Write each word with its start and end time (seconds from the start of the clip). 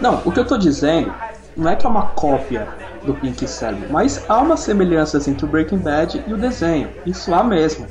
Não, 0.00 0.22
o 0.24 0.32
que 0.32 0.40
eu 0.40 0.46
tô 0.46 0.56
dizendo 0.56 1.12
não 1.56 1.70
é 1.70 1.76
que 1.76 1.84
é 1.84 1.88
uma 1.88 2.06
cópia 2.08 2.68
do 3.02 3.14
Pink 3.14 3.46
Cérebro, 3.46 3.88
mas 3.90 4.24
há 4.28 4.38
uma 4.38 4.56
semelhança 4.56 5.18
entre 5.28 5.44
o 5.44 5.48
Breaking 5.48 5.78
Bad 5.78 6.22
e 6.26 6.32
o 6.32 6.36
desenho. 6.36 6.88
Isso 7.04 7.34
há 7.34 7.42
mesmo. 7.42 7.86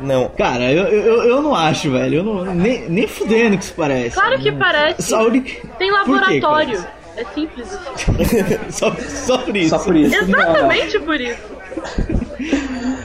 Não. 0.00 0.28
Cara, 0.28 0.70
eu, 0.70 0.84
eu, 0.84 1.22
eu 1.24 1.42
não 1.42 1.54
acho, 1.54 1.90
velho. 1.90 2.16
Eu 2.16 2.24
não, 2.24 2.44
nem, 2.54 2.88
nem 2.88 3.06
fudendo 3.06 3.58
que 3.58 3.64
isso 3.64 3.74
parece. 3.74 4.14
Claro 4.14 4.38
que 4.38 4.52
parece. 4.52 5.02
Saúde. 5.02 5.62
Tem 5.78 5.90
laboratório. 5.90 6.84
É 7.16 7.24
simples 7.34 7.66
assim. 7.72 8.70
só, 8.70 8.94
só 8.94 9.38
por 9.38 9.56
isso. 9.56 9.70
Só 9.70 9.78
por 9.80 9.96
isso. 9.96 10.14
Exatamente 10.14 11.00
por 11.00 11.20
isso. 11.20 11.40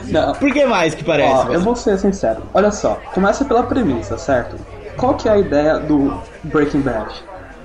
Não, 0.08 0.26
não. 0.28 0.34
Por 0.38 0.52
que 0.52 0.64
mais 0.64 0.94
que 0.94 1.02
parece? 1.02 1.48
Ó, 1.48 1.52
eu 1.52 1.60
vou 1.60 1.74
ser 1.74 1.98
sincero. 1.98 2.42
Olha 2.54 2.70
só, 2.70 3.00
começa 3.12 3.44
pela 3.44 3.64
premissa, 3.64 4.16
certo? 4.16 4.56
Qual 4.96 5.14
que 5.14 5.28
é 5.28 5.32
a 5.32 5.38
ideia 5.38 5.78
do 5.78 6.22
Breaking 6.44 6.82
Bad? 6.82 7.12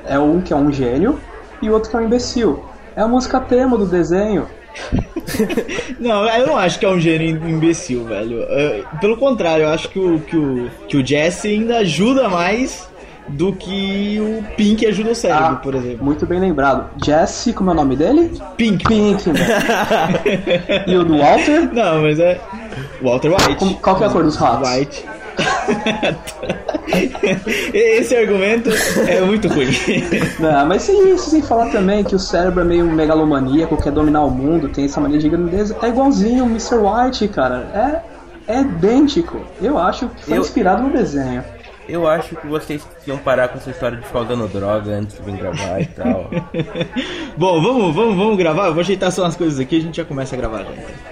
É 0.06 0.18
um 0.20 0.42
que 0.42 0.54
é 0.54 0.56
um 0.56 0.72
gênio 0.72 1.20
e 1.62 1.70
o 1.70 1.74
outro 1.74 1.90
que 1.90 1.96
é 1.96 2.00
um 2.00 2.04
imbecil. 2.06 2.64
É 2.96 3.02
a 3.02 3.08
música 3.08 3.40
tema 3.40 3.78
do 3.78 3.86
desenho. 3.86 4.48
Não, 6.00 6.26
eu 6.28 6.48
não 6.48 6.58
acho 6.58 6.80
que 6.80 6.86
é 6.86 6.90
um 6.90 7.00
gênio 7.00 7.30
imbecil, 7.50 8.06
velho. 8.06 8.38
Eu- 8.40 8.86
pelo 9.02 9.18
contrário, 9.18 9.64
eu 9.64 9.70
acho 9.70 9.90
que 9.90 10.00
o, 10.00 10.20
que, 10.20 10.38
o, 10.38 10.70
que 10.88 10.98
o 10.98 11.06
Jesse 11.06 11.48
ainda 11.50 11.78
ajuda 11.80 12.30
mais 12.30 12.88
do 13.28 13.54
que 13.54 14.18
o 14.20 14.44
Pink 14.56 14.86
ajuda 14.88 15.12
o 15.12 15.16
cérebro, 15.16 15.46
Ah, 15.46 15.56
por 15.58 15.76
exemplo. 15.76 16.04
Muito 16.04 16.26
bem 16.26 16.40
lembrado. 16.40 16.90
Jesse, 17.04 17.54
como 17.54 17.70
é 17.70 17.74
o 17.74 17.76
nome 17.76 17.96
dele? 17.96 18.32
Pink. 18.58 18.84
Pink, 18.86 19.30
né? 19.30 19.40
E 20.88 20.96
o 20.96 21.04
do 21.04 21.18
Walter? 21.18 21.70
Não, 21.74 22.02
mas 22.02 22.20
é. 22.20 22.40
Walter 23.02 23.30
White. 23.32 23.78
Qual 23.82 23.96
que 23.98 24.04
é 24.04 24.08
a 24.08 24.10
cor 24.10 24.24
dos 24.24 24.36
ratos? 24.36 24.68
White. 24.70 25.06
Esse 27.74 28.16
argumento 28.16 28.70
é 29.08 29.22
muito 29.22 29.48
ruim. 29.48 29.68
Não, 30.40 30.66
mas 30.66 30.84
sem 30.84 31.14
isso, 31.14 31.30
sem 31.30 31.42
falar 31.42 31.70
também 31.72 32.04
que 32.04 32.16
o 32.16 32.20
cérebro 32.20 32.62
é 32.62 32.64
meio 32.64 32.86
megalomaníaco, 32.86 33.78
quer 33.82 33.92
dominar 33.92 34.24
o 34.24 34.32
mundo, 34.32 34.70
tem 34.70 34.86
essa 34.86 35.00
mania 35.00 35.20
de 35.20 35.30
grandeza. 35.30 35.76
É 35.82 35.88
igualzinho 35.88 36.46
o 36.46 36.48
Mr. 36.48 36.76
White, 36.78 37.28
cara. 37.30 38.04
É, 38.48 38.54
é 38.58 38.62
idêntico. 38.62 39.42
Eu 39.62 39.78
acho 39.78 40.08
que 40.10 40.26
foi 40.26 40.38
Eu- 40.38 40.42
inspirado 40.42 40.84
no 40.84 40.90
desenho. 40.92 41.44
Eu 41.88 42.08
acho 42.08 42.36
que 42.36 42.46
vocês 42.46 42.88
iam 43.08 43.18
parar 43.18 43.48
com 43.48 43.58
essa 43.58 43.72
história 43.72 43.98
de 43.98 44.06
ficar 44.06 44.20
usando 44.20 44.48
droga 44.48 44.92
antes 44.92 45.18
de 45.18 45.24
vir 45.24 45.38
gravar 45.38 45.82
e 45.82 45.86
tal. 45.88 46.30
Bom, 47.36 47.60
vamos, 47.64 47.96
vamos, 47.96 48.16
vamos 48.16 48.38
gravar. 48.38 48.68
Eu 48.68 48.74
vou 48.76 48.82
ajeitar 48.82 49.12
só 49.12 49.24
umas 49.24 49.36
coisas 49.36 49.60
aqui 49.60 49.78
e 49.78 49.80
a 49.80 49.82
gente 49.82 49.98
já 49.98 50.06
começa 50.06 50.36
a 50.36 50.38
gravar 50.38 50.60
já. 50.60 51.09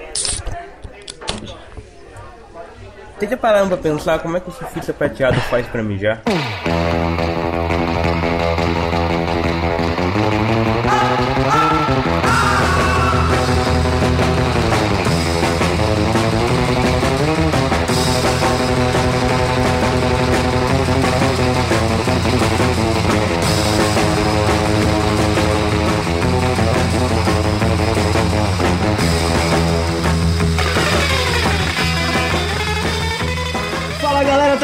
Vocês 3.17 3.31
já 3.31 3.37
pararam 3.37 3.67
pra 3.67 3.77
pensar 3.77 4.19
como 4.19 4.37
é 4.37 4.39
que 4.39 4.49
o 4.49 4.51
surfista 4.51 4.93
prateado 4.93 5.39
faz 5.41 5.65
pra 5.67 5.81
mijar? 5.81 6.21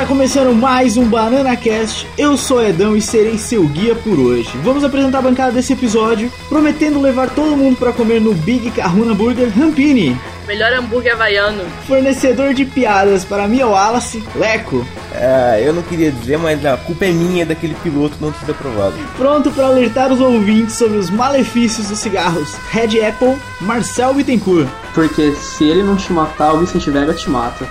Fala 0.03 0.05
galera, 0.05 0.05
tá 0.05 0.05
começando 0.05 0.53
mais 0.53 0.97
um 0.97 1.05
Banana 1.05 1.55
Cast. 1.55 2.07
Eu 2.17 2.35
sou 2.37 2.63
Edão 2.63 2.95
e 2.95 3.01
serei 3.01 3.37
seu 3.37 3.65
guia 3.67 3.95
por 3.95 4.19
hoje. 4.19 4.49
Vamos 4.63 4.83
apresentar 4.83 5.19
a 5.19 5.21
bancada 5.21 5.51
desse 5.51 5.73
episódio, 5.73 6.31
prometendo 6.49 7.01
levar 7.01 7.29
todo 7.29 7.55
mundo 7.55 7.77
pra 7.77 7.93
comer 7.93 8.19
no 8.19 8.33
Big 8.33 8.69
Kahuna 8.71 9.13
Burger 9.13 9.49
Rampini. 9.49 10.17
Melhor 10.45 10.73
hambúrguer 10.73 11.13
havaiano. 11.13 11.63
Fornecedor 11.87 12.53
de 12.53 12.65
piadas 12.65 13.23
para 13.23 13.47
Mia 13.47 13.65
Wallace, 13.65 14.21
Leco. 14.35 14.85
É, 15.13 15.63
eu 15.65 15.73
não 15.73 15.81
queria 15.81 16.11
dizer, 16.11 16.37
mas 16.37 16.65
a 16.65 16.75
culpa 16.75 17.05
é 17.05 17.11
minha 17.11 17.45
daquele 17.45 17.75
piloto 17.75 18.17
não 18.19 18.31
ter 18.31 18.39
sido 18.39 18.51
aprovado. 18.51 18.95
Pronto 19.15 19.51
para 19.51 19.67
alertar 19.67 20.11
os 20.11 20.19
ouvintes 20.19 20.75
sobre 20.75 20.97
os 20.97 21.09
malefícios 21.09 21.87
dos 21.87 21.99
cigarros, 21.99 22.55
Red 22.71 22.99
Apple, 23.05 23.37
Marcel 23.61 24.13
Bittencourt. 24.13 24.67
Porque 24.93 25.31
se 25.33 25.63
ele 25.63 25.81
não 25.81 25.95
te 25.95 26.11
matar, 26.11 26.53
o 26.53 26.59
Vicente 26.59 26.91
Vega 26.91 27.13
te 27.13 27.29
mata. 27.29 27.65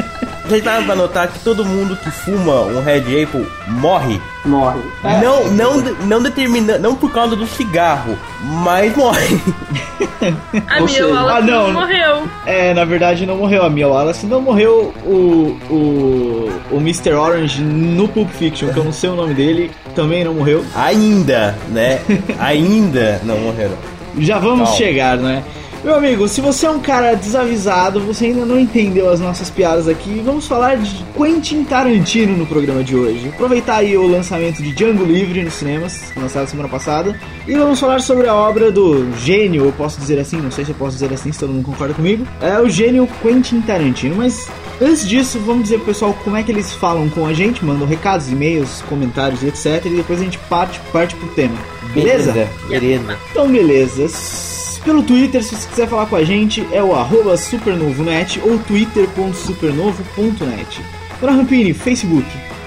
Vocês 0.46 0.60
estavam 0.60 0.84
pra 0.86 0.94
notar 0.94 1.28
que 1.28 1.38
todo 1.40 1.64
mundo 1.64 1.96
que 1.96 2.10
fuma 2.10 2.60
um 2.62 2.82
Red 2.82 3.22
Apple 3.24 3.46
morre. 3.68 4.20
Morre. 4.44 4.78
É, 5.02 5.20
não, 5.20 5.44
não, 5.50 5.80
não 6.06 6.22
determina, 6.22 6.78
não 6.78 6.94
por 6.94 7.12
causa 7.12 7.34
do 7.34 7.46
cigarro, 7.48 8.16
mas 8.62 8.96
morre. 8.96 9.40
A 10.68 10.86
seja- 10.86 11.06
Wallace 11.08 11.38
Ah, 11.38 11.42
não. 11.42 11.72
morreu. 11.72 12.22
É, 12.46 12.72
na 12.74 12.84
verdade 12.84 13.26
não 13.26 13.36
morreu 13.36 13.64
a 13.64 13.70
Mia 13.70 13.88
Wallace, 13.88 14.26
não 14.26 14.40
morreu 14.40 14.94
o, 15.04 15.58
o, 15.68 16.50
o 16.70 16.76
Mr. 16.76 17.12
Orange 17.14 17.60
no 17.62 18.06
Pulp 18.08 18.30
Fiction, 18.30 18.68
que 18.72 18.78
eu 18.78 18.84
não 18.84 18.92
sei 18.92 19.10
o 19.10 19.16
nome 19.16 19.34
dele, 19.34 19.70
também 19.94 20.22
não 20.24 20.34
morreu. 20.34 20.64
Ainda, 20.74 21.56
né? 21.70 22.00
Ainda 22.38 23.20
não 23.24 23.38
morreram. 23.38 23.76
Já 24.18 24.38
vamos 24.38 24.68
Calma. 24.68 24.76
chegar, 24.76 25.16
né? 25.18 25.42
Meu 25.86 25.94
amigo, 25.94 26.26
se 26.26 26.40
você 26.40 26.66
é 26.66 26.70
um 26.70 26.80
cara 26.80 27.14
desavisado, 27.14 28.00
você 28.00 28.24
ainda 28.26 28.44
não 28.44 28.58
entendeu 28.58 29.08
as 29.08 29.20
nossas 29.20 29.48
piadas 29.48 29.86
aqui, 29.86 30.20
vamos 30.24 30.44
falar 30.48 30.78
de 30.78 31.04
Quentin 31.16 31.62
Tarantino 31.62 32.36
no 32.36 32.44
programa 32.44 32.82
de 32.82 32.96
hoje. 32.96 33.28
Aproveitar 33.28 33.76
aí 33.76 33.96
o 33.96 34.04
lançamento 34.04 34.60
de 34.60 34.72
Django 34.72 35.04
Livre 35.04 35.44
nos 35.44 35.54
cinemas, 35.54 36.12
lançado 36.16 36.48
semana 36.48 36.68
passada, 36.68 37.16
e 37.46 37.54
vamos 37.54 37.78
falar 37.78 38.00
sobre 38.00 38.26
a 38.26 38.34
obra 38.34 38.72
do 38.72 39.14
gênio, 39.18 39.64
eu 39.64 39.70
posso 39.70 40.00
dizer 40.00 40.18
assim, 40.18 40.38
não 40.38 40.50
sei 40.50 40.64
se 40.64 40.72
eu 40.72 40.76
posso 40.76 40.94
dizer 40.94 41.14
assim, 41.14 41.30
se 41.30 41.38
todo 41.38 41.52
mundo 41.52 41.66
concorda 41.66 41.94
comigo, 41.94 42.26
é 42.40 42.58
o 42.58 42.68
gênio 42.68 43.08
Quentin 43.22 43.60
Tarantino, 43.60 44.16
mas 44.16 44.48
antes 44.82 45.08
disso, 45.08 45.38
vamos 45.46 45.62
dizer 45.62 45.76
pro 45.76 45.86
pessoal 45.86 46.12
como 46.24 46.36
é 46.36 46.42
que 46.42 46.50
eles 46.50 46.72
falam 46.72 47.08
com 47.08 47.24
a 47.24 47.32
gente, 47.32 47.64
mandam 47.64 47.86
recados, 47.86 48.28
e-mails, 48.28 48.82
comentários 48.88 49.40
e 49.44 49.46
etc, 49.46 49.86
e 49.86 49.90
depois 49.90 50.20
a 50.20 50.24
gente 50.24 50.38
parte, 50.50 50.80
parte 50.92 51.14
pro 51.14 51.28
tema. 51.28 51.56
Beleza? 51.94 52.32
Beleza. 52.32 52.50
Então, 53.30 53.46
beleza. 53.46 54.65
Pelo 54.86 55.02
Twitter, 55.02 55.42
se 55.42 55.54
você 55.56 55.68
quiser 55.68 55.88
falar 55.88 56.06
com 56.06 56.14
a 56.14 56.22
gente, 56.22 56.64
é 56.70 56.80
o 56.80 56.94
arroba 56.94 57.36
supernovonet 57.36 58.40
ou 58.40 58.56
twitter.supernovo.net. 58.60 60.80
Dona 61.20 61.32
Rampini, 61.32 61.74
Facebook. 61.74 62.24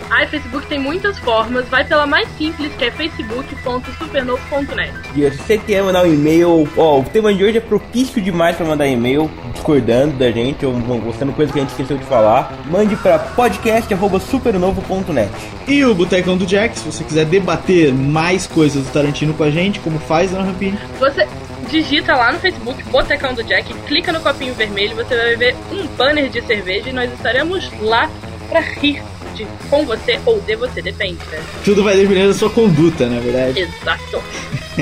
Ai, 0.09 0.28
Facebook 0.28 0.68
tem 0.68 0.78
muitas 0.78 1.18
formas. 1.19 1.66
Vai 1.69 1.85
pela 1.85 2.06
mais 2.06 2.28
simples, 2.38 2.75
que 2.75 2.84
é 2.84 2.91
facebook.supernovo.net. 2.91 4.91
E 5.16 5.31
se 5.31 5.38
você 5.38 5.58
quer 5.58 5.81
mandar 5.81 6.03
um 6.03 6.13
e-mail, 6.13 6.68
ó, 6.75 7.00
o 7.00 7.06
tema 7.06 7.34
de 7.34 7.41
hoje 7.41 7.59
é 7.59 7.62
propício 7.62 8.22
demais 8.22 8.58
pra 8.58 8.66
mandar 8.66 8.85
e-mail, 8.85 9.31
discordando 9.53 10.18
da 10.18 10.29
gente 10.29 10.66
ou 10.66 10.74
gostando 10.74 11.31
coisa 11.31 11.53
que 11.53 11.59
a 11.59 11.62
gente 11.62 11.72
esqueceu 11.72 11.97
de 11.97 12.03
falar. 12.03 12.53
Mande 12.69 12.97
pra 12.97 13.18
podcast.supernovo.net. 13.18 15.31
E 15.69 15.85
o 15.85 15.96
Botecão 15.96 16.35
do 16.35 16.46
Jack, 16.46 16.79
se 16.79 16.85
você 16.85 17.02
quiser 17.02 17.24
debater 17.24 17.94
mais 17.94 18.46
coisas 18.46 18.84
do 18.84 18.91
Tarantino 18.91 19.34
com 19.34 19.46
a 19.46 19.50
gente, 19.50 19.79
como 19.79 19.97
faz, 20.00 20.31
Dona 20.31 20.44
Rampini. 20.44 20.78
Você 21.00 21.25
digita 21.69 22.16
lá 22.16 22.31
no 22.31 22.40
Facebook, 22.40 22.84
Botecão 22.84 23.34
do 23.34 23.44
Jack, 23.44 23.74
clica 23.88 24.12
no 24.12 24.19
copinho 24.19 24.53
vermelho, 24.53 24.96
você 24.96 25.16
vai 25.16 25.35
ver 25.35 25.56
um 25.72 25.85
banner 25.88 26.30
de 26.30 26.41
cerveja 26.41 26.90
e 26.90 26.94
nós 26.94 27.12
estaremos 27.13 27.69
lá 27.80 28.09
pra 28.50 28.59
rir 28.59 29.02
de, 29.35 29.47
com 29.69 29.85
você 29.85 30.19
ou 30.25 30.41
de 30.41 30.56
você, 30.56 30.81
depende, 30.81 31.24
né? 31.31 31.41
Tudo 31.63 31.84
vai 31.84 31.96
depender 31.96 32.28
da 32.28 32.34
sua 32.34 32.50
conduta, 32.50 33.08
na 33.08 33.19
verdade. 33.19 33.59
Exato. 33.62 34.22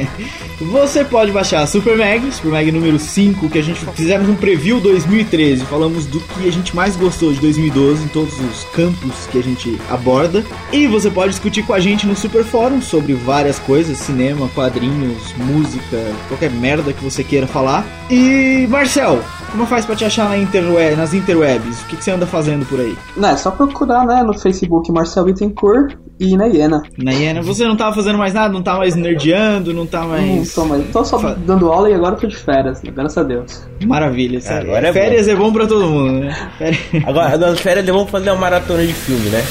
Você 0.59 1.03
pode 1.03 1.31
baixar 1.31 1.61
a 1.61 1.67
Super 1.67 1.97
Mag, 1.97 2.31
Super 2.31 2.51
Mag 2.51 2.71
número 2.71 2.97
5, 2.97 3.49
que 3.49 3.59
a 3.59 3.63
gente 3.63 3.85
fizemos 3.93 4.27
um 4.27 4.35
preview 4.35 4.79
2013, 4.79 5.65
falamos 5.65 6.05
do 6.05 6.19
que 6.19 6.47
a 6.47 6.51
gente 6.51 6.75
mais 6.75 6.95
gostou 6.95 7.31
de 7.31 7.39
2012 7.39 8.03
em 8.03 8.07
todos 8.07 8.33
os 8.39 8.63
campos 8.65 9.27
que 9.31 9.37
a 9.37 9.43
gente 9.43 9.79
aborda. 9.89 10.43
E 10.71 10.87
você 10.87 11.09
pode 11.09 11.31
discutir 11.31 11.63
com 11.63 11.73
a 11.73 11.79
gente 11.79 12.07
no 12.07 12.15
Super 12.15 12.43
Fórum 12.43 12.81
sobre 12.81 13.13
várias 13.13 13.59
coisas, 13.59 13.97
cinema, 13.97 14.49
quadrinhos, 14.49 15.33
música, 15.37 15.97
qualquer 16.27 16.51
merda 16.51 16.93
que 16.93 17.03
você 17.03 17.23
queira 17.23 17.47
falar. 17.47 17.85
E 18.09 18.65
Marcel, 18.69 19.21
como 19.51 19.65
faz 19.65 19.85
pra 19.85 19.95
te 19.95 20.05
achar 20.05 20.29
na 20.29 20.37
interweb, 20.37 20.95
nas 20.95 21.13
interwebs? 21.13 21.81
O 21.81 21.85
que, 21.85 21.97
que 21.97 22.03
você 22.03 22.11
anda 22.11 22.25
fazendo 22.25 22.65
por 22.65 22.79
aí? 22.79 22.97
Não, 23.15 23.29
é 23.29 23.37
só 23.37 23.51
procurar, 23.51 24.05
né, 24.05 24.23
no 24.23 24.37
Facebook 24.37 24.91
Marcel 24.91 25.25
Bittencourt 25.25 25.95
e 26.19 26.35
na 26.37 26.47
Iena. 26.47 26.81
Na 26.97 27.11
Iena, 27.11 27.41
você 27.41 27.65
não 27.65 27.75
tava 27.75 27.95
fazendo 27.95 28.17
mais 28.17 28.33
nada, 28.33 28.53
não 28.53 28.61
tá 28.63 28.75
mais 28.77 28.95
nerdeando, 28.95 29.73
não 29.73 29.85
tá 29.85 30.01
Não 30.01 30.09
mais. 30.09 30.53
tô, 30.53 30.65
mais, 30.65 30.83
tô 30.91 31.03
só 31.05 31.19
Fa- 31.19 31.35
dando 31.45 31.71
aula 31.71 31.89
e 31.89 31.93
agora 31.93 32.15
tô 32.15 32.27
de 32.27 32.35
férias, 32.35 32.81
né, 32.81 32.91
graças 32.95 33.17
a 33.17 33.23
Deus. 33.23 33.67
Maravilha, 33.85 34.39
É, 34.43 34.53
agora 34.59 34.87
é 34.87 34.93
Férias 34.93 35.27
é 35.27 35.35
bom 35.35 35.51
pra 35.53 35.67
todo 35.67 35.87
mundo, 35.87 36.19
né? 36.21 36.35
Férias- 36.57 36.79
Agora, 37.07 37.37
nas 37.37 37.59
férias 37.59 37.85
vamos 37.85 38.09
fazer 38.09 38.31
uma 38.31 38.39
maratona 38.41 38.85
de 38.85 38.93
filme, 38.93 39.29
né? 39.29 39.43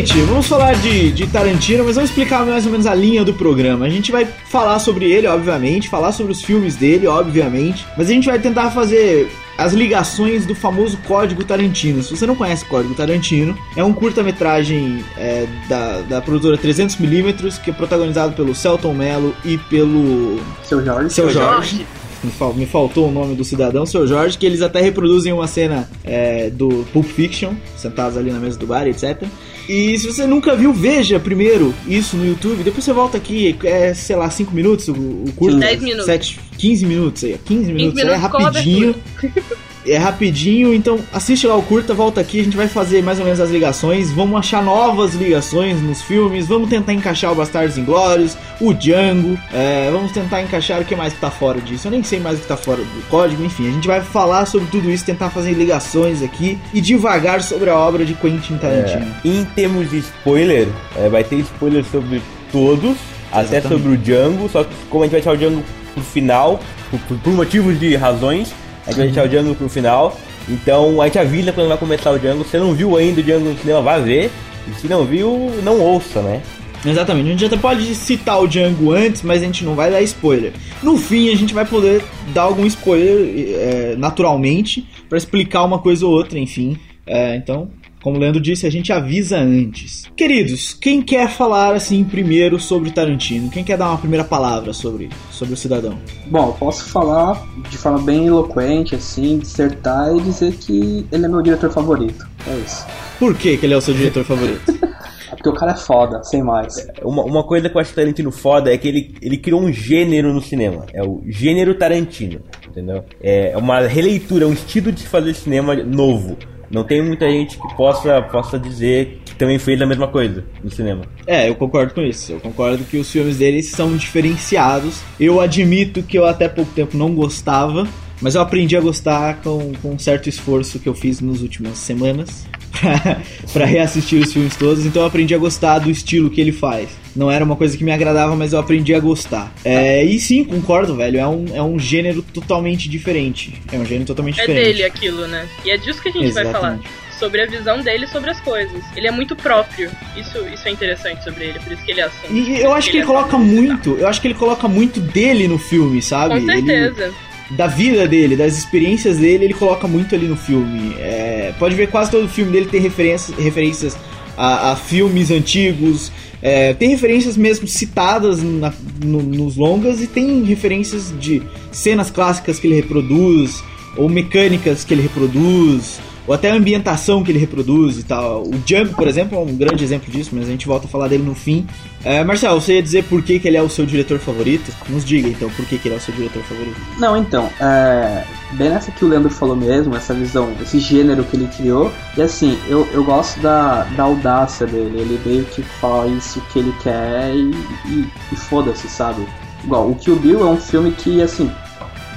Gente, 0.00 0.22
vamos 0.22 0.46
falar 0.46 0.76
de, 0.76 1.12
de 1.12 1.26
Tarantino, 1.26 1.84
mas 1.84 1.94
vamos 1.96 2.08
explicar 2.08 2.46
mais 2.46 2.64
ou 2.64 2.72
menos 2.72 2.86
a 2.86 2.94
linha 2.94 3.22
do 3.22 3.34
programa. 3.34 3.84
A 3.84 3.88
gente 3.90 4.10
vai 4.10 4.24
falar 4.24 4.78
sobre 4.78 5.04
ele, 5.10 5.26
obviamente, 5.26 5.90
falar 5.90 6.12
sobre 6.12 6.32
os 6.32 6.42
filmes 6.42 6.74
dele, 6.74 7.06
obviamente, 7.06 7.84
mas 7.98 8.08
a 8.08 8.12
gente 8.14 8.24
vai 8.26 8.38
tentar 8.38 8.70
fazer 8.70 9.30
as 9.58 9.74
ligações 9.74 10.46
do 10.46 10.54
famoso 10.54 10.96
Código 11.06 11.44
Tarantino. 11.44 12.02
Se 12.02 12.16
você 12.16 12.24
não 12.24 12.34
conhece 12.34 12.64
Código 12.64 12.94
Tarantino, 12.94 13.54
é 13.76 13.84
um 13.84 13.92
curta-metragem 13.92 15.04
é, 15.18 15.46
da, 15.68 16.00
da 16.08 16.20
produtora 16.22 16.56
300mm, 16.56 17.60
que 17.60 17.68
é 17.68 17.72
protagonizado 17.74 18.32
pelo 18.32 18.54
Celton 18.54 18.94
Mello 18.94 19.36
e 19.44 19.58
pelo... 19.58 20.40
Seu 20.64 20.82
Jorge. 20.82 21.10
Seu 21.10 21.28
Jorge. 21.28 21.86
Me, 22.22 22.30
fal- 22.30 22.52
me 22.52 22.66
faltou 22.66 23.08
o 23.08 23.10
nome 23.10 23.34
do 23.34 23.42
cidadão, 23.42 23.86
seu 23.86 24.06
Jorge, 24.06 24.36
que 24.36 24.44
eles 24.44 24.60
até 24.60 24.78
reproduzem 24.82 25.32
uma 25.32 25.46
cena 25.46 25.88
é, 26.04 26.50
do 26.50 26.84
Pulp 26.92 27.06
Fiction, 27.06 27.54
sentados 27.78 28.14
ali 28.18 28.30
na 28.30 28.38
mesa 28.38 28.58
do 28.58 28.66
bar, 28.66 28.86
etc. 28.86 29.22
E 29.70 29.96
se 29.96 30.08
você 30.08 30.26
nunca 30.26 30.56
viu, 30.56 30.72
veja 30.72 31.20
primeiro 31.20 31.72
isso 31.86 32.16
no 32.16 32.26
YouTube, 32.26 32.64
depois 32.64 32.82
você 32.82 32.92
volta 32.92 33.16
aqui, 33.16 33.56
é, 33.62 33.94
sei 33.94 34.16
lá, 34.16 34.28
5 34.28 34.52
minutos 34.52 34.88
o, 34.88 34.92
o 34.92 35.32
curso. 35.36 35.58
10 35.60 35.80
minutos. 35.80 36.06
7, 36.06 36.40
15 36.58 36.86
minutos 36.86 37.22
aí, 37.22 37.38
15 37.44 37.72
minutos, 37.72 38.00
aí, 38.00 38.08
é 38.08 38.16
minutos 38.16 38.28
com 38.28 38.42
rapidinho. 38.42 38.96
É 39.86 39.96
rapidinho, 39.96 40.74
então 40.74 40.98
assiste 41.12 41.46
lá 41.46 41.56
o 41.56 41.62
curta, 41.62 41.94
volta 41.94 42.20
aqui, 42.20 42.40
a 42.40 42.44
gente 42.44 42.56
vai 42.56 42.68
fazer 42.68 43.02
mais 43.02 43.18
ou 43.18 43.24
menos 43.24 43.40
as 43.40 43.48
ligações, 43.50 44.10
vamos 44.12 44.38
achar 44.38 44.62
novas 44.62 45.14
ligações 45.14 45.80
nos 45.82 46.02
filmes, 46.02 46.46
vamos 46.46 46.68
tentar 46.68 46.92
encaixar 46.92 47.32
o 47.32 47.34
Bastardos 47.34 47.78
Inglórios, 47.78 48.36
o 48.60 48.74
Django, 48.74 49.38
é, 49.52 49.88
vamos 49.90 50.12
tentar 50.12 50.42
encaixar 50.42 50.80
o 50.82 50.84
que 50.84 50.94
mais 50.94 51.14
que 51.14 51.20
tá 51.20 51.30
fora 51.30 51.60
disso, 51.60 51.86
eu 51.88 51.92
nem 51.92 52.02
sei 52.02 52.20
mais 52.20 52.38
o 52.38 52.42
que 52.42 52.48
tá 52.48 52.56
fora 52.58 52.82
do 52.82 53.08
código, 53.08 53.42
enfim, 53.42 53.68
a 53.68 53.72
gente 53.72 53.86
vai 53.88 54.02
falar 54.02 54.44
sobre 54.44 54.68
tudo 54.70 54.90
isso, 54.90 55.04
tentar 55.04 55.30
fazer 55.30 55.52
ligações 55.52 56.22
aqui 56.22 56.58
e 56.74 56.80
devagar 56.82 57.42
sobre 57.42 57.70
a 57.70 57.76
obra 57.78 58.04
de 58.04 58.12
Quentin 58.14 58.58
Tarantino. 58.58 59.06
É, 59.24 59.28
em 59.28 59.44
termos 59.46 59.88
de 59.90 59.98
spoiler, 59.98 60.68
é, 60.96 61.08
vai 61.08 61.24
ter 61.24 61.36
spoiler 61.36 61.84
sobre 61.84 62.20
todos, 62.52 62.96
até 63.32 63.56
Exatamente. 63.58 63.68
sobre 63.82 63.92
o 63.94 63.96
Django, 63.96 64.48
só 64.50 64.62
que 64.62 64.74
como 64.90 65.04
a 65.04 65.06
gente 65.06 65.12
vai 65.12 65.20
deixar 65.22 65.32
o 65.32 65.36
Django 65.38 65.64
pro 65.94 66.02
final, 66.02 66.60
por- 66.90 67.16
por 67.18 67.32
motivos 67.32 67.80
de 67.80 67.96
razões, 67.96 68.52
a 68.90 68.92
gente 68.92 68.98
vai 68.98 69.06
deixar 69.06 69.24
o 69.24 69.28
Django 69.28 69.54
pro 69.54 69.68
final. 69.68 70.16
Então 70.48 71.00
a 71.00 71.06
gente 71.06 71.18
avisa 71.18 71.52
quando 71.52 71.68
vai 71.68 71.78
começar 71.78 72.10
o 72.10 72.18
Django. 72.18 72.44
Se 72.44 72.58
não 72.58 72.74
viu 72.74 72.96
ainda 72.96 73.20
o 73.20 73.24
Django 73.24 73.50
no 73.50 73.58
cinema, 73.58 73.80
vá 73.80 73.98
ver. 73.98 74.30
E 74.68 74.80
se 74.80 74.88
não 74.88 75.04
viu, 75.04 75.50
não 75.62 75.80
ouça, 75.80 76.20
né? 76.20 76.42
Exatamente, 76.84 77.26
a 77.26 77.30
gente 77.32 77.44
até 77.44 77.56
pode 77.58 77.94
citar 77.94 78.40
o 78.40 78.46
Django 78.46 78.92
antes, 78.92 79.20
mas 79.22 79.42
a 79.42 79.44
gente 79.44 79.64
não 79.64 79.74
vai 79.74 79.90
dar 79.90 80.00
spoiler. 80.00 80.52
No 80.82 80.96
fim, 80.96 81.30
a 81.30 81.36
gente 81.36 81.52
vai 81.52 81.66
poder 81.66 82.02
dar 82.32 82.42
algum 82.42 82.64
spoiler 82.64 83.54
é, 83.54 83.94
naturalmente 83.98 84.88
pra 85.06 85.18
explicar 85.18 85.62
uma 85.64 85.78
coisa 85.78 86.06
ou 86.06 86.12
outra, 86.12 86.38
enfim. 86.38 86.78
É, 87.06 87.36
então, 87.36 87.68
como 88.02 88.16
o 88.16 88.20
Leandro 88.20 88.40
disse, 88.40 88.66
a 88.66 88.70
gente 88.70 88.92
avisa 88.92 89.38
antes. 89.38 90.04
Queridos, 90.16 90.74
quem 90.74 91.02
quer 91.02 91.28
falar 91.28 91.74
assim 91.74 92.02
primeiro 92.04 92.58
sobre 92.58 92.90
Tarantino? 92.90 93.50
Quem 93.50 93.62
quer 93.62 93.76
dar 93.76 93.88
uma 93.88 93.98
primeira 93.98 94.24
palavra 94.24 94.72
sobre, 94.72 95.10
sobre 95.30 95.54
o 95.54 95.56
cidadão? 95.56 95.98
Bom, 96.26 96.48
eu 96.48 96.52
posso 96.54 96.84
falar 96.84 97.46
de 97.68 97.76
forma 97.76 98.00
bem 98.00 98.26
eloquente, 98.26 98.94
assim, 98.94 99.38
dissertar 99.38 100.14
e 100.16 100.20
dizer 100.20 100.52
que 100.54 101.06
ele 101.12 101.24
é 101.24 101.28
meu 101.28 101.42
diretor 101.42 101.70
favorito. 101.70 102.26
É 102.46 102.56
isso. 102.56 102.86
Por 103.18 103.34
que, 103.34 103.56
que 103.56 103.66
ele 103.66 103.74
é 103.74 103.76
o 103.76 103.80
seu 103.80 103.94
diretor 103.94 104.24
favorito? 104.24 104.78
É 105.30 105.36
porque 105.36 105.48
o 105.48 105.54
cara 105.54 105.70
é 105.70 105.76
foda, 105.76 106.24
sem 106.24 106.42
mais. 106.42 106.88
Uma, 107.04 107.22
uma 107.22 107.44
coisa 107.44 107.68
que 107.68 107.76
eu 107.76 107.80
acho 107.80 107.94
Tarantino 107.94 108.32
foda 108.32 108.74
é 108.74 108.76
que 108.76 108.88
ele, 108.88 109.14
ele 109.22 109.36
criou 109.38 109.60
um 109.60 109.72
gênero 109.72 110.32
no 110.32 110.42
cinema. 110.42 110.86
É 110.92 111.04
o 111.04 111.22
gênero 111.24 111.72
Tarantino, 111.76 112.40
entendeu? 112.68 113.04
É 113.22 113.56
uma 113.56 113.78
releitura, 113.80 114.48
um 114.48 114.52
estilo 114.52 114.90
de 114.90 115.06
fazer 115.06 115.34
cinema 115.34 115.76
novo. 115.76 116.36
Não 116.70 116.84
tem 116.84 117.02
muita 117.02 117.28
gente 117.28 117.58
que 117.58 117.74
possa, 117.74 118.22
possa 118.22 118.58
dizer 118.58 119.20
que 119.24 119.34
também 119.34 119.58
fez 119.58 119.80
a 119.82 119.86
mesma 119.86 120.06
coisa 120.06 120.44
no 120.62 120.70
cinema. 120.70 121.02
É, 121.26 121.48
eu 121.48 121.54
concordo 121.56 121.92
com 121.92 122.00
isso. 122.00 122.32
Eu 122.32 122.40
concordo 122.40 122.84
que 122.84 122.96
os 122.96 123.10
filmes 123.10 123.38
dele 123.38 123.62
são 123.62 123.96
diferenciados. 123.96 125.00
Eu 125.18 125.40
admito 125.40 126.02
que 126.02 126.16
eu 126.16 126.26
até 126.26 126.48
pouco 126.48 126.70
tempo 126.72 126.96
não 126.96 127.12
gostava, 127.12 127.88
mas 128.20 128.36
eu 128.36 128.40
aprendi 128.40 128.76
a 128.76 128.80
gostar 128.80 129.40
com, 129.42 129.72
com 129.82 129.94
um 129.94 129.98
certo 129.98 130.28
esforço 130.28 130.78
que 130.78 130.88
eu 130.88 130.94
fiz 130.94 131.20
nas 131.20 131.40
últimas 131.40 131.78
semanas 131.78 132.46
pra- 132.72 133.20
pra 133.52 133.64
reassistir 133.64 134.20
os 134.22 134.32
filmes 134.32 134.56
todos. 134.56 134.84
Então 134.86 135.02
eu 135.02 135.08
aprendi 135.08 135.34
a 135.34 135.38
gostar 135.38 135.78
do 135.78 135.90
estilo 135.90 136.30
que 136.30 136.40
ele 136.40 136.52
faz. 136.52 136.88
Não 137.14 137.30
era 137.30 137.44
uma 137.44 137.56
coisa 137.56 137.76
que 137.76 137.82
me 137.82 137.90
agradava, 137.90 138.36
mas 138.36 138.52
eu 138.52 138.58
aprendi 138.58 138.94
a 138.94 139.00
gostar. 139.00 139.52
É, 139.64 140.04
e 140.04 140.18
sim, 140.20 140.44
concordo, 140.44 140.94
velho. 140.96 141.18
É 141.18 141.26
um, 141.26 141.44
é 141.54 141.62
um 141.62 141.78
gênero 141.78 142.22
totalmente 142.22 142.88
diferente. 142.88 143.54
É 143.72 143.76
um 143.78 143.84
gênero 143.84 144.04
totalmente 144.06 144.38
É 144.40 144.42
diferente. 144.46 144.64
dele 144.66 144.84
aquilo, 144.84 145.26
né? 145.26 145.46
E 145.64 145.70
é 145.70 145.76
disso 145.76 146.00
que 146.00 146.08
a 146.08 146.12
gente 146.12 146.30
vai 146.32 146.44
falar. 146.44 146.58
Exatamente. 146.74 146.88
Sobre 147.18 147.42
a 147.42 147.46
visão 147.46 147.80
dele 147.82 148.06
sobre 148.06 148.30
as 148.30 148.40
coisas. 148.40 148.82
Ele 148.96 149.06
é 149.06 149.10
muito 149.10 149.36
próprio. 149.36 149.90
Isso, 150.16 150.38
isso 150.54 150.66
é 150.66 150.70
interessante 150.70 151.22
sobre 151.22 151.44
ele, 151.44 151.58
por 151.58 151.70
isso 151.72 151.84
que 151.84 151.90
ele 151.90 152.00
é 152.00 152.04
assim. 152.04 152.32
E 152.32 152.60
eu 152.62 152.72
acho 152.72 152.90
que 152.90 152.96
ele 152.96 153.04
coloca 153.06 153.36
muito, 153.36 153.94
eu 153.98 154.08
acho 154.08 154.20
que 154.22 154.28
ele 154.28 154.34
coloca 154.34 154.66
muito 154.66 155.00
dele 155.00 155.46
no 155.46 155.58
filme, 155.58 156.00
sabe? 156.00 156.40
Com 156.40 156.50
Ele- 156.50 156.66
certeza. 156.66 157.12
Da 157.56 157.66
vida 157.66 158.06
dele, 158.06 158.36
das 158.36 158.56
experiências 158.56 159.18
dele, 159.18 159.44
ele 159.46 159.54
coloca 159.54 159.88
muito 159.88 160.14
ali 160.14 160.26
no 160.26 160.36
filme. 160.36 160.94
É, 160.98 161.52
pode 161.58 161.74
ver 161.74 161.88
quase 161.88 162.10
todo 162.10 162.28
filme 162.28 162.52
dele 162.52 162.66
tem 162.66 162.80
referências, 162.80 163.36
referências 163.36 163.96
a, 164.36 164.72
a 164.72 164.76
filmes 164.76 165.30
antigos, 165.30 166.10
é, 166.40 166.72
tem 166.74 166.88
referências 166.90 167.36
mesmo 167.36 167.66
citadas 167.66 168.42
na- 168.42 168.72
no- 169.04 169.22
nos 169.22 169.56
longas 169.56 170.00
e 170.00 170.06
tem 170.06 170.42
referências 170.44 171.12
de 171.20 171.42
cenas 171.72 172.10
clássicas 172.10 172.58
que 172.58 172.66
ele 172.66 172.76
reproduz, 172.76 173.62
ou 173.96 174.08
mecânicas 174.08 174.84
que 174.84 174.94
ele 174.94 175.02
reproduz, 175.02 175.98
ou 176.30 176.34
até 176.34 176.48
a 176.48 176.54
ambientação 176.54 177.24
que 177.24 177.32
ele 177.32 177.40
reproduz 177.40 177.98
e 177.98 178.04
tal. 178.04 178.44
O 178.44 178.52
Django, 178.64 178.94
por 178.94 179.08
exemplo, 179.08 179.36
é 179.36 179.40
um 179.40 179.56
grande 179.56 179.82
exemplo 179.82 180.12
disso, 180.12 180.30
mas 180.32 180.44
a 180.44 180.50
gente 180.52 180.64
volta 180.64 180.86
a 180.86 180.88
falar 180.88 181.08
dele 181.08 181.24
no 181.24 181.34
fim. 181.34 181.66
É, 182.04 182.22
Marcelo, 182.22 182.60
você 182.60 182.74
ia 182.74 182.82
dizer 182.82 183.02
por 183.02 183.20
que, 183.20 183.40
que 183.40 183.48
ele 183.48 183.56
é 183.56 183.62
o 183.62 183.68
seu 183.68 183.84
diretor 183.84 184.20
favorito? 184.20 184.72
Nos 184.88 185.04
diga 185.04 185.26
então 185.26 185.50
por 185.50 185.64
que, 185.66 185.76
que 185.76 185.88
ele 185.88 185.96
é 185.96 185.98
o 185.98 186.00
seu 186.00 186.14
diretor 186.14 186.40
favorito. 186.44 186.76
Não, 187.00 187.16
então, 187.16 187.50
é, 187.60 188.22
bem 188.52 188.70
nessa 188.70 188.92
que 188.92 189.04
o 189.04 189.08
Leandro 189.08 189.28
falou 189.28 189.56
mesmo, 189.56 189.96
essa 189.96 190.14
visão, 190.14 190.52
esse 190.62 190.78
gênero 190.78 191.24
que 191.24 191.36
ele 191.36 191.48
criou. 191.48 191.90
E 192.16 192.22
assim, 192.22 192.56
eu, 192.68 192.86
eu 192.92 193.02
gosto 193.02 193.40
da, 193.40 193.82
da 193.96 194.04
audácia 194.04 194.68
dele. 194.68 195.00
Ele 195.00 195.20
meio 195.26 195.44
que 195.46 195.62
faz 195.62 196.36
o 196.36 196.40
que 196.42 196.60
ele 196.60 196.72
quer 196.80 197.34
e, 197.34 197.50
e, 197.86 198.08
e 198.30 198.36
foda-se, 198.36 198.88
sabe? 198.88 199.26
Igual, 199.64 199.90
o 199.90 199.96
Kill 199.96 200.14
Bill 200.14 200.46
é 200.46 200.50
um 200.50 200.60
filme 200.60 200.92
que, 200.92 201.20
assim, 201.20 201.50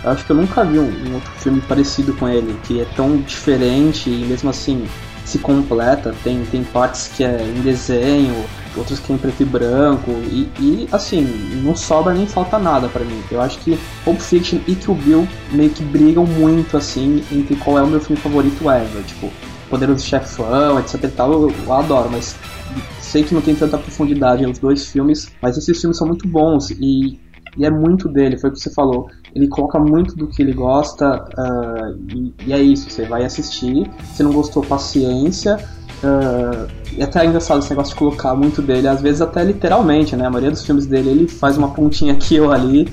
eu 0.03 0.11
acho 0.11 0.25
que 0.25 0.31
eu 0.31 0.35
nunca 0.35 0.65
vi 0.65 0.79
um, 0.79 1.09
um 1.09 1.13
outro 1.15 1.31
filme 1.37 1.61
parecido 1.61 2.13
com 2.13 2.27
ele, 2.27 2.57
que 2.63 2.81
é 2.81 2.85
tão 2.95 3.17
diferente 3.17 4.09
e 4.09 4.25
mesmo 4.25 4.49
assim 4.49 4.85
se 5.25 5.39
completa. 5.39 6.13
Tem, 6.23 6.43
tem 6.45 6.63
partes 6.63 7.07
que 7.07 7.23
é 7.23 7.41
em 7.41 7.61
desenho, 7.61 8.43
outros 8.75 8.99
que 8.99 9.11
é 9.11 9.15
em 9.15 9.17
preto 9.17 9.41
e 9.41 9.45
branco, 9.45 10.11
e, 10.11 10.49
e, 10.59 10.89
assim, 10.91 11.21
não 11.63 11.75
sobra 11.75 12.13
nem 12.13 12.27
falta 12.27 12.59
nada 12.59 12.89
pra 12.89 13.03
mim. 13.03 13.21
Eu 13.31 13.41
acho 13.41 13.59
que 13.59 13.79
Pulp 14.03 14.19
Fiction 14.19 14.59
e 14.67 14.75
Kill 14.75 14.95
Bill 14.95 15.27
meio 15.51 15.69
que 15.69 15.83
brigam 15.83 16.25
muito 16.25 16.75
assim 16.75 17.23
entre 17.31 17.55
qual 17.55 17.77
é 17.77 17.83
o 17.83 17.87
meu 17.87 17.99
filme 17.99 18.21
favorito 18.21 18.69
ever. 18.69 19.03
Tipo, 19.03 19.31
Poderoso 19.69 20.05
Chefão, 20.05 20.79
etc 20.79 21.03
e 21.03 21.07
tal, 21.07 21.31
eu, 21.31 21.55
eu 21.65 21.73
adoro, 21.73 22.09
mas 22.11 22.35
sei 22.99 23.23
que 23.23 23.33
não 23.33 23.41
tem 23.41 23.55
tanta 23.55 23.77
profundidade 23.77 24.45
nos 24.45 24.59
dois 24.59 24.85
filmes, 24.87 25.31
mas 25.41 25.57
esses 25.57 25.79
filmes 25.79 25.97
são 25.97 26.07
muito 26.07 26.27
bons 26.27 26.71
e, 26.71 27.19
e 27.57 27.65
é 27.65 27.69
muito 27.69 28.09
dele, 28.09 28.37
foi 28.37 28.49
o 28.49 28.53
que 28.53 28.59
você 28.59 28.71
falou. 28.71 29.07
Ele 29.35 29.47
coloca 29.47 29.79
muito 29.79 30.15
do 30.15 30.27
que 30.27 30.41
ele 30.41 30.53
gosta 30.53 31.25
ah, 31.37 31.91
e, 32.13 32.33
e 32.47 32.53
é 32.53 32.61
isso, 32.61 32.89
você 32.89 33.03
vai 33.05 33.23
assistir, 33.25 33.89
se 34.13 34.21
não 34.23 34.31
gostou, 34.31 34.63
paciência. 34.63 35.57
ah, 36.03 36.67
e 36.95 37.01
até 37.01 37.23
é 37.23 37.25
engraçado 37.25 37.59
esse 37.59 37.69
negócio 37.71 37.93
de 37.93 37.99
colocar 37.99 38.35
muito 38.35 38.61
dele, 38.61 38.87
às 38.87 39.01
vezes 39.01 39.21
até 39.21 39.43
literalmente, 39.43 40.15
né? 40.15 40.27
A 40.27 40.29
maioria 40.29 40.51
dos 40.51 40.63
filmes 40.65 40.85
dele 40.85 41.09
ele 41.09 41.27
faz 41.27 41.57
uma 41.57 41.69
pontinha 41.69 42.13
aqui 42.13 42.39
ou 42.39 42.51
ali. 42.51 42.87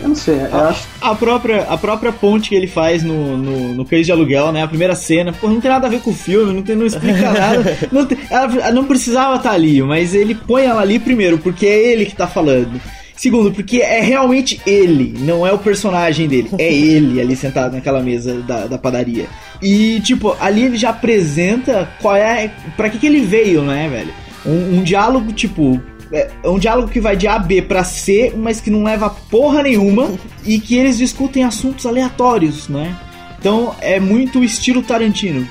Eu 0.00 0.08
não 0.08 0.14
sei, 0.14 0.36
eu 0.50 0.56
acho 0.68 0.86
A 1.00 1.14
própria, 1.14 1.64
a 1.64 1.76
própria 1.76 2.10
ponte 2.10 2.48
que 2.48 2.54
ele 2.54 2.66
faz 2.66 3.02
no, 3.02 3.36
no, 3.36 3.74
no 3.74 3.84
Cães 3.84 4.06
de 4.06 4.12
Aluguel, 4.12 4.50
né? 4.50 4.62
A 4.62 4.68
primeira 4.68 4.94
cena, 4.94 5.30
pô, 5.32 5.46
não 5.48 5.60
tem 5.60 5.70
nada 5.70 5.86
a 5.86 5.90
ver 5.90 6.00
com 6.00 6.10
o 6.10 6.14
filme, 6.14 6.54
não, 6.54 6.62
tem, 6.62 6.74
não 6.74 6.86
explica 6.86 7.20
nada. 7.32 7.76
Não, 7.92 8.06
tem- 8.06 8.18
ela 8.30 8.70
não 8.72 8.84
precisava 8.84 9.36
estar 9.36 9.50
ali, 9.50 9.82
mas 9.82 10.14
ele 10.14 10.34
põe 10.34 10.64
ela 10.64 10.80
ali 10.80 10.98
primeiro, 10.98 11.36
porque 11.36 11.66
é 11.66 11.92
ele 11.92 12.06
que 12.06 12.16
tá 12.16 12.26
falando. 12.26 12.80
Segundo, 13.16 13.52
porque 13.52 13.78
é 13.78 14.00
realmente 14.00 14.60
ele, 14.66 15.14
não 15.20 15.46
é 15.46 15.52
o 15.52 15.58
personagem 15.58 16.26
dele, 16.26 16.50
é 16.58 16.66
ele 16.72 17.20
ali 17.20 17.36
sentado 17.36 17.74
naquela 17.74 18.02
mesa 18.02 18.40
da, 18.42 18.66
da 18.66 18.78
padaria. 18.78 19.26
E, 19.62 20.00
tipo, 20.00 20.36
ali 20.40 20.64
ele 20.64 20.76
já 20.76 20.90
apresenta 20.90 21.88
qual 22.02 22.16
é. 22.16 22.50
pra 22.76 22.90
que, 22.90 22.98
que 22.98 23.06
ele 23.06 23.20
veio, 23.20 23.62
né, 23.62 23.88
velho? 23.88 24.12
Um, 24.44 24.78
um 24.78 24.82
diálogo, 24.82 25.32
tipo, 25.32 25.80
é 26.12 26.30
um 26.44 26.58
diálogo 26.58 26.88
que 26.88 27.00
vai 27.00 27.16
de 27.16 27.26
A 27.26 27.36
a 27.36 27.38
B 27.38 27.62
pra 27.62 27.82
C, 27.82 28.32
mas 28.36 28.60
que 28.60 28.70
não 28.70 28.82
leva 28.82 29.10
porra 29.10 29.62
nenhuma 29.62 30.10
e 30.44 30.58
que 30.58 30.76
eles 30.76 30.98
discutem 30.98 31.44
assuntos 31.44 31.86
aleatórios, 31.86 32.68
né? 32.68 32.96
Então 33.38 33.74
é 33.80 34.00
muito 34.00 34.40
o 34.40 34.44
estilo 34.44 34.82
Tarantino. 34.82 35.46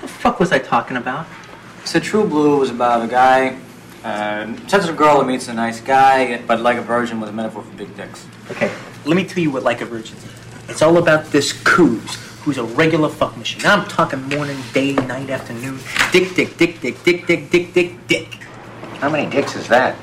the 0.00 0.06
fuck 0.06 0.40
was 0.40 0.52
I 0.52 0.58
talking 0.58 0.96
about? 0.96 1.26
So 1.84 2.00
True 2.00 2.26
Blue 2.26 2.58
was 2.58 2.70
about 2.70 3.02
a 3.02 3.06
guy, 3.06 3.56
uh, 4.08 4.56
sensitive 4.68 4.96
girl 4.96 5.20
who 5.20 5.26
meets 5.26 5.48
a 5.48 5.54
nice 5.54 5.80
guy, 5.80 6.40
but 6.46 6.60
like 6.60 6.78
a 6.78 6.82
virgin 6.82 7.20
was 7.20 7.28
a 7.28 7.32
metaphor 7.32 7.62
for 7.62 7.76
big 7.76 7.94
dicks. 7.94 8.26
Okay, 8.50 8.72
let 9.04 9.16
me 9.16 9.24
tell 9.24 9.42
you 9.42 9.50
what 9.50 9.62
like 9.62 9.82
a 9.82 9.84
virgin 9.84 10.16
is. 10.16 10.24
It's 10.68 10.82
all 10.82 10.96
about 10.96 11.26
this 11.26 11.52
Coos, 11.64 12.14
who's 12.40 12.56
a 12.56 12.64
regular 12.64 13.10
fuck 13.10 13.36
machine. 13.36 13.66
I'm 13.66 13.86
talking 13.86 14.22
morning, 14.22 14.58
day, 14.72 14.94
night, 14.94 15.28
afternoon. 15.28 15.78
Dick, 16.10 16.34
dick, 16.34 16.56
dick, 16.56 16.80
dick, 16.80 17.02
dick, 17.04 17.26
dick, 17.26 17.50
dick, 17.50 17.74
dick, 17.74 18.06
dick. 18.06 18.34
How 19.00 19.10
many 19.10 19.30
dicks 19.30 19.54
is 19.56 19.68
that? 19.68 19.94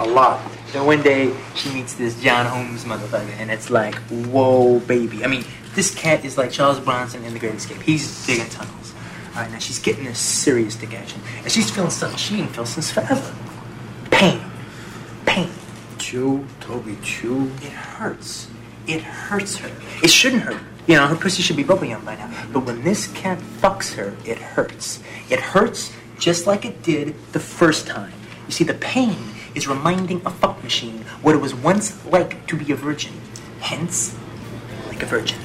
A 0.00 0.06
lot. 0.06 0.40
Then 0.72 0.84
one 0.86 1.02
day 1.02 1.32
she 1.54 1.72
meets 1.72 1.94
this 1.94 2.20
John 2.20 2.46
Holmes 2.46 2.84
motherfucker, 2.84 3.36
and 3.38 3.50
it's 3.50 3.70
like, 3.70 3.94
whoa, 4.34 4.80
baby. 4.80 5.24
I 5.24 5.28
mean, 5.28 5.44
this 5.74 5.94
cat 5.94 6.24
is 6.24 6.36
like 6.36 6.50
Charles 6.50 6.80
Bronson 6.80 7.22
in 7.24 7.32
The 7.32 7.38
Great 7.38 7.54
Escape. 7.54 7.80
He's 7.82 8.26
digging 8.26 8.48
tunnels. 8.48 8.92
All 9.34 9.42
right, 9.42 9.50
now 9.52 9.58
she's 9.58 9.78
getting 9.78 10.04
this 10.04 10.18
serious 10.18 10.74
dick 10.74 10.94
action, 10.94 11.20
and 11.42 11.52
she's 11.52 11.70
feeling 11.70 11.90
something 11.90 12.18
she 12.18 12.40
ain't 12.40 12.50
felt 12.50 12.66
since 12.66 12.90
forever. 12.90 13.34
Pain, 14.12 14.40
pain. 15.26 15.50
Chew, 15.98 16.46
Toby, 16.60 16.96
chew. 17.02 17.50
It 17.62 17.72
hurts. 17.72 18.48
It 18.86 19.02
hurts 19.02 19.56
her. 19.56 19.70
It 20.02 20.10
shouldn't 20.10 20.42
hurt. 20.42 20.62
You 20.86 20.96
know, 20.96 21.06
her 21.06 21.16
pussy 21.16 21.42
should 21.42 21.56
be 21.56 21.64
bubblegum 21.64 22.04
by 22.04 22.16
now. 22.16 22.30
But 22.52 22.64
when 22.64 22.82
this 22.82 23.08
cat 23.08 23.38
fucks 23.60 23.94
her, 23.94 24.14
it 24.24 24.38
hurts. 24.38 25.00
It 25.30 25.40
hurts 25.40 25.92
just 26.18 26.46
like 26.46 26.64
it 26.64 26.82
did 26.82 27.14
the 27.32 27.40
first 27.40 27.86
time. 27.86 28.12
You 28.46 28.52
see, 28.52 28.64
the 28.64 28.74
pain 28.74 29.16
is 29.54 29.66
reminding 29.66 30.22
a 30.26 30.30
fuck 30.30 30.62
machine 30.62 31.04
what 31.22 31.34
it 31.34 31.40
was 31.40 31.54
once 31.54 32.04
like 32.06 32.46
to 32.48 32.56
be 32.56 32.72
a 32.72 32.76
virgin. 32.76 33.12
Hence, 33.60 34.16
like 34.88 35.02
a 35.02 35.06
virgin. 35.06 35.38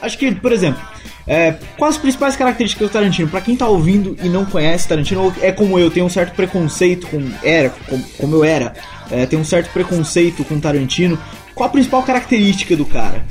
Acho 0.00 0.18
que, 0.18 0.34
por 0.34 0.52
exemplo, 0.52 0.80
é, 1.26 1.54
quais 1.78 1.94
as 1.94 2.00
principais 2.00 2.36
características 2.36 2.88
do 2.88 2.92
Tarantino? 2.92 3.28
Pra 3.28 3.40
quem 3.40 3.56
tá 3.56 3.66
ouvindo 3.66 4.16
e 4.22 4.28
não 4.28 4.44
conhece 4.44 4.86
Tarantino, 4.88 5.22
ou 5.24 5.34
é 5.40 5.50
como 5.52 5.78
eu, 5.78 5.90
tem 5.90 6.02
um 6.02 6.08
certo 6.08 6.34
preconceito 6.34 7.06
com. 7.06 7.22
Era, 7.42 7.70
como, 7.88 8.04
como 8.18 8.36
eu 8.36 8.44
era, 8.44 8.74
é, 9.10 9.24
tem 9.26 9.38
um 9.38 9.44
certo 9.44 9.70
preconceito 9.72 10.44
com 10.44 10.60
Tarantino. 10.60 11.18
Qual 11.54 11.68
a 11.68 11.72
principal 11.72 12.02
característica 12.02 12.76
do 12.76 12.84
cara? 12.84 13.24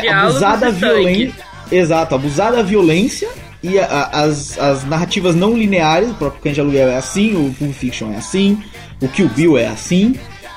Diálogos 0.00 0.42
abusada 0.42 0.70
violência. 0.70 1.32
Exato, 1.70 2.14
abusada 2.14 2.62
violência 2.62 3.28
e 3.62 3.78
a- 3.78 3.84
a- 3.86 4.20
as, 4.22 4.58
as 4.58 4.84
narrativas 4.84 5.34
não 5.34 5.56
lineares. 5.56 6.10
O 6.10 6.14
próprio 6.14 6.42
Cães 6.42 6.54
de 6.54 6.60
Aluguel 6.60 6.88
é 6.88 6.96
assim, 6.96 7.34
o 7.34 7.52
Pulp 7.54 7.72
Fiction 7.72 8.12
é 8.12 8.16
assim, 8.16 8.62
o 9.02 9.08
Kill 9.08 9.28
Bill 9.28 9.58
é 9.58 9.66
assim. 9.66 10.14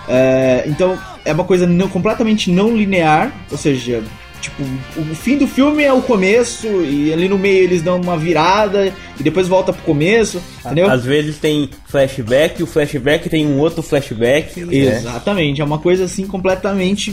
É, 0.08 0.64
então 0.68 0.98
é 1.24 1.32
uma 1.34 1.44
coisa 1.44 1.66
não- 1.68 1.88
completamente 1.88 2.50
não 2.52 2.76
linear, 2.76 3.32
ou 3.52 3.58
seja, 3.58 4.04
tipo, 4.42 4.64
o 4.98 5.16
fim 5.16 5.38
do 5.38 5.48
filme 5.48 5.84
é 5.84 5.92
o 5.92 6.02
começo 6.02 6.68
e 6.68 7.12
ali 7.12 7.28
no 7.28 7.38
meio 7.38 7.64
eles 7.64 7.82
dão 7.82 8.00
uma 8.00 8.18
virada 8.18 8.94
e 9.20 9.24
depois 9.24 9.48
volta 9.48 9.74
pro 9.74 9.82
começo, 9.84 10.42
entendeu? 10.66 10.90
Às 10.90 11.04
vezes 11.04 11.38
tem 11.38 11.70
flashback, 11.88 12.60
e 12.60 12.64
o 12.64 12.68
flashback 12.68 13.30
tem 13.30 13.46
um 13.46 13.60
outro 13.60 13.82
flashback. 13.82 14.64
né? 14.64 14.76
Exatamente, 14.76 15.62
é 15.62 15.64
uma 15.64 15.80
coisa 15.80 16.06
assim 16.06 16.26
completamente 16.26 17.12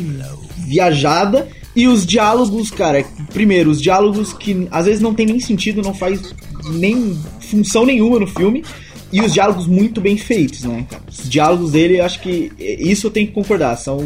viajada. 0.58 1.48
E 1.74 1.86
os 1.86 2.06
diálogos, 2.06 2.70
cara, 2.70 3.04
primeiro, 3.32 3.70
os 3.70 3.82
diálogos 3.82 4.32
que 4.32 4.66
às 4.70 4.86
vezes 4.86 5.00
não 5.00 5.12
tem 5.12 5.26
nem 5.26 5.38
sentido, 5.38 5.82
não 5.82 5.92
faz 5.92 6.34
nem 6.70 7.18
função 7.40 7.84
nenhuma 7.84 8.18
no 8.18 8.26
filme. 8.26 8.64
E 9.12 9.20
os 9.20 9.32
diálogos 9.32 9.66
muito 9.66 10.00
bem 10.00 10.16
feitos, 10.16 10.64
né? 10.64 10.84
cara? 10.90 11.02
Os 11.08 11.28
diálogos 11.28 11.70
dele, 11.70 12.00
eu 12.00 12.04
acho 12.04 12.20
que 12.20 12.50
isso 12.58 13.06
eu 13.06 13.10
tenho 13.10 13.28
que 13.28 13.32
concordar, 13.32 13.76
são 13.76 13.98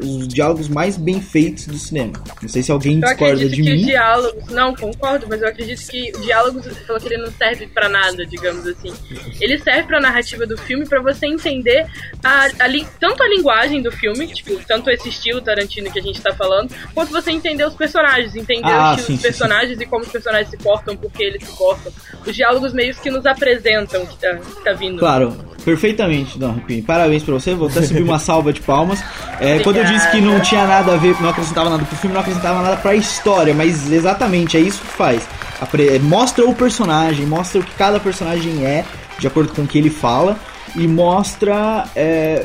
os 0.00 0.28
diálogos 0.28 0.68
mais 0.68 0.96
bem 0.96 1.20
feitos 1.20 1.66
do 1.66 1.78
cinema. 1.78 2.12
Não 2.40 2.48
sei 2.48 2.62
se 2.62 2.70
alguém 2.72 2.94
Eu 2.96 3.00
discorda 3.08 3.48
de 3.48 3.62
mim. 3.62 3.76
diálogos. 3.84 4.46
Não, 4.48 4.74
concordo, 4.74 5.26
mas 5.28 5.42
eu 5.42 5.48
acredito 5.48 5.86
que 5.88 6.12
o 6.16 6.20
diálogo, 6.20 6.62
você 6.62 6.70
falou 6.84 7.00
que 7.00 7.08
ele 7.08 7.22
não 7.22 7.32
serve 7.32 7.66
pra 7.66 7.88
nada, 7.88 8.24
digamos 8.26 8.66
assim. 8.66 8.92
Ele 9.40 9.58
serve 9.58 9.84
pra 9.84 10.00
narrativa 10.00 10.46
do 10.46 10.56
filme 10.58 10.86
pra 10.86 11.00
você 11.00 11.26
entender 11.26 11.86
a, 12.22 12.46
a 12.46 12.72
tanto 12.98 13.22
a 13.22 13.28
linguagem 13.28 13.82
do 13.82 13.90
filme, 13.92 14.26
tipo, 14.28 14.58
tanto 14.66 14.90
esse 14.90 15.08
estilo 15.08 15.40
Tarantino 15.40 15.90
que 15.90 15.98
a 15.98 16.02
gente 16.02 16.20
tá 16.20 16.32
falando, 16.32 16.72
quanto 16.94 17.10
você 17.12 17.30
entender 17.30 17.64
os 17.66 17.74
personagens, 17.74 18.34
entender 18.34 18.62
Ah, 18.70 18.90
o 18.92 18.94
estilo 18.94 19.06
sim, 19.06 19.12
dos 19.12 19.22
sim, 19.22 19.28
personagens 19.28 19.80
e 19.80 19.86
como 19.86 20.04
os 20.04 20.10
personagens 20.10 20.48
se 20.48 20.56
portam, 20.56 20.96
por 20.96 21.10
que 21.12 21.22
eles 21.22 21.42
se 21.44 21.56
portam. 21.56 21.92
Os 22.26 22.34
diálogos 22.34 22.72
meio 22.72 22.94
que 22.94 23.10
nos 23.10 23.26
apresentam 23.26 24.02
o 24.02 24.06
que 24.06 24.16
tá, 24.18 24.36
que 24.36 24.64
tá 24.64 24.72
vindo. 24.72 24.98
Claro, 24.98 25.36
perfeitamente, 25.62 26.38
Don 26.38 26.52
Rapini. 26.52 26.82
Parabéns 26.82 27.22
pra 27.22 27.34
você, 27.34 27.54
vou 27.54 27.68
até 27.68 27.82
subir 27.82 28.02
uma 28.02 28.18
salva 28.18 28.52
de 28.52 28.60
palmas. 28.60 29.02
É, 29.40 29.58
quando 29.60 29.76
eu 29.76 29.84
disse 29.84 30.10
que 30.10 30.20
não 30.20 30.40
tinha 30.40 30.66
nada 30.66 30.92
a 30.92 30.96
ver, 30.96 31.14
não 31.20 31.30
acrescentava 31.30 31.70
nada 31.70 31.84
pro 31.84 31.96
filme, 31.96 32.14
não 32.14 32.20
acrescentava 32.20 32.62
nada 32.62 32.76
pra 32.76 32.94
história, 32.94 33.54
mas 33.54 33.90
exatamente 33.90 34.56
é 34.56 34.60
isso 34.60 34.80
que 34.80 34.88
faz. 34.88 35.22
Apre- 35.60 35.98
mostra 36.00 36.44
o 36.44 36.54
personagem, 36.54 37.24
mostra 37.26 37.60
o 37.60 37.64
que 37.64 37.72
cada 37.76 37.98
personagem 38.00 38.64
é, 38.64 38.84
de 39.18 39.26
acordo 39.26 39.52
com 39.54 39.62
o 39.62 39.66
que 39.66 39.78
ele 39.78 39.90
fala, 39.90 40.36
e 40.74 40.86
mostra 40.88 41.84
é, 41.94 42.44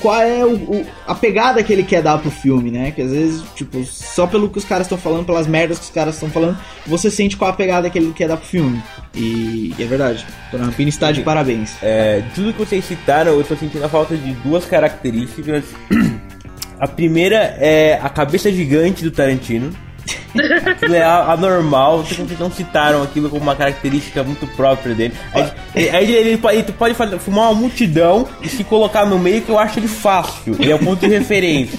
qual 0.00 0.20
é 0.22 0.44
o, 0.44 0.54
o- 0.54 0.86
a 1.06 1.14
pegada 1.14 1.62
que 1.62 1.72
ele 1.72 1.82
quer 1.82 2.02
dar 2.02 2.18
pro 2.18 2.30
filme, 2.30 2.70
né? 2.70 2.90
Que 2.90 3.02
às 3.02 3.10
vezes, 3.10 3.42
tipo, 3.56 3.82
só 3.84 4.26
pelo 4.26 4.48
que 4.48 4.58
os 4.58 4.64
caras 4.64 4.86
estão 4.86 4.96
falando, 4.98 5.24
pelas 5.26 5.46
merdas 5.46 5.78
que 5.78 5.84
os 5.86 5.90
caras 5.90 6.14
estão 6.14 6.30
falando, 6.30 6.56
você 6.86 7.10
sente 7.10 7.36
qual 7.36 7.50
a 7.50 7.54
pegada 7.54 7.90
que 7.90 7.98
ele 7.98 8.12
quer 8.12 8.28
dar 8.28 8.36
pro 8.36 8.46
filme. 8.46 8.82
E, 9.14 9.74
e 9.78 9.82
é 9.82 9.86
verdade. 9.86 10.24
Dona 10.52 10.66
Rampini 10.66 10.90
está 10.90 11.10
de 11.12 11.22
parabéns. 11.22 11.72
É, 11.82 12.22
tudo 12.34 12.52
que 12.52 12.58
vocês 12.58 12.84
citaram, 12.84 13.32
eu 13.32 13.44
tô 13.44 13.56
sentindo 13.56 13.84
a 13.84 13.88
falta 13.88 14.16
de 14.16 14.32
duas 14.34 14.64
características. 14.64 15.64
A 16.78 16.88
primeira 16.88 17.36
é 17.60 18.00
a 18.02 18.08
cabeça 18.08 18.50
gigante 18.50 19.04
do 19.04 19.10
Tarantino. 19.10 19.70
Aquilo 20.70 20.94
é 20.94 21.02
anormal, 21.02 22.04
não 22.38 22.50
citaram 22.50 23.02
aquilo 23.02 23.28
como 23.28 23.42
uma 23.42 23.56
característica 23.56 24.22
muito 24.22 24.46
própria 24.48 24.94
dele. 24.94 25.14
Aí, 25.32 25.90
aí 25.90 26.14
ele, 26.14 26.36
pode, 26.36 26.56
ele 26.56 26.72
pode 26.72 26.94
fumar 27.18 27.50
uma 27.50 27.60
multidão 27.60 28.26
e 28.42 28.48
se 28.48 28.64
colocar 28.64 29.04
no 29.04 29.18
meio 29.18 29.42
que 29.42 29.50
eu 29.50 29.58
acho 29.58 29.78
ele 29.78 29.88
fácil. 29.88 30.56
Ele 30.58 30.70
é 30.70 30.74
o 30.74 30.78
ponto 30.78 31.00
de 31.00 31.08
referência. 31.08 31.78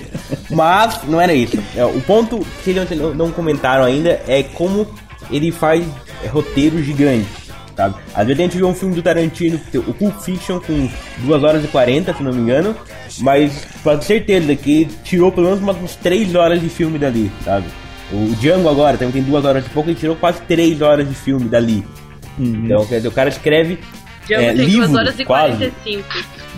Mas 0.49 1.01
não 1.07 1.19
era 1.19 1.33
isso. 1.33 1.57
É, 1.75 1.85
o 1.85 2.01
ponto 2.01 2.45
que 2.63 2.71
eles 2.71 2.89
não, 2.91 3.13
não 3.13 3.31
comentaram 3.31 3.83
ainda 3.83 4.21
é 4.27 4.43
como 4.43 4.87
ele 5.31 5.51
faz 5.51 5.85
é, 6.23 6.27
roteiro 6.27 6.83
gigante. 6.83 7.41
Sabe? 7.75 7.95
Às 8.13 8.27
vezes 8.27 8.39
a 8.39 8.43
gente 8.43 8.57
vê 8.57 8.63
um 8.63 8.75
filme 8.75 8.95
do 8.95 9.01
Tarantino, 9.01 9.59
o 9.75 9.93
Pulp 9.93 10.19
Fiction, 10.19 10.59
com 10.59 10.89
2 11.19 11.43
horas 11.43 11.63
e 11.63 11.67
40, 11.67 12.13
se 12.13 12.21
não 12.21 12.33
me 12.33 12.41
engano, 12.41 12.75
mas 13.19 13.65
pode 13.81 14.01
ter 14.01 14.07
certeza 14.07 14.55
que 14.55 14.81
ele 14.81 14.91
tirou 15.03 15.31
pelo 15.31 15.47
menos 15.47 15.61
umas 15.61 15.95
3 15.95 16.35
horas 16.35 16.61
de 16.61 16.67
filme 16.67 16.99
dali, 16.99 17.31
sabe? 17.43 17.65
O 18.11 18.35
Django 18.39 18.67
agora 18.69 18.97
também 18.97 19.13
tem 19.13 19.23
2 19.23 19.45
horas 19.45 19.65
e 19.65 19.69
pouco, 19.69 19.89
ele 19.89 19.97
tirou 19.99 20.15
quase 20.15 20.41
3 20.41 20.81
horas 20.81 21.07
de 21.07 21.15
filme 21.15 21.47
dali. 21.47 21.83
Então, 22.39 22.85
quer 22.85 22.97
dizer, 22.97 23.07
o 23.07 23.11
cara 23.11 23.29
escreve 23.29 23.79
Django 24.27 24.41
é, 24.43 24.53
tem 24.53 24.65
livro, 24.65 24.87
2 24.87 24.95
horas 24.99 25.19
e 25.19 25.25
quase. 25.25 25.57
45. 25.57 26.03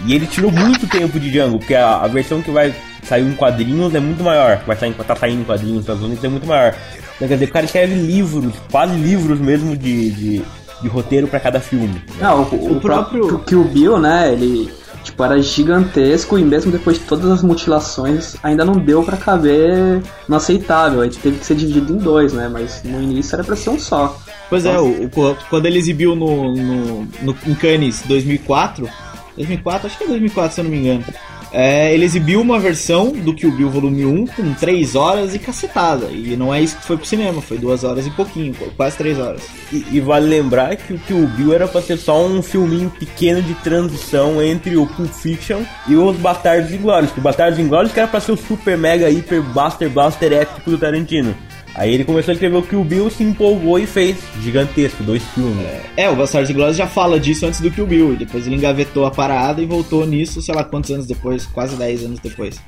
E 0.06 0.16
ele 0.16 0.26
tirou 0.26 0.52
muito 0.52 0.88
tempo 0.88 1.20
de 1.20 1.30
Django, 1.30 1.60
porque 1.60 1.76
a, 1.76 1.98
a 1.98 2.08
versão 2.08 2.42
que 2.42 2.50
vai 2.52 2.74
sair 3.04 3.24
em 3.28 3.34
quadrinhos 3.34 3.94
é 3.94 4.00
muito 4.00 4.24
maior. 4.24 4.58
que 4.60 4.68
Vai 4.68 4.76
sair, 4.78 4.94
tá 4.94 5.16
saindo 5.16 5.42
em 5.42 5.46
quadrinhos 5.46 5.76
nos 5.76 5.84
Estados 5.84 6.04
Unidos 6.04 6.24
é 6.24 6.28
muito 6.28 6.48
maior. 6.48 6.74
Então, 7.16 7.28
quer 7.28 7.36
dizer, 7.36 7.46
o 7.46 7.54
cara 7.54 7.66
escreve 7.66 7.94
livros, 7.94 8.54
quase 8.72 8.96
livros 8.96 9.40
mesmo 9.40 9.78
de, 9.78 10.10
de, 10.12 10.42
de 10.82 10.88
roteiro 10.88 11.28
pra 11.28 11.40
cada 11.40 11.60
filme. 11.60 12.02
Não, 12.20 12.42
o, 12.42 12.56
o 12.56 12.78
O 12.78 12.82
próprio- 12.82 13.28
próprio 13.28 13.40
Kill 13.46 13.64
Bill, 13.66 14.00
né, 14.00 14.34
ele 14.34 14.70
tipo, 15.04 15.24
era 15.24 15.42
gigantesco 15.42 16.38
e 16.40 16.44
mesmo 16.44 16.72
depois 16.72 16.98
de 16.98 17.04
todas 17.06 17.30
as 17.30 17.44
mutilações 17.44 18.36
ainda 18.42 18.64
não 18.66 18.74
deu 18.74 19.04
pra 19.04 19.18
caber 19.18 20.02
no 20.28 20.36
aceitável. 20.36 21.02
Aí 21.02 21.10
teve 21.10 21.40
que 21.40 21.46
ser 21.46 21.56
dividido 21.56 21.94
em 21.94 21.98
dois, 21.98 22.34
né, 22.34 22.50
mas 22.52 22.82
no 22.84 23.02
início 23.02 23.36
era 23.36 23.44
pra 23.44 23.56
ser 23.56 23.70
um 23.70 23.80
só. 23.80 24.18
Pois 24.50 24.66
é, 24.66 24.80
o, 24.80 25.06
o- 25.06 25.38
quando 25.50 25.66
ele 25.66 25.80
exibiu 25.80 26.16
no, 26.16 26.54
no, 26.56 27.08
no, 27.22 27.36
em 27.48 27.56
Cannes 27.56 28.02
2004, 28.06 28.88
2004, 29.36 29.88
acho 29.88 29.98
que 29.98 30.04
é 30.04 30.08
2004 30.08 30.54
se 30.54 30.60
eu 30.62 30.64
não 30.66 30.72
me 30.72 30.78
engano, 30.78 31.04
é, 31.54 31.94
ele 31.94 32.04
exibiu 32.04 32.42
uma 32.42 32.60
versão 32.60 33.12
do 33.12 33.32
Kill 33.32 33.52
Bill 33.52 33.70
Volume 33.70 34.04
1 34.06 34.28
com 34.28 34.54
3 34.56 34.96
horas 34.96 35.36
e 35.36 35.40
cacetada. 35.40 36.08
E 36.08 36.36
não 36.36 36.52
é 36.52 36.60
isso 36.60 36.76
que 36.78 36.86
foi 36.86 36.98
pro 36.98 37.06
cinema, 37.06 37.42
foi 37.42 37.60
2 37.60 37.84
horas 37.84 38.08
e 38.08 38.10
pouquinho, 38.10 38.56
quase 38.76 38.98
3 38.98 39.20
horas. 39.20 39.44
E, 39.72 39.86
e 39.92 40.00
vale 40.00 40.28
lembrar 40.28 40.76
que 40.76 40.94
o 40.94 41.00
Kill 41.00 41.28
Bill 41.28 41.54
era 41.54 41.68
pra 41.68 41.80
ser 41.80 41.98
só 41.98 42.26
um 42.26 42.42
filminho 42.42 42.90
pequeno 42.90 43.40
de 43.44 43.54
transição 43.56 44.42
entre 44.42 44.76
o 44.76 44.88
Pulp 44.88 45.12
Fiction 45.14 45.62
e 45.88 45.96
os 45.96 46.18
Bastardos 46.18 46.72
Inglórios. 46.72 47.16
O 47.16 47.22
Bastardos 47.22 47.60
Inglórios 47.60 47.94
que 47.94 48.00
era 48.00 48.08
pra 48.08 48.20
ser 48.20 48.32
o 48.32 48.38
super 48.38 48.76
mega 48.76 49.08
hiper 49.10 49.44
blaster 49.44 49.90
blaster 49.90 50.34
épico 50.34 50.72
do 50.72 50.78
Tarantino. 50.80 51.36
Aí 51.76 51.94
ele 51.94 52.04
começou 52.04 52.32
a 52.32 52.34
escrever 52.34 52.58
o 52.58 52.62
Kill 52.62 52.84
Bill, 52.84 53.10
se 53.10 53.24
empolgou 53.24 53.80
e 53.80 53.88
fez 53.88 54.18
gigantesco, 54.42 55.04
dois 55.04 55.24
filmes. 55.34 55.66
É, 55.98 56.10
o 56.10 56.16
Bastardos 56.16 56.50
Inglórios 56.50 56.78
já 56.78 56.86
fala 56.86 57.20
disso 57.20 57.46
antes 57.46 57.62
do 57.62 57.72
Kill 57.72 57.88
Bill, 57.88 58.14
e 58.14 58.18
depois 58.18 58.46
ele 58.46 58.56
engavetou 58.56 59.06
a 59.06 59.12
parada 59.12 59.62
e 59.62 59.66
voltou 59.66 60.06
nisso, 60.06 60.42
sei 60.42 60.54
lá 60.54 60.64
quantos 60.64 60.92
anos 60.92 61.08
depois, 61.08 61.46
quase 61.48 61.76
10 61.76 62.04
anos 62.04 62.20
depois. 62.20 62.62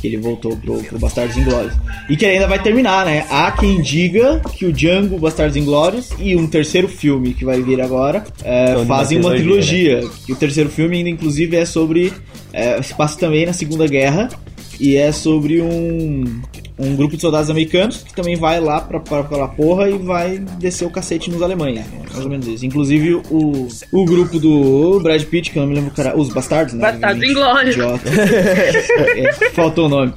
Que 0.00 0.08
ele 0.08 0.16
voltou 0.18 0.56
pro, 0.56 0.82
pro 0.82 0.98
Bastardos 0.98 1.36
Inglórios. 1.36 1.72
E 2.08 2.16
que 2.16 2.26
ainda 2.26 2.46
vai 2.46 2.60
terminar, 2.60 3.06
né? 3.06 3.26
Há 3.30 3.50
quem 3.52 3.80
diga 3.80 4.40
que 4.52 4.66
o 4.66 4.72
Django, 4.72 5.18
Bastardos 5.18 5.56
Inglórios 5.56 6.10
e 6.18 6.36
um 6.36 6.46
terceiro 6.46 6.88
filme 6.88 7.34
que 7.34 7.44
vai 7.44 7.62
vir 7.62 7.80
agora 7.80 8.24
é, 8.44 8.74
de 8.74 8.86
fazem 8.86 9.18
uma 9.18 9.30
uma 9.30 9.36
trilogia, 9.36 9.98
trilogia. 9.98 10.20
E 10.28 10.32
o 10.32 10.36
terceiro 10.36 10.68
filme 10.68 10.98
ainda, 10.98 11.08
inclusive, 11.08 11.56
é 11.56 11.64
sobre. 11.64 12.12
É, 12.52 12.80
se 12.82 12.94
passa 12.94 13.18
também 13.18 13.46
na 13.46 13.52
Segunda 13.52 13.86
Guerra. 13.86 14.28
E 14.78 14.96
é 14.96 15.10
sobre 15.10 15.60
um. 15.60 16.24
Um 16.78 16.94
grupo 16.94 17.16
de 17.16 17.22
soldados 17.22 17.50
americanos 17.50 18.02
que 18.02 18.14
também 18.14 18.36
vai 18.36 18.60
lá 18.60 18.80
pra, 18.80 19.00
pra 19.00 19.20
aquela 19.20 19.48
porra 19.48 19.88
e 19.88 19.98
vai 19.98 20.38
descer 20.58 20.84
o 20.86 20.90
cacete 20.90 21.30
nos 21.30 21.42
alemães. 21.42 21.76
né? 21.76 21.84
Mais 22.12 22.24
ou 22.24 22.30
menos 22.30 22.46
isso. 22.46 22.64
Inclusive 22.64 23.14
o, 23.30 23.68
o 23.92 24.04
grupo 24.04 24.38
do 24.38 25.00
Brad 25.00 25.22
Pitt, 25.24 25.50
que 25.50 25.58
eu 25.58 25.62
não 25.62 25.68
me 25.68 25.74
lembro 25.74 25.90
o 25.90 25.94
cara. 25.94 26.16
Os 26.16 26.28
Bastardos, 26.32 26.74
né? 26.74 26.80
Bastardos 26.92 27.22
Obviamente. 27.22 27.30
Inglórios. 27.32 27.74
Idiota. 27.74 28.08
É, 29.18 29.32
faltou 29.50 29.86
o 29.86 29.88
nome. 29.88 30.12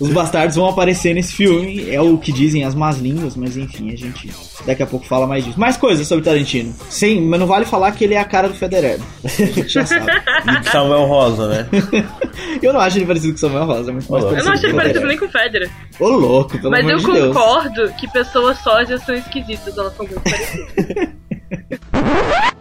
Os 0.00 0.10
Bastardos 0.10 0.56
vão 0.56 0.68
aparecer 0.68 1.14
nesse 1.14 1.34
filme. 1.34 1.90
É 1.90 2.00
o 2.00 2.16
que 2.18 2.32
dizem 2.32 2.64
as 2.64 2.74
más 2.74 2.98
línguas, 2.98 3.36
mas 3.36 3.56
enfim, 3.56 3.92
a 3.92 3.96
gente 3.96 4.30
daqui 4.64 4.82
a 4.82 4.86
pouco 4.86 5.06
fala 5.06 5.26
mais 5.26 5.44
disso. 5.44 5.58
Mais 5.58 5.76
coisas 5.76 6.06
sobre 6.06 6.24
Tarantino. 6.24 6.74
Sim, 6.88 7.22
mas 7.22 7.38
não 7.40 7.46
vale 7.46 7.64
falar 7.64 7.92
que 7.92 8.04
ele 8.04 8.14
é 8.14 8.18
a 8.20 8.24
cara 8.24 8.48
do 8.48 8.54
Federer. 8.54 8.98
A 9.24 9.28
gente 9.28 9.68
já 9.68 9.84
sabe. 9.84 10.06
E 10.10 10.70
Samuel 10.70 11.04
Rosa, 11.04 11.48
né? 11.48 11.66
Eu 12.62 12.72
não 12.72 12.80
acho 12.80 12.98
ele 12.98 13.06
parecido 13.06 13.32
com 13.32 13.38
Samuel 13.38 13.64
Rosa, 13.64 13.90
é 13.90 13.92
muito 13.92 14.10
mais 14.10 14.24
Eu 14.24 14.30
Eu 14.30 14.44
não 14.44 14.52
achei 14.52 14.68
ele 14.68 14.76
parecido 14.76 15.06
nem 15.06 15.18
com 15.18 15.26
o 15.26 15.30
Federer. 15.30 15.70
Ô 16.06 16.10
louco, 16.10 16.56
pelo 16.56 16.70
Mas 16.70 16.80
amor 16.80 16.92
eu 16.92 16.98
de 16.98 17.06
Deus. 17.06 17.36
concordo 17.36 17.92
que 17.94 18.06
pessoas 18.08 18.58
sósias 18.58 19.02
são 19.02 19.12
esquisitas, 19.12 19.76
elas 19.76 19.96
são 19.96 20.06
muito 20.06 20.20
parecidas. 20.20 20.68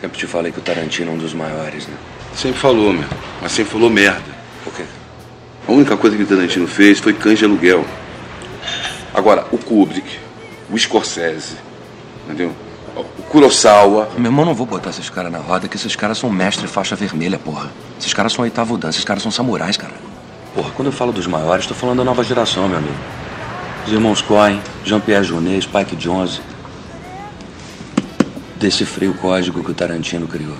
Sempre 0.00 0.18
te 0.18 0.26
falei 0.26 0.50
que 0.50 0.58
o 0.60 0.62
Tarantino 0.62 1.10
é 1.10 1.14
um 1.14 1.18
dos 1.18 1.34
maiores, 1.34 1.86
né? 1.86 1.94
Sempre 2.34 2.58
falou, 2.58 2.90
meu. 2.90 3.04
Mas 3.42 3.52
sempre 3.52 3.72
falou 3.72 3.90
merda. 3.90 4.32
Por 4.64 4.72
quê? 4.72 4.84
A 5.68 5.72
única 5.72 5.94
coisa 5.94 6.16
que 6.16 6.22
o 6.22 6.26
Tarantino 6.26 6.66
fez 6.66 6.98
foi 7.00 7.12
cães 7.12 7.38
de 7.38 7.44
aluguel. 7.44 7.84
Agora, 9.12 9.46
o 9.52 9.58
Kubrick, 9.58 10.18
o 10.72 10.78
Scorsese, 10.78 11.56
entendeu? 12.24 12.54
O 12.96 13.22
Kurosawa. 13.24 14.08
Meu 14.16 14.30
irmão, 14.30 14.46
não 14.46 14.54
vou 14.54 14.64
botar 14.66 14.88
esses 14.88 15.10
caras 15.10 15.30
na 15.30 15.38
roda, 15.38 15.68
que 15.68 15.76
esses 15.76 15.94
caras 15.94 16.16
são 16.16 16.30
mestre 16.30 16.66
faixa 16.66 16.96
vermelha, 16.96 17.38
porra. 17.38 17.70
Esses 17.98 18.14
caras 18.14 18.32
são 18.32 18.42
oitavo 18.42 18.78
dan, 18.78 18.88
esses 18.88 19.04
caras 19.04 19.22
são 19.22 19.30
samurais, 19.30 19.76
cara. 19.76 19.92
Porra, 20.54 20.70
quando 20.72 20.86
eu 20.86 20.92
falo 20.92 21.12
dos 21.12 21.26
maiores, 21.26 21.66
tô 21.66 21.74
falando 21.74 21.98
da 21.98 22.04
nova 22.04 22.24
geração, 22.24 22.68
meu 22.68 22.78
amigo. 22.78 22.94
Os 23.86 23.92
irmãos 23.92 24.20
Coen, 24.20 24.60
Jean-Pierre 24.84 25.24
Jeunet, 25.24 25.62
Spike 25.62 25.96
Jonze. 25.96 26.40
Decifrei 28.58 29.08
o 29.08 29.14
código 29.14 29.62
que 29.62 29.70
o 29.70 29.74
Tarantino 29.74 30.26
criou. 30.26 30.56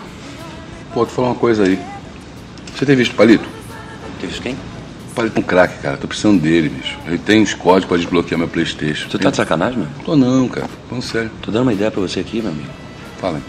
Pô, 0.94 1.04
tu 1.04 1.12
falar 1.12 1.28
uma 1.28 1.35
coisa 1.35 1.64
aí. 1.64 1.78
Você 2.75 2.87
tem 2.87 2.97
visto 2.97 3.12
o 3.12 3.14
Palito? 3.16 3.47
Teve 4.20 4.40
quem? 4.40 4.54
O 4.54 5.14
Palito 5.14 5.37
é 5.37 5.40
um 5.40 5.42
craque, 5.42 5.82
cara. 5.82 5.97
Tô 5.97 6.06
precisando 6.06 6.40
dele, 6.40 6.68
bicho. 6.68 6.97
Ele 7.06 7.18
tem 7.18 7.42
os 7.42 7.52
códigos 7.52 7.87
pra 7.87 7.97
desbloquear 7.97 8.38
meu 8.38 8.49
Playstation. 8.49 9.11
Você 9.11 9.18
tá 9.18 9.30
de 9.30 9.37
sacanagem, 9.37 9.80
meu? 9.80 9.88
Tô 10.04 10.16
não, 10.16 10.49
cara. 10.49 10.68
Falando 10.88 11.04
sério. 11.04 11.30
Tô 11.42 11.50
dando 11.50 11.62
uma 11.62 11.73
ideia 11.73 11.90
pra 11.90 12.00
você 12.00 12.20
aqui, 12.20 12.40
meu 12.40 12.52
amigo. 12.52 12.70
Fala. 13.20 13.37
aí. 13.37 13.42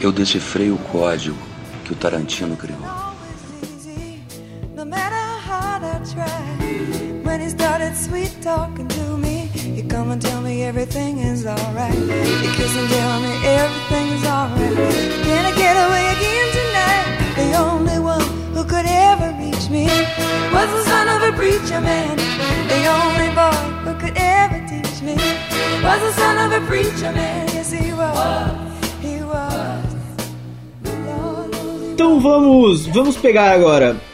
Eu 0.00 0.10
decifrei 0.10 0.70
o 0.70 0.78
código 0.78 1.36
que 1.84 1.92
o 1.92 1.96
Tarantino 1.96 2.56
criou. 2.56 2.99
When 7.30 7.40
he 7.40 7.48
started 7.48 7.96
sweet 7.96 8.34
talking 8.42 8.88
to 8.88 9.16
me, 9.16 9.36
he 9.76 9.82
come 9.84 10.10
and 10.10 10.20
tell 10.20 10.40
me 10.42 10.64
everything 10.64 11.18
is 11.18 11.46
alright. 11.46 11.94
He 12.42 12.48
kiss 12.58 12.74
and 12.80 12.88
tell 12.90 13.20
me 13.26 13.32
everything 13.60 14.06
is 14.16 14.24
alright. 14.34 14.76
Can 15.26 15.42
I 15.50 15.52
get 15.64 15.76
away 15.86 16.04
again 16.16 16.48
tonight? 16.58 17.06
The 17.40 17.50
only 17.66 17.98
one 18.12 18.26
who 18.54 18.62
could 18.72 18.88
ever 19.10 19.28
reach 19.42 19.66
me 19.76 19.84
was 20.56 20.68
the 20.76 20.82
son 20.90 21.06
of 21.14 21.20
a 21.30 21.32
preacher 21.40 21.80
man. 21.80 22.16
The 22.74 22.82
only 22.98 23.30
boy 23.40 23.60
who 23.86 23.92
could 24.02 24.16
ever 24.16 24.58
teach 24.72 24.98
me 25.08 25.14
was 25.86 26.00
the 26.06 26.12
son 26.20 26.36
of 26.44 26.50
a 26.60 26.66
preacher 26.66 27.12
man. 27.12 27.46
Yes, 27.54 27.70
he 27.70 27.92
was. 27.92 28.50
He 29.06 29.16
was. 29.22 29.86
Então 31.92 32.18
vamos, 32.18 32.86
vamos 32.86 33.16
pegar 33.18 33.52
agora 33.52 34.09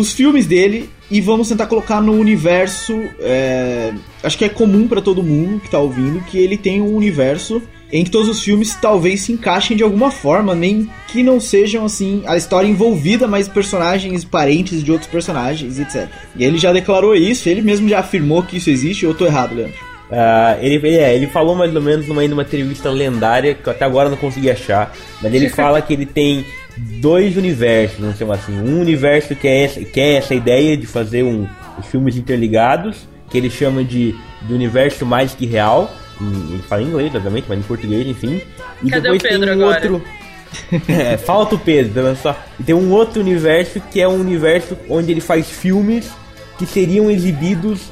os 0.00 0.12
filmes 0.12 0.46
dele 0.46 0.88
e 1.10 1.20
vamos 1.20 1.48
tentar 1.48 1.66
colocar 1.66 2.00
no 2.00 2.12
universo. 2.12 2.94
é, 3.20 3.92
acho 4.22 4.38
que 4.38 4.44
é 4.44 4.48
comum 4.48 4.88
pra 4.88 5.00
todo 5.00 5.22
mundo 5.22 5.60
que 5.60 5.70
tá 5.70 5.78
ouvindo 5.78 6.20
que 6.24 6.38
ele 6.38 6.56
tem 6.56 6.80
um 6.80 6.94
universo 6.94 7.62
em 7.92 8.04
que 8.04 8.10
todos 8.10 8.28
os 8.28 8.42
filmes 8.42 8.76
talvez 8.80 9.22
se 9.22 9.32
encaixem 9.32 9.76
de 9.76 9.82
alguma 9.82 10.10
forma, 10.10 10.54
nem 10.54 10.88
que 11.08 11.22
não 11.22 11.40
sejam 11.40 11.84
assim 11.84 12.22
a 12.26 12.36
história 12.36 12.68
envolvida, 12.68 13.26
mas 13.26 13.48
personagens 13.48 14.24
parentes 14.24 14.84
de 14.84 14.92
outros 14.92 15.10
personagens, 15.10 15.78
etc. 15.80 16.08
E 16.36 16.44
ele 16.44 16.56
já 16.56 16.72
declarou 16.72 17.16
isso, 17.16 17.48
ele 17.48 17.62
mesmo 17.62 17.88
já 17.88 17.98
afirmou 17.98 18.42
que 18.42 18.58
isso 18.58 18.70
existe. 18.70 19.04
Ou 19.04 19.12
eu 19.12 19.18
tô 19.18 19.26
errado, 19.26 19.54
Leandro? 19.54 19.90
Ah, 20.12 20.56
ele, 20.60 20.74
ele, 20.74 20.96
é, 20.96 21.14
ele 21.14 21.26
falou 21.28 21.54
mais 21.54 21.74
ou 21.74 21.80
menos 21.82 22.06
numa, 22.06 22.26
numa 22.26 22.42
entrevista 22.42 22.90
lendária, 22.90 23.54
que 23.54 23.68
eu 23.68 23.72
até 23.72 23.84
agora 23.84 24.08
não 24.08 24.16
consegui 24.16 24.50
achar, 24.50 24.92
mas 25.22 25.32
ele 25.32 25.48
fala 25.50 25.80
que 25.80 25.92
ele 25.92 26.06
tem 26.06 26.44
dois 26.76 27.36
universos, 27.36 27.98
vamos 27.98 28.18
chamar 28.18 28.34
assim. 28.34 28.58
Um 28.58 28.80
universo 28.80 29.34
que 29.34 29.46
é 29.48 29.64
essa, 29.64 29.80
que 29.84 30.00
é 30.00 30.14
essa 30.14 30.34
ideia 30.34 30.76
de 30.76 30.86
fazer 30.86 31.22
um, 31.22 31.46
os 31.78 31.86
filmes 31.86 32.16
interligados, 32.16 33.08
que 33.30 33.36
ele 33.38 33.50
chama 33.50 33.84
de, 33.84 34.14
de 34.42 34.52
universo 34.54 35.04
mais 35.06 35.34
que 35.34 35.46
real. 35.46 35.90
em- 36.20 36.54
Ele 36.54 36.62
fala 36.68 36.82
em 36.82 36.86
inglês, 36.86 37.14
obviamente, 37.14 37.46
mas 37.48 37.58
em 37.58 37.62
português, 37.62 38.06
enfim. 38.06 38.40
E 38.82 38.90
Cadê 38.90 39.02
depois 39.02 39.20
o 39.20 39.22
Pedro 39.28 39.40
tem 39.46 39.48
um 39.48 39.52
agora? 39.64 39.92
outro. 39.92 40.02
é, 40.88 41.16
falta 41.16 41.54
o 41.54 41.58
Pedro, 41.58 42.02
menos 42.02 42.18
só. 42.18 42.36
E 42.58 42.62
tem 42.64 42.74
um 42.74 42.90
outro 42.90 43.20
universo 43.20 43.80
que 43.92 44.00
é 44.00 44.08
um 44.08 44.20
universo 44.20 44.76
onde 44.88 45.12
ele 45.12 45.20
faz 45.20 45.48
filmes 45.48 46.10
que 46.58 46.66
seriam 46.66 47.10
exibidos 47.10 47.82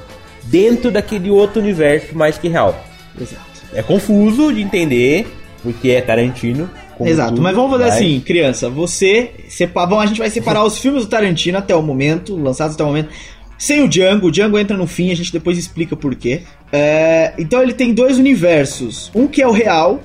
dentro 0.44 0.90
daquele 0.90 1.30
outro 1.30 1.60
universo 1.60 2.16
mais 2.16 2.36
que 2.36 2.48
real. 2.48 2.84
Exato. 3.20 3.42
É 3.72 3.82
confuso 3.82 4.52
de 4.52 4.60
entender, 4.62 5.26
porque 5.62 5.90
é 5.90 6.00
Tarantino. 6.00 6.68
Como 6.98 7.08
Exato, 7.08 7.30
tudo, 7.30 7.42
mas 7.42 7.54
vamos 7.54 7.70
fazer 7.70 7.84
mas- 7.84 7.94
assim, 7.94 8.20
criança, 8.20 8.68
você 8.68 9.30
sepa... 9.48 9.86
Bom, 9.86 10.00
a 10.00 10.06
gente 10.06 10.18
vai 10.18 10.28
separar 10.28 10.64
os 10.64 10.78
filmes 10.78 11.04
do 11.04 11.08
Tarantino 11.08 11.56
até 11.56 11.74
o 11.74 11.82
momento, 11.82 12.36
lançados 12.36 12.74
até 12.74 12.82
o 12.82 12.88
momento, 12.88 13.08
sem 13.56 13.82
o 13.82 13.88
Django, 13.88 14.26
o 14.26 14.30
Django 14.30 14.58
entra 14.58 14.76
no 14.76 14.86
fim, 14.86 15.10
a 15.10 15.16
gente 15.16 15.32
depois 15.32 15.56
explica 15.56 15.96
por 15.96 16.14
quê. 16.14 16.42
É, 16.72 17.32
então 17.38 17.62
ele 17.62 17.72
tem 17.72 17.94
dois 17.94 18.18
universos, 18.18 19.10
um 19.14 19.26
que 19.26 19.40
é 19.40 19.48
o 19.48 19.52
real 19.52 20.00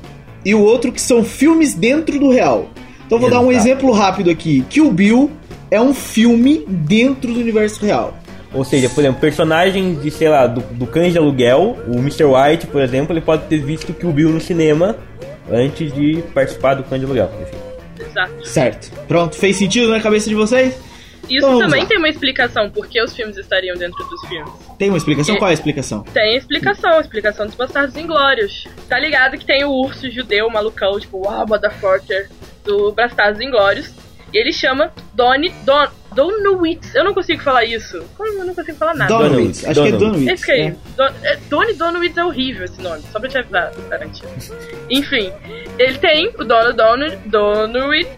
e 0.45 0.55
o 0.55 0.61
outro 0.61 0.91
que 0.91 1.01
são 1.01 1.23
filmes 1.23 1.73
dentro 1.73 2.19
do 2.19 2.29
real. 2.29 2.69
Então 3.05 3.19
vou 3.19 3.29
dar 3.29 3.41
um 3.41 3.51
Exato. 3.51 3.67
exemplo 3.67 3.91
rápido 3.91 4.29
aqui, 4.29 4.63
Kill 4.69 4.91
Bill 4.91 5.31
é 5.69 5.81
um 5.81 5.93
filme 5.93 6.63
dentro 6.67 7.33
do 7.33 7.39
universo 7.39 7.83
real. 7.83 8.17
Ou 8.53 8.63
seja, 8.63 8.87
por 8.87 9.01
exemplo, 9.01 9.19
personagem 9.19 9.95
de, 9.95 10.11
sei 10.11 10.29
lá, 10.29 10.45
do, 10.45 10.61
do 10.61 10.85
Cães 10.85 11.11
de 11.11 11.17
Aluguel, 11.17 11.75
o 11.87 11.97
Mr. 11.97 12.25
White, 12.25 12.67
por 12.67 12.81
exemplo, 12.81 13.11
ele 13.11 13.21
pode 13.21 13.45
ter 13.45 13.57
visto 13.57 13.91
que 13.93 14.05
o 14.05 14.11
Bill 14.11 14.29
no 14.29 14.39
cinema 14.39 14.95
antes 15.51 15.93
de 15.93 16.21
participar 16.33 16.75
do 16.75 16.83
de 16.83 17.05
Aluguel. 17.05 17.31
Enfim. 17.41 17.57
Exato. 17.99 18.47
Certo. 18.47 18.91
Pronto, 19.07 19.35
fez 19.35 19.55
sentido 19.57 19.89
na 19.89 19.99
cabeça 19.99 20.29
de 20.29 20.35
vocês? 20.35 20.75
Isso 21.29 21.35
Então, 21.47 21.59
também 21.59 21.81
lá. 21.83 21.87
tem 21.87 21.97
uma 21.97 22.09
explicação 22.09 22.69
por 22.69 22.87
que 22.87 23.01
os 23.01 23.15
filmes 23.15 23.37
estariam 23.37 23.77
dentro 23.77 24.03
dos 24.09 24.27
filmes. 24.27 24.51
Tem 24.77 24.89
uma 24.89 24.97
explicação? 24.97 25.35
É. 25.35 25.37
Qual 25.37 25.47
é 25.47 25.51
a 25.51 25.53
explicação? 25.53 26.03
Tem 26.13 26.35
explicação, 26.35 26.91
a 26.97 26.99
explicação 27.01 27.45
dos 27.45 27.55
Bastardos 27.55 27.95
Inglórios. 27.95 28.67
Tá 28.89 28.99
ligado 28.99 29.37
que 29.37 29.45
tem 29.45 29.63
o 29.63 29.69
urso 29.71 30.09
judeu 30.11 30.49
malucão, 30.49 30.99
tipo, 30.99 31.25
uau, 31.25 31.47
motherfucker, 31.47 32.29
do 32.65 32.91
Bastardos 32.91 33.39
Inglórios. 33.39 33.89
E 34.33 34.37
ele 34.37 34.51
chama 34.51 34.91
Donnie 35.13 35.53
Don, 35.63 35.87
Donowitz. 36.13 36.93
Eu 36.95 37.03
não 37.03 37.13
consigo 37.13 37.41
falar 37.41 37.65
isso. 37.65 38.03
Como 38.17 38.29
eu 38.39 38.45
não 38.45 38.55
consigo 38.55 38.77
falar 38.77 38.95
nada? 38.95 39.13
Donowitz, 39.13 39.65
acho 39.65 39.81
que 39.81 39.87
é 39.87 39.91
Donowitz. 39.91 39.99
Donowitz. 39.99 40.33
Esse 40.33 40.45
que 40.45 40.51
aí. 40.51 40.61
é. 40.61 40.75
Don, 41.49 41.67
é, 41.67 41.73
Donowitz 41.73 42.17
é 42.17 42.25
horrível 42.25 42.65
esse 42.65 42.81
nome, 42.81 43.03
só 43.11 43.19
pra 43.19 43.29
te 43.29 43.37
avisar, 43.37 43.71
Tarantino. 43.89 44.29
Enfim, 44.89 45.31
ele 45.77 45.97
tem 45.97 46.29
o 46.37 46.43
dono 46.43 46.73
Dono, 46.73 47.05
Donowitz. 47.25 48.09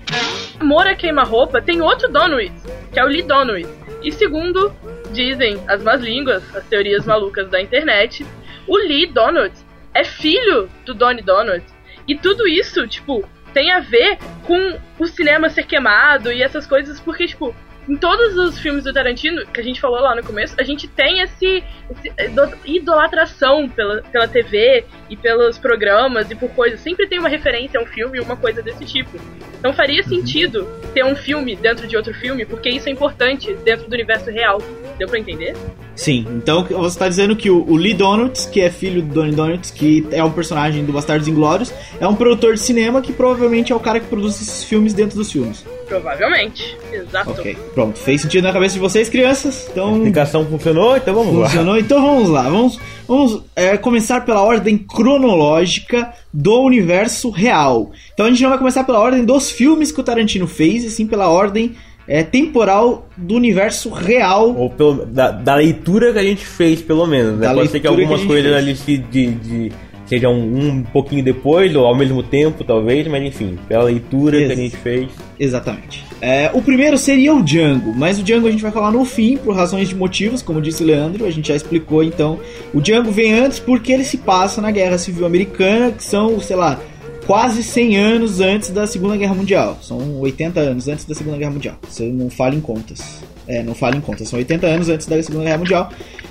Mora 0.62 0.96
Queima-Roupa 0.96 1.62
tem 1.62 1.82
outro 1.82 2.12
Donowitz, 2.12 2.64
que 2.92 3.00
é 3.00 3.04
o 3.04 3.08
Lee 3.08 3.22
Donowitz. 3.22 3.70
E 4.04 4.12
segundo 4.12 4.74
dizem 5.12 5.60
as 5.68 5.82
más 5.82 6.02
línguas, 6.02 6.44
as 6.56 6.66
teorias 6.66 7.06
malucas 7.06 7.50
da 7.50 7.62
internet, 7.62 8.26
o 8.68 8.78
Lee 8.78 9.08
Donowitz 9.08 9.66
é 9.94 10.04
filho 10.04 10.70
do 10.86 10.94
Donnie 10.94 11.24
Donowitz. 11.24 11.74
E 12.08 12.16
tudo 12.16 12.48
isso, 12.48 12.88
tipo, 12.88 13.28
tem 13.54 13.72
a 13.72 13.80
ver 13.80 14.18
com 14.46 14.78
o 15.00 15.08
cinema 15.08 15.50
ser 15.50 15.66
queimado 15.66 16.32
e 16.32 16.44
essas 16.44 16.68
coisas, 16.68 17.00
porque, 17.00 17.26
tipo, 17.26 17.56
em 17.88 17.96
todos 17.96 18.36
os 18.38 18.60
filmes 18.60 18.84
do 18.84 18.92
Tarantino, 18.94 19.46
que 19.48 19.60
a 19.60 19.64
gente 19.64 19.80
falou 19.80 20.00
lá 20.00 20.16
no 20.16 20.24
começo, 20.24 20.56
a 20.60 20.64
gente 20.64 20.88
tem 20.88 21.22
esse, 21.22 21.64
esse 21.92 22.14
ido- 22.26 22.58
idolatração 22.66 23.70
pela, 23.70 24.02
pela 24.02 24.28
TV 24.28 24.86
e 25.10 25.16
pelos 25.16 25.58
programas 25.58 26.30
e 26.32 26.36
por 26.36 26.50
coisas. 26.50 26.80
Sempre 26.80 27.08
tem 27.08 27.20
uma 27.20 27.30
referência 27.30 27.80
a 27.80 27.84
um 27.84 27.86
filme 27.86 28.18
e 28.18 28.22
uma 28.22 28.36
coisa 28.36 28.62
desse 28.62 28.86
tipo. 28.86 29.20
Então 29.60 29.74
faria 29.74 30.04
sentido 30.04 30.66
ter 30.94 31.04
um 31.06 31.16
filme 31.16 31.56
dentro 31.56 31.88
de 31.88 31.96
outro 31.96 32.14
filme, 32.14 32.46
porque 32.46 32.70
isso 32.70 32.90
é 32.90 32.92
importante 32.92 33.54
dentro 33.64 33.88
do 33.88 33.94
universo 33.94 34.30
real. 34.32 34.60
Deu 34.98 35.08
pra 35.08 35.20
entender? 35.20 35.56
Sim, 35.96 36.26
então 36.36 36.64
você 36.66 37.00
tá 37.00 37.08
dizendo 37.08 37.36
que 37.36 37.50
o, 37.50 37.64
o 37.70 37.76
Lee 37.78 37.94
Donuts, 37.94 38.46
que 38.46 38.60
é 38.62 38.70
filho 38.70 39.02
do 39.02 39.14
Donnie 39.14 39.34
Donuts, 39.34 39.72
que 39.72 40.06
é 40.12 40.24
um 40.24 40.32
personagem 40.32 40.84
do 40.84 40.92
Bastardos 40.92 41.28
Inglórios, 41.28 41.74
é 42.00 42.08
um 42.08 42.14
produtor 42.16 42.54
de 42.56 42.60
cinema 42.60 43.02
que 43.02 43.14
provavelmente 43.14 43.72
é 43.72 43.76
o 43.76 43.80
cara 43.80 44.00
que 44.00 44.08
produz 44.08 44.36
esses 44.42 44.64
filmes 44.66 44.94
dentro 44.94 45.18
dos 45.18 45.32
filmes. 45.32 45.66
Provavelmente. 45.88 46.76
Exato. 46.92 47.32
Ok, 47.32 47.56
pronto. 47.74 47.98
Fez 48.00 48.22
sentido 48.22 48.44
na 48.44 48.52
cabeça 48.52 48.74
de 48.74 48.80
vocês, 48.80 49.08
crianças? 49.08 49.68
A 49.68 49.72
Então. 49.72 49.96
explicação 49.98 50.46
funcionou, 50.46 50.98
então 50.98 51.14
vamos 51.14 51.36
lá. 51.36 51.46
Funcionou? 51.48 51.78
Então 51.78 52.02
vamos 52.02 52.30
lá. 52.30 52.44
Vamos, 52.44 52.80
vamos 53.08 53.42
é, 53.56 53.78
começar 53.78 54.26
pela 54.26 54.42
ordem 54.42 54.78
cronológica 54.78 56.12
do 56.34 56.60
universo 56.62 57.30
real. 57.30 57.92
Então 58.14 58.26
a 58.26 58.30
gente 58.30 58.42
não 58.44 58.50
vai 58.50 58.58
começar 58.58 58.84
pela 58.84 59.00
ordem 59.00 59.24
dos 59.24 59.50
filmes 59.52 59.92
que 59.92 60.00
o 60.00 60.04
Tarantino 60.04 60.48
fez, 60.48 60.84
e 60.84 60.90
sim 60.92 61.06
pela 61.08 61.30
ordem 61.30 61.76
é, 62.08 62.24
temporal 62.24 63.08
do 63.18 63.36
universo 63.36 63.90
real. 63.90 64.56
Ou 64.56 64.70
pelo, 64.70 65.06
da, 65.06 65.32
da 65.32 65.56
leitura 65.56 66.14
que 66.14 66.20
a 66.20 66.24
gente 66.24 66.46
fez, 66.46 66.82
pelo 66.82 67.06
menos. 67.06 67.40
Né? 67.40 67.54
Pode 67.54 67.70
ser 67.70 67.80
que 67.80 67.82
que 67.82 67.88
algumas 67.88 68.20
gente 68.20 68.28
coisas 68.28 68.52
fez. 68.52 68.64
ali 68.64 68.76
se, 68.76 68.98
de, 68.98 69.32
de, 69.32 69.72
sejam 70.06 70.34
um 70.34 70.84
pouquinho 70.84 71.24
depois, 71.24 71.76
ou 71.76 71.86
ao 71.86 71.96
mesmo 71.96 72.22
tempo, 72.22 72.64
talvez, 72.64 73.08
mas 73.08 73.24
enfim, 73.24 73.58
pela 73.68 73.86
leitura 73.86 74.38
que 74.38 74.44
a 74.44 74.48
Ex- 74.50 74.58
gente 74.58 74.78
fez. 74.78 75.08
Exatamente. 75.40 76.06
É, 76.22 76.50
o 76.54 76.62
primeiro 76.62 76.98
seria 76.98 77.34
o 77.34 77.44
Django, 77.44 77.94
mas 77.94 78.20
o 78.20 78.24
Django 78.24 78.48
a 78.48 78.52
gente 78.52 78.62
vai 78.64 78.72
falar 78.72 78.92
no 78.92 79.04
fim, 79.04 79.38
por 79.38 79.56
razões 79.56 79.90
de 79.90 79.96
motivos, 79.96 80.42
como 80.42 80.62
disse 80.62 80.82
o 80.84 80.86
Leandro, 80.86 81.26
a 81.26 81.32
gente 81.32 81.48
já 81.48 81.56
explicou 81.56 82.04
então. 82.04 82.40
O 82.74 82.80
Django 82.82 83.12
vem 83.12 83.34
antes 83.34 83.60
porque 83.60 83.92
ele 83.92 84.04
se 84.04 84.18
passa 84.18 84.62
na 84.62 84.72
Guerra 84.72 84.98
Civil 84.98 85.26
Americana, 85.26 85.92
que 85.92 86.04
são, 86.04 86.40
sei 86.40 86.56
lá, 86.56 86.80
quase 87.26 87.64
100 87.64 87.98
anos 87.98 88.40
antes 88.40 88.70
da 88.70 88.88
Segunda 88.88 89.18
Guerra 89.18 89.34
Mundial. 89.34 89.78
São 89.82 90.20
80 90.20 90.60
anos 90.60 90.88
antes 90.88 91.06
da 91.06 91.16
Segunda 91.16 91.38
Guerra 91.38 91.52
Mundial. 91.52 91.76
Você 91.88 92.06
não 92.06 92.30
fala 92.30 92.56
em 92.56 92.62
contas. 92.62 93.22
É, 93.48 93.62
não 93.62 93.76
fala 93.76 93.96
em 93.96 94.02
contas. 94.02 94.30
São 94.30 94.40
80 94.40 94.68
anos 94.68 94.90
antes 94.90 95.08
da 95.08 95.22
Segunda 95.22 95.44
Guerra 95.44 95.58
Mundial. 95.58 95.90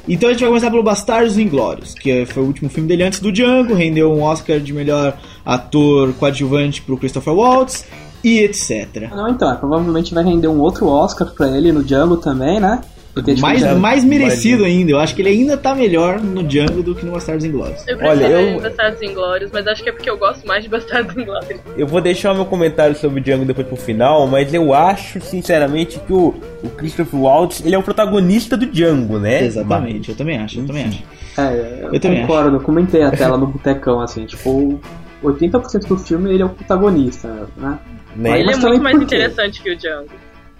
Então 0.09 0.29
a 0.29 0.33
gente 0.33 0.41
vai 0.41 0.51
começar 0.51 0.71
pelo 0.71 0.83
Bastardos 0.83 1.39
Inglórios, 1.39 1.95
que 1.95 2.27
foi 2.27 2.43
o 2.43 2.47
último 2.47 2.69
filme 2.69 2.89
dele 2.89 3.05
antes 3.05 3.21
do 3.21 3.33
Django, 3.33 3.75
rendeu 3.75 4.13
um 4.13 4.23
Oscar 4.23 4.61
de 4.61 4.73
melhor 4.73 5.17
ator 5.45 6.13
coadjuvante 6.15 6.83
pro 6.83 6.99
Christopher 6.99 7.35
Waltz 7.35 7.87
e 8.23 8.41
etc. 8.41 9.09
Não, 9.11 9.29
então, 9.29 9.51
é, 9.51 9.57
provavelmente 9.57 10.15
vai 10.15 10.25
render 10.25 10.49
um 10.49 10.61
outro 10.61 10.87
Oscar 10.89 11.33
pra 11.33 11.49
ele 11.57 11.73
no 11.73 11.83
Django 11.83 12.19
também, 12.19 12.61
né? 12.61 12.81
Tipo, 13.23 13.41
Mais, 13.41 13.61
já- 13.61 13.75
mais 13.77 14.05
merecido 14.05 14.65
ainda, 14.65 14.91
eu 14.91 14.99
acho 14.99 15.15
que 15.15 15.23
ele 15.23 15.29
ainda 15.29 15.57
tá 15.57 15.75
melhor 15.75 16.21
no 16.21 16.43
Django 16.43 16.83
do 16.83 16.95
que 16.95 17.07
no 17.07 17.13
Bastardos 17.13 17.45
Inglórios. 17.45 17.87
Eu 17.87 17.97
prefiro 17.97 18.09
Olha, 18.25 18.27
eu- 18.41 18.61
Bastardos 18.61 19.03
Inglórios, 19.03 19.51
mas 19.53 19.67
acho 19.69 19.83
que 19.83 19.89
é 19.89 19.93
porque 19.93 20.11
eu 20.11 20.19
gosto 20.19 20.45
mais 20.47 20.65
de 20.65 20.69
Bastardos 20.69 21.17
Inglórios. 21.17 21.61
Eu 21.77 21.87
vou 21.87 22.01
deixar 22.01 22.33
o 22.33 22.35
meu 22.35 22.45
comentário 22.45 22.97
sobre 22.97 23.21
o 23.21 23.23
Django 23.23 23.45
depois 23.45 23.67
pro 23.67 23.77
final, 23.77 24.27
mas 24.27 24.53
eu 24.53 24.75
acho, 24.75 25.21
sinceramente, 25.21 26.01
que 26.01 26.13
o, 26.13 26.35
o 26.63 26.69
Christopher 26.71 27.21
Waltz, 27.21 27.63
ele 27.65 27.75
é 27.75 27.79
o 27.79 27.83
protagonista 27.83 28.57
do 28.57 28.67
Django, 28.67 29.19
né? 29.19 29.45
Exatamente, 29.45 30.09
eu 30.11 30.17
também 30.17 30.39
acho, 30.39 30.59
eu 30.61 30.67
também 30.67 30.85
acho. 30.85 31.03
É, 31.39 31.83
eu, 31.85 31.95
Eu 31.95 32.01
também 32.01 32.21
concordo, 32.23 32.57
eu 32.57 32.61
comentei 32.61 33.03
a 33.03 33.11
tela 33.13 33.37
no 33.37 33.47
botecão, 33.49 34.01
assim, 34.01 34.25
tipo, 34.27 34.81
80% 35.23 35.87
do 35.89 35.97
filme 35.99 36.33
ele 36.33 36.43
é 36.43 36.47
o 36.47 36.51
protagonista, 36.51 37.29
né? 37.29 37.47
Né? 37.57 37.79
Mas- 38.17 38.33
Ele 38.35 38.43
é 38.43 38.47
mas 38.47 38.57
também 38.57 38.71
muito 38.73 38.83
mais 38.83 39.03
interessante 39.03 39.63
que 39.63 39.71
o 39.73 39.77
Django. 39.77 40.09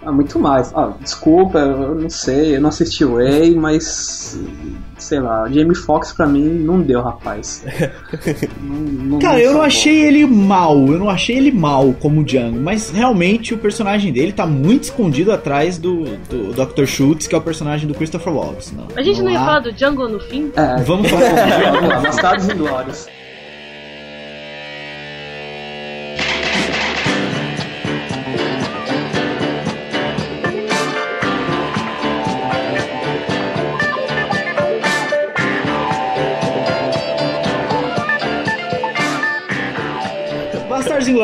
Ah, 0.05 0.11
muito 0.11 0.37
mais. 0.39 0.71
Ah, 0.75 0.93
desculpa, 1.01 1.57
eu 1.59 1.95
não 1.95 2.09
sei, 2.09 2.55
eu 2.57 2.61
não 2.61 2.69
assisti 2.69 3.03
o 3.03 3.17
Ray, 3.17 3.55
mas 3.55 4.39
sei 4.97 5.19
lá, 5.19 5.47
Jamie 5.49 5.75
Foxx 5.75 6.13
pra 6.13 6.25
mim 6.27 6.43
não 6.43 6.79
deu, 6.81 7.01
rapaz. 7.01 7.63
Não- 8.61 8.75
não- 8.75 9.19
Cara, 9.19 9.33
não 9.33 9.39
eu 9.39 9.53
não 9.53 9.61
achei 9.61 10.01
ele 10.03 10.25
mal, 10.25 10.77
eu 10.87 10.97
não 10.99 11.09
achei 11.09 11.37
ele 11.37 11.51
mal 11.51 11.93
como 11.99 12.23
Django, 12.23 12.59
mas 12.59 12.89
realmente 12.89 13.53
o 13.53 13.57
personagem 13.57 14.11
dele 14.13 14.31
tá 14.31 14.45
muito 14.45 14.83
escondido 14.83 15.31
atrás 15.31 15.77
do, 15.77 16.03
do 16.29 16.53
Dr. 16.53 16.85
Schultz, 16.85 17.27
que 17.27 17.35
é 17.35 17.37
o 17.37 17.41
personagem 17.41 17.87
do 17.87 17.93
Christopher 17.93 18.33
Waltz. 18.33 18.71
Não, 18.71 18.87
A 18.95 19.01
gente 19.01 19.21
não 19.21 19.29
ia 19.31 19.39
há- 19.39 19.45
falar 19.45 19.59
do 19.59 19.71
Django 19.73 20.07
no 20.07 20.19
fim? 20.19 20.51
É, 20.55 20.81
Vamos 20.83 21.09
falar 21.09 21.29
vamos 21.73 21.89
lá, 21.89 21.99
Bastardos 21.99 22.49
Inglórios. 22.49 23.07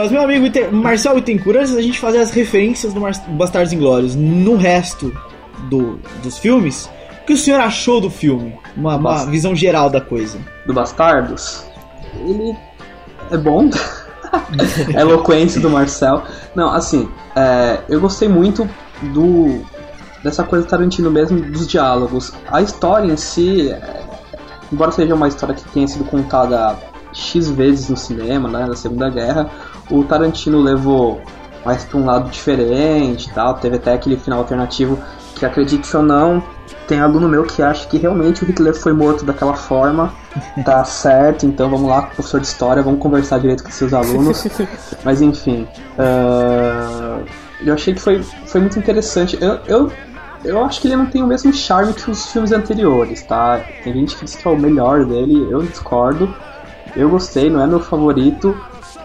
Inglórios, 0.01 0.11
meu 0.11 0.21
amigo 0.23 0.45
Ite- 0.45 0.67
Marcel 0.71 1.15
Bittencourt, 1.15 1.57
antes 1.59 1.73
da 1.75 1.81
gente 1.81 1.99
fazer 1.99 2.19
as 2.19 2.31
referências 2.31 2.93
do 2.93 2.99
Mar- 3.01 3.13
Bastardos 3.29 3.71
Inglórios 3.73 4.15
no 4.15 4.55
resto 4.55 5.13
do- 5.69 5.99
dos 6.23 6.37
filmes, 6.37 6.89
o 7.21 7.25
que 7.25 7.33
o 7.33 7.37
senhor 7.37 7.61
achou 7.61 8.01
do 8.01 8.09
filme? 8.09 8.55
Uma, 8.75 8.95
uma 8.95 9.25
visão 9.25 9.55
geral 9.55 9.89
da 9.89 10.01
coisa. 10.01 10.39
do 10.65 10.73
Bastardos, 10.73 11.63
ele 12.25 12.55
é 13.31 13.37
bom. 13.37 13.69
a 14.95 15.01
eloquência 15.01 15.59
do 15.61 15.69
Marcel. 15.69 16.23
Não, 16.55 16.71
assim, 16.71 17.07
é, 17.35 17.79
eu 17.89 17.99
gostei 17.99 18.27
muito 18.29 18.67
do 19.13 19.61
dessa 20.23 20.43
coisa 20.43 20.65
Tarantino 20.67 21.09
mesmo 21.11 21.41
dos 21.41 21.67
diálogos. 21.67 22.31
A 22.49 22.61
história 22.61 23.11
em 23.11 23.17
si, 23.17 23.69
é, 23.71 24.01
embora 24.71 24.91
seja 24.91 25.15
uma 25.15 25.27
história 25.27 25.53
que 25.55 25.63
tenha 25.69 25.87
sido 25.87 26.05
contada 26.05 26.77
x 27.13 27.49
vezes 27.49 27.89
no 27.89 27.97
cinema, 27.97 28.47
né, 28.47 28.65
na 28.65 28.75
Segunda 28.75 29.09
Guerra, 29.09 29.49
o 29.91 30.03
Tarantino 30.03 30.59
levou 30.59 31.21
mais 31.65 31.83
para 31.83 31.99
um 31.99 32.05
lado 32.05 32.29
diferente, 32.29 33.31
tal. 33.33 33.53
Teve 33.55 33.75
até 33.75 33.93
aquele 33.93 34.17
final 34.17 34.39
alternativo 34.39 34.97
que 35.35 35.45
acredite 35.45 35.95
ou 35.95 36.03
não, 36.03 36.43
tem 36.87 36.99
aluno 36.99 37.27
meu 37.27 37.43
que 37.43 37.63
acha 37.63 37.87
que 37.87 37.97
realmente 37.97 38.43
o 38.43 38.45
Hitler 38.45 38.75
foi 38.75 38.93
morto 38.93 39.25
daquela 39.25 39.55
forma. 39.55 40.13
Tá 40.63 40.83
certo, 40.85 41.45
então 41.45 41.69
vamos 41.69 41.89
lá, 41.89 42.03
professor 42.03 42.39
de 42.39 42.47
história, 42.47 42.81
vamos 42.81 43.01
conversar 43.01 43.39
direito 43.39 43.63
com 43.63 43.71
seus 43.71 43.93
alunos. 43.93 44.47
Mas 45.03 45.21
enfim, 45.21 45.67
ah, 45.99 47.19
eu 47.65 47.73
achei 47.73 47.93
que 47.93 47.99
foi, 47.99 48.23
foi 48.23 48.61
muito 48.61 48.79
interessante. 48.79 49.37
Eu, 49.41 49.59
eu, 49.65 49.91
eu 50.45 50.63
acho 50.63 50.79
que 50.79 50.87
ele 50.87 50.95
não 50.95 51.05
tem 51.07 51.21
o 51.21 51.27
mesmo 51.27 51.51
charme 51.53 51.93
que 51.93 52.09
os 52.09 52.31
filmes 52.31 52.51
anteriores, 52.51 53.23
tá? 53.23 53.59
Tem 53.83 53.93
gente 53.93 54.15
que 54.15 54.23
diz 54.23 54.35
que 54.35 54.47
é 54.47 54.51
o 54.51 54.57
melhor 54.57 55.05
dele, 55.05 55.47
eu 55.51 55.61
discordo. 55.63 56.33
Eu 56.95 57.09
gostei, 57.09 57.49
não 57.49 57.61
é 57.61 57.67
meu 57.67 57.79
favorito, 57.79 58.55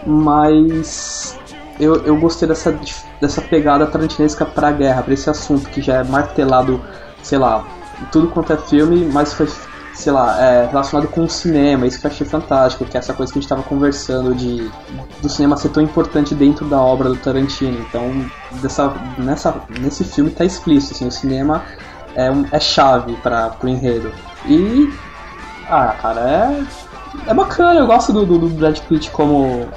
mas 0.07 1.37
eu, 1.79 1.97
eu 2.05 2.17
gostei 2.17 2.47
dessa, 2.47 2.79
dessa 3.19 3.41
pegada 3.41 3.85
tarantinesca 3.85 4.45
pra 4.45 4.71
guerra, 4.71 5.03
pra 5.03 5.13
esse 5.13 5.29
assunto 5.29 5.69
que 5.69 5.81
já 5.81 5.95
é 5.95 6.03
martelado, 6.03 6.81
sei 7.21 7.37
lá, 7.37 7.65
tudo 8.11 8.27
quanto 8.27 8.53
é 8.53 8.57
filme, 8.57 9.05
mas 9.11 9.33
foi, 9.33 9.47
sei 9.93 10.13
lá, 10.13 10.41
é, 10.41 10.67
relacionado 10.67 11.07
com 11.09 11.25
o 11.25 11.29
cinema, 11.29 11.85
isso 11.85 11.99
que 11.99 12.07
eu 12.07 12.11
achei 12.11 12.25
fantástico, 12.25 12.85
que 12.85 12.95
é 12.95 12.99
essa 12.99 13.13
coisa 13.13 13.31
que 13.31 13.37
a 13.37 13.41
gente 13.41 13.49
tava 13.49 13.63
conversando 13.63 14.33
de 14.33 14.71
do 15.21 15.27
cinema 15.29 15.57
ser 15.57 15.69
tão 15.69 15.83
importante 15.83 16.33
dentro 16.33 16.65
da 16.65 16.79
obra 16.79 17.09
do 17.09 17.15
Tarantino. 17.17 17.79
Então, 17.79 18.25
dessa, 18.61 18.93
nessa, 19.17 19.61
nesse 19.79 20.03
filme 20.03 20.31
tá 20.31 20.45
explícito, 20.45 20.93
assim, 20.93 21.07
o 21.07 21.11
cinema 21.11 21.63
é, 22.15 22.29
é 22.51 22.59
chave 22.59 23.13
para 23.17 23.49
pro 23.49 23.67
enredo. 23.67 24.11
E, 24.45 24.91
ah, 25.69 25.95
cara, 26.01 26.21
é, 26.21 26.63
é 27.27 27.33
bacana, 27.33 27.79
eu 27.79 27.87
gosto 27.87 28.13
do, 28.13 28.25
do, 28.25 28.39
do 28.39 28.49
Brad 28.49 28.79
Pitt 28.79 29.11
como, 29.11 29.67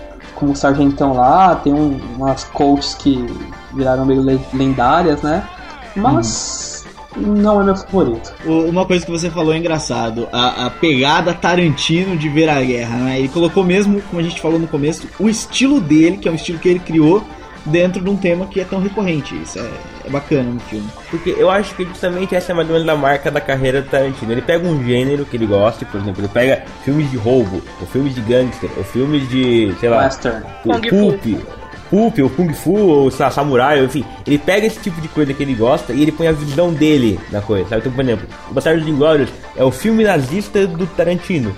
como 0.40 0.57
sargentão 0.57 1.12
lá, 1.12 1.55
tem 1.55 1.72
um, 1.72 2.00
umas 2.16 2.42
coaches 2.44 2.94
que 2.94 3.24
viraram 3.72 4.05
meio 4.05 4.22
le- 4.22 4.40
lendárias, 4.53 5.22
né? 5.22 5.46
Mas 5.94 6.85
não 7.16 7.61
é 7.61 7.64
meu 7.64 7.76
favorito. 7.76 8.33
Uma 8.46 8.87
coisa 8.87 9.05
que 9.05 9.11
você 9.11 9.29
falou 9.31 9.53
é 9.53 9.59
engraçado, 9.59 10.29
a, 10.33 10.66
a 10.66 10.70
pegada 10.70 11.35
Tarantino 11.35 12.16
de 12.16 12.29
ver 12.29 12.48
a 12.48 12.61
guerra, 12.62 12.96
né? 12.96 13.18
Ele 13.18 13.29
colocou 13.29 13.62
mesmo, 13.64 14.00
como 14.03 14.20
a 14.20 14.24
gente 14.24 14.40
falou 14.40 14.59
no 14.59 14.66
começo, 14.66 15.07
o 15.18 15.29
estilo 15.29 15.81
dele, 15.81 16.16
que 16.16 16.29
é 16.29 16.33
um 16.33 16.37
estilo 16.37 16.59
que 16.59 16.68
ele 16.68 16.79
criou 16.81 17.22
dentro 17.64 18.02
de 18.02 18.10
um 18.10 18.16
tema 18.16 18.46
que 18.46 18.60
é 18.60 18.64
tão 18.64 18.80
recorrente. 18.80 19.34
Isso 19.40 19.58
é, 19.58 19.70
é 20.06 20.10
bacana 20.10 20.50
no 20.50 20.60
filme. 20.60 20.88
Porque 21.10 21.30
eu 21.30 21.50
acho 21.50 21.74
que 21.74 21.84
justamente 21.84 22.34
essa 22.34 22.52
é 22.52 22.54
mais 22.54 22.68
ou 22.68 22.74
menos 22.74 22.88
a 22.88 22.96
marca 22.96 23.30
da 23.30 23.40
carreira 23.40 23.82
do 23.82 23.88
Tarantino. 23.88 24.32
Ele 24.32 24.42
pega 24.42 24.66
um 24.66 24.84
gênero 24.84 25.24
que 25.24 25.36
ele 25.36 25.46
gosta, 25.46 25.84
por 25.84 26.00
exemplo, 26.00 26.20
ele 26.20 26.28
pega 26.28 26.64
filmes 26.84 27.10
de 27.10 27.16
roubo, 27.16 27.62
ou 27.80 27.86
filmes 27.86 28.14
de 28.14 28.20
gangster, 28.22 28.70
ou 28.76 28.84
filmes 28.84 29.28
de, 29.28 29.74
sei 29.78 29.88
lá, 29.88 30.04
Western. 30.04 30.44
o 30.64 30.80
Pulp, 30.80 31.24
Pulp, 31.90 32.18
ou 32.20 32.30
Kung 32.30 32.54
Fu, 32.54 32.76
ou 32.76 33.10
sei 33.10 33.24
lá, 33.24 33.30
Samurai, 33.30 33.84
enfim. 33.84 34.04
Ele 34.26 34.38
pega 34.38 34.66
esse 34.66 34.78
tipo 34.78 35.00
de 35.00 35.08
coisa 35.08 35.34
que 35.34 35.42
ele 35.42 35.54
gosta 35.54 35.92
e 35.92 36.00
ele 36.02 36.12
põe 36.12 36.28
a 36.28 36.32
visão 36.32 36.72
dele 36.72 37.18
na 37.30 37.42
coisa, 37.42 37.68
sabe? 37.68 37.80
Então, 37.80 37.92
por 37.92 38.04
exemplo, 38.04 38.28
o 38.48 38.54
Bastardos 38.54 38.86
Inglórios 38.86 39.28
é 39.56 39.64
o 39.64 39.72
filme 39.72 40.04
nazista 40.04 40.66
do 40.66 40.86
Tarantino. 40.86 41.54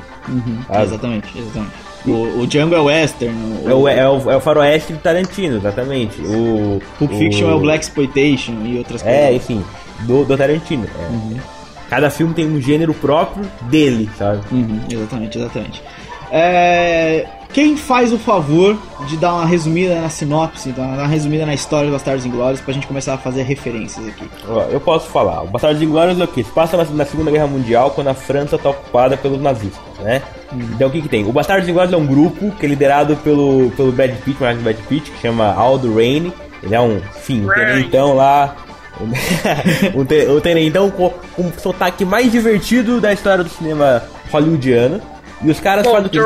sabe? 0.66 0.84
Exatamente, 0.84 1.38
exatamente. 1.38 1.91
O, 2.06 2.40
o 2.40 2.46
Django 2.46 2.74
é 2.74 2.80
o 2.80 2.84
western, 2.84 3.36
o, 3.64 3.70
É 3.70 3.74
o, 3.74 3.88
é, 3.88 4.08
o, 4.08 4.30
é 4.30 4.36
o 4.36 4.40
faroeste 4.40 4.92
do 4.92 4.98
Tarantino, 4.98 5.56
exatamente. 5.56 6.20
O 6.20 6.80
Pulp 6.98 7.12
Fiction 7.12 7.50
é 7.50 7.54
o 7.54 7.60
Black 7.60 7.84
Exploitation 7.84 8.54
e 8.64 8.78
outras 8.78 9.02
coisas. 9.02 9.20
É, 9.20 9.32
enfim, 9.32 9.64
do, 10.00 10.24
do 10.24 10.36
Tarantino. 10.36 10.84
É. 10.84 11.40
Cada 11.88 12.10
filme 12.10 12.34
tem 12.34 12.46
um 12.46 12.60
gênero 12.60 12.94
próprio 12.94 13.44
dele, 13.62 14.08
sabe? 14.18 14.40
Uhum, 14.50 14.80
exatamente, 14.90 15.38
exatamente. 15.38 15.82
É, 16.30 17.26
quem 17.52 17.76
faz 17.76 18.12
o 18.12 18.18
favor 18.18 18.76
de 19.06 19.16
dar 19.16 19.34
uma 19.34 19.46
resumida 19.46 20.00
na 20.00 20.08
sinopse, 20.08 20.70
dar 20.70 20.82
uma 20.82 21.06
resumida 21.06 21.44
na 21.44 21.54
história 21.54 21.86
dos 21.86 21.92
Bastardos 21.92 22.24
Inglórios 22.24 22.60
pra 22.60 22.72
gente 22.72 22.86
começar 22.86 23.14
a 23.14 23.18
fazer 23.18 23.42
referências 23.42 24.06
aqui? 24.06 24.28
Ó, 24.48 24.62
eu 24.64 24.80
posso 24.80 25.08
falar. 25.08 25.42
O 25.42 25.48
Bastardos 25.48 25.82
Inglórios 25.82 26.18
é 26.18 26.24
o 26.24 26.28
quê? 26.28 26.42
Se 26.42 26.50
passa 26.50 26.76
na, 26.76 27.04
Segunda 27.04 27.30
Guerra 27.30 27.46
Mundial, 27.46 27.90
quando 27.90 28.08
a 28.08 28.14
França 28.14 28.56
está 28.56 28.70
ocupada 28.70 29.16
pelos 29.16 29.40
nazistas, 29.40 29.82
né? 30.00 30.22
Então 30.52 30.88
o 30.88 30.90
que 30.90 31.02
que 31.02 31.08
tem? 31.08 31.26
O 31.26 31.32
Bastardos 31.32 31.68
Inglórios 31.68 31.92
é 31.92 31.96
um 31.96 32.06
grupo 32.06 32.50
que 32.52 32.64
é 32.64 32.68
liderado 32.68 33.16
pelo, 33.16 33.70
pelo 33.76 33.92
Brad 33.92 34.12
Pitt, 34.24 34.40
mais 34.40 34.58
Brad 34.58 34.76
Pitt, 34.88 35.10
que 35.10 35.20
chama 35.20 35.52
Aldo 35.52 35.94
Raine. 35.94 36.32
Ele 36.62 36.74
é 36.74 36.80
um, 36.80 36.96
enfim, 36.96 37.44
um 37.44 37.48
tenentão 37.48 38.14
lá... 38.14 38.56
um, 39.96 40.04
te, 40.04 40.26
um 40.28 40.38
tenentão 40.40 40.90
com, 40.90 41.10
com 41.34 41.42
o 41.42 41.52
sotaque 41.58 42.04
mais 42.04 42.30
divertido 42.30 43.00
da 43.00 43.12
história 43.12 43.42
do 43.42 43.50
cinema 43.50 44.02
hollywoodiano. 44.30 45.00
E 45.42 45.50
os 45.50 45.58
caras 45.58 45.86
fazem 45.86 46.06
o 46.06 46.10
quê? 46.10 46.20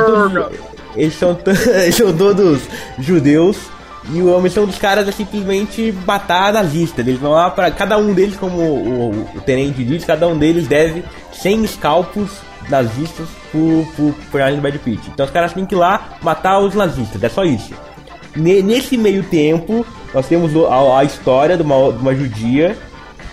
Eles 0.96 1.14
são, 1.18 1.38
eles 1.82 1.94
são, 1.94 2.12
todos 2.16 2.61
judeus 2.98 3.56
E 4.12 4.20
a 4.20 4.40
missão 4.40 4.66
dos 4.66 4.78
caras 4.78 5.06
é 5.09 5.12
simplesmente 5.12 5.92
matar 6.06 6.52
nazistas. 6.52 7.06
Eles 7.06 7.20
vão 7.20 7.32
lá 7.32 7.50
para 7.50 7.70
cada 7.70 7.98
um 7.98 8.12
deles, 8.14 8.37
como 8.37 8.59
o, 8.59 9.11
o, 9.11 9.28
o 9.37 9.40
tenente 9.42 9.85
diz, 9.85 10.04
cada 10.04 10.26
um 10.28 10.38
deles 10.38 10.66
deve 10.66 11.04
100 11.32 11.66
scalpos 11.66 12.30
nazistas 12.68 13.28
por, 13.52 13.87
por 13.96 14.12
personagem 14.14 14.56
do 14.56 14.62
Brad 14.62 14.76
Pitt. 14.76 15.09
Então 15.12 15.24
os 15.26 15.32
caras 15.32 15.52
têm 15.52 15.64
que 15.66 15.74
ir 15.74 15.78
lá 15.78 16.16
matar 16.22 16.59
os 16.61 16.74
nazistas, 16.74 17.22
é 17.22 17.28
só 17.28 17.44
isso. 17.44 17.72
Ne- 18.35 18.62
Nesse 18.62 18.96
meio 18.96 19.22
tempo, 19.24 19.87
nós 20.12 20.26
temos 20.26 20.50
a, 20.68 20.98
a 21.00 21.04
história 21.04 21.56
de 21.56 21.62
uma, 21.62 21.92
de 21.92 21.98
uma 21.98 22.14
judia 22.14 22.76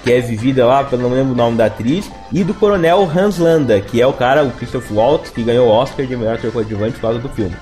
que 0.03 0.11
é 0.11 0.19
vivida 0.19 0.65
lá, 0.65 0.83
pelo 0.83 1.03
não 1.03 1.09
lembro 1.15 1.33
o 1.33 1.35
nome 1.35 1.57
da 1.57 1.65
atriz, 1.65 2.11
e 2.31 2.43
do 2.43 2.53
coronel 2.53 3.09
Hans 3.15 3.37
Landa, 3.37 3.79
que 3.79 4.01
é 4.01 4.05
o 4.07 4.13
cara, 4.13 4.43
o 4.43 4.51
Christoph 4.51 4.91
Waltz, 4.91 5.29
que 5.29 5.43
ganhou 5.43 5.67
o 5.67 5.71
Oscar 5.71 6.05
de 6.05 6.15
melhor 6.17 6.35
ator 6.35 6.51
coadjuvante 6.51 6.93
por 6.93 7.01
causa 7.01 7.19
do 7.19 7.29
filme. 7.29 7.55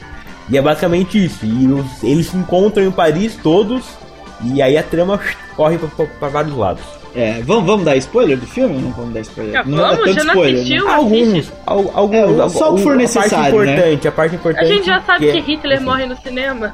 E 0.49 0.58
é 0.58 0.62
basicamente 0.62 1.23
isso. 1.23 1.45
E 1.45 1.67
os- 1.67 2.04
eles 2.04 2.27
se 2.27 2.36
encontram 2.38 2.84
em 2.84 2.91
Paris 2.91 3.38
todos, 3.41 3.84
e 4.43 4.62
aí 4.62 4.77
a 4.77 4.84
trama 4.84 5.19
corre 5.56 5.77
para 6.19 6.30
vários 6.30 6.56
lados. 6.58 6.82
É, 7.13 7.41
vamos, 7.45 7.65
vamos 7.65 7.84
dar 7.84 7.97
spoiler 7.97 8.38
do 8.38 8.47
filme 8.47 8.82
não 8.82 8.91
vamos 8.91 9.13
dar 9.13 9.19
spoiler? 9.19 9.60
Ah, 9.60 9.63
não 9.65 9.77
vamos, 9.80 9.97
tanto 9.97 10.13
já 10.13 10.23
não 10.23 10.34
spoiler, 10.34 10.56
assistiu? 10.62 10.86
né? 10.86 10.93
Alguns, 10.93 11.54
al- 11.67 11.91
alguns, 11.93 12.39
É, 12.39 12.49
só 12.58 12.71
o 12.71 12.75
que 12.77 12.84
for 12.84 12.93
a 12.93 12.95
necessário, 12.95 13.30
parte 13.32 13.51
né? 13.58 13.73
importante, 13.73 14.08
a 14.08 14.12
parte 14.13 14.32
A 14.32 14.36
importante. 14.38 14.67
gente 14.69 14.86
já 14.86 15.01
sabe 15.01 15.25
que 15.25 15.32
que 15.34 15.38
é- 15.51 15.56
Hitler 15.56 15.82
morre 15.82 16.06
no 16.06 16.15
cinema. 16.15 16.73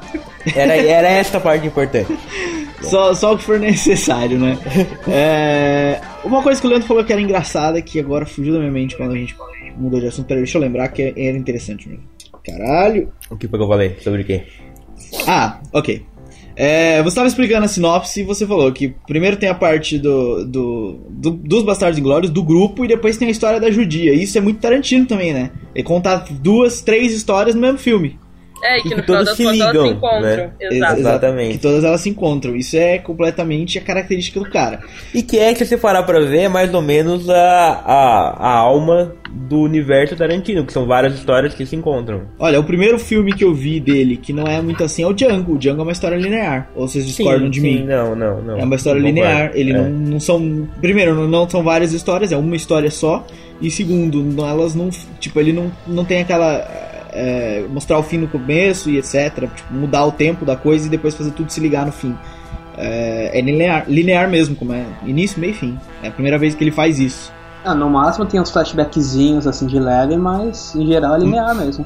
Era, 0.54 0.76
era 0.76 1.08
essa 1.08 1.38
a 1.38 1.40
parte 1.40 1.66
importante. 1.66 2.16
Só, 2.82 3.12
só 3.14 3.34
o 3.34 3.38
que 3.38 3.44
for 3.44 3.58
necessário, 3.58 4.38
né? 4.38 4.56
É, 5.08 6.00
uma 6.24 6.42
coisa 6.42 6.60
que 6.60 6.66
o 6.66 6.70
Leandro 6.70 6.86
falou 6.86 7.04
que 7.04 7.12
era 7.12 7.20
engraçada, 7.20 7.80
que 7.82 7.98
agora 7.98 8.24
fugiu 8.26 8.52
da 8.52 8.58
minha 8.60 8.70
mente 8.70 8.96
quando 8.96 9.12
a 9.12 9.16
gente 9.16 9.34
mudou 9.76 10.00
de 10.00 10.06
assunto. 10.06 10.26
Peraí, 10.26 10.42
deixa 10.42 10.58
eu 10.58 10.62
lembrar 10.62 10.88
que 10.88 11.02
era 11.16 11.36
interessante 11.36 11.88
mesmo. 11.88 12.04
Caralho. 12.44 13.12
O 13.30 13.36
que 13.36 13.48
foi 13.48 13.58
que 13.58 13.64
eu 13.64 13.68
falei? 13.68 13.96
Sobre 14.00 14.22
o 14.22 14.24
quê? 14.24 14.44
Ah, 15.26 15.58
ok. 15.72 16.02
É, 16.56 17.00
você 17.02 17.08
estava 17.10 17.28
explicando 17.28 17.64
a 17.64 17.68
sinopse 17.68 18.20
e 18.20 18.24
você 18.24 18.44
falou 18.46 18.72
que 18.72 18.88
primeiro 19.06 19.36
tem 19.36 19.48
a 19.48 19.54
parte 19.54 19.96
do, 19.96 20.44
do, 20.44 20.92
do- 21.08 21.30
dos 21.30 21.62
Bastardos 21.64 21.98
Inglórios, 21.98 22.32
do 22.32 22.42
grupo, 22.42 22.84
e 22.84 22.88
depois 22.88 23.16
tem 23.16 23.28
a 23.28 23.30
história 23.30 23.60
da 23.60 23.70
judia. 23.70 24.12
E 24.12 24.22
isso 24.24 24.36
é 24.36 24.40
muito 24.40 24.60
Tarantino 24.60 25.06
também, 25.06 25.32
né? 25.32 25.50
Ele 25.74 25.84
conta 25.84 26.16
duas, 26.30 26.80
três 26.80 27.12
histórias 27.12 27.54
no 27.54 27.60
mesmo 27.60 27.78
filme. 27.78 28.18
É, 28.62 28.78
e 28.78 28.82
que 28.82 28.88
que 28.90 28.94
no 28.96 29.02
final 29.02 29.06
todas 29.06 29.26
das 29.26 29.36
se 29.36 29.42
elas 29.44 29.56
se 29.56 29.62
ligam, 29.66 29.86
encontram. 29.86 30.20
né? 30.20 30.50
Exato. 30.60 31.00
Exatamente. 31.00 31.52
Que 31.52 31.58
todas 31.58 31.84
elas 31.84 32.00
se 32.00 32.08
encontram. 32.10 32.56
Isso 32.56 32.76
é 32.76 32.98
completamente 32.98 33.78
a 33.78 33.82
característica 33.82 34.40
do 34.40 34.50
cara. 34.50 34.80
E 35.14 35.22
que 35.22 35.38
é 35.38 35.52
que 35.52 35.58
se 35.60 35.66
você 35.66 35.76
parar 35.78 36.02
pra 36.02 36.20
ver 36.20 36.42
é 36.42 36.48
mais 36.48 36.72
ou 36.74 36.82
menos 36.82 37.28
a, 37.30 37.34
a, 37.36 38.36
a 38.38 38.52
alma 38.56 39.14
do 39.30 39.60
universo 39.60 40.16
Tarantino, 40.16 40.64
que 40.64 40.72
são 40.72 40.86
várias 40.86 41.14
histórias 41.14 41.54
que 41.54 41.64
se 41.66 41.76
encontram. 41.76 42.22
Olha, 42.38 42.58
o 42.58 42.64
primeiro 42.64 42.98
filme 42.98 43.32
que 43.32 43.44
eu 43.44 43.54
vi 43.54 43.78
dele, 43.78 44.16
que 44.16 44.32
não 44.32 44.44
é 44.46 44.60
muito 44.60 44.82
assim, 44.82 45.02
é 45.02 45.06
o 45.06 45.12
Django. 45.12 45.54
O 45.54 45.58
Django 45.58 45.80
é 45.80 45.82
uma 45.84 45.92
história 45.92 46.16
linear. 46.16 46.70
Ou 46.74 46.88
vocês 46.88 47.06
discordam 47.06 47.44
Sim, 47.44 47.50
de 47.50 47.60
sim, 47.60 47.66
mim? 47.80 47.84
Não, 47.84 48.16
não, 48.16 48.42
não. 48.42 48.58
É 48.58 48.64
uma 48.64 48.74
história 48.76 49.00
Não 49.00 49.06
linear. 49.08 49.36
concordo. 49.48 49.56
Ele 49.58 49.70
É. 49.70 49.74
não, 49.74 49.88
não 49.90 50.20
são. 50.20 50.68
Primeiro, 50.80 51.14
não, 51.14 51.28
não 51.28 51.48
são 51.48 51.62
várias 51.62 51.92
histórias, 51.92 52.32
é 52.32 52.36
uma 52.36 52.56
história 52.56 52.90
só. 52.90 53.24
E 53.60 53.70
segundo, 53.70 54.22
não- 54.22 54.48
elas 54.48 54.74
não. 54.74 54.88
Tipo, 55.20 55.38
ele 55.40 55.52
não, 55.52 55.70
não 55.86 56.04
tem 56.04 56.20
aquela. 56.20 56.87
É, 57.18 57.64
mostrar 57.68 57.98
o 57.98 58.02
fim 58.02 58.18
no 58.18 58.28
começo 58.28 58.88
e 58.88 58.96
etc. 58.98 59.48
Tipo, 59.54 59.72
mudar 59.74 60.04
o 60.06 60.12
tempo 60.12 60.44
da 60.44 60.56
coisa 60.56 60.86
e 60.86 60.90
depois 60.90 61.14
fazer 61.14 61.32
tudo 61.32 61.50
se 61.50 61.60
ligar 61.60 61.84
no 61.84 61.92
fim. 61.92 62.16
É, 62.76 63.36
é 63.36 63.40
linear, 63.40 63.84
linear 63.88 64.28
mesmo, 64.28 64.54
como 64.54 64.72
é 64.72 64.84
início, 65.04 65.40
meio 65.40 65.50
e 65.50 65.54
fim. 65.54 65.78
É 66.02 66.08
a 66.08 66.10
primeira 66.12 66.38
vez 66.38 66.54
que 66.54 66.62
ele 66.62 66.70
faz 66.70 67.00
isso. 67.00 67.32
Ah, 67.64 67.74
no 67.74 67.90
máximo 67.90 68.24
tem 68.24 68.40
uns 68.40 68.50
flashbackzinhos 68.50 69.46
assim 69.46 69.66
de 69.66 69.80
leve, 69.80 70.16
mas 70.16 70.74
em 70.76 70.86
geral 70.86 71.16
é 71.16 71.18
linear 71.18 71.54
mesmo. 71.56 71.84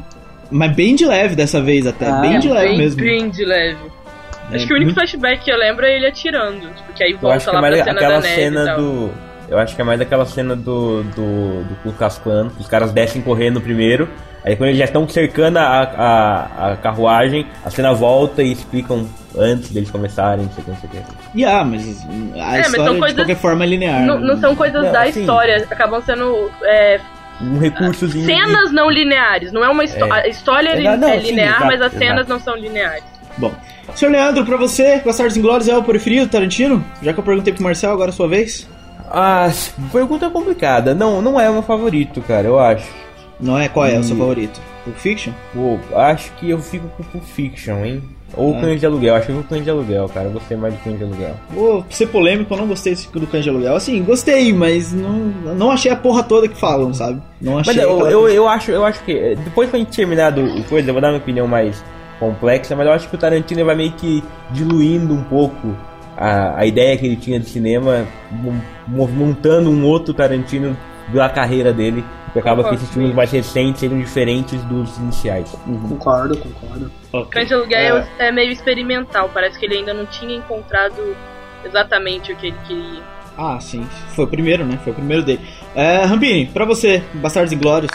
Mas 0.51 0.77
bem 0.77 0.95
de 0.95 1.07
leve 1.07 1.35
dessa 1.35 1.62
vez 1.62 1.87
até, 1.87 2.07
Ah, 2.07 2.21
bem 2.21 2.38
de 2.38 2.49
leve 2.51 2.68
bem, 2.68 2.79
mesmo. 2.79 3.01
bem 3.01 3.31
de 3.31 3.42
leve. 3.45 3.79
É, 4.51 4.57
Acho 4.57 4.66
que 4.66 4.73
o 4.75 4.77
único 4.77 4.92
flashback 4.92 5.42
que 5.42 5.51
eu 5.51 5.57
lembro 5.57 5.87
é 5.87 5.97
ele 5.97 6.07
atirando. 6.07 6.61
Tipo, 6.61 6.92
que 6.95 7.03
aí 7.03 7.12
Eu 7.12 7.18
volta 7.18 7.37
acho 7.37 7.45
que 7.47 7.51
é 7.51 7.55
lá 7.55 7.61
mais 7.62 7.75
pra 7.77 7.85
cena 7.85 7.97
aquela 7.97 8.14
da 8.14 8.21
neve 8.21 8.35
e 8.35 8.45
cena 8.45 8.64
tal. 8.66 8.77
do. 8.77 9.11
Eu 9.49 9.59
acho 9.59 9.75
que 9.77 9.81
é 9.81 9.85
mais 9.85 10.01
aquela 10.03 10.27
cena 10.27 10.55
do. 10.57 11.03
do. 11.05 11.64
do 11.64 11.92
Klan, 12.23 12.51
que 12.51 12.61
os 12.61 12.68
caras 12.68 12.92
descem 12.92 13.23
correndo 13.23 13.62
primeiro. 13.62 14.09
Aí 14.44 14.57
quando 14.57 14.68
eles 14.70 14.78
já 14.78 14.87
estão 14.87 15.09
cercando 15.09 15.59
a, 15.59 15.62
a, 15.83 16.72
a 16.72 16.76
carruagem, 16.76 17.46
a 17.64 17.70
cena 17.70 17.92
volta 17.94 18.42
e 18.42 18.50
explicam 18.52 19.07
antes 19.38 19.70
deles 19.70 19.90
começarem, 19.90 20.44
não 20.46 20.52
sei 20.52 20.62
o 20.62 20.64
que, 20.64 20.70
não 20.72 20.78
sei 20.78 20.88
o 20.88 20.92
que. 20.92 21.38
E 21.38 21.44
ah, 21.44 21.64
mas 21.64 21.83
a 21.83 21.87
É, 21.87 22.40
mas 22.40 22.66
história 22.66 22.85
são 22.85 22.94
de 22.94 22.98
coisas- 23.00 23.16
qualquer 23.16 23.37
forma 23.37 23.64
é 23.64 23.66
linear. 23.68 24.00
Não, 24.05 24.18
não 24.18 24.37
são 24.40 24.57
coisas 24.57 24.83
Não, 24.83 24.92
da 24.92 25.02
assim- 25.05 25.20
história, 25.20 25.66
acabam 25.70 26.02
sendo 26.05 26.50
é, 26.64 27.00
Um 27.40 27.59
recursozinho. 27.59 28.26
de- 28.26 28.33
cenas 28.35 28.72
não 28.72 28.90
lineares. 28.90 29.52
Não 29.52 29.64
é 29.64 29.68
uma 29.68 29.85
histó 29.85 30.07
É. 30.07 30.22
A 30.22 30.28
história 30.28 30.70
é, 30.70 30.76
li- 30.76 30.96
Não, 30.96 31.09
é 31.09 31.20
sim, 31.20 31.26
linear, 31.28 31.48
exato, 31.50 31.66
mas 31.66 31.81
as 31.83 31.92
cenas 31.92 32.14
exato. 32.26 32.28
não 32.31 32.40
são 32.40 32.57
lineares. 32.57 33.05
Bom, 33.38 33.52
senhor 33.94 34.11
Leandro, 34.11 34.44
pra 34.44 34.57
você, 34.57 35.00
Bastardos 35.05 35.37
Inglórios 35.37 35.68
é 35.68 35.76
o 35.76 35.83
preferido, 35.85 36.26
Tarantino? 36.28 36.85
Já 37.00 37.12
que 37.12 37.20
eu 37.20 37.24
perguntei 37.24 37.52
pro 37.55 37.62
Marcel, 37.62 37.92
agora 37.92 38.11
é 38.11 38.12
a 38.12 38.16
sua 38.16 38.28
vez. 38.28 38.68
Ah, 39.11 39.50
pergunta 39.92 40.28
complicada. 40.31 40.94
Não, 40.94 41.22
não 41.22 41.40
é 41.40 41.48
o 41.48 41.52
meu 41.55 41.62
favorito, 41.62 42.20
cara, 42.22 42.46
eu 42.46 42.59
acho. 42.59 42.87
Não 43.42 43.59
é? 43.59 43.68
Qual 43.68 43.85
é 43.85 43.98
o 43.98 44.05
seu 44.05 44.16
favorito? 44.16 44.59
Pulp 44.85 44.96
Fiction? 44.96 45.33
Pô, 45.52 45.78
acho 45.96 46.31
que 46.38 46.48
eu 46.48 46.59
fico 46.59 46.88
com 46.96 47.02
Pulp 47.02 47.24
Fiction, 47.24 47.85
hein? 47.85 48.02
Ou 48.35 48.57
Ah. 48.57 48.61
Cães 48.62 48.81
de 48.81 48.87
Aluguel, 48.87 49.14
acho 49.14 49.26
que 49.26 49.33
com 49.35 49.42
Cães 49.42 49.62
de 49.64 49.68
Aluguel, 49.70 50.09
cara. 50.09 50.26
Eu 50.28 50.33
gostei 50.33 50.57
mais 50.57 50.72
do 50.72 50.81
Cães 50.81 50.96
de 50.96 51.05
Aluguel. 51.05 51.35
Vou 51.50 51.85
ser 51.90 52.07
polêmico, 52.07 52.55
eu 52.55 52.59
não 52.59 52.66
gostei 52.66 52.94
desse 52.94 53.07
do 53.12 53.26
Cães 53.26 53.44
de 53.44 53.50
Aluguel. 53.50 53.76
Assim, 53.76 54.02
gostei, 54.02 54.52
mas 54.55 54.90
não, 54.92 55.12
não 55.55 55.70
achei 55.70 55.90
a 55.90 55.96
porra 55.96 56.22
toda 56.22 56.48
que 56.48 56.57
falam, 56.57 56.94
sabe? 56.94 57.20
Não 57.40 57.59
achei. 57.59 57.74
Mas 57.74 57.83
eu, 57.83 58.09
eu, 58.09 58.28
eu 58.28 58.48
acho, 58.48 58.70
eu 58.70 58.85
acho 58.87 59.05
que 59.05 59.12
eh, 59.12 59.35
depois 59.35 59.68
que 59.68 59.76
a 59.76 59.78
gente 59.78 59.94
terminar 59.94 60.31
do 60.31 60.42
o 60.42 60.64
coisa, 60.64 60.88
eu 60.88 60.94
vou 60.94 61.02
dar 61.02 61.09
minha 61.09 61.20
opinião 61.20 61.46
mais 61.46 61.85
complexa, 62.18 62.74
mas 62.76 62.87
eu 62.87 62.92
acho 62.92 63.09
que 63.09 63.14
o 63.14 63.18
Tarantino 63.18 63.64
vai 63.66 63.74
meio 63.74 63.92
que 63.92 64.22
diluindo 64.50 65.12
um 65.12 65.24
pouco 65.24 65.76
a, 66.16 66.61
a 66.61 66.64
ideia 66.66 66.96
que 66.96 67.05
ele 67.05 67.16
tinha 67.16 67.38
de 67.38 67.48
cinema, 67.50 68.07
mon- 68.31 68.61
mon- 68.88 69.09
montando 69.09 69.68
um 69.70 69.85
outro 69.85 70.14
Tarantino 70.14 70.74
da 71.12 71.28
carreira 71.28 71.72
dele, 71.72 72.02
que 72.33 72.38
acaba 72.38 72.57
que 72.62 72.71
Concordo. 72.71 72.75
esses 72.83 72.95
filmes 72.95 73.14
mais 73.14 73.31
recentes 73.31 73.81
seriam 73.81 73.99
diferentes 74.01 74.62
dos 74.64 74.97
iniciais. 74.99 75.51
Concordo, 75.88 76.37
concordo. 76.38 76.90
Cães 77.31 77.49
de 77.49 77.55
Aluguel 77.55 78.05
é. 78.18 78.33
meio 78.33 78.51
experimental, 78.51 79.31
parece 79.33 79.59
que 79.59 79.66
ele 79.66 79.77
ainda 79.79 79.92
não 79.92 80.07
tinha 80.07 80.37
encontrado 80.37 81.14
exatamente 81.64 82.33
o 82.33 82.37
que 82.37 82.49
ele 82.49 82.57
queria. 82.66 83.03
Ah, 83.37 83.59
sim. 83.61 83.87
Foi 84.14 84.25
o 84.25 84.29
primeiro, 84.29 84.64
né? 84.64 84.79
Foi 84.83 84.92
o 84.92 84.95
primeiro 84.97 85.23
dele. 85.23 85.40
É, 85.75 86.05
Rampini, 86.05 86.47
pra 86.47 86.64
você, 86.64 87.03
Bastardos 87.14 87.53
Inglórios. 87.53 87.90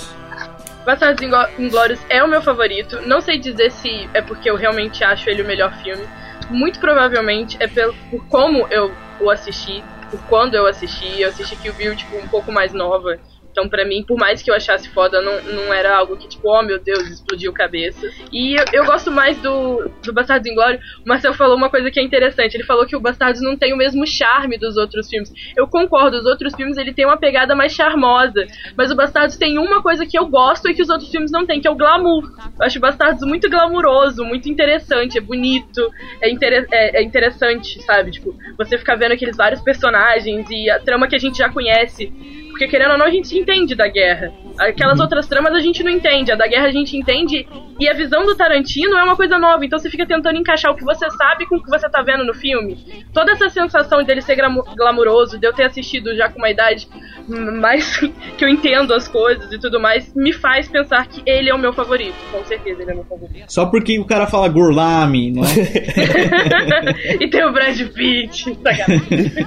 Bastardos 0.86 1.22
Ingló- 1.22 1.48
Inglórios 1.60 2.00
é 2.10 2.24
o 2.24 2.28
meu 2.28 2.42
favorito. 2.42 3.02
Não 3.06 3.22
sei 3.22 3.38
dizer 3.40 3.72
se 3.72 4.10
é 4.14 4.22
porque 4.22 4.50
eu 4.50 4.56
realmente 4.56 5.04
acho 5.04 5.30
ele 5.30 5.42
o 5.42 5.46
melhor 5.46 5.74
filme. 5.84 6.04
Muito 6.50 6.80
provavelmente 6.80 7.58
é 7.60 7.68
pelo, 7.68 7.94
por 8.10 8.26
como 8.28 8.66
eu 8.70 8.92
o 9.20 9.30
assisti, 9.30 9.84
por 10.10 10.20
quando 10.30 10.56
eu 10.56 10.66
assisti. 10.66 11.22
Eu 11.22 11.30
assisti 11.30 11.56
Kill 11.58 11.74
Bill, 11.74 11.96
tipo, 11.96 12.16
um 12.18 12.28
pouco 12.28 12.52
mais 12.52 12.72
nova. 12.74 13.18
Então, 13.58 13.68
pra 13.68 13.84
mim, 13.84 14.04
por 14.04 14.20
mais 14.20 14.44
que 14.44 14.52
eu 14.52 14.56
achasse 14.56 14.88
foda, 14.90 15.20
não, 15.20 15.42
não 15.42 15.74
era 15.74 15.98
algo 15.98 16.16
que, 16.16 16.28
tipo, 16.28 16.48
oh 16.48 16.62
meu 16.62 16.78
Deus, 16.78 17.10
explodiu 17.10 17.52
cabeça. 17.52 18.08
E 18.32 18.54
eu, 18.54 18.64
eu 18.72 18.86
gosto 18.86 19.12
mais 19.12 19.36
do, 19.42 19.90
do 20.04 20.14
Bastardos 20.14 20.48
Inglórios. 20.48 20.80
O 21.04 21.10
Marcel 21.10 21.34
falou 21.34 21.58
uma 21.58 21.68
coisa 21.68 21.90
que 21.90 22.00
é 22.00 22.04
interessante. 22.04 22.54
Ele 22.54 22.64
falou 22.64 22.86
que 22.86 22.96
o 22.96 23.00
Bastardos 23.00 23.42
não 23.42 23.58
tem 23.58 23.74
o 23.74 23.78
mesmo 23.78 24.06
charme 24.06 24.60
dos 24.60 24.78
outros 24.78 25.10
filmes. 25.10 25.34
Eu 25.58 25.68
concordo, 25.68 26.18
os 26.18 26.26
outros 26.28 26.54
filmes 26.54 26.78
ele 26.78 26.94
tem 26.94 27.04
uma 27.04 27.18
pegada 27.18 27.56
mais 27.56 27.74
charmosa. 27.74 28.46
Mas 28.78 28.92
o 28.92 28.96
Bastardos 28.96 29.38
tem 29.38 29.58
uma 29.58 29.82
coisa 29.82 30.06
que 30.06 30.20
eu 30.20 30.28
gosto 30.28 30.70
e 30.70 30.76
que 30.76 30.84
os 30.84 30.90
outros 30.90 31.10
filmes 31.10 31.32
não 31.32 31.44
têm, 31.44 31.60
que 31.60 31.68
é 31.68 31.72
o 31.72 31.76
glamour. 31.76 32.32
Eu 32.60 32.64
acho 32.68 32.78
o 32.78 32.82
Bastardos 32.82 33.28
muito 33.28 33.50
glamuroso, 33.50 34.24
muito 34.24 34.48
interessante, 34.48 35.18
é 35.18 35.22
bonito, 35.22 35.82
é, 36.22 36.30
inter 36.30 36.68
é, 36.72 37.00
é 37.00 37.04
interessante, 37.04 37.82
sabe? 37.82 38.12
Tipo, 38.12 38.36
você 38.56 38.78
ficar 38.78 38.94
vendo 38.94 39.14
aqueles 39.14 39.36
vários 39.36 39.62
personagens 39.62 40.48
e 40.52 40.70
a 40.70 40.80
trama 40.80 41.08
que 41.08 41.16
a 41.16 41.20
gente 41.20 41.40
já 41.40 41.50
conhece. 41.50 42.14
Porque 42.58 42.70
querendo 42.70 42.94
ou 42.94 42.98
não, 42.98 43.06
a 43.06 43.12
gente 43.12 43.38
entende 43.38 43.76
da 43.76 43.88
guerra. 43.88 44.34
Aquelas 44.58 45.00
outras 45.00 45.28
tramas 45.28 45.54
a 45.54 45.60
gente 45.60 45.84
não 45.84 45.92
entende. 45.92 46.32
A 46.32 46.36
da 46.36 46.48
guerra 46.48 46.66
a 46.66 46.72
gente 46.72 46.98
entende. 46.98 47.48
E 47.80 47.88
a 47.88 47.94
visão 47.94 48.26
do 48.26 48.36
Tarantino 48.36 48.98
é 48.98 49.04
uma 49.04 49.16
coisa 49.16 49.38
nova. 49.38 49.64
Então 49.64 49.78
você 49.78 49.92
fica 49.92 50.08
tentando 50.08 50.40
encaixar 50.40 50.72
o 50.72 50.76
que 50.76 50.84
você 50.84 51.08
sabe 51.12 51.46
com 51.46 51.58
o 51.58 51.64
que 51.64 51.70
você 51.70 51.88
tá 51.88 52.02
vendo 52.02 52.26
no 52.26 52.34
filme. 52.34 53.06
Toda 53.14 53.34
essa 53.34 53.48
sensação 53.50 54.04
dele 54.04 54.24
ser 54.24 54.36
glamuroso, 54.76 55.38
de 55.38 55.46
eu 55.46 55.54
ter 55.54 55.66
assistido 55.66 56.16
já 56.16 56.30
com 56.30 56.40
uma 56.40 56.50
idade 56.50 56.88
mais 57.28 57.98
que 58.36 58.44
eu 58.44 58.50
entendo 58.50 58.92
as 58.92 59.08
coisas 59.08 59.52
e 59.52 59.60
tudo 59.60 59.80
mais, 59.80 60.12
me 60.16 60.34
faz 60.34 60.68
pensar 60.68 61.06
que 61.08 61.22
ele 61.28 61.52
é 61.52 61.54
o 61.54 61.60
meu 61.60 61.74
favorito. 61.74 62.16
Com 62.32 62.44
certeza 62.44 62.82
ele 62.82 62.90
é 62.90 62.94
o 62.96 62.98
meu 62.98 63.06
favorito. 63.06 63.46
Só 63.48 63.68
porque 63.68 64.00
o 64.00 64.06
cara 64.06 64.26
fala 64.26 64.50
Gurlami, 64.50 65.32
não 65.32 65.44
é? 65.44 67.18
e 67.24 67.30
tem 67.30 67.46
o 67.46 67.54
Brad 67.54 67.80
Pitt. 67.94 68.58
Sacanagem. 68.64 69.46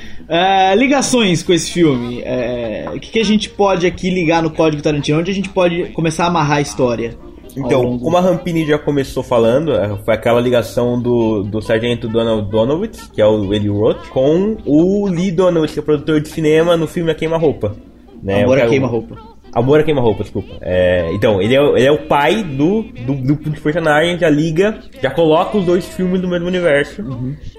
É, 0.28 0.74
ligações 0.76 1.42
com 1.42 1.52
esse 1.52 1.70
filme. 1.70 2.20
É, 2.22 2.86
o 2.94 3.00
que, 3.00 3.10
que 3.10 3.18
a 3.18 3.24
gente 3.24 3.48
pode 3.48 3.86
aqui 3.86 4.10
ligar 4.10 4.42
no 4.42 4.50
código 4.50 4.82
Tarantino? 4.82 5.18
Onde 5.18 5.30
a 5.30 5.34
gente 5.34 5.48
pode 5.48 5.88
começar 5.92 6.24
a 6.24 6.26
amarrar 6.28 6.58
a 6.58 6.60
história? 6.60 7.16
Então, 7.56 7.98
como 7.98 8.16
a 8.16 8.20
Rampini 8.20 8.64
já 8.64 8.78
começou 8.78 9.22
falando, 9.22 9.72
eh, 9.72 9.98
foi 10.04 10.14
aquela 10.14 10.40
ligação 10.40 11.00
do, 11.00 11.42
do 11.42 11.60
sargento 11.60 12.06
Donald 12.06 12.48
Donowitz, 12.50 13.08
que 13.08 13.20
é 13.20 13.26
o 13.26 13.52
Eli 13.52 13.68
Roth, 13.68 14.08
com 14.10 14.56
o 14.64 15.06
Lee 15.08 15.32
Donowitz, 15.32 15.74
que 15.74 15.80
é 15.80 15.82
produtor 15.82 16.20
de 16.20 16.28
cinema 16.28 16.76
no 16.76 16.86
filme 16.86 17.10
A 17.10 17.14
Queima-Roupa. 17.14 17.74
Né? 18.22 18.44
A 18.44 18.58
é 18.58 18.68
queima-roupa. 18.68 19.16
Amor 19.52 19.80
a 19.80 19.82
queima-roupa, 19.82 20.22
desculpa. 20.22 20.54
É, 20.60 21.10
então, 21.12 21.40
ele 21.40 21.56
é, 21.56 21.60
ele 21.60 21.84
é 21.86 21.92
o 21.92 22.06
pai 22.06 22.42
do, 22.42 22.82
do, 22.82 23.14
do, 23.14 23.34
dos 23.36 23.60
personagens, 23.60 24.20
já 24.20 24.28
liga, 24.28 24.78
já 25.02 25.10
coloca 25.10 25.56
os 25.58 25.64
dois 25.64 25.84
filmes 25.86 26.20
no 26.20 26.28
mesmo 26.28 26.46
universo, 26.46 27.02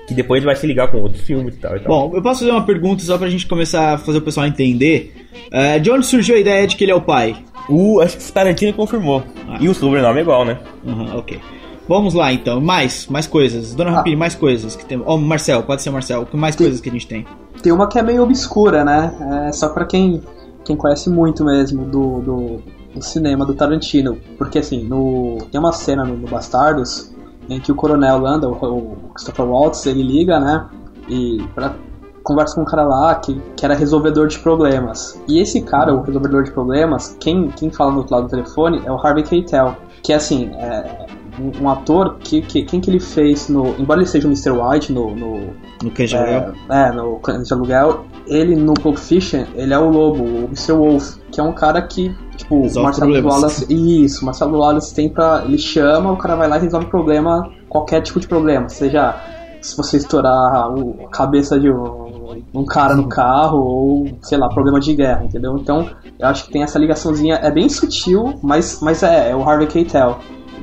que 0.07 0.13
depois 0.13 0.43
vai 0.43 0.55
se 0.55 0.65
ligar 0.67 0.89
com 0.89 0.97
outros 0.97 1.23
filmes 1.23 1.55
e 1.55 1.57
tal. 1.57 1.75
E 1.75 1.79
tal. 1.79 1.87
Bom, 2.09 2.15
eu 2.15 2.21
posso 2.21 2.41
fazer 2.41 2.51
uma 2.51 2.65
pergunta 2.65 3.03
só 3.03 3.17
pra 3.17 3.27
gente 3.29 3.47
começar 3.47 3.93
a 3.93 3.97
fazer 3.97 4.19
o 4.19 4.21
pessoal 4.21 4.45
entender. 4.45 5.13
É, 5.51 5.79
de 5.79 5.89
onde 5.91 6.05
surgiu 6.05 6.35
a 6.35 6.39
ideia 6.39 6.65
de 6.67 6.75
que 6.75 6.83
ele 6.83 6.91
é 6.91 6.95
o 6.95 7.01
pai? 7.01 7.35
o, 7.69 7.99
acho 8.01 8.17
que 8.17 8.27
o 8.29 8.33
Tarantino 8.33 8.73
confirmou. 8.73 9.23
E 9.59 9.69
o 9.69 9.73
sobrenome 9.75 10.19
é 10.19 10.21
igual, 10.21 10.43
né? 10.43 10.57
Aham, 10.87 11.17
ok. 11.17 11.39
Vamos 11.87 12.13
lá 12.13 12.31
então, 12.31 12.61
mais, 12.61 13.07
mais 13.07 13.25
coisas. 13.27 13.73
Dona 13.73 13.89
Ah. 13.91 13.93
Rapini, 13.95 14.15
mais 14.15 14.35
coisas 14.35 14.75
que 14.75 14.85
tem. 14.85 15.01
Ó, 15.03 15.17
Marcel, 15.17 15.63
pode 15.63 15.81
ser 15.81 15.89
Marcel. 15.89 16.25
Que 16.25 16.37
mais 16.37 16.53
Sim. 16.55 16.63
coisas 16.65 16.81
que 16.81 16.89
a 16.89 16.91
gente 16.91 17.07
tem? 17.07 17.25
Tem 17.63 17.71
uma 17.71 17.87
que 17.87 17.97
é 17.97 18.03
meio 18.03 18.21
obscura, 18.23 18.83
né? 18.85 19.47
É 19.47 19.51
só 19.51 19.69
pra 19.69 19.85
quem, 19.85 20.21
quem 20.69 20.75
conhece 20.75 21.09
muito 21.09 21.43
mesmo 21.43 21.83
do, 21.85 22.21
do, 22.21 22.61
do 22.93 23.01
cinema 23.01 23.43
do 23.43 23.55
Tarantino. 23.55 24.19
Porque 24.37 24.59
assim, 24.59 24.83
no, 24.83 25.39
tem 25.51 25.59
uma 25.59 25.73
cena 25.73 26.05
no, 26.05 26.15
no 26.15 26.27
Bastardos 26.27 27.11
em 27.49 27.59
que 27.59 27.71
o 27.71 27.75
coronel 27.75 28.19
Landa, 28.19 28.47
o, 28.47 28.53
o 28.53 29.09
Christopher 29.15 29.45
Waltz, 29.47 29.87
ele 29.87 30.03
liga, 30.03 30.39
né? 30.39 30.67
E 31.07 31.43
pra, 31.55 31.73
conversa 32.21 32.53
com 32.53 32.61
um 32.61 32.65
cara 32.65 32.83
lá 32.83 33.15
que, 33.15 33.41
que 33.57 33.65
era 33.65 33.73
resolvedor 33.73 34.27
de 34.27 34.37
problemas. 34.37 35.19
E 35.27 35.39
esse 35.39 35.59
cara, 35.61 35.91
o 35.91 36.03
resolvedor 36.03 36.43
de 36.43 36.51
problemas, 36.51 37.17
quem, 37.19 37.47
quem 37.49 37.71
fala 37.71 37.91
do 37.91 37.97
outro 37.97 38.13
lado 38.13 38.25
do 38.25 38.29
telefone 38.29 38.83
é 38.85 38.91
o 38.91 38.95
Harvey 38.95 39.23
Keitel. 39.23 39.75
Que 40.03 40.13
assim, 40.13 40.51
é 40.53 41.07
um, 41.39 41.63
um 41.63 41.69
ator 41.69 42.17
que, 42.19 42.41
que. 42.41 42.63
Quem 42.63 42.79
que 42.81 42.89
ele 42.89 42.99
fez 42.99 43.47
no. 43.49 43.75
Embora 43.79 43.99
ele 44.01 44.07
seja 44.09 44.27
o 44.27 44.31
Mr. 44.31 44.51
White 44.51 44.91
no- 44.91 45.15
no, 45.15 45.37
No 45.83 45.91
Aluguel? 46.17 46.53
é, 46.69 46.87
é, 46.87 46.91
no 46.91 47.19
de 47.43 47.53
Aluguel, 47.53 48.05
ele 48.27 48.55
no 48.55 48.73
Pulp 48.73 48.97
Fiction, 48.97 49.45
ele 49.55 49.73
é 49.73 49.79
o 49.79 49.89
Lobo, 49.89 50.23
o 50.23 50.43
Mr. 50.45 50.73
Wolf, 50.73 51.15
que 51.31 51.39
é 51.39 51.43
um 51.43 51.53
cara 51.53 51.81
que, 51.81 52.13
tipo, 52.35 52.61
Resolve 52.61 52.85
Marcelo 52.87 53.11
problemas. 53.11 53.33
Wallace. 53.33 53.65
Isso, 54.03 54.25
Marcelo 54.25 54.57
Wallace 54.59 54.93
tem 54.93 55.09
pra. 55.09 55.43
Ele 55.45 55.57
chama, 55.57 56.11
o 56.11 56.17
cara 56.17 56.35
vai 56.35 56.47
lá 56.49 56.57
e 56.57 56.61
resolve 56.61 56.87
problema, 56.87 57.49
qualquer 57.67 58.01
tipo 58.01 58.19
de 58.19 58.27
problema, 58.27 58.67
seja 58.69 59.15
se 59.61 59.75
você 59.75 59.97
estourar 59.97 60.71
o- 60.73 60.95
a 61.05 61.09
cabeça 61.09 61.59
de 61.59 61.69
um, 61.69 62.41
um 62.53 62.63
cara 62.65 62.95
no 62.95 63.07
carro, 63.09 63.57
ou, 63.59 64.07
sei 64.21 64.37
lá, 64.37 64.47
problema 64.47 64.79
de 64.79 64.95
guerra, 64.95 65.25
entendeu? 65.25 65.57
Então, 65.57 65.89
eu 66.17 66.27
acho 66.27 66.45
que 66.45 66.51
tem 66.53 66.63
essa 66.63 66.79
ligaçãozinha, 66.79 67.35
é 67.35 67.51
bem 67.51 67.67
sutil, 67.67 68.39
mas, 68.41 68.79
mas 68.81 69.03
é, 69.03 69.31
é 69.31 69.35
o 69.35 69.43
Harvey 69.43 69.67
Keitel. 69.67 70.17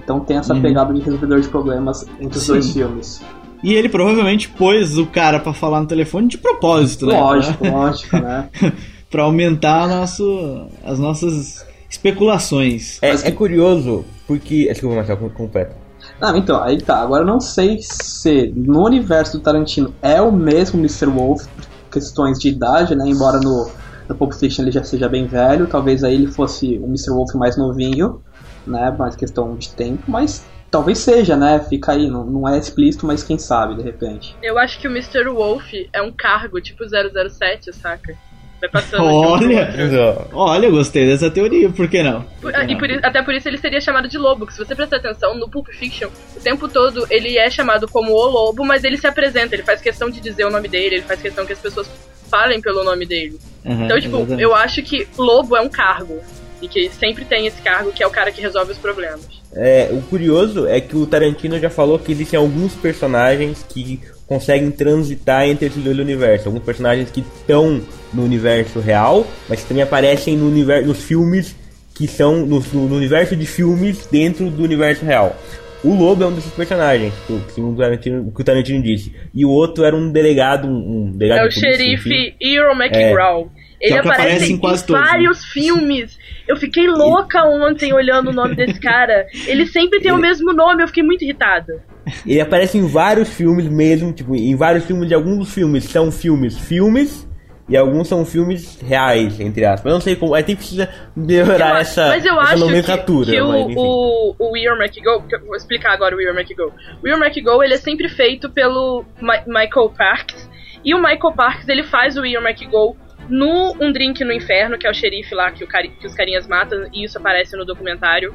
Então 0.06 0.20
tem 0.20 0.36
essa 0.36 0.54
pegada 0.54 0.94
de 0.94 1.00
resolvedor 1.00 1.40
de 1.40 1.48
problemas 1.48 2.06
entre 2.20 2.38
os 2.38 2.44
Sim. 2.44 2.52
dois 2.52 2.72
filmes. 2.72 3.20
E 3.60 3.74
ele 3.74 3.88
provavelmente 3.88 4.48
pôs 4.48 4.96
o 4.96 5.04
cara 5.06 5.40
pra 5.40 5.52
falar 5.52 5.80
no 5.80 5.86
telefone 5.88 6.28
de 6.28 6.38
propósito, 6.38 7.06
né? 7.06 7.18
Lógico, 7.18 7.66
lógico, 7.66 8.16
né? 8.16 8.48
pra 9.10 9.24
aumentar 9.24 9.88
nosso, 9.88 10.68
as 10.84 10.98
nossas 11.00 11.66
especulações. 11.90 12.98
É, 13.02 13.10
Mas 13.10 13.22
que- 13.22 13.28
é 13.28 13.32
curioso, 13.32 14.04
porque. 14.28 14.66
Desculpa, 14.68 14.96
Marcelo, 14.96 15.18
com- 15.18 15.30
completa. 15.30 15.76
Não, 16.20 16.36
então, 16.36 16.62
aí 16.62 16.80
tá. 16.80 16.98
Agora 17.00 17.22
eu 17.22 17.26
não 17.26 17.40
sei 17.40 17.78
se 17.80 18.52
no 18.54 18.84
universo 18.84 19.38
do 19.38 19.42
Tarantino 19.42 19.92
é 20.00 20.20
o 20.22 20.30
mesmo 20.30 20.78
Mr. 20.78 21.06
Wolf, 21.06 21.46
por 21.46 21.64
questões 21.90 22.38
de 22.38 22.48
idade, 22.48 22.94
né? 22.94 23.04
Embora 23.08 23.40
no, 23.40 23.68
no 24.08 24.14
Pulp 24.14 24.32
Fiction 24.32 24.62
ele 24.64 24.70
já 24.70 24.84
seja 24.84 25.08
bem 25.08 25.26
velho, 25.26 25.66
talvez 25.66 26.04
aí 26.04 26.14
ele 26.14 26.28
fosse 26.28 26.78
o 26.78 26.84
Mr. 26.86 27.10
Wolf 27.10 27.34
mais 27.34 27.56
novinho, 27.56 28.20
né? 28.70 28.94
Mais 28.98 29.14
questão 29.16 29.56
de 29.56 29.74
tempo, 29.74 30.02
mas 30.08 30.46
talvez 30.70 30.98
seja, 30.98 31.36
né? 31.36 31.58
Fica 31.68 31.92
aí, 31.92 32.08
não, 32.08 32.24
não 32.24 32.48
é 32.48 32.58
explícito, 32.58 33.06
mas 33.06 33.22
quem 33.22 33.38
sabe, 33.38 33.76
de 33.76 33.82
repente. 33.82 34.34
Eu 34.42 34.58
acho 34.58 34.78
que 34.78 34.88
o 34.88 34.90
Mr. 34.90 35.28
Wolf 35.28 35.72
é 35.92 36.02
um 36.02 36.12
cargo 36.12 36.60
tipo 36.60 36.84
007, 36.88 37.72
saca? 37.72 38.14
Vai 38.60 38.70
passando 38.70 39.02
de 39.02 39.04
um 39.04 39.18
Olha, 39.32 40.26
olha, 40.32 40.70
gostei 40.70 41.06
dessa 41.06 41.30
teoria, 41.30 41.68
por 41.68 41.88
que 41.88 42.02
não? 42.02 42.22
Por- 42.40 42.54
e 42.68 42.74
por 42.76 42.88
i- 42.90 43.00
até 43.02 43.22
por 43.22 43.34
isso 43.34 43.46
ele 43.46 43.58
seria 43.58 43.82
chamado 43.82 44.08
de 44.08 44.16
lobo, 44.16 44.46
que 44.46 44.52
se 44.54 44.58
você 44.58 44.74
prestar 44.74 44.96
atenção, 44.96 45.36
no 45.38 45.46
Pulp 45.50 45.68
Fiction, 45.68 46.08
o 46.34 46.40
tempo 46.40 46.66
todo 46.66 47.06
ele 47.10 47.36
é 47.36 47.50
chamado 47.50 47.86
como 47.86 48.12
o 48.12 48.26
lobo, 48.26 48.64
mas 48.64 48.82
ele 48.82 48.96
se 48.96 49.06
apresenta, 49.06 49.54
ele 49.54 49.62
faz 49.62 49.82
questão 49.82 50.08
de 50.08 50.20
dizer 50.22 50.46
o 50.46 50.50
nome 50.50 50.68
dele, 50.68 50.96
ele 50.96 51.02
faz 51.02 51.20
questão 51.20 51.44
que 51.44 51.52
as 51.52 51.58
pessoas 51.58 51.86
falem 52.30 52.60
pelo 52.60 52.82
nome 52.82 53.04
dele. 53.04 53.38
Aham, 53.64 53.84
Então, 53.84 54.00
tipo, 54.00 54.16
exatamente. 54.16 54.42
eu 54.42 54.54
acho 54.54 54.82
que 54.82 55.06
lobo 55.18 55.54
é 55.54 55.60
um 55.60 55.68
cargo. 55.68 56.18
E 56.60 56.68
que 56.68 56.90
sempre 56.90 57.24
tem 57.24 57.46
esse 57.46 57.60
cargo 57.60 57.92
que 57.92 58.02
é 58.02 58.06
o 58.06 58.10
cara 58.10 58.32
que 58.32 58.40
resolve 58.40 58.72
os 58.72 58.78
problemas. 58.78 59.26
É, 59.54 59.88
o 59.92 60.02
curioso 60.02 60.66
é 60.66 60.80
que 60.80 60.96
o 60.96 61.06
Tarantino 61.06 61.58
já 61.58 61.70
falou 61.70 61.98
que 61.98 62.12
existem 62.12 62.38
alguns 62.38 62.74
personagens 62.74 63.64
que 63.68 64.00
conseguem 64.26 64.70
transitar 64.70 65.46
entre 65.46 65.66
esses 65.66 65.82
dois 65.82 65.98
universos. 65.98 66.46
Alguns 66.46 66.62
personagens 66.62 67.10
que 67.10 67.20
estão 67.20 67.80
no 68.12 68.24
universo 68.24 68.80
real, 68.80 69.26
mas 69.48 69.60
que 69.62 69.68
também 69.68 69.82
aparecem 69.82 70.36
no 70.36 70.48
universo, 70.48 70.88
nos 70.88 71.02
filmes 71.02 71.54
que 71.94 72.06
são 72.06 72.44
no, 72.44 72.60
no 72.60 72.96
universo 72.96 73.34
de 73.34 73.46
filmes 73.46 74.06
dentro 74.06 74.50
do 74.50 74.62
universo 74.62 75.04
real. 75.04 75.36
O 75.84 75.94
Lobo 75.94 76.24
é 76.24 76.26
um 76.26 76.34
desses 76.34 76.52
personagens, 76.52 77.14
que, 77.54 77.60
o 77.60 77.76
Tarantino, 77.76 78.32
que 78.32 78.40
o 78.40 78.44
Tarantino 78.44 78.82
disse. 78.82 79.14
E 79.32 79.44
o 79.44 79.50
outro 79.50 79.84
era 79.84 79.94
um 79.94 80.10
delegado, 80.10 80.66
um, 80.66 81.06
um 81.06 81.12
delegado 81.12 81.44
É 81.44 81.48
o 81.48 81.52
polícia, 81.52 81.76
xerife 81.76 82.34
Earl 82.40 82.72
McGraw. 82.72 83.40
Ele 83.40 83.46
é 83.46 83.48
que 83.78 83.92
aparece, 83.94 84.08
aparece 84.22 84.52
em 84.52 84.54
em, 84.54 84.58
quase 84.58 84.86
todos, 84.86 85.02
né? 85.02 85.08
vários 85.08 85.44
filmes. 85.44 86.18
Eu 86.48 86.56
fiquei 86.56 86.86
louca 86.88 87.44
ontem 87.44 87.92
olhando 87.92 88.30
o 88.30 88.32
nome 88.32 88.54
desse 88.54 88.78
cara. 88.80 89.26
Ele 89.46 89.66
sempre 89.66 90.00
tem 90.00 90.12
o 90.12 90.16
mesmo 90.18 90.52
nome, 90.52 90.82
eu 90.82 90.86
fiquei 90.88 91.02
muito 91.02 91.22
irritada. 91.24 91.82
Ele 92.24 92.40
aparece 92.40 92.78
em 92.78 92.86
vários 92.86 93.28
filmes 93.28 93.66
mesmo, 93.68 94.12
tipo, 94.12 94.34
em 94.34 94.54
vários 94.54 94.84
filmes, 94.84 95.08
de 95.08 95.14
alguns 95.14 95.38
dos 95.38 95.52
filmes 95.54 95.84
são 95.84 96.12
filmes, 96.12 96.56
filmes, 96.56 97.28
e 97.68 97.76
alguns 97.76 98.06
são 98.06 98.24
filmes 98.24 98.80
reais, 98.80 99.40
entre 99.40 99.64
aspas. 99.64 99.90
Eu 99.90 99.94
não 99.94 100.00
sei 100.00 100.14
como, 100.14 100.32
aí 100.32 100.44
tem 100.44 100.54
que 100.54 100.60
precisa 100.60 100.88
melhorar 101.16 101.70
Eu- 101.70 101.76
essa, 101.78 102.06
mas 102.06 102.24
eu 102.24 102.40
essa 102.40 102.52
acho 102.52 102.64
nomenclatura. 102.64 103.26
que, 103.26 103.32
que 103.32 103.42
mas, 103.42 103.76
o, 103.76 104.34
o, 104.38 104.50
o 104.52 104.56
Earl 104.56 104.78
McGo, 104.80 105.26
que 105.28 105.34
eu 105.34 105.44
vou 105.44 105.56
explicar 105.56 105.92
agora 105.94 106.14
o 106.14 106.20
Earl 106.20 106.38
McGo. 106.38 106.72
O 107.02 107.08
Earl 107.08 107.20
McGo, 107.24 107.60
ele 107.64 107.74
é 107.74 107.78
sempre 107.78 108.08
feito 108.08 108.48
pelo 108.50 109.04
Mi- 109.20 109.42
Michael 109.48 109.90
Parks, 109.98 110.48
e 110.84 110.94
o 110.94 110.98
Michael 110.98 111.32
Parks, 111.34 111.68
ele 111.68 111.82
faz 111.82 112.16
o 112.16 112.24
Earl 112.24 112.46
McGo 112.46 112.96
no 113.28 113.74
Um 113.80 113.92
Drink 113.92 114.22
no 114.24 114.32
Inferno, 114.32 114.78
que 114.78 114.86
é 114.86 114.90
o 114.90 114.94
xerife 114.94 115.34
lá 115.34 115.50
que, 115.50 115.64
o 115.64 115.66
cari- 115.66 115.88
que 116.00 116.06
os 116.06 116.14
carinhas 116.14 116.46
matam, 116.46 116.88
e 116.92 117.04
isso 117.04 117.18
aparece 117.18 117.56
no 117.56 117.64
documentário 117.64 118.34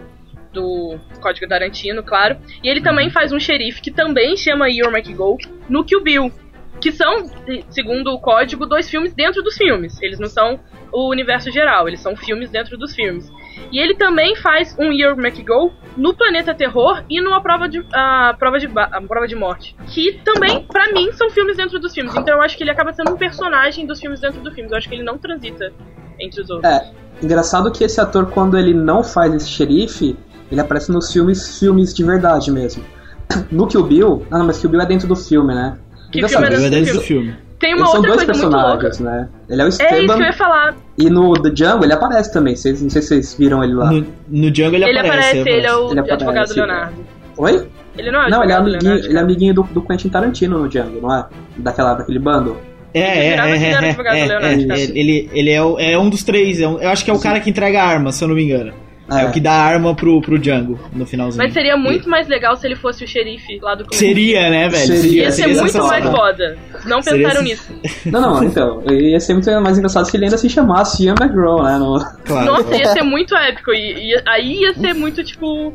do 0.51 0.99
Código 1.21 1.47
Tarantino, 1.47 2.03
claro. 2.03 2.37
E 2.61 2.67
ele 2.67 2.81
também 2.81 3.09
faz 3.09 3.31
um 3.31 3.39
xerife 3.39 3.81
que 3.81 3.89
também 3.91 4.35
chama 4.35 4.69
Earl 4.69 4.91
McGo 4.95 5.37
no 5.69 5.83
Kill 5.83 6.01
Bill. 6.03 6.31
Que 6.81 6.91
são, 6.91 7.25
segundo 7.69 8.11
o 8.11 8.19
código, 8.19 8.65
dois 8.65 8.89
filmes 8.89 9.13
dentro 9.13 9.41
dos 9.43 9.55
filmes. 9.55 10.01
Eles 10.01 10.19
não 10.19 10.27
são 10.27 10.59
o 10.91 11.09
universo 11.09 11.51
geral, 11.51 11.87
eles 11.87 11.99
são 11.99 12.15
filmes 12.15 12.49
dentro 12.49 12.77
dos 12.77 12.93
filmes. 12.93 13.31
E 13.71 13.79
ele 13.79 13.95
também 13.95 14.35
faz 14.35 14.75
um 14.77 14.91
Earl 14.91 15.19
McGo 15.19 15.71
no 15.95 16.13
Planeta 16.13 16.53
Terror 16.53 17.03
e 17.09 17.21
no 17.21 17.33
A 17.33 17.41
Prova 17.41 17.69
de, 17.69 17.85
a 17.93 18.35
prova 18.37 18.59
de, 18.59 18.67
a 18.67 19.01
prova 19.01 19.27
de 19.27 19.35
Morte. 19.35 19.75
Que 19.87 20.19
também, 20.23 20.63
pra 20.63 20.91
mim, 20.91 21.11
são 21.13 21.29
filmes 21.29 21.57
dentro 21.57 21.79
dos 21.79 21.93
filmes. 21.93 22.15
Então 22.15 22.35
eu 22.35 22.41
acho 22.41 22.57
que 22.57 22.63
ele 22.63 22.71
acaba 22.71 22.91
sendo 22.93 23.11
um 23.11 23.17
personagem 23.17 23.85
dos 23.85 23.99
filmes 23.99 24.19
dentro 24.19 24.41
do 24.41 24.51
filme. 24.51 24.69
Eu 24.69 24.77
acho 24.77 24.89
que 24.89 24.95
ele 24.95 25.03
não 25.03 25.17
transita 25.17 25.71
entre 26.19 26.41
os 26.41 26.49
outros. 26.49 26.71
É, 26.71 26.91
engraçado 27.21 27.71
que 27.71 27.83
esse 27.83 27.99
ator, 28.01 28.29
quando 28.31 28.57
ele 28.57 28.73
não 28.73 29.03
faz 29.03 29.33
esse 29.33 29.49
xerife, 29.49 30.17
ele 30.51 30.59
aparece 30.59 30.91
nos 30.91 31.11
filmes, 31.11 31.59
filmes 31.59 31.93
de 31.93 32.03
verdade 32.03 32.51
mesmo. 32.51 32.83
No 33.49 33.65
Kill 33.65 33.83
Bill, 33.83 34.27
ah, 34.29 34.39
não, 34.39 34.45
mas 34.45 34.59
Kill 34.59 34.69
Bill 34.69 34.81
é 34.81 34.85
dentro 34.85 35.07
do 35.07 35.15
filme, 35.15 35.55
né? 35.55 35.77
Que 36.11 36.27
filme 36.27 36.45
era 36.45 36.55
é 36.55 36.57
desse 36.57 36.69
dentro 36.69 36.93
do 36.95 37.01
filme? 37.01 37.35
Tem 37.59 37.73
uma 37.75 37.81
Eles 37.81 37.89
são 37.91 37.99
outra 37.99 38.15
dois 38.15 38.25
coisa 38.25 38.41
muito 38.41 38.55
louca. 38.57 38.77
personagens, 38.79 38.99
né? 38.99 39.29
Ele 39.49 39.61
é 39.61 39.63
o 39.63 39.67
É 39.67 39.69
isso 39.69 39.81
Esteban 39.83 40.15
que 40.15 40.21
eu 40.21 40.25
ia 40.25 40.33
falar. 40.33 40.75
e 40.97 41.09
no 41.09 41.33
The 41.33 41.51
Jungle 41.55 41.83
ele 41.83 41.93
aparece 41.93 42.33
também. 42.33 42.55
Vocês, 42.55 42.81
não 42.81 42.89
sei 42.89 43.01
se 43.03 43.07
vocês 43.09 43.35
viram 43.37 43.63
ele 43.63 43.73
lá. 43.75 43.91
No, 43.91 44.05
no 44.29 44.51
Django 44.51 44.75
ele, 44.75 44.85
Ele 44.85 44.99
aparece, 44.99 45.37
ele 45.37 45.49
é 45.67 45.73
o 45.75 45.91
Ele 45.91 45.99
aparece, 45.99 46.11
advogado 46.13 46.51
ele- 46.51 46.59
Leonardo. 46.61 47.05
Oi? 47.37 47.67
Ele 47.97 48.11
não 48.11 48.23
é 48.23 48.27
o 48.27 48.29
Não, 48.29 48.43
ele 48.43 48.51
é 48.51 48.55
amiguinho, 48.55 48.81
Leonardo. 48.81 49.07
ele 49.07 49.17
é 49.17 49.21
amiguinho 49.21 49.53
do, 49.53 49.63
do 49.63 49.81
Quentin 49.81 50.09
Tarantino 50.09 50.57
no 50.59 50.67
Django, 50.67 50.99
não 51.01 51.15
é? 51.15 51.25
Daquela, 51.57 51.93
daquele 51.93 52.19
bando. 52.19 52.57
É, 52.93 52.99
é, 52.99 53.03
é, 53.03 53.13
que 53.13 53.17
ele 53.53 53.65
era 53.65 53.85
é, 53.85 53.89
advogado 53.89 54.15
é, 54.15 54.25
do 54.25 54.31
é, 54.33 54.37
Leonardo, 54.39 54.61
é, 54.63 54.67
cara. 54.67 54.81
ele, 54.81 55.29
ele 55.31 55.49
é, 55.51 55.63
o- 55.63 55.79
é 55.79 55.97
um 55.99 56.09
dos 56.09 56.23
três. 56.23 56.59
é 56.59 56.67
um- 56.67 56.79
eu 56.81 56.89
acho 56.89 57.05
que 57.05 57.11
é 57.11 57.13
o 57.13 57.19
cara 57.19 57.39
que 57.39 57.49
entrega 57.49 57.81
a 57.81 57.85
arma, 57.85 58.11
se 58.11 58.23
eu 58.23 58.27
não 58.27 58.35
me 58.35 58.43
engano. 58.43 58.73
É, 59.11 59.21
É. 59.23 59.25
o 59.27 59.31
que 59.31 59.39
dá 59.39 59.51
arma 59.53 59.95
pro, 59.95 60.21
pro 60.21 60.39
Django 60.39 60.79
no 60.93 61.05
finalzinho. 61.05 61.43
Mas 61.43 61.53
seria 61.53 61.75
muito 61.77 62.09
mais 62.09 62.27
legal 62.27 62.55
se 62.55 62.65
ele 62.65 62.75
fosse 62.75 63.03
o 63.03 63.07
xerife 63.07 63.59
lá 63.61 63.75
do 63.75 63.83
começo. 63.83 63.99
Seria, 63.99 64.49
né, 64.49 64.69
velho? 64.69 64.85
Seria, 64.87 65.23
Ia 65.23 65.31
ser 65.31 65.43
seria 65.43 65.61
muito 65.61 65.77
mais 65.87 66.05
foda. 66.05 66.57
Não 66.85 67.01
Seria 67.01 67.27
pensaram 67.27 67.43
nisso. 67.43 67.73
Não, 68.05 68.21
não, 68.21 68.43
então. 68.45 68.81
Ia 68.89 69.19
ser 69.19 69.33
muito 69.33 69.49
mais 69.61 69.77
engraçado 69.77 70.05
se 70.05 70.15
ele 70.17 70.25
ainda 70.25 70.37
se 70.37 70.49
chamasse 70.49 71.03
Ian 71.05 71.15
McGraw, 71.19 71.63
né? 71.63 71.77
No... 71.77 71.99
Claro. 72.25 72.45
Nossa, 72.45 72.75
ia 72.77 72.85
ser 72.87 73.03
muito 73.03 73.35
épico. 73.35 73.71
E, 73.71 74.13
e- 74.13 74.23
aí 74.27 74.61
ia 74.61 74.73
ser 74.73 74.93
muito, 74.93 75.23
tipo, 75.23 75.73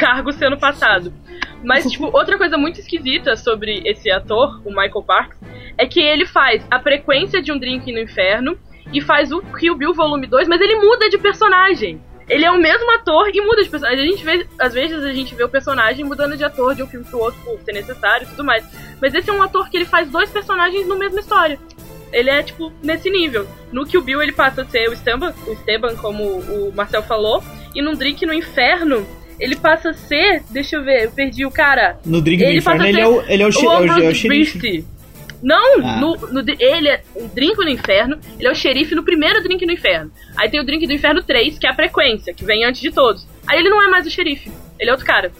cargo 0.00 0.32
sendo 0.32 0.56
passado. 0.58 1.12
Mas, 1.62 1.84
tipo, 1.90 2.06
outra 2.16 2.38
coisa 2.38 2.56
muito 2.56 2.80
esquisita 2.80 3.36
sobre 3.36 3.82
esse 3.84 4.10
ator, 4.10 4.60
o 4.64 4.70
Michael 4.70 5.02
Parks, 5.06 5.38
é 5.76 5.86
que 5.86 6.00
ele 6.00 6.24
faz 6.26 6.62
a 6.70 6.80
frequência 6.80 7.42
de 7.42 7.52
um 7.52 7.58
drink 7.58 7.92
no 7.92 7.98
inferno 8.00 8.56
e 8.92 9.00
faz 9.00 9.30
o 9.30 9.40
Kill 9.42 9.76
Bill 9.76 9.92
Volume 9.94 10.26
2, 10.26 10.48
mas 10.48 10.60
ele 10.60 10.76
muda 10.76 11.08
de 11.10 11.18
personagem. 11.18 12.00
Ele 12.30 12.44
é 12.44 12.50
o 12.50 12.58
mesmo 12.58 12.90
ator 12.92 13.28
e 13.34 13.40
muda 13.40 13.62
de 13.62 13.68
personagem. 13.68 14.04
A 14.04 14.10
gente 14.10 14.24
vê, 14.24 14.46
às 14.58 14.72
vezes 14.72 15.02
a 15.04 15.12
gente 15.12 15.34
vê 15.34 15.42
o 15.44 15.48
personagem 15.48 16.04
mudando 16.04 16.36
de 16.36 16.44
ator 16.44 16.74
de 16.74 16.82
um 16.82 16.86
filme 16.86 17.04
pro 17.04 17.18
outro 17.18 17.40
por 17.44 17.58
ser 17.64 17.72
necessário 17.72 18.24
e 18.26 18.30
tudo 18.30 18.44
mais. 18.44 18.64
Mas 19.00 19.14
esse 19.14 19.28
é 19.28 19.32
um 19.32 19.42
ator 19.42 19.68
que 19.68 19.76
ele 19.76 19.84
faz 19.84 20.08
dois 20.08 20.30
personagens 20.30 20.86
no 20.86 20.96
mesma 20.96 21.20
história. 21.20 21.58
ele 22.12 22.28
é, 22.30 22.42
tipo, 22.42 22.72
nesse 22.82 23.08
nível. 23.10 23.46
No 23.72 23.86
Kill 23.86 24.02
Bill 24.02 24.22
ele 24.22 24.32
passa 24.32 24.62
a 24.62 24.64
ser 24.64 24.88
o 24.88 24.92
Esteban, 24.92 25.32
o 25.46 25.52
Esteban 25.52 25.94
como 25.96 26.24
o 26.24 26.72
Marcel 26.74 27.02
falou, 27.02 27.42
e 27.74 27.80
no 27.82 27.94
Drink 27.96 28.24
no 28.26 28.32
Inferno 28.34 29.06
ele 29.38 29.56
passa 29.56 29.90
a 29.90 29.94
ser, 29.94 30.42
deixa 30.50 30.76
eu 30.76 30.84
ver, 30.84 31.04
eu 31.04 31.10
perdi 31.12 31.46
o 31.46 31.50
cara. 31.50 31.98
No 32.04 32.20
Drink 32.20 32.42
ele 32.42 32.52
no 32.54 32.58
Inferno 32.58 32.84
ele 32.84 33.00
é 33.00 33.06
o, 33.08 33.22
ele 33.26 33.42
é 33.42 33.46
o, 33.46 33.52
xe- 33.52 33.64
é 33.64 33.68
o, 33.68 33.72
é 33.72 33.74
o 33.74 33.82
Ambrose 33.92 34.14
xerife. 34.14 34.58
Bierce. 34.58 34.86
Não, 35.42 35.80
Ah. 35.84 35.96
no, 36.00 36.16
no, 36.16 36.40
ele 36.58 36.88
é 36.88 37.00
o 37.14 37.26
Drink 37.28 37.56
no 37.56 37.68
Inferno, 37.68 38.18
ele 38.38 38.48
é 38.48 38.50
o 38.50 38.54
xerife 38.54 38.94
no 38.94 39.02
primeiro 39.02 39.42
Drink 39.42 39.64
no 39.64 39.72
Inferno. 39.72 40.10
Aí 40.36 40.48
tem 40.50 40.60
o 40.60 40.64
Drink 40.64 40.86
do 40.86 40.92
Inferno 40.92 41.22
3, 41.22 41.58
que 41.58 41.66
é 41.66 41.70
a 41.70 41.74
frequência, 41.74 42.34
que 42.34 42.44
vem 42.44 42.64
antes 42.64 42.80
de 42.80 42.90
todos. 42.90 43.26
Aí 43.46 43.58
ele 43.58 43.68
não 43.70 43.82
é 43.82 43.88
mais 43.88 44.06
o 44.06 44.10
xerife, 44.10 44.50
ele 44.78 44.90
é 44.90 44.92
outro 44.92 45.06
cara. 45.06 45.30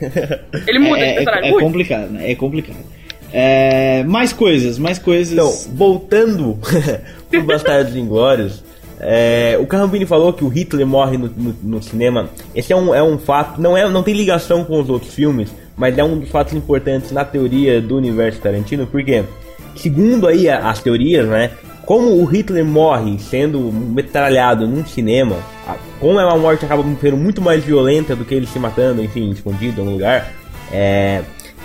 Ele 0.66 0.78
muda 0.78 0.98
de 0.98 1.04
É, 1.04 1.10
é, 1.10 1.14
personagem. 1.16 1.50
é 1.50 1.54
Ui. 1.54 1.62
complicado, 1.62 2.10
né? 2.10 2.30
É 2.30 2.34
complicado. 2.34 2.76
É, 3.32 4.02
mais 4.04 4.32
coisas, 4.32 4.78
mais 4.78 4.98
coisas. 4.98 5.32
Então, 5.32 5.50
voltando 5.76 6.58
pro 7.30 7.42
Bastardos 7.42 7.94
Inglórios, 7.96 8.62
é, 9.00 9.56
o 9.60 9.66
Carrambini 9.66 10.06
falou 10.06 10.32
que 10.32 10.44
o 10.44 10.48
Hitler 10.48 10.86
morre 10.86 11.16
no, 11.18 11.28
no- 11.28 11.56
no 11.62 11.82
cinema. 11.82 12.30
Esse 12.54 12.72
é 12.72 12.76
um, 12.76 12.94
é 12.94 13.02
um 13.02 13.18
fato, 13.18 13.60
não, 13.60 13.76
é, 13.76 13.88
não 13.88 14.02
tem 14.02 14.14
ligação 14.14 14.64
com 14.64 14.80
os 14.80 14.88
outros 14.88 15.14
filmes, 15.14 15.52
mas 15.78 15.96
é 15.96 16.04
um 16.04 16.18
dos 16.18 16.28
fatos 16.28 16.52
importantes 16.52 17.12
na 17.12 17.24
teoria 17.24 17.80
do 17.80 17.96
universo 17.96 18.40
Tarantino, 18.40 18.86
porque, 18.86 19.24
segundo 19.76 20.26
aí 20.26 20.48
as 20.48 20.80
teorias, 20.82 21.26
né, 21.26 21.52
como 21.86 22.20
o 22.20 22.24
Hitler 22.26 22.64
morre 22.64 23.18
sendo 23.18 23.72
metralhado 23.72 24.66
num 24.68 24.84
cinema, 24.84 25.36
como 26.00 26.20
é 26.20 26.24
uma 26.26 26.36
morte 26.36 26.64
acaba 26.64 26.84
sendo 27.00 27.16
muito 27.16 27.40
mais 27.40 27.64
violenta 27.64 28.14
do 28.14 28.24
que 28.24 28.34
ele 28.34 28.46
se 28.46 28.58
matando, 28.58 29.02
enfim, 29.02 29.30
escondido 29.30 29.80
em 29.80 29.88
lugar, 29.88 30.30
é, 30.70 31.22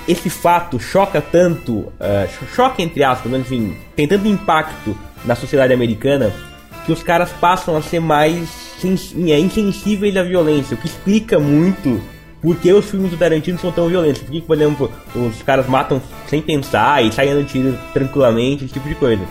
esse 0.08 0.30
fato 0.30 0.80
choca 0.80 1.20
tanto, 1.22 1.92
cho- 2.40 2.46
choca 2.56 2.82
entre 2.82 3.04
aspas, 3.04 3.32
mas 3.32 3.42
enfim, 3.42 3.76
tem 3.96 4.08
tanto 4.08 4.28
impacto 4.28 4.96
na 5.26 5.36
sociedade 5.36 5.74
americana 5.74 6.32
que 6.86 6.92
os 6.92 7.02
caras 7.02 7.30
passam 7.42 7.76
a 7.78 7.82
ser 7.82 8.00
mais 8.02 8.48
é, 9.28 9.40
insensíveis 9.40 10.16
à 10.18 10.24
violência, 10.24 10.76
o 10.76 10.78
que 10.78 10.88
explica 10.88 11.40
muito 11.40 12.02
por 12.44 12.56
que 12.58 12.72
os 12.74 12.86
filmes 12.86 13.10
do 13.10 13.18
Tarantino 13.18 13.58
são 13.58 13.72
tão 13.72 13.88
violentos. 13.88 14.22
Por 14.22 14.32
que, 14.32 14.42
por 14.42 14.56
exemplo, 14.56 14.92
os 15.16 15.42
caras 15.42 15.66
matam 15.68 16.00
sem 16.28 16.42
pensar 16.42 17.04
e 17.04 17.12
saem 17.12 17.34
dando 17.34 17.48
tiro 17.48 17.76
tranquilamente, 17.94 18.66
esse 18.66 18.74
tipo 18.74 18.88
de 18.88 18.96
coisa. 18.96 19.24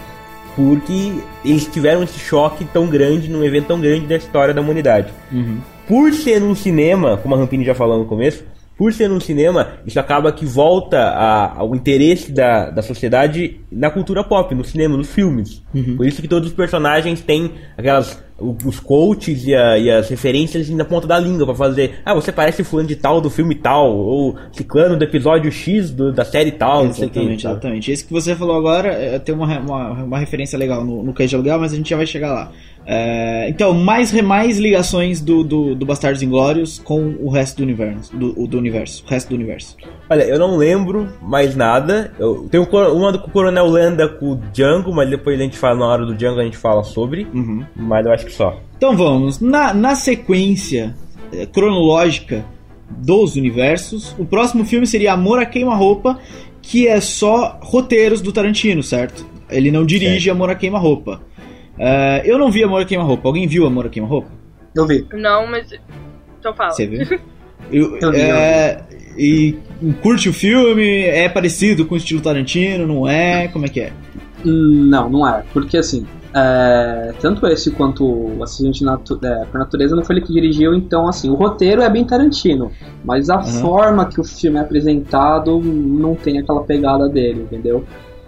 Porque 0.57 1.13
eles 1.45 1.67
tiveram 1.67 2.03
esse 2.03 2.19
choque 2.19 2.65
tão 2.65 2.87
grande, 2.87 3.29
num 3.29 3.43
evento 3.45 3.67
tão 3.69 3.81
grande 3.81 4.07
da 4.07 4.17
história 4.17 4.53
da 4.53 4.61
humanidade. 4.61 5.13
Por 5.87 6.13
ser 6.13 6.41
num 6.41 6.55
cinema, 6.55 7.17
como 7.17 7.35
a 7.35 7.39
Rampini 7.39 7.65
já 7.65 7.75
falou 7.75 7.99
no 7.99 8.05
começo, 8.07 8.45
por 8.77 8.93
ser 8.93 9.09
num 9.09 9.21
cinema, 9.21 9.69
isso 9.87 9.99
acaba 10.01 10.33
que 10.33 10.45
volta 10.45 10.99
a- 10.99 11.59
ao 11.59 11.75
interesse 11.75 12.33
da, 12.33 12.71
da 12.71 12.83
sociedade 12.83 13.61
na 13.71 13.91
cultura 13.91 14.25
pop, 14.25 14.55
no 14.55 14.65
cinema, 14.65 14.97
nos 14.97 15.09
filmes. 15.11 15.63
Por 15.97 16.07
isso 16.07 16.21
que 16.21 16.29
todos 16.29 16.49
os 16.49 16.55
personagens 16.55 17.21
têm 17.21 17.53
aquelas 17.77 18.23
os 18.65 18.81
quotes 18.81 19.47
e, 19.47 19.55
a- 19.55 19.79
e 19.79 19.91
as 19.91 20.09
referências 20.09 20.69
na 20.71 20.85
ponta 20.85 21.07
da 21.07 21.19
língua 21.19 21.47
pra 21.47 21.55
fazer. 21.55 22.01
Ah, 22.05 22.15
você 22.15 22.33
parece 22.33 22.65
fulano 22.65 22.89
de 22.89 22.97
tal 22.97 23.21
do 23.21 23.31
filme 23.31 23.55
tal, 23.55 23.97
ou 23.97 24.37
ciclano 24.53 24.97
do 24.97 25.05
episódio 25.05 25.51
X 25.53 25.91
do- 25.91 26.13
da 26.13 26.25
série 26.25 26.51
tal, 26.53 26.85
não 26.87 26.93
sei 26.95 27.07
o 27.07 27.11
que. 27.11 27.19
Exatamente, 27.19 27.47
exatamente. 27.47 27.91
Esse 27.93 28.05
que 28.05 28.13
você 28.13 28.35
falou 28.35 28.57
agora 28.57 28.89
é, 28.89 29.19
tem 29.19 29.35
uma, 29.35 29.47
uma, 29.61 29.91
uma 30.05 30.19
referência 30.19 30.59
legal 30.59 30.85
no, 30.85 31.03
no 31.03 31.13
Cães 31.13 31.33
Aluguel, 31.33 31.59
mas 31.59 31.73
a 31.73 31.77
gente 31.77 31.91
já 31.91 31.97
vai 31.97 32.07
chegar 32.07 32.33
lá. 32.33 32.51
É, 32.85 33.49
então, 33.49 33.73
mais, 33.73 34.11
mais 34.23 34.59
ligações 34.59 35.21
do, 35.21 35.45
do, 35.45 35.75
do 35.77 35.87
Bastardos 35.87 36.21
Inglórios 36.21 36.81
com 36.81 37.15
o 37.21 37.31
resto 37.31 37.59
do 37.59 37.63
universo. 37.63 38.17
Do, 38.17 38.47
do 38.49 38.59
universo. 38.59 39.05
O 39.07 39.09
resto 39.09 39.29
do 39.29 39.37
universo. 39.37 39.77
Olha, 40.11 40.25
eu 40.25 40.37
não 40.37 40.57
lembro 40.57 41.09
mais 41.23 41.55
nada. 41.55 42.13
Eu 42.19 42.49
tenho 42.51 42.67
cor- 42.67 42.93
uma 42.93 43.17
com 43.17 43.29
o 43.29 43.31
Coronel 43.31 43.67
Landa 43.67 44.09
com 44.09 44.33
o 44.33 44.41
Django, 44.53 44.93
mas 44.93 45.09
depois 45.09 45.39
a 45.39 45.45
gente 45.45 45.57
fala 45.57 45.79
na 45.79 45.87
hora 45.87 46.05
do 46.05 46.15
Django 46.15 46.41
a 46.41 46.45
gente 46.45 46.57
fala 46.57 46.83
sobre. 46.83 47.27
Mas 47.77 48.05
eu 48.05 48.13
acho 48.13 48.27
que 48.27 48.32
só. 48.33 48.61
Então 48.77 48.97
vamos, 48.97 49.41
na, 49.41 49.73
na 49.73 49.95
sequência 49.95 50.97
eh, 51.33 51.47
cronológica 51.47 52.45
dos 52.91 53.37
universos, 53.37 54.15
o 54.19 54.25
próximo 54.25 54.65
filme 54.65 54.87
seria 54.87 55.13
Amor 55.13 55.39
a 55.39 55.47
Queima-Roupa, 55.47 56.19
que 56.61 56.87
é 56.87 57.01
só 57.01 57.59
roteiros 57.63 58.21
do 58.21 58.33
Tarantino, 58.33 58.83
certo? 58.83 59.27
Ele 59.49 59.71
não 59.71 59.85
dirige 59.85 60.31
Amor 60.31 60.51
a 60.51 60.55
Queima-Roupa. 60.55 61.23
Eh, 61.79 62.23
eu 62.25 62.39
não 62.39 62.51
vi 62.51 62.65
Amor 62.65 62.83
a 62.83 62.85
Queima-Roupa. 62.85 63.29
Alguém 63.29 63.47
viu 63.47 63.67
Amor 63.67 63.87
a 63.87 63.89
Queima-Roupa? 63.89 64.29
Eu 64.75 64.87
vi. 64.87 65.07
Não, 65.13 65.47
mas. 65.47 65.69
Então 66.39 66.55
fala. 66.55 66.71
Você 66.73 66.87
viu? 66.87 67.07
Eu, 67.71 67.97
Eu 67.99 68.11
vi, 68.11 68.21
é, 68.21 68.83
E 69.17 69.57
curte 70.03 70.29
o 70.29 70.33
filme? 70.33 71.05
É 71.05 71.29
parecido 71.29 71.87
com 71.87 71.95
o 71.95 71.99
estilo 71.99 72.21
Tarantino? 72.21 72.87
Não 72.87 73.09
é? 73.09 73.49
Como 73.49 73.65
é 73.65 73.69
que 73.69 73.81
é? 73.81 73.93
Não, 74.45 75.09
não 75.09 75.27
é. 75.27 75.45
Porque 75.53 75.77
assim, 75.79 76.05
é, 76.35 77.13
tanto 77.21 77.47
esse 77.47 77.71
quanto 77.73 78.05
o 78.05 78.43
Assistente 78.43 78.85
Natu 78.85 79.19
é, 79.23 79.45
por 79.45 79.59
Natureza 79.59 79.95
não 79.95 80.05
foi 80.05 80.17
ele 80.17 80.25
que 80.25 80.33
dirigiu, 80.33 80.75
então 80.75 81.07
assim, 81.07 81.31
o 81.31 81.35
roteiro 81.35 81.83
é 81.83 81.91
bem 81.91 82.05
Tarantino, 82.05 82.71
mas 83.05 83.29
a 83.29 83.43
forma 83.43 84.07
que 84.07 84.21
o 84.21 84.25
filme 84.25 84.59
é 84.59 84.63
apresentado 84.63 85.61
não 85.61 86.15
tem 86.15 86.39
aquela 86.39 86.63
pegada 86.63 87.09
dele, 87.09 87.43
entendeu? 87.43 87.85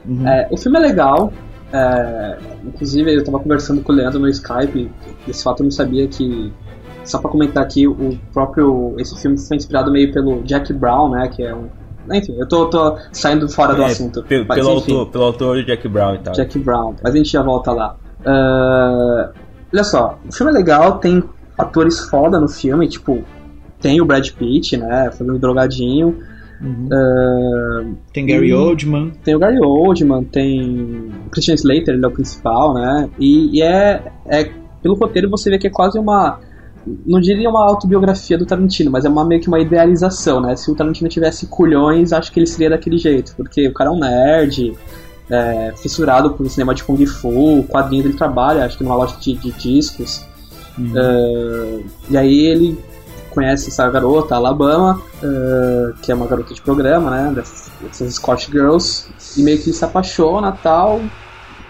Uhum. 0.06 0.28
É, 0.28 0.48
o 0.50 0.56
filme 0.56 0.78
é 0.78 0.80
legal, 0.80 1.32
é, 1.74 2.38
inclusive 2.64 3.12
eu 3.12 3.24
tava 3.24 3.40
conversando 3.40 3.82
com 3.82 3.92
o 3.92 3.94
Leandro 3.96 4.20
no 4.20 4.28
Skype, 4.28 4.88
desse 5.26 5.42
fato 5.42 5.60
eu 5.60 5.64
não 5.64 5.72
sabia 5.72 6.06
que. 6.06 6.52
Só 7.04 7.18
pra 7.18 7.28
comentar 7.28 7.62
aqui, 7.62 7.86
o 7.86 8.18
próprio. 8.32 8.94
Esse 8.98 9.20
filme 9.20 9.36
foi 9.36 9.56
inspirado 9.56 9.90
meio 9.90 10.10
pelo 10.12 10.42
Jack 10.42 10.72
Brown, 10.72 11.10
né? 11.10 11.28
Que 11.28 11.42
é 11.42 11.54
um. 11.54 11.68
Enfim, 12.12 12.34
eu 12.38 12.46
tô, 12.46 12.66
tô 12.66 12.96
saindo 13.12 13.48
fora 13.48 13.74
do 13.74 13.82
É, 13.82 13.86
assunto. 13.86 14.22
pe- 14.24 14.44
mas, 14.46 14.58
pelo, 14.58 14.78
enfim. 14.78 14.92
autor, 14.92 15.10
pelo 15.12 15.24
autor 15.24 15.64
Jack 15.64 15.88
Brown 15.88 16.14
e 16.14 16.18
tal. 16.18 16.34
Jack 16.34 16.58
Brown, 16.58 16.94
mas 17.02 17.14
a 17.14 17.16
gente 17.16 17.30
já 17.30 17.42
volta 17.42 17.72
lá. 17.72 17.96
Ah, 18.24 19.30
olha 19.72 19.84
só, 19.84 20.18
o 20.28 20.32
filme 20.32 20.52
é 20.52 20.54
legal, 20.54 20.98
tem 20.98 21.22
atores 21.58 22.00
foda 22.08 22.38
no 22.40 22.48
filme, 22.48 22.88
tipo, 22.88 23.22
tem 23.80 24.00
o 24.00 24.04
Brad 24.04 24.28
Pitt, 24.30 24.76
né, 24.76 25.10
fazendo 25.12 25.38
drogadinho. 25.38 26.18
Ah, 26.92 27.84
Tem 28.12 28.26
Gary 28.26 28.52
Oldman. 28.52 29.12
Tem 29.24 29.34
o 29.34 29.38
Gary 29.38 29.58
Oldman, 29.60 30.24
tem 30.24 31.10
Christian 31.30 31.54
Slater, 31.54 31.94
ele 31.94 32.04
é 32.04 32.08
o 32.08 32.12
principal, 32.12 32.74
né, 32.74 33.08
e, 33.18 33.58
e 33.58 33.62
é, 33.62 34.02
é, 34.26 34.50
pelo 34.82 34.94
roteiro 34.94 35.28
você 35.30 35.50
vê 35.50 35.58
que 35.58 35.66
é 35.66 35.70
quase 35.70 35.98
uma, 35.98 36.38
não 37.06 37.20
diria 37.20 37.48
uma 37.48 37.64
autobiografia 37.64 38.36
do 38.36 38.46
Tarantino, 38.46 38.90
mas 38.90 39.04
é 39.04 39.08
uma, 39.08 39.24
meio 39.24 39.40
que 39.40 39.48
uma 39.48 39.60
idealização, 39.60 40.40
né, 40.40 40.56
se 40.56 40.70
o 40.70 40.74
Tarantino 40.74 41.08
tivesse 41.08 41.46
culhões, 41.46 42.12
acho 42.12 42.32
que 42.32 42.40
ele 42.40 42.46
seria 42.46 42.70
daquele 42.70 42.98
jeito, 42.98 43.34
porque 43.36 43.68
o 43.68 43.72
cara 43.72 43.90
é 43.90 43.92
um 43.92 43.98
nerd, 43.98 44.74
é, 45.30 45.72
fissurado 45.76 46.30
por 46.30 46.48
cinema 46.48 46.74
de 46.74 46.84
Kung 46.84 47.04
Fu, 47.06 47.64
quadrinhos, 47.68 48.06
ele 48.06 48.16
trabalha, 48.16 48.64
acho 48.64 48.76
que 48.76 48.84
numa 48.84 48.96
loja 48.96 49.16
de, 49.18 49.34
de 49.34 49.52
discos. 49.52 50.24
É, 50.78 51.80
e 52.10 52.16
aí 52.16 52.46
ele 52.46 52.78
conhece 53.30 53.68
essa 53.68 53.88
garota, 53.88 54.34
Alabama, 54.34 55.00
é, 55.22 55.92
que 56.02 56.12
é 56.12 56.14
uma 56.14 56.26
garota 56.26 56.54
de 56.54 56.60
programa, 56.60 57.10
né? 57.10 57.32
Dessas, 57.34 57.70
dessas 57.80 58.14
Scotch 58.14 58.48
Girls, 58.50 59.06
e 59.36 59.42
meio 59.42 59.58
que 59.58 59.64
ele 59.64 59.76
se 59.76 59.84
apaixona 59.84 60.52
tal. 60.52 61.00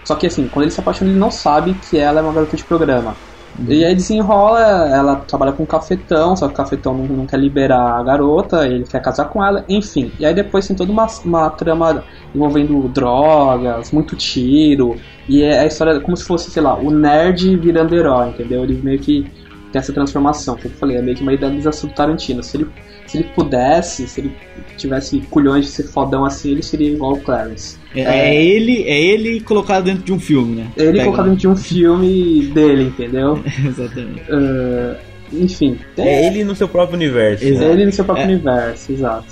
Só 0.03 0.15
que 0.15 0.27
assim, 0.27 0.47
quando 0.47 0.63
ele 0.63 0.71
se 0.71 0.79
apaixona, 0.79 1.09
ele 1.09 1.19
não 1.19 1.31
sabe 1.31 1.73
que 1.73 1.97
ela 1.97 2.19
é 2.19 2.23
uma 2.23 2.33
garota 2.33 2.55
de 2.55 2.63
programa. 2.63 3.15
E 3.57 3.85
aí 3.85 3.95
desenrola, 3.95 4.59
ela 4.89 5.15
trabalha 5.15 5.53
com 5.53 5.63
um 5.63 5.65
cafetão, 5.65 6.35
só 6.35 6.47
que 6.47 6.53
o 6.53 6.57
cafetão 6.57 6.93
não, 6.93 7.05
não 7.05 7.25
quer 7.25 7.39
liberar 7.39 7.99
a 7.99 8.03
garota, 8.03 8.67
ele 8.67 8.83
quer 8.83 9.01
casar 9.01 9.25
com 9.25 9.43
ela, 9.43 9.63
enfim. 9.69 10.11
E 10.19 10.25
aí 10.25 10.33
depois 10.33 10.67
tem 10.67 10.75
toda 10.75 10.91
uma, 10.91 11.07
uma 11.23 11.49
trama 11.49 12.03
envolvendo 12.33 12.87
drogas, 12.89 13.91
muito 13.91 14.15
tiro, 14.17 14.97
e 15.27 15.41
é 15.41 15.59
a 15.59 15.65
história 15.65 15.99
como 16.01 16.17
se 16.17 16.25
fosse, 16.25 16.51
sei 16.51 16.61
lá, 16.61 16.77
o 16.77 16.91
nerd 16.91 17.55
virando 17.55 17.95
herói, 17.95 18.29
entendeu? 18.29 18.63
Ele 18.63 18.79
meio 18.83 18.99
que 18.99 19.23
tem 19.71 19.79
essa 19.79 19.93
transformação, 19.93 20.55
que 20.55 20.65
eu 20.65 20.71
falei, 20.71 20.97
é 20.97 21.01
meio 21.01 21.15
que 21.15 21.23
uma 21.23 21.33
idealização 21.33 21.89
do 21.89 21.95
Tarantino. 21.95 22.43
Se 22.43 22.57
ele, 22.57 22.69
se 23.07 23.17
ele 23.17 23.29
pudesse, 23.35 24.05
se 24.05 24.19
ele 24.19 24.35
tivesse 24.75 25.19
culhões 25.29 25.65
de 25.65 25.71
ser 25.71 25.83
fodão 25.83 26.25
assim, 26.25 26.51
ele 26.51 26.63
seria 26.63 26.91
igual 26.91 27.13
o 27.13 27.21
Clarence. 27.21 27.77
É, 27.95 28.29
é 28.29 28.35
ele, 28.45 28.83
é 28.83 29.01
ele 29.01 29.39
colocado 29.41 29.85
dentro 29.85 30.03
de 30.03 30.11
um 30.13 30.19
filme, 30.19 30.55
né? 30.55 30.67
Ele 30.75 30.91
Pega 30.93 31.03
colocado 31.05 31.25
lá. 31.25 31.29
dentro 31.31 31.41
de 31.41 31.47
um 31.47 31.55
filme 31.55 32.41
dele, 32.53 32.83
entendeu? 32.83 33.41
Exatamente. 33.65 34.21
Ah, 34.29 34.95
enfim, 35.33 35.77
É 35.97 36.27
ele 36.27 36.43
no 36.43 36.55
seu 36.55 36.67
próprio 36.67 36.95
universo. 36.97 37.43
Exato. 37.45 37.65
né? 37.65 37.73
ele 37.73 37.85
no 37.85 37.91
seu 37.91 38.05
próprio 38.05 38.23
É. 38.25 38.27
universo, 38.27 38.91
exato. 38.91 39.25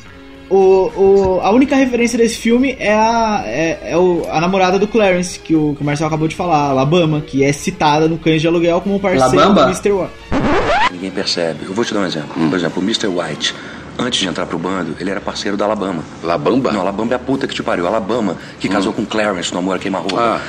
O, 0.50 0.56
o, 0.96 1.40
a 1.42 1.52
única 1.52 1.76
referência 1.76 2.18
desse 2.18 2.38
filme 2.38 2.76
é, 2.80 2.94
a, 2.94 3.44
é, 3.46 3.80
é 3.92 3.98
o- 3.98 4.24
a 4.30 4.40
namorada 4.40 4.78
do 4.78 4.88
Clarence, 4.88 5.40
que 5.40 5.56
o, 5.56 5.74
que 5.76 5.82
o 5.82 5.86
Marcel 5.86 6.06
acabou 6.06 6.28
de 6.28 6.36
falar, 6.36 6.58
a 6.58 6.70
Alabama, 6.70 7.22
que 7.26 7.44
é 7.44 7.52
citada 7.52 8.08
no 8.08 8.18
Cães 8.18 8.42
de 8.42 8.48
Aluguel 8.48 8.80
como 8.82 9.00
parceiro 9.00 9.54
do 9.54 9.62
Mr. 9.62 9.92
White. 9.94 10.14
Ninguém 10.92 11.10
percebe. 11.12 11.60
Eu 11.66 11.74
vou 11.74 11.84
te 11.84 11.94
dar 11.94 12.02
um 12.02 12.06
exemplo. 12.06 12.50
Por 12.50 12.56
exemplo, 12.58 12.82
o 12.82 12.86
Mr. 12.86 13.08
White, 13.08 13.56
antes 13.98 14.20
de 14.20 14.28
entrar 14.28 14.46
pro 14.46 14.58
bando, 14.58 14.96
ele 15.00 15.10
era 15.10 15.22
parceiro 15.22 15.58
da 15.58 15.66
Alabama. 15.66 16.04
Labamba? 16.24 16.72
Não, 16.72 16.82
Alabama 16.82 17.14
é 17.14 17.16
a 17.16 17.20
puta 17.20 17.48
que 17.48 17.54
te 17.54 17.64
pariu. 17.64 17.88
Alabama, 17.88 18.38
que 18.60 18.68
casou 18.68 18.94
com 18.94 19.06
Clarence 19.06 19.54
no 19.54 19.60
Amor 19.60 19.80
Queima-Roupa. 19.80 20.20
Ah, 20.20 20.42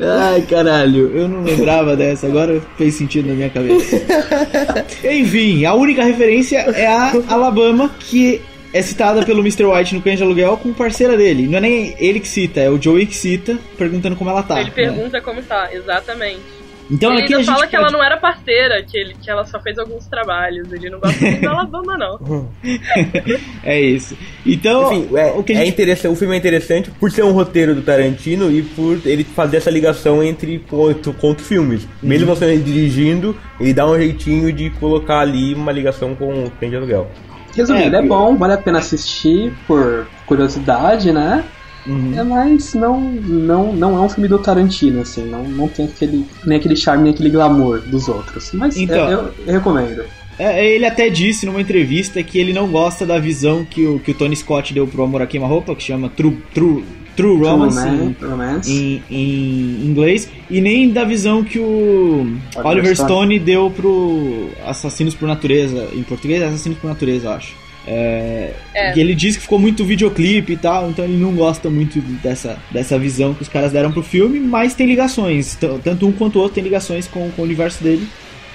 Ai, 0.00 0.42
caralho, 0.42 1.16
eu 1.16 1.28
não 1.28 1.42
lembrava 1.42 1.96
dessa, 1.96 2.26
agora 2.26 2.60
fez 2.76 2.94
sentido 2.94 3.28
na 3.28 3.34
minha 3.34 3.50
cabeça. 3.50 4.02
Enfim, 5.08 5.64
a 5.64 5.74
única 5.74 6.02
referência 6.02 6.58
é 6.58 6.86
a 6.86 7.12
Alabama, 7.28 7.90
que 8.00 8.42
é 8.72 8.82
citada 8.82 9.24
pelo 9.24 9.38
Mr. 9.40 9.64
White 9.66 9.94
no 9.94 10.02
Cães 10.02 10.18
de 10.18 10.24
Aluguel 10.24 10.56
com 10.56 10.72
parceira 10.72 11.16
dele. 11.16 11.46
Não 11.46 11.58
é 11.58 11.60
nem 11.60 11.94
ele 11.98 12.18
que 12.18 12.26
cita, 12.26 12.60
é 12.60 12.68
o 12.68 12.80
Joey 12.80 13.06
que 13.06 13.16
cita, 13.16 13.56
perguntando 13.78 14.16
como 14.16 14.28
ela 14.30 14.42
tá. 14.42 14.56
Ele 14.60 14.70
né? 14.70 14.72
pergunta 14.74 15.20
como 15.20 15.40
tá, 15.42 15.68
exatamente. 15.72 16.42
Então 16.90 17.12
ele 17.12 17.22
aqui 17.22 17.34
a 17.34 17.38
gente 17.38 17.46
fala 17.46 17.66
que 17.66 17.76
pode- 17.76 17.82
ela 17.82 17.90
não 17.90 18.04
era 18.04 18.16
parceira, 18.18 18.82
que, 18.82 18.96
ele, 18.98 19.14
que 19.14 19.30
ela 19.30 19.44
só 19.46 19.58
fez 19.60 19.78
alguns 19.78 20.06
trabalhos. 20.06 20.70
Ele 20.72 20.90
não 20.90 21.00
gosta 21.00 21.18
muito 21.24 21.40
da 21.40 21.50
Alabama, 21.50 21.96
não. 21.96 22.48
É 23.62 23.80
isso. 23.80 24.16
Então, 24.44 24.92
Enfim, 24.92 25.16
é, 25.16 25.32
o 25.32 25.42
que 25.42 25.52
a 25.52 25.56
é 25.56 25.58
gente 25.60 25.70
interessante, 25.70 26.12
o 26.12 26.16
filme 26.16 26.34
é 26.34 26.38
interessante 26.38 26.90
por 26.90 27.10
ser 27.10 27.24
um 27.24 27.32
roteiro 27.32 27.74
do 27.74 27.82
Tarantino 27.82 28.50
e 28.50 28.62
por 28.62 29.00
ele 29.06 29.24
fazer 29.24 29.56
essa 29.58 29.70
ligação 29.70 30.22
entre 30.22 30.58
conto, 30.68 31.12
conto 31.14 31.42
filmes. 31.42 31.86
Mesmo 32.02 32.28
Uhum. 32.28 32.34
você 32.34 32.56
dirigindo, 32.58 33.36
ele 33.58 33.72
dá 33.72 33.86
um 33.86 33.96
jeitinho 33.96 34.52
de 34.52 34.68
colocar 34.70 35.20
ali 35.20 35.54
uma 35.54 35.72
ligação 35.72 36.14
com 36.14 36.44
o 36.44 36.50
Trem 36.50 36.70
de 36.70 36.76
Aluguel. 36.76 37.10
Resumindo, 37.56 37.96
É, 37.96 38.00
é, 38.00 38.02
bom, 38.02 38.36
vale 38.36 38.52
a 38.54 38.58
pena 38.58 38.78
assistir 38.80 39.52
por 39.66 40.06
curiosidade, 40.26 41.12
né? 41.12 41.44
Uhum. 41.86 42.18
É, 42.18 42.22
mas 42.24 42.72
não, 42.74 43.00
não, 43.00 43.72
não 43.72 43.96
é 43.96 44.00
um 44.00 44.08
filme 44.08 44.28
do 44.28 44.38
Tarantino, 44.38 45.00
assim, 45.02 45.24
não, 45.28 45.44
não 45.44 45.68
tem 45.68 45.84
aquele, 45.86 46.24
nem 46.46 46.58
aquele 46.58 46.76
charme, 46.76 47.04
nem 47.04 47.12
aquele 47.12 47.30
glamour 47.30 47.80
dos 47.80 48.08
outros. 48.08 48.50
Mas 48.54 48.76
Então. 48.76 49.08
é, 49.08 49.12
eu, 49.14 49.30
eu 49.46 49.52
recomendo. 49.54 50.02
É, 50.38 50.66
ele 50.74 50.84
até 50.84 51.08
disse 51.08 51.46
numa 51.46 51.60
entrevista 51.60 52.20
que 52.22 52.38
ele 52.38 52.52
não 52.52 52.66
gosta 52.68 53.06
da 53.06 53.18
visão 53.18 53.64
que 53.64 53.86
o, 53.86 54.00
que 54.00 54.10
o 54.10 54.14
Tony 54.14 54.34
Scott 54.34 54.74
deu 54.74 54.86
pro 54.86 55.04
Amor 55.04 55.22
a 55.22 55.26
Queima-Roupa, 55.26 55.74
que 55.76 55.82
chama 55.84 56.08
True, 56.08 56.36
True, 56.52 56.82
True 57.14 57.36
Romance 57.38 57.78
Roman- 57.78 58.02
em, 58.02 58.16
romance. 58.28 58.72
em, 58.72 59.02
em 59.08 59.86
inglês, 59.86 60.28
e 60.50 60.60
nem 60.60 60.90
da 60.90 61.04
visão 61.04 61.44
que 61.44 61.60
o 61.60 62.26
Oliver 62.56 62.66
Oliver 62.66 62.96
Stone. 62.96 63.08
Stone 63.10 63.38
deu 63.38 63.70
pro 63.70 64.48
Assassinos 64.66 65.14
por 65.14 65.28
Natureza, 65.28 65.86
em 65.92 66.02
português 66.02 66.42
é 66.42 66.46
Assassinos 66.46 66.78
por 66.78 66.88
Natureza, 66.88 67.26
eu 67.28 67.32
acho. 67.32 67.52
É, 67.86 68.52
É. 68.74 68.96
E 68.96 69.00
ele 69.00 69.14
disse 69.14 69.38
que 69.38 69.42
ficou 69.42 69.58
muito 69.58 69.84
videoclipe 69.84 70.52
e 70.52 70.56
tal, 70.56 70.90
então 70.90 71.04
ele 71.04 71.16
não 71.16 71.32
gosta 71.34 71.68
muito 71.70 72.00
dessa, 72.22 72.58
dessa 72.70 72.98
visão 72.98 73.34
que 73.34 73.42
os 73.42 73.48
caras 73.48 73.72
deram 73.72 73.92
pro 73.92 74.02
filme, 74.02 74.40
mas 74.40 74.74
tem 74.74 74.86
ligações, 74.86 75.56
tanto 75.82 76.06
um 76.06 76.12
quanto 76.12 76.36
o 76.36 76.42
outro 76.42 76.54
tem 76.54 76.64
ligações 76.64 77.06
com, 77.06 77.30
com 77.30 77.42
o 77.42 77.44
universo 77.44 77.82
dele, 77.82 78.08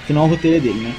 afinal 0.04 0.26
o 0.26 0.30
roteiro 0.30 0.58
é 0.58 0.60
dele, 0.60 0.80
né? 0.80 0.94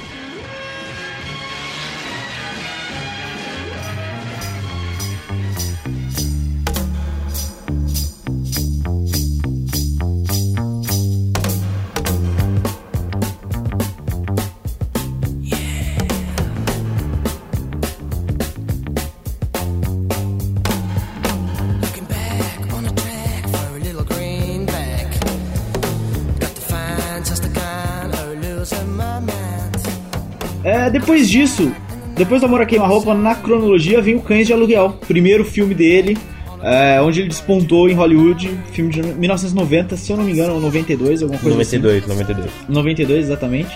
Depois 31.21 31.29
disso, 31.29 31.71
depois 32.15 32.41
do 32.41 32.47
Amor 32.47 32.61
a 32.61 32.65
Queima-Roupa, 32.65 33.13
na 33.13 33.35
cronologia 33.35 34.01
vem 34.01 34.15
o 34.15 34.21
Cães 34.21 34.47
de 34.47 34.53
Aluguel, 34.53 34.97
primeiro 35.07 35.45
filme 35.45 35.75
dele, 35.75 36.17
é, 36.63 36.99
onde 36.99 37.19
ele 37.19 37.29
despontou 37.29 37.87
em 37.87 37.93
Hollywood, 37.93 38.49
filme 38.71 38.91
de 38.91 39.03
1990, 39.03 39.97
se 39.97 40.11
eu 40.11 40.17
não 40.17 40.23
me 40.23 40.31
engano, 40.31 40.55
ou 40.55 40.59
92, 40.59 41.21
alguma 41.21 41.39
coisa 41.39 41.57
92, 41.57 42.07
92. 42.07 42.47
assim. 42.47 42.73
92, 42.73 43.25
exatamente. 43.25 43.69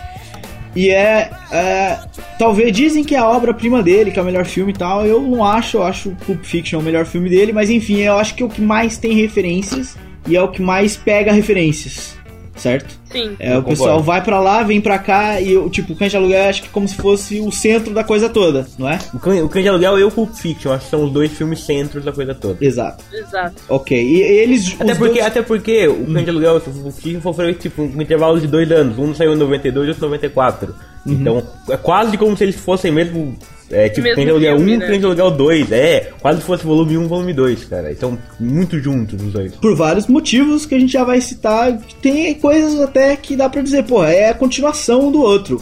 E 0.75 0.89
é, 0.89 1.29
é, 1.51 1.99
Talvez 2.39 2.75
dizem 2.75 3.03
que 3.03 3.13
é 3.13 3.19
a 3.19 3.29
obra-prima 3.29 3.83
dele, 3.83 4.09
que 4.09 4.17
é 4.17 4.21
o 4.21 4.25
melhor 4.25 4.45
filme 4.45 4.71
e 4.71 4.75
tal. 4.75 5.05
Eu 5.05 5.21
não 5.21 5.43
acho, 5.43 5.77
eu 5.77 5.83
acho 5.83 6.17
Pulp 6.25 6.43
Fiction 6.43 6.79
o 6.79 6.83
melhor 6.83 7.05
filme 7.05 7.29
dele, 7.29 7.53
mas 7.53 7.69
enfim, 7.69 8.01
eu 8.01 8.17
acho 8.17 8.33
que 8.33 8.41
é 8.41 8.45
o 8.45 8.49
que 8.49 8.61
mais 8.61 8.97
tem 8.97 9.13
referências 9.13 9.95
e 10.27 10.35
é 10.35 10.41
o 10.41 10.47
que 10.47 10.63
mais 10.63 10.97
pega 10.97 11.31
referências, 11.31 12.17
certo? 12.55 12.97
Sim. 13.11 13.35
É, 13.39 13.57
o 13.57 13.63
pessoal 13.63 14.01
vai 14.03 14.21
pra 14.23 14.39
lá, 14.39 14.63
vem 14.63 14.79
pra 14.81 14.97
cá 14.99 15.39
e 15.41 15.51
eu, 15.53 15.69
tipo, 15.69 15.93
o 15.93 15.95
Cães 15.95 16.11
de 16.11 16.17
Aluguel 16.17 16.49
acho 16.49 16.63
que 16.63 16.69
como 16.69 16.87
se 16.87 16.95
fosse 16.95 17.39
o 17.39 17.51
centro 17.51 17.93
da 17.93 18.03
coisa 18.03 18.27
toda, 18.29 18.65
não 18.77 18.89
é? 18.89 18.97
O 19.13 19.19
Cães, 19.19 19.41
o 19.43 19.49
Cães 19.49 19.63
de 19.63 19.69
Aluguel 19.69 19.99
e 19.99 20.03
o 20.03 20.11
Pulp 20.11 20.33
Fiction, 20.33 20.71
acho 20.71 20.85
que 20.85 20.89
são 20.91 21.03
os 21.05 21.11
dois 21.11 21.31
filmes 21.31 21.61
centros 21.61 22.03
da 22.03 22.11
coisa 22.11 22.33
toda. 22.33 22.57
Exato. 22.59 23.03
Exato. 23.13 23.55
Ok. 23.69 23.97
E 24.01 24.21
eles. 24.21 24.75
Até 24.79 24.95
porque, 24.95 25.13
dois- 25.13 25.25
até 25.25 25.41
porque 25.41 25.87
o 25.87 26.05
Cães 26.13 26.23
de 26.23 26.29
Aluguel, 26.29 26.57
o 26.57 26.61
Pulp 26.61 26.93
Fiction 26.93 27.33
foi 27.33 27.53
tipo 27.53 27.81
um 27.83 28.01
intervalo 28.01 28.39
de 28.39 28.47
dois 28.47 28.71
anos. 28.71 28.97
Um 28.97 29.13
saiu 29.13 29.33
em 29.33 29.37
92 29.37 29.85
e 29.85 29.89
outro 29.89 30.05
em 30.05 30.09
94. 30.09 30.75
Uhum. 31.05 31.13
Então, 31.13 31.43
é 31.69 31.77
quase 31.77 32.17
como 32.17 32.35
se 32.35 32.43
eles 32.43 32.55
fossem 32.55 32.91
mesmo. 32.91 33.37
É, 33.71 33.89
tipo, 33.89 34.03
de 34.13 34.29
Aluguel 34.29 34.55
1 34.55 34.57
filme, 34.57 34.73
e 34.73 34.77
né? 34.77 34.97
De 34.97 35.05
Aluguel 35.05 35.31
2. 35.31 35.71
É, 35.71 36.11
quase 36.21 36.39
se 36.39 36.45
fosse 36.45 36.63
volume 36.65 36.97
1 36.97 37.07
volume 37.07 37.33
2, 37.33 37.65
cara. 37.65 37.95
São 37.95 38.17
muito 38.39 38.79
juntos 38.79 39.21
os 39.21 39.33
dois. 39.33 39.55
Por 39.55 39.75
vários 39.75 40.05
motivos 40.07 40.65
que 40.65 40.75
a 40.75 40.79
gente 40.79 40.93
já 40.93 41.03
vai 41.03 41.19
citar. 41.19 41.75
Tem 42.01 42.33
coisas 42.35 42.79
até 42.79 43.15
que 43.15 43.35
dá 43.35 43.49
pra 43.49 43.61
dizer, 43.61 43.83
pô, 43.85 44.03
é 44.03 44.29
a 44.29 44.33
continuação 44.35 45.07
um 45.07 45.11
do 45.11 45.21
outro, 45.21 45.61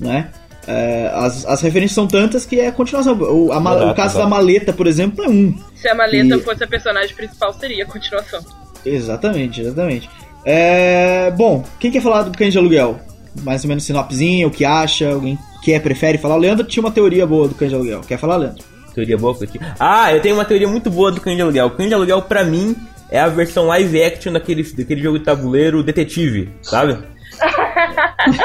né? 0.00 0.28
É, 0.66 1.10
as, 1.12 1.44
as 1.44 1.60
referências 1.60 1.94
são 1.94 2.06
tantas 2.06 2.46
que 2.46 2.58
é 2.58 2.68
a 2.68 2.72
continuação. 2.72 3.14
O, 3.18 3.52
a 3.52 3.58
Exato, 3.58 3.84
o 3.84 3.94
caso 3.94 4.14
exato. 4.14 4.18
da 4.18 4.26
maleta, 4.28 4.72
por 4.72 4.86
exemplo, 4.86 5.24
é 5.24 5.28
um. 5.28 5.54
Se 5.74 5.88
a 5.88 5.94
maleta 5.94 6.36
E- 6.36 6.40
fosse 6.40 6.64
a 6.64 6.66
personagem 6.66 7.14
principal, 7.14 7.52
seria 7.52 7.84
a 7.84 7.86
continuação. 7.86 8.40
Exatamente, 8.86 9.60
exatamente. 9.60 10.08
É, 10.44 11.30
bom, 11.32 11.64
quem 11.78 11.90
quer 11.90 12.00
falar 12.00 12.22
do 12.22 12.36
Cães 12.36 12.52
de 12.52 12.58
Aluguel? 12.58 12.98
Mais 13.42 13.62
ou 13.64 13.68
menos 13.68 13.84
sinopsezinha, 13.84 14.46
o 14.46 14.50
que 14.50 14.64
acha, 14.64 15.12
alguém 15.12 15.38
quer, 15.62 15.80
prefere 15.80 16.18
falar? 16.18 16.34
O 16.36 16.38
Leandro 16.38 16.66
tinha 16.66 16.82
uma 16.84 16.90
teoria 16.90 17.26
boa 17.26 17.48
do 17.48 17.54
Cães 17.54 17.70
de 17.70 17.74
Aluguel. 17.76 18.00
Quer 18.02 18.18
falar, 18.18 18.36
Leandro? 18.36 18.62
Teoria 18.94 19.16
boa 19.16 19.34
que 19.34 19.46
tinha. 19.46 19.74
Ah, 19.80 20.12
eu 20.12 20.20
tenho 20.20 20.34
uma 20.34 20.44
teoria 20.44 20.68
muito 20.68 20.90
boa 20.90 21.10
do 21.10 21.20
Cães 21.20 21.36
de 21.36 21.42
Aluguel. 21.42 21.66
O 21.66 21.70
Cães 21.70 21.88
de 21.88 21.94
Aluguel, 21.94 22.20
pra 22.22 22.44
mim, 22.44 22.76
é 23.10 23.18
a 23.18 23.28
versão 23.28 23.66
live 23.66 24.02
action 24.04 24.32
daquele, 24.32 24.62
daquele 24.62 25.02
jogo 25.02 25.18
de 25.18 25.24
tabuleiro 25.24 25.82
Detetive, 25.82 26.50
sabe? 26.62 26.98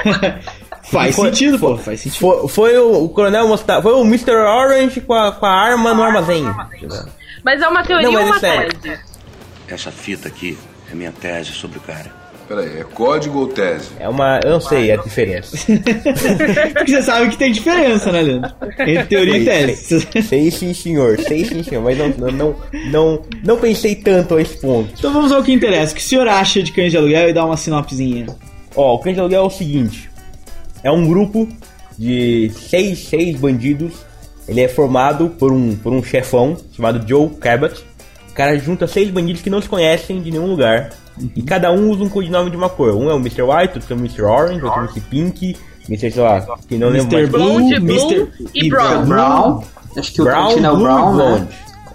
Faz 0.89 1.15
Foi- 1.15 1.29
sentido, 1.29 1.59
pô, 1.59 1.77
faz 1.77 1.99
sentido. 1.99 2.19
Foi, 2.21 2.47
foi 2.47 2.77
o, 2.77 3.03
o 3.03 3.09
Coronel 3.09 3.45
Mostarda, 3.47 3.81
foi 3.83 3.91
o 3.93 4.05
Mr. 4.05 4.31
Orange 4.31 5.01
com 5.01 5.13
a, 5.13 5.33
com 5.33 5.45
a 5.45 5.51
arma 5.51 5.93
no 5.93 6.01
armazém. 6.01 6.45
Mas 7.43 7.61
é 7.61 7.67
uma 7.67 7.83
teoria 7.83 8.07
Não, 8.07 8.13
mas 8.13 8.21
ou 8.23 8.27
uma 8.29 8.37
é 8.37 8.39
sério. 8.39 8.73
tese? 8.79 8.99
Essa 9.67 9.91
fita 9.91 10.29
aqui 10.29 10.57
é 10.89 10.95
minha 10.95 11.11
tese 11.11 11.51
sobre 11.51 11.77
o 11.77 11.81
cara. 11.81 12.09
Peraí, 12.47 12.79
é 12.79 12.83
código 12.83 13.39
ou 13.39 13.47
tese? 13.47 13.89
É 13.99 14.07
uma. 14.07 14.39
Eu 14.41 14.51
não 14.51 14.61
sei 14.61 14.89
a 14.91 14.95
diferença. 14.95 15.57
Porque 16.73 16.91
você 16.91 17.01
sabe 17.01 17.29
que 17.29 17.37
tem 17.37 17.51
diferença, 17.51 18.09
né, 18.09 18.21
Leandro? 18.21 18.51
Entre 18.79 19.03
teoria 19.03 19.37
e 19.37 19.45
tese. 19.45 20.07
Sei 20.23 20.49
sim, 20.49 20.73
senhor. 20.73 21.19
Sei 21.19 21.43
sim, 21.43 21.61
senhor. 21.61 21.83
Mas 21.83 21.97
não, 21.97 22.07
não, 22.09 22.31
não, 22.31 22.55
não, 22.89 23.21
não 23.43 23.57
pensei 23.57 23.95
tanto 23.95 24.35
a 24.35 24.41
esse 24.41 24.57
ponto. 24.57 24.93
Então 24.97 25.11
vamos 25.11 25.33
ao 25.33 25.43
que 25.43 25.51
interessa. 25.51 25.91
O 25.91 25.95
que 25.95 26.01
o 26.01 26.05
senhor 26.05 26.27
acha 26.27 26.63
de 26.63 26.71
Cães 26.71 26.91
de 26.91 26.97
Aluguel 26.97 27.29
e 27.29 27.33
dá 27.33 27.45
uma 27.45 27.57
sinopsezinha? 27.57 28.27
Ó, 28.73 28.95
o 28.95 28.99
Cães 28.99 29.15
de 29.15 29.19
Aluguel 29.19 29.43
é 29.43 29.45
o 29.45 29.49
seguinte: 29.49 30.09
é 30.83 30.91
um 30.91 31.05
grupo 31.05 31.49
de 31.97 32.49
seis, 32.55 32.99
seis 33.09 33.35
bandidos. 33.37 33.93
Ele 34.47 34.61
é 34.61 34.69
formado 34.69 35.31
por 35.31 35.51
um, 35.51 35.75
por 35.75 35.91
um 35.91 36.01
chefão 36.01 36.55
chamado 36.71 37.05
Joe 37.05 37.29
Cabot. 37.31 37.83
O 38.29 38.33
cara 38.33 38.57
junta 38.57 38.87
seis 38.87 39.09
bandidos 39.09 39.41
que 39.41 39.49
não 39.49 39.61
se 39.61 39.67
conhecem 39.67 40.21
de 40.21 40.31
nenhum 40.31 40.47
lugar. 40.47 40.91
E 41.35 41.41
cada 41.41 41.71
um 41.71 41.89
usa 41.89 42.03
um 42.03 42.09
codinome 42.09 42.49
de 42.49 42.57
uma 42.57 42.69
cor. 42.69 42.93
Um 42.95 43.09
é 43.09 43.13
o 43.13 43.17
Mr. 43.17 43.41
White, 43.43 43.75
outro 43.75 43.93
é 43.93 43.95
o 43.95 43.99
Mr. 43.99 44.21
Orange, 44.23 44.63
outro 44.63 44.79
é 44.79 44.83
o 44.83 44.85
Mr. 44.85 45.01
Pink, 45.01 45.57
Mr. 45.89 46.11
sei 46.11 46.23
lá, 46.23 46.41
que 46.67 46.77
não 46.77 46.89
lembro 46.89 47.15
Mr. 47.15 47.15
mais. 47.15 47.29
Blue, 47.29 47.53
Blonde, 47.53 47.79
Blue 47.79 48.11
Mr. 48.11 48.49
e 48.53 48.69
Brown. 48.69 49.05
Brown. 49.05 49.63
Acho 49.97 50.13
que 50.13 50.21
o 50.21 50.25
Brown, 50.25 50.51
é 50.51 50.71
o 50.71 50.75
Blue 50.75 50.83
Brown, 50.83 51.13
e 51.13 51.17
né? 51.17 51.23
Blonde. 51.23 51.47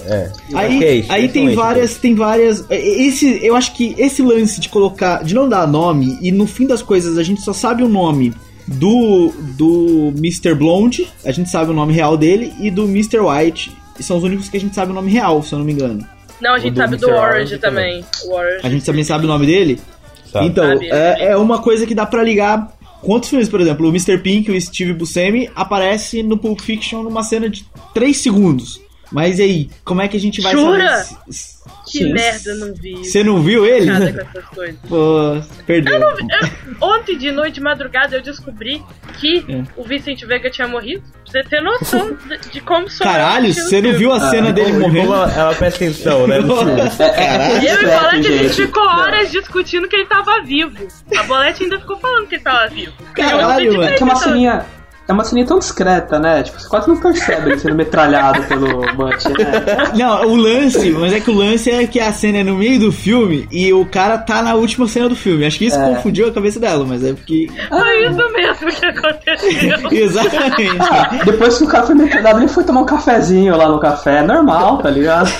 É. 0.04 0.30
Aí, 0.54 0.76
Ok, 0.76 1.04
aí 1.08 1.28
tem 1.28 1.54
várias, 1.54 1.96
tem 1.96 2.14
várias. 2.14 2.64
Esse, 2.70 3.44
eu 3.44 3.54
acho 3.54 3.74
que 3.74 3.94
esse 3.98 4.22
lance 4.22 4.60
de 4.60 4.68
colocar, 4.68 5.22
de 5.22 5.34
não 5.34 5.48
dar 5.48 5.66
nome 5.66 6.18
e 6.20 6.32
no 6.32 6.46
fim 6.46 6.66
das 6.66 6.82
coisas 6.82 7.18
a 7.18 7.22
gente 7.22 7.40
só 7.42 7.52
sabe 7.52 7.82
o 7.82 7.88
nome 7.88 8.34
do 8.66 9.32
do 9.56 10.12
Mr. 10.16 10.54
Blonde, 10.54 11.08
a 11.24 11.32
gente 11.32 11.50
sabe 11.50 11.70
o 11.70 11.74
nome 11.74 11.92
real 11.92 12.16
dele 12.16 12.52
e 12.58 12.70
do 12.70 12.84
Mr. 12.84 13.20
White. 13.20 13.76
E 13.98 14.02
são 14.02 14.16
os 14.16 14.24
únicos 14.24 14.48
que 14.48 14.56
a 14.56 14.60
gente 14.60 14.74
sabe 14.74 14.90
o 14.90 14.94
nome 14.94 15.10
real, 15.10 15.42
se 15.42 15.52
eu 15.52 15.58
não 15.58 15.66
me 15.66 15.72
engano. 15.72 16.04
Não, 16.42 16.54
a 16.54 16.58
gente 16.58 16.74
do 16.74 16.80
sabe 16.80 16.96
do 16.96 17.06
Mr. 17.08 17.18
Orange 17.20 17.34
Orange 17.36 17.58
também. 17.58 18.04
O 18.24 18.34
Orange. 18.34 18.60
A 18.66 18.68
gente 18.68 18.84
também 18.84 19.04
sabe 19.04 19.24
o 19.24 19.28
nome 19.28 19.46
dele. 19.46 19.80
Sabe. 20.30 20.46
Então, 20.46 20.66
Sabe, 20.66 20.90
é, 20.90 21.26
é 21.32 21.36
uma 21.36 21.60
coisa 21.62 21.86
que 21.86 21.94
dá 21.94 22.04
pra 22.04 22.22
ligar. 22.22 22.72
Quantos 23.00 23.28
filmes, 23.28 23.48
por 23.48 23.60
exemplo, 23.60 23.86
o 23.86 23.90
Mr. 23.90 24.18
Pink 24.18 24.50
e 24.50 24.56
o 24.56 24.60
Steve 24.60 24.92
Buscemi 24.92 25.50
aparece 25.54 26.22
no 26.22 26.38
Pulp 26.38 26.60
Fiction 26.60 27.02
numa 27.02 27.22
cena 27.22 27.48
de 27.48 27.64
3 27.94 28.16
segundos. 28.16 28.80
Mas 29.10 29.38
e 29.38 29.42
aí, 29.42 29.70
como 29.84 30.00
é 30.00 30.08
que 30.08 30.16
a 30.16 30.20
gente 30.20 30.40
vai 30.40 30.52
Jura? 30.52 31.02
saber? 31.04 31.16
se- 31.32 31.51
Que 31.90 31.98
Sim. 31.98 32.12
merda, 32.12 32.54
não 32.54 32.72
vi. 32.74 32.96
Você 33.04 33.22
não 33.24 33.42
viu 33.42 33.66
ele? 33.66 33.86
Nada 33.86 34.12
com 34.12 34.20
essas 34.38 34.44
coisas. 34.50 34.76
Pô, 34.88 35.40
perdeu. 35.66 35.94
Eu 35.94 36.00
não 36.00 36.16
vi- 36.16 36.26
eu- 36.30 36.76
ontem 36.88 37.18
de 37.18 37.30
noite, 37.32 37.54
de 37.54 37.60
madrugada, 37.60 38.16
eu 38.16 38.22
descobri 38.22 38.82
que 39.18 39.44
É. 39.48 39.62
o 39.76 39.82
Vicente 39.84 40.24
Vega 40.24 40.48
tinha 40.48 40.66
morrido. 40.68 41.02
Pra 41.30 41.42
você 41.42 41.48
ter 41.48 41.60
noção 41.62 42.16
de, 42.28 42.50
de 42.50 42.60
como 42.60 42.88
sou 42.90 43.06
Caralho, 43.06 43.52
você 43.52 43.80
não 43.82 43.92
viu 43.94 44.12
a 44.12 44.20
cena 44.30 44.52
dele 44.52 44.72
Como 44.72 44.80
morrendo? 44.88 45.12
ela, 45.14 45.32
ela 45.32 45.54
presta 45.54 45.84
atenção, 45.84 46.26
né? 46.26 46.36
é, 47.16 47.56
Eu 47.74 47.82
e 47.82 47.84
o 47.86 48.00
Bolete, 48.00 48.28
a 48.28 48.36
gente 48.42 48.54
ficou 48.54 48.82
horas 48.84 49.30
discutindo 49.30 49.88
que 49.88 49.96
ele 49.96 50.06
tava 50.06 50.42
vivo. 50.42 50.86
A 51.16 51.22
Bolete 51.24 51.64
ainda 51.64 51.78
ficou 51.80 51.98
falando 51.98 52.26
que 52.26 52.36
ele 52.36 52.42
tava 52.44 52.68
vivo. 52.68 52.92
Caralho, 53.14 53.72
mano. 53.76 53.84
É 53.84 53.92
que 53.96 54.02
é 54.02 54.06
uma 54.06 54.16
ceninha. 54.16 54.64
É 55.08 55.12
uma 55.12 55.24
cena 55.24 55.44
tão 55.44 55.58
discreta, 55.58 56.18
né? 56.20 56.44
Tipo, 56.44 56.60
você 56.60 56.68
quase 56.68 56.88
não 56.88 56.96
percebe 56.96 57.50
ele 57.50 57.58
sendo 57.58 57.74
metralhado 57.74 58.40
pelo 58.46 58.80
Butch, 58.94 59.24
né? 59.26 59.92
Não, 59.96 60.26
o 60.28 60.36
lance, 60.36 60.90
mas 60.92 61.12
é 61.12 61.18
que 61.18 61.28
o 61.28 61.34
lance 61.34 61.68
é 61.70 61.84
que 61.88 61.98
a 61.98 62.12
cena 62.12 62.38
é 62.38 62.44
no 62.44 62.54
meio 62.56 62.78
do 62.78 62.92
filme 62.92 63.48
e 63.50 63.72
o 63.72 63.84
cara 63.84 64.16
tá 64.16 64.40
na 64.42 64.54
última 64.54 64.86
cena 64.86 65.08
do 65.08 65.16
filme. 65.16 65.44
Acho 65.44 65.58
que 65.58 65.66
isso 65.66 65.78
É. 65.78 65.88
confundiu 65.94 66.28
a 66.28 66.32
cabeça 66.32 66.60
dela, 66.60 66.84
mas 66.86 67.02
é 67.04 67.12
porque. 67.12 67.48
Foi 67.68 68.06
isso 68.06 68.32
mesmo 68.32 68.66
que 68.80 68.86
aconteceu. 68.86 69.90
Exatamente. 69.90 70.76
Ah, 70.80 71.20
depois 71.24 71.58
que 71.58 71.64
o 71.64 71.68
cara 71.68 71.84
foi 71.84 71.94
metralhado, 71.96 72.38
ele 72.38 72.48
foi 72.48 72.62
tomar 72.64 72.82
um 72.82 72.86
cafezinho 72.86 73.56
lá 73.56 73.68
no 73.68 73.80
café. 73.80 74.18
É 74.18 74.22
normal, 74.22 74.78
tá 74.78 74.88
ligado? 74.90 75.30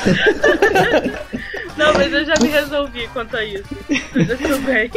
Não, 1.77 1.93
mas 1.95 2.13
eu 2.13 2.25
já 2.25 2.35
me 2.43 2.49
resolvi 2.49 3.09
quanto 3.13 3.37
a 3.37 3.45
isso. 3.45 3.65
Estou 3.89 4.59
bem. 4.61 4.91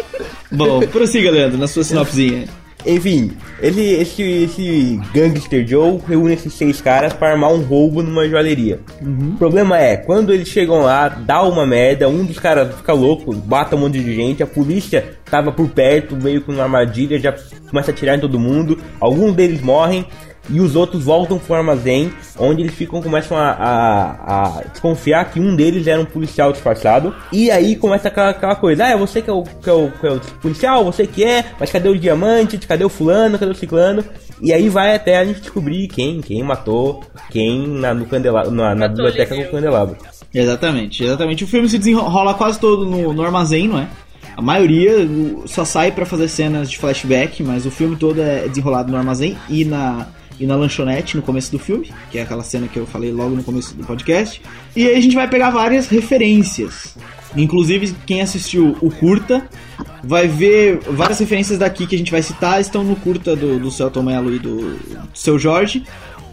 Bom, 0.51 0.79
prossiga, 0.87 1.31
Leandro, 1.31 1.57
na 1.57 1.67
sua 1.67 1.83
sinopsinha. 1.83 2.45
Enfim, 2.85 3.31
ele, 3.59 3.81
esse, 3.93 4.21
esse 4.21 4.99
Gangster 5.13 5.65
Joe 5.67 5.99
reúne 6.07 6.33
esses 6.33 6.53
seis 6.53 6.79
caras 6.81 7.13
para 7.13 7.31
armar 7.31 7.51
um 7.51 7.61
roubo 7.61 8.03
numa 8.03 8.27
joalheria. 8.27 8.79
O 9.01 9.37
problema 9.37 9.79
é, 9.79 9.97
quando 9.97 10.31
eles 10.31 10.47
chegam 10.47 10.81
lá, 10.81 11.09
dá 11.09 11.41
uma 11.41 11.65
merda, 11.65 12.07
um 12.07 12.23
dos 12.23 12.37
caras 12.37 12.75
fica 12.75 12.93
louco, 12.93 13.33
bata 13.33 13.75
um 13.75 13.79
monte 13.79 13.99
de 13.99 14.15
gente, 14.15 14.43
a 14.43 14.47
polícia 14.47 15.17
tava 15.29 15.51
por 15.51 15.67
perto, 15.69 16.15
veio 16.15 16.41
com 16.41 16.51
uma 16.51 16.63
armadilha, 16.63 17.19
já 17.19 17.33
começa 17.69 17.91
a 17.91 17.93
atirar 17.93 18.17
em 18.17 18.21
todo 18.21 18.39
mundo, 18.39 18.77
alguns 18.99 19.33
deles 19.33 19.61
morrem. 19.61 20.05
E 20.49 20.59
os 20.59 20.75
outros 20.75 21.03
voltam 21.03 21.39
pro 21.39 21.55
armazém, 21.55 22.13
onde 22.37 22.61
eles 22.61 22.73
ficam, 22.73 23.01
começam 23.01 23.37
a, 23.37 23.49
a, 23.51 24.59
a 24.59 24.63
desconfiar 24.71 25.31
que 25.31 25.39
um 25.39 25.55
deles 25.55 25.87
era 25.87 25.99
um 25.99 26.05
policial 26.05 26.51
disfarçado. 26.51 27.15
E 27.31 27.49
aí 27.49 27.75
começa 27.75 28.07
aquela, 28.07 28.29
aquela 28.29 28.55
coisa, 28.55 28.85
ah, 28.85 28.89
é 28.89 28.97
você 28.97 29.21
que 29.21 29.29
é, 29.29 29.33
o, 29.33 29.43
que, 29.43 29.69
é 29.69 29.73
o, 29.73 29.91
que 29.91 30.05
é 30.05 30.11
o 30.11 30.19
policial, 30.41 30.85
você 30.85 31.07
que 31.07 31.23
é, 31.23 31.45
mas 31.59 31.71
cadê 31.71 31.89
o 31.89 31.97
diamante, 31.97 32.57
cadê 32.59 32.83
o 32.83 32.89
fulano, 32.89 33.39
cadê 33.39 33.51
o 33.51 33.55
ciclano? 33.55 34.03
E 34.41 34.51
aí 34.51 34.69
vai 34.69 34.93
até 34.93 35.17
a 35.17 35.25
gente 35.25 35.41
descobrir 35.41 35.87
quem, 35.87 36.21
quem 36.21 36.43
matou, 36.43 37.03
quem 37.31 37.67
na, 37.67 37.93
no 37.93 38.05
candelabro, 38.05 38.51
na, 38.51 38.75
na 38.75 38.87
biblioteca 38.87 39.35
com 39.35 39.41
o 39.41 39.51
candelabro. 39.51 39.95
Exatamente, 40.33 41.03
exatamente. 41.03 41.43
O 41.43 41.47
filme 41.47 41.69
se 41.69 41.77
desenrola 41.77 42.33
quase 42.33 42.59
todo 42.59 42.85
no, 42.85 43.13
no 43.13 43.23
armazém, 43.23 43.67
não 43.67 43.79
é? 43.79 43.87
A 44.35 44.41
maioria 44.41 44.91
só 45.45 45.63
sai 45.63 45.93
pra 45.93 46.05
fazer 46.05 46.27
cenas 46.27 46.69
de 46.69 46.77
flashback, 46.77 47.41
mas 47.41 47.65
o 47.65 47.71
filme 47.71 47.95
todo 47.95 48.21
é 48.21 48.47
desenrolado 48.49 48.91
no 48.91 48.97
armazém 48.97 49.37
e 49.49 49.63
na, 49.63 50.07
e 50.39 50.45
na 50.45 50.55
lanchonete 50.55 51.15
no 51.15 51.23
começo 51.23 51.51
do 51.51 51.59
filme, 51.59 51.91
que 52.11 52.17
é 52.17 52.21
aquela 52.21 52.43
cena 52.43 52.67
que 52.67 52.77
eu 52.77 52.85
falei 52.85 53.11
logo 53.11 53.35
no 53.35 53.43
começo 53.43 53.73
do 53.75 53.85
podcast. 53.85 54.41
E 54.75 54.87
aí 54.87 54.95
a 54.95 55.01
gente 55.01 55.15
vai 55.15 55.27
pegar 55.27 55.49
várias 55.49 55.87
referências. 55.87 56.95
Inclusive, 57.35 57.95
quem 58.05 58.21
assistiu 58.21 58.77
o 58.81 58.89
curta 58.89 59.47
vai 60.03 60.27
ver 60.27 60.79
várias 60.89 61.19
referências 61.19 61.59
daqui 61.59 61.85
que 61.85 61.95
a 61.95 61.97
gente 61.97 62.11
vai 62.11 62.21
citar, 62.21 62.61
estão 62.61 62.83
no 62.83 62.95
curta 62.95 63.35
do, 63.35 63.59
do 63.59 63.71
Celton 63.71 64.03
Mello 64.03 64.33
e 64.33 64.39
do, 64.39 64.75
do 64.75 65.09
seu 65.13 65.37
Jorge. 65.37 65.83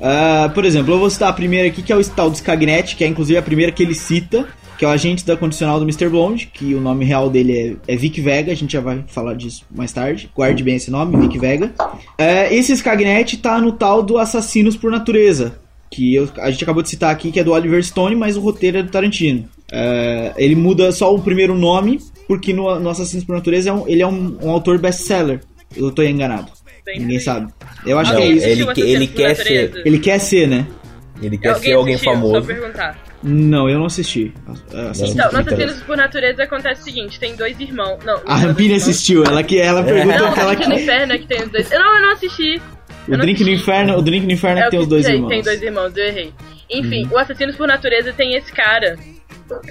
Ah, 0.00 0.50
por 0.53 0.64
exemplo, 0.64 0.92
eu 0.94 0.98
vou 0.98 1.09
citar 1.09 1.28
a 1.28 1.32
primeira 1.32 1.68
aqui, 1.68 1.82
que 1.82 1.92
é 1.92 1.96
o 1.96 2.05
tal 2.05 2.28
do 2.28 2.34
Skagnet, 2.34 2.96
que 2.96 3.05
é 3.05 3.07
inclusive 3.07 3.38
a 3.38 3.42
primeira 3.42 3.70
que 3.70 3.82
ele 3.82 3.94
cita, 3.94 4.48
que 4.79 4.85
é 4.85 4.89
o 4.89 4.91
agente 4.91 5.25
da 5.25 5.37
condicional 5.37 5.79
do 5.79 5.85
Mr. 5.85 6.09
Blonde, 6.09 6.47
que 6.53 6.75
o 6.75 6.81
nome 6.81 7.05
real 7.05 7.31
dele 7.31 7.77
é, 7.87 7.93
é 7.93 7.97
Vic 7.97 8.20
Vega, 8.20 8.51
a 8.53 8.55
gente 8.55 8.73
já 8.73 8.81
vai 8.81 9.05
falar 9.07 9.35
disso 9.35 9.64
mais 9.70 9.93
tarde. 9.93 10.31
Guarde 10.35 10.62
bem 10.62 10.77
esse 10.77 10.91
nome, 10.91 11.16
Vic 11.16 11.39
Vega. 11.39 11.73
É, 12.18 12.53
esse 12.55 12.73
Skagnet 12.73 13.37
tá 13.39 13.61
no 13.61 13.73
tal 13.73 14.03
do 14.03 14.18
Assassinos 14.18 14.77
por 14.77 14.91
Natureza, 14.91 15.59
que 15.91 16.14
eu- 16.14 16.29
a 16.39 16.51
gente 16.51 16.64
acabou 16.64 16.83
de 16.83 16.89
citar 16.89 17.11
aqui, 17.12 17.31
que 17.31 17.39
é 17.41 17.45
do 17.45 17.53
Oliver 17.53 17.83
Stone, 17.85 18.16
mas 18.16 18.37
o 18.37 18.41
roteiro 18.41 18.79
é 18.79 18.83
do 18.83 18.91
Tarantino. 18.91 19.45
É, 19.70 20.33
ele 20.37 20.55
muda 20.55 20.91
só 20.93 21.14
o 21.14 21.20
primeiro 21.20 21.55
nome, 21.55 21.99
porque 22.29 22.53
no, 22.53 22.79
no 22.81 22.91
Assassinos 22.91 23.25
por 23.25 23.35
Natureza 23.37 23.70
é 23.70 23.73
um- 23.73 23.87
ele 23.89 24.03
é 24.03 24.07
um, 24.07 24.37
um 24.43 24.51
autor 24.51 24.79
best-seller. 24.79 25.41
Eu 25.77 25.91
tô 25.91 26.03
enganado. 26.03 26.51
Bem 26.85 26.99
Ninguém 26.99 27.20
sabe. 27.20 27.53
Eu 27.87 27.99
acho 27.99 28.11
Não, 28.12 28.20
que 28.20 28.27
é 28.27 28.31
isso. 28.33 28.47
ele, 28.47 28.81
ele 28.91 29.07
quer 29.07 29.35
ser, 29.37 29.83
Ele 29.85 29.99
quer 30.01 30.18
ser, 30.18 30.49
né? 30.49 30.66
ele 31.23 31.39
quer 31.39 31.55
ser 31.57 31.73
alguém 31.75 31.95
assistiu? 31.95 32.12
famoso. 32.14 32.49
Não, 33.23 33.68
eu 33.68 33.79
não 33.79 33.87
assisti. 33.87 34.35
Assassinos 34.68 35.11
Então, 35.14 35.29
por 35.29 35.33
no. 35.35 35.41
Assassinos 35.41 35.83
por 35.85 35.97
Natureza 35.97 36.43
acontece 36.43 36.81
o 36.81 36.85
seguinte: 36.85 37.20
tem 37.20 37.37
dois 37.37 37.59
irmãos. 37.61 37.99
Não, 38.05 38.20
A 38.27 38.37
Rampini 38.37 38.75
assistiu, 38.75 39.25
ela 39.25 39.43
que 39.43 39.59
ela 39.61 39.83
perguntou 39.85 40.27
Não, 40.27 40.33
que 40.33 40.41
ela 40.41 40.55
Drink 40.55 40.68
no. 40.68 40.75
Inferno 40.77 41.12
é 41.12 41.18
que 41.18 41.27
tem 41.27 41.43
os 41.43 41.49
dois. 41.51 41.70
Não, 41.70 41.97
eu 41.97 42.03
não 42.03 42.12
assisti. 42.12 42.57
O 43.09 43.12
Eu 43.12 43.18
não 43.18 43.25
Drink 43.25 43.41
no 43.45 43.47
assisti. 43.51 43.62
Inferno, 43.62 43.97
o 43.99 44.03
Drink 44.03 44.27
no 44.27 44.33
Inferno 44.33 44.59
é 44.59 44.61
que 44.61 44.64
É 44.64 44.68
o 44.68 44.70
tem 44.70 44.81
os 44.81 44.87
dois 44.89 45.05
sei, 45.07 45.14
irmãos. 45.14 45.25
Uhum. 45.29 45.31
Tem 45.35 45.43
dois 45.43 45.62
irmãos, 45.62 45.97
eu 45.97 46.05
errei. 46.05 46.33
Enfim, 46.70 47.09
o 47.12 47.18
Assassinos 47.18 47.57
por 47.57 47.68
Natureza 47.68 48.12
tem 48.12 48.35
esse 48.35 48.51
cara, 48.53 48.97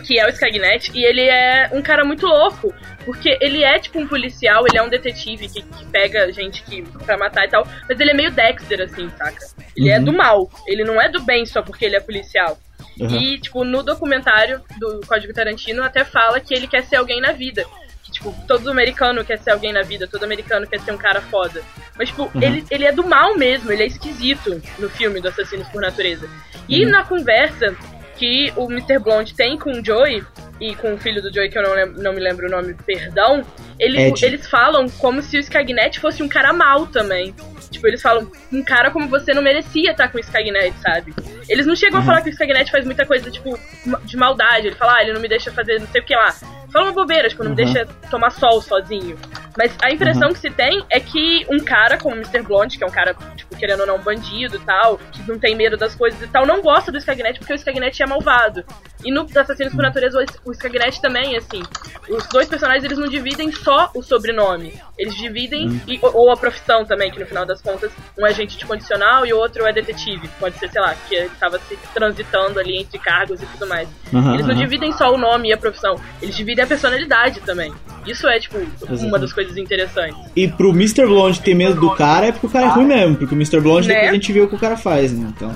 que 0.05 0.19
é 0.19 0.25
o 0.25 0.29
Skagnet, 0.29 0.91
e 0.93 1.03
ele 1.03 1.21
é 1.21 1.69
um 1.73 1.81
cara 1.81 2.03
muito 2.05 2.25
louco. 2.27 2.73
Porque 3.03 3.35
ele 3.41 3.63
é 3.63 3.79
tipo 3.79 3.99
um 3.99 4.07
policial, 4.07 4.63
ele 4.67 4.77
é 4.77 4.83
um 4.83 4.89
detetive 4.89 5.47
que, 5.49 5.63
que 5.63 5.85
pega 5.91 6.31
gente 6.31 6.61
que, 6.61 6.83
pra 7.03 7.17
matar 7.17 7.45
e 7.45 7.49
tal, 7.49 7.67
mas 7.89 7.99
ele 7.99 8.11
é 8.11 8.13
meio 8.13 8.29
Dexter, 8.31 8.81
assim, 8.81 9.09
saca? 9.17 9.39
Ele 9.75 9.89
é 9.89 9.97
Uhum. 9.97 10.03
do 10.05 10.13
mal, 10.13 10.49
ele 10.67 10.83
não 10.83 11.01
é 11.01 11.09
do 11.09 11.19
bem 11.23 11.43
só 11.47 11.63
porque 11.63 11.83
ele 11.85 11.95
é 11.95 11.99
policial. 11.99 12.59
Uhum. 13.01 13.15
E, 13.15 13.39
tipo, 13.39 13.63
no 13.63 13.81
documentário 13.83 14.61
do 14.79 15.01
Código 15.07 15.33
Tarantino 15.33 15.83
até 15.83 16.03
fala 16.03 16.39
que 16.39 16.53
ele 16.53 16.67
quer 16.67 16.83
ser 16.83 16.97
alguém 16.97 17.19
na 17.19 17.31
vida. 17.31 17.65
Que, 18.03 18.11
tipo, 18.11 18.35
todo 18.47 18.69
americano 18.69 19.23
quer 19.25 19.39
ser 19.39 19.51
alguém 19.51 19.73
na 19.73 19.81
vida, 19.81 20.07
todo 20.07 20.23
americano 20.23 20.67
quer 20.67 20.79
ser 20.79 20.91
um 20.91 20.97
cara 20.97 21.21
foda. 21.21 21.61
Mas, 21.97 22.09
tipo, 22.09 22.23
Uhum. 22.23 22.41
ele, 22.41 22.65
ele 22.69 22.85
é 22.85 22.91
do 22.91 23.03
mal 23.05 23.35
mesmo, 23.37 23.71
ele 23.71 23.83
é 23.83 23.87
esquisito 23.87 24.61
no 24.79 24.89
filme 24.89 25.19
do 25.19 25.27
Assassinos 25.29 25.67
por 25.69 25.81
Natureza. 25.81 26.29
E 26.69 26.85
Uhum. 26.85 26.91
na 26.91 27.03
conversa 27.03 27.75
que 28.17 28.53
o 28.55 28.69
Mr. 28.71 28.99
Blonde 28.99 29.33
tem 29.33 29.57
com 29.57 29.71
o 29.71 29.83
Joey, 29.83 30.23
e 30.59 30.75
com 30.75 30.93
o 30.93 30.97
filho 30.99 31.23
do 31.23 31.33
Joey, 31.33 31.49
que 31.49 31.57
eu 31.57 31.63
não, 31.63 31.73
lem- 31.73 31.93
não 31.97 32.13
me 32.13 32.19
lembro 32.19 32.45
o 32.45 32.51
nome, 32.51 32.75
perdão, 32.85 33.43
ele- 33.79 33.99
Ed. 33.99 34.23
eles 34.23 34.47
falam 34.47 34.87
como 34.87 35.19
se 35.23 35.35
o 35.37 35.39
Skagnet 35.39 35.99
fosse 35.99 36.21
um 36.21 36.27
cara 36.29 36.53
mal 36.53 36.85
também. 36.85 37.33
Tipo, 37.71 37.87
eles 37.87 38.01
falam, 38.01 38.29
um 38.51 38.61
cara 38.61 38.91
como 38.91 39.07
você 39.07 39.33
não 39.33 39.41
merecia 39.41 39.91
estar 39.91 40.09
com 40.09 40.17
o 40.17 40.21
Skagnet, 40.21 40.75
sabe? 40.81 41.13
Eles 41.47 41.65
não 41.65 41.75
chegam 41.75 41.99
a 42.01 42.03
falar 42.03 42.21
que 42.21 42.29
o 42.29 42.31
Skagnet 42.31 42.69
faz 42.69 42.85
muita 42.85 43.05
coisa, 43.05 43.31
tipo, 43.31 43.57
de 44.03 44.17
maldade. 44.17 44.67
Ele 44.67 44.75
fala, 44.75 44.97
ah, 44.97 45.01
ele 45.01 45.13
não 45.13 45.21
me 45.21 45.27
deixa 45.27 45.51
fazer 45.51 45.79
não 45.79 45.87
sei 45.87 46.01
o 46.01 46.05
que 46.05 46.15
lá. 46.15 46.35
Fala 46.71 46.85
uma 46.85 46.93
bobeira, 46.93 47.27
tipo, 47.29 47.43
não 47.43 47.53
me 47.53 47.61
Uhum. 47.63 47.71
deixa 47.73 47.85
tomar 48.09 48.29
sol 48.31 48.61
sozinho. 48.61 49.17
Mas 49.57 49.75
a 49.83 49.91
impressão 49.91 50.29
que 50.31 50.39
se 50.39 50.49
tem 50.49 50.83
é 50.89 50.99
que 50.99 51.45
um 51.49 51.59
cara 51.59 51.97
como 51.97 52.15
o 52.15 52.19
Mr. 52.19 52.41
Blonde, 52.41 52.77
que 52.77 52.83
é 52.83 52.87
um 52.87 52.91
cara, 52.91 53.13
tipo, 53.35 53.53
querendo 53.57 53.81
ou 53.81 53.87
não, 53.87 53.95
um 53.97 54.01
bandido 54.01 54.55
e 54.55 54.59
tal, 54.59 54.97
que 55.11 55.21
não 55.29 55.37
tem 55.37 55.53
medo 55.55 55.75
das 55.75 55.93
coisas 55.93 56.21
e 56.21 56.27
tal, 56.27 56.45
não 56.45 56.61
gosta 56.61 56.89
do 56.91 56.97
Skagnet 56.97 57.37
porque 57.39 57.51
o 57.53 57.55
Skagnet 57.55 58.01
é 58.01 58.05
malvado. 58.07 58.63
E 59.03 59.11
no 59.11 59.27
Assassinos 59.35 59.73
por 59.73 59.81
Natureza, 59.81 60.23
o- 60.45 60.51
Skagnet 60.51 61.01
também, 61.01 61.35
assim. 61.35 61.61
Os 62.07 62.25
dois 62.27 62.47
personagens, 62.47 62.83
eles 62.85 62.97
não 62.97 63.07
dividem 63.07 63.51
só 63.51 63.89
o 63.95 64.01
sobrenome. 64.01 64.79
Eles 64.97 65.15
dividem, 65.15 65.81
e- 65.87 65.99
ou, 66.01 66.31
a 66.31 66.37
profissão 66.37 66.85
também, 66.85 67.11
que 67.11 67.19
no 67.19 67.25
final 67.25 67.45
das 67.45 67.61
contas, 67.61 67.91
um 68.17 68.25
é 68.25 68.29
agente 68.29 68.57
de 68.57 68.65
condicional 68.65 69.25
e 69.25 69.33
o 69.33 69.37
outro 69.37 69.65
é 69.65 69.73
detetive. 69.73 70.29
Pode 70.39 70.57
ser, 70.59 70.69
sei 70.71 70.81
lá, 70.81 70.95
que 71.09 71.15
ele 71.15 71.31
tava 71.39 71.59
se 71.59 71.77
transitando 71.93 72.59
ali 72.59 72.77
entre 72.77 72.97
cargos 72.99 73.41
e 73.41 73.45
tudo 73.47 73.67
mais. 73.67 73.89
Aham, 74.13 74.33
eles 74.35 74.45
não 74.45 74.53
aham. 74.53 74.61
dividem 74.63 74.91
só 74.93 75.11
o 75.13 75.17
nome 75.17 75.49
e 75.49 75.53
a 75.53 75.57
profissão, 75.57 75.99
eles 76.21 76.35
dividem 76.35 76.60
a 76.61 76.67
personalidade 76.67 77.39
também. 77.41 77.71
Isso 78.05 78.27
é, 78.27 78.39
tipo, 78.39 78.57
uma 79.05 79.19
das 79.19 79.31
coisas 79.31 79.57
interessantes. 79.57 80.17
E 80.35 80.47
pro 80.47 80.71
Mr. 80.71 81.05
Blonde 81.05 81.39
ter 81.41 81.53
medo 81.53 81.79
do 81.79 81.91
cara 81.91 82.27
é 82.27 82.31
porque 82.31 82.47
o 82.47 82.49
cara 82.49 82.65
é 82.65 82.69
ruim 82.69 82.85
mesmo, 82.85 83.15
porque 83.15 83.35
o 83.35 83.37
Mr. 83.37 83.59
Blonde 83.59 83.87
Né? 83.87 83.93
depois 83.93 84.09
a 84.09 84.13
gente 84.13 84.33
vê 84.33 84.41
o 84.41 84.47
que 84.47 84.55
o 84.55 84.59
cara 84.59 84.75
faz, 84.75 85.11
né? 85.11 85.31
Então 85.35 85.51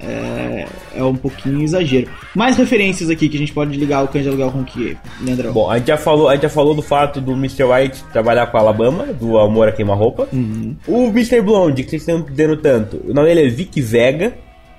é, 0.00 0.66
é 0.96 1.02
um 1.02 1.16
pouquinho 1.16 1.62
exagero. 1.62 2.08
Mais 2.34 2.56
referências 2.56 3.10
aqui 3.10 3.28
que 3.28 3.36
a 3.36 3.40
gente 3.40 3.52
pode 3.52 3.76
ligar 3.76 4.04
o 4.04 4.08
de 4.08 4.28
aluguel 4.28 4.50
com 4.50 4.60
o 4.60 4.64
que, 4.64 4.96
Leandrão? 5.20 5.52
Bom, 5.52 5.70
a 5.70 5.78
gente, 5.78 5.88
já 5.88 5.96
falou, 5.96 6.28
a 6.28 6.34
gente 6.34 6.42
já 6.42 6.48
falou 6.48 6.74
do 6.74 6.82
fato 6.82 7.20
do 7.20 7.32
Mr. 7.32 7.64
White 7.64 8.04
trabalhar 8.12 8.46
com 8.46 8.56
a 8.56 8.60
Alabama, 8.60 9.06
do 9.06 9.38
Amor 9.38 9.68
a 9.68 9.72
Queima-Roupa. 9.72 10.28
Uhum. 10.32 10.76
O 10.86 11.06
Mr. 11.08 11.40
Blonde, 11.40 11.82
que 11.82 11.90
vocês 11.90 12.02
estão 12.02 12.22
dizendo 12.22 12.56
tanto, 12.56 13.00
o 13.08 13.12
nome 13.14 13.28
dele 13.28 13.46
é 13.46 13.48
Vic 13.48 13.80
Vega. 13.80 14.34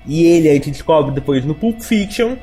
E 0.06 0.24
ele 0.24 0.48
a 0.48 0.54
gente 0.54 0.70
descobre 0.70 1.14
depois 1.14 1.44
no 1.44 1.54
Pulp 1.54 1.82
Fiction 1.82 2.34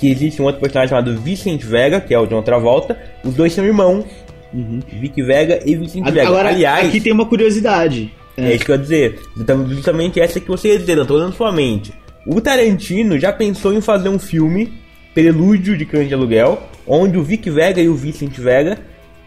que 0.00 0.10
existe 0.10 0.40
um 0.40 0.46
outro 0.46 0.60
personagem 0.60 0.88
chamado 0.88 1.20
Vicente 1.20 1.66
Vega, 1.66 2.00
que 2.00 2.14
é 2.14 2.18
o 2.18 2.26
de 2.26 2.34
outra 2.34 2.58
volta. 2.58 2.98
Os 3.22 3.34
dois 3.34 3.52
são 3.52 3.64
irmãos. 3.64 4.06
Vic 4.52 5.22
Vega 5.22 5.60
e 5.64 5.76
Vicente 5.76 6.10
Vega. 6.10 6.26
Agora, 6.26 6.48
Aliás, 6.48 6.88
aqui 6.88 7.00
tem 7.00 7.12
uma 7.12 7.26
curiosidade. 7.26 8.12
é 8.36 8.54
isso 8.54 8.64
que 8.64 8.70
eu 8.70 8.76
ia 8.76 8.80
dizer. 8.80 9.20
Então, 9.38 9.68
justamente 9.68 10.18
essa 10.18 10.40
que 10.40 10.48
você 10.48 10.68
ia 10.68 10.78
dizer, 10.78 10.96
eu 10.96 11.06
tô 11.06 11.14
olhando 11.14 11.34
sua 11.34 11.52
mente. 11.52 11.92
O 12.26 12.40
Tarantino 12.40 13.18
já 13.18 13.32
pensou 13.32 13.74
em 13.74 13.80
fazer 13.80 14.08
um 14.08 14.18
filme, 14.18 14.72
Prelúdio 15.14 15.76
de 15.76 15.84
Cães 15.84 16.08
de 16.08 16.14
Aluguel, 16.14 16.62
onde 16.86 17.18
o 17.18 17.22
Vic 17.22 17.48
Vega 17.50 17.80
e 17.80 17.88
o 17.88 17.94
Vicent 17.94 18.36
Vega 18.38 18.78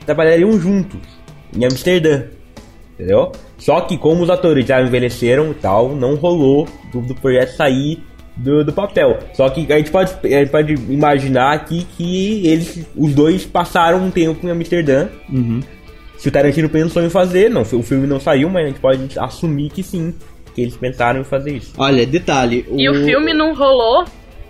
trabalhariam 0.06 0.60
juntos, 0.60 1.00
em 1.56 1.64
Amsterdã. 1.64 2.24
Entendeu? 2.94 3.32
Só 3.58 3.82
que 3.82 3.98
como 3.98 4.24
os 4.24 4.30
atores 4.30 4.66
já 4.66 4.82
envelheceram 4.82 5.52
e 5.52 5.54
tal, 5.56 5.96
não 5.96 6.16
rolou 6.16 6.68
do, 6.92 7.02
do 7.02 7.16
projeto 7.16 7.56
sair 7.56 8.04
do, 8.36 8.64
do 8.64 8.74
papel. 8.74 9.20
Só 9.34 9.50
que 9.50 9.72
a 9.72 9.78
gente 9.78 9.92
pode, 9.92 10.12
a 10.24 10.28
gente 10.28 10.50
pode 10.50 10.74
imaginar 10.74 11.54
aqui 11.54 11.86
que 11.98 12.48
eles, 12.48 12.86
os 12.96 13.14
dois 13.14 13.46
passaram 13.46 14.00
um 14.04 14.12
tempo 14.12 14.46
em 14.46 14.50
Amsterdã 14.52 15.08
Uhum. 15.30 15.62
se 16.18 16.30
o 16.30 16.32
Tarantino 16.32 16.70
pensou 16.70 17.04
em 17.04 17.10
fazer, 17.10 17.50
não, 17.50 17.62
o 17.62 17.84
filme 17.84 18.08
não 18.08 18.20
saiu, 18.20 18.50
mas 18.50 18.66
a 18.66 18.68
gente 18.68 18.80
pode 18.80 19.20
assumir 19.20 19.70
que 19.70 19.84
sim, 19.84 20.14
que 20.54 20.62
eles 20.62 20.76
pensaram 20.78 21.22
em 21.22 21.24
fazer 21.24 21.56
isso. 21.58 21.74
Olha, 21.78 22.06
detalhe. 22.06 22.66
E 22.72 22.90
o 22.90 23.06
filme 23.06 23.34
não 23.34 23.54
rolou, 23.54 24.06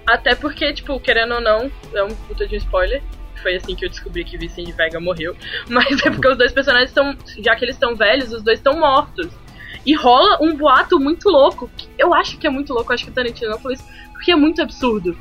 até 0.05 0.35
porque, 0.35 0.73
tipo, 0.73 0.99
querendo 0.99 1.35
ou 1.35 1.41
não, 1.41 1.71
é 1.93 2.03
um 2.03 2.09
puta 2.27 2.47
de 2.47 2.55
um 2.55 2.57
spoiler. 2.57 3.01
Foi 3.41 3.55
assim 3.57 3.75
que 3.75 3.83
eu 3.85 3.89
descobri 3.89 4.23
que 4.23 4.37
Vicente 4.37 4.71
Vega 4.71 4.99
morreu. 5.01 5.35
Mas 5.67 5.99
é 6.05 6.09
porque 6.09 6.27
os 6.29 6.37
dois 6.37 6.51
personagens 6.53 6.89
estão. 6.91 7.13
Já 7.39 7.55
que 7.55 7.65
eles 7.65 7.75
estão 7.75 7.93
velhos, 7.95 8.31
os 8.31 8.41
dois 8.41 8.59
estão 8.59 8.79
mortos. 8.79 9.27
E 9.85 9.93
rola 9.93 10.37
um 10.41 10.55
boato 10.55 10.99
muito 10.99 11.29
louco. 11.29 11.69
que 11.75 11.87
Eu 11.97 12.13
acho 12.13 12.37
que 12.37 12.47
é 12.47 12.49
muito 12.49 12.73
louco, 12.73 12.93
acho 12.93 13.03
que 13.03 13.11
o 13.11 13.13
Tarantino 13.13 13.51
não 13.51 13.59
falou 13.59 13.73
isso, 13.73 13.85
porque 14.13 14.31
é 14.31 14.35
muito 14.35 14.61
absurdo. 14.61 15.17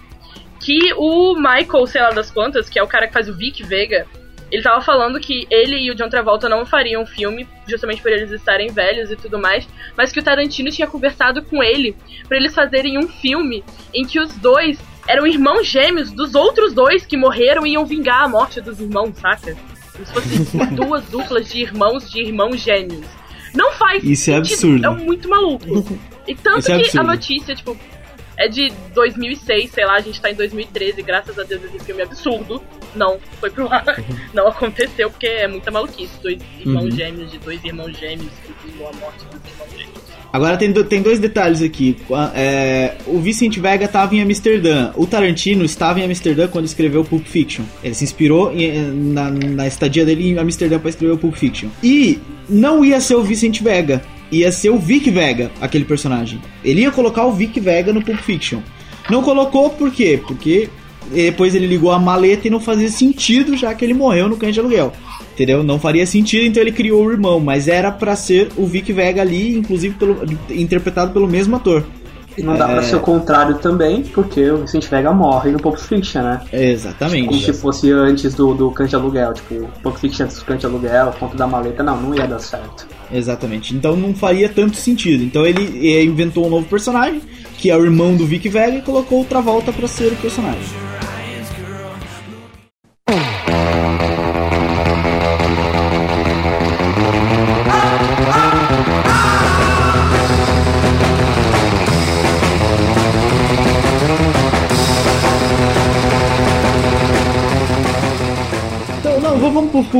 Que 0.60 0.92
o 0.94 1.34
Michael, 1.34 1.86
sei 1.86 2.00
lá 2.00 2.10
das 2.10 2.30
quantas, 2.30 2.68
que 2.68 2.78
é 2.78 2.82
o 2.82 2.86
cara 2.86 3.06
que 3.06 3.12
faz 3.12 3.28
o 3.28 3.34
Vic 3.34 3.62
Vega, 3.64 4.06
ele 4.52 4.62
tava 4.62 4.82
falando 4.82 5.18
que 5.18 5.46
ele 5.50 5.76
e 5.78 5.90
o 5.90 5.94
John 5.94 6.10
Travolta 6.10 6.46
não 6.46 6.66
fariam 6.66 7.06
filme, 7.06 7.48
justamente 7.66 8.02
por 8.02 8.12
eles 8.12 8.30
estarem 8.30 8.70
velhos 8.70 9.10
e 9.10 9.16
tudo 9.16 9.38
mais, 9.38 9.66
mas 9.96 10.12
que 10.12 10.20
o 10.20 10.22
Tarantino 10.22 10.70
tinha 10.70 10.86
conversado 10.86 11.42
com 11.42 11.62
ele 11.62 11.96
pra 12.28 12.36
eles 12.36 12.54
fazerem 12.54 12.98
um 12.98 13.08
filme 13.08 13.64
em 13.94 14.04
que 14.04 14.20
os 14.20 14.36
dois 14.36 14.78
eram 15.08 15.26
irmãos 15.26 15.66
gêmeos 15.66 16.12
dos 16.12 16.34
outros 16.34 16.74
dois 16.74 17.06
que 17.06 17.16
morreram 17.16 17.66
e 17.66 17.72
iam 17.72 17.86
vingar 17.86 18.22
a 18.24 18.28
morte 18.28 18.60
dos 18.60 18.78
irmãos, 18.78 19.16
saca? 19.16 19.56
Como 19.92 20.06
se 20.06 20.12
fossem 20.12 20.66
duas 20.76 21.04
duplas 21.06 21.50
de 21.50 21.62
irmãos 21.62 22.10
de 22.10 22.20
irmãos 22.20 22.60
gêmeos. 22.60 23.06
Não 23.54 23.72
faz 23.72 24.02
Isso 24.04 24.30
é 24.30 24.36
absurdo. 24.36 24.86
É 24.86 24.90
muito 24.90 25.28
maluco. 25.28 25.98
E 26.26 26.34
tanto 26.34 26.60
Isso 26.60 26.72
é 26.72 26.80
que 26.82 26.98
a 26.98 27.02
notícia, 27.02 27.54
tipo, 27.54 27.76
é 28.36 28.48
de 28.48 28.72
2006, 28.94 29.70
sei 29.70 29.84
lá, 29.84 29.94
a 29.96 30.00
gente 30.00 30.20
tá 30.20 30.30
em 30.30 30.34
2013, 30.34 31.02
graças 31.02 31.38
a 31.38 31.42
Deus 31.42 31.62
esse 31.64 31.80
filme 31.80 32.00
é 32.00 32.04
absurdo. 32.04 32.62
Não 32.94 33.18
foi 33.40 33.50
pro 33.50 33.66
ar. 33.72 33.84
Não 34.34 34.48
aconteceu, 34.48 35.10
porque 35.10 35.26
é 35.26 35.48
muita 35.48 35.70
maluquice. 35.70 36.12
Dois 36.22 36.38
irmãos 36.60 36.84
Uhum. 36.84 36.90
gêmeos 36.90 37.30
de 37.30 37.38
dois 37.38 37.62
irmãos 37.64 37.96
gêmeos 37.98 38.30
que 38.46 38.70
vingou 38.70 38.88
a 38.88 38.92
morte 38.94 39.24
dos 39.24 39.52
irmãos 39.52 39.70
gêmeos. 39.78 40.02
Agora 40.32 40.56
tem, 40.56 40.72
do- 40.72 40.84
tem 40.84 41.02
dois 41.02 41.18
detalhes 41.18 41.60
aqui. 41.60 41.96
É, 42.34 42.94
o 43.06 43.18
Vicente 43.20 43.60
Vega 43.60 43.84
estava 43.84 44.14
em 44.14 44.22
Amsterdã. 44.22 44.90
O 44.96 45.06
Tarantino 45.06 45.62
estava 45.62 46.00
em 46.00 46.04
Amsterdã 46.04 46.48
quando 46.48 46.64
escreveu 46.64 47.04
Pulp 47.04 47.26
Fiction. 47.26 47.64
Ele 47.84 47.94
se 47.94 48.04
inspirou 48.04 48.50
em- 48.50 48.72
na, 49.12 49.30
na 49.30 49.66
estadia 49.66 50.06
dele 50.06 50.30
em 50.30 50.38
Amsterdã 50.38 50.78
para 50.78 50.88
escrever 50.88 51.12
o 51.12 51.18
Pulp 51.18 51.34
Fiction. 51.34 51.68
E 51.82 52.18
não 52.48 52.84
ia 52.84 53.00
ser 53.00 53.14
o 53.14 53.22
Vicente 53.22 53.62
Vega. 53.62 54.02
Ia 54.30 54.50
ser 54.50 54.70
o 54.70 54.78
Vic 54.78 55.10
Vega, 55.10 55.50
aquele 55.60 55.84
personagem. 55.84 56.40
Ele 56.64 56.80
ia 56.80 56.90
colocar 56.90 57.26
o 57.26 57.32
Vic 57.32 57.60
Vega 57.60 57.92
no 57.92 58.02
Pulp 58.02 58.18
Fiction. 58.20 58.60
Não 59.10 59.22
colocou 59.22 59.68
por 59.70 59.90
quê? 59.90 60.18
Porque 60.26 60.70
depois 61.12 61.54
ele 61.54 61.66
ligou 61.66 61.90
a 61.90 61.98
maleta 61.98 62.46
e 62.46 62.50
não 62.50 62.60
fazia 62.60 62.88
sentido, 62.88 63.56
já 63.56 63.74
que 63.74 63.84
ele 63.84 63.92
morreu 63.92 64.28
no 64.28 64.36
cães 64.36 64.54
de 64.54 64.60
aluguel. 64.60 64.92
Entendeu? 65.34 65.62
Não 65.62 65.78
faria 65.78 66.06
sentido, 66.06 66.46
então 66.46 66.62
ele 66.62 66.72
criou 66.72 67.04
o 67.04 67.10
irmão, 67.12 67.40
mas 67.40 67.68
era 67.68 67.90
pra 67.90 68.16
ser 68.16 68.48
o 68.56 68.64
Vic 68.66 68.90
Vega 68.92 69.20
ali, 69.20 69.56
inclusive 69.56 69.94
pelo- 69.96 70.22
interpretado 70.50 71.12
pelo 71.12 71.28
mesmo 71.28 71.56
ator. 71.56 71.84
Não 72.38 72.56
dá 72.56 72.68
É. 72.70 72.72
pra 72.74 72.82
ser 72.82 72.96
o 72.96 73.00
contrário 73.00 73.56
também, 73.58 74.02
porque 74.02 74.50
o 74.50 74.58
Vicente 74.58 74.88
Vega 74.88 75.12
morre 75.12 75.50
no 75.50 75.58
Pulp 75.58 75.76
Fiction, 75.76 76.22
né? 76.22 76.40
Exatamente. 76.52 77.28
Como 77.28 77.40
se 77.40 77.52
fosse 77.52 77.90
antes 77.90 78.34
do, 78.34 78.54
do 78.54 78.70
Cante 78.70 78.94
Aluguel. 78.94 79.32
Tipo, 79.34 79.68
Pulp 79.82 79.96
Fiction 79.96 80.24
antes 80.24 80.38
do 80.38 80.44
Cante 80.44 80.64
Aluguel, 80.66 81.12
ponto 81.18 81.36
da 81.36 81.46
maleta. 81.46 81.82
Não, 81.82 82.00
não 82.00 82.14
ia 82.14 82.26
dar 82.26 82.38
certo. 82.38 82.86
Exatamente. 83.12 83.74
Então 83.74 83.94
não 83.96 84.14
faria 84.14 84.48
tanto 84.48 84.76
sentido. 84.76 85.22
Então 85.24 85.44
ele 85.44 86.02
inventou 86.04 86.46
um 86.46 86.50
novo 86.50 86.66
personagem, 86.66 87.20
que 87.58 87.70
é 87.70 87.76
o 87.76 87.84
irmão 87.84 88.14
do 88.16 88.26
Vic 88.26 88.48
Vega, 88.48 88.78
e 88.78 88.82
colocou 88.82 89.20
o 89.22 89.24
Travolta 89.24 89.72
pra 89.72 89.86
ser 89.86 90.12
o 90.12 90.16
personagem. 90.16 90.60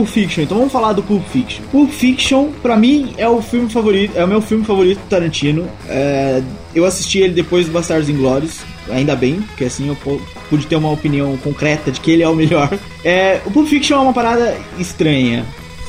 Pulp 0.03 0.09
Fiction. 0.09 0.43
Então 0.43 0.57
vamos 0.59 0.73
falar 0.73 0.93
do 0.93 1.03
Pulp 1.03 1.23
Fiction. 1.29 1.63
Pulp 1.71 1.91
Fiction, 1.91 2.49
pra 2.63 2.77
mim, 2.77 3.15
é 3.17 3.29
o 3.29 3.41
filme 3.41 3.69
favorito, 3.71 4.13
é 4.17 4.25
o 4.25 4.29
meu 4.29 4.41
filme 4.41 4.65
favorito 4.65 4.99
do 4.99 5.09
Tarantino. 5.09 5.69
É, 5.89 6.43
eu 6.75 6.85
assisti 6.85 7.19
ele 7.21 7.33
depois 7.35 7.67
do 7.67 7.73
Bastardos 7.73 8.09
Inglórios, 8.09 8.59
ainda 8.91 9.15
bem, 9.15 9.35
porque 9.43 9.65
assim 9.65 9.89
eu 9.89 9.95
pu- 9.97 10.21
pude 10.51 10.67
ter 10.67 10.77
uma 10.77 10.91
opinião 10.91 11.37
concreta 11.37 11.91
de 11.93 12.01
que 12.01 12.11
ele 12.11 12.23
é 12.23 12.29
o 12.29 12.35
melhor. 12.35 12.69
É, 13.05 13.41
o 13.45 13.51
Pulp 13.51 13.67
Fiction 13.67 13.97
é 13.99 14.01
uma 14.01 14.13
parada 14.13 14.57
estranha. 14.79 15.45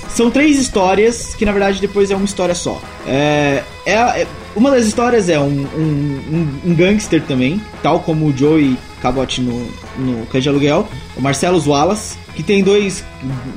São 0.10 0.32
três 0.32 0.58
histórias 0.60 1.36
que 1.36 1.46
na 1.46 1.52
verdade 1.52 1.80
depois 1.80 2.10
é 2.10 2.16
uma 2.16 2.26
história 2.26 2.56
só. 2.56 2.82
É, 3.08 3.62
é- 3.86 3.94
é- 4.22 4.28
uma 4.56 4.72
das 4.72 4.86
histórias 4.88 5.30
é 5.30 5.40
um, 5.40 5.44
um, 5.76 6.22
um- 6.32 6.72
um 6.72 6.74
gangster 6.76 7.22
também, 7.22 7.62
tal 7.84 8.00
como 8.00 8.26
o 8.28 8.36
Joey 8.36 8.76
Cabot 9.04 9.40
no, 9.42 9.68
no 9.98 10.26
Cães 10.28 10.42
de 10.42 10.50
Aluguel, 10.50 10.88
o 11.16 11.22
Marcellus 11.22 11.68
Wallace, 11.68 12.18
que 12.34 12.42
tem 12.42 12.64
dois, 12.64 13.04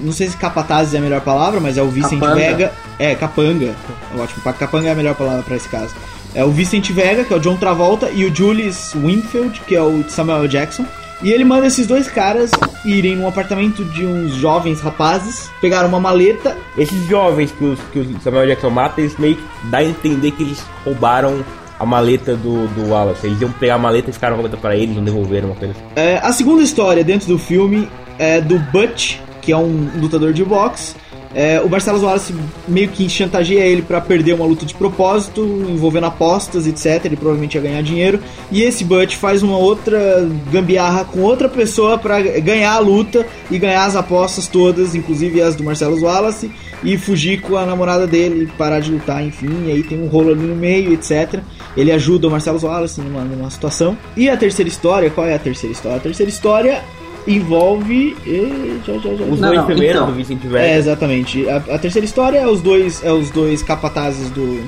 não 0.01 0.13
sei 0.13 0.29
se 0.29 0.37
capatazes 0.37 0.93
é 0.93 0.99
a 0.99 1.01
melhor 1.01 1.21
palavra, 1.23 1.61
mas 1.61 1.79
é 1.79 1.83
o 1.83 1.89
Vicente 1.89 2.21
Capanga. 2.21 2.35
Vega, 2.35 2.73
é, 2.99 3.15
capanga, 3.15 3.75
é 4.15 4.21
ótimo, 4.21 4.43
pa- 4.43 4.53
capanga 4.53 4.89
é 4.89 4.93
a 4.93 4.95
melhor 4.95 5.15
palavra 5.15 5.43
pra 5.45 5.57
esse 5.57 5.69
caso. 5.69 5.95
É 6.35 6.45
o 6.45 6.51
Vicente 6.51 6.93
Vega, 6.93 7.25
que 7.25 7.33
é 7.33 7.37
o 7.37 7.41
John 7.41 7.57
Travolta, 7.57 8.11
e 8.11 8.25
o 8.27 8.35
Julius 8.35 8.93
Winfield, 8.95 9.61
que 9.67 9.75
é 9.75 9.81
o 9.81 10.05
Samuel 10.09 10.47
Jackson. 10.49 10.85
E 11.23 11.31
ele 11.31 11.45
manda 11.45 11.67
esses 11.67 11.87
dois 11.87 12.09
caras 12.11 12.51
irem 12.85 13.17
num 13.17 13.27
apartamento 13.27 13.83
de 13.87 14.05
uns 14.05 14.35
jovens 14.35 14.83
rapazes, 14.83 15.49
pegaram 15.63 15.89
uma 15.89 15.99
maleta 15.99 16.55
Esses 16.77 17.07
jovens 17.09 17.51
que, 17.53 17.65
os, 17.65 17.81
que 17.91 18.01
o 18.01 18.21
Samuel 18.21 18.47
Jackson 18.49 18.69
mata, 18.69 19.01
eles 19.01 19.17
meio 19.17 19.37
que 19.37 19.45
dá 19.71 19.79
a 19.79 19.85
entender 19.85 20.33
que 20.33 20.43
eles 20.43 20.63
roubaram 20.85 21.43
a 21.79 21.87
maleta 21.87 22.37
do, 22.37 22.67
do 22.69 22.91
Wallace. 22.91 23.27
Eles 23.27 23.41
iam 23.41 23.51
pegar 23.53 23.75
a 23.75 23.79
maleta 23.79 24.11
e 24.11 24.13
ficaram 24.13 24.37
com 24.37 24.41
a 24.41 24.43
maleta 24.45 24.61
pra 24.61 24.77
eles, 24.77 24.95
não 24.95 25.05
devolveram 25.05 25.49
uma 25.49 25.57
coisa 25.57 25.75
assim. 25.75 25.83
É, 25.97 26.19
a 26.19 26.33
segunda 26.33 26.63
história 26.63 27.05
dentro 27.05 27.29
do 27.29 27.39
filme 27.39 27.89
é 28.19 28.41
do 28.41 28.59
Butch, 28.59 29.19
que 29.43 29.53
é 29.53 29.57
um 29.57 29.91
lutador 29.97 30.33
de 30.33 30.45
boxe. 30.45 30.95
É, 31.39 31.61
o 31.61 31.69
Marcelo 31.69 32.01
Wallace 32.01 32.35
meio 32.67 32.89
que 32.89 33.07
chantageia 33.11 33.61
ele 33.67 33.83
pra 33.83 34.01
perder 34.01 34.33
uma 34.33 34.47
luta 34.47 34.65
de 34.65 34.73
propósito, 34.75 35.43
envolvendo 35.69 36.07
apostas, 36.07 36.67
etc. 36.67 37.05
Ele 37.05 37.15
provavelmente 37.15 37.57
ia 37.57 37.61
ganhar 37.61 37.83
dinheiro. 37.83 38.21
E 38.51 38.63
esse 38.63 38.83
Butch 38.83 39.17
faz 39.17 39.43
uma 39.43 39.59
outra 39.59 40.27
gambiarra 40.51 41.05
com 41.05 41.21
outra 41.21 41.47
pessoa 41.47 41.99
pra 41.99 42.23
ganhar 42.23 42.73
a 42.73 42.79
luta 42.79 43.27
e 43.51 43.59
ganhar 43.59 43.85
as 43.85 43.95
apostas 43.95 44.47
todas, 44.47 44.95
inclusive 44.95 45.43
as 45.43 45.55
do 45.55 45.63
Marcelo 45.63 46.01
Wallace, 46.01 46.51
e 46.83 46.97
fugir 46.97 47.43
com 47.43 47.55
a 47.59 47.67
namorada 47.67 48.07
dele, 48.07 48.51
parar 48.57 48.81
de 48.81 48.91
lutar, 48.91 49.23
enfim. 49.23 49.67
E 49.67 49.73
aí 49.73 49.83
tem 49.83 50.03
um 50.03 50.07
rolo 50.07 50.31
ali 50.31 50.41
no 50.41 50.57
meio, 50.57 50.95
etc. 50.95 51.41
Ele 51.77 51.93
ajuda 51.93 52.29
o 52.29 52.31
Marcelo 52.31 52.59
Wallace 52.63 52.99
numa, 53.03 53.23
numa 53.23 53.51
situação. 53.51 53.95
E 54.17 54.31
a 54.31 54.39
terceira 54.39 54.71
história, 54.71 55.11
qual 55.11 55.27
é 55.27 55.35
a 55.35 55.39
terceira 55.39 55.75
história? 55.75 55.99
A 55.99 56.01
terceira 56.01 56.31
história 56.31 56.83
envolve. 57.27 58.17
eh, 58.27 58.79
já, 58.87 58.95
já, 58.95 59.15
já. 59.15 59.25
Os 59.25 59.41
Não, 59.41 59.49
dois 59.49 59.59
não, 59.59 59.67
primeiros 59.67 59.97
então. 59.97 60.07
do 60.07 60.15
Vicente 60.15 60.47
Vega. 60.47 60.65
É, 60.67 60.77
exatamente. 60.79 61.49
A, 61.49 61.57
a 61.57 61.79
terceira 61.79 62.05
história 62.05 62.39
é 62.39 62.47
os 62.47 62.61
dois, 62.61 63.03
é 63.05 63.13
os 63.13 63.31
dois 63.31 63.63
capatazes 63.63 64.31
do. 64.31 64.63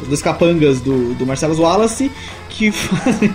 Os 0.00 0.06
dois 0.08 0.22
capangas 0.22 0.80
do, 0.80 1.14
do 1.14 1.26
Marcelo 1.26 1.60
Wallace 1.60 2.10
que 2.48 2.70
fazem 2.72 3.32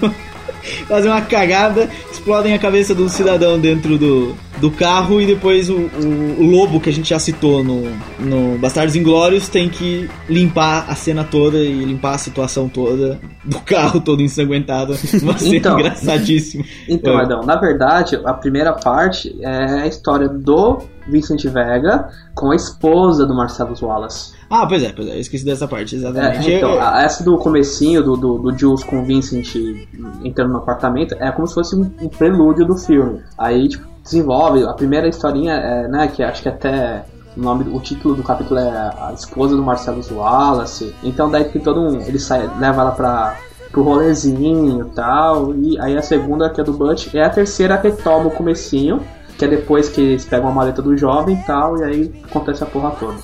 fazem 0.87 1.11
uma 1.11 1.21
cagada, 1.21 1.89
explodem 2.11 2.53
a 2.53 2.59
cabeça 2.59 2.93
do 2.95 3.07
cidadão 3.09 3.59
dentro 3.59 3.97
do, 3.97 4.35
do 4.57 4.71
carro 4.71 5.21
e 5.21 5.25
depois 5.25 5.69
o, 5.69 5.75
o, 5.75 6.35
o 6.39 6.45
lobo 6.45 6.79
que 6.79 6.89
a 6.89 6.93
gente 6.93 7.09
já 7.09 7.19
citou 7.19 7.63
no, 7.63 7.83
no 8.19 8.57
Bastardos 8.57 8.95
Inglórios 8.95 9.47
tem 9.49 9.69
que 9.69 10.09
limpar 10.29 10.85
a 10.89 10.95
cena 10.95 11.23
toda 11.23 11.57
e 11.57 11.83
limpar 11.83 12.15
a 12.15 12.17
situação 12.17 12.69
toda 12.69 13.19
do 13.43 13.59
carro 13.59 13.99
todo 13.99 14.21
ensanguentado. 14.21 14.93
Uma 15.21 15.37
cena 15.37 15.55
Então. 15.55 15.79
engraçadíssima. 15.79 16.63
Então, 16.87 17.19
É. 17.19 17.23
Adão, 17.23 17.41
na 17.43 17.55
verdade, 17.55 18.19
a 18.23 18.33
primeira 18.33 18.73
parte 18.73 19.35
é 19.41 19.81
a 19.81 19.87
história 19.87 20.27
do 20.29 20.79
Vincent 21.07 21.43
Vega 21.45 22.07
com 22.33 22.51
a 22.51 22.55
esposa 22.55 23.25
do 23.25 23.35
Marcelo 23.35 23.73
Wallace. 23.81 24.32
Ah, 24.55 24.67
pois 24.67 24.83
é, 24.83 24.91
pois 24.95 25.07
é, 25.07 25.15
eu 25.15 25.19
esqueci 25.19 25.43
dessa 25.43 25.67
parte, 25.67 25.95
exatamente. 25.95 26.51
É, 26.51 26.57
então, 26.57 26.73
Eu- 26.73 26.81
essa 26.81 27.23
do 27.23 27.35
comecinho 27.39 28.03
do, 28.03 28.15
do, 28.15 28.37
do 28.37 28.55
Jules 28.55 28.83
com 28.83 29.01
o 29.01 29.03
Vincent 29.03 29.55
entrando 30.23 30.51
no 30.51 30.57
apartamento 30.57 31.15
é 31.19 31.31
como 31.31 31.47
se 31.47 31.55
fosse 31.55 31.75
um, 31.75 31.89
um 31.99 32.07
prelúdio 32.07 32.63
do 32.63 32.77
filme. 32.77 33.19
Aí, 33.35 33.67
tipo, 33.67 33.83
desenvolve, 34.03 34.63
a 34.63 34.73
primeira 34.73 35.07
historinha, 35.07 35.53
é, 35.53 35.87
né, 35.87 36.07
que 36.07 36.21
acho 36.21 36.43
que 36.43 36.49
até 36.49 37.03
o 37.35 37.41
nome, 37.41 37.65
o 37.75 37.79
título 37.79 38.13
do 38.13 38.21
capítulo 38.21 38.59
é 38.59 38.69
a 38.69 39.11
esposa 39.15 39.55
do 39.55 39.63
Marcelo 39.63 40.01
Wallace. 40.11 40.93
Então 41.03 41.31
daí 41.31 41.45
tem 41.45 41.59
todo 41.59 41.79
um, 41.81 41.99
ele 42.01 42.19
sai, 42.19 42.47
leva 42.59 42.81
ela 42.81 42.91
pra 42.91 43.35
pro 43.71 43.81
rolezinho 43.81 44.85
e 44.85 44.89
tal, 44.95 45.55
e 45.55 45.79
aí 45.79 45.97
a 45.97 46.01
segunda 46.03 46.47
que 46.47 46.61
é 46.61 46.63
do 46.63 46.73
Butch, 46.73 47.11
e 47.11 47.19
a 47.19 47.27
terceira 47.27 47.75
retoma 47.75 48.27
o 48.27 48.31
comecinho, 48.31 49.01
que 49.35 49.45
é 49.45 49.47
depois 49.47 49.89
que 49.89 49.99
eles 49.99 50.25
pegam 50.25 50.47
a 50.49 50.51
maleta 50.51 50.79
do 50.79 50.95
jovem 50.95 51.35
e 51.35 51.43
tal, 51.43 51.79
e 51.79 51.83
aí 51.83 52.13
acontece 52.23 52.61
a 52.63 52.67
porra 52.67 52.91
toda, 52.91 53.15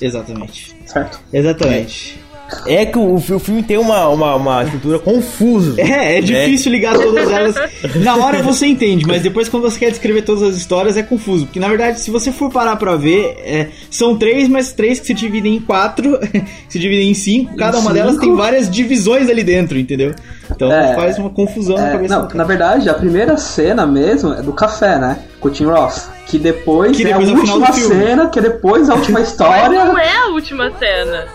Exatamente. 0.00 0.76
certo? 0.86 1.20
Exatamente. 1.32 2.20
É 2.64 2.86
que 2.86 2.96
o, 2.96 3.14
o 3.16 3.40
filme 3.40 3.60
tem 3.60 3.76
uma, 3.76 4.08
uma, 4.08 4.36
uma 4.36 4.62
estrutura 4.62 5.00
confusa. 5.00 5.74
É, 5.82 6.18
é 6.18 6.20
difícil 6.20 6.70
ligar 6.70 6.96
todas 6.96 7.28
elas. 7.28 7.56
Na 7.96 8.14
hora 8.16 8.40
você 8.40 8.66
entende, 8.68 9.04
mas 9.04 9.20
depois 9.20 9.48
quando 9.48 9.64
você 9.64 9.80
quer 9.80 9.90
descrever 9.90 10.22
todas 10.22 10.44
as 10.44 10.56
histórias 10.56 10.96
é 10.96 11.02
confuso. 11.02 11.46
Porque 11.46 11.58
na 11.58 11.66
verdade, 11.68 11.98
se 12.00 12.08
você 12.08 12.30
for 12.30 12.48
parar 12.48 12.76
pra 12.76 12.94
ver, 12.94 13.36
é, 13.44 13.68
são 13.90 14.16
três, 14.16 14.48
mas 14.48 14.72
três 14.72 15.00
que 15.00 15.06
se 15.08 15.14
dividem 15.14 15.56
em 15.56 15.60
quatro, 15.60 16.20
que 16.20 16.44
se 16.68 16.78
dividem 16.78 17.10
em 17.10 17.14
cinco. 17.14 17.56
Cada 17.56 17.78
uma 17.78 17.90
Cinco? 17.90 17.94
delas 17.94 18.16
tem 18.18 18.36
várias 18.36 18.70
divisões 18.70 19.28
ali 19.28 19.42
dentro, 19.42 19.76
entendeu? 19.76 20.14
Então 20.48 20.70
É, 20.70 20.94
faz 20.94 21.18
uma 21.18 21.30
confusão 21.30 21.76
na 21.76 21.88
É, 21.88 21.92
cabeça 21.94 22.16
não, 22.16 22.28
na 22.32 22.44
verdade, 22.44 22.88
a 22.88 22.94
primeira 22.94 23.36
cena 23.36 23.84
mesmo 23.84 24.32
é 24.34 24.40
do 24.40 24.52
café, 24.52 24.98
né? 25.00 25.18
Com 25.40 25.48
o 25.48 25.50
Tim 25.50 25.64
Roth. 25.64 26.14
Que 26.26 26.38
depois 26.38 26.96
Que 26.96 27.04
é 27.04 27.06
depois 27.06 27.28
a 27.28 27.32
é 27.32 27.36
final 27.36 27.56
última 27.58 27.72
cena, 27.72 28.28
que 28.28 28.40
depois 28.40 28.90
a 28.90 28.94
última 28.94 29.18
Mas 29.20 29.28
história. 29.30 29.68
não 29.84 29.96
é 29.98 30.16
a 30.16 30.26
última 30.26 30.70
cena. 30.78 31.26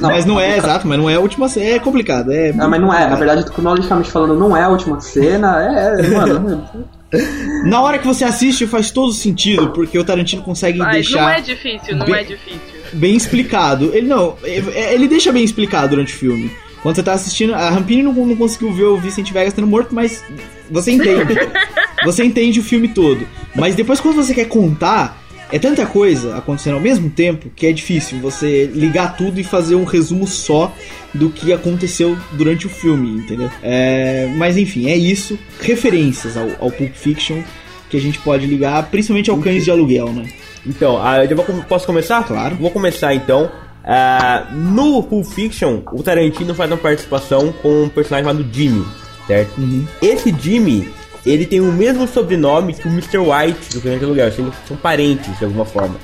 mas 0.00 0.24
não 0.24 0.40
é, 0.40 0.56
exato, 0.56 0.88
mas 0.88 0.98
não 0.98 1.08
é 1.10 1.14
a 1.14 1.20
última 1.20 1.48
cena. 1.48 1.66
É 1.66 1.78
complicado. 1.78 2.32
É, 2.32 2.52
Não, 2.52 2.68
mas 2.68 2.80
não 2.80 2.92
é, 2.92 3.06
na 3.08 3.16
verdade, 3.16 3.44
cronologicamente 3.44 4.10
falando, 4.10 4.34
não 4.38 4.56
é 4.56 4.62
a 4.62 4.68
última 4.68 4.98
cena, 5.00 5.62
é, 5.62 6.00
é 6.00 6.08
mano. 6.08 6.64
Na 7.64 7.82
hora 7.82 7.98
que 7.98 8.06
você 8.06 8.24
assiste 8.24 8.68
faz 8.68 8.92
todo 8.92 9.12
sentido, 9.12 9.70
porque 9.70 9.98
o 9.98 10.04
Tarantino 10.04 10.42
consegue 10.42 10.78
Mas 10.78 10.92
deixar 10.94 11.22
não 11.22 11.28
é 11.28 11.40
difícil, 11.40 11.96
não 11.96 12.06
bem- 12.06 12.14
é 12.14 12.22
difícil. 12.24 12.60
bem 12.92 13.16
explicado. 13.16 13.90
Ele 13.92 14.06
não, 14.06 14.36
é- 14.44 14.94
ele 14.94 15.08
deixa 15.08 15.32
bem 15.32 15.42
explicado 15.42 15.88
durante 15.88 16.14
o 16.14 16.16
filme. 16.16 16.52
Quando 16.82 16.94
você 16.94 17.02
tá 17.02 17.12
assistindo, 17.12 17.52
a 17.52 17.68
Rampini 17.68 18.02
não, 18.04 18.12
não 18.12 18.36
conseguiu 18.36 18.72
ver 18.72 18.84
o 18.84 18.96
Vicente 18.96 19.32
Vegas 19.32 19.52
sendo 19.52 19.66
morto, 19.66 19.92
mas 19.94 20.22
você 20.70 20.92
entende. 20.92 21.34
você 22.04 22.24
entende 22.24 22.60
o 22.60 22.62
filme 22.62 22.86
todo. 22.88 23.26
Mas 23.54 23.74
depois 23.74 24.00
quando 24.00 24.16
você 24.16 24.32
quer 24.34 24.46
contar, 24.46 25.20
é 25.52 25.58
tanta 25.58 25.84
coisa 25.84 26.36
acontecendo 26.36 26.74
ao 26.74 26.80
mesmo 26.80 27.10
tempo 27.10 27.50
que 27.54 27.66
é 27.66 27.72
difícil 27.72 28.18
você 28.20 28.66
ligar 28.66 29.16
tudo 29.16 29.40
e 29.40 29.44
fazer 29.44 29.74
um 29.74 29.84
resumo 29.84 30.26
só 30.26 30.72
do 31.12 31.28
que 31.30 31.52
aconteceu 31.52 32.16
durante 32.32 32.66
o 32.66 32.70
filme, 32.70 33.18
entendeu? 33.20 33.50
É, 33.62 34.28
mas 34.36 34.56
enfim, 34.56 34.88
é 34.88 34.96
isso. 34.96 35.36
Referências 35.60 36.36
ao, 36.36 36.48
ao 36.60 36.70
Pulp 36.70 36.94
Fiction 36.94 37.42
que 37.88 37.96
a 37.96 38.00
gente 38.00 38.20
pode 38.20 38.46
ligar, 38.46 38.84
principalmente 38.88 39.30
ao 39.30 39.38
Cães 39.38 39.64
de 39.64 39.70
Aluguel, 39.72 40.12
né? 40.12 40.28
Então, 40.64 41.02
ah, 41.02 41.24
eu 41.24 41.36
vou- 41.36 41.44
posso 41.68 41.84
começar? 41.86 42.22
Claro. 42.24 42.54
Vou 42.54 42.70
começar 42.70 43.12
então. 43.14 43.50
Ah, 43.84 44.46
no 44.52 45.02
Pulp 45.02 45.24
Fiction, 45.26 45.80
o 45.92 46.00
Tarantino 46.00 46.54
faz 46.54 46.70
uma 46.70 46.76
participação 46.76 47.52
com 47.60 47.84
um 47.84 47.88
personagem 47.88 48.28
chamado 48.30 48.46
Jimmy, 48.52 48.84
certo? 49.26 49.58
Uhum. 49.60 49.84
Esse 50.00 50.32
Jimmy, 50.40 50.88
ele 51.24 51.44
tem 51.46 51.60
o 51.60 51.72
mesmo 51.72 52.06
sobrenome 52.08 52.74
que 52.74 52.86
o 52.86 52.90
Mr. 52.90 53.18
White 53.18 53.74
do 53.78 53.80
de 53.80 54.04
Aluguel. 54.04 54.26
Eles 54.26 54.54
são 54.66 54.76
parentes 54.76 55.38
de 55.38 55.44
alguma 55.44 55.64
forma, 55.64 55.96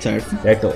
Certo? 0.00 0.36
certo? 0.42 0.72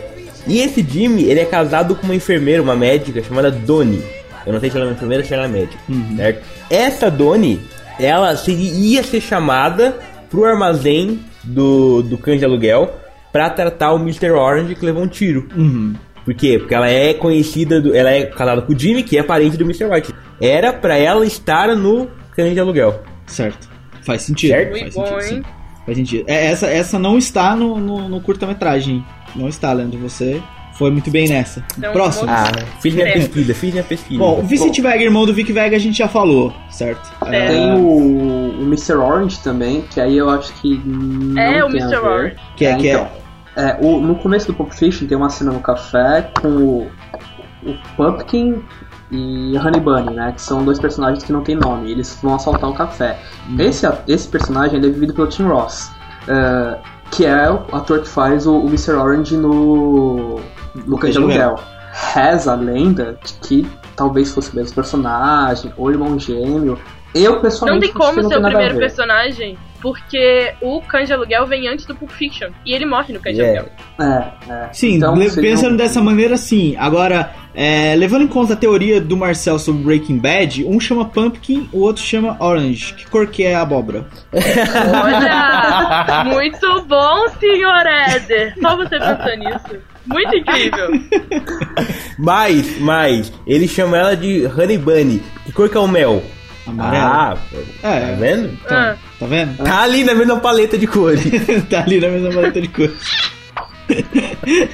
E 0.46 0.60
esse 0.60 0.82
Jimmy, 0.82 1.24
ele 1.24 1.40
é 1.40 1.44
casado 1.44 1.94
com 1.94 2.04
uma 2.04 2.14
enfermeira, 2.14 2.62
uma 2.62 2.74
médica 2.76 3.22
chamada 3.22 3.50
Doni. 3.50 4.02
Eu 4.46 4.52
não 4.52 4.60
sei 4.60 4.70
se 4.70 4.76
ela 4.76 4.86
é 4.86 4.88
uma 4.88 4.94
enfermeira 4.94 5.22
ou 5.22 5.28
se 5.28 5.34
ela 5.34 5.44
é 5.44 5.48
médica, 5.48 5.78
certo? 6.16 6.44
Essa 6.70 7.10
Doni, 7.10 7.60
ela 7.98 8.34
seria, 8.36 8.72
ia 8.72 9.02
ser 9.02 9.20
chamada 9.20 9.98
pro 10.30 10.44
armazém 10.44 11.20
do, 11.44 12.02
do 12.02 12.16
cães 12.16 12.38
de 12.38 12.44
aluguel 12.44 12.96
pra 13.32 13.50
tratar 13.50 13.92
o 13.92 13.98
Mr. 13.98 14.30
Orange 14.30 14.74
que 14.74 14.84
levou 14.84 15.02
um 15.02 15.08
tiro. 15.08 15.46
Uhum. 15.54 15.94
Por 16.24 16.34
quê? 16.34 16.58
Porque 16.58 16.74
ela 16.74 16.88
é 16.88 17.12
conhecida, 17.14 17.80
do, 17.80 17.94
ela 17.94 18.10
é 18.10 18.24
casada 18.26 18.62
com 18.62 18.72
o 18.72 18.78
Jimmy, 18.78 19.02
que 19.02 19.18
é 19.18 19.22
parente 19.22 19.56
do 19.56 19.64
Mr. 19.64 19.84
White. 19.86 20.14
Era 20.40 20.72
pra 20.72 20.96
ela 20.96 21.24
estar 21.26 21.74
no 21.76 22.08
cães 22.34 22.54
de 22.54 22.60
aluguel. 22.60 23.02
Certo. 23.30 23.68
Faz 24.02 24.22
sentido. 24.22 24.50
Certo? 24.50 24.70
Faz 24.78 24.94
sentido, 24.94 25.10
bom, 25.14 25.20
sim. 25.20 25.34
hein? 25.36 25.42
Faz 25.86 25.98
sentido. 25.98 26.24
É, 26.26 26.46
essa, 26.46 26.66
essa 26.66 26.98
não 26.98 27.16
está 27.18 27.54
no, 27.56 27.78
no, 27.78 28.08
no 28.08 28.20
curta-metragem. 28.20 29.04
Não 29.34 29.48
está, 29.48 29.72
Leandro. 29.72 29.98
Você 30.00 30.42
foi 30.74 30.90
muito 30.90 31.10
bem 31.10 31.28
nessa. 31.28 31.64
Então, 31.76 31.92
Próximo. 31.92 32.30
Ah, 32.30 32.50
fiz 32.80 32.94
minha 32.94 33.06
É. 33.08 33.12
pesquisa, 33.12 33.54
fiz 33.54 33.72
minha 33.72 33.84
pesquisa. 33.84 34.18
Bom, 34.18 34.38
o 34.40 34.42
Vicente 34.42 34.80
Vega, 34.80 35.02
irmão 35.04 35.26
do 35.26 35.32
Vic 35.34 35.52
Vega, 35.52 35.76
a 35.76 35.78
gente 35.78 35.98
já 35.98 36.08
falou, 36.08 36.52
certo? 36.70 37.10
É. 37.26 37.48
Tem 37.48 37.72
o, 37.74 38.58
o 38.60 38.62
Mr. 38.62 38.94
Orange 38.94 39.38
também, 39.40 39.82
que 39.82 40.00
aí 40.00 40.16
eu 40.16 40.30
acho 40.30 40.52
que 40.54 40.78
não 40.84 41.40
É, 41.40 41.62
o 41.64 41.68
Mr. 41.68 41.96
Orange. 41.96 42.36
Que 42.56 42.64
é- 42.66 42.74
que 42.76 42.88
é- 42.88 42.92
então, 42.94 43.08
é, 43.56 43.76
o- 43.80 44.00
no 44.00 44.14
começo 44.16 44.46
do 44.46 44.54
Pulp 44.54 44.72
Fiction 44.72 45.06
tem 45.06 45.16
uma 45.18 45.28
cena 45.28 45.52
no 45.52 45.60
café 45.60 46.30
com 46.40 46.48
o, 46.48 46.90
o 47.66 47.74
Pumpkin 47.96 48.62
e 49.10 49.56
Honey 49.58 49.80
Bunny, 49.80 50.14
né? 50.14 50.32
Que 50.32 50.40
são 50.42 50.64
dois 50.64 50.78
personagens 50.78 51.24
que 51.24 51.32
não 51.32 51.42
tem 51.42 51.54
nome. 51.56 51.90
Eles 51.90 52.18
vão 52.22 52.34
assaltar 52.34 52.70
o 52.70 52.74
café. 52.74 53.18
Uhum. 53.48 53.60
Esse, 53.60 53.86
esse 54.06 54.28
personagem 54.28 54.78
é 54.78 54.82
vivido 54.82 55.12
pelo 55.14 55.26
Tim 55.28 55.44
Ross, 55.44 55.90
é, 56.28 56.78
que 57.10 57.26
é 57.26 57.50
o 57.50 57.64
ator 57.74 58.00
que 58.00 58.08
faz 58.08 58.46
o, 58.46 58.56
o 58.58 58.66
Mr. 58.68 58.92
Orange 58.92 59.36
no, 59.36 60.40
no 60.86 60.98
Cães 60.98 61.12
de 61.14 61.18
Aluguel. 61.18 61.56
Reza 62.14 62.52
a 62.52 62.54
lenda 62.54 63.18
de 63.24 63.32
que 63.34 63.66
talvez 63.96 64.32
fosse 64.32 64.52
o 64.52 64.56
mesmo 64.56 64.74
personagem, 64.74 65.72
ou 65.76 65.90
irmão 65.90 66.18
gêmeo. 66.18 66.78
Eu 67.12 67.32
Não 67.34 67.40
pessoalmente 67.40 67.86
tem 67.86 67.92
como 67.94 68.22
ser 68.28 68.38
o 68.38 68.42
primeiro 68.42 68.76
personagem, 68.78 69.58
porque 69.82 70.54
o 70.62 70.80
Cães 70.82 71.08
de 71.08 71.12
Aluguel 71.12 71.44
vem 71.48 71.66
antes 71.66 71.84
do 71.84 71.96
Pulp 71.96 72.10
Fiction. 72.12 72.50
E 72.64 72.72
ele 72.72 72.86
morre 72.86 73.12
no 73.12 73.18
Cães 73.18 73.34
de 73.34 73.42
É. 73.42 73.58
Aluguel. 73.58 73.72
É, 73.98 74.52
é. 74.52 74.68
Sim, 74.72 74.94
Então, 74.94 75.14
pensando 75.34 75.74
um- 75.74 75.76
dessa 75.76 76.00
maneira, 76.00 76.36
sim. 76.36 76.76
Agora, 76.78 77.30
é, 77.54 77.94
levando 77.96 78.22
em 78.22 78.28
conta 78.28 78.52
a 78.52 78.56
teoria 78.56 79.00
do 79.00 79.16
Marcel 79.16 79.58
sobre 79.58 79.82
Breaking 79.82 80.18
Bad, 80.18 80.64
um 80.64 80.78
chama 80.78 81.04
Pumpkin, 81.04 81.68
o 81.72 81.80
outro 81.80 82.02
chama 82.02 82.36
Orange. 82.38 82.94
Que 82.94 83.06
cor 83.08 83.26
que 83.26 83.42
é 83.44 83.54
a 83.54 83.62
abóbora? 83.62 84.06
Olha! 84.32 86.24
muito 86.32 86.82
bom, 86.86 87.28
senhor 87.40 87.86
Éder! 87.86 88.54
Só 88.60 88.76
você 88.76 88.98
pensou 88.98 89.36
nisso. 89.38 89.82
Muito 90.06 90.34
incrível. 90.36 90.90
Mas, 92.18 92.78
mas, 92.80 93.32
ele 93.46 93.66
chama 93.68 93.96
ela 93.96 94.16
de 94.16 94.44
Honey 94.46 94.76
Bunny. 94.78 95.22
Que 95.46 95.52
cor 95.52 95.68
que 95.68 95.76
é 95.76 95.80
o 95.80 95.88
mel? 95.88 96.22
Amarelo. 96.66 97.04
Ah, 97.04 97.36
É. 97.82 98.00
tá 98.00 98.12
vendo? 98.18 98.50
Então, 98.64 98.76
Ah. 98.76 98.96
tá 99.18 99.26
vendo? 99.26 99.56
Tá 99.64 99.82
ali 99.82 100.04
na 100.04 100.14
mesma 100.14 100.38
paleta 100.38 100.76
de 100.76 100.86
cores. 100.86 101.22
tá 101.70 101.80
ali 101.82 102.00
na 102.00 102.08
mesma 102.08 102.30
paleta 102.30 102.60
de 102.60 102.68
cor. 102.68 102.90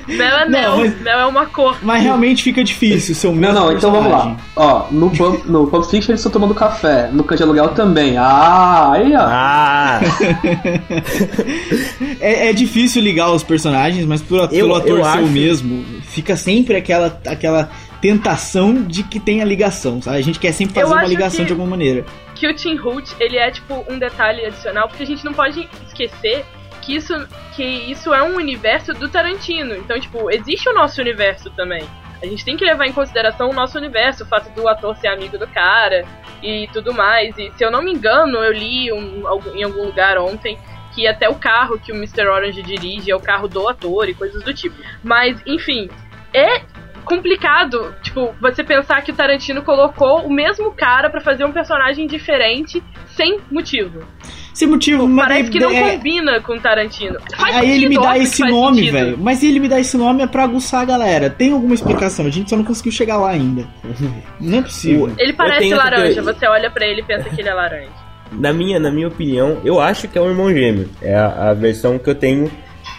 Mel 0.09 0.37
é 0.39 0.45
Não, 0.45 0.51
mel. 0.51 0.77
mas- 0.79 1.01
Mel 1.01 1.19
é 1.21 1.27
uma 1.27 1.47
cor. 1.47 1.79
Mas 1.83 2.03
realmente 2.03 2.43
fica 2.43 2.63
difícil 2.63 3.15
ser 3.15 3.29
o 3.29 3.33
Não, 3.33 3.39
mesmo 3.41 3.55
não, 3.55 3.73
então 3.73 3.91
vamos 3.91 4.11
lá. 4.13 4.37
Ó, 4.55 4.87
no 4.91 5.11
Pulp, 5.11 5.45
no 5.47 5.67
Pulp 5.67 5.85
Fiction 5.85 6.11
eles 6.13 6.21
estão 6.21 6.33
tomando 6.33 6.55
café, 6.55 7.09
no 7.13 7.25
Cães 7.25 7.39
de 7.39 7.45
Aluguel 7.45 7.69
também. 7.71 8.17
Ah, 8.19 8.93
aí 8.93 9.13
ó. 9.15 9.21
Ah, 9.21 10.01
É, 12.21 12.49
é 12.49 12.53
difícil 12.53 13.03
ligar 13.03 13.31
os 13.31 13.43
personagens, 13.43 14.05
mas 14.07 14.23
pelo, 14.23 14.43
Eu- 14.45 14.49
pelo 14.49 14.75
ator 14.75 15.05
ser 15.05 15.19
o 15.23 15.27
mesmo, 15.29 15.85
fica 16.03 16.37
sempre 16.37 16.77
aquela, 16.77 17.19
aquela 17.27 17.71
tentação 18.01 18.75
de 18.83 19.03
que 19.03 19.19
tenha 19.19 19.45
ligação, 19.45 20.01
sabe? 20.03 20.19
A 20.19 20.23
gente 20.23 20.39
quer 20.39 20.53
sempre 20.53 20.79
Eu 20.81 20.89
fazer 20.89 21.01
uma 21.01 21.09
ligação 21.09 21.41
que- 21.41 21.47
de 21.47 21.53
alguma 21.53 21.71
maneira. 21.71 22.05
que 22.35 22.47
o 22.47 22.55
Tim 22.55 22.79
Hoot, 22.79 23.15
ele 23.19 23.37
é 23.39 23.51
tipo 23.51 23.85
um 23.89 23.99
detalhe 23.99 24.45
adicional, 24.45 24.89
porque 24.89 25.03
a 25.03 25.07
gente 25.07 25.25
não 25.25 25.33
pode 25.33 25.67
esquecer 25.87 26.45
que 26.87 26.95
isso, 26.95 27.13
que 27.57 27.65
isso 27.65 28.15
é 28.15 28.23
um 28.23 28.37
universo 28.37 28.95
do 28.95 29.09
Tarantino. 29.09 29.75
Então, 29.75 29.99
tipo, 29.99 30.31
existe 30.31 30.69
o 30.69 30.73
nosso 30.73 31.01
universo 31.01 31.51
também. 31.51 31.85
A 32.23 32.27
gente 32.27 32.45
tem 32.45 32.57
que 32.57 32.65
levar 32.65 32.87
em 32.87 32.93
consideração 32.93 33.51
o 33.51 33.53
nosso 33.53 33.77
universo, 33.77 34.23
o 34.23 34.27
fato 34.27 34.49
do 34.55 34.67
ator 34.69 34.97
ser 34.97 35.09
amigo 35.09 35.37
do 35.37 35.47
cara 35.49 36.05
e 36.43 36.69
tudo 36.73 36.95
mais. 36.95 37.37
E 37.37 37.53
se 37.57 37.65
eu 37.65 37.71
não 37.71 37.83
me 37.83 37.93
engano, 37.93 38.39
eu 38.39 38.53
li 38.53 38.91
um- 38.93 39.23
em 39.55 39.65
algum 39.65 39.85
lugar 39.85 40.17
ontem 40.17 40.57
que 40.95 41.07
até 41.07 41.29
o 41.29 41.35
carro 41.35 41.79
que 41.79 41.93
o 41.93 41.95
Mr. 41.97 42.27
Orange 42.29 42.63
dirige 42.63 43.11
é 43.11 43.17
o 43.17 43.21
carro 43.21 43.49
do 43.49 43.69
ator 43.69 44.09
e 44.09 44.15
coisas 44.15 44.43
do 44.43 44.55
tipo. 44.55 44.77
Mas, 45.05 45.43
enfim, 45.45 45.91
é 46.33 46.63
complicado, 47.05 47.95
tipo, 48.03 48.35
você 48.41 48.65
pensar 48.65 49.03
que 49.03 49.13
o 49.13 49.15
Tarantino 49.15 49.63
colocou 49.63 50.25
o 50.25 50.31
mesmo 50.33 50.73
cara 50.73 51.11
pra 51.11 51.21
fazer 51.21 51.45
um 51.45 51.53
personagem 51.53 52.07
diferente 52.07 52.83
sem 53.09 53.41
motivo. 53.51 54.07
Sem 54.57 54.67
motivo, 54.69 55.07
mas 55.07 55.29
Parece 55.29 55.51
que 55.51 55.61
não 55.61 55.71
é- 55.71 55.91
combina 55.93 56.41
com 56.41 56.55
o 56.55 56.59
Tarantino. 56.59 57.19
Faz 57.37 57.57
Aí 57.57 57.73
ele 57.73 57.91
me 57.91 58.01
dá 58.01 58.17
esse 58.17 58.43
nome, 58.43 58.91
velho. 58.91 59.19
Mas 59.21 59.43
ele 59.43 59.61
me 59.61 59.69
dá 59.69 59.79
esse 59.79 59.99
nome 59.99 60.23
é 60.23 60.27
pra 60.27 60.45
aguçar 60.45 60.81
a 60.81 60.85
galera. 60.87 61.29
Tem 61.29 61.53
alguma 61.53 61.75
explicação, 61.75 62.25
a 62.25 62.31
gente 62.31 62.49
só 62.49 62.57
não 62.57 62.65
conseguiu 62.65 62.91
chegar 62.91 63.19
lá 63.19 63.29
ainda. 63.29 63.69
Não 64.41 64.61
é 64.61 64.63
possível. 64.63 65.13
Ele 65.19 65.35
parece 65.35 65.75
laranja, 65.75 66.23
você 66.23 66.47
olha 66.47 66.71
pra 66.71 66.87
ele 66.87 67.03
e 67.03 67.05
pensa 67.05 67.29
que 67.29 67.39
ele 67.39 67.51
é 67.51 67.53
laranja. 67.53 67.91
na 68.33 68.51
minha, 68.51 68.81
na 68.81 68.91
minha 68.91 69.09
opinião, 69.09 69.61
eu 69.63 69.79
acho 69.79 70.09
que 70.09 70.17
é 70.17 70.23
um 70.23 70.31
irmão 70.31 70.51
gêmeo. 70.51 70.89
É 71.03 71.15
a, 71.15 71.51
a 71.51 71.55
versão 71.55 71.99
que 71.99 72.09
eu 72.09 72.15
tenho 72.15 72.51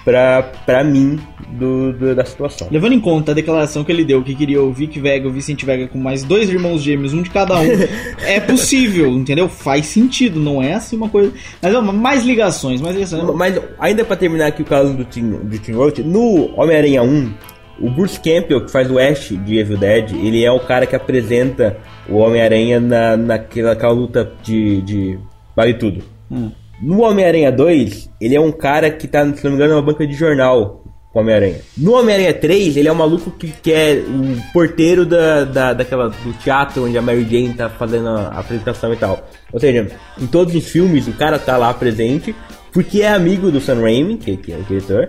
pra, 0.07 0.41
pra 0.65 0.85
mim 0.85 1.19
do, 1.59 1.91
do- 1.91 2.15
da 2.15 2.23
situação. 2.23 2.69
Levando 2.71 2.93
em 2.93 2.99
conta 3.01 3.33
a 3.33 3.35
declaração 3.35 3.83
que 3.83 3.91
ele 3.91 4.05
deu, 4.05 4.23
que 4.23 4.33
queria 4.33 4.63
o 4.63 4.71
Vic 4.71 4.97
Vega 5.01 5.27
o 5.27 5.31
Vicente 5.33 5.65
Vega 5.65 5.85
com 5.85 5.97
mais 5.97 6.23
dois 6.23 6.49
irmãos 6.49 6.81
gêmeos, 6.81 7.13
um 7.13 7.21
de 7.21 7.29
cada 7.29 7.59
um, 7.59 7.67
é 8.25 8.39
possível, 8.39 9.09
entendeu? 9.11 9.49
Faz 9.49 9.87
sentido, 9.87 10.39
não 10.39 10.63
é 10.63 10.75
assim 10.75 10.95
uma 10.95 11.09
coisa. 11.09 11.33
Mas 11.61 11.73
mais 11.93 12.23
ligações, 12.23 12.79
mais 12.79 12.95
ligações. 12.95 13.21
Mas 13.35 13.59
ainda 13.77 14.05
pra 14.05 14.15
terminar 14.15 14.47
aqui 14.47 14.61
o 14.61 14.65
caso 14.65 14.93
do 14.93 15.03
Tim, 15.03 15.29
do 15.29 15.59
Tim 15.59 15.73
Roth, 15.73 15.99
no 15.99 16.57
Homem-Aranha 16.57 17.03
1, 17.03 17.33
o 17.81 17.89
Bruce 17.91 18.17
Campbell, 18.17 18.63
que 18.63 18.71
faz 18.71 18.89
o 18.89 18.97
Ash 18.97 19.33
de 19.45 19.57
Evil 19.57 19.77
Dead, 19.77 20.11
ele 20.13 20.41
é 20.41 20.49
o 20.51 20.61
cara 20.61 20.85
que 20.85 20.95
apresenta 20.95 21.75
o 22.07 22.15
Homem-Aranha 22.15 22.79
na, 22.79 23.17
naquela, 23.17 23.71
naquela 23.71 23.91
luta 23.91 24.31
de, 24.41 24.81
de 24.83 25.19
Vale 25.53 25.73
Tudo. 25.73 26.01
Hum. 26.31 26.49
No 26.81 27.01
Homem-Aranha 27.01 27.51
2, 27.51 28.09
ele 28.21 28.35
é 28.35 28.39
um 28.39 28.51
cara 28.51 28.91
que 28.91 29.07
tá, 29.07 29.23
se 29.33 29.43
não 29.43 29.51
me 29.51 29.57
engano, 29.57 29.73
numa 29.73 29.81
banca 29.81 30.05
de 30.05 30.13
jornal 30.13 30.83
com 31.11 31.19
o 31.19 31.21
Homem-Aranha. 31.21 31.59
No 31.77 31.93
Homem-Aranha 31.93 32.33
3, 32.33 32.77
ele 32.77 32.87
é 32.87 32.91
um 32.91 32.95
maluco 32.95 33.31
que, 33.31 33.47
que 33.47 33.71
é 33.71 34.03
o 34.07 34.53
porteiro 34.53 35.05
da, 35.05 35.43
da, 35.43 35.73
daquela, 35.73 36.09
do 36.09 36.33
teatro 36.33 36.85
onde 36.85 36.97
a 36.97 37.01
Mary 37.01 37.23
Jane 37.23 37.53
tá 37.53 37.69
fazendo 37.69 38.09
a 38.09 38.27
apresentação 38.39 38.93
e 38.93 38.97
tal. 38.97 39.27
Ou 39.51 39.59
seja, 39.59 39.87
em 40.19 40.27
todos 40.27 40.53
os 40.53 40.67
filmes 40.67 41.07
o 41.07 41.13
cara 41.13 41.39
tá 41.39 41.57
lá 41.57 41.73
presente 41.73 42.35
porque 42.71 43.01
é 43.01 43.09
amigo 43.09 43.49
do 43.49 43.59
Sam 43.59 43.81
Raimi, 43.81 44.17
que, 44.17 44.37
que 44.37 44.53
é 44.53 44.57
o 44.57 44.63
diretor, 44.63 45.07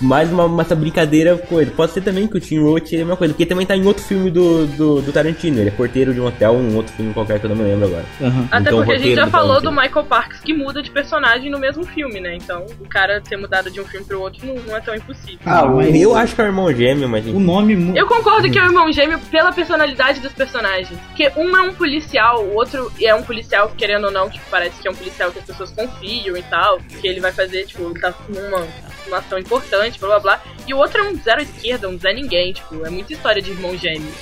mais 0.00 0.30
uma, 0.32 0.44
uma 0.44 0.62
essa 0.62 0.74
brincadeira 0.74 1.36
coisa. 1.36 1.70
Pode 1.70 1.92
ser 1.92 2.00
também 2.00 2.26
que 2.26 2.36
o 2.36 2.40
Tim 2.40 2.58
Roth 2.58 2.92
é 2.92 2.96
a 2.96 2.98
mesma 2.98 3.16
coisa, 3.16 3.34
porque 3.34 3.46
também 3.46 3.66
tá 3.66 3.76
em 3.76 3.86
outro 3.86 4.02
filme 4.02 4.30
do, 4.30 4.66
do, 4.66 5.02
do 5.02 5.12
Tarantino. 5.12 5.60
Ele 5.60 5.68
é 5.68 5.72
porteiro 5.72 6.12
de 6.12 6.20
um 6.20 6.26
hotel, 6.26 6.54
um 6.54 6.76
outro 6.76 6.92
filme 6.94 7.12
qualquer 7.12 7.38
que 7.38 7.46
eu 7.46 7.50
não 7.50 7.56
me 7.56 7.64
lembro 7.64 7.86
agora. 7.86 8.04
Aham. 8.20 8.48
Até 8.50 8.68
Então, 8.68 8.78
porque 8.78 8.92
a 8.92 8.98
gente 8.98 9.14
já 9.14 9.24
do 9.24 9.30
falou 9.30 9.60
do. 9.60 9.76
Michael 9.76 10.06
Parks 10.06 10.40
que 10.40 10.54
muda 10.54 10.82
de 10.82 10.90
personagem 10.90 11.50
no 11.50 11.58
mesmo 11.58 11.84
filme, 11.84 12.18
né? 12.18 12.34
Então, 12.34 12.64
o 12.80 12.88
cara 12.88 13.20
ter 13.20 13.36
mudado 13.36 13.70
de 13.70 13.80
um 13.80 13.84
filme 13.84 14.06
pro 14.06 14.20
outro 14.20 14.46
não, 14.46 14.54
não 14.54 14.76
é 14.76 14.80
tão 14.80 14.94
impossível. 14.94 15.38
Ah, 15.44 15.66
mas 15.66 15.94
Eu 15.94 16.14
acho 16.16 16.34
que 16.34 16.40
é 16.40 16.44
o 16.44 16.46
irmão 16.46 16.72
gêmeo, 16.72 17.08
mas 17.08 17.26
o 17.26 17.38
nome. 17.38 17.96
Eu 17.96 18.06
concordo 18.06 18.50
que 18.50 18.58
é 18.58 18.62
o 18.62 18.66
irmão 18.66 18.90
gêmeo 18.90 19.18
pela 19.30 19.52
personalidade 19.52 20.20
dos 20.20 20.32
personagens. 20.32 20.98
Porque 21.08 21.30
um 21.36 21.56
é 21.56 21.62
um 21.62 21.74
policial, 21.74 22.42
o 22.42 22.54
outro 22.54 22.90
é 23.00 23.14
um 23.14 23.22
policial, 23.22 23.70
querendo 23.76 24.04
ou 24.04 24.10
não, 24.10 24.30
tipo, 24.30 24.44
parece 24.50 24.80
que 24.80 24.88
é 24.88 24.90
um 24.90 24.94
policial 24.94 25.30
que 25.30 25.38
as 25.38 25.44
pessoas 25.44 25.70
confiam 25.70 26.36
e 26.36 26.42
tal. 26.44 26.78
Que 27.00 27.06
ele 27.06 27.20
vai 27.20 27.32
fazer, 27.32 27.66
tipo, 27.66 27.82
ele 27.90 28.00
tá 28.00 28.14
numa, 28.28 28.66
numa 29.06 29.18
ação 29.18 29.38
importante, 29.38 29.98
blá 29.98 30.08
blá 30.08 30.20
blá. 30.20 30.42
E 30.66 30.74
o 30.74 30.78
outro 30.78 31.00
é 31.00 31.08
um 31.08 31.16
zero 31.16 31.40
à 31.40 31.42
esquerda, 31.42 31.88
um 31.88 31.98
Zé 31.98 32.12
Ninguém, 32.12 32.52
tipo, 32.52 32.84
é 32.84 32.90
muita 32.90 33.12
história 33.12 33.40
de 33.40 33.50
irmão 33.50 33.76
gêmeo. 33.76 34.12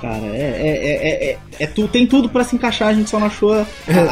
Cara, 0.00 0.26
é, 0.26 0.36
é, 0.36 0.68
é, 0.68 1.08
é, 1.08 1.30
é, 1.32 1.38
é 1.60 1.66
tu, 1.66 1.88
tem 1.88 2.06
tudo 2.06 2.28
pra 2.28 2.44
se 2.44 2.54
encaixar, 2.54 2.88
a 2.88 2.94
gente 2.94 3.08
só 3.08 3.18
não 3.18 3.26
achou 3.26 3.66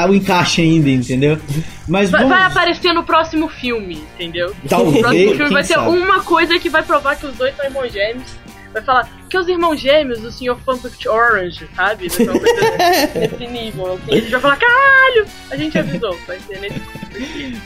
o 0.09 0.15
encaixe 0.15 0.63
ainda, 0.63 0.89
entendeu? 0.89 1.39
Mas 1.87 2.11
Vai, 2.11 2.25
vai 2.25 2.43
aparecer 2.43 2.93
no 2.93 3.05
próximo 3.05 3.49
filme, 3.49 4.03
entendeu? 4.15 4.55
Talvez, 4.69 4.97
O 4.97 5.01
próximo 5.01 5.35
filme 5.35 5.53
vai 5.53 5.65
sabe? 5.65 5.89
uma 5.89 6.23
coisa 6.23 6.59
que 6.59 6.69
vai 6.69 6.83
provar 6.83 7.17
que 7.17 7.27
os 7.27 7.37
dois 7.37 7.55
são 7.55 7.65
irmãos 7.67 7.93
gêmeos. 7.93 8.44
Vai 8.75 8.83
falar 8.83 9.09
que 9.31 9.39
os 9.39 9.49
irmãos 9.49 9.81
gêmeos 9.81 10.21
do 10.21 10.33
Sr. 10.33 10.57
Pumpkin 10.67 11.09
Orange, 11.09 11.67
sabe? 11.77 12.09
Vai 12.09 12.11
ser 12.11 12.31
uma 12.31 12.41
coisa 12.41 12.61
nesse 13.15 13.47
nível. 13.47 13.95
Assim. 13.95 14.11
A 14.11 14.15
gente 14.17 14.31
vai 14.33 14.41
falar, 14.41 14.57
caralho! 14.57 15.27
A 15.51 15.57
gente 15.57 15.79
avisou, 15.79 16.19
vai 16.27 16.41
ser 16.41 16.59
nesse 16.61 16.81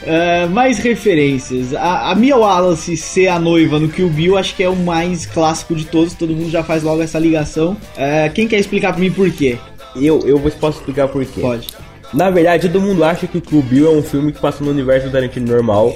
Ah, 0.05 0.47
mais 0.47 0.77
referências. 0.77 1.73
A, 1.73 2.11
a 2.11 2.15
Mia 2.15 2.37
Wallace 2.37 2.95
ser 2.95 3.27
a 3.27 3.39
noiva 3.39 3.79
no 3.79 3.89
Kill 3.89 4.09
Bill, 4.09 4.37
acho 4.37 4.55
que 4.55 4.63
é 4.63 4.69
o 4.69 4.75
mais 4.75 5.25
clássico 5.25 5.75
de 5.75 5.85
todos. 5.85 6.13
Todo 6.13 6.35
mundo 6.35 6.51
já 6.51 6.63
faz 6.63 6.83
logo 6.83 7.01
essa 7.01 7.17
ligação. 7.17 7.75
Ah, 7.97 8.29
quem 8.29 8.47
quer 8.47 8.59
explicar 8.59 8.93
pra 8.93 9.01
mim 9.01 9.11
por 9.11 9.31
quê? 9.31 9.57
Eu, 9.95 10.19
eu 10.27 10.39
posso 10.59 10.77
explicar 10.79 11.07
por 11.07 11.25
quê. 11.25 11.41
Pode. 11.41 11.67
Na 12.13 12.29
verdade, 12.29 12.69
todo 12.69 12.81
mundo 12.81 13.03
acha 13.03 13.25
que 13.27 13.37
o 13.37 13.41
Kill 13.41 13.61
Bill 13.63 13.87
é 13.87 13.97
um 13.97 14.03
filme 14.03 14.31
que 14.31 14.39
passa 14.39 14.63
no 14.63 14.69
universo 14.69 15.07
do 15.07 15.11
Tarantino 15.11 15.47
normal, 15.51 15.95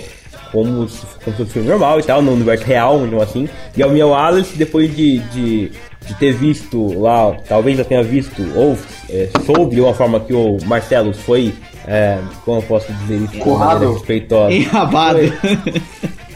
como 0.53 0.87
se 0.87 1.01
como 1.01 1.35
se 1.35 1.37
fosse 1.37 1.41
um 1.41 1.45
filme 1.47 1.67
normal 1.67 1.99
e 1.99 2.03
tal, 2.03 2.21
no 2.21 2.31
universo 2.31 2.63
real, 2.63 2.99
digamos 3.03 3.23
assim. 3.23 3.49
E 3.75 3.81
a 3.83 3.87
Mia 3.87 4.05
Wallace, 4.07 4.55
depois 4.55 4.95
de, 4.95 5.17
de, 5.19 5.71
de 6.05 6.13
ter 6.19 6.31
visto 6.33 6.97
lá, 7.01 7.35
talvez 7.49 7.77
já 7.77 7.83
tenha 7.83 8.03
visto, 8.03 8.41
ou 8.55 8.77
é, 9.09 9.29
soube 9.45 9.75
de 9.75 9.81
uma 9.81 9.93
forma 9.93 10.19
que 10.19 10.33
o 10.33 10.57
Marcelo 10.65 11.11
foi, 11.13 11.53
é, 11.87 12.19
como 12.45 12.59
eu 12.59 12.63
posso 12.63 12.93
dizer 12.93 13.15
isso, 13.17 13.37
Currado. 13.39 13.73
maneira 13.73 13.93
respeitosa. 13.93 14.53
Enrabado. 14.53 15.19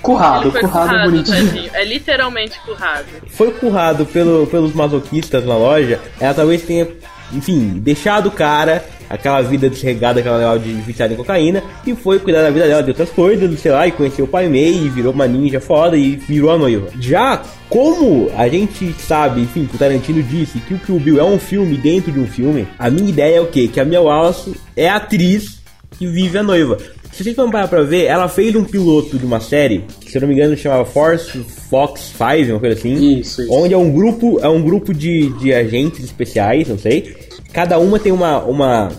Currado, 0.01 0.51
currado 0.51 0.71
currado, 0.71 1.11
bonitinho. 1.11 1.45
tadinho. 1.47 1.69
É 1.73 1.83
literalmente 1.83 2.57
currado. 2.61 3.05
foi 3.27 3.51
currado 3.51 4.05
pelo, 4.05 4.47
pelos 4.47 4.73
masoquistas 4.73 5.43
na 5.45 5.57
loja, 5.57 5.99
ela 6.19 6.33
talvez 6.33 6.61
tenha, 6.61 6.87
enfim, 7.33 7.79
deixado 7.79 8.27
o 8.27 8.31
cara, 8.31 8.83
aquela 9.09 9.41
vida 9.41 9.69
desregada, 9.69 10.19
aquela 10.19 10.37
legal 10.37 10.59
de 10.59 10.71
viciada 10.73 11.13
em 11.13 11.17
cocaína, 11.17 11.63
e 11.85 11.95
foi 11.95 12.19
cuidar 12.19 12.41
da 12.41 12.49
vida 12.49 12.67
dela 12.67 12.83
de 12.83 12.89
outras 12.89 13.09
coisas, 13.09 13.59
sei 13.59 13.71
lá, 13.71 13.87
e 13.87 13.91
conheceu 13.91 14.25
o 14.25 14.27
pai 14.27 14.47
Mei, 14.47 14.73
e 14.73 14.89
virou 14.89 15.13
uma 15.13 15.27
ninja 15.27 15.59
foda 15.59 15.97
e 15.97 16.15
virou 16.15 16.51
a 16.51 16.57
noiva. 16.57 16.87
Já 16.99 17.41
como 17.69 18.31
a 18.37 18.47
gente 18.47 18.93
sabe, 18.93 19.41
enfim, 19.41 19.65
que 19.65 19.75
o 19.75 19.79
Tarantino 19.79 20.23
disse 20.23 20.59
que 20.59 20.73
o 20.73 20.79
Kill 20.79 20.99
Bill 20.99 21.19
é 21.19 21.23
um 21.23 21.39
filme 21.39 21.75
dentro 21.77 22.11
de 22.11 22.19
um 22.19 22.27
filme, 22.27 22.67
a 22.79 22.89
minha 22.89 23.09
ideia 23.09 23.37
é 23.37 23.41
o 23.41 23.47
quê? 23.47 23.67
Que 23.67 23.79
a 23.79 23.85
Mia 23.85 24.01
Wallace 24.01 24.55
é 24.75 24.87
a 24.87 24.95
atriz 24.95 25.57
que 25.97 26.07
vive 26.07 26.37
a 26.37 26.43
noiva. 26.43 26.77
Se 27.17 27.23
vocês 27.23 27.35
vão 27.35 27.49
parar 27.49 27.67
pra 27.67 27.81
ver, 27.81 28.05
ela 28.05 28.29
fez 28.29 28.55
um 28.55 28.63
piloto 28.63 29.17
de 29.17 29.25
uma 29.25 29.39
série, 29.39 29.83
que 29.99 30.11
se 30.11 30.17
eu 30.17 30.21
não 30.21 30.27
me 30.27 30.35
engano 30.35 30.55
chamava 30.55 30.85
Force 30.85 31.39
Fox 31.67 32.13
5, 32.15 32.51
uma 32.51 32.59
coisa 32.59 32.77
assim. 32.77 32.93
Isso, 33.19 33.41
isso. 33.41 33.51
Onde 33.51 33.73
é 33.73 33.77
um 33.77 33.91
grupo, 33.91 34.39
é 34.39 34.47
um 34.47 34.61
grupo 34.61 34.93
de, 34.93 35.29
de 35.39 35.51
agentes 35.51 36.03
especiais, 36.03 36.67
não 36.67 36.77
sei. 36.77 37.15
Cada 37.51 37.79
uma 37.79 37.97
tem 37.97 38.11
uma, 38.11 38.43
uma 38.43 38.91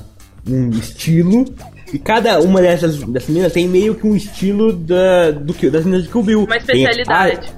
um 0.48 0.68
estilo. 0.70 1.44
E 1.94 1.98
cada 1.98 2.40
uma 2.40 2.60
dessas, 2.60 2.96
dessas 3.04 3.28
meninas 3.28 3.52
tem 3.52 3.68
meio 3.68 3.94
que 3.94 4.04
um 4.06 4.16
estilo 4.16 4.72
da, 4.72 5.30
do 5.30 5.54
que 5.54 5.70
das 5.70 5.84
meninas 5.84 6.04
de 6.06 6.10
Kill 6.12 6.22
Bill. 6.24 6.40
Uma 6.44 6.58
Tem 6.60 6.84
a- 6.86 6.90
especialidade. 6.90 7.48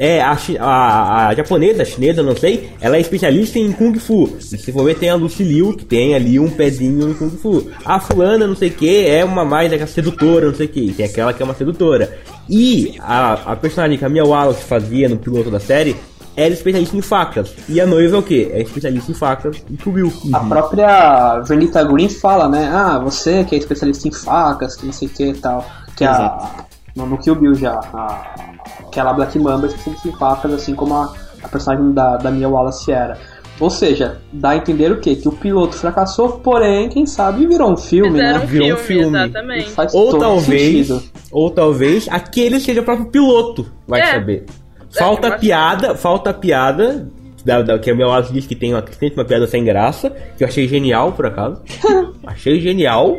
É, 0.00 0.22
a, 0.22 0.34
a, 0.60 1.28
a 1.28 1.34
japonesa, 1.34 1.82
a 1.82 1.84
chinesa, 1.84 2.22
não 2.22 2.34
sei, 2.34 2.70
ela 2.80 2.96
é 2.96 3.00
especialista 3.00 3.58
em 3.58 3.70
Kung 3.70 3.98
Fu. 3.98 4.34
E 4.38 4.42
se 4.42 4.72
for 4.72 4.82
ver, 4.86 4.94
tem 4.94 5.10
a 5.10 5.14
Lucy 5.14 5.44
Liu, 5.44 5.76
que 5.76 5.84
tem 5.84 6.14
ali 6.14 6.40
um 6.40 6.48
pezinho 6.48 7.08
no 7.08 7.14
Kung 7.14 7.28
Fu. 7.28 7.70
A 7.84 8.00
fulana, 8.00 8.46
não 8.46 8.56
sei 8.56 8.70
o 8.70 8.72
que, 8.72 9.06
é 9.06 9.22
uma 9.22 9.44
mais 9.44 9.70
daquela 9.70 9.86
sedutora, 9.86 10.46
não 10.46 10.54
sei 10.54 10.64
o 10.64 10.68
que. 10.70 10.94
Tem 10.94 11.04
aquela 11.04 11.34
que 11.34 11.42
é 11.42 11.44
uma 11.44 11.52
sedutora. 11.52 12.16
E 12.48 12.94
a, 13.00 13.52
a 13.52 13.56
personagem 13.56 13.98
que 13.98 14.04
a 14.06 14.08
Mia 14.08 14.24
Wallace 14.24 14.64
fazia 14.64 15.06
no 15.06 15.18
piloto 15.18 15.50
da 15.50 15.60
série 15.60 15.94
era 16.34 16.54
especialista 16.54 16.96
em 16.96 17.02
facas. 17.02 17.52
E 17.68 17.78
a 17.78 17.84
noiva 17.84 18.16
é 18.16 18.18
o 18.18 18.22
que? 18.22 18.50
É 18.54 18.62
especialista 18.62 19.10
em 19.10 19.14
facas 19.14 19.62
e 19.68 19.90
Bill. 19.90 20.10
A 20.32 20.40
própria 20.40 21.40
Vernita 21.40 21.84
Green 21.84 22.08
fala, 22.08 22.48
né? 22.48 22.70
Ah, 22.72 22.98
você 22.98 23.44
que 23.44 23.54
é 23.54 23.58
especialista 23.58 24.08
em 24.08 24.12
facas, 24.12 24.76
que 24.76 24.86
não 24.86 24.94
sei 24.94 25.08
o 25.08 25.10
que 25.10 25.24
e 25.24 25.34
tal. 25.34 25.70
Que 25.94 26.04
a, 26.04 26.64
no, 26.96 27.04
no 27.04 27.18
Kill 27.18 27.34
Bill 27.34 27.54
já. 27.54 27.74
A, 27.92 28.49
aquela 28.90 29.12
Black 29.12 29.38
Mamba 29.38 29.66
é 29.66 29.68
especialista 29.68 30.08
em 30.08 30.12
facas, 30.12 30.52
assim 30.52 30.74
como 30.74 30.94
a, 30.94 31.12
a 31.42 31.48
personagem 31.48 31.92
da, 31.92 32.16
da 32.16 32.30
Mia 32.30 32.48
Wallace 32.48 32.90
era. 32.92 33.16
Ou 33.58 33.68
seja, 33.68 34.18
dá 34.32 34.50
a 34.50 34.56
entender 34.56 34.90
o 34.90 35.00
quê? 35.00 35.14
Que 35.14 35.28
o 35.28 35.32
piloto 35.32 35.76
fracassou, 35.76 36.38
porém, 36.38 36.88
quem 36.88 37.04
sabe 37.04 37.46
virou 37.46 37.70
um 37.72 37.76
filme, 37.76 38.12
Fizeram 38.12 38.38
né? 38.38 38.44
um 38.44 38.46
Virou 38.48 38.72
um 38.72 38.76
filme, 38.76 39.02
filme. 39.02 39.18
E 39.18 39.22
exatamente. 39.24 39.70
faz 39.70 39.94
Ou 39.94 40.10
todo 40.10 40.20
talvez, 40.20 40.86
sentido. 40.86 41.02
ou 41.30 41.50
talvez 41.50 42.08
aquele 42.10 42.58
seja 42.58 42.80
o 42.80 42.84
próprio 42.84 43.10
piloto, 43.10 43.66
vai 43.86 44.00
É. 44.00 44.06
saber. 44.12 44.46
Falta 44.90 45.28
eu 45.28 45.32
acho- 45.34 45.40
piada, 45.40 45.94
falta 45.94 46.32
piada. 46.34 47.06
Da, 47.44 47.62
da- 47.62 47.78
que 47.78 47.90
a 47.90 47.94
meu 47.94 48.08
Wallace 48.08 48.32
disse 48.34 48.46
que 48.48 48.54
tem 48.54 48.74
uma, 48.74 48.82
que 48.82 48.96
tem 48.98 49.10
uma 49.14 49.24
piada 49.24 49.46
sem 49.46 49.64
graça, 49.64 50.10
que 50.36 50.44
eu 50.44 50.48
achei 50.48 50.66
genial 50.68 51.12
por 51.12 51.24
acaso. 51.26 51.62
achei 52.26 52.60
genial, 52.60 53.16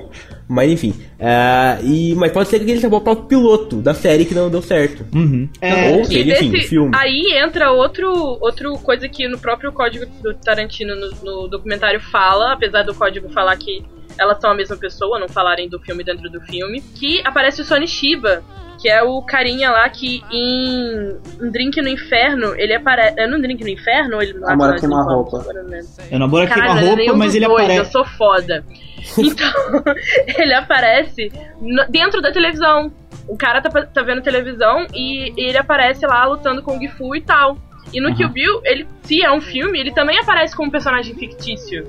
mas 0.51 0.69
enfim. 0.71 0.93
é, 1.19 1.79
e, 1.83 2.13
mas 2.15 2.31
pode 2.31 2.49
ser 2.49 2.59
que 2.59 2.65
ele 2.65 2.75
seja 2.75 2.87
o 2.87 3.01
próprio 3.01 3.25
piloto 3.27 3.77
da 3.81 3.93
série 3.93 4.25
que 4.25 4.33
não 4.35 4.49
deu 4.49 4.61
certo. 4.61 5.05
Uhum. 5.15 5.47
É, 5.61 5.91
Ou 5.97 6.05
seja, 6.05 6.31
enfim, 6.33 6.51
desse- 6.51 6.67
filme. 6.67 6.91
aí 6.95 7.37
entra 7.37 7.71
outro, 7.71 8.09
outro 8.41 8.73
coisa 8.79 9.07
que 9.07 9.27
no 9.27 9.37
próprio 9.39 9.71
código 9.71 10.05
do 10.21 10.33
Tarantino 10.33 10.95
no, 10.95 11.09
no 11.23 11.47
documentário 11.47 11.99
fala, 12.01 12.53
apesar 12.53 12.83
do 12.83 12.93
código 12.93 13.29
falar 13.29 13.55
que 13.57 13.83
elas 14.17 14.39
são 14.41 14.51
a 14.51 14.53
mesma 14.53 14.75
pessoa, 14.75 15.17
não 15.17 15.29
falarem 15.29 15.69
do 15.69 15.79
filme 15.79 16.03
dentro 16.03 16.29
do 16.29 16.41
filme, 16.41 16.81
que 16.95 17.21
aparece 17.25 17.61
o 17.61 17.65
Sony 17.65 17.87
Shiba, 17.87 18.43
que 18.81 18.89
é 18.89 19.03
o 19.03 19.21
carinha 19.21 19.69
lá 19.69 19.87
que 19.89 20.23
em 20.31 21.15
um 21.39 21.51
Drink 21.51 21.79
no 21.81 21.87
Inferno, 21.89 22.55
ele 22.57 22.73
aparece. 22.73 23.19
É 23.19 23.27
no 23.27 23.39
Drink 23.41 23.63
no 23.63 23.69
Inferno? 23.69 24.21
Ele 24.21 24.31
Amor 24.31 24.49
a 24.49 24.53
aparece 24.53 24.79
queima-roupa. 24.81 25.37
no- 25.37 25.41
agora 25.43 25.63
não 25.63 25.69
lembro. 25.69 25.87
Eu 26.09 26.19
namoro 26.19 26.43
é 26.43 26.47
roupa, 26.95 27.13
mas 27.15 27.35
ele 27.35 27.45
dois, 27.45 27.59
Eu 27.59 27.65
aparece. 27.65 27.91
sou 27.91 28.05
foda. 28.05 28.65
Então, 29.17 29.51
ele 30.37 30.53
aparece 30.53 31.31
no- 31.61 31.85
dentro 31.89 32.21
da 32.21 32.31
televisão. 32.31 32.91
O 33.27 33.37
cara 33.37 33.61
tá, 33.61 33.69
tá 33.85 34.01
vendo 34.01 34.21
televisão 34.21 34.85
e 34.93 35.31
ele 35.37 35.57
aparece 35.57 36.05
lá 36.05 36.25
lutando 36.25 36.61
com 36.61 36.77
o 36.77 36.79
Gifu 36.79 37.15
e 37.15 37.21
tal. 37.21 37.57
E 37.93 37.99
no 38.01 38.07
Aham. 38.09 38.15
Kill 38.17 38.29
Bill, 38.29 38.61
ele, 38.63 38.87
se 39.03 39.21
é 39.23 39.31
um 39.31 39.41
filme, 39.41 39.79
ele 39.79 39.91
também 39.91 40.17
aparece 40.19 40.55
como 40.55 40.67
um 40.69 40.71
personagem 40.71 41.13
fictício. 41.15 41.85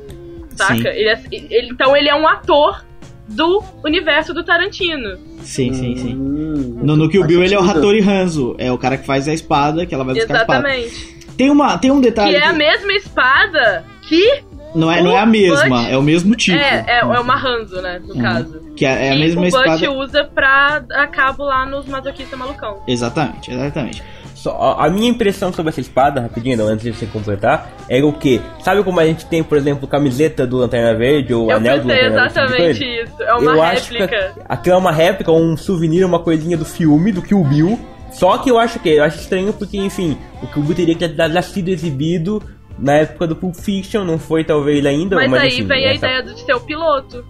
Saca? 0.56 0.88
Ele 0.88 1.08
é- 1.08 1.22
ele- 1.30 1.68
então 1.70 1.96
ele 1.96 2.08
é 2.08 2.14
um 2.14 2.26
ator 2.28 2.84
do 3.28 3.62
universo 3.84 4.32
do 4.34 4.44
Tarantino. 4.44 5.16
Sim, 5.42 5.72
sim, 5.72 5.96
sim. 5.96 6.14
Hum, 6.14 6.78
No, 6.82 6.96
no 6.96 7.08
Kill 7.08 7.24
Bill 7.26 7.42
ele 7.42 7.54
é 7.54 7.58
o. 7.58 7.62
Hattori 7.62 8.00
Hanzo, 8.00 8.54
é 8.58 8.70
o 8.70 8.78
cara 8.78 8.96
que 8.96 9.06
faz 9.06 9.26
a 9.28 9.32
espada, 9.32 9.86
que 9.86 9.94
ela 9.94 10.04
vai 10.04 10.14
buscar 10.14 10.34
a 10.36 10.40
espada. 10.42 10.68
Exatamente. 10.76 11.12
Tem, 11.36 11.50
uma, 11.50 11.78
tem 11.78 11.90
um 11.90 12.00
detalhe. 12.00 12.30
Que 12.30 12.36
é 12.36 12.46
a 12.46 12.50
que- 12.52 12.58
mesma 12.58 12.92
espada 12.92 13.84
que. 14.02 14.42
não, 14.74 14.90
é, 14.92 15.00
não 15.02 15.16
é 15.16 15.20
a 15.20 15.24
o 15.24 15.26
mesma, 15.26 15.78
Butch- 15.78 15.90
é 15.90 15.96
o 15.98 16.02
mesmo 16.02 16.34
tipo. 16.36 16.58
É, 16.58 16.84
é, 16.86 16.98
é 17.00 17.04
uma 17.20 17.34
Hanzo, 17.36 17.80
né? 17.80 18.00
No 18.06 18.14
Uhum. 18.14 18.20
caso. 18.22 18.60
Que 18.76 18.84
é, 18.86 19.06
é 19.06 19.10
a 19.10 19.12
que 19.14 19.18
mesma 19.20 19.40
o 19.40 19.44
Butch 19.44 19.54
espada. 19.56 19.90
usa 19.92 20.24
pra 20.24 20.78
dar 20.80 21.06
cabo 21.08 21.44
lá 21.44 21.64
nos 21.66 21.86
masoquistas 21.86 22.38
malucão. 22.38 22.82
Exatamente, 22.86 23.50
exatamente. 23.50 24.02
Só, 24.42 24.50
a, 24.50 24.86
a 24.86 24.90
minha 24.90 25.08
impressão 25.08 25.52
sobre 25.52 25.70
essa 25.70 25.80
espada, 25.80 26.20
rapidinho, 26.20 26.56
não, 26.56 26.66
antes 26.66 26.82
de 26.84 26.92
você 26.92 27.06
completar, 27.06 27.70
é 27.88 28.02
o 28.02 28.12
que? 28.12 28.40
Sabe 28.60 28.82
como 28.82 28.98
a 28.98 29.06
gente 29.06 29.24
tem, 29.26 29.40
por 29.40 29.56
exemplo, 29.56 29.86
camiseta 29.86 30.44
do 30.44 30.56
Lanterna 30.56 30.98
Verde 30.98 31.32
ou 31.32 31.48
Eu 31.48 31.56
anel 31.58 31.80
do 31.80 31.86
Lanterna 31.86 32.10
Verde? 32.10 32.28
tipo 32.28 32.40
exatamente 32.40 32.78
coisa? 32.80 33.02
isso. 33.04 33.22
É 33.22 33.34
uma 33.34 33.52
eu 33.52 33.60
réplica. 33.60 34.32
aquilo 34.48 34.74
é 34.74 34.78
uma 34.78 34.90
réplica, 34.90 35.30
um 35.30 35.56
souvenir, 35.56 36.04
uma 36.04 36.18
coisinha 36.18 36.56
do 36.56 36.64
filme, 36.64 37.12
do 37.12 37.22
Kill 37.22 37.44
Bill. 37.44 37.78
Só 38.10 38.36
que 38.38 38.50
eu 38.50 38.58
acho 38.58 38.80
que 38.80 38.88
eu 38.88 39.04
acho 39.04 39.20
estranho 39.20 39.52
porque, 39.52 39.78
enfim, 39.78 40.18
o 40.42 40.46
Kill 40.48 40.62
Bill 40.64 40.74
teria 40.74 40.94
que 40.96 41.08
ter 41.08 41.42
sido 41.44 41.68
exibido 41.68 42.42
na 42.76 42.94
época 42.94 43.28
do 43.28 43.36
Pulp 43.36 43.54
Fiction, 43.54 44.02
não 44.04 44.18
foi 44.18 44.42
talvez 44.42 44.84
ainda, 44.84 45.14
Mas, 45.16 45.30
mas 45.30 45.42
aí 45.42 45.48
enfim, 45.50 45.66
vem 45.66 45.84
a 45.86 45.90
essa- 45.94 46.06
ideia 46.08 46.22
de 46.22 46.40
ser 46.40 46.54
o 46.54 46.60
piloto. 46.60 47.24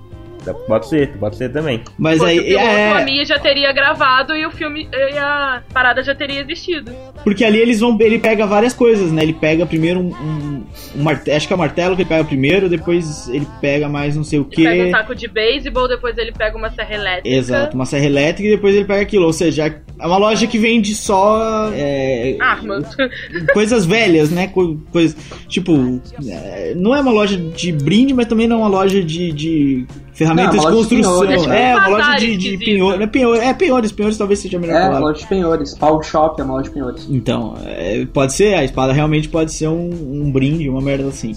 Pode 0.67 0.89
ser, 0.89 1.09
pode 1.19 1.37
ser 1.37 1.51
também. 1.51 1.83
Mas 1.99 2.23
aí. 2.23 2.39
o 2.39 2.45
piloto, 2.45 2.65
é, 2.67 2.93
a 2.93 3.05
Mia 3.05 3.25
já 3.25 3.39
teria 3.39 3.73
gravado 3.73 4.35
e 4.35 4.45
o 4.47 4.51
filme 4.51 4.89
e 4.93 5.19
a 5.19 5.63
parada 5.73 6.03
já 6.03 6.15
teria 6.15 6.41
existido. 6.41 6.93
Porque 7.23 7.45
ali 7.45 7.59
eles 7.59 7.81
vão. 7.81 7.97
Ele 8.01 8.19
pega 8.19 8.47
várias 8.47 8.73
coisas, 8.73 9.13
né? 9.13 9.23
Ele 9.23 9.33
pega 9.35 9.65
primeiro 9.67 10.01
um. 10.01 10.09
um, 10.09 10.65
um 10.97 11.03
martelo. 11.03 11.37
Acho 11.37 11.47
que 11.47 11.53
é 11.53 11.57
o 11.57 11.59
martelo 11.59 11.95
que 11.97 12.03
ele 12.03 12.09
pega 12.09 12.25
primeiro, 12.25 12.69
depois 12.69 13.29
ele 13.29 13.47
pega 13.61 13.89
mais 13.89 14.17
não 14.17 14.25
sei 14.25 14.39
o 14.39 14.45
que. 14.45 14.65
Pega 14.65 14.85
um 14.85 14.91
taco 14.91 15.15
de 15.15 15.29
beisebol, 15.29 15.87
depois 15.89 16.17
ele 16.19 16.33
pega 16.33 16.57
uma 16.57 16.71
serra 16.71 16.95
elétrica. 16.95 17.29
Exato, 17.37 17.75
uma 17.77 17.87
serra 17.87 18.07
elétrica 18.07 18.49
e 18.49 18.53
depois 18.53 18.75
ele 18.75 18.85
pega 18.85 19.03
aquilo. 19.03 19.27
Ou 19.27 19.33
seja, 19.33 19.67
é 19.99 20.07
uma 20.07 20.17
loja 20.17 20.47
que 20.47 20.59
vende 20.59 20.95
só 20.95 21.71
é, 21.75 22.37
Armas. 22.41 22.97
coisas 23.53 23.85
velhas, 23.87 24.31
né? 24.31 24.49
Co- 24.49 24.77
Coisas. 24.91 25.17
Tipo, 25.49 26.01
é, 26.27 26.73
não 26.77 26.95
é 26.95 27.01
uma 27.01 27.13
loja 27.13 27.37
de 27.37 27.73
brinde, 27.73 28.13
mas 28.15 28.27
também 28.27 28.47
não 28.49 28.57
é 28.57 28.59
uma 28.61 28.69
loja 28.69 29.03
de, 29.03 29.33
de 29.33 29.87
ferramentas 30.13 30.32
Não, 30.35 30.43
é 30.45 30.51
de 30.51 30.57
uma 30.57 30.63
loja 30.71 30.77
de 30.89 30.89
construção. 30.97 31.21
penhores, 31.21 31.45
é, 31.45 31.49
né? 31.49 31.77
uma 31.77 31.89
loja 31.89 32.17
de, 32.19 32.37
de 32.37 32.59
penhores. 32.59 33.01
É, 33.01 33.07
penhor, 33.07 33.37
é 33.37 33.55
penhores, 33.55 33.93
penhores 33.93 34.19
talvez 34.19 34.39
seja 34.41 34.57
a 34.57 34.61
melhor 34.61 34.77
É, 34.77 34.81
palavra. 34.81 35.01
loja 35.01 35.19
de 35.21 35.27
penhores. 35.27 35.75
Pawn 35.75 36.03
Shop 36.03 36.41
é 36.41 36.45
uma 36.45 36.55
loja 36.55 36.65
de 36.65 36.71
penhores. 36.71 37.07
Então, 37.11 37.55
é, 37.65 38.07
pode 38.13 38.33
ser, 38.33 38.55
a 38.55 38.65
espada 38.65 38.93
realmente 38.93 39.29
pode 39.29 39.53
ser 39.53 39.69
um, 39.69 39.91
um 40.25 40.31
brinde, 40.33 40.69
uma 40.69 40.81
merda 40.81 41.09
assim. 41.09 41.35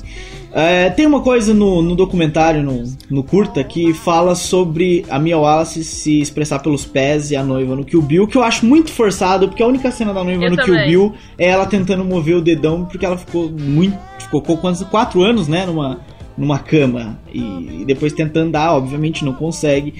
É, 0.57 0.89
tem 0.89 1.05
uma 1.05 1.19
coisa 1.21 1.53
no, 1.53 1.81
no 1.81 1.95
documentário, 1.97 2.63
no, 2.63 2.83
no 3.09 3.23
curta, 3.23 3.61
que 3.61 3.93
fala 3.93 4.35
sobre 4.35 5.05
a 5.09 5.19
Mia 5.19 5.37
Wallace 5.37 5.83
se 5.83 6.21
expressar 6.21 6.59
pelos 6.59 6.85
pés 6.85 7.29
e 7.29 7.35
a 7.35 7.43
noiva 7.43 7.75
no 7.75 7.83
Kill 7.83 8.01
Bill, 8.01 8.25
que 8.25 8.37
eu 8.37 8.43
acho 8.43 8.65
muito 8.65 8.89
forçado, 8.89 9.49
porque 9.49 9.61
a 9.61 9.67
única 9.67 9.91
cena 9.91 10.13
da 10.13 10.23
noiva 10.23 10.45
Eu 10.45 10.51
no 10.51 10.55
Kill 10.55 10.73
também. 10.73 10.89
Bill 10.89 11.13
é 11.37 11.49
ela 11.49 11.65
tentando 11.65 12.05
mover 12.05 12.37
o 12.37 12.41
dedão, 12.41 12.85
porque 12.85 13.05
ela 13.05 13.17
ficou 13.17 13.49
muito. 13.49 13.97
ficou 14.17 14.41
com 14.41 14.55
quantos? 14.55 14.81
quatro 14.83 15.21
anos, 15.23 15.47
né, 15.49 15.65
numa, 15.65 15.99
numa 16.37 16.59
cama. 16.59 17.19
E, 17.33 17.81
e 17.81 17.85
depois 17.85 18.13
tenta 18.13 18.39
andar, 18.39 18.73
obviamente 18.75 19.23
não 19.25 19.33
consegue. 19.33 19.93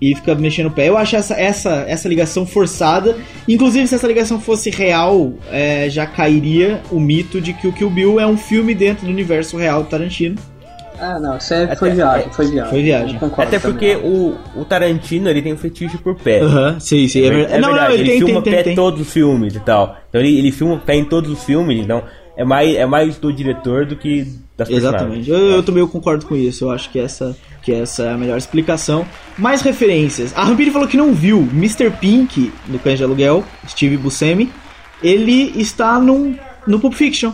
E 0.00 0.14
fica 0.14 0.34
mexendo 0.34 0.66
o 0.66 0.70
pé. 0.70 0.88
Eu 0.88 0.98
acho 0.98 1.16
essa, 1.16 1.34
essa, 1.34 1.84
essa 1.88 2.08
ligação 2.08 2.44
forçada. 2.44 3.16
Inclusive, 3.48 3.86
se 3.86 3.94
essa 3.94 4.06
ligação 4.06 4.40
fosse 4.40 4.68
real, 4.68 5.32
é, 5.50 5.88
já 5.88 6.06
cairia 6.06 6.82
o 6.90 6.98
mito 7.00 7.40
de 7.40 7.52
que 7.52 7.66
o 7.66 7.72
Kill 7.72 7.88
Bill 7.90 8.20
é 8.20 8.26
um 8.26 8.36
filme 8.36 8.74
dentro 8.74 9.06
do 9.06 9.10
universo 9.10 9.56
real 9.56 9.82
do 9.84 9.88
Tarantino. 9.88 10.36
Ah, 10.98 11.18
não, 11.18 11.36
isso 11.36 11.52
aí 11.54 11.64
Até- 11.64 11.76
foi 11.76 11.90
viagem, 11.90 12.28
foi 12.32 12.46
viagem. 12.46 12.70
Foi 12.70 12.82
viagem. 12.82 13.18
Até 13.38 13.58
porque 13.58 13.96
o, 13.96 14.36
o 14.56 14.64
Tarantino 14.64 15.28
ele 15.28 15.42
tem 15.42 15.52
um 15.52 15.56
fetiche 15.56 15.98
por 15.98 16.14
pé. 16.16 16.40
Aham, 16.40 16.78
sim, 16.78 17.08
sim. 17.08 17.22
É, 17.24 17.30
ver- 17.30 17.50
É 17.50 17.58
não, 17.58 17.70
verdade, 17.70 17.88
não, 17.88 18.00
ele, 18.00 18.10
tem, 18.10 18.18
filma 18.20 18.42
tem, 18.42 18.52
pé 18.52 18.70
em 18.70 18.74
todos 18.74 19.00
os 19.00 19.12
filmes 19.12 19.54
e 19.56 19.60
tal. 19.60 19.96
Então 20.08 20.20
ele, 20.20 20.38
ele 20.38 20.52
filma 20.52 20.76
pé 20.78 20.94
em 20.96 21.04
todos 21.04 21.30
os 21.30 21.42
filmes, 21.42 21.80
então 21.82 22.02
é 22.36 22.44
mais, 22.44 22.74
é 22.76 22.86
mais 22.86 23.16
do 23.16 23.32
diretor 23.32 23.86
do 23.86 23.96
que 23.96 24.26
das 24.56 24.70
Exatamente. 24.70 25.28
Eu, 25.28 25.36
eu 25.36 25.62
também 25.62 25.86
concordo 25.86 26.26
com 26.26 26.36
isso. 26.36 26.64
Eu 26.64 26.70
acho 26.70 26.90
que 26.90 26.98
essa, 26.98 27.36
que 27.62 27.72
essa 27.72 28.04
é 28.04 28.12
a 28.12 28.18
melhor 28.18 28.38
explicação. 28.38 29.06
Mais 29.36 29.62
referências. 29.62 30.32
A 30.36 30.44
Rampini 30.44 30.70
falou 30.70 30.86
que 30.86 30.96
não 30.96 31.12
viu 31.12 31.40
Mr. 31.52 31.90
Pink 31.90 32.52
do 32.66 32.78
Cães 32.78 32.98
de 32.98 33.04
Aluguel, 33.04 33.44
Steve 33.68 33.96
Buscemi. 33.96 34.50
Ele 35.02 35.52
está 35.60 35.98
num, 35.98 36.36
no 36.66 36.78
Pulp 36.78 36.94
Fiction. 36.94 37.32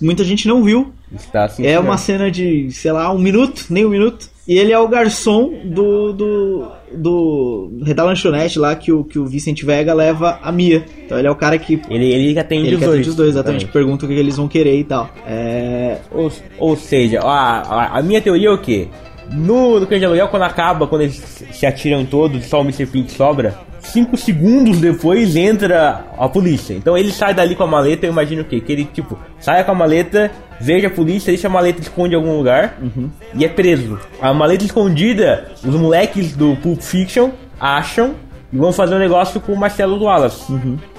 Muita 0.00 0.24
gente 0.24 0.48
não 0.48 0.64
viu. 0.64 0.92
Está 1.14 1.44
É 1.44 1.48
senhor. 1.48 1.84
uma 1.84 1.98
cena 1.98 2.30
de, 2.30 2.70
sei 2.72 2.90
lá, 2.90 3.12
um 3.12 3.18
minuto, 3.18 3.66
nem 3.68 3.84
um 3.84 3.90
minuto. 3.90 4.31
E 4.46 4.58
ele 4.58 4.72
é 4.72 4.78
o 4.78 4.88
garçom 4.88 5.52
do. 5.64 6.12
do. 6.12 6.68
do. 6.92 7.70
da 7.94 8.04
lanchonete 8.04 8.58
lá 8.58 8.74
que 8.74 8.90
o, 8.90 9.04
que 9.04 9.18
o 9.18 9.24
Vicente 9.26 9.64
Vega 9.64 9.94
leva 9.94 10.38
a 10.42 10.50
Mia. 10.50 10.84
Então 11.04 11.18
ele 11.18 11.28
é 11.28 11.30
o 11.30 11.36
cara 11.36 11.56
que. 11.58 11.80
Ele, 11.88 12.12
ele 12.12 12.38
atende 12.38 12.66
Ele 12.66 12.74
os 12.74 12.80
que 12.80 12.84
dois. 12.86 12.94
atende 12.96 13.10
os 13.10 13.16
dois, 13.16 13.28
exatamente. 13.30 13.66
Pergunta 13.66 14.04
o 14.04 14.08
que 14.08 14.14
eles 14.14 14.36
vão 14.36 14.48
querer 14.48 14.78
e 14.78 14.84
tal. 14.84 15.08
É. 15.26 15.98
Ou, 16.10 16.30
ou 16.58 16.76
seja, 16.76 17.20
a, 17.20 17.60
a, 17.60 17.98
a 17.98 18.02
minha 18.02 18.20
teoria 18.20 18.48
é 18.48 18.52
o 18.52 18.58
quê? 18.58 18.88
No, 19.32 19.78
no 19.78 19.86
Cães 19.86 20.00
de 20.00 20.06
Aluguel, 20.06 20.28
quando 20.28 20.42
acaba, 20.42 20.86
quando 20.86 21.02
eles 21.02 21.46
se 21.52 21.64
atiram 21.64 22.04
todos, 22.04 22.44
só 22.44 22.58
o 22.60 22.64
Mr. 22.64 22.86
Pink 22.86 23.12
sobra, 23.12 23.54
5 23.82 24.16
segundos 24.16 24.78
depois 24.78 25.36
entra 25.36 26.06
a 26.16 26.28
polícia. 26.28 26.74
Então 26.74 26.96
ele 26.96 27.12
sai 27.12 27.34
dali 27.34 27.54
com 27.54 27.64
a 27.64 27.66
maleta, 27.66 28.06
eu 28.06 28.12
imagino 28.12 28.42
o 28.42 28.44
quê? 28.44 28.60
Que 28.60 28.72
ele, 28.72 28.84
tipo, 28.84 29.18
saia 29.38 29.64
com 29.64 29.72
a 29.72 29.74
maleta, 29.74 30.30
veja 30.60 30.86
a 30.86 30.90
polícia, 30.90 31.32
deixa 31.32 31.48
a 31.48 31.50
maleta 31.50 31.80
esconde 31.80 32.14
em 32.14 32.16
algum 32.16 32.36
lugar 32.36 32.78
e 33.34 33.44
é 33.44 33.48
preso. 33.48 33.98
A 34.20 34.32
maleta 34.32 34.64
escondida, 34.64 35.50
os 35.64 35.74
moleques 35.74 36.34
do 36.34 36.56
Pulp 36.56 36.80
Fiction 36.80 37.30
acham 37.60 38.14
e 38.52 38.56
vão 38.56 38.72
fazer 38.72 38.94
um 38.94 38.98
negócio 38.98 39.40
com 39.40 39.52
o 39.52 39.56
Marcelo 39.56 40.02
Wallace. 40.02 40.52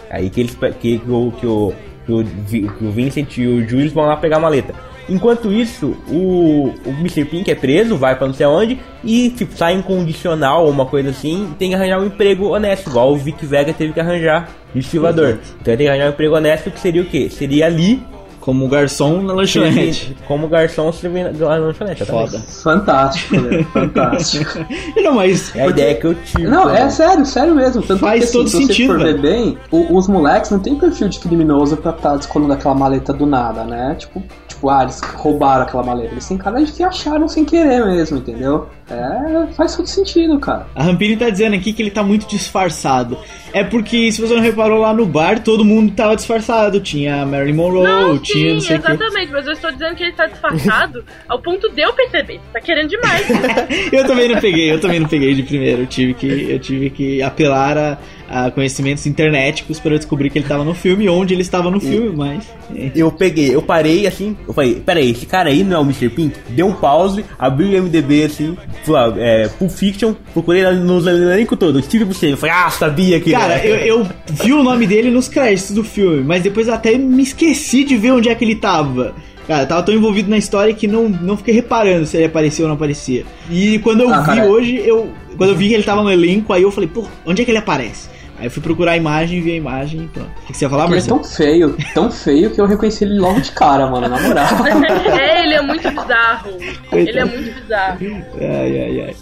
Aí 0.09 0.29
que 0.29 0.41
eles 0.41 0.55
que, 0.55 0.99
que, 0.99 1.01
o, 1.09 1.31
que, 1.31 1.47
o, 1.47 1.73
que, 2.05 2.11
o, 2.11 2.23
que 2.69 2.85
o 2.85 2.91
Vincent 2.91 3.37
e 3.37 3.47
o 3.47 3.67
Julius 3.67 3.93
vão 3.93 4.05
lá 4.05 4.17
pegar 4.17 4.37
a 4.37 4.41
maleta. 4.41 4.75
Enquanto 5.09 5.51
isso, 5.51 5.95
o, 6.07 6.73
o 6.85 6.89
Mr. 6.99 7.25
Pink 7.25 7.51
é 7.51 7.55
preso, 7.55 7.97
vai 7.97 8.15
pra 8.15 8.27
não 8.27 8.33
sei 8.33 8.45
aonde, 8.45 8.79
e 9.03 9.29
tipo, 9.29 9.55
sai 9.55 9.73
em 9.73 9.81
condicional 9.81 10.65
ou 10.65 10.71
uma 10.71 10.85
coisa 10.85 11.09
assim, 11.09 11.53
tem 11.59 11.69
que 11.69 11.75
arranjar 11.75 11.99
um 11.99 12.05
emprego 12.05 12.49
honesto, 12.49 12.89
igual 12.89 13.11
o 13.11 13.17
Vic 13.17 13.45
Vega 13.45 13.73
teve 13.73 13.93
que 13.93 13.99
arranjar 13.99 14.49
de 14.73 14.79
estivador. 14.79 15.39
Então 15.61 15.73
ele 15.73 15.77
tem 15.77 15.85
que 15.85 15.87
arranjar 15.87 16.07
um 16.07 16.13
emprego 16.13 16.35
honesto, 16.35 16.71
que 16.71 16.79
seria 16.79 17.01
o 17.01 17.05
quê? 17.05 17.29
Seria 17.29 17.65
ali, 17.65 18.01
Como 18.43 18.67
garçom 18.67 19.21
na 19.21 19.31
lanchonete. 19.33 20.17
como 20.27 20.49
garçom 20.49 20.91
servindo 20.91 21.31
na 21.39 21.55
lanchonete. 21.55 22.03
exatamente. 22.03 22.31
Foda. 22.31 22.43
Fantástico, 22.61 23.39
velho, 23.39 23.63
fantástico. 23.71 24.65
Não, 25.01 25.13
mas. 25.13 25.55
É 25.55 25.61
a 25.61 25.67
ideia 25.67 25.95
que 25.95 26.05
eu 26.07 26.13
tive. 26.13 26.43
Não, 26.47 26.65
né? 26.65 26.81
é 26.81 26.89
sério, 26.89 27.25
sério 27.25 27.55
mesmo. 27.55 27.81
Tanto 27.81 28.01
Faz 28.01 28.19
que, 28.19 28.23
assim, 28.25 28.37
todo 28.39 28.47
se 28.49 28.57
você 28.57 28.65
sentido, 28.67 28.87
for 28.87 28.99
velho. 28.99 29.21
ver 29.21 29.21
bem, 29.21 29.57
o- 29.71 29.95
os 29.97 30.09
moleques 30.09 30.51
não 30.51 30.59
tem 30.59 30.75
perfil 30.75 31.07
de 31.07 31.19
criminoso 31.19 31.77
pra 31.77 31.91
estar 31.91 32.17
descolando 32.17 32.51
aquela 32.51 32.75
maleta 32.75 33.13
do 33.13 33.25
nada, 33.25 33.63
né? 33.63 33.95
Tipo, 33.97 34.21
tipo, 34.45 34.69
ah, 34.69 34.83
eles 34.83 34.99
roubaram 35.15 35.63
aquela 35.63 35.83
maleta. 35.83 36.11
Eles 36.11 36.27
têm 36.27 36.37
cara 36.37 36.61
de 36.61 36.69
que 36.71 36.83
acharam 36.83 37.29
sem 37.29 37.45
querer 37.45 37.85
mesmo, 37.85 38.17
entendeu? 38.17 38.67
É, 38.91 39.47
faz 39.53 39.75
todo 39.77 39.87
sentido, 39.87 40.37
cara. 40.39 40.67
A 40.75 40.83
Rampini 40.83 41.15
tá 41.15 41.29
dizendo 41.29 41.55
aqui 41.55 41.71
que 41.71 41.81
ele 41.81 41.89
tá 41.89 42.03
muito 42.03 42.27
disfarçado. 42.27 43.17
É 43.53 43.63
porque, 43.63 44.11
se 44.11 44.19
você 44.19 44.33
não 44.35 44.41
reparou 44.41 44.79
lá 44.81 44.93
no 44.93 45.05
bar, 45.05 45.39
todo 45.41 45.63
mundo 45.63 45.93
tava 45.95 46.15
disfarçado. 46.15 46.79
Tinha 46.81 47.21
a 47.21 47.25
Marilyn 47.25 47.55
Monroe, 47.55 47.83
Não, 47.83 48.17
tinha 48.33 48.49
sim, 48.49 48.53
não 48.53 48.59
sei 48.61 48.75
exatamente, 48.77 49.31
mas 49.31 49.45
eu 49.45 49.53
estou 49.53 49.71
dizendo 49.71 49.95
que 49.95 50.03
ele 50.03 50.13
tá 50.13 50.25
disfarçado 50.25 51.05
ao 51.27 51.41
ponto 51.41 51.69
de 51.69 51.81
eu 51.81 51.93
perceber. 51.93 52.39
Tá 52.51 52.59
querendo 52.59 52.89
demais. 52.89 53.25
Eu 53.91 54.05
também 54.05 54.27
não 54.27 54.39
peguei, 54.39 54.71
eu 54.71 54.79
também 54.79 54.99
não 54.99 55.07
peguei 55.07 55.33
de 55.33 55.43
primeiro. 55.43 55.83
Eu 55.83 55.87
tive 55.87 56.13
que, 56.13 56.51
eu 56.51 56.59
tive 56.59 56.89
que 56.89 57.21
apelar 57.21 57.77
a, 57.77 57.97
a 58.33 58.51
conhecimentos 58.51 59.05
internéticos 59.05 59.79
para 59.79 59.93
eu 59.93 59.97
descobrir 59.97 60.29
que 60.29 60.37
ele 60.39 60.47
tava 60.47 60.63
no 60.63 60.73
filme, 60.73 61.07
onde 61.07 61.33
ele 61.33 61.41
estava 61.41 61.69
no 61.69 61.79
filme, 61.79 62.15
mas. 62.15 62.43
é. 62.75 62.91
Eu 62.95 63.11
peguei, 63.11 63.53
eu 63.53 63.61
parei 63.61 64.07
assim, 64.07 64.35
eu 64.47 64.53
falei, 64.53 64.75
peraí, 64.75 65.11
esse 65.11 65.25
cara 65.25 65.49
aí 65.49 65.63
não 65.63 65.77
é 65.77 65.79
o 65.79 65.83
Mr. 65.83 66.09
Pink? 66.09 66.35
Deu 66.49 66.67
um 66.67 66.73
pause, 66.73 67.23
abri 67.37 67.75
o 67.75 67.83
MDB 67.83 68.23
assim, 68.25 68.57
fui 68.83 68.93
lá, 68.93 69.13
é, 69.17 69.47
Pulp 69.47 69.71
Fiction, 69.71 70.13
procurei 70.33 70.63
lá 70.63 70.71
nos 70.71 71.05
elenco 71.05 71.55
todo, 71.55 71.81
Steve 71.83 72.05
Buscemi, 72.05 72.31
eu 72.33 72.37
falei, 72.37 72.55
ah, 72.55 72.69
sabia 72.69 73.19
que 73.19 73.31
Cara, 73.31 73.53
era. 73.53 73.67
eu, 73.85 73.99
eu 74.01 74.07
vi 74.31 74.51
o 74.53 74.63
nome 74.63 74.87
dele 74.87 75.11
nos 75.11 75.27
créditos 75.27 75.71
do 75.71 75.83
filme, 75.83 76.23
mas 76.23 76.41
depois 76.43 76.67
eu 76.67 76.73
até 76.73 76.97
me 76.97 77.23
esqueci 77.23 77.83
de 77.83 77.95
ver 77.97 78.11
onde 78.11 78.29
é 78.29 78.35
que 78.35 78.43
ele 78.43 78.55
tava. 78.55 79.13
Cara, 79.47 79.63
eu 79.63 79.67
tava 79.67 79.83
tão 79.83 79.93
envolvido 79.93 80.29
na 80.29 80.37
história 80.37 80.73
que 80.73 80.87
não, 80.87 81.09
não 81.09 81.35
fiquei 81.35 81.53
reparando 81.53 82.05
se 82.05 82.15
ele 82.15 82.27
aparecia 82.27 82.63
ou 82.63 82.69
não 82.69 82.75
aparecia. 82.75 83.25
E 83.51 83.77
quando 83.79 83.99
eu 84.01 84.09
Ah, 84.13 84.21
vi 84.21 84.25
cara. 84.37 84.45
hoje, 84.47 84.81
eu. 84.85 85.09
Quando 85.35 85.49
eu 85.49 85.55
vi 85.57 85.67
que 85.67 85.73
ele 85.73 85.83
tava 85.83 86.01
no 86.01 86.09
elenco, 86.09 86.53
aí 86.53 86.61
eu 86.63 86.71
falei, 86.71 86.89
pô, 86.89 87.03
onde 87.25 87.41
é 87.41 87.45
que 87.45 87.51
ele 87.51 87.57
aparece? 87.57 88.07
Aí 88.43 88.47
eu 88.47 88.51
fui 88.51 88.61
procurar 88.61 88.91
a 88.91 88.97
imagem, 88.97 89.39
vi 89.41 89.53
a 89.53 89.55
imagem 89.55 90.01
e 90.03 90.07
pronto. 90.09 90.29
O 90.43 90.47
que 90.47 90.57
você 90.57 90.65
ia 90.65 90.69
falar, 90.69 90.83
Ele 90.83 90.91
é 90.91 90.95
Marcelo? 90.97 91.19
tão 91.21 91.29
feio, 91.29 91.77
tão 91.93 92.11
feio 92.11 92.51
que 92.51 92.59
eu 92.59 92.65
reconheci 92.65 93.05
ele 93.05 93.17
logo 93.17 93.39
de 93.39 93.53
cara, 93.53 93.87
mano, 93.89 94.09
na 94.09 94.19
moral. 94.21 94.45
é, 95.17 95.45
ele 95.45 95.53
é 95.53 95.61
muito 95.61 95.89
bizarro. 95.89 96.49
Ele 96.91 97.19
é 97.19 97.23
muito 97.23 97.61
bizarro. 97.61 97.99
Ai, 98.41 98.81
ai, 98.81 99.01
ai. 99.07 99.15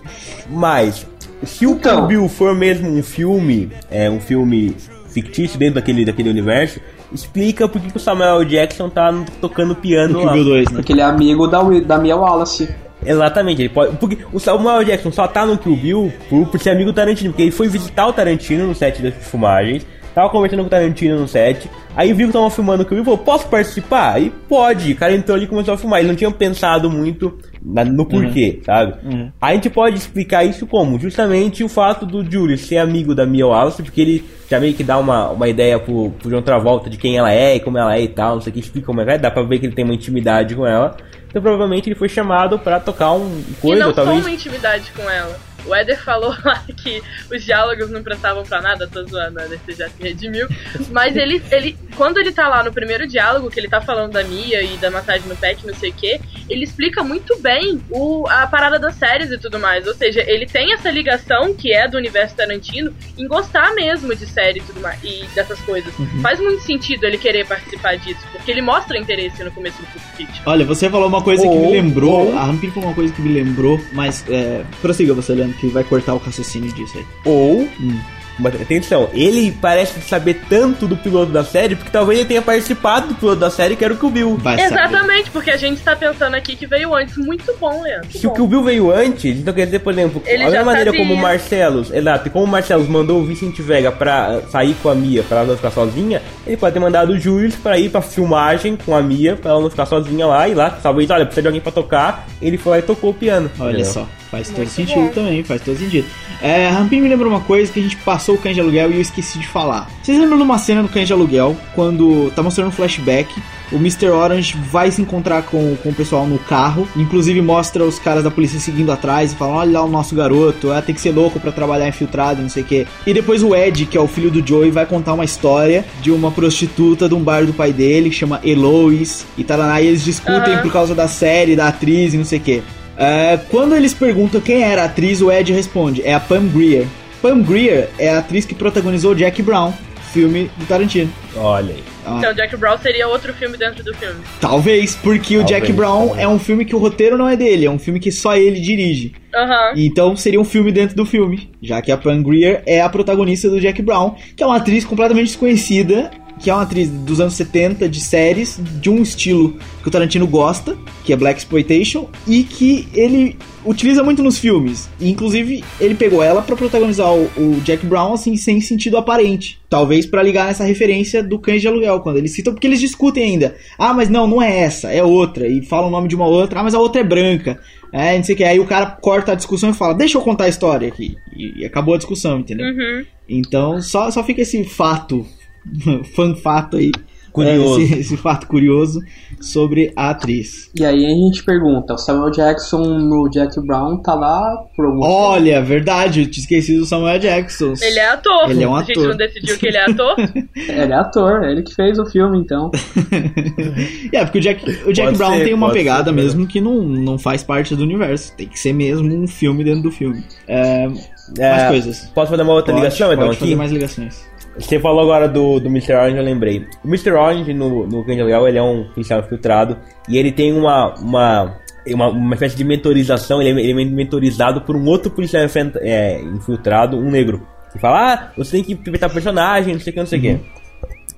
Mas, 0.49 1.05
se 1.43 1.67
o 1.67 1.74
Então. 1.74 1.97
Kill 1.97 2.07
Bill 2.07 2.30
for 2.30 2.55
mesmo 2.55 2.89
um 2.89 3.03
filme, 3.03 3.69
é 3.91 4.09
um 4.09 4.19
filme 4.19 4.76
fictício 5.11 5.59
dentro 5.59 5.76
daquele, 5.76 6.03
daquele 6.03 6.32
universo, 6.32 6.80
explica 7.13 7.67
por 7.67 7.80
que 7.80 7.91
que 7.91 7.97
o 7.97 7.99
Samuel 7.99 8.43
Jackson 8.43 8.89
tá 8.89 9.13
tocando 9.39 9.76
piano 9.76 10.13
No 10.13 10.24
lá. 10.26 10.34
Kill 10.34 10.43
Bill 10.45 10.53
2, 10.55 10.69
né? 10.72 10.76
Porque 10.78 10.93
ele 10.93 11.01
é 11.01 11.03
amigo 11.03 11.45
da, 11.45 11.61
da 11.61 11.99
Mia 11.99 12.17
Wallace. 12.17 12.74
Exatamente, 13.06 13.62
ele 13.62 13.70
pode. 13.70 13.95
Porque 13.97 14.18
o 14.32 14.39
Samuel 14.39 14.84
Jackson 14.84 15.12
só 15.12 15.28
tá 15.28 15.45
no 15.45 15.58
Kill 15.58 15.76
Bill 15.76 16.14
por, 16.30 16.47
por 16.47 16.60
ser 16.60 16.72
amigo 16.72 16.91
do 16.91 16.95
Tarantino, 16.95 17.32
porque 17.32 17.43
ele 17.43 17.52
foi 17.52 17.68
visitar 17.68 18.08
o 18.08 18.14
Tarantino 18.14 18.68
no 18.68 18.76
set 18.76 19.02
das 19.02 19.14
filmagens, 19.16 19.86
tava 20.14 20.30
conversando 20.30 20.60
com 20.62 20.68
o 20.68 20.70
Tarantino 20.70 21.20
no 21.20 21.28
set, 21.28 21.70
aí 21.95 22.10
viu 22.14 22.28
que 22.28 22.32
estavam 22.32 22.49
filmando 22.49 22.84
o 22.84 22.86
Kill 22.86 22.95
Bill 22.97 23.02
e 23.02 23.06
falou, 23.06 23.18
posso 23.20 23.47
participar? 23.47 24.22
E 24.22 24.30
pode, 24.30 24.91
o 24.91 24.95
cara 24.95 25.14
entrou 25.16 25.36
ali 25.36 25.45
e 25.45 25.47
começou 25.47 25.74
a 25.74 25.78
filmar, 25.78 25.99
eles 25.99 26.10
não 26.10 26.16
tinham 26.16 26.32
pensado 26.32 26.89
muito 26.91 27.38
na- 27.64 27.86
no 27.86 28.06
porquê, 28.06 28.60
sabe? 28.66 28.93
Uhum. 29.04 29.32
A 29.41 29.54
gente 29.54 29.70
pode 29.70 29.97
explicar 29.97 30.43
isso 30.43 30.68
como? 30.68 30.99
Justamente 30.99 31.64
o 31.64 31.70
fato 31.70 32.06
do 32.06 32.24
Julius 32.30 32.62
ser 32.62 32.78
amigo 32.78 33.16
da 33.16 33.26
Mia 33.26 33.47
Wallace, 33.47 33.82
porque 33.82 34.02
ele 34.02 34.24
já 34.49 34.60
meio 34.60 34.74
que 34.74 34.84
dá 34.84 34.97
uma, 34.99 35.30
uma 35.30 35.47
ideia 35.47 35.80
pro, 35.80 36.12
pro 36.20 36.30
John 36.30 36.41
Travolta 36.41 36.89
de 36.89 36.97
quem 36.97 37.18
ela 37.18 37.32
é 37.34 37.56
e 37.56 37.60
como 37.62 37.78
ela 37.78 37.95
é 37.95 38.02
e 38.02 38.08
tal, 38.10 38.36
não 38.36 38.41
sei 38.41 38.52
o 38.52 38.54
que, 38.54 38.60
explica 38.60 38.86
como 38.86 38.99
ela 39.02 39.14
é, 39.14 39.18
dá 39.18 39.32
pra 39.32 39.43
ver 39.43 39.60
que 39.60 39.66
ele 39.66 39.74
tem 39.74 39.86
uma 39.86 39.93
intimidade 39.93 40.54
com 40.56 40.68
ela. 40.68 40.97
Então 41.32 41.41
provavelmente 41.41 41.88
ele 41.89 41.95
foi 41.95 42.09
chamado 42.09 42.59
pra 42.59 42.79
tocar 42.79 43.13
um 43.13 43.39
E 43.49 43.53
coisa, 43.55 43.79
não 43.79 43.88
ou 43.89 43.95
só 43.95 44.03
talvez. 44.03 44.25
uma 44.25 44.32
intimidade 44.32 44.91
com 44.91 45.09
ela. 45.09 45.39
O 45.66 45.75
Éder 45.75 46.01
falou 46.04 46.36
lá 46.43 46.63
que 46.75 47.01
os 47.32 47.43
diálogos 47.43 47.89
não 47.89 48.01
prestavam 48.04 48.43
pra 48.43 48.62
nada, 48.62 48.88
tô 48.88 49.04
zoando, 49.05 49.39
Éder, 49.39 49.59
você 49.66 49.74
já 49.74 49.89
se 49.89 50.01
redimiu. 50.01 50.47
Mas 50.92 51.16
ele, 51.16 51.42
ele, 51.51 51.78
quando 51.96 52.17
ele 52.17 52.32
tá 52.32 52.47
lá 52.47 52.63
no 52.63 52.71
primeiro 52.71 53.08
diálogo, 53.08 53.50
que 53.50 53.59
ele 53.59 53.67
tá 53.67 53.82
falando 53.82 54.13
da 54.13 54.24
Mia 54.24 54.62
e 54.62 54.78
da 54.78 54.89
massagem 54.89 55.28
no 55.28 55.36
que 55.36 55.67
não 55.67 55.74
sei 55.74 55.89
o 55.89 55.93
que, 55.93 56.20
ele 56.50 56.63
explica 56.63 57.04
muito 57.04 57.38
bem 57.39 57.82
o, 57.89 58.28
a 58.28 58.46
parada 58.47 58.78
das 58.79 58.96
séries 58.96 59.32
e 59.32 59.38
tudo 59.38 59.59
mais. 59.59 59.88
Ou 59.88 59.93
seja, 59.93 60.24
ele 60.28 60.46
tem 60.46 60.74
essa 60.74 60.89
ligação, 60.89 61.54
que 61.55 61.74
é 61.74 61.88
do 61.88 61.97
universo 61.97 62.36
Tarantino, 62.36 62.93
em 63.17 63.28
gostar 63.28 63.74
mesmo 63.74 64.16
de 64.16 64.25
série 64.25 64.59
e 64.59 64.63
tudo 64.63 64.79
mais, 64.82 65.00
e 65.04 65.25
dessas 65.36 65.59
coisas. 65.62 65.93
Faz 66.21 66.39
muito 66.39 66.62
sentido 66.63 67.04
ele 67.05 67.17
querer 67.17 67.46
participar 67.46 67.97
disso, 67.97 68.20
porque 68.32 68.51
ele 68.51 68.62
mostra 68.62 68.97
interesse 68.97 69.43
no 69.43 69.51
começo 69.51 69.82
do 69.82 69.88
Pulp 69.88 70.04
Fiction. 70.16 70.43
Olha, 70.46 70.66
você 70.66 70.89
falou 70.89 71.08
uma 71.08 71.21
coisa 71.24 71.42
que 71.43 71.47
Ou- 71.47 71.66
me 71.67 71.71
lembrou. 71.71 72.28
ou- 72.32 72.38
A 72.38 72.43
Rampini 72.46 72.71
falou 72.74 72.89
uma 72.89 72.96
coisa 72.96 73.13
que 73.13 73.21
me 73.21 73.33
lembrou, 73.33 73.79
mas 73.93 74.24
é, 74.29 74.63
prossiga 74.82 75.13
você, 75.13 75.33
Leandro, 75.33 75.50
que 75.53 75.67
vai 75.67 75.83
cortar 75.83 76.13
o 76.13 76.17
raciocínio 76.17 76.71
disso 76.73 76.97
aí. 76.97 77.05
Ou. 77.25 77.61
Hum. 77.79 77.99
Mas 78.39 78.59
atenção, 78.59 79.09
ele 79.13 79.51
parece 79.61 80.01
saber 80.01 80.41
tanto 80.49 80.87
do 80.87 80.97
piloto 80.97 81.32
da 81.32 81.43
série, 81.43 81.75
porque 81.75 81.91
talvez 81.91 82.19
ele 82.19 82.28
tenha 82.28 82.41
participado 82.41 83.09
do 83.09 83.15
piloto 83.15 83.39
da 83.39 83.51
série, 83.51 83.75
que 83.75 83.86
era 83.86 83.93
o 83.93 83.97
Kill 83.97 84.09
Bill. 84.09 84.37
Vai 84.37 84.57
saber. 84.57 84.73
Exatamente, 84.73 85.29
porque 85.29 85.51
a 85.51 85.57
gente 85.57 85.82
tá 85.82 85.95
pensando 85.95 86.33
aqui 86.36 86.55
que 86.55 86.65
veio 86.65 86.95
antes. 86.95 87.17
Muito 87.17 87.53
bom, 87.59 87.83
Leandro. 87.83 88.11
Se 88.11 88.25
o 88.25 88.32
Kill 88.32 88.47
Bill 88.47 88.63
veio 88.63 88.91
antes, 88.91 89.37
então 89.37 89.53
quer 89.53 89.65
dizer, 89.65 89.79
por 89.79 89.93
exemplo, 89.93 90.23
Ele 90.25 90.43
a 90.43 90.49
mesma 90.49 90.65
maneira 90.65 90.91
sabia. 90.91 91.05
como 91.05 91.13
o 91.13 91.21
Marcelos, 91.21 91.91
exato, 91.93 92.28
e 92.28 92.32
como 92.32 92.45
o 92.45 92.47
Marcelos 92.47 92.87
mandou 92.87 93.19
o 93.19 93.25
Vicente 93.25 93.61
Vega 93.61 93.91
pra 93.91 94.41
sair 94.49 94.75
com 94.82 94.89
a 94.89 94.95
Mia 94.95 95.21
pra 95.23 95.39
ela 95.39 95.47
não 95.47 95.55
ficar 95.55 95.71
sozinha, 95.71 96.21
ele 96.47 96.57
pode 96.57 96.73
ter 96.73 96.79
mandado 96.79 97.11
o 97.13 97.19
Julius 97.19 97.55
pra 97.55 97.78
ir 97.78 97.89
pra 97.89 98.01
filmagem 98.01 98.75
com 98.75 98.95
a 98.95 99.01
Mia 99.03 99.36
pra 99.36 99.51
ela 99.51 99.61
não 99.61 99.69
ficar 99.69 99.86
sozinha 99.86 100.25
lá 100.25 100.47
e 100.47 100.55
lá, 100.55 100.69
talvez, 100.82 101.09
olha, 101.11 101.25
precisa 101.25 101.43
de 101.43 101.47
alguém 101.47 101.61
pra 101.61 101.71
tocar, 101.71 102.28
ele 102.41 102.57
foi 102.57 102.71
lá 102.71 102.79
e 102.79 102.82
tocou 102.82 103.11
o 103.11 103.13
piano. 103.13 103.51
Olha 103.59 103.73
entendeu? 103.73 103.91
só, 103.91 104.07
faz 104.32 104.49
todo 104.49 104.67
sentido 104.70 105.12
também, 105.13 105.43
faz 105.43 105.62
todo 105.62 105.78
sentido. 105.78 106.08
É, 106.41 106.70
Rampini 106.70 107.01
me 107.01 107.09
lembrou 107.09 107.29
uma 107.29 107.41
coisa 107.41 107.71
que 107.71 107.79
a 107.79 107.83
gente 107.83 107.97
passou 107.97 108.36
o 108.36 108.37
cães 108.37 108.55
de 108.55 108.62
aluguel 108.62 108.89
e 108.89 108.95
eu 108.95 109.01
esqueci 109.01 109.37
de 109.37 109.47
falar. 109.47 109.91
Vocês 110.01 110.17
lembram 110.17 110.37
de 110.37 110.43
uma 110.43 110.58
cena 110.58 110.82
no 110.82 110.87
cães 110.87 111.05
de 111.05 111.13
aluguel, 111.13 111.55
quando 111.75 112.32
tá 112.33 112.41
mostrando 112.41 112.70
um 112.70 112.71
flashback, 112.71 113.29
o 113.71 113.75
Mr. 113.75 114.08
Orange 114.08 114.58
vai 114.71 114.89
se 114.89 115.01
encontrar 115.01 115.43
com, 115.43 115.75
com 115.78 115.89
o 115.89 115.93
pessoal 115.93 116.25
no 116.25 116.39
carro, 116.39 116.87
inclusive 116.95 117.41
mostra 117.41 117.83
os 117.83 117.99
caras 117.99 118.24
da 118.24 118.32
polícia 118.32 118.59
seguindo 118.59 118.91
atrás 118.91 119.33
e 119.33 119.36
falam, 119.36 119.55
olha 119.55 119.71
lá 119.71 119.83
o 119.83 119.89
nosso 119.89 120.16
garoto, 120.16 120.71
ah, 120.71 120.82
tem 120.82 120.95
que 120.95 121.01
ser 121.01 121.12
louco 121.12 121.39
pra 121.39 121.51
trabalhar 121.51 121.87
infiltrado, 121.87 122.41
não 122.41 122.49
sei 122.49 122.63
o 122.63 122.66
que. 122.66 122.87
E 123.05 123.13
depois 123.13 123.43
o 123.43 123.55
Ed, 123.55 123.86
que 123.86 123.97
é 123.97 124.01
o 124.01 124.08
filho 124.08 124.32
do 124.32 124.45
Joey, 124.45 124.71
vai 124.71 124.86
contar 124.86 125.13
uma 125.13 125.25
história 125.25 125.86
de 126.01 126.09
uma 126.09 126.32
prostituta 126.32 127.08
de 127.08 127.16
um 127.16 127.21
bar 127.21 127.45
do 127.45 127.53
pai 127.53 127.71
dele, 127.74 128.09
que 128.09 128.16
chama 128.16 128.39
Eloise, 128.43 129.25
e 129.37 129.43
tá 129.43 129.55
lá, 129.55 129.82
e 129.82 129.87
eles 129.87 130.03
discutem 130.03 130.53
Aham. 130.53 130.62
por 130.62 130.71
causa 130.71 130.95
da 130.95 131.08
série, 131.08 131.55
da 131.55 131.67
atriz 131.67 132.13
e 132.13 132.17
não 132.17 132.25
sei 132.25 132.39
o 132.39 132.41
que. 132.41 132.63
É, 132.97 133.38
quando 133.50 133.76
eles 133.76 133.93
perguntam 133.93 134.39
quem 134.42 134.63
era 134.63 134.84
a 134.84 134.86
atriz, 134.86 135.22
o 135.22 135.32
Ed 135.32 135.51
responde: 135.54 136.01
é 136.04 136.13
a 136.13 136.20
Pam 136.20 136.47
Grier. 136.47 136.86
Pam 137.22 137.42
Grier 137.42 137.89
é 137.97 138.09
a 138.09 138.20
atriz 138.20 138.46
que 138.46 138.55
protagonizou 138.55 139.13
Jack 139.16 139.42
Brown, 139.42 139.72
filme 140.12 140.50
do 140.58 140.66
Tarantino. 140.66 141.12
Olha 141.36 141.74
aí. 141.74 141.84
Ah, 142.04 142.16
Então, 142.18 142.34
Jack 142.34 142.58
Brown 142.58 142.78
seria 142.80 143.08
outro 143.08 143.32
filme 143.34 143.55
dentro 143.58 143.84
do 143.84 143.93
filme. 143.93 144.20
talvez, 144.39 144.96
porque 144.96 145.38
o 145.38 145.42
Talvez, 145.42 145.62
Jack 145.62 145.72
Brown 145.74 146.08
talvez. 146.08 146.24
é 146.24 146.28
um 146.28 146.39
filme 146.39 146.66
que 146.66 146.76
o 146.76 146.80
roteiro 146.80 147.16
não 147.16 147.30
é 147.30 147.36
dele, 147.36 147.68
é 147.68 147.70
um 147.72 147.78
filme 147.78 148.00
que 148.00 148.12
só 148.12 148.36
ele 148.36 148.59
dirige. 148.59 149.13
Aham. 149.34 149.74
Então 149.78 150.16
seria 150.16 150.42
um 150.42 150.43
filme 150.43 150.72
dentro 150.72 150.96
do 150.96 151.05
filme, 151.05 151.51
já 151.62 151.80
que 151.82 151.92
a 151.92 151.97
Pam 151.97 152.22
Grier 152.24 152.63
é 152.66 152.82
a 152.82 152.89
protagonista 152.89 153.50
do 153.51 153.62
Jack 153.62 153.82
Brown, 153.84 154.16
que 154.36 154.42
é 154.43 154.46
uma 154.47 154.58
atriz 154.58 154.84
completamente 154.84 155.28
desconhecida, 155.28 156.09
que 156.42 156.50
é 156.50 156.54
uma 156.54 156.63
atriz 156.63 156.89
dos 156.89 157.22
anos 157.22 157.36
70 157.36 157.88
de 157.88 158.01
séries, 158.01 158.59
de 158.80 158.89
um 158.89 159.01
estilo 159.01 159.58
que 159.82 159.88
o 159.88 159.92
Tarantino 159.92 160.28
gosta, 160.28 160.78
que 161.04 161.13
é 161.13 161.16
Black 161.16 161.39
Exploitation, 161.39 162.09
e 162.28 162.43
que 162.43 162.88
ele 162.93 163.38
utiliza 163.63 164.04
muito 164.04 164.24
nos 164.24 164.39
filmes. 164.39 164.89
E, 165.00 165.09
inclusive, 165.09 165.63
ele 165.80 165.96
pegou 165.96 166.24
ela 166.24 166.42
pra 166.42 166.55
protagonizar 166.55 167.13
o, 167.13 167.30
o 167.38 167.62
Jack 167.63 167.86
Brown 167.86 168.13
assim 168.13 168.36
sem 168.36 168.59
sentido 168.59 168.97
aparente. 168.97 169.59
Talvez 169.70 170.05
pra 170.05 170.24
ligar 170.24 170.47
nessa 170.47 170.63
referência 170.63 171.24
do 171.24 171.39
Cães 171.39 171.62
de 171.62 171.68
Aluguel, 171.68 172.00
quando 172.00 172.18
eles 172.18 172.34
citam, 172.34 172.54
porque 172.54 172.68
eles 172.68 172.80
discutem 172.80 173.24
ainda. 173.24 173.55
Ah, 173.78 173.93
mas 173.93 174.09
não, 174.09 174.28
não 174.28 174.42
é 174.42 174.59
essa, 174.62 174.92
é 174.92 175.04
outra. 175.04 175.47
E 175.47 175.63
falam 175.63 175.89
o 175.89 175.92
nome 175.92 176.08
de 176.08 176.16
uma 176.16 176.28
outra. 176.28 176.59
Ah, 176.59 176.63
mas 176.63 176.74
a 176.74 176.80
outra 176.80 177.01
é 177.01 177.04
branca. 177.04 177.59
É, 177.93 178.18
não 178.18 178.24
sei 178.24 178.36
o 178.36 178.38
que. 178.38 178.43
Aí 178.43 178.59
o 178.59 178.66
cara 178.66 178.86
corta 178.86 179.34
a 179.34 179.36
discussão 179.36 179.70
e 179.70 179.74
fala, 179.74 179.93
deixa 179.93 180.18
eu 180.18 180.22
contar 180.22 180.46
a 180.46 180.50
história 180.50 180.88
aqui. 180.88 181.16
E, 181.36 181.62
e 181.62 181.66
acabou 181.66 181.93
a 181.93 181.97
discussão, 181.97 182.39
entendeu? 182.39 182.66
Uhum. 182.66 183.05
Então, 183.30 183.82
só, 183.82 184.09
só 184.09 184.24
fica 184.24 184.42
esse 184.42 184.63
fato, 184.63 185.26
fanfato 186.16 186.78
aí. 186.78 186.92
Curioso. 187.32 187.79
é, 187.79 187.83
Esse, 187.83 187.93
esse 188.00 188.17
fato 188.17 188.46
curioso 188.46 189.00
sobre 189.39 189.93
a 189.96 190.09
atriz. 190.09 190.70
E 190.78 190.83
aí 190.83 191.05
a 191.05 191.09
gente 191.16 191.42
pergunta, 191.46 191.93
o 191.93 191.97
Samuel 191.97 192.29
Jackson 192.29 192.82
no 192.83 193.29
Jack 193.29 193.58
Brown 193.66 194.01
tá 194.01 194.13
lá 194.13 194.58
por 194.75 194.86
algum 194.88 195.00
Olha, 195.01 195.62
verdade, 195.62 196.24
eu 196.24 196.29
tinha 196.29 196.42
esquecido 196.43 196.82
do 196.82 196.86
Samuel 196.86 197.20
Jackson. 197.20 197.74
Ele 197.82 198.00
é 198.00 198.09
ator. 198.09 198.51
Ele 198.51 198.63
é 198.63 198.67
um 198.67 198.75
A 198.75 198.83
gente 198.83 198.92
ator. 199.00 199.08
não 199.08 199.16
decidiu 199.16 199.58
que 199.58 199.66
ele 199.66 199.78
é 199.78 199.86
ator. 199.89 200.16
Ele 200.54 200.92
é 200.92 200.93
ator, 200.93 201.43
é 201.46 201.51
ele 201.51 201.63
que 201.63 201.74
fez 201.74 201.97
o 201.97 202.05
filme, 202.05 202.38
então. 202.38 202.70
É, 204.12 204.24
porque 204.25 204.39
o 204.39 204.42
Jack, 204.42 204.63
o 204.86 204.92
Jack 204.92 205.08
Pode 205.08 205.17
Brown 205.17 205.38
ser, 205.38 205.43
tem 205.46 205.54
uma 205.54 205.71
pegada 205.71 206.09
ser, 206.12 206.16
mesmo 206.16 206.46
que 206.46 206.59
não, 206.59 206.82
não 206.83 207.17
faz 207.17 207.43
parte 207.43 207.75
do 207.75 207.83
universo. 207.83 208.36
Tem 208.36 208.47
que 208.47 208.59
ser 208.59 208.74
mesmo 208.74 209.08
um 209.16 209.25
filme 209.28 209.63
dentro 209.63 209.83
do 209.83 209.92
filme. 209.92 210.21
É, 210.47 210.88
mais 210.88 211.62
É, 211.63 211.67
coisas. 211.70 212.12
Posso 212.13 212.29
fazer 212.32 212.43
uma 212.43 212.54
outra 212.54 212.74
Pode, 212.74 212.83
ligação, 212.86 213.08
então, 213.13 213.25
pode 213.25 213.38
aqui? 213.38 213.46
fazer 213.46 213.55
mais 213.55 213.71
ligações. 213.71 214.30
Você 214.57 214.79
falou 214.79 215.01
agora 215.01 215.28
do, 215.28 215.59
do 215.59 215.67
Mr. 215.67 215.93
Orange, 215.93 216.17
eu 216.17 216.23
lembrei. 216.23 216.65
O 216.83 216.87
Mr. 216.87 217.11
Orange 217.11 217.53
no, 217.53 217.87
no 217.87 218.03
Cães 218.03 218.15
de 218.15 218.21
Aluguel, 218.21 218.47
ele 218.47 218.57
é 218.57 218.63
um 218.63 218.83
policial 218.93 219.19
infiltrado 219.19 219.78
e 220.09 220.17
ele 220.17 220.32
tem 220.32 220.53
uma, 220.53 220.93
uma, 220.95 221.57
uma, 221.87 222.09
uma 222.09 222.33
espécie 222.33 222.57
de 222.57 222.63
mentorização, 222.63 223.41
ele 223.41 223.61
é, 223.61 223.63
ele 223.63 223.82
é 223.82 223.86
mentorizado 223.86 224.61
por 224.61 224.75
um 224.75 224.86
outro 224.86 225.09
policial 225.09 225.43
é, 225.82 226.21
infiltrado, 226.21 226.97
um 226.97 227.09
negro. 227.09 227.47
Que 227.71 227.79
fala, 227.79 228.13
ah, 228.13 228.32
você 228.37 228.51
tem 228.57 228.63
que 228.63 228.73
interpretar 228.73 229.09
personagem, 229.09 229.73
não 229.73 229.79
sei 229.79 229.91
o 229.91 229.93
que, 229.93 229.99
não 229.99 230.05
sei 230.05 230.19
o 230.19 230.21
que. 230.21 230.39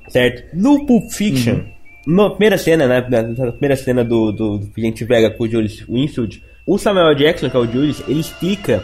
Certo? 0.10 0.56
No 0.56 0.86
Pulp 0.86 1.10
Fiction, 1.10 1.62
na 2.06 2.30
primeira 2.30 2.58
cena, 2.58 2.88
né, 2.88 3.02
na 3.10 3.52
primeira 3.52 3.76
cena 3.76 4.04
do, 4.04 4.32
do, 4.32 4.58
do 4.60 4.72
gente 4.78 5.04
pega 5.06 5.32
com 5.32 5.44
o 5.44 5.50
Julius 5.50 5.84
Winfield, 5.90 6.44
o 6.66 6.78
Samuel 6.78 7.16
Jackson, 7.16 7.50
que 7.50 7.58
é 7.58 7.60
o 7.60 7.66
Julius, 7.66 8.04
ele 8.08 8.20
explica 8.20 8.84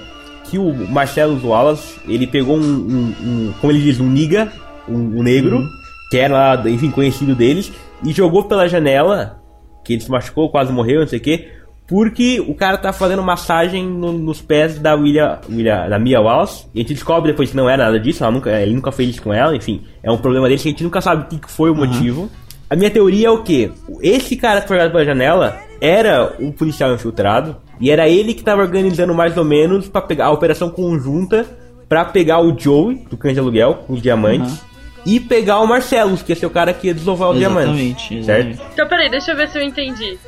que 0.49 0.57
o 0.57 0.73
Marcelo 0.89 1.39
Wallace, 1.47 1.99
ele 2.07 2.26
pegou 2.27 2.57
um, 2.57 2.61
um- 2.61 3.15
um- 3.23 3.53
como 3.59 3.71
ele 3.71 3.81
diz, 3.81 3.99
um 3.99 4.09
niga, 4.09 4.51
um, 4.88 5.19
um 5.19 5.23
negro, 5.23 5.63
que 6.09 6.17
era 6.17 6.34
lá, 6.55 6.69
enfim, 6.69 6.89
conhecido 6.91 7.35
deles, 7.35 7.71
e 8.03 8.11
jogou 8.11 8.43
pela 8.45 8.67
janela, 8.67 9.39
que 9.85 9.93
ele 9.93 10.01
se 10.01 10.09
machucou, 10.09 10.49
quase 10.49 10.71
morreu, 10.71 11.01
não 11.01 11.07
sei 11.07 11.19
o 11.19 11.21
que, 11.21 11.47
porque 11.88 12.39
o 12.39 12.53
cara 12.53 12.77
tá 12.77 12.93
fazendo 12.93 13.23
massagem 13.23 13.85
no- 13.85 14.11
nos 14.13 14.41
pés 14.41 14.77
da 14.80 14.93
William, 14.95 15.39
William, 15.49 15.89
da 15.89 15.97
Mia 15.97 16.21
Wallace, 16.21 16.65
e 16.73 16.80
a 16.80 16.81
gente 16.84 16.93
descobre 16.93 17.31
depois 17.31 17.49
que 17.51 17.57
não 17.57 17.67
era 17.69 17.85
nada 17.85 17.99
disso, 17.99 18.23
ela 18.23 18.31
nunca, 18.31 18.51
ele 18.61 18.73
nunca 18.76 18.91
fez 18.91 19.09
isso 19.09 19.21
com 19.23 19.34
ela, 19.34 19.55
enfim, 19.55 19.81
é 20.03 20.11
um 20.11 20.17
problema 20.17 20.47
dele 20.47 20.59
que 20.61 20.67
a 20.67 20.71
gente 20.71 20.84
nunca 20.84 21.01
sabe 21.01 21.23
o 21.23 21.26
que 21.27 21.38
que 21.39 21.51
foi 21.51 21.69
o 21.71 21.76
motivo. 21.76 22.30
A 22.69 22.76
minha 22.76 22.91
teoria 22.91 23.27
é 23.27 23.31
o 23.31 23.41
que? 23.41 23.71
Esse 24.01 24.35
cara 24.35 24.61
que 24.61 24.67
foi 24.67 24.77
jogado 24.77 24.91
pela 24.91 25.03
janela 25.05 25.57
era 25.81 26.35
um 26.39 26.51
policial 26.51 26.93
infiltrado 26.93 27.55
e 27.80 27.89
era 27.91 28.07
ele 28.10 28.34
que 28.34 28.43
tava 28.43 28.61
organizando 28.61 29.14
mais 29.14 29.38
ou 29.38 29.45
menos 29.45 29.88
para 29.88 30.01
pegar 30.01 30.26
a 30.27 30.31
operação 30.31 30.69
conjunta 30.69 31.45
pra 31.88 32.06
pegar 32.06 32.39
o 32.41 32.57
Joey 32.57 33.06
do 33.10 33.18
cães 33.18 33.34
de 33.34 33.39
aluguel 33.39 33.84
com 33.88 33.93
os 33.93 34.01
diamantes 34.01 34.61
e 35.06 35.19
pegar 35.19 35.60
o 35.61 35.68
Marcelo, 35.68 36.15
que 36.18 36.34
esse 36.34 36.43
é 36.43 36.47
o 36.47 36.51
cara 36.51 36.73
que 36.73 36.88
ia 36.88 36.93
desovar 36.93 37.30
os 37.31 37.38
diamantes. 37.38 37.69
Exatamente, 37.69 38.23
Certo? 38.26 38.47
exatamente. 38.47 38.61
Então, 38.73 38.88
peraí, 38.88 39.10
deixa 39.10 39.31
eu 39.31 39.35
ver 39.38 39.47
se 39.49 39.57
eu 39.57 39.64
entendi. 39.64 40.19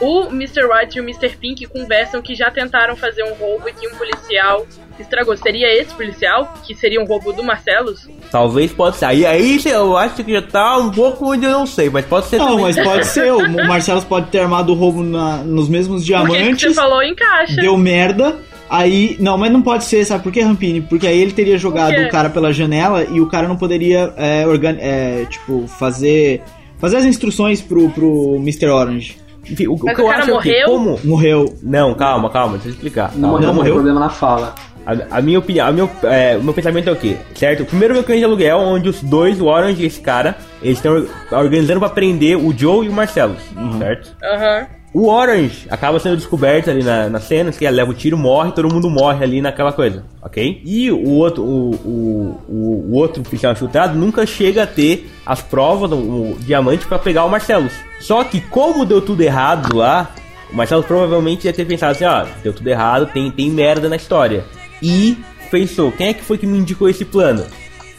O 0.00 0.26
Mr. 0.28 0.62
White 0.64 0.96
e 0.98 1.00
o 1.00 1.04
Mr. 1.04 1.30
Pink 1.36 1.66
conversam 1.66 2.22
que 2.22 2.34
já 2.34 2.50
tentaram 2.50 2.94
fazer 2.94 3.24
um 3.24 3.34
roubo 3.34 3.68
e 3.68 3.72
que 3.72 3.86
um 3.88 3.96
policial 3.96 4.64
estragou. 4.98 5.36
Seria 5.36 5.66
esse 5.80 5.92
policial? 5.92 6.54
Que 6.64 6.72
seria 6.74 7.00
um 7.00 7.04
roubo 7.04 7.32
do 7.32 7.42
Marcelos? 7.42 8.08
Talvez 8.30 8.72
pode 8.72 8.96
ser. 8.96 9.06
Aí, 9.06 9.26
aí 9.26 9.60
eu 9.66 9.96
acho 9.96 10.22
que 10.22 10.32
já 10.32 10.42
tá 10.42 10.76
um 10.78 10.90
pouco 10.90 11.32
onde 11.32 11.44
eu 11.46 11.50
não 11.50 11.66
sei, 11.66 11.90
mas 11.90 12.04
pode 12.06 12.26
ser 12.26 12.38
Não, 12.38 12.50
também. 12.58 12.62
mas 12.62 12.76
pode 12.80 13.06
ser. 13.08 13.32
O 13.32 13.66
Marcelo 13.66 14.02
pode 14.02 14.26
ter 14.30 14.38
armado 14.38 14.72
o 14.72 14.76
roubo 14.76 15.02
na- 15.02 15.38
nos 15.38 15.68
mesmos 15.68 16.04
Porque 16.06 16.14
isso 16.16 16.26
que 16.28 16.34
diamantes. 16.36 16.68
você 16.68 16.74
falou 16.74 17.02
encaixa. 17.02 17.56
Deu 17.56 17.76
merda. 17.76 18.36
Aí. 18.70 19.16
Não, 19.18 19.36
mas 19.38 19.50
não 19.50 19.62
pode 19.62 19.84
ser, 19.84 20.04
sabe 20.04 20.22
por 20.22 20.30
quê, 20.30 20.42
Rampini? 20.42 20.80
Porque 20.80 21.06
aí 21.06 21.18
ele 21.18 21.32
teria 21.32 21.58
jogado 21.58 21.94
o 22.00 22.08
cara 22.10 22.28
pela 22.30 22.52
janela 22.52 23.02
e 23.04 23.20
o 23.20 23.26
cara 23.26 23.48
não 23.48 23.56
poderia, 23.56 24.12
é, 24.16 24.46
organ... 24.46 24.76
é, 24.78 25.24
tipo, 25.28 25.66
fazer. 25.66 26.42
Fazer 26.78 26.98
as 26.98 27.04
instruções 27.04 27.60
pro, 27.60 27.88
pro 27.90 28.36
Mr. 28.36 28.66
Orange. 28.68 29.16
Enfim, 29.50 29.66
o, 29.66 29.74
o 29.74 29.78
Mas 29.84 29.94
que 29.94 30.00
o 30.00 30.04
eu 30.04 30.08
cara 30.08 30.22
acho 30.22 30.30
é 30.30 30.34
o 30.34 30.40
quê? 30.40 30.48
morreu? 30.50 30.66
Como. 30.66 31.00
Morreu. 31.04 31.54
Não, 31.62 31.94
calma, 31.94 32.30
calma, 32.30 32.52
deixa 32.54 32.68
eu 32.68 32.72
explicar. 32.72 33.12
Não 33.14 33.20
Calma. 33.22 33.28
morreu, 33.28 33.46
não 33.46 33.54
morreu. 33.54 33.54
morreu? 33.54 33.74
problema 33.74 34.00
na 34.00 34.08
fala. 34.10 34.54
A, 34.86 35.18
a 35.18 35.20
minha 35.22 35.38
opinião, 35.38 35.66
a 35.66 35.72
meu, 35.72 35.90
é, 36.04 36.36
o 36.38 36.42
meu 36.42 36.54
pensamento 36.54 36.88
é 36.88 36.92
o 36.92 36.96
quê? 36.96 37.16
Certo? 37.34 37.64
Primeiro 37.66 37.92
meu 37.92 38.02
cães 38.02 38.18
de 38.20 38.24
aluguel, 38.24 38.58
onde 38.58 38.88
os 38.88 39.02
dois, 39.02 39.38
o 39.40 39.46
Orange 39.46 39.82
e 39.82 39.86
esse 39.86 40.00
cara, 40.00 40.36
eles 40.62 40.78
estão 40.78 41.06
organizando 41.30 41.78
pra 41.80 41.90
prender 41.90 42.38
o 42.38 42.56
Joe 42.56 42.86
e 42.86 42.88
o 42.88 42.92
Marcelo, 42.92 43.36
certo? 43.78 44.16
Aham. 44.22 44.66
O 44.92 45.08
Orange 45.08 45.66
acaba 45.68 45.98
sendo 45.98 46.16
descoberto 46.16 46.70
ali 46.70 46.82
na, 46.82 47.08
na 47.08 47.20
cena, 47.20 47.52
que 47.52 47.64
ele 47.64 47.76
leva 47.76 47.90
o 47.90 47.94
tiro, 47.94 48.16
morre, 48.16 48.52
todo 48.52 48.72
mundo 48.72 48.88
morre 48.88 49.22
ali 49.22 49.42
naquela 49.42 49.70
coisa, 49.70 50.04
ok? 50.22 50.62
E 50.64 50.90
o 50.90 51.10
outro, 51.10 51.42
o, 51.42 51.70
o, 51.74 52.44
o, 52.48 52.94
outro 52.94 53.22
policial 53.22 53.52
infiltrado 53.52 53.98
nunca 53.98 54.24
chega 54.24 54.62
a 54.62 54.66
ter 54.66 55.10
as 55.26 55.42
provas, 55.42 55.92
o, 55.92 55.96
o 55.96 56.38
diamante 56.40 56.86
pra 56.86 56.98
pegar 56.98 57.24
o 57.26 57.30
Marcelo. 57.30 57.68
Só 58.00 58.24
que 58.24 58.40
como 58.40 58.86
deu 58.86 59.02
tudo 59.02 59.20
errado 59.20 59.76
lá, 59.76 60.10
o 60.50 60.56
Marcelo 60.56 60.82
provavelmente 60.82 61.46
ia 61.46 61.52
ter 61.52 61.66
pensado 61.66 61.92
assim, 61.92 62.04
ó, 62.04 62.24
deu 62.42 62.54
tudo 62.54 62.66
errado, 62.68 63.10
tem, 63.12 63.30
tem 63.30 63.50
merda 63.50 63.88
na 63.88 63.96
história. 63.96 64.44
e 64.82 65.18
pensou, 65.50 65.90
quem 65.92 66.08
é 66.08 66.14
que 66.14 66.24
foi 66.24 66.38
que 66.38 66.46
me 66.46 66.58
indicou 66.58 66.88
esse 66.88 67.04
plano? 67.04 67.44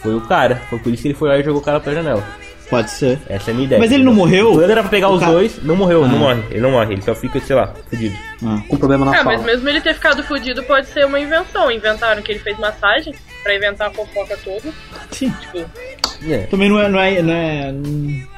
Foi 0.02 0.16
o 0.16 0.22
cara, 0.22 0.62
foi 0.70 0.80
por 0.80 0.94
isso 0.94 1.02
que 1.02 1.10
ele 1.10 1.16
foi 1.16 1.30
lá 1.30 1.38
e 1.38 1.44
jogou 1.44 1.62
o 1.62 1.64
cara 1.64 1.80
pela 1.80 1.96
janela. 1.96 2.39
Pode 2.70 2.92
ser. 2.92 3.20
Essa 3.28 3.50
é 3.50 3.52
a 3.52 3.56
minha 3.56 3.66
ideia. 3.66 3.80
Mas 3.80 3.92
ele 3.92 4.04
não 4.04 4.14
morreu? 4.14 4.52
O 4.52 4.54
plano 4.56 4.72
era 4.72 4.82
pra 4.82 4.90
pegar 4.92 5.10
O 5.10 5.14
os 5.16 5.20
cara- 5.20 5.32
dois, 5.32 5.60
não 5.64 5.76
morreu, 5.76 6.04
Ah. 6.04 6.08
não 6.08 6.20
morre, 6.20 6.44
ele 6.52 6.60
não 6.62 6.72
morre, 6.72 6.94
ele 6.94 7.02
só 7.02 7.16
fica, 7.16 7.40
sei 7.40 7.56
lá, 7.56 7.74
fudido. 7.90 8.16
Com 8.68 8.78
problema 8.78 9.06
na 9.06 9.12
Ah, 9.12 9.24
fala. 9.24 9.38
mas 9.38 9.44
mesmo 9.46 9.68
ele 9.68 9.82
ter 9.82 9.94
ficado 9.96 10.24
fudido 10.24 10.62
pode 10.64 10.88
ser 10.88 11.06
uma 11.06 11.20
invenção. 11.20 11.72
Inventaram 11.72 12.22
que 12.22 12.32
ele 12.32 12.40
fez 12.40 12.58
massagem 12.60 13.14
pra 13.44 13.56
inventar 13.56 13.88
a 13.88 13.92
fofoca 13.92 14.38
toda. 14.44 14.70
Sim. 15.12 15.34
Tipo, 15.42 15.66
Também 16.52 16.70
não 16.70 16.80
é, 16.80 16.90
não 16.90 17.00
é, 17.00 17.22
não 17.22 17.34
é, 17.34 17.72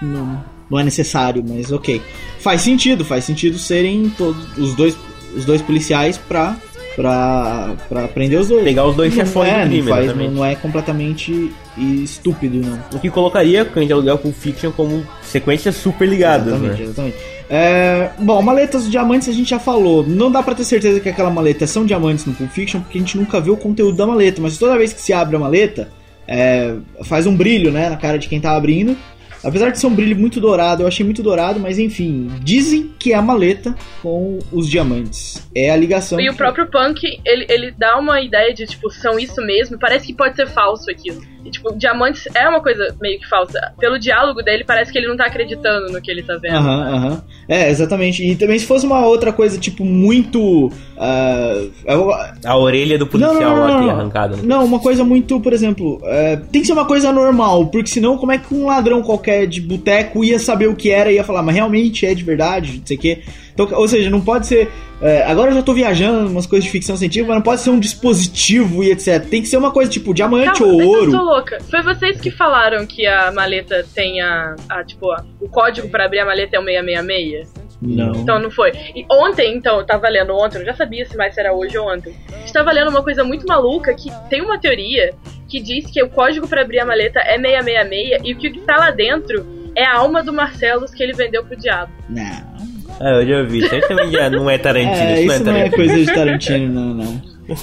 não, 0.02 0.46
não 0.70 0.80
é 0.80 0.84
necessário, 0.84 1.44
mas 1.46 1.72
ok. 1.72 2.02
Faz 2.40 2.62
sentido, 2.62 3.04
faz 3.04 3.24
sentido 3.26 3.58
serem 3.58 4.10
todos 4.18 4.58
os 4.58 4.76
dois, 4.76 4.96
os 5.36 5.46
dois 5.46 5.62
policiais 5.62 6.18
pra, 6.18 6.56
pra, 6.96 7.74
pra 7.90 8.08
prender 8.08 8.40
os 8.40 8.48
dois. 8.50 8.64
Pegar 8.64 8.86
os 8.86 8.96
dois 8.96 9.14
chefões 9.14 9.50
é, 9.50 9.64
do 9.64 9.70
crime, 9.70 9.82
não, 9.90 9.96
faz, 9.98 10.16
não, 10.16 10.32
não 10.32 10.46
é 10.46 10.56
completamente 10.56 11.52
estúpido, 11.78 12.58
não. 12.58 12.80
O 12.94 13.00
que 13.00 13.10
colocaria 13.10 13.64
Cães 13.66 13.88
de 13.88 13.94
Aluguel 13.94 14.18
Pulp 14.18 14.36
Fiction 14.36 14.72
como 14.72 15.06
sequências 15.22 15.76
super 15.76 16.08
ligadas, 16.08 16.48
Exatamente, 16.48 16.78
né? 16.80 16.84
exatamente. 16.86 17.18
É, 17.50 18.10
bom, 18.20 18.42
maletas 18.42 18.90
diamantes 18.90 19.28
a 19.28 19.34
gente 19.34 19.50
já 19.50 19.60
falou. 19.60 20.06
Não 20.08 20.32
dá 20.32 20.42
pra 20.42 20.56
ter 20.56 20.64
certeza 20.64 21.00
que 21.00 21.10
aquela 21.10 21.30
maleta 21.30 21.68
são 21.68 21.86
diamantes 21.86 22.26
no 22.26 22.34
Pulp 22.34 22.50
Fiction, 22.50 22.82
porque 22.82 22.98
a 22.98 23.02
gente 23.02 23.18
nunca 23.18 23.42
viu 23.42 23.54
o 23.54 23.58
conteúdo 23.58 23.98
da 23.98 24.08
maleta. 24.08 24.42
Mas 24.42 24.58
toda 24.58 24.78
vez 24.78 24.94
que 24.94 25.02
se 25.02 25.12
abre 25.12 25.36
a 25.36 25.40
maleta, 25.40 25.90
é, 26.28 26.76
faz 27.04 27.28
um 27.28 27.36
brilho 27.36 27.72
né, 27.72 27.90
na 27.90 27.98
cara 27.98 28.18
de 28.18 28.30
quem 28.30 28.40
tá 28.40 28.56
abrindo. 28.56 28.96
Apesar 29.44 29.72
de 29.72 29.80
ser 29.80 29.88
um 29.88 29.96
brilho 29.96 30.16
muito 30.16 30.40
dourado, 30.40 30.84
eu 30.84 30.88
achei 30.88 31.04
muito 31.04 31.24
dourado, 31.24 31.60
mas 31.60 31.80
enfim, 31.80 32.30
dizem 32.44 32.92
que 33.00 33.12
é 33.12 33.16
a 33.16 33.24
maleta 33.24 33.76
com 34.02 34.38
os 34.52 34.70
diamantes. 34.70 35.46
É 35.56 35.72
a 35.72 35.76
ligação. 35.76 36.22
E 36.22 36.30
o 36.30 36.32
que- 36.32 36.38
próprio 36.38 36.68
Punk, 36.70 37.02
ele, 37.26 37.48
ele 37.50 37.72
dá 37.76 37.98
uma 37.98 38.22
ideia 38.22 38.54
de, 38.54 38.68
tipo, 38.68 38.90
são 38.92 39.18
isso 39.20 39.42
mesmo. 39.42 39.80
Parece 39.80 40.06
que 40.06 40.14
pode 40.14 40.36
ser 40.36 40.48
falso 40.48 40.92
aquilo. 40.92 41.20
E, 41.46 41.50
tipo, 41.50 41.74
diamantes 41.76 42.28
é 42.36 42.48
uma 42.48 42.62
coisa 42.62 42.96
meio 43.02 43.20
que 43.20 43.28
falsa. 43.28 43.74
Pelo 43.80 43.98
diálogo 43.98 44.42
dele, 44.44 44.64
parece 44.64 44.92
que 44.92 44.98
ele 44.98 45.08
não 45.08 45.18
tá 45.18 45.26
acreditando 45.26 45.92
no 45.92 46.02
que 46.02 46.12
ele 46.12 46.22
tá 46.24 46.38
vendo. 46.38 46.56
Aham, 46.56 46.96
aham. 46.96 47.24
É, 47.48 47.70
exatamente. 47.70 48.24
E 48.24 48.36
também 48.36 48.58
se 48.60 48.66
fosse 48.66 48.86
uma 48.86 49.06
outra 49.06 49.34
coisa, 49.34 49.58
tipo, 49.58 49.84
muito. 49.84 50.72
ah, 50.98 51.66
eu- 51.86 52.12
A 52.46 52.58
orelha 52.58 52.98
do 52.98 53.08
policial 53.08 53.34
Não, 53.36 53.50
não, 53.50 53.56
não, 53.68 53.76
aqui 53.78 53.86
não. 53.86 53.90
arrancada. 53.92 54.38
Não, 54.44 54.66
uma 54.66 54.80
coisa 54.80 55.04
muito, 55.04 55.40
por 55.40 55.52
exemplo, 55.54 56.00
é, 56.04 56.36
tem 56.52 56.62
que 56.62 56.68
ser 56.68 56.74
uma 56.74 56.86
coisa 56.86 57.12
normal, 57.12 57.68
porque 57.68 57.90
senão 57.90 58.18
como 58.18 58.32
é 58.32 58.38
que 58.38 58.54
um 58.54 58.68
ladrão 58.68 59.02
qualquer 59.02 59.48
de 59.48 59.60
boteco 59.62 60.24
ia 60.24 60.40
saber 60.40 60.68
o 60.68 60.76
que 60.76 60.92
era 60.92 61.12
e 61.12 61.16
ia 61.16 61.24
falar, 61.24 61.42
mas 61.42 61.56
realmente 61.56 62.06
é 62.06 62.14
de 62.14 62.24
verdade, 62.24 62.78
não 62.80 62.86
sei 62.86 62.98
o 62.98 63.00
quê. 63.00 63.22
Então, 63.54 63.68
ou 63.74 63.88
seja, 63.88 64.10
não 64.10 64.22
pode 64.22 64.48
ser. 64.48 64.72
é, 65.02 65.24
agora 65.24 65.52
eu 65.52 65.56
já 65.56 65.62
tô 65.64 65.74
viajando 65.74 66.30
umas 66.30 66.46
coisas 66.46 66.66
de 66.66 66.72
ficção 66.72 66.96
científica, 66.98 67.28
mas 67.28 67.36
não 67.38 67.44
pode 67.44 67.62
ser 67.62 67.70
um 67.70 67.80
dispositivo 67.80 68.84
e 68.84 68.92
etc. 68.92 69.24
Tem 69.30 69.42
que 69.42 69.48
ser 69.48 69.58
uma 69.58 69.72
coisa 69.72 69.90
tipo 69.90 70.14
diamante 70.14 70.60
Calma, 70.60 70.74
ou 70.74 70.82
ouro. 70.86 71.06
Eu 71.06 71.18
tô 71.18 71.24
louca. 71.24 71.58
Foi 71.70 71.82
vocês 71.82 72.20
que 72.20 72.32
falaram 72.32 72.86
que 72.86 73.06
a 73.06 73.32
maleta 73.32 73.86
tem 73.94 74.22
a, 74.22 74.56
a, 74.70 74.84
tipo, 74.84 75.12
a- 75.12 75.24
o 75.40 75.50
código 75.50 75.90
pra 75.90 76.06
abrir 76.06 76.20
a 76.20 76.26
maleta 76.26 76.56
é 76.56 76.60
o 76.60 76.64
666? 76.64 77.54
Não. 77.82 78.12
Então 78.14 78.38
não 78.40 78.52
foi. 78.52 78.72
E 78.96 79.04
ontem, 79.12 79.56
então, 79.56 79.80
eu 79.80 79.86
tava 79.86 80.08
lendo 80.08 80.36
ontem, 80.36 80.60
eu 80.60 80.66
já 80.66 80.74
sabia 80.76 81.04
se 81.04 81.18
mais 81.18 81.36
era 81.36 81.52
hoje 81.52 81.76
ou 81.80 81.92
ontem. 81.92 82.16
Estava 82.46 82.72
lendo 82.72 82.90
uma 82.92 83.02
coisa 83.02 83.24
muito 83.24 83.46
maluca 83.48 83.92
que 83.96 84.12
tem 84.30 84.40
uma 84.42 84.60
teoria 84.60 85.14
que 85.50 85.60
diz 85.60 85.90
que 85.90 86.02
o 86.04 86.08
código 86.08 86.48
pra 86.48 86.62
abrir 86.62 86.80
a 86.80 86.86
maleta 86.86 87.20
é 87.22 87.40
666 87.40 88.22
e 88.24 88.34
o 88.34 88.38
que 88.38 88.60
tá 88.62 88.78
lá 88.78 88.92
dentro 88.92 89.46
é 89.76 89.84
a 89.84 89.98
alma 89.98 90.22
do 90.22 90.32
Marcelos 90.32 90.92
que 90.94 91.02
ele 91.02 91.14
vendeu 91.14 91.44
pro 91.44 91.58
diabo. 91.58 91.92
Não. 92.08 92.71
Ah, 93.04 93.22
eu 93.22 93.28
já 93.28 93.44
vi. 93.50 93.60
Isso 93.66 93.74
aí 93.76 93.82
também 93.82 94.12
já 94.12 94.30
não 94.30 94.50
é 94.50 94.58
Tarantino. 94.58 94.94
É, 94.96 95.24
isso 95.24 95.34
isso 95.34 95.44
não 95.44 95.52
não 95.54 95.60
é 95.60 95.66
é 95.66 95.70
Tarantino. 95.70 95.88
coisa 95.88 96.06
de 96.06 96.14
Tarantino, 96.14 96.74
não, 96.74 96.94
não. 96.94 97.22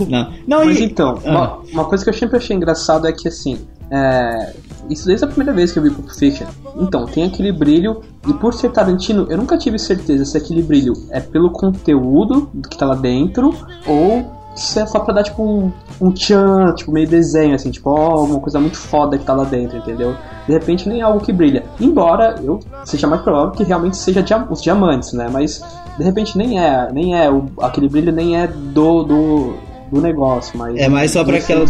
Não, 0.08 0.32
não 0.46 0.64
Mas 0.66 0.80
e- 0.80 0.84
então, 0.84 1.18
Ah. 1.24 1.30
uma, 1.30 1.56
uma 1.72 1.84
coisa 1.84 2.04
que 2.04 2.10
eu 2.10 2.14
sempre 2.14 2.36
achei 2.36 2.54
engraçado 2.56 3.06
é 3.06 3.12
que 3.12 3.26
assim, 3.28 3.58
é, 3.90 4.52
isso 4.90 5.06
desde 5.06 5.24
a 5.24 5.28
primeira 5.28 5.52
vez 5.52 5.72
que 5.72 5.78
eu 5.78 5.82
vi 5.82 5.90
Pulp 5.90 6.10
Fiction. 6.10 6.46
Então, 6.78 7.06
tem 7.06 7.24
aquele 7.24 7.52
brilho, 7.52 8.02
e 8.28 8.34
por 8.34 8.52
ser 8.52 8.70
Tarantino, 8.70 9.26
eu 9.30 9.36
nunca 9.38 9.56
tive 9.56 9.78
certeza 9.78 10.24
se 10.26 10.36
aquele 10.36 10.62
brilho 10.62 10.92
é 11.10 11.20
pelo 11.20 11.50
conteúdo 11.50 12.50
que 12.68 12.76
tá 12.76 12.86
lá 12.86 12.94
dentro, 12.96 13.54
ou 13.86 14.37
é 14.76 14.86
só 14.86 15.00
pra 15.00 15.14
dar 15.14 15.22
tipo 15.22 15.42
um, 15.42 15.72
um 16.00 16.10
tchan, 16.12 16.72
tipo 16.74 16.90
meio 16.92 17.08
desenho, 17.08 17.54
assim, 17.54 17.70
tipo, 17.70 17.90
ó, 17.90 18.24
uma 18.24 18.40
coisa 18.40 18.58
muito 18.58 18.76
foda 18.76 19.16
que 19.18 19.24
tá 19.24 19.32
lá 19.34 19.44
dentro, 19.44 19.78
entendeu? 19.78 20.14
De 20.46 20.52
repente 20.52 20.88
nem 20.88 21.00
é 21.00 21.02
algo 21.02 21.20
que 21.20 21.32
brilha. 21.32 21.64
Embora 21.80 22.34
eu 22.42 22.58
seja 22.84 23.06
mais 23.06 23.22
provável 23.22 23.50
que 23.52 23.62
realmente 23.64 23.96
seja 23.96 24.22
dia- 24.22 24.46
os 24.50 24.62
diamantes, 24.62 25.12
né? 25.12 25.28
Mas 25.30 25.62
de 25.96 26.04
repente 26.04 26.36
nem 26.36 26.58
é, 26.58 26.88
nem 26.92 27.16
é, 27.18 27.30
o, 27.30 27.46
aquele 27.60 27.88
brilho 27.88 28.12
nem 28.12 28.36
é 28.36 28.46
do, 28.46 29.02
do, 29.04 29.54
do 29.92 30.00
negócio, 30.00 30.56
mas. 30.58 30.76
É 30.76 30.88
mais 30.88 31.10
só 31.10 31.22
pra 31.24 31.36
aquela, 31.36 31.64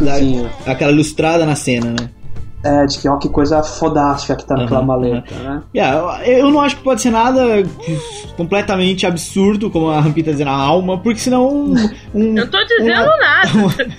aquela 0.67 0.93
ilustrada 0.93 1.45
na 1.45 1.57
cena, 1.57 1.91
né? 1.91 2.09
É, 2.69 2.85
de 2.87 2.99
que 2.99 3.09
ó, 3.09 3.17
que 3.17 3.29
coisa 3.29 3.63
fodástica 3.63 4.37
que 4.37 4.45
tá 4.45 4.55
naquela 4.57 4.79
Aham, 4.81 4.87
maleta, 4.87 5.35
né? 5.37 5.63
Yeah, 5.75 6.23
eu 6.27 6.39
eu 6.39 6.51
não 6.51 6.61
acho 6.61 6.77
que 6.77 6.83
pode 6.83 7.01
ser 7.01 7.11
nada 7.11 7.63
completamente 8.37 9.07
absurdo, 9.07 9.71
como 9.71 9.89
a 9.89 10.01
Rampita 10.01 10.27
tá 10.27 10.33
dizendo, 10.33 10.51
a 10.51 10.55
alma, 10.55 10.99
porque 10.99 11.19
senão. 11.21 11.49
Um, 11.49 11.75
um- 12.15 12.37
Eu 12.37 12.45
não 12.45 12.47
tô 12.49 12.59
dizendo 12.65 12.85
uma- 12.85 13.17
nada. 13.17 13.49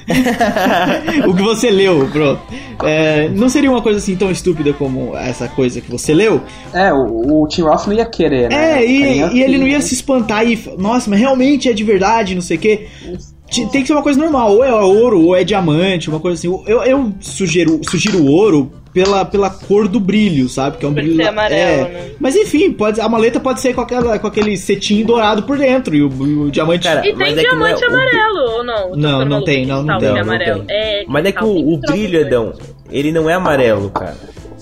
o 1.27 1.33
que 1.33 1.41
você 1.41 1.69
leu, 1.69 2.07
pronto. 2.11 2.41
É, 2.83 3.27
não 3.29 3.49
seria 3.49 3.69
uma 3.71 3.81
coisa 3.81 3.99
assim 3.99 4.15
tão 4.15 4.29
estúpida 4.31 4.71
como 4.73 5.15
essa 5.17 5.47
coisa 5.47 5.81
que 5.81 5.89
você 5.91 6.13
leu. 6.13 6.41
É, 6.73 6.93
o, 6.93 7.41
o 7.43 7.47
Tim 7.47 7.61
Roth 7.63 7.87
não 7.87 7.93
ia 7.93 8.05
querer, 8.05 8.49
né? 8.49 8.79
É, 8.81 8.85
e, 8.85 9.21
e 9.37 9.41
ele 9.43 9.57
não 9.57 9.67
ia 9.67 9.81
se 9.81 9.93
espantar 9.93 10.45
e. 10.47 10.57
Nossa, 10.77 11.09
mas 11.09 11.19
realmente 11.19 11.69
é 11.69 11.73
de 11.73 11.83
verdade, 11.83 12.35
não 12.35 12.41
sei 12.41 12.57
o 12.57 12.59
quê. 12.59 12.87
Ti- 13.01 13.38
Tem 13.49 13.81
que 13.81 13.87
ser 13.87 13.93
uma 13.93 14.03
coisa 14.03 14.19
normal, 14.19 14.51
ou 14.53 14.63
é 14.63 14.71
ouro, 14.73 15.21
ou 15.25 15.35
é 15.35 15.43
diamante, 15.43 16.09
uma 16.09 16.19
coisa 16.19 16.37
assim. 16.37 16.47
Eu, 16.67 16.83
eu 16.83 17.11
sugiro, 17.19 17.81
sugiro 17.89 18.19
o 18.19 18.27
ouro 18.31 18.71
pela, 18.93 19.23
pela 19.25 19.49
cor 19.49 19.87
do 19.87 19.99
brilho, 19.99 20.47
sabe? 20.49 20.77
Que 20.77 20.85
é 20.85 20.89
um 20.89 20.93
Por 20.93 21.01
brilho. 21.01 21.15
ser 21.17 21.29
amarelo, 21.29 21.87
é. 21.87 21.89
né? 21.91 22.11
Mas 22.19 22.35
enfim, 22.35 22.71
pode, 22.71 22.99
a 23.01 23.09
maleta 23.09 23.39
pode 23.39 23.59
ser 23.61 23.73
com, 23.73 23.81
aquela, 23.81 24.17
com 24.19 24.27
aquele 24.27 24.55
cetim 24.57 25.03
dourado 25.03 25.43
por 25.43 25.57
dentro 25.57 25.95
e 25.95 26.01
o, 26.03 26.07
o 26.45 26.51
diamante. 26.51 26.83
Cara, 26.83 27.07
E 27.07 27.13
Mas 27.13 27.33
tem 27.35 27.45
é 27.45 27.49
que 27.49 27.55
não 27.55 27.65
é 27.65 27.73
diamante 27.73 27.83
o- 27.83 27.87
amarelo, 27.87 28.51
ou 28.57 28.63
não? 28.63 28.95
Não, 28.95 29.25
não 29.25 29.43
tem, 29.43 29.65
não, 29.65 29.83
não 29.83 29.97
Cristal 29.97 29.99
tem, 29.99 30.09
é 30.09 30.13
não 30.13 30.21
amarelo. 30.21 30.63
tem. 30.65 30.75
É, 30.77 31.05
Mas 31.07 31.25
é 31.25 31.31
que 31.31 31.37
cristal, 31.39 31.55
o, 31.57 31.73
o 31.73 31.77
brilho. 31.79 32.19
Edão, 32.21 32.53
ele 32.91 33.11
não 33.11 33.29
é 33.29 33.33
amarelo, 33.33 33.89
cara. 33.89 34.15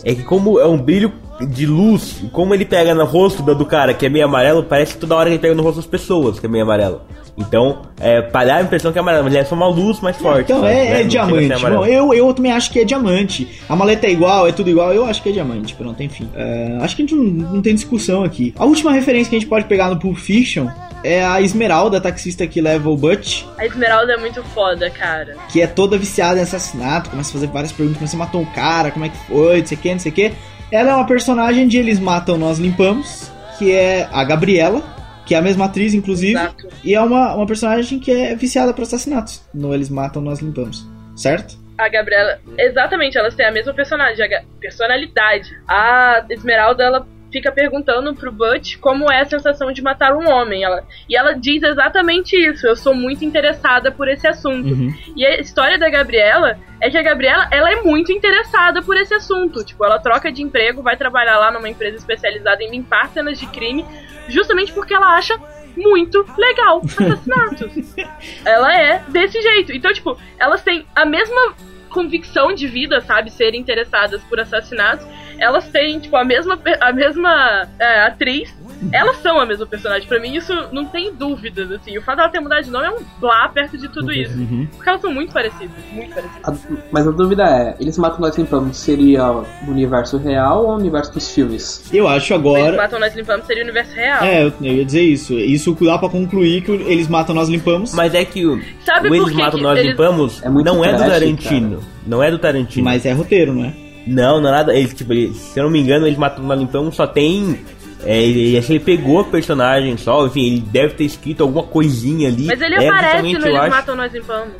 É 0.04 0.14
que 0.16 0.24
como 0.24 0.60
é 0.60 0.66
um 0.66 0.78
brilho 0.78 1.12
de 1.50 1.66
luz, 1.66 2.22
como 2.32 2.54
ele 2.54 2.66
pega 2.66 2.96
no 2.96 3.06
rosto 3.06 3.44
do, 3.44 3.54
do 3.54 3.66
cara 3.66 3.94
que 3.94 4.06
é 4.06 4.10
meio 4.10 4.26
amarelo, 4.26 4.64
parece 4.64 4.94
que 4.94 5.00
toda 5.00 5.16
hora 5.16 5.30
ele 5.30 5.40
pega 5.40 5.54
no 5.56 5.62
rosto 5.64 5.78
das 5.78 5.86
pessoas 5.86 6.40
que 6.40 6.46
é 6.46 6.50
meio 6.50 6.64
amarelo. 6.64 7.02
Então, 7.38 7.84
é, 8.00 8.22
para 8.22 8.48
dar 8.48 8.56
a 8.56 8.62
impressão 8.64 8.92
que 8.92 8.98
é 8.98 9.02
mas 9.02 9.26
ele 9.28 9.38
é 9.38 9.46
só 9.46 9.54
uma 9.56 9.68
luz 9.68 10.00
mais 10.00 10.18
forte. 10.18 10.52
Então 10.52 10.62
sabe? 10.62 10.72
é, 10.74 10.76
Né? 10.76 11.02
é 11.02 11.04
a 11.04 11.08
diamante. 11.08 11.62
Bom, 11.62 11.86
eu, 11.86 12.14
eu 12.14 12.34
também 12.34 12.52
acho 12.52 12.72
que 12.72 12.80
é 12.80 12.84
diamante. 12.84 13.48
A 13.70 13.76
maleta 13.76 14.08
é 14.08 14.12
igual, 14.12 14.48
é 14.48 14.52
tudo 14.52 14.70
igual. 14.70 14.92
Eu 14.92 15.06
acho 15.06 15.22
que 15.22 15.30
é 15.30 15.32
diamante. 15.32 15.76
Pronto, 15.76 16.02
enfim. 16.02 16.28
É, 16.36 16.78
acho 16.82 16.96
que 16.96 17.04
a 17.04 17.06
gente 17.06 17.16
não, 17.16 17.24
não 17.24 17.62
tem 17.62 17.76
discussão 17.76 18.24
aqui. 18.24 18.54
A 18.58 18.66
última 18.66 18.92
referência 18.92 19.30
que 19.30 19.36
a 19.36 19.40
gente 19.40 19.48
pode 19.50 19.66
pegar 19.66 19.90
no 19.90 19.98
Pulp 20.00 20.18
Fiction 20.18 20.68
é 21.04 21.24
a 21.24 21.40
Esmeralda, 21.40 21.98
a 21.98 22.02
taxista 22.02 22.48
que 22.48 22.60
leva 22.60 22.90
o 22.90 22.98
Butch, 22.98 23.44
A 23.58 23.66
Esmeralda 23.66 24.14
é 24.14 24.18
muito 24.18 24.44
foda, 24.44 24.90
cara. 24.90 25.36
que 25.50 25.62
é 25.62 25.68
toda 25.68 25.96
viciada 25.96 26.40
em 26.40 26.42
assassinato, 26.42 27.12
começa 27.12 27.30
a 27.30 27.34
fazer 27.34 27.48
várias 27.48 27.72
perguntas, 27.72 28.00
como 28.00 28.08
você 28.10 28.18
matou 28.18 28.42
um 28.42 28.46
cara, 28.46 28.90
como 28.90 29.06
é 29.06 29.10
que 29.10 29.18
foi, 29.28 29.60
não 29.60 29.66
sei 29.68 29.78
o 29.78 29.80
que, 29.82 29.92
não 29.92 30.00
sei 30.00 30.12
o 30.12 30.16
que. 30.16 30.34
Ela 30.72 30.90
é 30.92 30.96
uma 30.96 31.06
personagem 31.06 31.68
de 31.68 31.78
Eles 31.78 32.00
Matam, 32.00 32.38
Nós 32.38 32.58
Limpamos, 32.58 33.32
que 33.60 33.72
é 33.72 34.10
a 34.12 34.24
Gabriela, 34.24 34.82
que 35.28 35.36
é 35.36 35.38
a 35.38 35.42
mesma 35.42 35.66
atriz, 35.66 35.94
inclusive, 35.94 36.40
Exato. 36.40 36.70
e 36.84 36.96
é 36.96 37.02
uma, 37.02 37.36
uma 37.36 37.46
personagem 37.46 38.00
que 38.00 38.10
é 38.10 38.34
viciada 38.34 38.74
por 38.74 38.84
assassinatos. 38.84 39.44
No 39.54 39.74
Eles 39.74 39.90
Matam, 39.90 40.22
Nós 40.22 40.40
Limpamos, 40.40 40.88
certo? 41.18 41.58
A 41.78 41.90
Gabriela, 41.90 42.40
exatamente, 42.58 43.18
elas 43.18 43.36
têm 43.36 43.46
a 43.46 43.52
mesma 43.52 43.74
personagem, 43.74 44.26
a 44.26 44.42
personalidade. 44.60 45.50
A 45.68 46.26
Esmeralda, 46.30 46.84
ela 46.84 47.08
fica 47.32 47.52
perguntando 47.52 48.16
pro 48.16 48.32
Butch 48.32 48.78
como 48.78 49.12
é 49.12 49.22
a 49.22 49.26
sensação 49.26 49.72
de 49.72 49.82
matar 49.82 50.16
um 50.16 50.30
homem. 50.30 50.64
Ela, 50.64 50.84
e 51.10 51.16
ela 51.16 51.34
diz 51.34 51.62
exatamente 51.62 52.36
isso. 52.36 52.66
Eu 52.66 52.76
sou 52.76 52.96
muito 52.96 53.26
interessada 53.26 53.92
por 53.92 54.08
esse 54.08 54.28
assunto. 54.28 54.70
Uhum. 54.70 54.94
E 55.16 55.26
a 55.26 55.40
história 55.40 55.78
da 55.78 55.90
Gabriela 55.90 56.58
é 56.82 56.90
que 56.90 56.98
a 56.98 57.04
Gabriela, 57.04 57.48
ela 57.52 57.72
é 57.72 57.82
muito 57.82 58.12
interessada 58.12 58.82
por 58.82 58.96
esse 58.98 59.14
assunto. 59.14 59.64
Tipo, 59.64 59.86
ela 59.86 60.00
troca 60.00 60.32
de 60.32 60.42
emprego, 60.42 60.82
vai 60.82 60.96
trabalhar 60.96 61.38
lá 61.38 61.52
numa 61.52 61.70
empresa 61.70 61.98
especializada 61.98 62.64
em 62.64 62.72
limpar 62.72 63.10
cenas 63.10 63.40
de 63.40 63.46
crime, 63.48 63.86
justamente 64.30 64.74
porque 64.74 64.94
ela 64.94 65.16
acha 65.16 65.40
muito 65.76 66.26
legal 66.38 66.82
assassinatos. 66.84 67.96
ela 68.44 68.76
é 68.76 69.04
desse 69.08 69.42
jeito. 69.42 69.72
Então, 69.72 69.94
tipo, 69.94 70.18
elas 70.40 70.64
têm 70.64 70.86
a 70.96 71.06
mesma 71.06 71.54
convicção 71.90 72.54
de 72.54 72.68
vida, 72.68 73.02
sabe? 73.02 73.32
Serem 73.32 73.62
interessadas 73.62 74.22
por 74.24 74.40
assassinatos. 74.40 75.06
Elas 75.40 75.68
têm, 75.70 76.00
tipo, 76.00 76.16
a 76.16 76.24
mesma, 76.26 76.60
a 76.82 76.92
mesma 76.94 77.68
é, 77.80 78.02
atriz. 78.08 78.56
Elas 78.92 79.18
são 79.24 79.40
a 79.40 79.46
mesma 79.46 79.66
personagem. 79.66 80.08
Pra 80.08 80.20
mim, 80.20 80.36
isso 80.36 80.54
não 80.72 80.86
tem 80.86 81.12
dúvidas, 81.12 81.72
assim. 81.72 81.98
O 81.98 82.02
fato 82.04 82.18
dela 82.18 82.30
ter 82.30 82.40
mudado 82.40 82.64
de 82.64 82.70
nome 82.70 82.86
é 82.86 82.92
um 82.92 83.00
blá 83.20 83.50
perto 83.50 83.76
de 83.76 83.90
tudo 83.90 84.14
isso. 84.14 84.38
Uhum. 84.38 84.68
Porque 84.76 84.88
elas 84.88 85.02
são 85.02 85.12
muito 85.12 85.34
parecidas, 85.34 85.72
muito 85.92 86.14
parecidas. 86.14 86.48
A- 86.48 86.78
mas 86.92 87.08
a 87.08 87.12
dúvida 87.12 87.44
é, 87.44 87.76
eles 87.80 87.98
matam 87.98 88.20
nós 88.20 88.38
limpamos 88.38 88.78
seria 88.78 89.26
no 89.64 89.72
universo 89.72 90.18
real 90.20 90.64
ou 90.64 90.74
no 90.74 90.78
universo 90.78 91.12
dos 91.12 91.32
filmes? 91.34 91.92
Eu 91.92 92.08
acho 92.08 92.32
Eles 92.34 92.46
agora. 92.46 92.78
matam, 92.78 93.00
nós 93.00 93.16
limpamos 93.16 93.48
seria 93.48 93.64
o 93.64 93.66
universo 93.66 93.96
real. 93.96 94.24
É, 94.24 94.44
eu, 94.44 94.54
eu 94.62 94.74
ia 94.76 94.86
dizer 94.86 95.02
isso. 95.02 95.34
Isso 95.34 95.76
dá 95.82 95.98
pra 95.98 96.10
concluir 96.10 96.62
que 96.62 96.70
o- 96.72 96.76
eles 96.76 97.08
matam, 97.08 97.34
nós 97.34 97.50
limpamos. 97.50 97.96
Mas 97.96 98.14
é 98.14 98.24
que 98.26 98.46
o, 98.46 98.62
Sabe 98.86 99.10
o 99.10 99.16
Eles 99.16 99.30
que 99.30 99.36
Matam 99.38 99.58
que 99.58 99.64
Nós 99.64 99.80
eles- 99.80 99.92
Limpamos 99.92 100.44
É 100.44 100.50
muito 100.50 100.66
não 100.68 100.86
é 100.86 100.92
do 100.92 100.98
trash, 100.98 101.10
Tarantino. 101.14 101.80
Não 102.06 102.22
é 102.22 102.30
do 102.30 102.38
Tarantino. 102.38 102.86
Mas 102.86 103.06
é 103.08 103.12
roteiro, 103.12 103.54
não 103.56 103.66
é? 103.66 103.74
Não, 104.08 104.40
não 104.42 104.50
é 104.50 104.52
nada. 104.52 104.74
Ele, 104.76 104.88
tipo, 104.88 105.14
ele- 105.14 105.34
se 105.34 105.60
eu 105.60 105.64
não 105.66 105.72
me 105.72 105.80
engano, 105.80 106.06
Eles 106.08 106.18
Matam 106.18 106.44
Nós 106.46 106.60
Limpamos 106.60 106.96
só 106.96 107.06
tem... 107.08 107.60
É, 108.06 108.22
ele, 108.22 108.56
acho 108.58 108.68
que 108.68 108.74
ele 108.74 108.80
pegou 108.84 109.20
a 109.20 109.24
personagem 109.24 109.98
só, 109.98 110.26
enfim, 110.28 110.46
ele 110.46 110.60
deve 110.62 110.94
ter 110.94 111.04
escrito 111.06 111.42
alguma 111.42 111.64
coisinha 111.64 112.28
ali. 112.30 112.46
Mas 112.46 112.62
ele 112.62 112.76
É, 112.76 112.88
aparece 112.88 113.22
no 113.24 113.30
Eles 113.30 113.46
acho- 113.60 113.70
Matam, 113.72 113.96
Nós 113.96 114.14
Limpamos. 114.14 114.54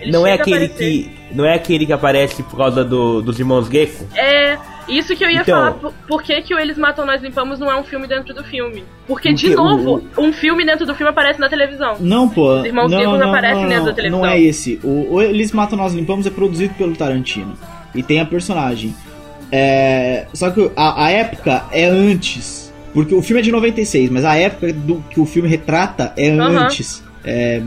Ele 0.00 0.10
Não 0.12 0.26
é 0.26 0.32
aquele 0.32 0.68
que. 0.68 1.10
Não 1.32 1.44
é 1.44 1.54
aquele 1.54 1.84
que 1.86 1.92
aparece 1.92 2.42
por 2.42 2.56
causa 2.56 2.82
do- 2.82 3.20
dos 3.22 3.38
irmãos 3.38 3.68
Gecko? 3.68 4.06
É, 4.16 4.56
isso 4.88 5.14
que 5.14 5.22
eu 5.22 5.30
ia 5.30 5.42
Então- 5.42 5.54
falar. 5.58 5.72
Por, 5.74 5.92
por 6.08 6.22
que, 6.22 6.40
que 6.42 6.54
o 6.54 6.58
Eles 6.58 6.76
Matam, 6.78 7.04
Nós 7.06 7.22
Limpamos 7.22 7.58
não 7.60 7.70
é 7.70 7.76
um 7.78 7.84
filme 7.84 8.06
dentro 8.08 8.34
do 8.34 8.42
filme? 8.42 8.82
Porque, 9.06 9.32
de 9.32 9.48
Porque 9.50 9.60
o- 9.60 9.64
novo, 9.64 10.02
um 10.18 10.32
filme 10.32 10.64
dentro 10.66 10.84
do 10.86 10.94
filme 10.94 11.10
aparece 11.10 11.38
na 11.38 11.48
televisão. 11.50 11.96
Não, 12.00 12.28
pô. 12.28 12.58
Os 12.60 12.64
irmãos 12.64 12.90
não, 12.90 12.98
Gecos 12.98 13.18
não, 13.20 13.28
aparecem 13.28 13.62
não, 13.62 13.68
dentro 13.68 13.84
não, 13.84 13.90
da 13.90 13.92
televisão. 13.94 14.20
Não 14.24 14.28
é 14.30 14.40
esse. 14.40 14.80
O, 14.82 15.14
o 15.14 15.22
Eles 15.22 15.52
Matam, 15.52 15.78
Nós 15.78 15.92
Limpamos 15.94 16.26
é 16.26 16.30
produzido 16.30 16.74
pelo 16.74 16.96
Tarantino. 16.96 17.56
E 17.94 18.02
tem 18.02 18.20
a 18.20 18.24
personagem. 18.26 18.94
É, 19.52 20.26
só 20.32 20.50
que 20.50 20.70
a, 20.76 21.04
a 21.06 21.10
época 21.10 21.64
é 21.72 21.84
antes. 21.86 22.72
Porque 22.92 23.14
o 23.14 23.22
filme 23.22 23.40
é 23.40 23.42
de 23.44 23.52
96, 23.52 24.10
mas 24.10 24.24
a 24.24 24.36
época 24.36 24.72
do 24.72 24.96
que 25.10 25.20
o 25.20 25.26
filme 25.26 25.48
retrata 25.48 26.12
é 26.16 26.30
Aham. 26.30 26.64
antes. 26.64 27.02
É 27.24 27.60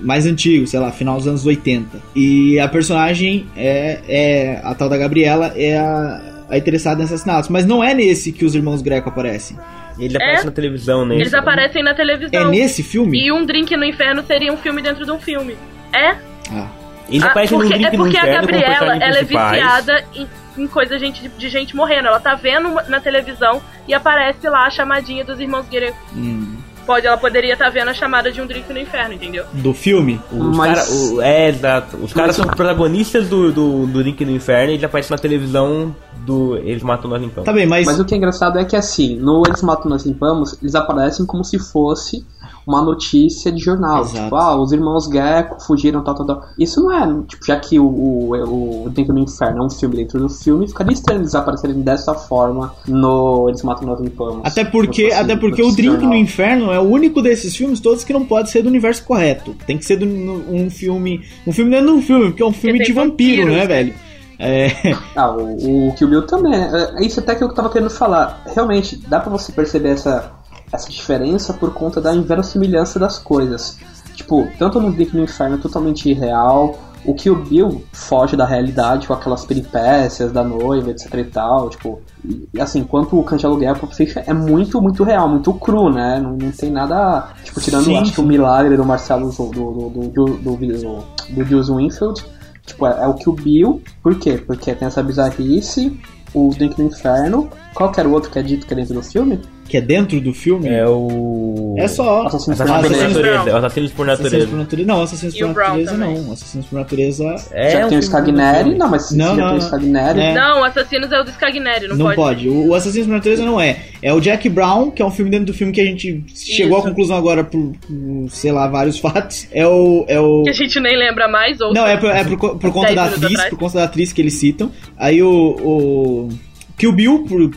mais 0.00 0.26
antigo, 0.26 0.66
sei 0.66 0.78
lá, 0.80 0.90
final 0.92 1.16
dos 1.16 1.26
anos 1.26 1.44
80. 1.44 2.00
E 2.14 2.58
a 2.58 2.68
personagem 2.68 3.46
é, 3.56 4.00
é 4.08 4.60
a 4.62 4.74
tal 4.74 4.88
da 4.88 4.96
Gabriela 4.96 5.52
é 5.56 5.76
a, 5.76 6.44
a 6.48 6.56
interessada 6.56 7.02
em 7.02 7.04
assassinatos. 7.04 7.50
Mas 7.50 7.66
não 7.66 7.82
é 7.84 7.92
nesse 7.94 8.30
que 8.32 8.44
os 8.44 8.54
irmãos 8.54 8.80
Greco 8.80 9.08
aparecem. 9.08 9.56
Ele 9.98 10.16
aparece 10.16 10.42
É. 10.42 10.46
na 10.46 10.52
televisão, 10.52 11.04
né? 11.04 11.16
Eles 11.16 11.34
aparecem 11.34 11.82
na 11.82 11.90
É 11.90 11.94
televisão. 11.94 12.50
nesse 12.50 12.82
filme? 12.82 13.18
E 13.26 13.30
um 13.32 13.44
drink 13.44 13.76
no 13.76 13.84
inferno 13.84 14.22
seria 14.26 14.52
um 14.52 14.56
filme 14.56 14.80
dentro 14.80 15.04
de 15.04 15.10
um 15.10 15.18
filme. 15.18 15.54
É? 15.92 16.16
Ah. 16.50 16.68
Eles 17.12 17.22
Ah, 17.24 17.28
aparecem 17.30 17.58
porque, 17.58 17.72
no 17.72 17.78
Drink 17.78 17.94
é 17.94 17.96
no 17.98 18.04
porque 18.04 18.18
a 18.18 18.26
Gabriela, 18.26 18.96
ela 18.96 19.18
é 19.18 19.22
viciada 19.22 20.04
em, 20.14 20.26
em 20.58 20.66
coisa 20.66 20.98
gente, 20.98 21.28
de, 21.28 21.48
gente 21.48 21.76
morrendo. 21.76 22.08
Ela 22.08 22.18
tá 22.20 22.34
vendo 22.34 22.68
na 22.88 23.00
televisão 23.00 23.60
e 23.86 23.94
aparece 23.94 24.48
lá 24.48 24.66
a 24.66 24.70
chamadinha 24.70 25.24
dos 25.24 25.38
irmãos 25.38 25.66
Guerreiro. 25.68 25.94
Hum, 26.14 26.56
Pode, 26.84 27.06
ela 27.06 27.16
poderia 27.16 27.52
estar 27.52 27.68
vendo 27.70 27.90
a 27.90 27.94
chamada 27.94 28.32
de 28.32 28.40
um 28.42 28.46
drink 28.46 28.72
no 28.72 28.78
inferno, 28.80 29.14
entendeu? 29.14 29.44
do 29.52 29.72
filme? 29.72 30.20
Os 30.32 30.56
Mas- 30.56 30.74
cara, 30.80 30.90
o- 31.14 31.22
é, 31.22 31.48
exato. 31.48 31.96
Os 31.98 32.12
caras 32.12 32.34
são 32.34 32.44
protagonistas 32.44 33.28
do, 33.28 33.52
do, 33.52 33.86
do 33.86 33.98
Drink 34.02 34.24
no 34.24 34.32
Inferno 34.32 34.70
e 34.70 34.74
eles 34.74 34.82
aparecem 34.84 35.14
na 35.14 35.20
televisão 35.22 35.94
do 36.26 36.56
Eles 36.56 36.82
Matam 36.82 37.08
Nós 37.08 37.20
Limpamos. 37.22 37.44
Tá 37.46 37.52
bem, 37.52 37.66
mas, 37.66 37.86
Mas 37.86 38.00
o 38.00 38.04
que 38.04 38.14
é 38.14 38.16
engraçado 38.16 38.58
é 38.58 38.64
que 38.64 38.74
assim, 38.74 39.14
no 39.16 39.44
Eles 39.46 39.62
Matam 39.62 39.88
Nós 39.90 40.04
Limpamos, 40.04 40.56
eles 40.60 40.74
aparecem 40.74 41.24
como 41.24 41.44
se 41.44 41.56
fosse 41.56 42.26
uma 42.66 42.82
notícia 42.82 43.50
de 43.50 43.58
jornal. 43.60 44.02
Exato. 44.02 44.24
Tipo, 44.24 44.36
ah, 44.36 44.56
os 44.60 44.72
irmãos 44.72 45.06
Gecko 45.06 45.60
fugiram, 45.64 46.02
tal, 46.02 46.14
tal, 46.14 46.26
tal. 46.26 46.42
Isso 46.58 46.80
não 46.82 46.92
é, 46.92 47.22
tipo, 47.26 47.44
já 47.44 47.58
que 47.58 47.78
o, 47.78 47.84
o, 47.86 48.84
o 48.84 48.90
Dentro 48.90 49.12
do 49.14 49.20
Inferno 49.20 49.62
é 49.62 49.66
um 49.66 49.70
filme 49.70 49.96
dentro 49.96 50.18
do 50.20 50.28
filme, 50.28 50.68
ficaria 50.68 50.92
estranho 50.92 51.20
eles 51.20 51.34
aparecerem 51.34 51.80
dessa 51.80 52.14
forma 52.14 52.72
no 52.86 53.48
Eles 53.48 53.62
Matam 53.62 53.86
Nós 53.88 54.00
Limpamos. 54.00 54.40
até 54.44 54.64
porque, 54.64 55.04
Se 55.04 55.08
fosse 55.10 55.20
até 55.22 55.36
porque 55.36 55.62
o 55.62 55.72
Drink 55.72 55.88
no 55.94 56.00
jornal. 56.00 56.14
Inferno 56.18 56.72
é 56.72 56.78
o 56.78 56.82
único 56.82 57.20
desses 57.22 57.54
filmes 57.56 57.80
todos 57.80 58.04
que 58.04 58.12
não 58.12 58.24
pode 58.24 58.50
ser 58.50 58.62
do 58.62 58.68
universo 58.68 59.04
correto. 59.04 59.54
Tem 59.66 59.76
que 59.78 59.84
ser 59.84 59.96
do, 59.96 60.06
no- 60.06 60.52
um 60.54 60.70
filme, 60.70 61.20
um 61.46 61.52
filme 61.52 61.70
dentro 61.70 61.86
de 61.86 61.92
um 61.92 62.02
filme, 62.02 62.26
porque 62.30 62.42
é 62.42 62.46
um 62.46 62.52
filme 62.52 62.78
de 62.78 62.92
vampiro, 62.92 63.42
vampiros. 63.42 63.54
né, 63.56 63.66
velho? 63.66 63.94
É, 64.38 64.66
Ah, 65.14 65.30
o, 65.30 65.88
o 65.88 65.94
Kill 65.94 66.08
Bill 66.08 66.26
também. 66.26 66.52
É 66.54 66.94
é 66.96 67.04
isso 67.06 67.20
até 67.20 67.34
que 67.34 67.44
eu 67.44 67.52
tava 67.54 67.70
querendo 67.70 67.90
falar. 67.90 68.42
Realmente, 68.54 68.96
dá 69.08 69.20
pra 69.20 69.30
você 69.30 69.52
perceber 69.52 69.90
essa, 69.90 70.32
essa 70.72 70.88
diferença 70.90 71.52
por 71.52 71.72
conta 71.74 72.00
da 72.00 72.14
inverossimilhança 72.14 72.98
das 72.98 73.18
coisas. 73.18 73.78
Tipo, 74.14 74.48
tanto 74.58 74.80
no 74.80 74.92
Drink 74.92 75.14
no 75.14 75.22
Inferno 75.22 75.56
é 75.56 75.58
totalmente 75.58 76.08
irreal. 76.08 76.78
O 77.04 77.14
Kill 77.14 77.34
Bill 77.34 77.84
foge 77.92 78.36
da 78.36 78.46
realidade 78.46 79.08
com 79.08 79.12
aquelas 79.12 79.44
peripécias 79.44 80.30
da 80.30 80.44
noiva, 80.44 80.90
etc 80.90 81.14
e 81.14 81.24
tal. 81.24 81.68
Tipo, 81.68 82.00
e, 82.24 82.60
assim, 82.60 82.80
enquanto 82.80 83.18
o 83.18 83.24
Pulp 83.24 83.92
Fiction 83.92 84.22
é 84.24 84.32
muito, 84.32 84.80
muito 84.80 85.02
real, 85.02 85.28
muito 85.28 85.52
cru, 85.54 85.90
né? 85.90 86.20
Não, 86.20 86.36
não 86.36 86.52
tem 86.52 86.70
nada. 86.70 87.28
Tipo, 87.42 87.60
tirando 87.60 87.84
Sim, 87.84 87.96
acho 87.98 88.12
que 88.12 88.20
o 88.20 88.22
sim. 88.22 88.28
milagre 88.28 88.76
do 88.76 88.84
Marcelo 88.84 89.32
do, 89.32 89.46
do, 89.46 89.72
do, 89.72 90.08
do, 90.08 90.24
do, 90.36 90.56
do, 90.56 91.04
do 91.30 91.44
Jules 91.44 91.68
Winfield. 91.68 92.24
Tipo, 92.64 92.86
é, 92.86 93.02
é 93.02 93.06
o 93.08 93.14
Kill 93.14 93.32
Bill. 93.32 93.82
Por 94.00 94.14
quê? 94.18 94.38
Porque 94.38 94.72
tem 94.72 94.86
essa 94.86 95.02
bizarrice, 95.02 95.98
o 96.32 96.50
Drink 96.50 96.80
no 96.80 96.86
Inferno. 96.86 97.50
Qual 97.74 97.90
que 97.90 97.98
era 97.98 98.08
o 98.08 98.12
outro 98.12 98.30
que 98.30 98.38
é 98.38 98.42
dito 98.42 98.64
que 98.64 98.72
é 98.72 98.76
dentro 98.76 98.94
do 98.94 99.02
filme? 99.02 99.40
Que 99.72 99.78
é 99.78 99.80
dentro 99.80 100.20
do 100.20 100.34
filme. 100.34 100.68
É 100.68 100.86
o. 100.86 101.74
É 101.78 101.88
só. 101.88 102.26
Assassinos 102.26 102.58
por 102.58 102.70
Assassinos 102.70 102.82
por 102.82 102.92
Natureza. 102.92 103.08
natureza. 103.08 103.50
É 103.50 103.54
o 103.54 103.56
Assassinos 103.56 103.90
por 103.92 104.10
Assassinos 104.10 104.32
natureza. 104.32 104.46
por 104.50 104.58
natureza. 104.58 104.86
Não, 104.86 105.02
Assassinos 105.02 105.34
por 105.34 105.46
natureza 105.64 105.90
também. 105.92 106.14
não. 106.22 106.32
Assassinos 106.32 106.66
por 106.66 106.78
natureza. 106.78 107.34
É 107.52 107.70
já 107.70 107.86
um 107.86 107.88
tem 107.88 107.98
o 107.98 108.02
Scagneri, 108.02 108.70
do- 108.72 108.76
não, 108.78 108.88
mas 108.90 109.02
se 109.08 109.16
Não, 109.16 109.24
já 109.24 109.30
não, 109.32 109.36
tem 109.36 109.46
o 109.48 109.52
não. 109.52 109.60
Scagneri. 109.66 110.20
É. 110.20 110.34
Não, 110.34 110.64
Assassinos 110.64 111.10
é 111.12 111.20
o 111.20 111.24
do 111.24 111.30
Scagneri, 111.30 111.88
não, 111.88 111.96
Não, 111.96 112.04
pode. 112.04 112.16
pode. 112.16 112.48
O, 112.50 112.74
Assassinos 112.74 113.06
por 113.06 113.12
Natureza 113.14 113.42
não 113.46 113.58
é. 113.58 113.78
É 114.02 114.12
o 114.12 114.20
Jack 114.20 114.46
Brown, 114.50 114.90
que 114.90 115.00
é 115.00 115.04
um 115.06 115.10
filme 115.10 115.30
dentro 115.30 115.46
do 115.46 115.54
filme 115.54 115.72
que 115.72 115.80
a 115.80 115.84
gente 115.86 116.22
chegou 116.34 116.76
à 116.76 116.80
Isso. 116.80 116.88
conclusão 116.90 117.16
agora 117.16 117.42
por, 117.42 117.72
por, 117.86 118.28
sei 118.30 118.52
lá, 118.52 118.68
vários 118.68 118.98
fatos. 119.00 119.48
É 119.50 119.66
o. 119.66 120.04
É 120.08 120.20
o... 120.20 120.42
Que 120.42 120.50
a 120.50 120.52
gente 120.52 120.78
nem 120.78 120.94
lembra 120.94 121.26
mais, 121.26 121.58
ou 121.62 121.72
Não, 121.72 121.86
é 121.86 121.96
por, 121.96 122.10
é 122.10 122.22
por, 122.22 122.58
por 122.58 122.70
conta 122.70 122.94
da 122.94 123.04
atriz, 123.06 123.24
atrás. 123.32 123.48
por 123.50 123.58
conta 123.58 123.78
da 123.78 123.84
atriz 123.84 124.12
que 124.12 124.20
eles 124.20 124.34
citam. 124.34 124.70
Aí 124.98 125.22
o, 125.22 125.30
o 125.30 126.28
Kill 126.76 126.92
Bill, 126.92 127.24
por, 127.26 127.50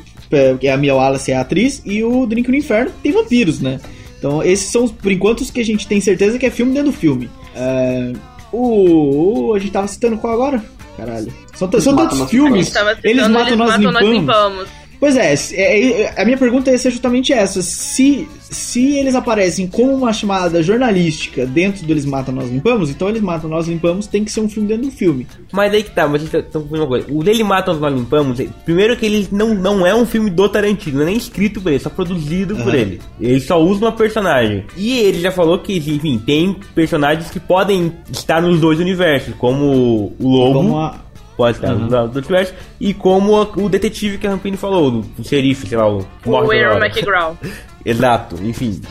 que 0.59 0.67
é 0.67 0.71
a 0.73 0.77
Mia 0.77 0.95
Wallace 0.95 1.31
é 1.31 1.35
a 1.37 1.41
atriz, 1.41 1.81
e 1.85 2.03
o 2.03 2.25
Drink 2.25 2.49
no 2.49 2.55
Inferno 2.57 2.91
tem 3.03 3.11
vampiros, 3.11 3.59
né? 3.61 3.79
Então 4.17 4.41
esses 4.43 4.71
são, 4.71 4.83
os- 4.85 4.91
por 4.91 5.11
enquanto, 5.11 5.41
os 5.41 5.51
que 5.51 5.59
a 5.59 5.65
gente 5.65 5.87
tem 5.87 5.99
certeza 6.01 6.37
que 6.39 6.45
é 6.45 6.49
filme 6.51 6.73
dentro 6.73 6.91
do 6.91 6.97
filme. 6.97 7.29
É, 7.55 8.13
o, 8.51 9.49
o- 9.49 9.53
A 9.53 9.59
gente 9.59 9.71
tava 9.71 9.87
citando 9.87 10.17
qual 10.17 10.33
agora? 10.33 10.63
Caralho. 10.97 11.31
São, 11.55 11.69
são 11.79 11.95
tantos 11.95 12.19
Nós 12.19 12.29
filmes. 12.29 12.73
Eles 13.03 13.27
matam, 13.27 13.57
nós, 13.57 13.67
matam, 13.69 13.91
nós 13.91 14.03
limpamos. 14.03 14.19
limpamos. 14.19 14.84
Pois 14.99 15.15
é, 15.17 15.33
é, 15.53 16.01
é, 16.01 16.21
a 16.21 16.25
minha 16.25 16.37
pergunta 16.37 16.71
ia 16.71 16.77
ser 16.77 16.91
justamente 16.91 17.33
essa. 17.33 17.61
Se, 17.61 18.27
se 18.39 18.97
eles 18.97 19.15
aparecem 19.15 19.67
como 19.67 19.93
uma 19.95 20.13
chamada 20.13 20.61
jornalística 20.63 21.45
dentro 21.45 21.85
do 21.85 21.91
Eles 21.91 22.05
Matam, 22.05 22.35
Nós 22.35 22.49
Limpamos, 22.49 22.89
então 22.89 23.09
Eles 23.09 23.21
Matam, 23.21 23.49
Nós 23.49 23.67
Limpamos 23.67 24.07
tem 24.07 24.23
que 24.23 24.31
ser 24.31 24.41
um 24.41 24.49
filme 24.49 24.67
dentro 24.67 24.85
do 24.85 24.91
filme. 24.91 25.27
Mas 25.51 25.73
aí 25.73 25.83
que 25.83 25.91
tá, 25.91 26.07
mas 26.07 26.23
estão 26.23 26.41
confundindo 26.61 26.81
uma 26.81 26.87
coisa. 26.87 27.07
O 27.09 27.23
dele 27.23 27.43
Mata 27.43 27.73
Nós 27.73 27.93
Limpamos, 27.93 28.39
é- 28.39 28.47
primeiro 28.63 28.95
que 28.97 29.05
ele 29.05 29.27
não, 29.31 29.53
não 29.53 29.85
é 29.85 29.93
um 29.95 30.05
filme 30.05 30.29
do 30.29 30.47
Tarantino, 30.49 30.97
não 30.97 31.03
é 31.03 31.07
nem 31.07 31.17
escrito 31.17 31.61
por 31.61 31.69
ele, 31.69 31.77
é 31.77 31.79
só 31.79 31.89
produzido 31.89 32.55
por 32.55 32.69
Aham. 32.69 32.75
ele. 32.75 33.01
Ele 33.19 33.39
só 33.39 33.61
usa 33.61 33.85
uma 33.85 33.91
personagem. 33.91 34.65
E 34.77 34.99
ele 34.99 35.19
já 35.19 35.31
falou 35.31 35.59
que, 35.59 35.77
enfim, 35.77 36.21
tem 36.25 36.55
personagens 36.73 37.29
que 37.29 37.39
podem 37.39 37.91
estar 38.11 38.41
nos 38.41 38.59
dois 38.59 38.79
universos, 38.79 39.33
como 39.35 40.13
o 40.19 40.29
Lobo. 40.29 40.53
Como 40.59 40.79
a, 40.79 41.04
Pode 41.37 41.57
estar 41.57 41.73
nos 41.73 41.89
dois 41.89 42.15
universos. 42.25 42.55
E 42.79 42.93
como 42.93 43.35
a- 43.35 43.49
o 43.57 43.67
detetive 43.69 44.17
que 44.17 44.25
a 44.25 44.31
Rampini 44.31 44.55
falou, 44.57 44.89
o, 45.17 45.21
o 45.21 45.23
xerife, 45.23 45.67
sei 45.67 45.77
lá, 45.77 45.87
o 45.87 45.99
que 46.23 46.29
O 46.29 46.35
Aaron. 46.37 46.77
McGraw. 46.85 47.37
Exato, 47.85 48.35
enfim. 48.43 48.81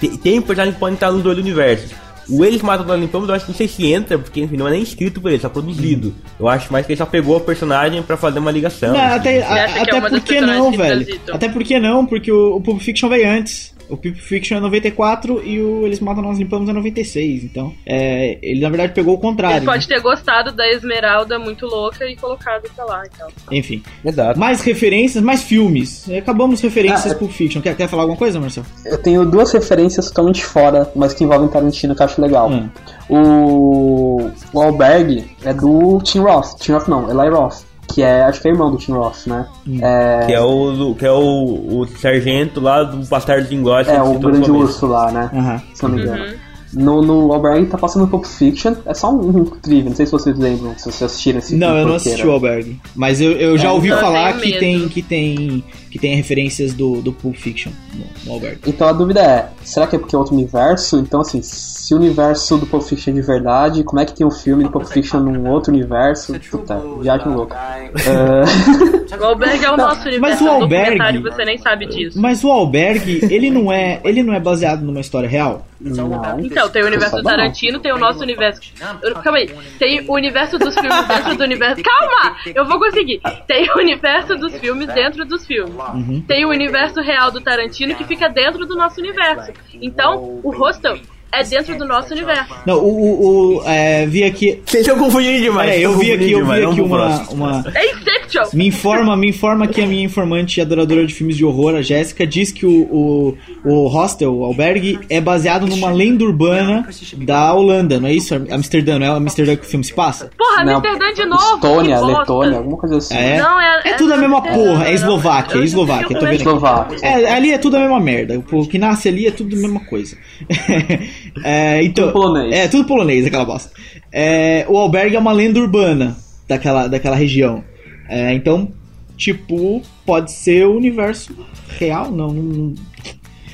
Tem, 0.00 0.16
tem 0.16 0.40
personagens 0.40 0.74
que 0.74 0.80
podem 0.80 0.94
estar 0.94 1.10
nos 1.12 1.22
dois 1.22 1.36
universos. 1.38 1.90
O 2.30 2.44
Eles 2.44 2.60
Matam 2.60 2.86
Nós 2.86 3.00
Limpamos, 3.00 3.28
eu 3.28 3.34
acho 3.34 3.46
que 3.46 3.50
não 3.52 3.56
sei 3.56 3.66
se 3.68 3.90
entra, 3.90 4.18
porque 4.18 4.40
enfim, 4.40 4.56
não 4.56 4.68
é 4.68 4.72
nem 4.72 4.82
escrito 4.82 5.18
por 5.20 5.30
ele, 5.30 5.40
só 5.40 5.48
produzido. 5.48 6.14
Eu 6.38 6.46
acho 6.46 6.70
mais 6.70 6.84
que 6.84 6.92
ele 6.92 6.98
só 6.98 7.06
pegou 7.06 7.36
a 7.36 7.40
personagem 7.40 8.02
pra 8.02 8.16
fazer 8.18 8.38
uma 8.38 8.50
ligação. 8.50 8.92
Não, 8.92 9.00
assim. 9.00 9.14
até, 9.16 9.42
a- 9.42 9.64
acha 9.64 9.72
que 9.72 9.78
é 9.78 9.82
até 9.82 9.92
uma 9.94 10.00
das 10.10 10.10
porque 10.20 10.32
personagens 10.34 10.62
não, 10.64 10.70
que 10.70 10.76
velho. 10.76 11.20
Até 11.32 11.48
porque 11.48 11.78
não, 11.80 12.06
porque 12.06 12.30
o, 12.30 12.56
o 12.56 12.60
Pulp 12.60 12.80
Fiction 12.80 13.08
veio 13.08 13.28
antes. 13.30 13.74
O 13.88 13.96
Pulp 13.96 14.16
Fiction 14.16 14.58
é 14.58 14.60
94 14.60 15.42
e 15.44 15.60
o 15.60 15.86
Eles 15.86 16.00
Matam, 16.00 16.22
Nós 16.22 16.38
Limpamos 16.38 16.68
é 16.68 16.72
96. 16.72 17.44
Então, 17.44 17.72
é, 17.86 18.38
ele 18.42 18.60
na 18.60 18.68
verdade 18.68 18.92
pegou 18.92 19.14
o 19.14 19.18
contrário. 19.18 19.58
Ele 19.58 19.66
pode 19.66 19.88
ter 19.88 20.00
gostado 20.00 20.52
da 20.52 20.68
Esmeralda 20.68 21.38
muito 21.38 21.66
louca 21.66 22.06
e 22.06 22.16
colocado 22.16 22.68
pra 22.74 22.84
lá, 22.84 23.02
então. 23.12 23.26
né? 23.28 23.56
Enfim. 23.58 23.82
Exato. 24.04 24.38
Mais 24.38 24.60
referências, 24.60 25.22
mais 25.22 25.42
filmes. 25.42 26.08
Acabamos 26.10 26.60
referências 26.60 27.12
Ah, 27.12 27.14
Pulp 27.14 27.30
Fiction. 27.30 27.60
Quer, 27.62 27.76
quer 27.76 27.88
falar 27.88 28.02
alguma 28.02 28.18
coisa, 28.18 28.38
Marcelo? 28.38 28.66
Eu 28.84 28.98
tenho 28.98 29.24
duas 29.24 29.52
referências 29.52 30.08
totalmente 30.08 30.44
fora, 30.44 30.90
mas 30.94 31.14
que 31.14 31.24
envolvem 31.24 31.48
Tarantino 31.48 31.94
que 31.94 32.02
eu 32.02 32.06
acho 32.06 32.20
legal. 32.20 32.50
Hum. 32.50 32.68
O, 33.08 34.30
o 34.52 34.60
Alberg 34.60 35.24
é 35.44 35.52
do 35.54 36.00
Tim 36.02 36.20
Roth. 36.20 36.58
Tim 36.60 36.72
Roth 36.72 36.88
não, 36.88 37.10
Eli 37.10 37.30
Roth. 37.30 37.62
Que 37.92 38.02
é, 38.02 38.22
acho 38.22 38.40
que 38.40 38.48
é 38.48 38.50
irmão 38.50 38.70
do 38.70 38.76
Tim 38.76 38.92
Roth, 38.92 39.26
né? 39.26 39.46
É, 39.80 40.26
Que 40.26 40.32
é 40.32 40.40
o, 40.40 40.72
do- 40.72 40.94
que 40.94 41.06
é 41.06 41.10
o, 41.12 41.80
o 41.80 41.86
sargento 41.98 42.60
lá 42.60 42.82
do 42.82 42.98
Bastardo 43.06 43.48
de 43.48 43.54
Inglória. 43.54 43.90
é 43.90 44.02
o 44.02 44.18
grande 44.18 44.50
urso 44.50 44.86
lá, 44.86 45.10
né? 45.10 45.30
Aham. 45.34 45.62
Se 45.74 45.82
não 45.84 45.90
me 45.90 46.02
engano. 46.02 46.22
Uhum. 46.24 46.34
no, 46.74 47.00
no 47.00 47.32
Albergue 47.32 47.66
tá 47.66 47.78
passando 47.78 48.06
Pulp 48.06 48.26
Fiction. 48.26 48.74
É 48.84 48.92
só 48.92 49.10
um, 49.10 49.28
um 49.38 49.44
trivia, 49.46 49.88
não 49.88 49.96
sei 49.96 50.04
se 50.04 50.12
vocês 50.12 50.36
lembram, 50.38 50.74
se 50.76 50.84
vocês 50.84 51.02
assistiram 51.02 51.38
esse 51.38 51.56
Não, 51.56 51.68
filme 51.68 51.80
eu 51.82 51.88
não 51.88 51.94
assisti 51.96 52.26
o 52.26 52.30
Albergue. 52.32 52.78
Mas 52.94 53.20
eu, 53.22 53.32
eu 53.32 53.56
já 53.56 53.68
É, 53.68 53.72
ouvi 53.72 53.88
então 53.88 54.00
falar 54.00 54.34
que 54.34 54.58
tem, 54.58 54.86
que 54.88 55.00
tem 55.02 55.64
que 55.90 55.98
tem 55.98 56.14
referências 56.14 56.72
do, 56.74 57.00
do 57.00 57.12
Pulp 57.12 57.34
Fiction 57.36 57.72
no, 57.94 58.04
no 58.26 58.32
Albergue. 58.34 58.60
Então 58.66 58.86
a 58.88 58.92
dúvida 58.92 59.20
é, 59.22 59.48
será 59.64 59.86
que 59.86 59.96
é 59.96 59.98
porque 59.98 60.14
é 60.14 60.18
outro 60.18 60.34
universo? 60.34 60.98
Então 60.98 61.20
assim, 61.20 61.40
se 61.42 61.94
o 61.94 61.96
universo 61.96 62.56
do 62.58 62.66
Pulp 62.66 62.82
Fiction 62.82 63.12
é 63.12 63.16
de 63.16 63.22
verdade, 63.22 63.82
como 63.84 64.00
é 64.00 64.04
que 64.04 64.14
tem 64.14 64.26
um 64.26 64.30
filme 64.30 64.64
do 64.64 64.70
Pulp 64.70 64.86
Fiction 64.86 65.20
num 65.20 65.48
outro 65.50 65.72
universo? 65.72 66.38
Puta, 66.50 66.80
viagem 67.00 67.28
louca. 67.28 67.56
É, 67.56 69.16
O 69.16 69.24
Albergue 69.24 69.64
é 69.64 69.70
o 69.70 69.76
nosso 69.76 70.06
universo, 70.06 70.42
mas 70.44 70.52
o 70.52 70.56
é 70.56 70.60
documentário, 70.60 71.22
você 71.22 71.44
nem 71.44 71.58
sabe 71.58 71.86
disso. 71.86 72.20
Mas 72.20 72.44
o 72.44 72.50
Albergue, 72.50 73.20
ele 73.30 73.50
não 73.50 73.72
é, 73.72 74.00
ele 74.04 74.22
não 74.22 74.34
é 74.34 74.40
baseado 74.40 74.82
numa 74.82 75.00
história 75.00 75.28
real? 75.28 75.66
não. 75.80 76.40
Então, 76.40 76.68
tem 76.68 76.82
o 76.82 76.86
universo 76.86 77.16
do. 77.16 77.22
Tarantino, 77.22 77.78
tem 77.78 77.92
o 77.92 77.98
nosso 77.98 78.20
universo. 78.20 78.60
Eu- 79.02 79.14
Calma 79.14 79.38
aí. 79.38 79.48
Tem 79.78 80.00
o 80.08 80.12
universo 80.12 80.58
dos 80.58 80.74
filmes 80.74 81.06
dentro 81.06 81.36
do 81.36 81.44
universo. 81.44 81.82
Calma! 81.82 82.36
Eu 82.52 82.66
vou 82.66 82.78
conseguir. 82.80 83.20
Tem 83.46 83.70
o 83.70 83.78
universo 83.78 84.34
dos 84.36 84.54
filmes 84.56 84.88
dentro 84.92 85.24
dos 85.24 85.46
filmes. 85.46 85.72
Uhum. 85.94 86.22
Tem 86.26 86.44
o 86.44 86.50
universo 86.50 87.00
real 87.00 87.30
do 87.30 87.40
Tarantino 87.40 87.94
que 87.94 88.04
fica 88.04 88.28
dentro 88.28 88.66
do 88.66 88.76
nosso 88.76 89.00
universo. 89.00 89.52
Então, 89.74 90.40
o 90.42 90.50
Hostel 90.50 90.98
é 91.32 91.44
dentro 91.44 91.76
do 91.76 91.84
nosso 91.84 92.12
universo. 92.12 92.54
Não, 92.66 92.78
o, 92.78 92.88
o, 92.88 93.56
o 93.58 93.68
é, 93.68 94.06
vi 94.06 94.24
aqui. 94.24 94.62
Vocês 94.64 94.86
estão 94.86 94.98
confundindo 94.98 95.38
demais. 95.38 95.68
Peraí, 95.68 95.82
eu 95.82 95.96
vi 95.96 96.12
aqui, 96.12 96.32
eu 96.32 96.46
vi 96.46 96.64
aqui 96.64 96.80
uma, 96.80 97.22
uma. 97.30 97.64
É 97.74 97.86
Inception! 97.92 98.44
Me 98.52 98.66
informa, 98.66 99.16
me 99.16 99.28
informa 99.28 99.66
que 99.66 99.80
a 99.80 99.86
minha 99.86 100.04
informante 100.04 100.58
e 100.58 100.62
adoradora 100.62 101.06
de 101.06 101.14
filmes 101.14 101.36
de 101.36 101.44
horror, 101.44 101.74
a 101.76 101.82
Jéssica, 101.82 102.26
diz 102.26 102.50
que 102.50 102.66
o, 102.66 102.82
o, 102.82 103.38
o 103.64 103.86
hostel, 103.88 104.34
o 104.34 104.44
albergue, 104.44 104.98
é 105.08 105.20
baseado 105.20 105.66
numa 105.66 105.90
lenda 105.90 106.24
urbana 106.24 106.86
da 107.18 107.52
Holanda, 107.52 108.00
não 108.00 108.08
é 108.08 108.14
isso? 108.14 108.34
Amsterdã, 108.50 108.98
não 108.98 109.06
é 109.06 109.10
Amsterdã 109.10 109.56
que 109.56 109.66
o 109.66 109.68
filme 109.68 109.84
se 109.84 109.92
passa? 109.92 110.30
Porra, 110.36 110.64
Não, 110.64 110.76
Amsterdã 110.76 111.12
de 111.12 111.26
novo! 111.26 111.54
Estônia. 111.54 112.00
Letônia, 112.00 112.58
alguma 112.58 112.76
coisa 112.76 112.98
assim. 112.98 113.14
É? 113.16 113.40
Não, 113.40 113.60
é, 113.60 113.82
É 113.84 113.94
tudo 113.94 114.14
a 114.14 114.16
mesma 114.16 114.42
porra, 114.42 114.88
é 114.88 114.94
Eslováquia, 114.94 115.54
é 115.54 115.58
Eu 115.58 115.64
Eslováquia, 115.64 116.18
tô 116.18 116.24
vendo. 116.24 116.34
Eslováquia. 116.34 116.98
É, 117.02 117.32
ali 117.32 117.52
é 117.52 117.58
tudo 117.58 117.76
a 117.76 117.80
mesma 117.80 118.00
merda. 118.00 118.42
O 118.50 118.66
que 118.66 118.78
nasce 118.78 119.08
ali 119.08 119.26
é 119.26 119.30
tudo 119.30 119.56
a 119.56 119.58
mesma 119.58 119.80
coisa. 119.80 120.16
É, 121.44 121.82
então, 121.82 122.06
Tudo 122.06 122.12
polonês. 122.12 122.54
É, 122.54 122.68
tudo 122.68 122.84
polonês, 122.86 123.26
aquela 123.26 123.44
bosta. 123.44 123.70
É, 124.12 124.64
o 124.68 124.76
albergue 124.78 125.16
é 125.16 125.18
uma 125.18 125.32
lenda 125.32 125.60
urbana 125.60 126.16
daquela, 126.48 126.88
daquela 126.88 127.16
região. 127.16 127.62
É, 128.08 128.32
então, 128.34 128.68
tipo, 129.16 129.82
pode 130.06 130.32
ser 130.32 130.66
o 130.66 130.76
universo 130.76 131.32
real? 131.78 132.10
Não, 132.10 132.28
não- 132.28 132.42
não. 132.42 132.74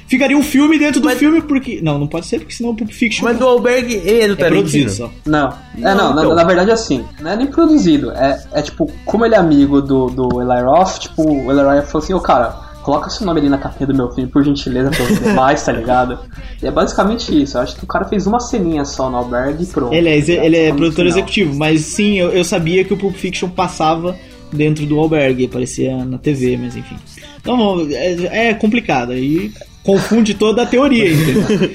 Ficaria 0.07 0.37
um 0.37 0.43
filme 0.43 0.79
dentro 0.79 1.01
do 1.01 1.09
filme, 1.11 1.41
porque. 1.41 1.81
Não, 1.83 1.99
não 1.99 2.07
pode 2.07 2.27
ser, 2.27 2.39
porque 2.39 2.53
senão 2.55 2.71
o 2.71 2.77
Pulp 2.77 2.91
Fiction 2.93 3.25
Mas 3.25 3.41
o 3.41 3.45
Albergue, 3.45 3.95
ele 4.05 4.21
é 4.23 4.27
do 4.29 4.35
é 4.35 4.37
Tarantino. 4.37 4.51
produzido 4.63 4.91
só. 4.91 5.11
Não, 5.27 5.49
é 5.49 5.81
Não, 5.81 5.95
não, 5.97 6.15
na- 6.15 6.23
então. 6.23 6.35
na, 6.37 6.45
verdade 6.45 6.71
assim, 6.71 7.05
não 7.21 7.31
é 7.33 7.37
nem 7.37 7.47
produzido, 7.49 8.13
é, 8.13 8.41
é 8.53 8.63
tipo, 8.63 8.89
como 9.07 9.25
ele 9.25 9.35
é 9.35 9.39
amigo 9.39 9.81
do, 9.83 10.07
do 10.07 10.41
Eli 10.43 10.63
Roth, 10.63 10.99
tipo, 11.01 11.23
o 11.25 11.51
Eli 11.51 11.61
Roth 11.63 11.87
falou 11.87 12.05
assim, 12.05 12.15
ô 12.15 12.21
cara, 12.21 12.55
coloca 12.85 13.09
seu 13.09 13.27
nome 13.27 13.41
ali 13.41 13.49
na 13.49 13.59
capinha 13.59 13.87
do 13.87 13.95
meu 13.95 14.13
filme, 14.13 14.31
por 14.31 14.45
gentileza, 14.45 14.91
pra 14.91 15.05
ver 15.07 15.33
mais, 15.35 15.65
tá 15.65 15.73
ligado? 15.73 16.19
E 16.63 16.67
é 16.67 16.71
basicamente 16.71 17.43
isso, 17.43 17.57
eu 17.57 17.63
acho 17.63 17.77
que 17.77 17.83
o 17.83 17.87
cara 17.87 18.05
fez 18.05 18.27
uma 18.27 18.39
ceninha 18.39 18.85
só 18.85 19.11
no 19.11 19.17
albergue 19.17 19.65
e 19.65 19.67
pronto. 19.67 19.95
Ele 19.95 20.09
é, 20.09 20.17
ele 20.17 20.57
é 20.57 20.69
produtor 20.69 21.05
final. 21.05 21.09
executivo, 21.09 21.55
mas 21.57 21.81
sim, 21.81 22.19
eu, 22.19 22.31
eu 22.31 22.45
sabia 22.45 22.85
que 22.85 22.93
o 22.93 22.97
Pulp 22.97 23.17
Fiction 23.17 23.49
passava 23.49 24.15
dentro 24.53 24.87
do 24.87 25.01
albergue, 25.01 25.47
aparecia 25.47 26.05
na 26.05 26.19
TV, 26.19 26.57
mas 26.59 26.77
enfim. 26.77 26.97
Não, 27.45 27.81
é, 27.91 28.51
é 28.51 28.55
complicado, 28.55 29.13
aí 29.13 29.51
confunde 29.85 30.35
toda 30.35 30.63
a 30.63 30.67
teoria, 30.67 31.13
entendeu? 31.13 31.71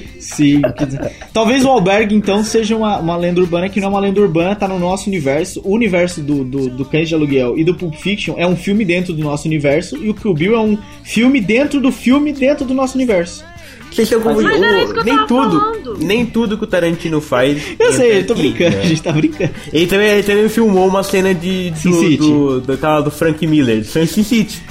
Quer 0.76 0.86
dizer, 0.86 1.12
talvez 1.32 1.64
o 1.64 1.68
albergue, 1.68 2.14
então, 2.14 2.44
seja 2.44 2.76
uma, 2.76 2.98
uma 2.98 3.16
lenda 3.16 3.40
urbana 3.40 3.68
que 3.68 3.80
não 3.80 3.86
é 3.86 3.90
uma 3.90 4.00
lenda 4.00 4.20
urbana, 4.20 4.54
tá 4.54 4.68
no 4.68 4.78
nosso 4.78 5.08
universo. 5.08 5.62
O 5.64 5.72
universo 5.72 6.20
do, 6.20 6.44
do, 6.44 6.68
do 6.68 6.84
Cães 6.84 7.08
de 7.08 7.14
Aluguel 7.14 7.56
e 7.56 7.64
do 7.64 7.74
Pulp 7.74 7.94
Fiction 7.94 8.34
é 8.36 8.46
um 8.46 8.56
filme 8.56 8.84
dentro 8.84 9.14
do 9.14 9.22
nosso 9.22 9.46
universo, 9.46 9.96
e 9.96 10.10
o 10.10 10.14
Kill 10.14 10.34
Bill 10.34 10.54
é 10.54 10.60
um 10.60 10.76
filme 11.04 11.40
dentro 11.40 11.80
do 11.80 11.92
filme 11.92 12.32
dentro 12.32 12.66
do 12.66 12.74
nosso 12.74 12.96
universo. 12.96 13.44
Vocês 13.90 14.06
estão 14.10 14.20
confundindo. 14.20 14.60
Mas 14.60 14.62
era 14.62 14.82
isso 14.82 14.92
que 14.92 15.00
eu 15.00 15.04
nem 15.04 15.16
tava 15.16 15.26
tudo, 15.26 15.60
falando. 15.60 15.98
nem 15.98 16.26
tudo 16.26 16.58
que 16.58 16.64
o 16.64 16.66
Tarantino 16.66 17.20
faz. 17.20 17.60
Eu 17.78 17.92
sei, 17.92 18.18
eu 18.18 18.26
tô 18.26 18.34
brincando, 18.34 18.76
né? 18.76 18.82
a 18.82 18.86
gente 18.86 19.02
tá 19.02 19.12
brincando. 19.12 19.50
Ele 19.72 19.86
também, 19.86 20.08
ele 20.10 20.22
também 20.22 20.48
filmou 20.48 20.86
uma 20.86 21.02
cena 21.02 21.34
de, 21.34 21.72
Sin 21.74 21.90
do, 21.90 21.98
City. 21.98 22.16
do, 22.16 22.60
do, 22.60 22.60
daquela 22.60 23.00
do 23.00 23.10
Frank 23.10 23.44
Miller, 23.46 23.80
de 23.80 23.86
Sin 23.86 24.22
City. 24.22 24.62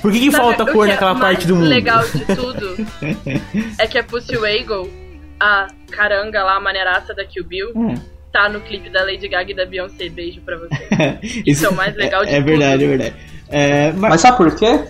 Por 0.00 0.12
que, 0.12 0.18
que 0.20 0.30
Sabe 0.30 0.42
falta 0.44 0.62
o 0.64 0.72
cor 0.72 0.84
que 0.86 0.90
é 0.90 0.94
naquela 0.94 1.14
mais 1.14 1.22
parte 1.36 1.46
do 1.46 1.56
mundo? 1.56 1.68
legal 1.68 2.02
de 2.02 2.24
tudo 2.34 2.86
é 3.78 3.86
que 3.86 3.98
a 3.98 4.04
Pussy 4.04 4.36
Wagle, 4.36 4.90
a 5.38 5.66
caranga 5.90 6.42
lá, 6.42 6.56
a 6.56 6.60
maneiraça 6.60 7.14
da 7.14 7.24
Kill 7.24 7.44
Bill, 7.44 7.70
Hum. 7.74 7.94
tá 8.32 8.48
no 8.48 8.60
clipe 8.60 8.88
da 8.90 9.02
Lady 9.02 9.28
Gaga 9.28 9.50
e 9.50 9.54
da 9.54 9.66
Beyoncé. 9.66 10.08
Beijo 10.08 10.40
pra 10.40 10.56
você. 10.56 11.18
Isso 11.46 11.66
é 11.66 11.68
o 11.68 11.74
mais 11.74 11.94
legal 11.96 12.24
de 12.24 12.30
É 12.34 12.40
verdade, 12.40 12.82
tudo. 12.84 12.84
é 12.84 12.96
verdade. 12.96 13.14
É, 13.52 13.92
mas, 13.92 14.10
Mas 14.12 14.20
sabe 14.20 14.36
por 14.36 14.54
quê? 14.54 14.80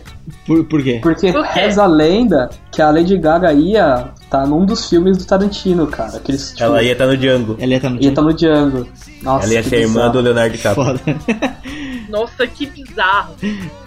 por, 0.47 0.65
por 0.66 0.82
quê? 0.82 0.98
Porque 1.02 1.32
Por 1.32 1.43
quê? 1.48 1.61
reza 1.61 1.82
a 1.82 1.86
lenda 1.86 2.51
que 2.70 2.82
a 2.82 2.90
Lady 2.90 3.16
Gaga 3.16 3.52
ia 3.55 4.11
tá 4.28 4.47
num 4.47 4.66
dos 4.66 4.89
filmes 4.89 5.16
do 5.16 5.24
Tarantino, 5.24 5.86
cara. 5.86 6.19
Aqueles, 6.19 6.51
tipo, 6.52 6.62
Ela 6.65 6.82
ia 6.82 6.93
estar 6.93 7.07
no 7.07 7.16
Django. 7.16 7.57
Ela 7.59 7.73
ia 7.73 7.81
tá 7.81 7.89
no 7.90 8.01
ia 8.01 8.12
tá 8.12 8.20
no 8.23 8.35
Django. 8.35 8.86
Nossa, 9.23 9.47
Ela 9.47 9.55
ia 9.55 9.62
ser 9.62 9.81
irmã 9.81 10.11
do 10.11 10.20
Leonardo 10.20 10.55
DiCaprio. 10.55 10.85
Foda. 10.85 11.01
Nossa, 12.11 12.47
que 12.47 12.66
bizarro. 12.66 13.35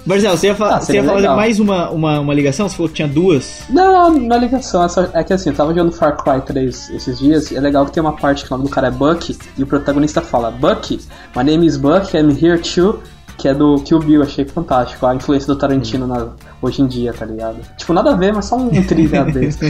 Marcelo, 0.05 0.37
você 0.37 0.47
ia, 0.47 0.55
fa 0.55 0.75
Ah, 0.75 0.81
você 0.81 0.93
ia 0.93 1.03
falar 1.03 1.17
legal. 1.17 1.35
mais 1.35 1.59
uma, 1.59 1.89
uma, 1.89 2.19
uma 2.19 2.33
ligação? 2.33 2.67
Você 2.67 2.75
falou 2.75 2.89
que 2.89 2.95
tinha 2.95 3.07
duas. 3.07 3.63
Não, 3.69 4.09
não 4.11 4.35
é 4.35 4.39
ligação, 4.39 4.83
é, 4.83 4.87
é 5.19 5.23
que 5.23 5.33
assim, 5.33 5.49
eu 5.49 5.55
tava 5.55 5.69
jogando 5.73 5.91
Far 5.91 6.17
Cry 6.17 6.41
3 6.41 6.89
esses 6.91 7.19
dias, 7.19 7.51
e 7.51 7.55
é 7.55 7.59
legal 7.59 7.85
que 7.85 7.91
tem 7.91 8.01
uma 8.01 8.13
parte 8.15 8.45
que 8.45 8.53
o 8.53 8.57
nome 8.57 8.69
do 8.69 8.73
cara 8.73 8.87
é 8.87 8.91
Bucky, 8.91 9.37
e 9.57 9.63
o 9.63 9.67
protagonista 9.67 10.21
fala, 10.21 10.49
Bucky, 10.51 10.99
my 11.35 11.43
name 11.43 11.65
is 11.65 11.77
Bucky, 11.77 12.17
I'm 12.17 12.31
here 12.31 12.57
too, 12.59 13.01
que 13.37 13.47
é 13.47 13.53
do 13.53 13.75
Kill 13.83 13.99
Bill, 13.99 14.21
achei 14.23 14.45
fantástico, 14.45 15.05
a 15.05 15.15
influência 15.15 15.47
do 15.47 15.55
Tarantino 15.57 16.05
na- 16.07 16.27
hoje 16.67 16.81
em 16.81 16.87
dia, 16.87 17.13
tá 17.13 17.25
ligado? 17.25 17.57
Tipo, 17.77 17.93
nada 17.93 18.11
a 18.11 18.15
ver, 18.15 18.33
mas 18.33 18.45
só 18.45 18.57
um 18.57 18.69
trivia 18.83 19.23
besta. 19.25 19.65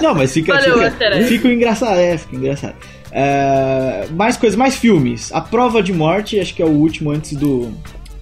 Não, 0.00 0.14
mas 0.14 0.32
fica, 0.32 0.54
Valeu, 0.54 0.90
fica, 0.90 1.22
fica 1.26 1.48
engraçado, 1.48 1.98
é, 1.98 2.16
fica 2.16 2.36
engraçado. 2.36 2.74
É, 3.10 4.06
mais 4.12 4.36
coisas, 4.36 4.56
mais 4.56 4.76
filmes. 4.76 5.30
A 5.32 5.40
Prova 5.40 5.82
de 5.82 5.92
Morte, 5.92 6.40
acho 6.40 6.54
que 6.54 6.62
é 6.62 6.64
o 6.66 6.70
último 6.70 7.10
antes 7.10 7.34
do, 7.34 7.72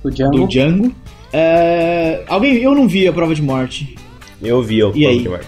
O 0.03 0.11
Django. 0.11 0.39
do 0.39 0.47
Django. 0.49 0.93
É, 1.32 2.24
alguém, 2.27 2.57
eu 2.57 2.74
não 2.74 2.89
vi 2.89 3.07
a 3.07 3.12
Prova 3.12 3.35
de 3.35 3.43
Morte. 3.43 3.95
Eu 4.43 4.62
vi 4.62 4.82
o 4.82 4.93
E 4.97 5.07
aí? 5.07 5.16
Punk 5.19 5.28
March. 5.28 5.47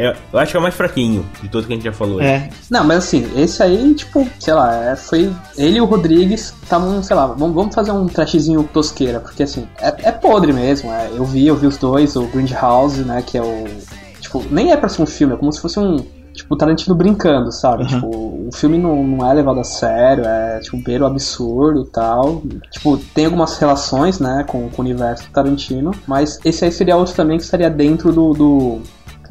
É, 0.00 0.16
eu 0.32 0.38
acho 0.38 0.50
que 0.50 0.56
é 0.56 0.60
o 0.60 0.62
mais 0.62 0.74
fraquinho 0.74 1.26
de 1.42 1.48
todos 1.48 1.66
que 1.66 1.72
a 1.74 1.76
gente 1.76 1.84
já 1.84 1.92
falou. 1.92 2.20
aí. 2.20 2.26
É, 2.26 2.50
Não, 2.70 2.82
mas 2.84 2.98
assim, 2.98 3.30
esse 3.36 3.62
aí, 3.62 3.94
tipo, 3.94 4.26
sei 4.38 4.54
lá, 4.54 4.74
é, 4.74 4.96
foi. 4.96 5.30
Ele 5.58 5.76
e 5.76 5.80
o 5.80 5.84
Rodrigues 5.84 6.54
estavam, 6.62 7.02
sei 7.02 7.14
lá, 7.14 7.26
vamos, 7.26 7.54
vamos 7.54 7.74
fazer 7.74 7.92
um 7.92 8.06
trashzinho 8.06 8.62
tosqueira, 8.72 9.20
porque 9.20 9.42
assim, 9.42 9.68
é, 9.78 10.08
é 10.08 10.12
podre 10.12 10.52
mesmo. 10.54 10.90
é, 10.90 11.10
eu 11.14 11.24
vi, 11.24 11.46
eu 11.46 11.56
vi 11.56 11.66
os 11.66 11.76
dois, 11.76 12.16
o 12.16 12.22
Grindhouse, 12.28 13.02
né, 13.02 13.22
que 13.24 13.36
é 13.36 13.42
o. 13.42 13.64
Tipo, 14.20 14.42
nem 14.50 14.72
é 14.72 14.76
pra 14.76 14.88
ser 14.88 15.02
um 15.02 15.06
filme, 15.06 15.34
é 15.34 15.36
como 15.36 15.52
se 15.52 15.60
fosse 15.60 15.78
um. 15.78 15.98
Tipo, 16.32 16.56
Tarantino 16.56 16.94
brincando, 16.94 17.52
sabe? 17.52 17.82
Uhum. 17.82 17.88
Tipo, 17.88 18.30
o 18.48 18.50
filme 18.52 18.78
não, 18.78 19.04
não 19.04 19.30
é 19.30 19.34
levado 19.34 19.60
a 19.60 19.64
sério, 19.64 20.24
é 20.24 20.60
tipo 20.60 20.76
beiro 20.78 21.04
absurdo 21.04 21.82
e 21.82 21.86
tal. 21.90 22.42
Tipo, 22.70 22.96
tem 22.96 23.26
algumas 23.26 23.58
relações, 23.58 24.18
né, 24.20 24.44
com, 24.46 24.70
com 24.70 24.80
o 24.80 24.84
universo 24.84 25.24
do 25.24 25.32
Tarantino, 25.32 25.90
mas 26.06 26.38
esse 26.44 26.64
aí 26.64 26.72
seria 26.72 26.96
outro 26.96 27.14
também 27.14 27.36
que 27.36 27.44
estaria 27.44 27.68
dentro 27.68 28.12
do, 28.12 28.32
do, 28.32 28.80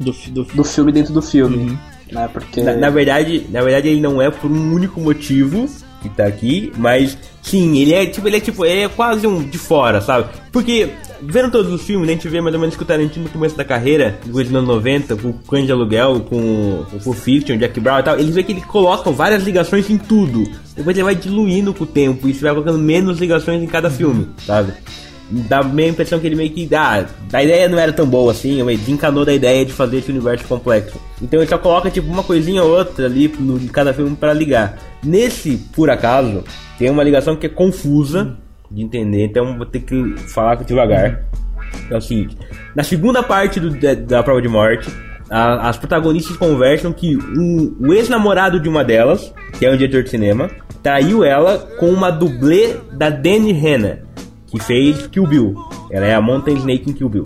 do, 0.00 0.12
do, 0.30 0.44
do 0.44 0.64
filme 0.64 0.90
dentro 0.90 1.12
do 1.12 1.22
filme. 1.22 1.56
Uhum. 1.56 1.78
Né, 2.10 2.28
porque. 2.32 2.62
Na, 2.62 2.74
na 2.74 2.90
verdade, 2.90 3.46
na 3.50 3.62
verdade, 3.62 3.88
ele 3.88 4.00
não 4.00 4.20
é 4.20 4.30
por 4.30 4.50
um 4.50 4.74
único 4.74 5.00
motivo 5.00 5.68
que 6.02 6.08
tá 6.08 6.26
aqui, 6.26 6.72
mas 6.76 7.16
sim, 7.42 7.78
ele 7.78 7.92
é 7.92 8.06
tipo, 8.06 8.26
ele 8.26 8.38
é 8.38 8.40
tipo, 8.40 8.64
ele 8.64 8.82
é 8.82 8.88
quase 8.88 9.26
um 9.26 9.42
de 9.42 9.58
fora, 9.58 10.00
sabe? 10.00 10.30
Porque 10.50 10.88
vendo 11.22 11.50
todos 11.50 11.70
os 11.70 11.82
filmes, 11.82 12.06
né, 12.06 12.14
a 12.14 12.16
gente 12.16 12.28
vê 12.28 12.40
mais 12.40 12.54
ou 12.54 12.60
menos 12.60 12.74
que 12.74 12.82
o 12.82 12.86
Tarantino 12.86 13.24
no 13.24 13.30
começo 13.30 13.54
da 13.54 13.64
carreira, 13.64 14.18
nos 14.26 14.48
anos 14.48 14.66
90, 14.66 15.16
com 15.16 15.28
o 15.28 15.34
Cães 15.34 15.66
de 15.66 15.72
Aluguel, 15.72 16.20
com 16.20 16.86
o 16.92 17.00
Pulp 17.04 17.16
Fiction, 17.16 17.58
Jack 17.58 17.78
Brown 17.78 17.98
e 17.98 18.02
tal, 18.02 18.18
ele 18.18 18.32
vê 18.32 18.42
que 18.42 18.52
ele 18.52 18.62
coloca 18.62 19.10
várias 19.10 19.42
ligações 19.42 19.88
em 19.90 19.98
tudo. 19.98 20.50
Depois 20.74 20.96
ele 20.96 21.04
vai 21.04 21.14
diluindo 21.14 21.74
com 21.74 21.84
o 21.84 21.86
tempo 21.86 22.28
e 22.28 22.34
você 22.34 22.40
vai 22.40 22.52
colocando 22.52 22.78
menos 22.78 23.18
ligações 23.18 23.62
em 23.62 23.66
cada 23.66 23.90
filme, 23.90 24.26
sabe? 24.46 24.72
Dá 25.30 25.62
meio 25.62 25.88
a 25.88 25.92
impressão 25.92 26.18
que 26.18 26.26
ele 26.26 26.34
meio 26.34 26.50
que. 26.50 26.68
Ah, 26.74 27.06
a 27.32 27.42
ideia 27.42 27.68
não 27.68 27.78
era 27.78 27.92
tão 27.92 28.04
boa 28.06 28.32
assim, 28.32 28.60
ele 28.60 28.76
desencanou 28.76 29.24
da 29.24 29.32
ideia 29.32 29.64
de 29.64 29.72
fazer 29.72 29.98
esse 29.98 30.10
universo 30.10 30.44
complexo. 30.46 31.00
Então 31.22 31.40
ele 31.40 31.48
só 31.48 31.56
coloca 31.56 31.88
tipo 31.90 32.10
uma 32.10 32.22
coisinha 32.24 32.62
ou 32.64 32.70
outra 32.76 33.06
ali 33.06 33.28
no, 33.38 33.56
em 33.56 33.68
cada 33.68 33.92
filme 33.94 34.16
para 34.16 34.32
ligar. 34.32 34.76
Nesse, 35.04 35.56
por 35.74 35.88
acaso, 35.88 36.42
tem 36.78 36.90
uma 36.90 37.04
ligação 37.04 37.36
que 37.36 37.46
é 37.46 37.48
confusa 37.48 38.36
de 38.70 38.82
entender, 38.82 39.24
então 39.26 39.56
vou 39.56 39.66
ter 39.66 39.80
que 39.80 40.14
falar 40.28 40.56
devagar. 40.56 41.24
É 41.90 41.96
o 41.96 42.00
seguinte: 42.00 42.36
na 42.74 42.82
segunda 42.82 43.22
parte 43.22 43.60
do- 43.60 43.70
da, 43.70 43.94
da 43.94 44.22
prova 44.24 44.42
de 44.42 44.48
morte, 44.48 44.90
as 45.30 45.76
protagonistas 45.76 46.36
conversam 46.36 46.92
que 46.92 47.16
um- 47.16 47.76
o 47.80 47.94
ex-namorado 47.94 48.58
de 48.58 48.68
uma 48.68 48.82
delas, 48.82 49.32
que 49.58 49.64
é 49.64 49.70
um 49.72 49.76
diretor 49.76 50.02
de 50.02 50.10
cinema, 50.10 50.50
traiu 50.82 51.22
ela 51.22 51.58
com 51.78 51.86
uma 51.90 52.10
dublê 52.10 52.74
da 52.92 53.10
Danny 53.10 53.52
Hanna, 53.52 54.00
que 54.50 54.58
fez 54.62 55.06
Kill 55.06 55.26
Bill. 55.26 55.54
Ela 55.90 56.06
é 56.06 56.14
a 56.14 56.20
Mountain 56.20 56.56
Snake 56.56 56.90
em 56.90 56.92
Kill 56.92 57.08
Bill. 57.08 57.24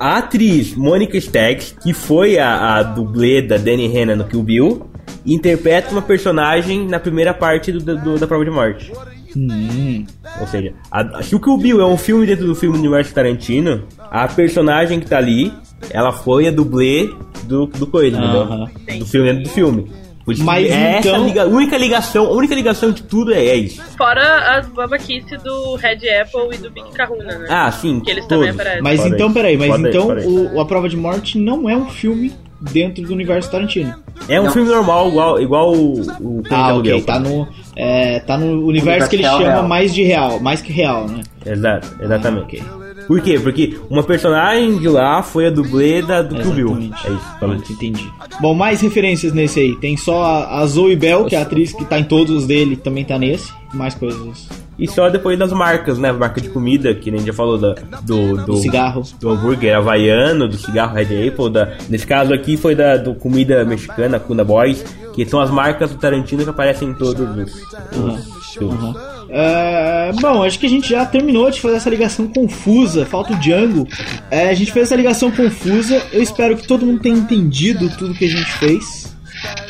a 0.00 0.18
atriz 0.18 0.74
Monica 0.74 1.16
Staggs, 1.16 1.74
que 1.82 1.92
foi 1.92 2.38
a, 2.38 2.76
a 2.76 2.82
dublê 2.82 3.42
da 3.42 3.56
Danny 3.56 3.86
Hanna 3.88 4.14
no 4.16 4.24
Kill 4.24 4.42
Bill, 4.42 4.86
interpreta 5.26 5.90
uma 5.92 6.02
personagem 6.02 6.86
na 6.86 6.98
primeira 7.00 7.34
parte 7.34 7.72
do, 7.72 7.96
do- 7.96 8.18
da 8.18 8.26
prova 8.26 8.44
de 8.44 8.50
morte. 8.50 8.92
Hum. 9.36 10.06
Ou 10.40 10.46
seja, 10.46 10.72
a, 10.90 11.22
se 11.22 11.34
o 11.34 11.40
Kill 11.40 11.58
Bill 11.58 11.80
é 11.80 11.86
um 11.86 11.96
filme 11.98 12.26
dentro 12.26 12.46
do 12.46 12.54
filme 12.54 12.76
do 12.76 12.80
universo 12.80 13.12
Tarantino, 13.14 13.84
a 14.10 14.26
personagem 14.26 15.00
que 15.00 15.06
tá 15.06 15.18
ali, 15.18 15.52
ela 15.90 16.12
foi 16.12 16.48
a 16.48 16.50
dublê 16.50 17.10
do, 17.44 17.66
do 17.66 17.86
Coelho, 17.86 18.16
Aham. 18.16 18.68
entendeu? 18.80 18.98
Do 19.00 19.06
filme 19.06 19.28
dentro 19.28 19.42
do 19.44 19.50
filme. 19.50 19.90
Mas 20.38 20.70
é 20.70 20.98
então- 20.98 21.14
essa 21.14 21.24
liga, 21.24 21.46
única 21.46 21.76
ligação, 21.76 22.26
a 22.26 22.30
única 22.32 22.54
ligação 22.54 22.90
de 22.92 23.02
tudo 23.02 23.32
é, 23.32 23.44
é 23.44 23.56
isso. 23.56 23.82
Fora 23.96 24.58
as 24.58 24.66
babaquice 24.68 25.36
do 25.38 25.76
Red 25.76 25.98
Apple 26.20 26.54
e 26.54 26.58
do 26.58 26.70
Big 26.70 26.90
Kahuna, 26.92 27.38
né? 27.38 27.46
Ah, 27.48 27.70
sim. 27.72 28.00
Que 28.00 28.10
eles 28.10 28.26
também 28.26 28.48
todos. 28.48 28.60
aparecem. 28.60 28.82
Mas 28.82 29.00
Fora 29.00 29.14
então, 29.14 29.32
peraí, 29.32 29.56
mas 29.56 29.68
Fora 29.68 29.88
então 29.88 30.06
fora 30.06 30.28
o, 30.28 30.60
A 30.60 30.64
Prova 30.66 30.88
de 30.88 30.96
Morte 30.96 31.38
não 31.38 31.68
é 31.68 31.76
um 31.76 31.86
filme 31.86 32.32
dentro 32.60 33.02
do 33.04 33.12
universo 33.12 33.50
Tarantino. 33.50 33.94
É 34.28 34.40
um 34.40 34.44
Não. 34.44 34.52
filme 34.52 34.68
normal, 34.68 35.08
igual, 35.08 35.40
igual 35.40 35.72
o, 35.74 36.00
o 36.20 36.42
Ah, 36.50 36.66
Aluguel, 36.70 36.96
ok, 36.96 37.06
tá 37.06 37.20
por 37.20 37.22
no, 37.30 37.48
é, 37.76 38.18
tá 38.20 38.36
no 38.36 38.66
universo 38.66 39.08
que 39.08 39.14
ele 39.16 39.22
chama 39.22 39.38
real. 39.38 39.68
mais 39.68 39.94
de 39.94 40.02
real, 40.02 40.40
mais 40.40 40.60
que 40.60 40.72
real, 40.72 41.06
né? 41.06 41.20
Exato, 41.46 41.88
exatamente. 42.02 42.60
Ah, 42.60 42.64
ok. 42.74 42.77
Por 43.08 43.22
quê? 43.22 43.40
Porque 43.40 43.76
uma 43.88 44.02
personagem 44.02 44.78
de 44.78 44.86
lá 44.88 45.22
foi 45.22 45.46
a 45.46 45.50
dublê 45.50 46.02
da, 46.02 46.20
do 46.20 46.36
Kill 46.36 46.52
Bill. 46.52 46.76
É 46.78 47.10
isso. 47.10 47.38
Pronto, 47.40 47.72
entendi. 47.72 48.12
Bom, 48.40 48.54
mais 48.54 48.82
referências 48.82 49.32
nesse 49.32 49.58
aí. 49.58 49.74
Tem 49.76 49.96
só 49.96 50.22
a, 50.22 50.60
a 50.60 50.66
Zoe 50.66 50.94
Bell, 50.94 51.24
que 51.24 51.34
é 51.34 51.38
a 51.38 51.42
atriz 51.42 51.72
que 51.72 51.86
tá 51.86 51.98
em 51.98 52.04
todos 52.04 52.36
os 52.36 52.46
dele, 52.46 52.76
também 52.76 53.04
tá 53.06 53.18
nesse. 53.18 53.50
Mais 53.72 53.94
coisas. 53.94 54.46
E 54.78 54.86
só 54.86 55.08
depois 55.10 55.38
das 55.38 55.52
marcas, 55.52 55.98
né? 55.98 56.12
Marca 56.12 56.40
de 56.40 56.50
comida, 56.50 56.94
que 56.94 57.10
nem 57.10 57.24
já 57.26 57.32
falou 57.32 57.58
da, 57.58 57.74
do, 58.02 58.36
do, 58.36 58.44
Do 58.44 58.56
cigarro. 58.58 59.02
do 59.18 59.30
hambúrguer 59.30 59.74
havaiano, 59.76 60.46
do 60.46 60.56
cigarro 60.56 60.94
Red 60.94 61.28
Apple. 61.28 61.50
Da, 61.50 61.76
nesse 61.88 62.06
caso 62.06 62.32
aqui 62.32 62.56
foi 62.56 62.74
da 62.74 62.96
do 62.96 63.14
comida 63.14 63.64
mexicana, 63.64 64.20
Cuna 64.20 64.44
Boys, 64.44 64.84
que 65.14 65.24
são 65.24 65.40
as 65.40 65.50
marcas 65.50 65.90
do 65.90 65.98
Tarantino 65.98 66.44
que 66.44 66.50
aparecem 66.50 66.90
em 66.90 66.94
todos 66.94 67.20
os, 67.20 67.54
os 67.96 68.54
filmes. 68.54 68.96
É, 69.30 70.12
bom, 70.20 70.42
acho 70.42 70.58
que 70.58 70.66
a 70.66 70.70
gente 70.70 70.88
já 70.88 71.04
terminou 71.04 71.50
de 71.50 71.60
fazer 71.60 71.76
essa 71.76 71.90
ligação 71.90 72.26
confusa. 72.28 73.04
Falta 73.04 73.34
o 73.34 73.36
Django. 73.36 73.86
É, 74.30 74.48
a 74.48 74.54
gente 74.54 74.72
fez 74.72 74.86
essa 74.86 74.96
ligação 74.96 75.30
confusa. 75.30 76.02
Eu 76.12 76.22
espero 76.22 76.56
que 76.56 76.66
todo 76.66 76.86
mundo 76.86 77.00
tenha 77.00 77.16
entendido 77.16 77.90
tudo 77.96 78.14
que 78.14 78.24
a 78.24 78.30
gente 78.30 78.52
fez. 78.58 79.16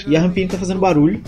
E 0.07 0.17
a 0.17 0.21
rampinha 0.21 0.49
tá 0.49 0.59
fazendo 0.59 0.81
barulho. 0.81 1.23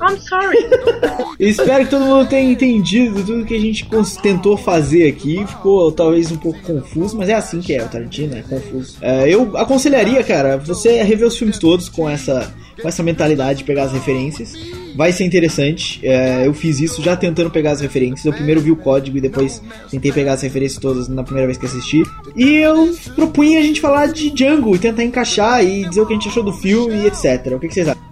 I'm 0.00 0.18
sorry. 0.20 0.58
Espero 1.38 1.84
que 1.84 1.90
todo 1.90 2.04
mundo 2.04 2.28
tenha 2.28 2.50
entendido 2.50 3.22
tudo 3.24 3.44
que 3.44 3.54
a 3.54 3.60
gente 3.60 3.88
tentou 4.22 4.56
fazer 4.56 5.08
aqui. 5.08 5.44
Ficou 5.46 5.92
talvez 5.92 6.32
um 6.32 6.36
pouco 6.36 6.60
confuso, 6.62 7.16
mas 7.16 7.28
é 7.28 7.34
assim 7.34 7.60
que 7.60 7.74
é 7.74 7.82
o 7.82 7.88
Tarantino, 7.88 8.36
é 8.36 8.42
confuso. 8.42 8.96
É, 9.00 9.28
eu 9.28 9.56
aconselharia, 9.56 10.22
cara, 10.24 10.56
você 10.56 11.02
rever 11.02 11.26
os 11.26 11.36
filmes 11.36 11.58
todos 11.58 11.88
com 11.88 12.08
essa, 12.08 12.52
com 12.80 12.88
essa 12.88 13.02
mentalidade 13.02 13.60
de 13.60 13.64
pegar 13.64 13.84
as 13.84 13.92
referências. 13.92 14.54
Vai 14.94 15.12
ser 15.12 15.24
interessante. 15.24 16.00
É, 16.06 16.46
eu 16.46 16.54
fiz 16.54 16.78
isso 16.80 17.02
já 17.02 17.16
tentando 17.16 17.50
pegar 17.50 17.72
as 17.72 17.80
referências. 17.80 18.24
Eu 18.24 18.32
primeiro 18.32 18.60
vi 18.60 18.70
o 18.70 18.76
código 18.76 19.18
e 19.18 19.20
depois 19.20 19.60
tentei 19.90 20.12
pegar 20.12 20.34
as 20.34 20.42
referências 20.42 20.80
todas 20.80 21.08
na 21.08 21.22
primeira 21.24 21.46
vez 21.46 21.58
que 21.58 21.66
assisti. 21.66 22.02
E 22.36 22.48
eu 22.56 22.94
propunha 23.16 23.58
a 23.58 23.62
gente 23.62 23.80
falar 23.80 24.06
de 24.06 24.30
Django 24.30 24.74
e 24.74 24.78
tentar 24.78 25.02
encaixar 25.04 25.64
e 25.64 25.84
dizer 25.88 26.00
o 26.00 26.06
que 26.06 26.12
a 26.12 26.16
gente 26.16 26.28
achou 26.28 26.42
do 26.42 26.52
filme 26.52 26.94
e 27.02 27.06
etc. 27.06 27.52
O 27.54 27.58
que, 27.58 27.68
que 27.68 27.74
vocês 27.74 27.88
acham? 27.88 28.02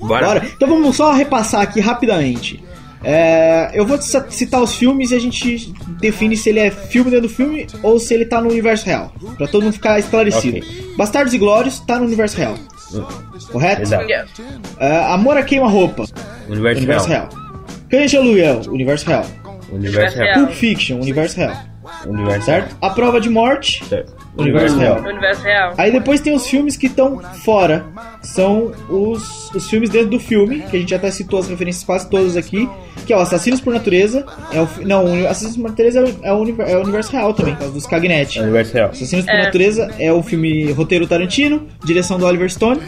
Bora. 0.00 0.26
Bora. 0.26 0.50
Então 0.56 0.68
vamos 0.68 0.96
só 0.96 1.12
repassar 1.12 1.60
aqui 1.60 1.78
rapidamente. 1.80 2.62
É, 3.02 3.70
eu 3.72 3.86
vou 3.86 4.00
ci- 4.00 4.22
citar 4.30 4.62
os 4.62 4.74
filmes 4.74 5.10
e 5.10 5.14
a 5.14 5.18
gente 5.18 5.72
define 6.00 6.36
se 6.36 6.50
ele 6.50 6.58
é 6.60 6.70
filme 6.70 7.10
dentro 7.10 7.28
do 7.28 7.32
filme 7.34 7.66
ou 7.82 7.98
se 7.98 8.12
ele 8.12 8.26
tá 8.26 8.40
no 8.42 8.50
universo 8.50 8.84
real. 8.86 9.12
Pra 9.38 9.46
todo 9.46 9.62
mundo 9.62 9.72
ficar 9.72 9.98
esclarecido. 9.98 10.60
Bastardos 10.96 11.32
e 11.32 11.38
Glórios 11.38 11.80
tá 11.80 11.98
no 11.98 12.04
universo 12.04 12.36
real. 12.36 12.56
Correto? 13.50 13.82
Exato. 13.82 14.06
É, 14.78 14.96
Amor 15.12 15.36
a 15.36 15.42
Queima-Roupa, 15.42 16.04
Universo, 16.48 16.78
universo 16.78 17.08
real. 17.08 17.28
real. 17.30 17.40
Cães 17.90 18.10
de 18.10 18.16
Aluguel, 18.16 18.60
universo 18.68 19.06
real. 19.06 19.26
Universo 19.72 20.16
real. 20.16 20.34
Real. 20.34 20.46
Pulp 20.46 20.56
Fiction, 20.56 21.00
universo 21.00 21.36
real. 21.38 21.69
Universo 22.06 22.46
Certo? 22.46 22.76
A 22.80 22.90
Prova 22.90 23.20
de 23.20 23.28
Morte, 23.28 23.84
Certo. 23.84 24.14
universo 24.36 24.78
real. 24.78 24.98
Universo 25.00 25.42
real. 25.42 25.74
Aí 25.76 25.90
depois 25.92 26.20
tem 26.20 26.34
os 26.34 26.46
filmes 26.46 26.76
que 26.76 26.86
estão 26.86 27.20
fora. 27.44 27.84
São 28.22 28.72
os, 28.88 29.50
os 29.54 29.68
filmes 29.68 29.90
dentro 29.90 30.10
do 30.10 30.20
filme, 30.20 30.60
que 30.62 30.76
a 30.76 30.80
gente 30.80 30.94
até 30.94 31.10
citou 31.10 31.40
as 31.40 31.48
referências 31.48 31.84
quase 31.84 32.08
todas 32.08 32.36
aqui, 32.36 32.68
que 33.06 33.12
é 33.12 33.16
o 33.16 33.20
Assassinos 33.20 33.60
por 33.60 33.72
Natureza. 33.72 34.24
É 34.52 34.60
o, 34.60 34.68
não, 34.86 35.04
o 35.04 35.26
Assassinos 35.28 35.56
por 35.56 35.68
Natureza 35.70 36.00
é 36.00 36.02
o, 36.02 36.06
é 36.22 36.32
o 36.32 36.62
é 36.62 36.76
o 36.76 36.82
universo 36.82 37.12
real 37.12 37.32
também, 37.34 37.54
por 37.54 37.60
causa 37.60 37.74
dos 37.74 37.86
Cagnetti. 37.86 38.40
Universo 38.40 38.74
real. 38.74 38.90
Assassinos 38.90 39.24
por 39.24 39.34
É. 39.34 39.42
Natureza 39.44 39.94
é 39.98 40.12
o 40.12 40.22
filme 40.22 40.70
roteiro 40.72 41.06
Tarantino, 41.06 41.66
direção 41.84 42.18
do 42.18 42.26
Oliver 42.26 42.50
Stone, 42.50 42.80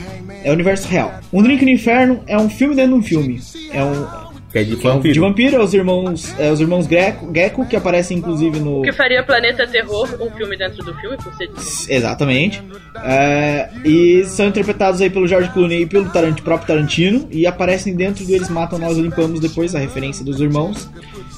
é 0.45 0.51
o 0.51 0.53
universo 0.55 0.89
real. 0.89 1.13
Um 1.33 1.43
Drink 1.43 1.65
no 1.65 1.71
Inferno 1.71 2.21
é 2.27 2.37
um 2.37 2.49
filme 2.49 2.75
dentro 2.75 2.93
de 2.93 2.99
um 2.99 3.03
filme. 3.03 3.41
É 3.73 3.83
um 3.83 4.32
Que 4.53 4.59
é 4.59 4.65
de 4.65 4.75
um 4.75 4.79
vampiro. 4.79 5.15
de 5.15 5.21
vampiro, 5.21 5.57
é 5.57 5.61
os 5.65 5.73
irmãos, 5.73 6.35
é 6.39 6.51
os 6.53 6.61
irmãos 6.61 6.87
Greco, 6.87 7.31
Gecko, 7.35 7.65
que 7.67 7.75
aparecem 7.75 8.19
inclusive 8.19 8.61
no 8.61 8.81
O 8.81 8.83
que 8.83 8.93
faria 8.93 9.23
Planeta 9.25 9.67
Terror 9.67 10.09
um 10.21 10.31
filme 10.31 10.57
dentro 10.59 10.85
do 10.85 10.95
filme, 10.97 11.17
por 11.17 11.33
ser 11.35 11.51
Exatamente. 11.89 12.63
É, 13.03 13.71
e 13.85 14.25
são 14.27 14.49
interpretados 14.49 15.01
aí 15.01 15.09
pelo 15.09 15.27
George 15.27 15.49
Clooney 15.51 15.83
e 15.83 15.87
pelo 15.87 16.11
Tarant- 16.11 16.41
próprio 16.43 16.67
Tarantino. 16.67 17.27
E 17.31 17.47
aparecem 17.47 17.95
dentro 17.97 18.25
do 18.27 18.35
Eles 18.35 18.51
Matam, 18.51 18.79
Nós 18.79 18.97
Limpamos 18.99 19.41
depois, 19.41 19.75
a 19.75 19.79
referência 19.79 20.25
dos 20.25 20.41
irmãos. 20.41 20.89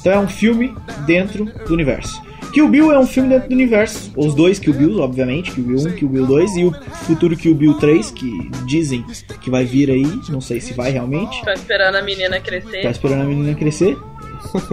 Então 0.00 0.12
é 0.12 0.18
um 0.18 0.28
filme 0.28 0.74
dentro 1.06 1.44
do 1.66 1.72
universo. 1.72 2.20
Kill 2.52 2.68
Bill 2.68 2.92
é 2.92 2.98
um 2.98 3.06
filme 3.06 3.28
dentro 3.28 3.48
do 3.48 3.54
universo. 3.54 4.12
Os 4.16 4.34
dois 4.34 4.58
Kill 4.58 4.74
Bills, 4.74 5.00
obviamente. 5.00 5.50
Kill 5.52 5.64
Bill 5.64 5.78
1, 5.88 5.92
Kill 5.92 6.08
Bill 6.08 6.26
2 6.26 6.56
e 6.56 6.64
o 6.64 6.72
futuro 7.06 7.36
Kill 7.36 7.54
Bill 7.54 7.74
3, 7.74 8.10
que 8.12 8.50
dizem 8.66 9.04
que 9.40 9.50
vai 9.50 9.64
vir 9.64 9.90
aí. 9.90 10.06
Não 10.28 10.40
sei 10.40 10.60
se 10.60 10.72
vai 10.72 10.90
realmente. 10.90 11.42
Tá 11.44 11.54
esperando 11.54 11.96
a 11.96 12.02
menina 12.02 12.36
Tá 12.36 12.40
crescer. 12.40 12.86
esperando 12.90 13.22
a 13.22 13.24
menina 13.24 13.54
crescer. 13.54 13.96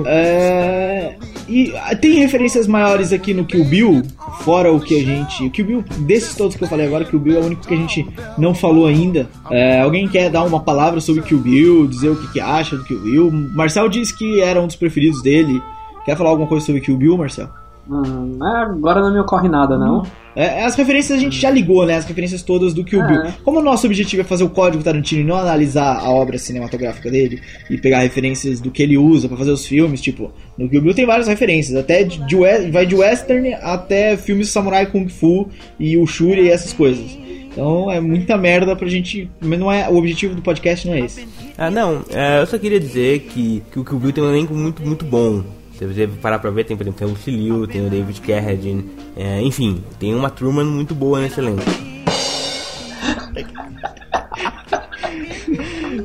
É, 0.05 1.15
e 1.47 1.73
ah, 1.77 1.95
tem 1.95 2.15
referências 2.19 2.67
maiores 2.67 3.13
aqui 3.13 3.33
no 3.33 3.45
Kill 3.45 3.63
Bill, 3.65 4.03
fora 4.41 4.71
o 4.71 4.79
que 4.79 4.99
a 4.99 5.03
gente. 5.03 5.45
O 5.45 5.49
Kill 5.49 5.65
Bill, 5.65 5.83
desses 5.99 6.35
todos 6.35 6.55
que 6.57 6.63
eu 6.63 6.67
falei 6.67 6.85
agora, 6.85 7.05
Kill 7.05 7.19
Bill 7.19 7.37
é 7.37 7.39
o 7.39 7.45
único 7.45 7.65
que 7.65 7.73
a 7.73 7.77
gente 7.77 8.05
não 8.37 8.53
falou 8.53 8.85
ainda. 8.85 9.29
É, 9.49 9.79
alguém 9.79 10.07
quer 10.09 10.29
dar 10.29 10.43
uma 10.43 10.59
palavra 10.59 10.99
sobre 10.99 11.21
Kill 11.23 11.39
Bill, 11.39 11.87
dizer 11.87 12.09
o 12.09 12.15
que, 12.15 12.33
que 12.33 12.39
acha 12.39 12.75
do 12.75 12.83
Kill 12.83 12.99
Bill? 12.99 13.31
Marcel 13.31 13.87
disse 13.89 14.15
que 14.15 14.41
era 14.41 14.61
um 14.61 14.67
dos 14.67 14.75
preferidos 14.75 15.21
dele. 15.23 15.61
Quer 16.05 16.17
falar 16.17 16.31
alguma 16.31 16.47
coisa 16.49 16.65
sobre 16.65 16.81
Kill 16.81 16.97
Bill, 16.97 17.17
Marcel? 17.17 17.49
Hum, 17.89 18.37
agora 18.41 19.01
não 19.01 19.11
me 19.11 19.19
ocorre 19.19 19.49
nada, 19.49 19.77
não. 19.77 20.03
É, 20.33 20.63
as 20.63 20.75
referências 20.75 21.17
a 21.17 21.21
gente 21.21 21.37
já 21.37 21.49
ligou, 21.49 21.85
né? 21.85 21.95
As 21.97 22.05
referências 22.05 22.41
todas 22.41 22.73
do 22.73 22.85
Kill 22.85 23.01
É. 23.01 23.07
Bill. 23.07 23.33
Como 23.43 23.59
o 23.59 23.63
nosso 23.63 23.85
objetivo 23.85 24.21
é 24.21 24.25
fazer 24.25 24.45
o 24.45 24.49
código 24.49 24.81
Tarantino 24.83 25.21
e 25.21 25.25
não 25.25 25.35
analisar 25.35 25.97
a 25.99 26.09
obra 26.09 26.37
cinematográfica 26.37 27.11
dele 27.11 27.41
e 27.69 27.77
pegar 27.77 27.99
referências 27.99 28.61
do 28.61 28.71
que 28.71 28.81
ele 28.81 28.97
usa 28.97 29.27
pra 29.27 29.35
fazer 29.35 29.51
os 29.51 29.65
filmes, 29.65 29.99
tipo, 29.99 30.31
no 30.57 30.69
Kill 30.69 30.81
Bill 30.81 30.93
tem 30.93 31.05
várias 31.05 31.27
referências, 31.27 31.75
até 31.77 32.03
de, 32.03 32.25
de 32.25 32.35
vai 32.71 32.85
de 32.85 32.95
western 32.95 33.53
até 33.55 34.15
filmes 34.15 34.49
samurai 34.49 34.85
kung 34.85 35.09
fu 35.09 35.49
e 35.77 35.97
o 35.97 36.07
shuri 36.07 36.43
e 36.43 36.49
essas 36.49 36.71
coisas. 36.71 37.17
Então 37.51 37.91
é 37.91 37.99
muita 37.99 38.37
merda 38.37 38.73
pra 38.73 38.87
gente, 38.87 39.29
mas 39.41 39.59
não 39.59 39.69
é 39.69 39.89
o 39.89 39.97
objetivo 39.97 40.33
do 40.33 40.41
podcast 40.41 40.87
não 40.87 40.93
é 40.93 41.01
esse. 41.01 41.27
Ah, 41.57 41.69
não. 41.69 42.03
é, 42.09 42.39
eu 42.41 42.45
só 42.47 42.57
queria 42.57 42.79
dizer 42.79 43.19
que, 43.19 43.61
que 43.69 43.79
o 43.79 43.83
Kill 43.83 43.99
Bill 43.99 44.13
tem 44.13 44.23
um 44.23 44.29
elenco 44.29 44.53
muito, 44.53 44.81
muito 44.81 45.03
bom. 45.03 45.43
Se 45.81 45.87
você 45.87 46.07
parar 46.21 46.37
pra 46.37 46.51
ver, 46.51 46.63
tem, 46.63 46.77
por 46.77 46.83
exemplo, 46.83 46.99
tem 46.99 47.07
o 47.07 47.11
Lucy 47.11 47.31
Liu, 47.31 47.65
tem 47.65 47.83
o 47.83 47.89
David 47.89 48.21
Carradine. 48.21 48.85
é, 49.17 49.41
enfim, 49.41 49.83
tem 49.99 50.13
uma 50.13 50.29
turma 50.29 50.63
muito 50.63 50.93
boa 50.93 51.19
nesse 51.19 51.39
elenco. 51.39 51.63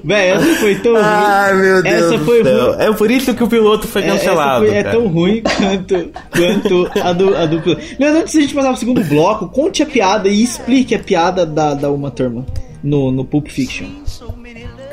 Véi, 0.03 0.29
essa 0.31 0.55
foi 0.57 0.75
tão 0.77 0.93
ruim. 0.95 1.61
meu 1.63 1.85
Essa 1.85 2.19
foi 2.21 2.43
ruim. 2.43 2.75
É 2.79 2.93
por 2.93 3.11
isso 3.11 3.35
que 3.35 3.43
o 3.43 3.49
piloto 3.49 3.87
foi 3.87 4.03
É, 4.03 4.07
essa 4.07 4.17
cancelado. 4.19 4.65
foi- 4.67 4.75
é 4.75 4.83
tão 4.85 5.07
ruim 5.09 5.43
quanto, 5.43 6.11
quanto 6.31 6.91
a 7.03 7.13
do, 7.13 7.37
a 7.37 7.47
do. 7.47 7.57
Leandro, 7.99 8.21
antes 8.23 8.35
da 8.35 8.41
gente 8.41 8.55
passar 8.55 8.69
pro 8.71 8.79
segundo 8.79 9.05
bloco, 9.05 9.49
conte 9.49 9.83
a 9.83 9.87
piada 9.87 10.29
e 10.29 10.43
explique 10.43 10.95
a 10.95 10.99
piada 10.99 11.45
da, 11.45 11.75
da 11.75 11.91
Uma 11.91 12.11
Turma 12.11 12.47
no, 12.83 13.11
no 13.11 13.25
Pulp 13.25 13.49
Fiction. 13.49 13.87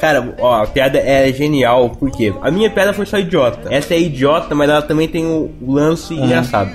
Cara, 0.03 0.35
ó, 0.37 0.63
a 0.63 0.67
piada 0.67 0.99
é 0.99 1.31
genial, 1.31 1.91
porque 1.97 2.33
a 2.41 2.51
minha 2.51 2.69
piada 2.69 2.91
foi 2.91 3.05
só 3.05 3.17
idiota. 3.17 3.73
Essa 3.73 3.93
é 3.93 3.99
idiota, 4.01 4.53
mas 4.53 4.69
ela 4.69 4.81
também 4.81 5.07
tem 5.07 5.25
o, 5.25 5.49
lance 5.65 6.13
engraçado. 6.13 6.71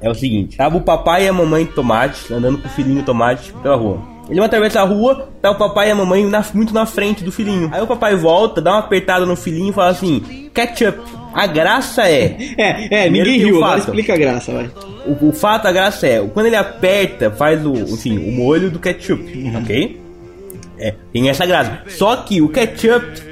É 0.00 0.08
o 0.08 0.14
seguinte, 0.14 0.56
tava 0.56 0.76
o 0.76 0.80
papai 0.80 1.24
e 1.24 1.28
a 1.28 1.32
mamãe 1.32 1.66
Tomate 1.66 2.32
andando 2.32 2.58
com 2.58 2.68
o 2.68 2.70
filhinho 2.70 3.02
Tomate 3.02 3.52
pela 3.60 3.74
rua. 3.74 3.98
Ele 4.30 4.38
vai 4.38 4.46
atravessar 4.46 4.82
a 4.82 4.84
rua, 4.84 5.28
tá 5.42 5.50
o 5.50 5.56
papai 5.56 5.88
e 5.88 5.90
a 5.90 5.96
mamãe 5.96 6.24
na- 6.26 6.44
muito 6.54 6.72
na 6.72 6.86
frente 6.86 7.24
do 7.24 7.32
filhinho. 7.32 7.70
Aí 7.72 7.82
o 7.82 7.88
papai 7.88 8.14
volta, 8.14 8.60
dá 8.62 8.70
uma 8.74 8.78
apertada 8.78 9.26
no 9.26 9.34
filhinho 9.34 9.70
e 9.70 9.72
fala 9.72 9.90
assim: 9.90 10.20
Ketchup. 10.54 10.98
A 11.34 11.48
graça 11.48 12.08
é. 12.08 12.36
É, 12.56 13.06
é, 13.06 13.10
ninguém 13.10 13.38
riu, 13.40 13.56
agora 13.56 13.78
fato. 13.78 13.88
explica 13.88 14.14
a 14.14 14.16
graça, 14.16 14.52
vai. 14.52 14.70
O, 15.04 15.28
o 15.30 15.32
fato, 15.32 15.66
a 15.66 15.72
graça 15.72 16.06
é, 16.06 16.20
quando 16.32 16.46
ele 16.46 16.54
aperta, 16.54 17.32
faz 17.32 17.66
o, 17.66 17.72
enfim, 17.74 18.16
o 18.18 18.30
molho 18.30 18.70
do 18.70 18.78
ketchup, 18.78 19.20
Uhum. 19.36 19.58
ok? 19.58 20.03
É, 20.78 20.94
tem 21.12 21.28
essa 21.28 21.44
graça. 21.46 21.80
Só 21.88 22.16
que 22.16 22.40
o 22.42 22.48
ketchup, 22.48 23.22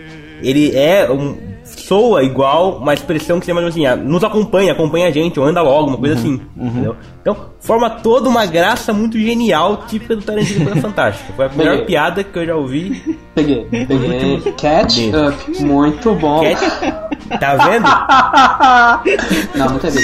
ele 0.43 0.77
é 0.77 1.11
um 1.11 1.51
soa 1.65 2.23
igual 2.23 2.77
uma 2.79 2.93
expressão 2.93 3.41
que 3.41 3.47
você 3.47 3.53
mais 3.53 3.67
assim, 3.67 3.87
ah, 3.87 3.97
nos 3.97 4.23
acompanha, 4.23 4.73
acompanha 4.73 5.09
a 5.09 5.11
gente, 5.11 5.41
ou 5.41 5.47
anda 5.47 5.63
logo, 5.63 5.89
uma 5.89 5.97
coisa 5.97 6.15
assim. 6.15 6.41
Entendeu? 6.57 6.97
Então, 7.21 7.37
forma 7.61 7.89
toda 7.89 8.29
uma 8.29 8.45
graça 8.47 8.93
muito 8.93 9.19
genial, 9.19 9.85
típica 9.89 10.15
do 10.15 10.23
Tarantino 10.23 10.67
coisa 10.67 10.81
fantástica. 10.83 11.33
Foi 11.35 11.47
a 11.47 11.49
melhor 11.49 11.71
Peguei. 11.73 11.87
piada 11.87 12.23
que 12.25 12.39
eu 12.39 12.47
já 12.47 12.55
ouvi. 12.57 13.19
Peguei, 13.35 13.65
peguei. 13.71 14.41
Catch 14.61 14.97
Dentro. 14.97 15.29
Up, 15.29 15.63
muito 15.65 16.15
bom. 16.15 16.43
Catch- 16.43 17.13
Tá 17.41 17.57
vendo? 17.57 17.87
Não, 19.59 19.71
não 19.71 19.79
teve. 19.79 20.03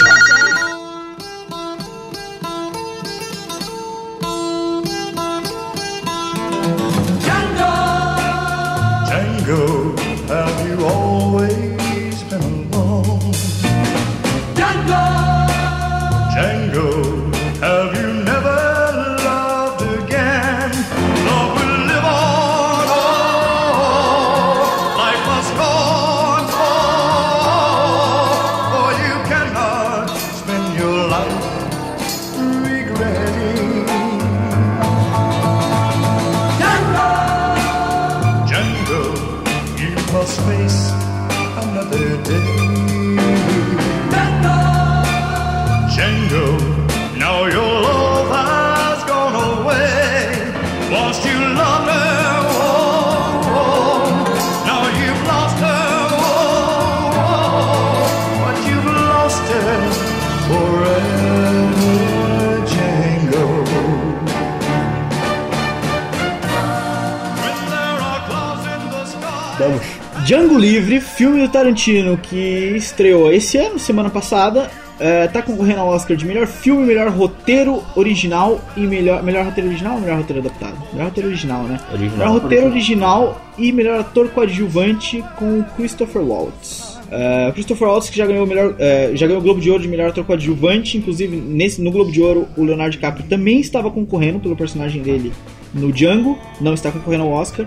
Django 70.29 70.59
Livre, 70.59 71.01
filme 71.01 71.41
do 71.41 71.49
Tarantino 71.51 72.19
que 72.19 72.37
estreou 72.77 73.33
esse 73.33 73.57
ano, 73.57 73.79
semana 73.79 74.11
passada. 74.11 74.71
É, 75.01 75.27
tá 75.27 75.41
concorrendo 75.41 75.81
ao 75.81 75.89
Oscar 75.89 76.19
de 76.19 76.27
melhor 76.27 76.47
filme, 76.47 76.85
melhor 76.85 77.09
roteiro 77.09 77.83
original 77.97 78.61
e 78.77 78.81
melhor, 78.81 79.23
melhor 79.23 79.47
roteiro 79.47 79.71
original 79.71 79.95
ou 79.95 80.03
melhor 80.03 80.19
roteiro 80.19 80.43
adaptado? 80.43 80.77
Melhor 80.93 81.07
roteiro 81.07 81.29
original, 81.31 81.63
né? 81.63 81.81
Original. 81.91 82.19
Melhor 82.19 82.43
roteiro 82.43 82.67
original 82.67 83.43
e 83.57 83.73
melhor 83.73 84.01
ator 84.01 84.29
coadjuvante 84.29 85.25
com 85.39 85.61
o 85.61 85.65
Christopher 85.65 86.21
Waltz. 86.21 87.01
É, 87.11 87.51
Christopher 87.53 87.89
Waltz 87.89 88.11
que 88.11 88.19
já 88.19 88.27
ganhou 88.27 88.45
o 88.45 88.47
melhor, 88.47 88.75
é, 88.79 89.13
já 89.15 89.27
ganhou 89.27 89.41
o 89.41 89.43
Globo 89.43 89.63
de 89.63 89.71
Ouro 89.71 89.83
de 89.83 89.89
melhor 89.89 90.11
ator 90.11 90.27
coadjuvante, 90.27 90.99
inclusive 90.99 91.35
nesse 91.39 91.81
no 91.81 91.91
Globo 91.91 92.13
de 92.13 92.21
Ouro 92.21 92.47
o 92.55 92.65
Leonardo 92.65 92.93
DiCaprio 92.93 93.25
também 93.27 93.61
estava 93.61 93.91
concorrendo 93.91 94.39
pelo 94.41 94.55
personagem 94.55 95.01
dele 95.01 95.33
no 95.73 95.91
Django, 95.91 96.39
não 96.61 96.75
está 96.75 96.93
concorrendo 96.93 97.25
ao 97.25 97.31
Oscar. 97.31 97.67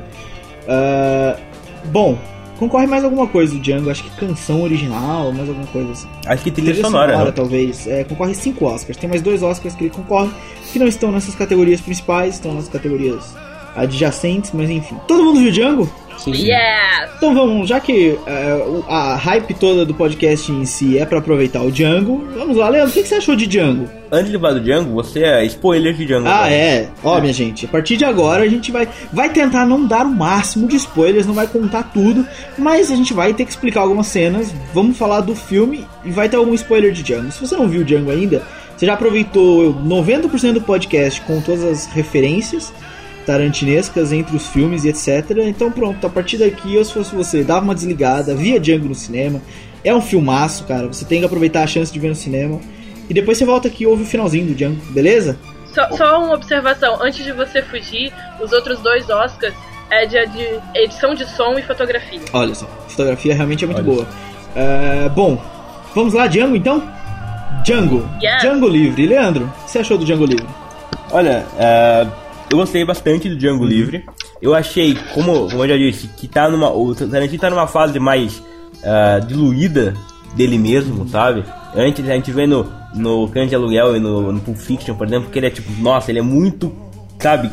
É, 0.67 1.37
bom, 1.85 2.19
concorre 2.61 2.85
mais 2.85 3.03
alguma 3.03 3.25
coisa 3.25 3.55
do 3.55 3.59
Django, 3.59 3.89
acho 3.89 4.03
que 4.03 4.11
canção 4.11 4.61
original, 4.61 5.31
mais 5.33 5.49
alguma 5.49 5.65
coisa 5.65 5.91
assim. 5.93 6.07
Acho 6.27 6.43
que 6.43 6.51
trilha 6.51 6.75
sonora, 6.75 7.25
né? 7.25 7.31
talvez. 7.31 7.87
É, 7.87 8.03
concorre 8.03 8.35
cinco 8.35 8.65
Oscars. 8.65 8.99
Tem 8.99 9.09
mais 9.09 9.23
dois 9.23 9.41
Oscars 9.41 9.73
que 9.73 9.85
ele 9.85 9.89
concorre, 9.89 10.29
que 10.71 10.77
não 10.77 10.85
estão 10.85 11.11
nessas 11.11 11.33
categorias 11.33 11.81
principais, 11.81 12.35
estão 12.35 12.53
nas 12.53 12.69
categorias 12.69 13.35
adjacentes, 13.75 14.51
mas 14.53 14.69
enfim. 14.69 14.95
Todo 15.07 15.23
mundo 15.23 15.39
viu 15.39 15.51
Django? 15.51 15.89
Sim. 16.23 16.31
Yes! 16.33 17.09
Então 17.17 17.33
vamos, 17.33 17.67
já 17.67 17.79
que 17.79 18.17
o- 18.67 18.83
a 18.87 19.15
hype 19.15 19.53
toda 19.55 19.85
do 19.85 19.93
podcast 19.93 20.51
em 20.51 20.65
si 20.65 20.97
é 20.97 21.05
pra 21.05 21.19
aproveitar 21.19 21.61
o 21.63 21.71
Django, 21.71 22.27
vamos 22.35 22.57
lá, 22.57 22.69
Leandro, 22.69 22.91
o 22.91 22.93
que, 22.93 23.01
que 23.01 23.07
você 23.09 23.15
achou 23.15 23.35
de 23.35 23.47
Django? 23.47 23.89
Antes 24.11 24.29
de 24.31 24.37
falar 24.37 24.53
do 24.55 24.59
Django, 24.61 24.93
você 24.93 25.23
é 25.23 25.45
spoiler 25.45 25.93
de 25.93 26.05
Django. 26.05 26.27
Ah, 26.27 26.51
é. 26.51 26.89
Ó, 27.03 27.19
minha 27.21 27.31
gente, 27.33 27.65
a 27.65 27.69
partir 27.69 27.97
de 27.97 28.05
agora 28.05 28.43
a 28.43 28.47
gente 28.47 28.71
vai, 28.71 28.87
vai 29.11 29.29
tentar 29.29 29.65
não 29.65 29.85
dar 29.85 30.05
o 30.05 30.09
máximo 30.13 30.67
de 30.67 30.75
spoilers, 30.75 31.25
não 31.25 31.33
vai 31.33 31.47
contar 31.47 31.91
tudo, 31.93 32.25
mas 32.57 32.91
a 32.91 32.95
gente 32.95 33.13
vai 33.13 33.33
ter 33.33 33.45
que 33.45 33.51
explicar 33.51 33.81
algumas 33.81 34.07
cenas. 34.07 34.53
Vamos 34.73 34.97
falar 34.97 35.21
do 35.21 35.33
filme 35.35 35.85
e 36.05 36.11
vai 36.11 36.27
ter 36.29 36.37
algum 36.37 36.53
spoiler 36.53 36.91
de 36.91 37.01
Django. 37.03 37.31
Se 37.31 37.39
você 37.39 37.55
não 37.55 37.67
viu 37.67 37.83
Django 37.83 38.11
ainda, 38.11 38.43
você 38.77 38.85
já 38.85 38.93
aproveitou 38.93 39.73
90% 39.75 40.53
do 40.53 40.61
podcast 40.61 41.21
com 41.21 41.39
todas 41.41 41.63
as 41.63 41.85
referências 41.87 42.73
tarantinescas 43.25 44.11
entre 44.11 44.35
os 44.35 44.47
filmes 44.47 44.83
e 44.83 44.89
etc. 44.89 45.37
Então 45.47 45.71
pronto, 45.71 46.05
a 46.05 46.09
partir 46.09 46.37
daqui, 46.37 46.75
eu 46.75 46.83
se 46.83 46.93
fosse 46.93 47.15
você, 47.15 47.43
dava 47.43 47.63
uma 47.63 47.75
desligada, 47.75 48.35
via 48.35 48.59
Django 48.59 48.87
no 48.87 48.95
cinema. 48.95 49.41
É 49.83 49.93
um 49.93 50.01
filmaço, 50.01 50.65
cara. 50.65 50.87
Você 50.87 51.05
tem 51.05 51.19
que 51.19 51.25
aproveitar 51.25 51.63
a 51.63 51.67
chance 51.67 51.91
de 51.91 51.99
ver 51.99 52.09
no 52.09 52.15
cinema. 52.15 52.59
E 53.09 53.13
depois 53.13 53.37
você 53.37 53.45
volta 53.45 53.67
aqui 53.67 53.83
e 53.83 53.87
ouve 53.87 54.03
o 54.03 54.05
finalzinho 54.05 54.47
do 54.47 54.55
Django, 54.55 54.79
beleza? 54.91 55.37
Só, 55.73 55.89
só 55.91 56.23
uma 56.23 56.33
observação, 56.33 57.01
antes 57.01 57.23
de 57.23 57.31
você 57.31 57.61
fugir, 57.61 58.13
os 58.41 58.51
outros 58.51 58.79
dois 58.79 59.09
Oscars 59.09 59.53
é 59.89 60.05
de, 60.05 60.25
de 60.27 60.59
edição 60.75 61.13
de 61.13 61.25
som 61.29 61.57
e 61.57 61.61
fotografia. 61.61 62.21
Olha 62.33 62.53
só, 62.55 62.65
fotografia 62.87 63.33
realmente 63.33 63.63
é 63.63 63.67
muito 63.67 63.79
Olha 63.79 63.91
boa. 63.91 64.07
É, 64.55 65.09
bom, 65.09 65.41
vamos 65.95 66.13
lá, 66.13 66.27
Django 66.27 66.55
então? 66.55 66.81
Django. 67.63 68.07
Yes. 68.21 68.41
Django 68.41 68.67
Livre. 68.67 69.05
Leandro, 69.05 69.45
o 69.45 69.65
que 69.65 69.71
você 69.71 69.79
achou 69.79 69.97
do 69.97 70.05
Django 70.05 70.25
Livre? 70.25 70.47
Olha, 71.11 71.45
é, 71.57 72.07
eu 72.51 72.57
gostei 72.57 72.83
bastante 72.83 73.29
do 73.29 73.37
Django 73.37 73.65
Livre. 73.65 74.03
Eu 74.41 74.53
achei, 74.53 74.95
como, 75.13 75.49
como 75.49 75.63
eu 75.63 75.69
já 75.69 75.77
disse, 75.77 76.07
que 76.09 76.27
tá 76.27 76.49
numa. 76.49 76.69
O 76.69 76.93
Tarantino 76.93 77.39
tá 77.39 77.49
numa 77.49 77.65
fase 77.65 77.97
mais 77.97 78.43
é, 78.83 79.21
diluída 79.21 79.95
dele 80.35 80.57
mesmo, 80.57 81.07
sabe? 81.07 81.45
Antes 81.73 82.07
a 82.09 82.13
gente 82.13 82.31
vê 82.31 82.45
no, 82.45 82.69
no 82.93 83.29
Cães 83.29 83.49
de 83.49 83.55
Aluguel 83.55 83.95
e 83.95 83.99
no, 83.99 84.33
no 84.33 84.39
Pulp 84.41 84.57
Fiction, 84.57 84.95
por 84.95 85.07
exemplo, 85.07 85.29
que 85.29 85.39
ele 85.39 85.47
é 85.47 85.49
tipo, 85.49 85.71
nossa, 85.81 86.11
ele 86.11 86.19
é 86.19 86.21
muito, 86.21 86.75
sabe, 87.19 87.49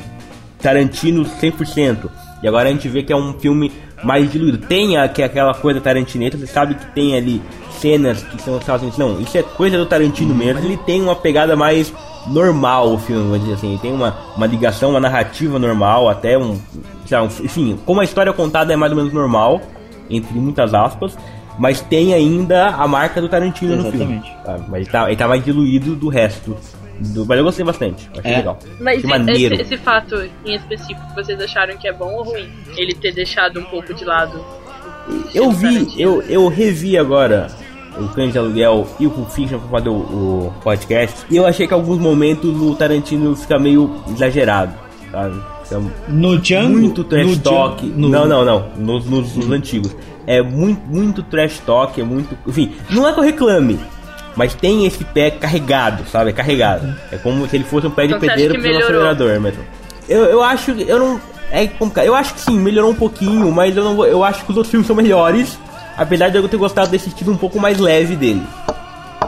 Tarantino 0.60 1.24
100%. 1.24 2.10
E 2.42 2.48
agora 2.48 2.68
a 2.68 2.72
gente 2.72 2.88
vê 2.88 3.02
que 3.04 3.12
é 3.12 3.16
um 3.16 3.34
filme 3.38 3.70
mais 4.02 4.30
diluído. 4.30 4.58
Tem 4.58 4.96
a, 4.96 5.08
que 5.08 5.22
é 5.22 5.26
aquela 5.26 5.54
coisa 5.54 5.80
tarantineta, 5.80 6.36
você 6.36 6.46
sabe 6.46 6.74
que 6.74 6.86
tem 6.86 7.16
ali 7.16 7.40
cenas 7.78 8.24
que 8.24 8.42
são 8.42 8.56
assim, 8.56 8.92
não, 8.98 9.20
isso 9.20 9.38
é 9.38 9.42
coisa 9.44 9.78
do 9.78 9.86
Tarantino 9.86 10.34
mesmo, 10.34 10.54
mas 10.54 10.64
ele 10.64 10.76
tem 10.78 11.00
uma 11.00 11.14
pegada 11.14 11.54
mais 11.54 11.92
normal 12.26 12.92
o 12.92 12.98
filme, 12.98 13.22
vamos 13.22 13.40
dizer 13.40 13.54
assim, 13.54 13.68
ele 13.70 13.78
tem 13.78 13.92
uma, 13.92 14.14
uma 14.36 14.46
ligação, 14.46 14.90
uma 14.90 15.00
narrativa 15.00 15.58
normal, 15.58 16.08
até 16.08 16.36
um, 16.36 16.58
sei 17.06 17.16
lá, 17.16 17.24
um, 17.24 17.26
enfim, 17.26 17.78
como 17.86 18.00
a 18.00 18.04
história 18.04 18.32
contada 18.32 18.72
é 18.72 18.76
mais 18.76 18.92
ou 18.92 18.96
menos 18.98 19.12
normal, 19.12 19.60
entre 20.10 20.34
muitas 20.38 20.74
aspas, 20.74 21.16
mas 21.58 21.80
tem 21.80 22.14
ainda 22.14 22.66
a 22.68 22.86
marca 22.86 23.20
do 23.20 23.28
Tarantino 23.28 23.76
no 23.76 23.90
filme. 23.90 24.22
Exatamente. 24.24 24.68
Mas 24.68 24.80
ele 24.82 24.90
tá, 24.90 25.06
ele 25.08 25.16
tá 25.16 25.28
mais 25.28 25.44
diluído 25.44 25.94
do 25.96 26.08
resto. 26.08 26.56
Do, 27.00 27.24
mas 27.26 27.38
eu 27.38 27.44
gostei 27.44 27.64
bastante, 27.64 28.10
achei 28.16 28.32
É. 28.32 28.36
legal. 28.38 28.58
Mas 28.80 29.00
que 29.00 29.06
e- 29.06 29.10
maneiro. 29.10 29.54
esse, 29.54 29.62
esse 29.62 29.76
fato 29.76 30.16
em 30.44 30.54
específico, 30.56 31.00
vocês 31.14 31.40
acharam 31.40 31.76
que 31.76 31.86
é 31.86 31.92
bom 31.92 32.12
ou 32.14 32.24
ruim? 32.24 32.48
Ele 32.76 32.92
ter 32.94 33.12
deixado 33.12 33.60
um 33.60 33.64
pouco 33.64 33.94
de 33.94 34.04
lado. 34.04 34.44
Eu 35.34 35.50
vi, 35.52 35.88
eu, 35.96 36.20
eu 36.22 36.48
revi 36.48 36.98
agora 36.98 37.46
o 38.00 38.08
Cães 38.08 38.32
de 38.32 38.38
Aluguel 38.38 38.86
e 39.00 39.06
o 39.06 39.10
Pulp 39.10 39.28
Fiction 39.30 39.58
pra 39.58 39.68
fazer 39.78 39.88
o, 39.88 39.92
o 39.92 40.54
podcast. 40.62 41.16
E 41.30 41.36
eu 41.36 41.46
achei 41.46 41.66
que 41.66 41.72
em 41.74 41.76
alguns 41.76 41.98
momentos 41.98 42.50
o 42.60 42.74
Tarantino 42.74 43.34
fica 43.36 43.58
meio 43.58 43.94
exagerado, 44.10 44.72
sabe? 45.10 45.34
Fica 45.64 45.82
No 46.08 46.38
Django? 46.38 46.78
muito 46.78 47.04
trash 47.04 47.26
no 47.26 47.36
talk. 47.38 47.84
No- 47.86 48.08
Não, 48.08 48.26
não, 48.26 48.44
não. 48.44 48.64
Nos, 48.76 49.06
nos- 49.06 49.34
nos 49.36 49.50
antigos. 49.50 49.94
É 50.26 50.42
muito, 50.42 50.80
muito 50.86 51.22
trash 51.22 51.58
talk, 51.64 52.00
é 52.00 52.04
muito. 52.04 52.36
Enfim, 52.46 52.72
não 52.90 53.06
é 53.08 53.12
que 53.12 53.18
eu 53.20 53.24
reclame. 53.24 53.78
Mas 54.36 54.54
tem 54.54 54.86
esse 54.86 55.02
pé 55.04 55.30
carregado, 55.30 56.04
sabe? 56.10 56.30
É 56.30 56.32
carregado. 56.32 56.94
É 57.10 57.16
como 57.16 57.48
se 57.48 57.56
ele 57.56 57.64
fosse 57.64 57.86
um 57.86 57.90
pé 57.90 58.06
de 58.06 58.14
Então 58.14 58.20
pedreiro 58.20 58.60
melhorou? 58.60 58.84
acelerador 58.84 59.40
mesmo. 59.40 59.62
Eu, 60.08 60.24
eu 60.26 60.42
acho. 60.42 60.70
Eu 60.72 60.98
não. 60.98 61.20
É 61.50 61.66
complicado. 61.66 62.04
Eu 62.06 62.14
acho 62.14 62.34
que 62.34 62.40
sim, 62.42 62.58
melhorou 62.58 62.90
um 62.90 62.94
pouquinho, 62.94 63.50
mas 63.50 63.76
eu 63.76 63.82
não 63.82 63.96
vou- 63.96 64.06
Eu 64.06 64.22
acho 64.22 64.44
que 64.44 64.50
os 64.50 64.56
outros 64.56 64.70
filmes 64.70 64.86
são 64.86 64.94
melhores. 64.94 65.58
Apesar 65.98 66.28
de 66.28 66.38
eu 66.38 66.48
ter 66.48 66.56
gostado 66.56 66.90
desse 66.90 67.08
estilo 67.08 67.32
um 67.32 67.36
pouco 67.36 67.58
mais 67.60 67.78
leve 67.78 68.14
dele. 68.16 68.42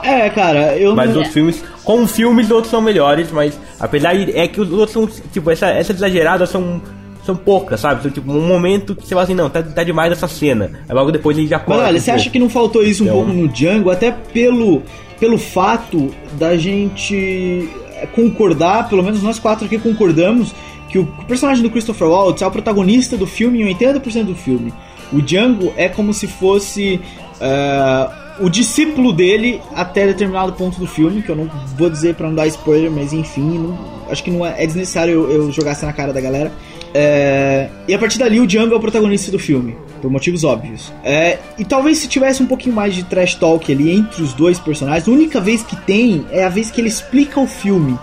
É, 0.02 0.30
cara, 0.30 0.76
eu 0.76 0.94
Mas 0.94 1.12
não... 1.14 1.20
os 1.22 1.28
filmes, 1.28 1.62
com 1.84 2.06
filmes, 2.06 2.46
os 2.46 2.52
outros 2.52 2.70
são 2.70 2.80
melhores, 2.80 3.30
mas 3.32 3.58
apesar 3.78 4.14
de. 4.14 4.34
É 4.36 4.46
que 4.48 4.60
os 4.60 4.70
outros 4.72 4.92
são, 4.92 5.06
tipo, 5.32 5.50
essa, 5.50 5.66
essas 5.68 5.96
exageradas 5.96 6.48
são. 6.48 6.80
São 7.26 7.36
poucas, 7.36 7.78
sabe? 7.80 8.02
São 8.02 8.10
tipo 8.10 8.32
um 8.32 8.40
momento 8.48 8.96
que 8.96 9.02
você 9.02 9.10
fala 9.10 9.24
assim, 9.24 9.34
não, 9.34 9.50
tá, 9.50 9.62
tá 9.62 9.84
demais 9.84 10.10
essa 10.10 10.26
cena. 10.26 10.70
Aí 10.88 10.94
logo 10.94 11.12
depois 11.12 11.36
ele 11.36 11.46
já 11.46 11.58
Mas 11.58 11.66
corta. 11.66 11.82
olha, 11.84 11.98
um 11.98 12.00
você 12.00 12.10
acha 12.10 12.18
pouco. 12.24 12.32
que 12.32 12.38
não 12.38 12.48
faltou 12.48 12.82
isso 12.82 13.02
um 13.02 13.06
Então- 13.06 13.18
pouco 13.18 13.32
no 13.32 13.46
Django, 13.46 13.90
até 13.90 14.10
pelo, 14.10 14.82
pelo 15.20 15.36
fato 15.36 16.10
da 16.38 16.56
gente 16.56 17.68
concordar, 18.14 18.88
pelo 18.88 19.02
menos 19.02 19.22
nós 19.22 19.38
quatro 19.38 19.66
aqui 19.66 19.78
concordamos, 19.78 20.54
que 20.88 20.98
o 20.98 21.06
personagem 21.28 21.62
do 21.62 21.68
Christopher 21.70 22.08
Waltz 22.08 22.40
é 22.40 22.46
o 22.46 22.50
protagonista 22.50 23.18
do 23.18 23.26
filme 23.26 23.60
em 23.62 23.66
80% 23.74 24.24
do 24.24 24.34
filme. 24.34 24.72
O 25.12 25.20
Django 25.20 25.72
é 25.76 25.88
como 25.88 26.12
se 26.14 26.26
fosse 26.26 27.00
é, 27.40 28.08
o 28.40 28.48
discípulo 28.48 29.12
dele 29.12 29.60
até 29.74 30.06
determinado 30.06 30.52
ponto 30.52 30.78
do 30.78 30.86
filme, 30.86 31.22
que 31.22 31.28
eu 31.30 31.36
não 31.36 31.50
vou 31.76 31.90
dizer 31.90 32.14
pra 32.14 32.28
não 32.28 32.34
dar 32.34 32.46
spoiler, 32.46 32.90
mas 32.90 33.12
enfim, 33.12 33.58
não- 33.58 33.78
acho 34.10 34.22
que 34.22 34.30
não 34.30 34.44
é, 34.46 34.62
é 34.62 34.66
desnecessário 34.66 35.12
eu, 35.12 35.30
eu 35.30 35.52
jogar 35.52 35.72
isso 35.72 35.84
na 35.86 35.92
cara 35.92 36.12
da 36.12 36.20
galera. 36.20 36.52
É, 36.92 37.68
e 37.86 37.94
a 37.94 37.98
partir 37.98 38.18
dali 38.18 38.40
o 38.40 38.46
Django 38.46 38.74
é 38.74 38.76
o 38.76 38.80
protagonista 38.80 39.30
do 39.30 39.38
filme, 39.38 39.76
por 40.02 40.10
motivos 40.10 40.42
óbvios. 40.42 40.92
É, 41.04 41.38
e 41.58 41.64
talvez 41.64 41.98
se 41.98 42.08
tivesse 42.08 42.42
um 42.42 42.46
pouquinho 42.46 42.74
mais 42.74 42.94
de 42.94 43.04
trash 43.04 43.34
talk 43.36 43.70
ali 43.70 43.90
entre 43.94 44.22
os 44.22 44.32
dois 44.32 44.58
personagens, 44.58 45.06
a 45.06 45.10
única 45.10 45.40
vez 45.40 45.62
que 45.62 45.76
tem 45.76 46.24
é 46.32 46.44
a 46.44 46.48
vez 46.48 46.70
que 46.70 46.80
ele 46.80 46.88
explica 46.88 47.38
o 47.38 47.46
filme. 47.46 47.96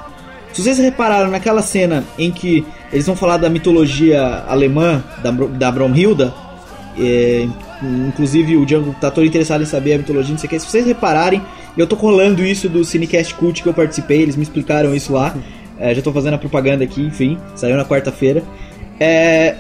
Se 0.54 0.62
vocês 0.64 0.78
repararam 0.78 1.30
naquela 1.30 1.62
cena 1.62 2.04
em 2.18 2.32
que 2.32 2.66
eles 2.92 3.06
vão 3.06 3.16
falar 3.16 3.38
da 3.38 3.50
mitologia 3.50 4.44
alemã, 4.48 5.04
da, 5.22 5.30
da 5.32 5.72
Bromhilda, 5.72 6.34
é, 7.00 7.48
inclusive 8.08 8.58
o 8.58 8.66
Django 8.66 8.96
tá 9.00 9.12
todo 9.12 9.26
interessado 9.26 9.62
em 9.62 9.66
saber 9.66 9.94
a 9.94 9.98
mitologia, 9.98 10.32
não 10.32 10.40
sei 10.40 10.48
o 10.48 10.50
que. 10.50 10.60
Se 10.60 10.66
vocês 10.66 10.86
repararem, 10.86 11.42
eu 11.78 11.86
tô 11.86 11.96
colando 11.96 12.44
isso 12.44 12.68
do 12.68 12.84
Cinecast 12.84 13.36
Cult 13.36 13.62
que 13.62 13.70
eu 13.70 13.74
participei, 13.74 14.22
eles 14.22 14.36
me 14.36 14.44
explicaram 14.44 14.96
isso 14.96 15.14
lá. 15.14 15.36
É, 15.80 15.94
já 15.94 16.02
tô 16.02 16.12
fazendo 16.12 16.34
a 16.34 16.38
propaganda 16.38 16.84
aqui, 16.84 17.02
enfim, 17.02 17.38
saiu 17.56 17.78
na 17.78 17.86
quarta-feira. 17.86 18.44
É, 19.00 19.56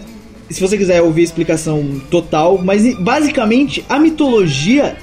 se 0.49 0.61
você 0.61 0.77
quiser 0.77 1.01
ouvir 1.01 1.21
a 1.21 1.25
explicação 1.25 2.01
total, 2.09 2.57
mas 2.57 2.95
basicamente 2.97 3.85
a 3.87 3.99
mitologia 3.99 4.95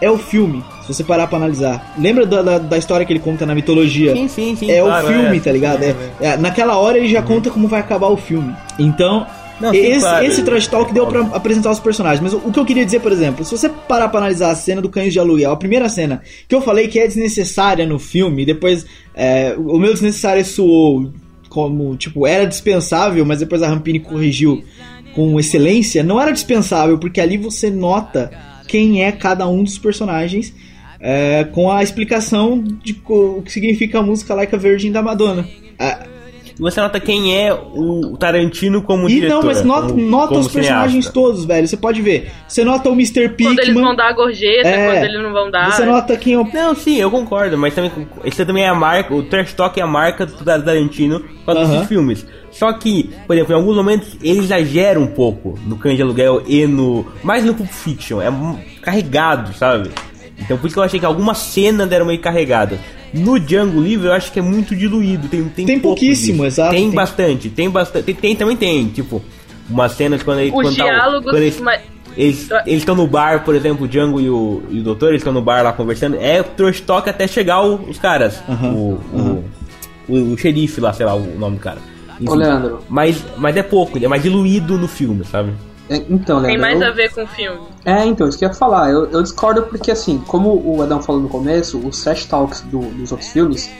é 0.00 0.10
o 0.10 0.18
filme. 0.18 0.64
Se 0.82 0.94
você 0.94 1.04
parar 1.04 1.26
pra 1.26 1.36
analisar. 1.36 1.94
Lembra 1.98 2.24
da, 2.24 2.42
da, 2.42 2.58
da 2.58 2.78
história 2.78 3.04
que 3.04 3.12
ele 3.12 3.18
conta 3.18 3.44
na 3.44 3.54
mitologia? 3.54 4.12
Sim, 4.12 4.28
sim, 4.28 4.56
sim. 4.56 4.70
é 4.70 4.80
claro, 4.80 5.06
o 5.06 5.10
filme, 5.10 5.36
é. 5.36 5.40
tá 5.40 5.52
ligado? 5.52 5.82
É, 5.82 5.96
é, 6.20 6.36
naquela 6.36 6.76
hora 6.76 6.96
ele 6.96 7.08
já 7.08 7.22
conta 7.22 7.50
como 7.50 7.66
vai 7.66 7.80
acabar 7.80 8.08
o 8.08 8.16
filme. 8.16 8.54
Então, 8.78 9.26
Não, 9.60 9.72
esse, 9.72 10.00
claro. 10.00 10.26
esse 10.26 10.42
trash 10.42 10.66
talk 10.66 10.92
deu 10.92 11.06
pra 11.06 11.20
apresentar 11.32 11.70
os 11.70 11.80
personagens. 11.80 12.20
Mas 12.20 12.32
o, 12.32 12.52
que 12.52 12.58
eu 12.58 12.64
queria 12.64 12.84
dizer, 12.84 13.00
por 13.00 13.10
exemplo, 13.10 13.44
se 13.44 13.50
você 13.50 13.68
parar 13.68 14.08
pra 14.08 14.18
analisar 14.20 14.50
a 14.50 14.54
cena 14.54 14.82
do 14.82 14.88
Cães 14.88 15.12
de 15.12 15.18
Aluguel, 15.18 15.50
a 15.50 15.56
primeira 15.56 15.88
cena, 15.88 16.22
que 16.46 16.54
eu 16.54 16.60
falei 16.60 16.88
que 16.88 16.98
é 16.98 17.06
desnecessária 17.06 17.86
no 17.86 17.98
filme, 17.98 18.44
depois 18.44 18.84
é, 19.14 19.54
o 19.56 19.78
meu 19.78 19.92
desnecessário 19.92 20.44
soou 20.44 21.10
como, 21.48 21.96
tipo, 21.96 22.26
era 22.26 22.44
dispensável, 22.44 23.24
mas 23.24 23.38
depois 23.38 23.62
a 23.62 23.68
Rampini 23.68 23.98
corrigiu 23.98 24.62
com 25.14 25.40
excelência, 25.40 26.04
não 26.04 26.20
era 26.20 26.30
dispensável, 26.30 26.98
porque 26.98 27.20
ali 27.20 27.38
você 27.38 27.70
nota 27.70 28.30
quem 28.68 29.02
é 29.02 29.10
cada 29.10 29.48
um 29.48 29.64
dos 29.64 29.78
personagens 29.78 30.52
é, 31.00 31.44
com 31.44 31.70
a 31.70 31.82
explicação 31.82 32.62
de 32.62 33.00
o 33.08 33.40
que 33.42 33.50
significa 33.50 34.00
a 34.00 34.02
música 34.02 34.34
Like 34.34 34.54
a 34.54 34.58
Virgin 34.58 34.92
da 34.92 35.00
Madonna. 35.00 35.48
Ah, 36.58 36.62
Você 36.62 36.80
nota 36.80 36.98
quem 36.98 37.36
é 37.36 37.52
o 37.52 38.16
Tarantino 38.18 38.80
como 38.82 39.08
e 39.08 39.14
diretor. 39.14 39.34
não, 39.36 39.42
mas 39.44 39.62
nota, 39.62 39.88
como- 39.88 40.02
nota 40.10 40.28
como 40.28 40.40
os 40.40 40.48
personagens 40.48 40.90
cineasta. 41.04 41.12
todos, 41.12 41.44
velho. 41.44 41.68
Você 41.68 41.76
pode 41.76 42.00
ver. 42.00 42.30
Você 42.48 42.64
nota 42.64 42.88
o 42.88 42.92
Mr. 42.94 43.28
Pickman. 43.28 43.54
Quando 43.56 43.58
eles 43.60 43.74
vão 43.74 43.94
dar 43.94 44.08
a 44.08 44.12
gorjeta, 44.12 44.68
É. 44.68 44.86
quando 44.92 45.04
eles 45.04 45.22
não 45.22 45.32
vão 45.32 45.50
dar. 45.50 45.70
Você 45.72 45.84
nota 45.84 46.16
quem 46.16 46.32
é 46.34 46.38
o. 46.38 46.44
Não, 46.52 46.74
sim, 46.74 46.96
eu 46.96 47.10
concordo, 47.10 47.58
mas 47.58 47.74
também 47.74 47.90
esse 48.24 48.44
também 48.44 48.64
é 48.64 48.68
a 48.68 48.74
marca, 48.74 49.14
o 49.14 49.22
trash 49.22 49.52
talk 49.52 49.78
é 49.78 49.82
a 49.82 49.86
marca 49.86 50.24
do 50.24 50.32
Tarantino 50.44 51.22
para 51.44 51.60
Aham. 51.60 51.74
esses 51.76 51.88
filmes. 51.88 52.26
Só 52.50 52.72
que, 52.72 53.10
por 53.26 53.34
exemplo, 53.36 53.52
em 53.52 53.56
alguns 53.56 53.76
momentos 53.76 54.16
ele 54.22 54.38
exagera 54.38 54.98
um 54.98 55.06
pouco 55.06 55.58
no 55.66 55.76
Cães 55.76 55.96
de 55.96 56.02
Aluguel 56.02 56.42
e 56.46 56.66
no 56.66 57.04
mais 57.22 57.44
no 57.44 57.52
Pulp 57.52 57.68
Fiction, 57.68 58.22
é 58.22 58.32
carregado, 58.80 59.52
sabe? 59.54 59.90
Então 60.38 60.56
por 60.58 60.66
isso 60.66 60.74
que 60.74 60.80
eu 60.80 60.82
achei 60.84 61.00
que 61.00 61.06
algumas 61.06 61.38
cenas 61.38 61.90
eram 61.90 62.06
meio 62.06 62.20
carregadas. 62.20 62.78
No 63.14 63.38
Django 63.40 63.80
Livre 63.80 64.06
eu 64.08 64.12
acho 64.12 64.30
que 64.32 64.38
é 64.38 64.42
muito 64.42 64.74
diluído, 64.76 65.28
tem 65.28 65.44
tem, 65.44 65.64
Tem 65.66 65.78
pouquíssimo, 65.80 66.44
disso. 66.44 66.46
exato, 66.60 66.70
Tem, 66.72 66.82
tem- 66.86 66.90
bastante, 66.94 67.48
tem 67.48 67.70
bastante, 67.70 68.04
tem, 68.04 68.14
tem- 68.14 68.36
também 68.36 68.56
tem, 68.56 68.86
tipo, 68.88 69.22
umas 69.70 69.92
cenas 69.92 70.22
quando 70.22 70.40
ele 70.40 70.50
Os 70.50 70.54
quando 70.54 70.76
tá 70.76 70.84
diálogos. 70.84 71.30
quando 71.30 71.42
eles- 71.42 71.60
mas- 71.60 71.80
eles 72.16 72.48
estão 72.66 72.94
no 72.94 73.06
bar, 73.06 73.44
por 73.44 73.54
exemplo, 73.54 73.84
o 73.84 73.88
Django 73.88 74.20
e 74.20 74.28
o, 74.28 74.62
e 74.70 74.80
o 74.80 74.82
Doutor, 74.82 75.10
eles 75.10 75.20
estão 75.20 75.32
no 75.32 75.40
bar 75.42 75.62
lá 75.62 75.72
conversando. 75.72 76.16
É 76.20 76.42
trash 76.42 76.80
talk 76.80 77.08
até 77.08 77.26
chegar 77.26 77.62
o- 77.62 77.88
os 77.88 77.98
caras. 77.98 78.42
Aham, 78.48 78.72
o, 78.72 79.00
o, 79.12 79.44
o, 80.08 80.32
o 80.32 80.38
xerife 80.38 80.80
lá, 80.80 80.92
sei 80.92 81.06
lá 81.06 81.14
o 81.14 81.38
nome 81.38 81.56
do 81.56 81.60
cara. 81.62 81.78
Enfim, 82.20 82.30
Ô, 82.30 82.34
Leandro. 82.34 82.78
Mas, 82.88 83.22
mas 83.36 83.56
é 83.56 83.62
pouco, 83.62 83.98
ele 83.98 84.06
é 84.06 84.08
mais 84.08 84.22
diluído 84.22 84.78
no 84.78 84.88
filme, 84.88 85.24
sabe? 85.24 85.52
É, 85.88 85.96
Então, 86.08 86.40
Tem 86.42 86.56
Leandro. 86.56 86.60
mais 86.60 86.80
eu- 86.80 86.86
a 86.88 86.90
ver 86.90 87.12
com 87.14 87.22
o 87.22 87.26
filme. 87.28 87.60
É, 87.84 88.04
então, 88.04 88.28
isso 88.28 88.36
que 88.38 88.44
eu 88.44 88.48
ia 88.48 88.54
falar. 88.54 88.90
Eu, 88.90 89.06
eu 89.10 89.22
discordo 89.22 89.62
porque, 89.62 89.90
assim, 89.90 90.18
como 90.26 90.50
o 90.64 90.82
Adão 90.82 91.00
falou 91.00 91.20
no 91.20 91.28
começo, 91.28 91.78
os 91.78 92.02
trash 92.02 92.24
talks 92.26 92.60
do- 92.62 92.80
dos 92.80 93.12
outros 93.12 93.30
filmes 93.30 93.70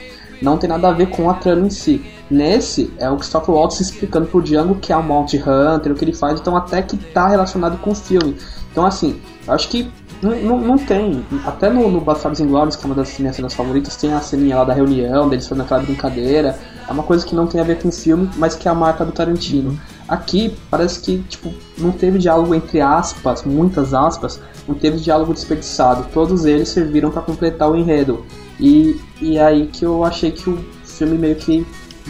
não 0.41 0.57
tem 0.57 0.69
nada 0.69 0.87
a 0.87 0.91
ver 0.91 1.07
com 1.07 1.29
a 1.29 1.33
trama 1.33 1.67
em 1.67 1.69
si. 1.69 2.01
Nesse, 2.29 2.91
é 2.97 3.09
o 3.09 3.15
Christopher 3.17 3.53
Waltz 3.55 3.79
explicando 3.79 4.27
pro 4.27 4.41
Django 4.41 4.75
que 4.75 4.93
é 4.93 4.97
o 4.97 5.03
Mount 5.03 5.33
Hunter, 5.33 5.91
o 5.91 5.95
que 5.95 6.03
ele 6.05 6.13
faz, 6.13 6.39
então 6.39 6.55
até 6.55 6.81
que 6.81 6.95
tá 6.97 7.27
relacionado 7.27 7.77
com 7.79 7.91
o 7.91 7.95
filme. 7.95 8.37
Então, 8.71 8.85
assim, 8.85 9.19
eu 9.47 9.53
acho 9.53 9.67
que 9.69 9.89
não, 10.21 10.31
não, 10.35 10.59
não 10.61 10.77
tem. 10.77 11.25
Até 11.45 11.69
no, 11.69 11.89
no 11.89 11.99
Bastardos 12.01 12.39
Inglórios, 12.39 12.75
que 12.75 12.83
é 12.83 12.85
uma 12.85 12.95
das 12.95 13.17
minhas 13.19 13.35
cenas 13.35 13.53
favoritas, 13.53 13.95
tem 13.95 14.13
a 14.13 14.19
ceninha 14.19 14.57
lá 14.57 14.63
da 14.63 14.73
reunião, 14.73 15.27
deles 15.29 15.47
fazendo 15.47 15.63
aquela 15.65 15.81
brincadeira. 15.81 16.57
É 16.87 16.91
uma 16.91 17.03
coisa 17.03 17.25
que 17.25 17.35
não 17.35 17.47
tem 17.47 17.59
a 17.59 17.63
ver 17.63 17.79
com 17.81 17.89
o 17.89 17.91
filme, 17.91 18.29
mas 18.37 18.55
que 18.55 18.67
é 18.67 18.71
a 18.71 18.75
marca 18.75 19.03
do 19.05 19.11
Tarantino. 19.11 19.77
Aqui, 20.07 20.55
parece 20.71 21.01
que, 21.01 21.19
tipo, 21.23 21.53
não 21.77 21.91
teve 21.91 22.17
diálogo 22.17 22.55
entre 22.55 22.79
aspas, 22.79 23.43
muitas 23.43 23.93
aspas, 23.93 24.39
não 24.67 24.73
teve 24.73 24.97
diálogo 24.97 25.33
desperdiçado. 25.33 26.07
Todos 26.13 26.45
eles 26.45 26.69
serviram 26.69 27.11
para 27.11 27.21
completar 27.21 27.69
o 27.69 27.75
enredo. 27.75 28.25
E, 28.59 28.99
e 29.21 29.37
é 29.37 29.43
aí 29.43 29.67
que 29.67 29.85
eu 29.85 30.03
achei 30.03 30.31
que 30.31 30.49
o 30.49 30.57
filme 30.85 31.17
meio 31.17 31.35
que 31.35 31.65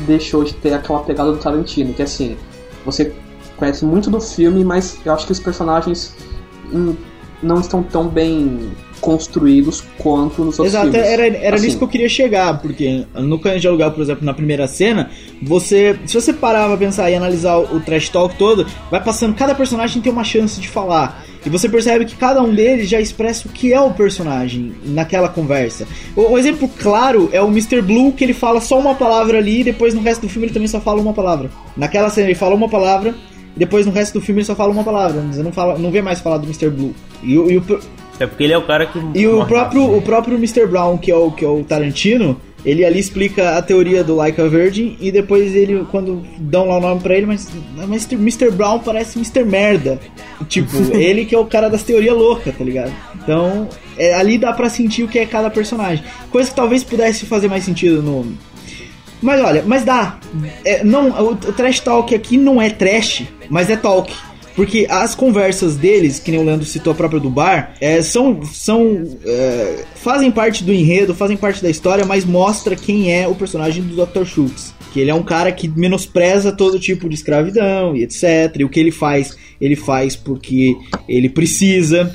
deixou 0.05 0.43
de 0.43 0.53
ter 0.53 0.73
aquela 0.73 0.99
pegada 0.99 1.31
do 1.31 1.39
Tarantino, 1.39 1.93
que 1.93 2.03
assim, 2.03 2.37
você 2.85 3.13
conhece 3.57 3.83
muito 3.83 4.09
do 4.09 4.21
filme, 4.21 4.63
mas 4.63 4.99
eu 5.03 5.13
acho 5.13 5.25
que 5.25 5.31
os 5.31 5.39
personagens 5.39 6.15
hum, 6.71 6.95
não 7.41 7.59
estão 7.59 7.81
tão 7.81 8.07
bem 8.07 8.71
construídos 8.99 9.83
quanto 9.97 10.43
nos 10.43 10.59
outros 10.59 10.73
Exato, 10.75 10.91
filmes. 10.91 11.07
era, 11.09 11.27
era 11.27 11.55
Assim, 11.55 11.65
nisso 11.65 11.77
que 11.77 11.83
eu 11.83 11.87
queria 11.87 12.09
chegar, 12.09 12.59
porque 12.61 13.05
no 13.15 13.39
Cães 13.39 13.61
de 13.61 13.67
Aluguel, 13.67 13.91
por 13.91 14.01
exemplo, 14.01 14.25
na 14.25 14.33
primeira 14.33 14.67
cena, 14.67 15.09
você, 15.41 15.97
se 16.05 16.13
você 16.13 16.33
parar 16.33 16.67
pra 16.67 16.77
pensar 16.77 17.09
e 17.09 17.15
analisar 17.15 17.57
o, 17.57 17.77
o 17.77 17.79
trash 17.79 18.09
talk 18.09 18.35
todo, 18.35 18.65
vai 18.91 19.03
passando, 19.03 19.35
cada 19.35 19.53
personagem 19.55 20.01
tem 20.01 20.11
uma 20.11 20.23
chance 20.23 20.59
de 20.59 20.67
falar. 20.67 21.23
E 21.45 21.49
você 21.49 21.69
percebe 21.69 22.03
que 22.05 22.15
cada 22.15 22.41
um 22.41 22.53
deles 22.53 22.89
já 22.89 22.99
expressa 22.99 23.47
o 23.47 23.51
que 23.51 23.71
é 23.71 23.79
o 23.79 23.91
personagem 23.91 24.73
naquela 24.83 25.29
conversa. 25.29 25.87
O- 26.15 26.33
Um 26.33 26.37
exemplo 26.37 26.67
claro 26.77 27.29
é 27.31 27.41
o 27.41 27.47
Mr. 27.47 27.81
Blue, 27.81 28.11
que 28.11 28.23
ele 28.23 28.33
fala 28.33 28.59
só 28.59 28.77
uma 28.77 28.95
palavra 28.95 29.37
ali 29.37 29.61
e 29.61 29.63
depois 29.63 29.93
no 29.93 30.01
resto 30.01 30.21
do 30.23 30.29
filme 30.29 30.47
ele 30.47 30.53
também 30.53 30.67
só 30.67 30.81
fala 30.81 30.99
uma 31.01 31.13
palavra. 31.13 31.49
Naquela 31.77 32.09
cena 32.09 32.27
ele 32.27 32.35
fala 32.35 32.53
uma 32.55 32.67
palavra 32.67 33.15
e 33.55 33.59
depois 33.59 33.85
no 33.85 33.93
resto 33.93 34.19
do 34.19 34.21
filme 34.21 34.39
ele 34.41 34.45
só 34.45 34.55
fala 34.55 34.73
uma 34.73 34.83
palavra. 34.83 35.21
Você 35.31 35.41
não, 35.41 35.53
fala, 35.53 35.77
não 35.77 35.89
vê 35.89 36.01
mais 36.01 36.19
falar 36.19 36.37
do 36.37 36.43
Mr. 36.45 36.69
Blue. 36.69 36.93
E, 37.23 37.33
e 37.33 37.57
o, 37.57 37.79
É 38.19 38.25
porque 38.25 38.43
ele 38.43 38.53
é 38.53 38.57
o 38.57 38.65
cara 38.65 38.85
que. 38.85 38.99
e 39.13 39.27
o 39.27 39.45
próprio, 39.45 39.95
o 39.97 40.01
próprio 40.01 40.37
Mr. 40.37 40.65
Brown, 40.65 40.97
que 40.97 41.11
é, 41.11 41.15
o, 41.15 41.31
que 41.31 41.45
é 41.45 41.47
o 41.47 41.63
Tarantino, 41.63 42.39
ele 42.65 42.83
ali 42.83 42.99
explica 42.99 43.57
a 43.57 43.61
teoria 43.61 44.03
do 44.03 44.15
Like 44.15 44.41
a 44.41 44.47
Virgin 44.47 44.97
e 44.99 45.11
depois 45.11 45.55
ele, 45.55 45.85
quando 45.91 46.23
dão 46.37 46.67
lá 46.67 46.77
o 46.77 46.81
nome 46.81 46.99
pra 46.99 47.15
ele, 47.15 47.25
mas, 47.25 47.47
mas 47.87 48.11
Mr. 48.11 48.51
Brown 48.51 48.79
parece 48.79 49.17
Mr. 49.17 49.45
Merda. 49.45 49.99
Tipo, 50.49 50.75
ele 50.97 51.25
que 51.25 51.35
é 51.35 51.39
o 51.39 51.45
cara 51.45 51.69
das 51.69 51.83
teorias 51.83 52.15
loucas, 52.15 52.55
tá 52.57 52.63
ligado? 52.63 52.91
Então, 53.15 53.69
é, 53.97 54.15
ali 54.15 54.37
dá 54.37 54.51
pra 54.51 54.69
sentir 54.69 55.03
o 55.03 55.07
que 55.07 55.19
é 55.19 55.25
cada 55.25 55.49
personagem. 55.49 56.03
Coisa 56.31 56.49
que 56.49 56.55
talvez 56.55 56.83
pudesse 56.83 57.25
fazer 57.25 57.47
mais 57.47 57.63
sentido 57.63 58.01
no. 58.01 58.33
Mas 59.21 59.41
olha, 59.41 59.63
mas 59.65 59.85
dá. 59.85 60.19
É, 60.65 60.83
não, 60.83 61.09
o, 61.09 61.31
o 61.31 61.35
trash 61.35 61.79
talk 61.79 62.13
aqui 62.13 62.37
não 62.37 62.61
é 62.61 62.69
trash, 62.69 63.23
mas 63.49 63.69
é 63.69 63.75
talk. 63.75 64.13
Porque 64.57 64.87
as 64.89 65.13
conversas 65.13 65.75
deles, 65.75 66.17
que 66.17 66.31
nem 66.31 66.39
o 66.39 66.43
Leandro 66.43 66.65
citou 66.65 66.91
a 66.91 66.95
própria 66.95 67.19
do 67.19 67.29
bar, 67.29 67.75
é, 67.79 68.01
são. 68.01 68.43
são 68.43 69.07
é, 69.23 69.83
fazem 69.93 70.31
parte 70.31 70.63
do 70.63 70.73
enredo, 70.73 71.13
fazem 71.13 71.37
parte 71.37 71.61
da 71.61 71.69
história, 71.69 72.03
mas 72.03 72.25
mostra 72.25 72.75
quem 72.75 73.13
é 73.13 73.27
o 73.27 73.35
personagem 73.35 73.83
do 73.83 74.03
Dr. 74.03 74.25
Schultz. 74.25 74.73
Que 74.91 74.99
ele 74.99 75.11
é 75.11 75.13
um 75.13 75.21
cara 75.21 75.51
que 75.51 75.67
menospreza 75.67 76.51
todo 76.51 76.79
tipo 76.79 77.07
de 77.07 77.13
escravidão 77.13 77.95
e 77.95 78.01
etc. 78.01 78.55
E 78.57 78.63
o 78.63 78.69
que 78.69 78.79
ele 78.79 78.89
faz, 78.89 79.37
ele 79.61 79.75
faz 79.75 80.15
porque 80.15 80.75
ele 81.07 81.29
precisa 81.29 82.11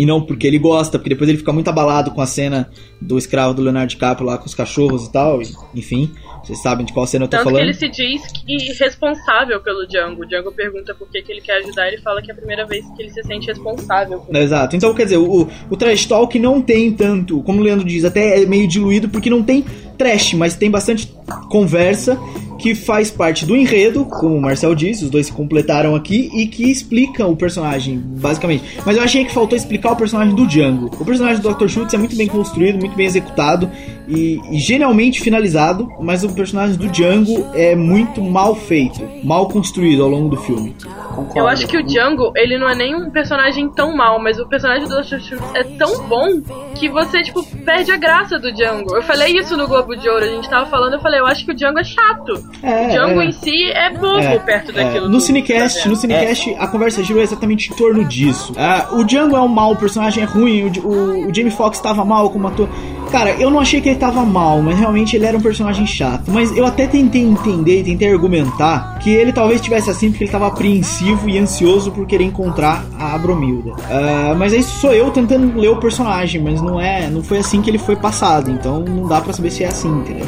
e 0.00 0.06
não 0.06 0.20
porque 0.22 0.46
ele 0.46 0.60
gosta, 0.60 0.96
porque 0.96 1.08
depois 1.08 1.28
ele 1.28 1.38
fica 1.38 1.52
muito 1.52 1.66
abalado 1.68 2.12
com 2.12 2.20
a 2.20 2.26
cena 2.26 2.70
do 3.00 3.18
escravo 3.18 3.52
do 3.52 3.62
Leonardo 3.62 3.90
DiCaprio 3.90 4.24
lá 4.26 4.38
com 4.38 4.46
os 4.46 4.54
cachorros 4.54 5.06
e 5.06 5.12
tal, 5.12 5.42
e- 5.42 5.48
enfim, 5.74 6.12
vocês 6.44 6.62
sabem 6.62 6.86
de 6.86 6.92
qual 6.92 7.04
cena 7.04 7.24
eu 7.24 7.28
tô 7.28 7.36
Tanto 7.36 7.46
que 7.48 7.52
falando. 7.52 7.64
ele 7.64 7.74
se 7.74 7.88
diz 7.88 8.22
que 8.30 8.72
responsável 8.78 9.60
pelo 9.60 9.86
Django. 9.88 10.22
O 10.22 10.26
Django 10.26 10.52
pergunta 10.52 10.94
por 10.94 11.08
que, 11.10 11.20
que 11.20 11.32
ele 11.32 11.40
quer 11.40 11.58
ajudar, 11.64 11.88
ele 11.88 11.98
fala 11.98 12.22
que 12.22 12.30
é 12.30 12.32
a 12.32 12.36
primeira 12.36 12.64
vez 12.64 12.84
que 12.96 13.02
ele 13.02 13.10
se 13.10 13.22
sente 13.24 13.48
responsável. 13.48 14.20
por 14.20 14.36
Exato, 14.36 14.76
então 14.76 14.94
quer 14.94 15.04
dizer, 15.04 15.16
o, 15.18 15.48
o 15.68 15.76
trash 15.76 16.06
talk 16.06 16.38
não 16.38 16.62
tem 16.62 16.92
tanto, 16.92 17.42
como 17.42 17.60
o 17.60 17.62
Leandro 17.64 17.84
diz, 17.86 18.04
até 18.04 18.40
é 18.42 18.46
meio 18.46 18.68
diluído 18.68 19.08
porque 19.08 19.28
não 19.28 19.42
tem 19.42 19.64
trash, 19.98 20.34
mas 20.34 20.54
tem 20.54 20.70
bastante 20.70 21.12
conversa 21.50 22.18
que 22.58 22.74
faz 22.74 23.10
parte 23.10 23.46
do 23.46 23.56
enredo, 23.56 24.04
como 24.04 24.36
o 24.36 24.42
Marcel 24.42 24.74
disse, 24.74 25.04
os 25.04 25.10
dois 25.10 25.26
se 25.26 25.32
completaram 25.32 25.94
aqui, 25.94 26.28
e 26.34 26.46
que 26.46 26.68
explica 26.68 27.24
o 27.26 27.36
personagem, 27.36 27.98
basicamente. 27.98 28.64
Mas 28.84 28.96
eu 28.96 29.02
achei 29.02 29.24
que 29.24 29.32
faltou 29.32 29.56
explicar 29.56 29.92
o 29.92 29.96
personagem 29.96 30.34
do 30.34 30.46
Django. 30.46 30.90
O 31.00 31.04
personagem 31.04 31.40
do 31.40 31.54
Dr. 31.54 31.68
Schultz 31.68 31.94
é 31.94 31.96
muito 31.98 32.16
bem 32.16 32.26
construído, 32.26 32.78
muito 32.78 32.96
bem 32.96 33.06
executado 33.06 33.70
e, 34.08 34.40
e 34.50 34.58
genialmente 34.58 35.20
finalizado, 35.20 35.88
mas 36.00 36.24
o 36.24 36.34
personagem 36.34 36.76
do 36.76 36.88
Django 36.88 37.48
é 37.54 37.76
muito 37.76 38.20
mal 38.20 38.56
feito, 38.56 39.00
mal 39.22 39.48
construído 39.48 40.02
ao 40.02 40.08
longo 40.08 40.28
do 40.28 40.36
filme. 40.36 40.74
Concordo. 41.14 41.38
Eu 41.38 41.48
acho 41.48 41.66
que 41.66 41.76
o 41.76 41.82
Django, 41.82 42.32
ele 42.36 42.58
não 42.58 42.68
é 42.68 42.74
nem 42.74 42.94
um 42.94 43.10
personagem 43.10 43.68
tão 43.70 43.96
mal, 43.96 44.20
mas 44.20 44.38
o 44.38 44.48
personagem 44.48 44.88
do 44.88 44.96
Dr. 44.96 45.18
Schultz 45.18 45.54
é 45.54 45.64
tão 45.64 46.06
bom 46.06 46.40
que 46.74 46.88
você, 46.88 47.22
tipo, 47.22 47.44
perde 47.64 47.90
a 47.90 47.96
graça 47.96 48.38
do 48.38 48.52
Django. 48.52 48.94
Eu 48.94 49.02
falei 49.02 49.36
isso 49.36 49.56
no 49.56 49.66
Globo 49.66 49.87
de 49.96 50.08
Ouro, 50.08 50.24
a 50.24 50.28
gente 50.28 50.48
tava 50.48 50.66
falando, 50.66 50.94
eu 50.94 51.00
falei, 51.00 51.20
eu 51.20 51.26
acho 51.26 51.44
que 51.44 51.52
o 51.52 51.54
Django 51.54 51.78
é 51.78 51.84
chato. 51.84 52.44
É, 52.62 52.86
o 52.86 52.90
Django 52.90 53.20
é. 53.20 53.26
em 53.26 53.32
si 53.32 53.70
é 53.70 53.90
bobo 53.90 54.18
É, 54.18 54.38
perto 54.38 54.70
é. 54.70 54.74
daquilo. 54.74 55.08
No. 55.08 55.20
Cinecast, 55.20 55.88
no 55.88 55.96
Cinecast 55.96 56.54
a 56.58 56.66
conversa 56.66 57.02
girou 57.02 57.22
exatamente 57.22 57.72
em 57.72 57.76
torno 57.76 58.04
disso. 58.04 58.52
Ah, 58.56 58.88
o 58.92 59.04
Django 59.04 59.36
é 59.36 59.40
um 59.40 59.48
mal, 59.48 59.72
o 59.72 59.76
personagem 59.76 60.22
é 60.22 60.26
ruim, 60.26 60.64
o, 60.64 60.86
o, 60.86 61.28
o 61.28 61.34
Jamie 61.34 61.50
Foxx 61.50 61.80
tava 61.80 62.04
mal 62.04 62.30
como 62.30 62.48
ator. 62.48 62.68
Cara, 63.10 63.30
eu 63.32 63.50
não 63.50 63.60
achei 63.60 63.80
que 63.80 63.88
ele 63.88 63.98
tava 63.98 64.24
mal, 64.24 64.60
mas 64.60 64.78
realmente 64.78 65.16
ele 65.16 65.24
era 65.24 65.36
um 65.36 65.40
personagem 65.40 65.86
chato. 65.86 66.30
Mas 66.30 66.54
eu 66.56 66.66
até 66.66 66.86
tentei 66.86 67.22
entender 67.22 67.80
e 67.80 67.84
tentei 67.84 68.12
argumentar 68.12 68.98
que 68.98 69.10
ele 69.10 69.32
talvez 69.32 69.60
tivesse 69.60 69.90
assim 69.90 70.10
porque 70.10 70.24
ele 70.24 70.30
tava 70.30 70.46
apreensivo 70.46 71.28
e 71.28 71.38
ansioso 71.38 71.90
por 71.90 72.06
querer 72.06 72.24
encontrar 72.24 72.84
a 72.98 73.16
Bromilda. 73.16 73.72
Ah, 73.90 74.34
mas 74.36 74.52
isso 74.52 74.78
sou 74.80 74.92
eu 74.92 75.10
tentando 75.10 75.58
ler 75.58 75.68
o 75.68 75.76
personagem, 75.76 76.42
mas 76.42 76.60
não 76.60 76.80
é, 76.80 77.08
não 77.08 77.22
foi 77.22 77.38
assim 77.38 77.62
que 77.62 77.70
ele 77.70 77.78
foi 77.78 77.96
passado, 77.96 78.50
então 78.50 78.80
não 78.80 79.08
dá 79.08 79.20
pra 79.20 79.32
saber 79.32 79.50
se 79.50 79.64
é 79.64 79.68
assim, 79.68 79.88
entendeu? 79.88 80.26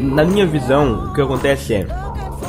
Na 0.00 0.24
minha 0.24 0.46
visão, 0.46 1.10
o 1.10 1.12
que 1.12 1.20
acontece 1.20 1.74
é. 1.74 1.86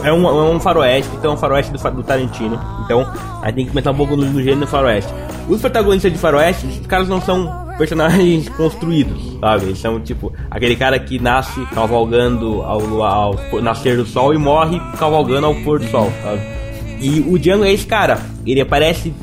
É 0.02 0.14
um, 0.14 0.26
é 0.26 0.50
um 0.50 0.60
faroeste, 0.62 1.10
então 1.18 1.32
é 1.32 1.34
um 1.34 1.38
faroeste 1.38 1.74
do, 1.74 1.92
do 1.92 2.04
Tarantino. 2.04 2.58
Então, 2.86 3.02
a 3.42 3.48
gente 3.48 3.56
tem 3.56 3.66
que 3.66 3.72
comentar 3.72 3.92
um 3.92 3.98
pouco 3.98 4.16
no, 4.16 4.26
no 4.26 4.42
gênero 4.42 4.66
faroeste. 4.66 5.14
Os 5.50 5.60
protagonistas 5.60 6.14
de 6.14 6.18
faroeste, 6.18 6.66
os 6.68 6.88
caras 6.88 7.10
não 7.10 7.20
são 7.20 7.69
personagens 7.80 8.48
construídos, 8.56 9.38
sabe? 9.40 9.66
Eles 9.66 9.80
são 9.80 10.00
tipo 10.00 10.32
aquele 10.52 10.76
cara 10.76 11.00
que 11.00 11.18
nasce 11.18 11.60
cavalgando 11.74 12.62
ao, 12.62 13.02
ao 13.04 13.34
pôr- 13.50 13.62
nascer 13.64 13.98
do 13.98 14.06
sol 14.06 14.34
e 14.34 14.38
morre 14.38 14.80
cavalgando 15.00 15.48
ao 15.48 15.56
pôr 15.56 15.80
do 15.80 15.88
sol, 15.88 16.12
sabe? 16.22 16.42
E 17.02 17.22
o 17.28 17.40
Django 17.40 17.64
é 17.64 17.72
esse 17.72 17.86
cara. 17.88 18.20
Ele 18.46 18.60
aparece 18.60 19.14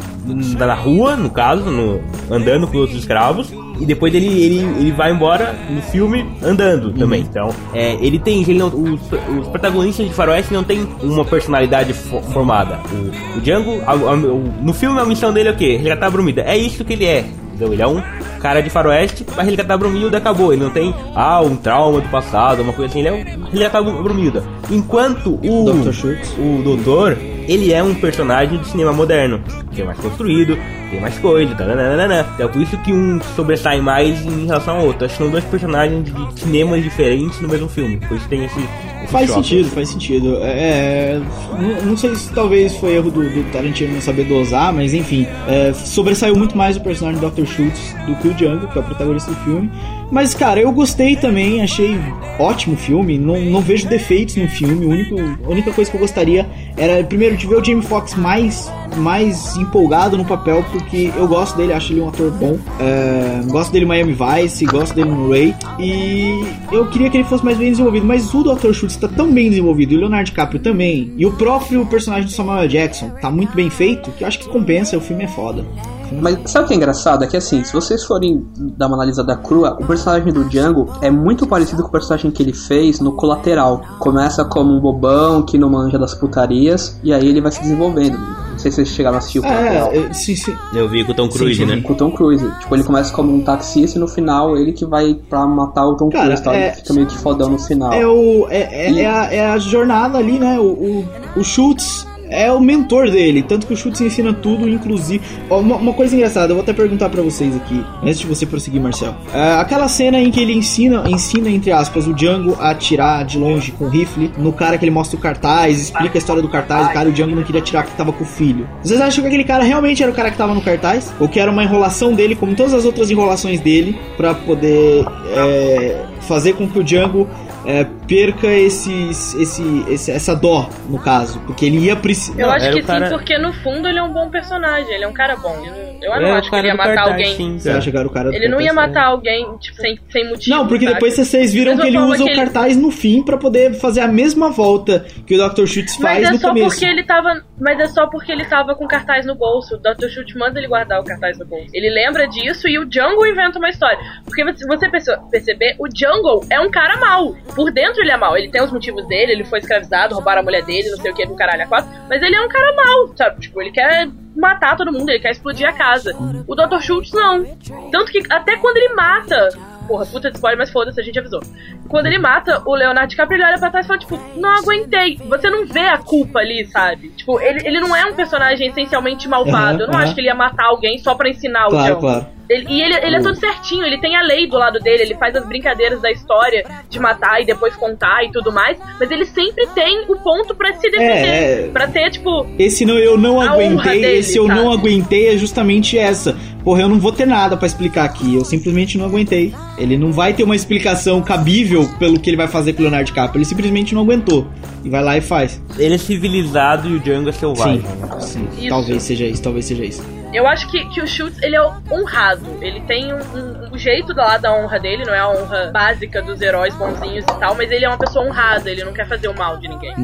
na 0.59 0.75
rua, 0.75 1.15
no 1.15 1.29
caso, 1.31 1.71
no- 1.71 2.01
andando 2.31 2.67
com 2.67 2.79
outros 2.79 2.99
escravos. 2.99 3.53
E 3.79 3.85
depois 3.85 4.15
ele, 4.15 4.27
ele, 4.27 4.61
ele 4.81 4.91
vai 4.93 5.13
embora 5.13 5.55
no 5.69 5.83
filme 5.83 6.27
andando 6.43 6.91
também. 6.95 7.21
Então, 7.21 7.51
é, 7.75 7.93
ele 8.01 8.19
tem. 8.19 8.41
Ele 8.41 8.55
não, 8.59 8.69
os, 8.69 9.01
os 9.39 9.49
protagonistas 9.49 10.09
de 10.09 10.15
Faroeste 10.15 10.55
não 10.55 10.65
tem 10.65 10.89
uma 11.03 11.27
personalidade 11.27 11.93
fo- 11.93 12.23
formada. 12.33 12.79
O, 12.91 13.37
o 13.37 13.41
Django, 13.43 13.79
a- 13.87 13.91
a- 13.93 14.15
o- 14.15 14.51
no 14.63 14.73
filme, 14.73 14.99
a 14.99 15.05
missão 15.05 15.31
dele 15.31 15.51
é 15.51 15.53
o 15.53 15.57
quê? 15.57 15.77
Resgatar 15.77 16.07
a 16.07 16.11
Brumida. 16.11 16.41
É 16.47 16.57
isso 16.57 16.83
que 16.87 16.95
ele 16.95 17.05
é. 17.05 17.27
Entendeu? 17.57 17.73
Ele 17.73 17.83
é 17.83 17.87
um 17.87 18.03
cara 18.39 18.61
de 18.61 18.69
faroeste, 18.69 19.25
vai 19.35 19.47
resgatar 19.47 19.75
a 19.75 19.79
Brumilda 19.79 20.19
acabou. 20.19 20.53
Ele 20.53 20.63
não 20.63 20.71
tem, 20.71 20.95
ah, 21.15 21.41
um 21.41 21.57
trauma 21.57 22.03
do 22.03 22.09
passado, 22.11 22.63
uma 22.63 22.73
coisa 22.73 22.91
assim. 22.91 23.01
Ele 23.01 23.09
é 23.09 23.13
um 23.13 23.45
resgatar 23.45 23.79
a 23.79 23.83
Brumilda. 23.83 24.45
Enquanto 24.71 25.39
o, 25.43 25.65
Dr. 25.65 25.93
Schultz. 25.93 26.35
o 26.39 26.63
doutor, 26.63 27.17
ele 27.49 27.73
é 27.73 27.83
um 27.83 27.95
personagem 27.95 28.59
de 28.59 28.69
cinema 28.69 28.93
moderno, 28.93 29.41
que 29.73 29.83
é 29.83 29.85
mais 29.85 29.99
construído, 29.99 30.59
tem 30.91 31.01
mais 31.01 31.19
coisa, 31.19 31.55
taranana. 31.55 32.27
Então 32.35 32.47
é 32.47 32.49
por 32.49 32.61
isso 32.61 32.77
que 32.79 32.93
um 32.93 33.21
sobressai 33.35 33.81
mais 33.81 34.25
em 34.25 34.47
relação 34.47 34.79
ao 34.79 34.87
outro. 34.87 35.05
Acho 35.05 35.17
que 35.17 35.23
são 35.23 35.31
dois 35.31 35.45
personagens 35.45 36.05
de 36.05 36.41
cinemas 36.41 36.83
diferentes 36.83 37.41
no 37.41 37.49
mesmo 37.49 37.69
filme. 37.69 37.99
Por 37.99 38.17
isso 38.17 38.29
tem 38.29 38.45
esse. 38.45 38.59
esse 38.59 39.13
Faz 39.13 39.29
choque. 39.29 39.43
sentido, 39.43 39.71
faz 39.71 39.89
sentido. 39.89 40.39
É, 40.43 41.21
não, 41.59 41.83
não 41.91 41.97
sei 41.97 42.15
se 42.15 42.33
talvez 42.33 42.75
foi 42.77 42.95
erro 42.95 43.11
do, 43.11 43.23
do 43.23 43.53
Tarantino 43.53 43.95
não 43.95 44.01
saber 44.01 44.25
dosar, 44.25 44.73
mas 44.73 44.93
enfim, 44.95 45.27
é, 45.49 45.73
sobressaiu 45.73 46.37
muito 46.37 46.57
mais 46.57 46.77
o 46.77 46.81
personagem 46.81 47.21
do 47.21 47.31
Dr. 47.31 47.47
Schultz 47.47 47.95
do 48.07 48.15
que 48.17 48.29
o 48.29 48.35
Django, 48.35 48.67
que 48.69 48.79
é 48.79 48.81
o 48.81 48.85
protagonista 48.85 49.31
do 49.31 49.37
filme. 49.45 49.71
Mas, 50.11 50.35
cara, 50.35 50.61
eu 50.61 50.71
gostei 50.71 51.17
também, 51.17 51.63
achei 51.63 51.99
ótimo 52.39 52.75
o 52.75 52.79
filme, 52.79 53.19
não, 53.19 53.41
não 53.41 53.61
vejo 53.61 53.89
defeitos 53.89 54.37
no 54.37 54.49
filme. 54.49 54.87
O 54.87 54.91
único, 54.91 55.17
a 55.45 55.49
única 55.49 55.73
coisa 55.73 55.91
que 55.91 55.97
eu 55.97 56.01
gostaria 56.01 56.47
era, 56.77 57.03
primeiro, 57.05 57.37
de 57.37 57.47
ver 57.47 57.57
o 57.57 57.65
Jamie 57.65 57.83
Foxx 57.83 58.15
mais, 58.15 58.71
mais 58.97 59.57
empolgado 59.57 60.17
no 60.17 60.25
papel, 60.25 60.65
porque 60.71 61.13
eu 61.17 61.27
gosto 61.27 61.57
dele, 61.57 61.73
acho 61.73 61.93
ele 61.93 62.01
um 62.01 62.09
ator 62.09 62.31
bom. 62.31 62.59
É, 62.79 63.43
gosto 63.51 63.73
dele 63.73 63.85
em 63.85 63.89
Miami 63.89 64.15
Vice, 64.15 64.65
gosto 64.67 64.95
dele 64.95 65.11
no 65.11 65.31
Ray. 65.31 65.55
E 65.79 66.45
eu 66.71 66.89
queria 66.89 67.11
que 67.11 67.17
ele 67.17 67.25
fosse 67.25 67.45
mais 67.45 67.59
bem 67.59 67.71
desenvolvido, 67.71 68.07
mas 68.07 68.33
o 68.33 68.43
Dr. 68.43 68.73
Schultz 68.73 68.95
está 68.95 69.09
tão 69.09 69.33
bem 69.33 69.51
desenvolvido, 69.51 69.95
e 69.95 69.97
o 69.97 70.01
Leonardo 70.01 70.27
DiCaprio 70.27 70.61
também, 70.61 71.13
e 71.17 71.27
o 71.27 71.33
próprio 71.33 71.85
personagem 71.87 72.27
do 72.27 72.33
Samuel. 72.33 72.67
Jackson 72.69 73.11
tá 73.21 73.31
muito 73.31 73.55
bem 73.55 73.71
feito, 73.71 74.11
que 74.13 74.25
eu 74.25 74.29
acho 74.29 74.39
que 74.39 74.49
compensa, 74.49 74.97
o 74.97 75.01
filme 75.01 75.25
é 75.25 75.29
foda. 75.29 75.65
Mas 76.13 76.51
sabe 76.51 76.65
o 76.65 76.69
que 76.69 76.75
é 76.75 76.77
engraçado? 76.77 77.25
É 77.25 77.27
que 77.27 77.37
assim, 77.37 77.63
se 77.65 77.73
vocês 77.73 78.05
forem 78.05 78.47
dar 78.77 78.87
uma 78.87 78.97
analisada 78.97 79.37
crua, 79.37 79.77
o 79.81 79.87
personagem 79.87 80.33
do 80.33 80.45
Django 80.45 80.87
é 81.01 81.11
muito 81.11 81.47
parecido 81.47 81.83
com 81.83 81.89
o 81.89 81.93
personagem 81.93 82.31
que 82.31 82.43
ele 82.43 82.53
fez 82.53 83.01
no 83.01 83.13
Colateral. 83.13 83.83
Começa 83.99 84.45
como 84.45 84.73
um 84.73 84.81
bobão 84.81 85.43
que 85.43 85.59
não 85.59 85.71
manja 85.71 85.99
das 85.99 86.15
putarias, 86.15 86.99
e 87.03 87.13
aí 87.13 87.29
ele 87.29 87.41
vai 87.41 87.53
se 87.53 87.61
desenvolvendo. 87.61 88.17
Não 88.19 88.59
sei 88.59 88.71
se 88.71 88.77
vocês 88.77 88.89
chegaram 88.89 89.17
a 89.17 89.19
assistir 89.19 89.41
o 89.41 89.43
Colateral. 89.43 89.91
É, 89.93 89.99
é, 89.99 90.13
sim, 90.13 90.35
sim. 90.35 90.55
Eu 90.73 90.89
vi 90.89 91.05
com 91.05 91.13
o 91.13 91.15
Tom 91.15 91.29
Cruise, 91.29 91.57
sim, 91.61 91.67
né? 91.67 91.81
Com 91.83 91.93
o 91.93 91.97
Tom 91.97 92.11
Cruise. 92.11 92.51
Tipo, 92.61 92.75
ele 92.75 92.85
começa 92.85 93.13
como 93.13 93.35
um 93.35 93.43
taxista 93.43 93.99
e 93.99 94.01
no 94.01 94.09
final 94.09 94.57
ele 94.57 94.73
que 94.73 94.87
vai 94.87 95.15
pra 95.29 95.47
matar 95.47 95.87
o 95.87 95.95
Tom 95.97 96.09
Cara, 96.09 96.27
Cruise, 96.27 96.43
tá? 96.43 96.55
é- 96.55 96.69
Ele 96.69 96.77
fica 96.77 96.95
meio 96.95 97.07
que 97.07 97.19
fodão 97.19 97.51
no 97.51 97.59
final. 97.59 97.93
É, 97.93 98.07
o, 98.07 98.47
é, 98.49 98.87
é, 98.87 99.01
é 99.01 99.07
a, 99.07 99.33
é 99.35 99.47
a 99.51 99.59
jornada 99.59 100.17
ali, 100.19 100.39
né? 100.39 100.59
O, 100.59 100.65
o, 100.65 101.05
o 101.37 101.45
Schultz 101.45 102.07
é 102.37 102.53
o 102.53 102.61
mentor 102.61 103.11
dele, 103.11 103.43
tanto 103.43 103.67
que 103.67 103.73
o 103.73 103.77
Schultz 103.77 103.99
ensina 104.03 104.31
tudo, 104.31 104.69
inclusive. 104.69 105.25
Ó, 105.49 105.59
uma, 105.61 105.77
uma 105.77 105.93
coisa 105.95 106.15
engraçada, 106.15 106.53
eu 106.53 106.57
vou 106.57 106.63
até 106.63 106.75
perguntar 106.75 107.09
pra 107.09 107.23
vocês 107.23 107.57
aqui, 107.57 107.83
antes 108.03 108.19
de 108.21 108.27
você 108.27 108.45
prosseguir, 108.45 108.81
Marcel. 108.81 109.15
É, 109.33 109.55
aquela 109.55 109.89
cena 109.89 110.21
em 110.21 110.31
que 110.31 110.39
ele 110.39 110.53
ensina, 110.53 111.03
ensina, 111.09 111.49
entre 111.49 111.73
aspas, 111.73 112.07
o 112.07 112.13
Django 112.13 112.55
a 112.61 112.71
atirar 112.71 113.25
de 113.25 113.39
longe 113.39 113.73
com 113.73 113.89
rifle, 113.89 114.31
no 114.37 114.53
cara 114.53 114.77
que 114.77 114.85
ele 114.85 114.93
mostra 114.93 115.17
o 115.17 115.21
cartaz, 115.21 115.81
explica 115.81 116.19
a 116.19 116.21
história 116.21 116.43
do 116.43 116.49
cartaz, 116.49 116.89
o 116.89 116.93
cara, 116.93 117.09
o 117.09 117.13
Django 117.13 117.35
não 117.35 117.43
queria 117.43 117.63
atirar 117.63 117.85
porque 117.85 117.97
tava 117.97 118.13
com 118.13 118.23
o 118.23 118.27
filho. 118.27 118.69
Vocês 118.83 119.01
acham 119.01 119.23
que 119.23 119.29
aquele 119.29 119.45
cara 119.45 119.65
realmente 119.65 120.03
era 120.03 120.13
o 120.13 120.15
cara 120.15 120.31
que 120.31 120.37
tava 120.37 120.55
no 120.55 120.61
cartaz? 120.61 121.15
Ou 121.19 121.29
que 121.29 121.41
era 121.41 121.51
uma 121.51 121.65
enrolação 121.65 122.13
dele, 122.13 122.37
como 122.37 122.55
todas 122.55 122.75
as 122.75 122.85
outras 122.85 123.11
enrolações 123.11 123.61
dele, 123.61 123.99
pra 124.19 124.35
poder 124.35 125.07
é, 125.35 126.05
fazer 126.21 126.53
com 126.53 126.69
que 126.69 126.79
o 126.79 126.85
Django 126.85 127.27
é, 127.65 127.87
perca 128.07 128.47
esses, 128.49 129.35
esse, 129.35 129.85
esse, 129.89 130.11
essa 130.11 130.35
dó, 130.35 130.69
no 130.89 130.99
caso. 130.99 131.41
Porque 131.41 131.65
ele 131.67 131.79
ia 131.79 131.97
precisar. 131.97 132.41
Eu 132.41 132.51
acho 132.51 132.71
que 132.73 132.81
o 132.81 132.85
cara- 132.85 133.09
sim, 133.09 133.15
porque 133.17 133.39
no 133.39 133.53
fundo 133.53 133.89
ele 133.89 133.99
é 133.99 134.03
um 134.03 134.13
bom 134.13 134.29
personagem, 134.31 134.93
ele 134.95 135.05
é 135.05 135.09
um 135.09 135.13
cara 135.13 135.37
bom. 135.37 135.55
Eu 135.57 135.71
não, 135.73 135.77
eu 135.77 136.01
não 136.11 136.15
Era 136.15 136.29
o 136.29 136.35
acho 136.39 136.51
que 136.51 136.57
ele 136.57 136.67
ia 136.69 136.75
matar 136.75 136.95
cartaz, 136.95 137.13
alguém. 137.13 137.37
sim, 137.37 137.59
Você 137.59 137.69
cara. 137.69 137.79
acha 137.79 137.91
que 137.91 137.97
era 137.97 138.07
o 138.07 138.11
cara 138.11 138.35
Ele 138.35 138.49
não 138.49 138.61
ia 138.61 138.73
matar 138.73 139.05
alguém, 139.07 139.57
tipo, 139.59 139.77
sem, 139.81 139.99
sem 140.11 140.29
motivo. 140.29 140.57
Não, 140.57 140.67
porque 140.69 140.85
sabe? 140.85 140.95
depois 140.95 141.17
vocês 141.17 141.53
viram 141.53 141.73
Mesma 141.73 141.83
que 141.83 141.89
ele 141.89 141.99
usa 141.99 142.17
que 142.17 142.23
o 142.23 142.29
ele- 142.29 142.37
cartaz 142.37 142.77
no 142.77 142.91
fim 142.91 143.23
pra 143.23 143.37
poder 143.37 143.75
fazer 143.75 144.01
a 144.01 144.09
mesma 144.09 144.51
volta 144.51 145.05
que 145.27 145.35
o 145.35 145.49
Dr. 145.49 145.67
Schultz 145.67 145.97
faz 145.97 146.19
Mas 146.21 146.29
é 146.29 146.33
no 146.33 146.39
só 146.39 146.49
começo. 146.49 146.69
porque 146.69 146.85
ele 146.85 147.03
tava. 147.05 147.43
Mas 147.59 147.81
é 147.81 147.87
só 147.87 148.07
porque 148.07 148.31
ele 148.31 148.45
tava 148.45 148.75
com 148.75 148.87
cartaz 148.87 149.25
no 149.27 149.35
bolso. 149.35 149.75
O 149.77 149.79
Dr. 149.79 150.09
Schultz 150.09 150.35
manda 150.35 150.59
ele 150.61 150.69
guardar 150.69 151.01
o 151.01 151.05
cartaz 151.05 151.39
no 151.39 151.47
bolso. 151.47 151.69
Ele 151.73 151.89
lembra 151.91 152.27
disso 152.29 152.69
e 152.69 152.79
o 152.79 152.83
Jungle 152.91 153.27
inventa 153.27 153.59
uma 153.59 153.69
história. 153.71 153.99
Porque 154.25 154.45
se 154.57 154.67
você 154.67 154.89
perce- 154.89 155.17
perceber, 155.31 155.75
o 155.79 155.87
Jungle 155.95 156.45
é 156.51 156.61
um 156.61 156.71
cara 156.71 156.99
mau. 156.99 157.35
Por 157.55 157.73
dentro 157.73 157.96
ele 158.01 158.11
é 158.11 158.17
mau. 158.17 158.37
Ele 158.37 158.49
tem 158.49 158.63
os 158.63 158.73
motivos 158.73 159.07
dele, 159.07 159.33
ele 159.33 159.45
foi 159.45 159.59
escravizado, 159.59 160.15
roubaram 160.15 160.41
a 160.41 160.45
mulher 160.45 160.65
dele, 160.65 160.91
não 160.91 160.99
sei 160.99 161.11
o 161.11 161.15
que, 161.15 161.27
no 161.27 161.37
caralho 161.37 161.63
a 161.63 161.67
quatro. 161.67 161.91
Mas 162.09 162.23
ele 162.23 162.35
é 162.35 162.41
um 162.41 162.49
cara 162.49 162.75
mau, 162.75 163.17
sabe? 163.17 163.41
Tipo, 163.41 163.61
ele 163.61 163.71
quer 163.71 164.09
matar 164.37 164.77
todo 164.77 164.93
mundo, 164.93 165.09
ele 165.09 165.21
quer 165.21 165.31
explodir 165.31 165.69
a 165.69 165.73
casa. 165.73 166.15
O 166.47 166.55
Dr. 166.55 166.81
Schultz 166.81 167.13
não. 167.13 167.45
Tanto 167.91 168.13
que 168.13 168.23
até 168.31 168.57
quando 168.57 168.77
ele 168.77 168.95
mata. 168.95 169.49
Porra, 169.87 170.07
puta 170.07 170.31
de 170.31 170.37
spoiler, 170.37 170.59
mas 170.59 170.71
foda-se, 170.71 171.01
a 171.01 171.05
gente 171.05 171.19
avisou. 171.19 171.41
Quando 171.89 172.07
ele 172.07 172.19
mata 172.19 172.63
o 172.67 172.75
Leonardo 172.75 173.09
DiCaprio, 173.11 173.37
ele 173.37 173.45
olha 173.45 173.59
pra 173.59 173.71
trás 173.71 173.87
e 173.87 173.89
fala, 173.89 174.01
tipo, 174.01 174.19
não 174.37 174.51
aguentei. 174.59 175.17
Você 175.29 175.49
não 175.49 175.67
vê 175.67 175.81
a 175.89 175.99
culpa 175.99 176.41
ali, 176.41 176.67
sabe? 176.67 177.11
Tipo, 177.11 177.41
ele, 177.41 177.61
ele 177.67 177.81
não 177.81 177.95
é 177.95 178.05
um 178.07 178.15
personagem 178.15 178.69
essencialmente 178.69 179.29
malvado. 179.29 179.57
Aham, 179.57 179.81
Eu 179.83 179.87
não 179.89 179.95
aham. 179.95 180.03
acho 180.05 180.15
que 180.15 180.21
ele 180.21 180.29
ia 180.29 180.35
matar 180.35 180.67
alguém 180.67 180.99
só 180.99 181.15
pra 181.15 181.29
ensinar 181.29 181.67
o 181.67 181.71
Claro, 181.71 181.95
John. 181.95 182.01
claro. 182.01 182.27
Ele- 182.49 182.67
e 182.69 182.81
ele, 182.81 182.95
ele 183.05 183.17
é 183.17 183.21
todo 183.21 183.35
certinho, 183.35 183.85
ele 183.85 183.99
tem 183.99 184.15
a 184.15 184.23
lei 184.23 184.47
do 184.47 184.57
lado 184.57 184.79
dele, 184.79 185.03
ele 185.03 185.17
faz 185.17 185.35
as 185.35 185.45
brincadeiras 185.45 186.01
da 186.01 186.13
história 186.13 186.65
de 186.89 187.01
matar 187.01 187.43
e 187.43 187.45
depois 187.45 187.75
contar 187.75 188.25
e 188.25 188.31
tudo 188.31 188.53
mais, 188.53 188.79
mas 189.01 189.11
ele 189.11 189.25
sempre 189.25 189.67
tem 189.75 190.05
o 190.09 190.15
ponto 190.15 190.55
pra 190.55 190.73
se 190.75 190.89
defender. 190.89 191.27
É, 191.27 191.63
é. 191.65 191.69
Pra 191.73 191.89
ter, 191.89 192.09
tipo, 192.11 192.47
Esse 192.57 192.85
não, 192.87 192.97
eu 192.99 193.19
não 193.19 193.41
aguentei, 193.41 194.01
dele, 194.01 194.19
esse 194.19 194.39
eu 194.39 194.47
não 194.47 194.71
sabe? 194.71 194.79
aguentei 194.81 195.29
é 195.35 195.37
justamente 195.37 195.99
essa. 195.99 196.37
Porra, 196.67 196.81
eu 196.81 196.89
não 196.89 196.99
vou 196.99 197.13
ter 197.13 197.27
nada 197.27 197.57
pra 197.57 197.65
explicar 197.65 198.05
aqui, 198.05 198.35
eu 198.35 198.45
simplesmente 198.45 198.99
não 198.99 199.07
aguentei. 199.07 199.55
Ele 199.79 199.97
não 199.97 200.11
vai 200.11 200.35
ter 200.35 200.43
uma 200.43 200.57
explicação 200.57 201.23
cabível 201.23 201.89
pelo 201.97 202.19
que 202.19 202.29
ele 202.29 202.37
vai 202.37 202.49
fazer 202.49 202.73
com 202.73 202.81
o 202.81 202.83
Leonardo 202.83 203.07
DiCaprio, 203.07 203.39
ele 203.39 203.45
simplesmente 203.45 203.95
não 203.95 204.03
aguentou. 204.03 204.49
E 204.83 204.91
vai 204.91 205.01
lá 205.01 205.17
e 205.17 205.21
faz. 205.21 205.63
Ele 205.79 205.95
é 205.95 205.99
civilizado 205.99 206.89
e 206.89 206.97
o 206.97 206.99
Django 206.99 207.29
é 207.29 207.33
selvagem. 207.33 207.85
Sim, 208.19 208.49
sim. 208.59 208.69
Talvez 208.69 209.05
seja 209.05 209.27
isso, 209.27 209.41
talvez 209.41 209.65
seja 209.65 209.85
isso. 209.85 210.03
Eu 210.37 210.47
acho 210.47 210.69
que, 210.71 210.85
que 210.91 211.01
o 211.01 211.07
Schultz, 211.07 211.43
ele 211.43 211.57
é 211.57 211.63
honrado. 211.91 212.45
Ele 212.61 212.79
tem 212.83 213.11
um, 213.13 213.17
um, 213.17 213.75
um 213.75 213.79
jeito 213.79 214.13
da 214.13 214.27
lá 214.27 214.37
da 214.39 214.53
honra 214.55 214.79
dele, 214.79 215.03
não 215.07 215.15
é 215.15 215.19
a 215.19 215.29
honra 215.31 215.71
básica 215.73 216.21
dos 216.21 216.41
heróis 216.43 216.75
bonzinhos 216.75 217.25
e 217.25 217.41
tal, 217.41 217.55
mas 217.55 217.71
ele 217.71 217.85
é 217.87 217.89
uma 217.89 217.97
pessoa 217.97 218.27
honrada, 218.27 218.71
ele 218.71 218.85
não 218.85 218.93
quer 218.93 219.09
fazer 219.09 219.29
o 219.29 219.35
mal 219.35 219.57
de 219.57 219.67
ninguém. 219.69 219.95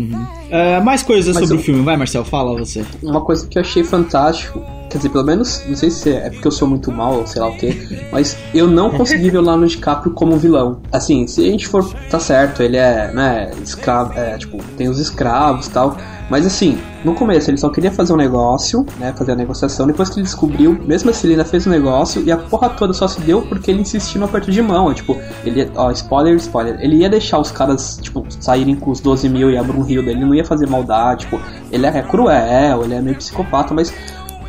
É, 0.50 0.80
mais 0.80 1.02
coisas 1.02 1.34
Mas 1.34 1.42
sobre 1.44 1.56
eu- 1.56 1.60
o 1.60 1.64
filme, 1.64 1.82
vai 1.82 1.96
Marcel, 1.98 2.24
fala 2.24 2.58
você. 2.58 2.82
Uma 3.02 3.20
coisa 3.20 3.46
que 3.46 3.58
eu 3.58 3.62
achei 3.62 3.84
fantástico, 3.84 4.64
quer 4.88 4.96
dizer, 4.98 5.10
pelo 5.10 5.24
menos, 5.24 5.62
não 5.66 5.76
sei 5.76 5.90
se 5.90 6.10
é 6.14 6.30
porque 6.30 6.46
eu 6.46 6.52
sou 6.52 6.66
muito 6.66 6.90
mal 6.90 7.14
ou 7.14 7.26
sei 7.26 7.42
lá 7.42 7.48
o 7.48 7.56
que, 7.58 7.70
mas 8.10 8.38
eu 8.54 8.66
não 8.66 8.88
consegui 8.90 9.28
ver 9.30 9.36
o 9.38 9.42
Leonardo 9.42 9.66
DiCaprio 9.66 10.14
como 10.14 10.36
vilão. 10.38 10.80
Assim, 10.90 11.26
se 11.26 11.40
a 11.46 11.50
gente 11.50 11.66
for, 11.68 11.84
tá 12.10 12.18
certo, 12.18 12.62
ele 12.62 12.76
é, 12.78 13.10
né, 13.12 13.50
escravo, 13.62 14.18
é, 14.18 14.38
tipo, 14.38 14.62
tem 14.78 14.88
os 14.88 14.98
escravos 14.98 15.66
e 15.66 15.70
tal, 15.70 15.96
mas 16.32 16.46
assim, 16.46 16.78
no 17.04 17.14
começo 17.14 17.50
ele 17.50 17.58
só 17.58 17.68
queria 17.68 17.92
fazer 17.92 18.14
um 18.14 18.16
negócio, 18.16 18.86
né, 18.98 19.12
fazer 19.14 19.32
a 19.32 19.36
negociação, 19.36 19.86
depois 19.86 20.08
que 20.08 20.14
ele 20.14 20.22
descobriu, 20.24 20.80
mesmo 20.82 21.10
assim 21.10 21.26
ele 21.26 21.34
ainda 21.34 21.44
fez 21.44 21.66
o 21.66 21.68
negócio 21.68 22.22
e 22.24 22.32
a 22.32 22.38
porra 22.38 22.70
toda 22.70 22.94
só 22.94 23.06
se 23.06 23.20
deu 23.20 23.42
porque 23.42 23.70
ele 23.70 23.82
insistiu 23.82 24.18
no 24.18 24.24
aperto 24.24 24.50
de 24.50 24.62
mão, 24.62 24.94
tipo, 24.94 25.20
ele, 25.44 25.70
ó, 25.76 25.90
spoiler, 25.90 26.34
spoiler, 26.36 26.80
ele 26.80 26.96
ia 26.96 27.10
deixar 27.10 27.38
os 27.38 27.52
caras, 27.52 27.98
tipo, 28.00 28.24
saírem 28.40 28.74
com 28.74 28.90
os 28.90 28.98
12 28.98 29.28
mil 29.28 29.50
e 29.50 29.58
a 29.58 29.62
Brunhilda, 29.62 30.10
ele 30.10 30.24
não 30.24 30.34
ia 30.34 30.42
fazer 30.42 30.66
maldade, 30.66 31.26
tipo, 31.26 31.38
ele 31.70 31.84
é 31.84 32.00
cruel, 32.00 32.82
ele 32.82 32.94
é 32.94 33.02
meio 33.02 33.16
psicopata, 33.16 33.74
mas 33.74 33.92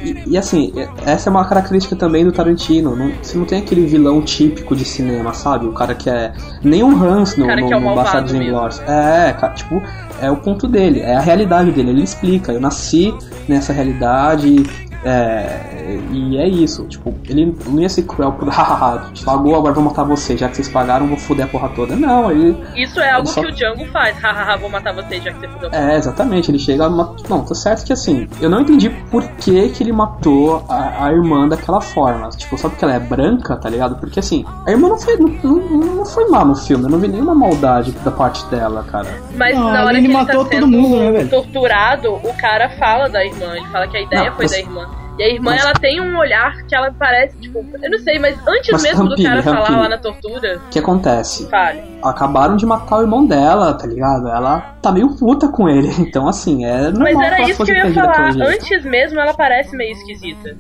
e, 0.04 0.32
e, 0.32 0.38
assim, 0.38 0.74
essa 1.06 1.30
é 1.30 1.32
uma 1.32 1.46
característica 1.46 1.96
também 1.96 2.26
do 2.26 2.32
Tarantino. 2.32 2.94
Não, 2.94 3.10
você 3.22 3.38
não 3.38 3.46
tem 3.46 3.60
aquele 3.60 3.86
vilão 3.86 4.22
típico 4.22 4.76
de 4.76 4.84
cinema, 4.84 5.34
sabe? 5.34 5.66
O 5.66 5.72
cara 5.72 5.96
que 5.96 6.10
é. 6.10 6.34
Nem 6.62 6.84
um 6.84 7.02
Hans 7.02 7.38
no, 7.38 7.46
no, 7.46 7.52
é 7.52 7.78
o 7.78 7.80
no 7.80 7.96
Bastardos. 7.96 8.34
Inglórios. 8.34 8.82
É, 8.82 9.34
cara, 9.40 9.54
tipo, 9.54 9.82
é 10.22 10.30
o 10.32 10.38
ponto 10.38 10.68
dele, 10.68 11.00
é 11.00 11.16
a 11.16 11.22
realidade 11.22 11.72
dele. 11.72 11.92
Ele 11.92 12.04
explica, 12.04 12.52
eu 12.52 12.60
nasci 12.60 13.14
nessa 13.48 13.74
realidade. 13.74 14.64
É, 15.06 16.00
e 16.12 16.38
é 16.38 16.48
isso, 16.48 16.86
tipo, 16.88 17.14
ele 17.28 17.56
não 17.68 17.80
ia 17.82 17.90
ser 17.90 18.04
cruel 18.04 18.32
por 18.34 18.48
hahaha, 18.50 19.12
pagou, 19.26 19.56
agora 19.56 19.74
vou 19.74 19.84
matar 19.84 20.04
você, 20.04 20.38
já 20.38 20.48
que 20.48 20.56
vocês 20.56 20.70
pagaram, 20.70 21.08
vou 21.08 21.18
foder 21.18 21.46
a 21.46 21.48
porra 21.50 21.70
toda. 21.70 21.96
Não, 21.96 22.32
ele. 22.32 22.58
Isso 22.76 23.00
é 23.00 23.12
algo 23.12 23.28
só- 23.28 23.42
que 23.42 23.48
o 23.48 23.52
Django 23.52 23.86
faz. 23.88 24.18
Hahaha, 24.18 24.58
vou 24.58 24.70
matar 24.70 24.94
você 24.94 25.20
já 25.20 25.32
que 25.34 25.40
você 25.40 25.48
fudeu. 25.48 25.70
É, 25.72 25.98
exatamente, 25.98 26.50
ele 26.52 26.60
chega. 26.60 26.90
ma- 26.90 27.14
Não, 27.30 27.44
tá 27.44 27.54
certo 27.56 27.86
que 27.86 27.92
assim, 27.94 28.28
eu 28.42 28.50
não 28.50 28.62
entendi 28.62 28.90
por 29.12 29.24
que, 29.34 29.70
que 29.70 29.84
ele 29.84 29.92
matou 29.92 30.64
a, 30.70 31.06
a 31.06 31.12
irmã 31.12 31.48
daquela 31.48 31.82
forma. 31.82 32.30
Tipo, 32.30 32.58
só 32.58 32.70
porque 32.70 32.84
ela 32.86 32.94
é 32.96 33.00
branca, 33.00 33.56
tá 33.58 33.70
ligado? 33.70 33.96
Porque 33.98 34.20
assim, 34.20 34.46
a 34.66 34.72
irmã 34.72 34.90
não 34.90 35.00
foi, 35.00 35.18
não, 35.18 35.28
não- 35.44 35.96
não 35.96 36.06
foi 36.06 36.30
má 36.30 36.46
no 36.46 36.56
filme, 36.56 36.86
eu 36.86 36.90
não 36.90 37.00
vi 37.00 37.08
nenhuma 37.08 37.36
maldade 37.36 37.92
da 37.92 38.12
parte 38.12 38.46
dela, 38.48 38.84
cara. 38.90 39.08
Mas 39.36 39.56
Não, 39.56 39.72
na 39.72 39.86
hora 39.86 39.98
ele 39.98 40.08
que 40.08 40.14
matou 40.14 40.42
ele 40.42 40.44
tá 40.44 40.50
todo 40.50 40.66
sendo 40.66 40.68
mundo, 40.68 40.98
né, 40.98 41.12
velho? 41.12 41.30
torturado, 41.30 42.14
o 42.16 42.34
cara 42.38 42.70
fala 42.78 43.10
da 43.10 43.24
irmã. 43.26 43.56
Ele 43.56 43.68
fala 43.68 43.88
que 43.88 43.98
a 43.98 44.02
ideia 44.02 44.30
Não, 44.30 44.36
foi 44.38 44.48
da 44.48 44.58
irmã. 44.60 44.88
E 45.18 45.24
a 45.24 45.28
irmã, 45.30 45.52
mas- 45.52 45.62
ela 45.64 45.74
tem 45.74 46.02
um 46.02 46.18
olhar 46.18 46.64
que 46.64 46.76
ela 46.76 46.92
parece, 46.98 47.38
tipo, 47.38 47.64
eu 47.82 47.90
não 47.92 48.00
sei, 48.00 48.18
mas 48.18 48.36
antes 48.48 48.72
Mas, 48.72 48.82
mesmo 48.84 49.04
do 49.04 49.10
Rampini, 49.12 49.28
cara 49.30 49.44
falar 49.44 49.60
Rampini. 49.60 49.80
lá 49.80 49.90
na 49.90 49.98
tortura, 50.00 50.58
O 50.66 50.70
que 50.70 50.80
acontece? 50.80 51.48
fale. 51.50 52.00
Acabaram 52.04 52.56
de 52.56 52.66
matar 52.66 52.98
o 52.98 53.02
irmão 53.02 53.26
dela, 53.26 53.74
tá 53.76 53.86
ligado? 53.86 54.28
Ela 54.28 54.73
tá 54.84 54.92
meio 54.92 55.10
puta 55.16 55.48
com 55.48 55.68
ele. 55.68 55.90
Então, 56.04 56.28
assim, 56.28 56.66
é 56.66 56.92
normal 56.92 57.14
Mas 57.14 57.20
era 57.20 57.50
isso 57.50 57.64
que 57.64 57.72
eu 57.72 57.76
ia 57.76 57.94
falar. 57.94 58.30
Antes 58.36 58.84
mesmo 58.84 59.20
ela 59.20 59.34
parece 59.34 59.76
meio 59.76 59.94
esquisita. 59.94 60.56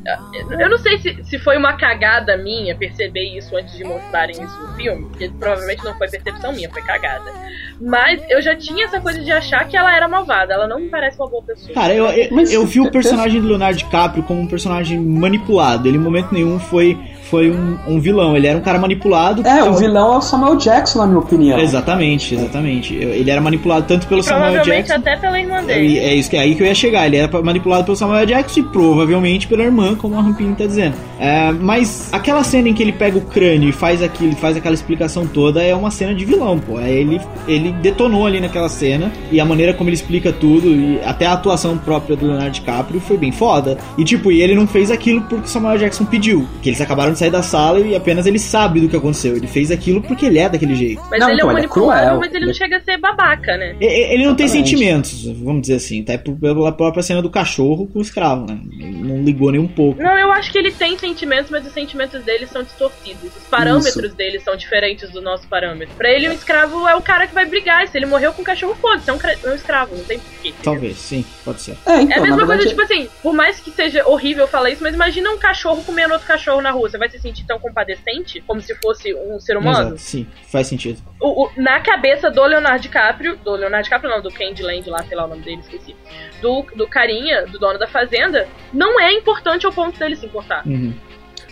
Eu 0.58 0.70
não 0.70 0.78
sei 0.78 0.98
se, 0.98 1.24
se 1.26 1.38
foi 1.38 1.58
uma 1.58 1.74
cagada 1.74 2.38
minha 2.38 2.76
perceber 2.76 3.38
isso 3.38 3.56
antes 3.56 3.76
de 3.76 3.84
mostrarem 3.84 4.32
isso 4.32 4.62
no 4.62 4.74
filme, 4.74 5.06
porque 5.10 5.30
provavelmente 5.38 5.84
não 5.84 5.94
foi 5.96 6.10
percepção 6.10 6.54
minha, 6.54 6.70
foi 6.72 6.82
cagada. 6.82 7.32
Mas 7.80 8.24
eu 8.30 8.42
já 8.42 8.56
tinha 8.56 8.86
essa 8.86 9.02
coisa 9.02 9.20
de 9.20 9.32
achar 9.32 9.68
que 9.68 9.76
ela 9.76 9.96
era 9.96 10.08
malvada. 10.08 10.54
Ela 10.54 10.68
não 10.68 10.80
me 10.80 10.90
parece 10.90 11.20
uma 11.20 11.30
boa 11.30 11.44
pessoa. 11.44 11.74
Cara, 11.74 11.94
eu, 11.94 12.06
eu, 12.06 12.40
eu 12.50 12.66
vi 12.66 12.80
o 12.80 12.90
personagem 12.90 13.42
do 13.42 13.48
Leonardo 13.48 13.78
DiCaprio 13.78 14.24
como 14.24 14.40
um 14.40 14.48
personagem 14.48 15.00
manipulado. 15.00 15.88
Ele 15.88 15.98
em 15.98 16.02
momento 16.02 16.34
nenhum 16.34 16.60
foi, 16.60 16.98
foi 17.34 17.50
um, 17.50 17.76
um 17.88 18.00
vilão. 18.00 18.38
Ele 18.38 18.46
era 18.46 18.56
um 18.56 18.62
cara 18.62 18.78
manipulado. 18.78 19.42
É, 19.48 19.64
o 19.64 19.74
vilão 19.74 20.14
é 20.14 20.18
o 20.18 20.22
Samuel 20.22 20.56
Jackson, 20.56 21.00
na 21.00 21.08
minha 21.08 21.18
opinião. 21.18 21.58
Exatamente, 21.60 22.36
exatamente. 22.36 22.94
Ele 22.94 23.32
era 23.32 23.42
manipulado 23.42 23.86
tanto 23.88 24.06
pelo 24.06 24.22
Samuel 24.22 24.52
Provavelmente 24.52 24.88
Jackson. 24.88 24.94
até 25.10 25.18
pela 25.20 25.40
irmã 25.40 25.56
É, 25.58 25.62
dele. 25.64 25.98
é 25.98 26.14
isso 26.14 26.30
que 26.30 26.38
é 26.38 26.42
aí 26.42 26.54
que 26.54 26.62
eu 26.62 26.68
ia 26.68 26.76
chegar. 26.76 27.08
Ele 27.08 27.18
era 27.18 27.42
manipulado 27.42 27.86
pelo 27.86 27.98
Samuel 27.98 28.24
Jackson 28.28 28.60
e 28.60 28.64
provavelmente 28.64 29.48
pela 29.48 29.64
irmã, 29.64 29.96
como 29.96 30.16
a 30.16 30.22
Rampini 30.22 30.54
tá 30.54 30.68
dizendo. 30.68 30.94
É, 31.26 31.52
mas 31.54 32.10
aquela 32.12 32.44
cena 32.44 32.68
em 32.68 32.74
que 32.74 32.84
ele 32.84 32.92
pega 32.92 33.18
o 33.18 33.22
crânio 33.22 33.70
e 33.70 33.72
faz 33.72 34.04
aquilo, 34.04 34.36
faz 34.36 34.58
aquela 34.58 34.76
explicação 34.76 35.26
toda 35.26 35.64
é 35.64 35.74
uma 35.74 35.90
cena 35.90 36.14
de 36.14 36.26
vilão, 36.26 36.60
pô. 36.60 36.78
É, 36.82 36.92
ele, 36.92 37.22
ele 37.48 37.72
detonou 37.82 38.26
ali 38.28 38.42
naquela 38.42 38.68
cena 38.68 39.10
e 39.32 39.40
a 39.40 39.46
maneira 39.46 39.74
como 39.74 39.90
ele 39.90 39.96
explica 39.96 40.34
tudo 40.34 40.68
e 40.70 41.00
até 41.06 41.26
a 41.26 41.32
atuação 41.34 41.78
própria 41.78 42.18
do 42.18 42.26
Leonardo 42.28 42.52
DiCaprio 42.52 43.00
foi 43.00 43.16
bem 43.18 43.32
foda. 43.32 43.78
E 43.98 44.04
tipo, 44.04 44.34
e 44.34 44.42
ele 44.42 44.54
não 44.54 44.68
fez 44.68 44.92
aquilo 44.92 45.22
porque 45.22 45.46
o 45.46 45.48
Samuel 45.48 45.78
Jackson 45.78 46.04
pediu. 46.04 46.46
Que 46.62 46.70
eles 46.70 46.82
acabaram 46.82 47.14
de 47.14 47.20
sair 47.20 47.32
da 47.32 47.42
sala 47.42 47.80
e 47.80 47.96
apenas 47.96 48.26
ele 48.26 48.38
sabe 48.40 48.82
do 48.82 48.90
que 48.90 48.98
aconteceu. 48.98 49.38
Ele 49.38 49.48
fez 49.48 49.72
aquilo 49.72 50.02
porque 50.02 50.26
ele 50.26 50.40
é 50.40 50.50
daquele 50.50 50.76
jeito. 50.76 51.02
Mas 51.10 51.22
Não, 51.22 51.30
ele 51.30 51.36
é 51.36 51.36
então, 51.36 51.48
um 51.48 51.52
ele 51.52 51.60
é 51.60 51.62
manipulado, 51.64 52.02
cruel. 52.02 52.20
mas 52.20 52.30
ele 52.32 52.40
não 52.42 52.48
Ele- 52.48 52.54
chega 52.58 52.78
a 52.78 52.82
ser 52.82 52.98
babaca, 52.98 53.56
né? 53.56 53.76
E- 53.80 53.86
e- 53.86 54.14
Ele 54.14 54.26
não 54.26 54.36
tem 54.36 54.46
Exatamente. 54.46 54.70
sentimentos, 54.72 55.26
vamos 55.42 55.62
dizer 55.62 55.76
assim, 55.76 56.04
tá? 56.04 56.18
Pela 56.18 56.72
própria 56.74 57.02
cena 57.02 57.22
do 57.22 57.30
cachorro 57.30 57.88
com 57.88 58.00
o 58.00 58.02
escravo, 58.02 58.46
né? 58.46 58.58
Ele 58.78 59.04
não 59.04 59.24
ligou 59.24 59.52
nem 59.54 59.62
um 59.62 59.68
pouco. 59.68 60.04
Não, 60.04 60.18
eu 60.20 60.30
acho 60.34 60.52
que 60.52 60.58
ele 60.58 60.72
tem 60.72 60.92
sentimentos, 60.98 61.13
mas 61.52 61.66
os 61.66 61.74
sentimentos 61.74 62.24
dele 62.24 62.46
são 62.48 62.64
distorcidos. 62.64 63.36
Os 63.36 63.44
parâmetros 63.44 64.14
dele 64.14 64.40
são 64.40 64.56
diferentes 64.56 65.10
do 65.12 65.22
nosso 65.22 65.48
parâmetro. 65.48 65.96
Pra 65.96 66.10
ele, 66.12 66.30
um 66.30 66.34
escravo 66.34 66.88
é 66.88 66.96
o 66.96 67.02
cara 67.02 67.28
que 67.28 67.34
vai 67.34 67.46
brigar. 67.46 67.84
E 67.84 67.88
se 67.88 67.98
ele 67.98 68.06
morreu 68.06 68.34
com 68.34 68.42
o 68.42 68.46
cachorro, 68.46 68.76
foda-se, 68.76 69.10
é 69.10 69.14
um, 69.14 69.20
é 69.44 69.50
um 69.50 69.56
escravo, 69.56 69.96
não 69.96 70.04
tem 70.04 70.20
porquê. 70.20 70.54
Talvez, 70.64 70.98
sim, 70.98 71.26
pode 71.46 71.62
ser. 71.62 71.78
É, 71.86 72.02
então, 72.02 72.18
É 72.18 72.20
a 72.20 72.22
mesma 72.22 72.38
verdade, 72.46 72.46
coisa, 72.48 72.68
tipo 72.70 72.82
assim, 72.82 73.10
por 73.22 73.34
mais 73.34 73.60
que 73.60 73.72
seja 73.72 74.08
horrível 74.08 74.48
falar 74.48 74.70
isso, 74.72 74.82
mas 74.84 74.94
imagina 74.94 75.30
um 75.32 75.38
cachorro 75.38 75.84
comendo 75.84 76.14
outro 76.14 76.28
cachorro 76.28 76.62
na 76.62 76.72
rua. 76.72 76.90
Você 76.90 76.98
vai 76.98 77.10
se 77.10 77.20
sentir 77.20 77.46
tão 77.46 77.60
compadecente 77.60 78.42
como 78.42 78.62
se 78.62 78.74
fosse 78.76 79.14
um 79.14 79.40
ser 79.40 79.58
humano? 79.58 79.88
Exato, 79.90 79.98
sim, 80.02 80.28
faz 80.52 80.68
sentido. 80.68 81.02
O- 81.20 81.46
o- 81.46 81.52
na 81.58 81.80
cabeça 81.80 82.30
do 82.32 82.44
Leonardo 82.44 82.82
DiCaprio, 82.82 83.36
do 83.38 83.52
Leonardo 83.56 83.84
DiCaprio 83.84 84.10
não, 84.10 84.22
do 84.22 84.30
Candyland 84.32 84.90
lá, 84.90 85.04
sei 85.04 85.16
lá 85.18 85.26
o 85.26 85.28
nome 85.28 85.42
dele, 85.44 85.62
esqueci. 85.62 85.96
Do, 86.42 86.66
do 86.76 86.88
carinha, 86.88 87.46
do 87.46 87.58
dono 87.60 87.80
da 87.80 87.88
fazenda, 87.88 88.48
não 88.74 89.00
é 89.00 89.14
importante 89.14 89.66
ao 89.66 89.72
ponto 89.72 89.98
dele 89.98 90.16
se 90.16 90.26
importar. 90.26 90.66
Uhum. 90.66 90.94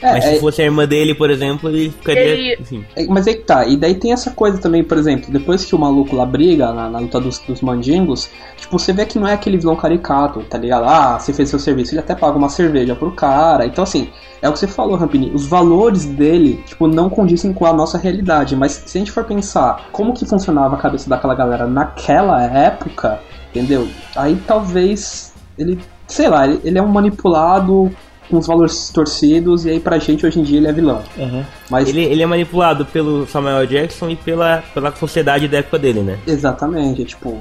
É, 0.02 0.12
Mas 0.14 0.26
é- 0.26 0.34
se 0.36 0.40
fosse 0.40 0.62
a 0.62 0.66
irmã 0.66 0.88
dele, 0.88 1.14
por 1.16 1.30
exemplo, 1.30 1.70
ele 1.70 1.90
ficaria. 1.92 2.22
Ele- 2.24 2.58
Enfim. 2.60 2.86
É, 2.96 3.06
Mas 3.08 3.28
aí 3.28 3.36
que 3.36 3.44
tá, 3.44 3.66
e 3.66 3.78
daí 3.78 3.96
tem 3.96 4.12
essa 4.12 4.32
coisa 4.32 4.58
também, 4.58 4.84
por 4.84 4.98
exemplo, 4.98 5.32
depois 5.32 5.64
que 5.64 5.76
o 5.76 5.80
maluco 5.80 6.16
lá 6.16 6.26
briga 6.26 6.72
na, 6.74 6.90
na 6.90 7.00
luta 7.00 7.20
dos, 7.20 7.40
dos 7.40 7.62
mandingos, 7.62 8.30
tipo, 8.58 8.78
você 8.80 8.92
vê 8.94 9.06
que 9.06 9.20
não 9.20 9.28
é 9.28 9.34
aquele 9.34 9.58
vilão 9.58 9.76
caricato, 9.76 10.42
tá 10.44 10.58
ligado? 10.58 10.86
Ah, 10.86 11.20
você 11.20 11.32
fez 11.34 11.50
seu 11.50 11.60
serviço, 11.60 11.94
ele 11.94 12.00
até 12.00 12.16
paga 12.16 12.38
uma 12.38 12.50
cerveja 12.50 12.96
pro 12.96 13.12
cara. 13.12 13.66
Então, 13.66 13.84
assim, 13.84 14.10
é 14.42 14.50
o 14.50 14.54
que 14.54 14.60
você 14.60 14.68
falou, 14.68 14.96
Rampini, 14.98 15.32
os 15.34 15.46
valores 15.46 16.06
dele, 16.06 16.64
tipo, 16.66 16.88
não 16.88 17.10
condizem 17.10 17.54
com 17.54 17.66
a 17.66 17.74
nossa 17.74 17.98
realidade. 17.98 18.56
Mas 18.56 18.72
se 18.86 18.98
a 18.98 19.00
gente 19.00 19.12
for 19.12 19.24
pensar 19.24 19.86
como 19.92 20.14
que 20.14 20.26
funcionava 20.26 20.76
a 20.76 20.80
cabeça 20.80 21.10
daquela 21.10 21.36
galera 21.36 21.68
naquela 21.68 22.42
época, 22.44 23.20
entendeu? 23.52 23.88
Aí 24.16 24.36
talvez 24.48 25.34
ele, 25.58 25.78
sei 26.08 26.28
lá, 26.28 26.48
ele, 26.48 26.60
ele 26.64 26.78
é 26.78 26.82
um 26.82 26.88
manipulado 26.88 27.92
com 28.32 28.38
os 28.38 28.48
valores 28.48 28.90
torcidos, 28.90 29.66
e 29.66 29.70
aí 29.70 29.80
pra 29.80 30.00
gente 30.00 30.26
hoje 30.26 30.40
em 30.40 30.44
dia 30.44 30.58
ele 30.58 30.68
é 30.68 30.74
vilão. 30.74 31.04
Aham. 31.20 31.46
Mas 31.70 31.90
Ele, 31.90 32.04
ele 32.04 32.24
é 32.24 32.26
manipulado 32.26 32.86
pelo 32.86 33.28
Samuel 33.28 33.68
Jackson 33.68 34.10
e 34.10 34.16
pela, 34.16 34.64
pela 34.74 34.96
sociedade 34.96 35.48
da 35.48 35.58
época 35.58 35.78
dele, 35.78 36.02
né? 36.02 36.18
Exatamente, 36.26 37.04
tipo, 37.06 37.40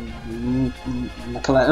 naquela, 1.32 1.66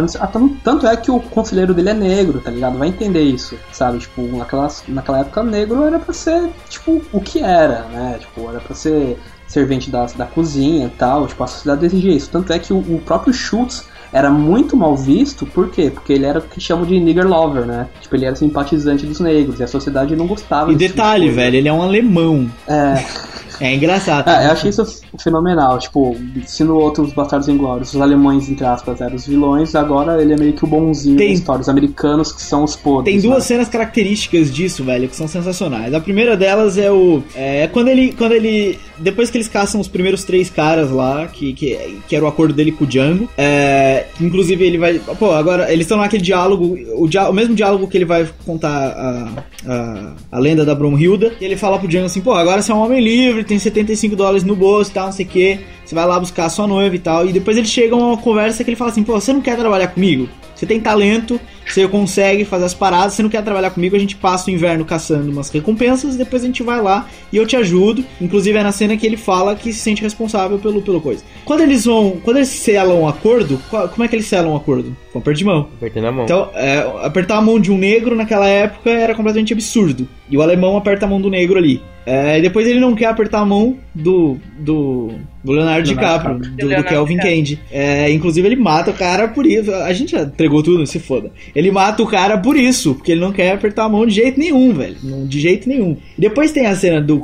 tanto 0.65 0.87
é 0.87 0.97
que 0.97 1.11
o 1.11 1.21
conselheiro 1.21 1.75
dele 1.75 1.91
é 1.91 1.95
negro, 1.95 2.41
tá 2.41 2.51
ligado? 2.51 2.79
Vai 2.79 2.89
entender 2.89 3.23
isso, 3.23 3.59
sabe? 3.73 3.99
Tipo, 3.99 4.23
naquela, 4.37 4.69
naquela 4.89 5.19
época 5.21 5.43
negro 5.43 5.85
era 5.85 5.99
pra 5.99 6.15
ser, 6.15 6.49
tipo, 6.69 7.03
o 7.13 7.21
que 7.21 7.41
era, 7.41 7.83
né? 7.93 8.17
Tipo, 8.21 8.49
era 8.49 8.61
pra 8.61 8.75
ser 8.75 9.19
servente 9.47 9.91
da, 9.91 10.07
da 10.07 10.27
cozinha 10.27 10.87
e 10.87 10.91
tal, 10.91 11.27
tipo, 11.27 11.43
a 11.43 11.47
sociedade 11.47 11.87
exigia 11.87 12.13
isso. 12.13 12.31
Tanto 12.31 12.53
é 12.53 12.59
que 12.59 12.73
o, 12.73 12.79
o 12.79 13.01
próprio 13.05 13.33
Schultz 13.33 13.87
era 14.13 14.31
muito 14.31 14.77
mal 14.77 14.97
visto, 14.97 15.45
por 15.47 15.71
quê? 15.71 15.91
Porque 15.93 16.13
ele 16.13 16.25
era 16.27 16.39
o 16.39 16.43
que 16.43 16.61
chamam 16.61 16.85
de 16.85 16.99
nigger 16.99 17.27
lover, 17.27 17.65
né? 17.67 17.89
Tipo, 18.01 18.17
ele 18.17 18.25
era 18.27 18.37
simpatizante 18.37 19.07
dos 19.07 19.21
negros 19.21 19.61
e 19.61 19.63
a 19.63 19.69
sociedade 19.69 20.17
não 20.17 20.27
gostava 20.27 20.73
E 20.73 20.75
desse 20.77 20.89
tipo 20.93 20.97
de 20.97 21.03
detalhe, 21.03 21.31
velho, 21.31 21.57
ele 21.57 21.69
é 21.69 21.73
um 21.73 21.83
alemão. 21.83 22.49
É, 22.67 23.05
É 23.61 23.75
engraçado. 23.75 24.29
é, 24.29 24.47
eu 24.47 24.53
achei 24.53 24.71
isso 24.71 24.85
fenomenal. 25.21 25.79
Tipo, 25.79 26.17
se 26.47 26.63
no 26.63 26.77
outro 26.77 27.03
os 27.05 27.13
Bastardos 27.13 27.49
Inglórios, 27.49 27.93
os 27.93 28.01
alemães, 28.01 28.49
entre 28.49 28.65
aspas, 28.65 29.01
eram 29.01 29.17
os 29.17 29.27
vilões, 29.27 29.75
agora 29.75 30.21
ele 30.23 30.33
é 30.33 30.37
meio 30.37 30.53
que 30.53 30.65
o 30.65 30.67
bonzinho 30.67 31.17
Tem- 31.17 31.29
da 31.29 31.35
história. 31.35 31.61
Os 31.63 31.69
americanos 31.69 32.33
que 32.33 32.41
são 32.43 32.65
os 32.65 32.77
podres. 32.77 33.13
Tem 33.15 33.21
duas 33.21 33.43
né? 33.43 33.45
cenas 33.49 33.69
características 33.69 34.53
disso, 34.53 34.85
velho, 34.85 35.09
que 35.09 35.17
são 35.17 35.27
sensacionais. 35.27 35.93
A 35.93 36.01
primeira 36.01 36.37
delas 36.37 36.79
é 36.79 36.91
o. 36.91 37.23
É 37.35 37.67
quando 37.67 37.89
ele. 37.89 38.13
Quando 38.17 38.33
ele. 38.33 38.79
Depois 38.97 39.31
que 39.31 39.37
eles 39.37 39.49
caçam 39.49 39.81
os 39.81 39.89
primeiros 39.89 40.25
três 40.25 40.51
caras 40.51 40.91
lá, 40.91 41.27
que, 41.27 41.53
que, 41.53 41.99
que 42.09 42.15
era 42.17 42.25
o 42.25 42.29
acordo 42.29 42.55
dele 42.55 42.73
com 42.73 42.85
o 42.85 42.87
Django. 42.87 43.29
É, 43.37 43.98
inclusive 44.21 44.65
ele 44.65 44.79
vai. 44.79 44.99
Pô, 45.19 45.33
agora 45.33 45.73
eles 45.73 45.85
estão 45.85 45.99
naquele 45.99 46.23
diálogo. 46.23 46.77
O, 46.97 47.09
dia- 47.09 47.29
o 47.29 47.33
mesmo 47.33 47.55
diálogo 47.55 47.87
que 47.89 47.97
ele 47.97 48.05
vai 48.05 48.29
contar 48.45 48.69
a, 48.69 49.29
a, 49.73 50.13
a 50.33 50.39
lenda 50.39 50.65
da 50.65 50.75
Brunhilda. 50.75 51.33
E 51.41 51.45
ele 51.45 51.57
fala 51.57 51.79
pro 51.79 51.89
Django 51.89 52.07
assim: 52.07 52.21
pô, 52.21 52.33
agora 52.35 52.61
você 52.63 52.73
é 52.73 52.75
um 52.75 52.79
homem 52.85 53.01
livre, 53.03 53.45
tem 53.45 53.59
75 53.59 54.15
dólares 54.17 54.45
no 54.45 54.55
bolso 54.57 54.91
e 54.91 54.95
tal, 54.95 55.07
não 55.07 55.13
sei 55.13 55.27
o 55.27 55.29
que. 55.29 55.59
Você 55.85 55.95
vai 55.95 56.07
lá 56.07 56.19
buscar 56.21 56.45
a 56.47 56.51
sua 56.51 56.67
noiva 56.67 56.95
e 56.95 56.99
tal. 56.99 57.27
E 57.27 57.33
depois 57.33 57.57
eles 57.57 57.71
chegam 57.71 58.01
a 58.03 58.07
uma 58.09 58.17
conversa 58.19 58.63
que 58.65 58.71
ele 58.71 58.77
fala 58.77 58.91
assim: 58.91 59.03
pô, 59.03 59.13
você 59.21 59.33
não 59.33 59.41
quer 59.41 59.57
trabalhar 59.57 59.89
comigo? 59.89 60.29
Você 60.55 60.67
tem 60.67 60.81
talento 60.81 61.41
você 61.69 61.87
consegue 61.89 62.45
fazer 62.45 62.65
as 62.65 62.75
paradas, 62.75 63.15
você 63.15 63.23
não 63.23 63.31
quer 63.31 63.43
trabalhar 63.43 63.71
comigo, 63.71 63.95
a 63.95 63.99
gente 63.99 64.17
passa 64.17 64.51
o 64.51 64.55
inverno 64.55 64.85
caçando 64.85 65.31
umas 65.31 65.51
recompensas, 65.51 66.17
depois 66.17 66.43
a 66.43 66.47
gente 66.47 66.63
vai 66.63 66.81
lá 66.81 67.07
e 67.33 67.37
eu 67.37 67.47
te 67.47 67.57
ajudo. 67.57 68.05
Inclusive 68.21 68.59
é 68.59 68.63
na 68.63 68.73
cena 68.73 68.97
que 68.97 69.07
ele 69.07 69.17
fala 69.17 69.55
que 69.55 69.73
se 69.73 69.79
sente 69.81 70.03
responsável 70.03 70.59
pelo, 70.59 70.81
pelo 70.83 71.01
coisa. 71.01 71.23
Quando 71.45 71.61
eles 71.63 71.85
vão, 71.85 72.19
quando 72.23 72.39
eles 72.39 72.49
selam 72.49 73.03
um 73.03 73.09
acordo, 73.09 73.61
qual- 73.71 73.89
como 73.89 74.05
é 74.05 74.09
que 74.09 74.17
eles 74.17 74.27
selam 74.27 74.53
um 74.53 74.57
acordo? 74.57 74.97
Com 75.13 75.19
aperto 75.19 75.39
de 75.39 75.45
mão. 75.45 75.69
Apertando 75.77 76.07
a 76.07 76.13
mão. 76.13 76.25
Então, 76.25 76.51
é, 76.55 76.79
apertar 77.03 77.37
a 77.37 77.43
mão 77.43 77.59
de 77.61 77.71
um 77.73 77.79
negro 77.79 78.15
naquela 78.15 78.47
época 78.49 78.91
era 78.91 79.15
completamente 79.15 79.53
absurdo. 79.53 80.09
E 80.31 80.37
o 80.37 80.43
alemão 80.43 80.77
aperta 80.77 81.07
a 81.07 81.09
mão 81.09 81.21
do 81.21 81.31
negro 81.31 81.57
ali. 81.59 81.81
É, 82.05 82.39
e 82.39 82.43
depois 82.43 82.67
ele 82.67 82.81
não 82.81 82.95
quer 82.95 83.07
apertar 83.07 83.41
a 83.41 83.45
mão 83.45 83.77
do, 83.95 84.39
do, 84.59 85.11
do 85.45 85.53
Leonardo, 85.53 85.87
DiCaprio, 85.89 86.37
DiCaprio. 86.39 86.39
do, 86.39 86.57
do 86.57 86.67
Leonardo 86.67 86.89
Kelvin 86.89 87.15
DiCaprio. 87.17 87.37
Candy. 87.37 87.61
É, 87.71 88.11
inclusive 88.11 88.49
ele 88.49 88.57
mata 88.57 88.91
o 88.91 88.95
cara 88.95 89.29
por 89.29 89.45
isso. 89.47 89.73
A 89.75 89.93
gente 89.93 90.13
já 90.13 90.23
entregou 90.23 90.63
tudo, 90.63 90.87
se 90.87 90.99
foda. 90.99 91.31
Ele 91.59 91.73
mata 91.73 92.05
o 92.05 92.07
cara 92.07 92.39
por 92.39 92.57
isso, 92.57 92.95
porque 92.95 93.11
ele 93.11 93.21
não 93.21 93.33
quer 93.33 93.51
apertar 93.51 93.87
a 93.87 93.89
mão 93.89 94.07
de 94.07 94.15
jeito 94.15 94.39
nenhum, 94.39 94.73
velho. 94.73 94.95
De 95.27 95.41
jeito 95.41 95.69
nenhum. 95.69 95.97
Depois 96.17 96.53
tem 96.53 96.67
a 96.67 96.77
cena 96.77 97.01
do, 97.01 97.19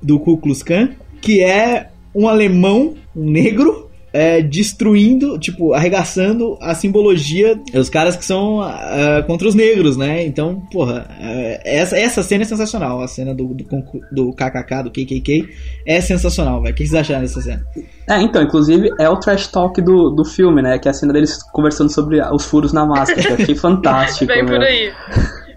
do 0.00 0.20
Ku 0.20 0.36
Klux 0.36 0.62
Klan, 0.62 0.90
que 1.20 1.40
é 1.42 1.88
um 2.14 2.28
alemão, 2.28 2.94
um 3.14 3.28
negro, 3.28 3.90
é, 4.12 4.42
destruindo, 4.42 5.38
tipo, 5.38 5.72
arregaçando 5.72 6.58
a 6.60 6.74
simbologia 6.74 7.58
dos 7.72 7.88
caras 7.88 8.16
que 8.16 8.24
são 8.24 8.60
ah, 8.60 9.24
contra 9.26 9.48
os 9.48 9.54
negros, 9.54 9.96
né? 9.96 10.24
Então, 10.24 10.60
porra, 10.70 11.06
é, 11.20 11.78
essa, 11.78 11.96
essa 11.96 12.22
cena 12.22 12.42
é 12.42 12.46
sensacional. 12.46 13.00
A 13.00 13.08
cena 13.08 13.34
do, 13.34 13.48
do, 13.48 13.64
do 14.12 14.32
KKK, 14.32 14.82
do 14.84 14.90
KKK, 14.90 15.48
é 15.86 16.00
sensacional, 16.00 16.60
velho. 16.60 16.74
O 16.74 16.76
que 16.76 16.86
vocês 16.86 17.00
acharam 17.00 17.22
dessa 17.22 17.40
cena? 17.40 17.64
É, 18.08 18.20
então, 18.20 18.42
inclusive 18.42 18.90
é 18.98 19.08
o 19.08 19.16
trash 19.16 19.46
talk 19.46 19.80
do, 19.80 20.10
do 20.10 20.24
filme, 20.24 20.60
né? 20.60 20.78
Que 20.78 20.88
é 20.88 20.90
a 20.90 20.94
cena 20.94 21.12
deles 21.12 21.42
conversando 21.52 21.90
sobre 21.90 22.20
os 22.20 22.44
furos 22.44 22.72
na 22.72 22.84
máscara. 22.84 23.22
que 23.22 23.28
eu 23.28 23.36
achei 23.36 23.54
fantástico. 23.56 24.26
Vem 24.26 24.44
por 24.44 24.60
aí. 24.60 24.92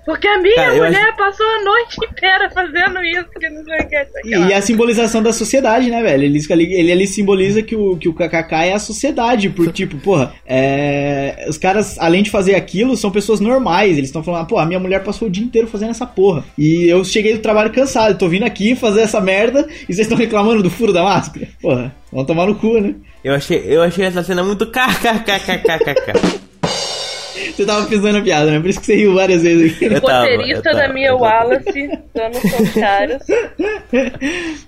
Porque 0.05 0.27
a 0.27 0.37
minha 0.37 0.55
Cara, 0.55 0.75
mulher 0.75 1.15
passou 1.15 1.45
a 1.45 1.63
noite 1.63 1.97
inteira 2.05 2.49
fazendo 2.51 3.03
isso, 3.03 3.25
que 3.39 3.49
não 3.49 3.63
sei 3.63 3.79
o 3.79 3.87
que. 3.87 4.05
E, 4.23 4.49
e 4.49 4.53
a 4.53 4.61
simbolização 4.61 5.23
da 5.23 5.33
sociedade, 5.33 5.89
né, 5.89 6.01
velho? 6.03 6.25
Ele, 6.25 6.39
ele, 6.47 6.73
ele 6.75 6.91
ali 6.91 7.07
simboliza 7.07 7.63
que 7.63 7.75
o, 7.75 7.97
que 7.97 8.07
o 8.07 8.13
KKK 8.13 8.53
é 8.67 8.73
a 8.73 8.79
sociedade, 8.79 9.49
por 9.49 9.71
tipo, 9.73 9.97
porra, 9.97 10.33
é, 10.45 11.47
os 11.49 11.57
caras, 11.57 11.97
além 11.97 12.21
de 12.21 12.29
fazer 12.29 12.53
aquilo, 12.53 12.95
são 12.95 13.09
pessoas 13.09 13.39
normais. 13.39 13.97
Eles 13.97 14.09
estão 14.09 14.23
falando, 14.23 14.43
ah, 14.43 14.45
pô, 14.45 14.59
a 14.59 14.65
minha 14.65 14.79
mulher 14.79 15.03
passou 15.03 15.27
o 15.27 15.31
dia 15.31 15.43
inteiro 15.43 15.67
fazendo 15.67 15.89
essa 15.89 16.05
porra. 16.05 16.43
E 16.55 16.87
eu 16.87 17.03
cheguei 17.03 17.33
do 17.33 17.39
trabalho 17.39 17.73
cansado, 17.73 18.17
tô 18.17 18.29
vindo 18.29 18.43
aqui 18.43 18.75
fazer 18.75 19.01
essa 19.01 19.19
merda 19.19 19.67
e 19.89 19.93
vocês 19.93 19.99
estão 20.01 20.17
reclamando 20.17 20.61
do 20.61 20.69
furo 20.69 20.93
da 20.93 21.01
máscara? 21.01 21.47
Porra, 21.59 21.95
vão 22.11 22.23
tomar 22.23 22.45
no 22.45 22.55
cu, 22.55 22.79
né? 22.79 22.93
Eu 23.23 23.33
achei, 23.33 23.63
eu 23.65 23.81
achei 23.81 24.05
essa 24.05 24.23
cena 24.23 24.43
muito 24.43 24.67
kkkkkkk. 24.69 26.45
Você 27.55 27.65
tava 27.65 27.85
pensando 27.85 28.17
a 28.17 28.21
piada, 28.21 28.51
né? 28.51 28.59
Por 28.59 28.69
isso 28.69 28.79
que 28.79 28.85
você 28.85 28.95
riu 28.95 29.15
várias 29.15 29.43
vezes 29.43 29.75
aqui. 29.75 29.85
Eu 29.85 30.01
tava, 30.01 30.19
Roteirista 30.19 30.69
eu 30.69 30.73
tava, 30.73 30.87
da 30.87 30.93
Mia 30.93 31.11
tava. 31.11 31.21
Wallace, 31.21 31.99
dando 32.13 32.33
seus 32.35 32.73
caras. 32.73 33.23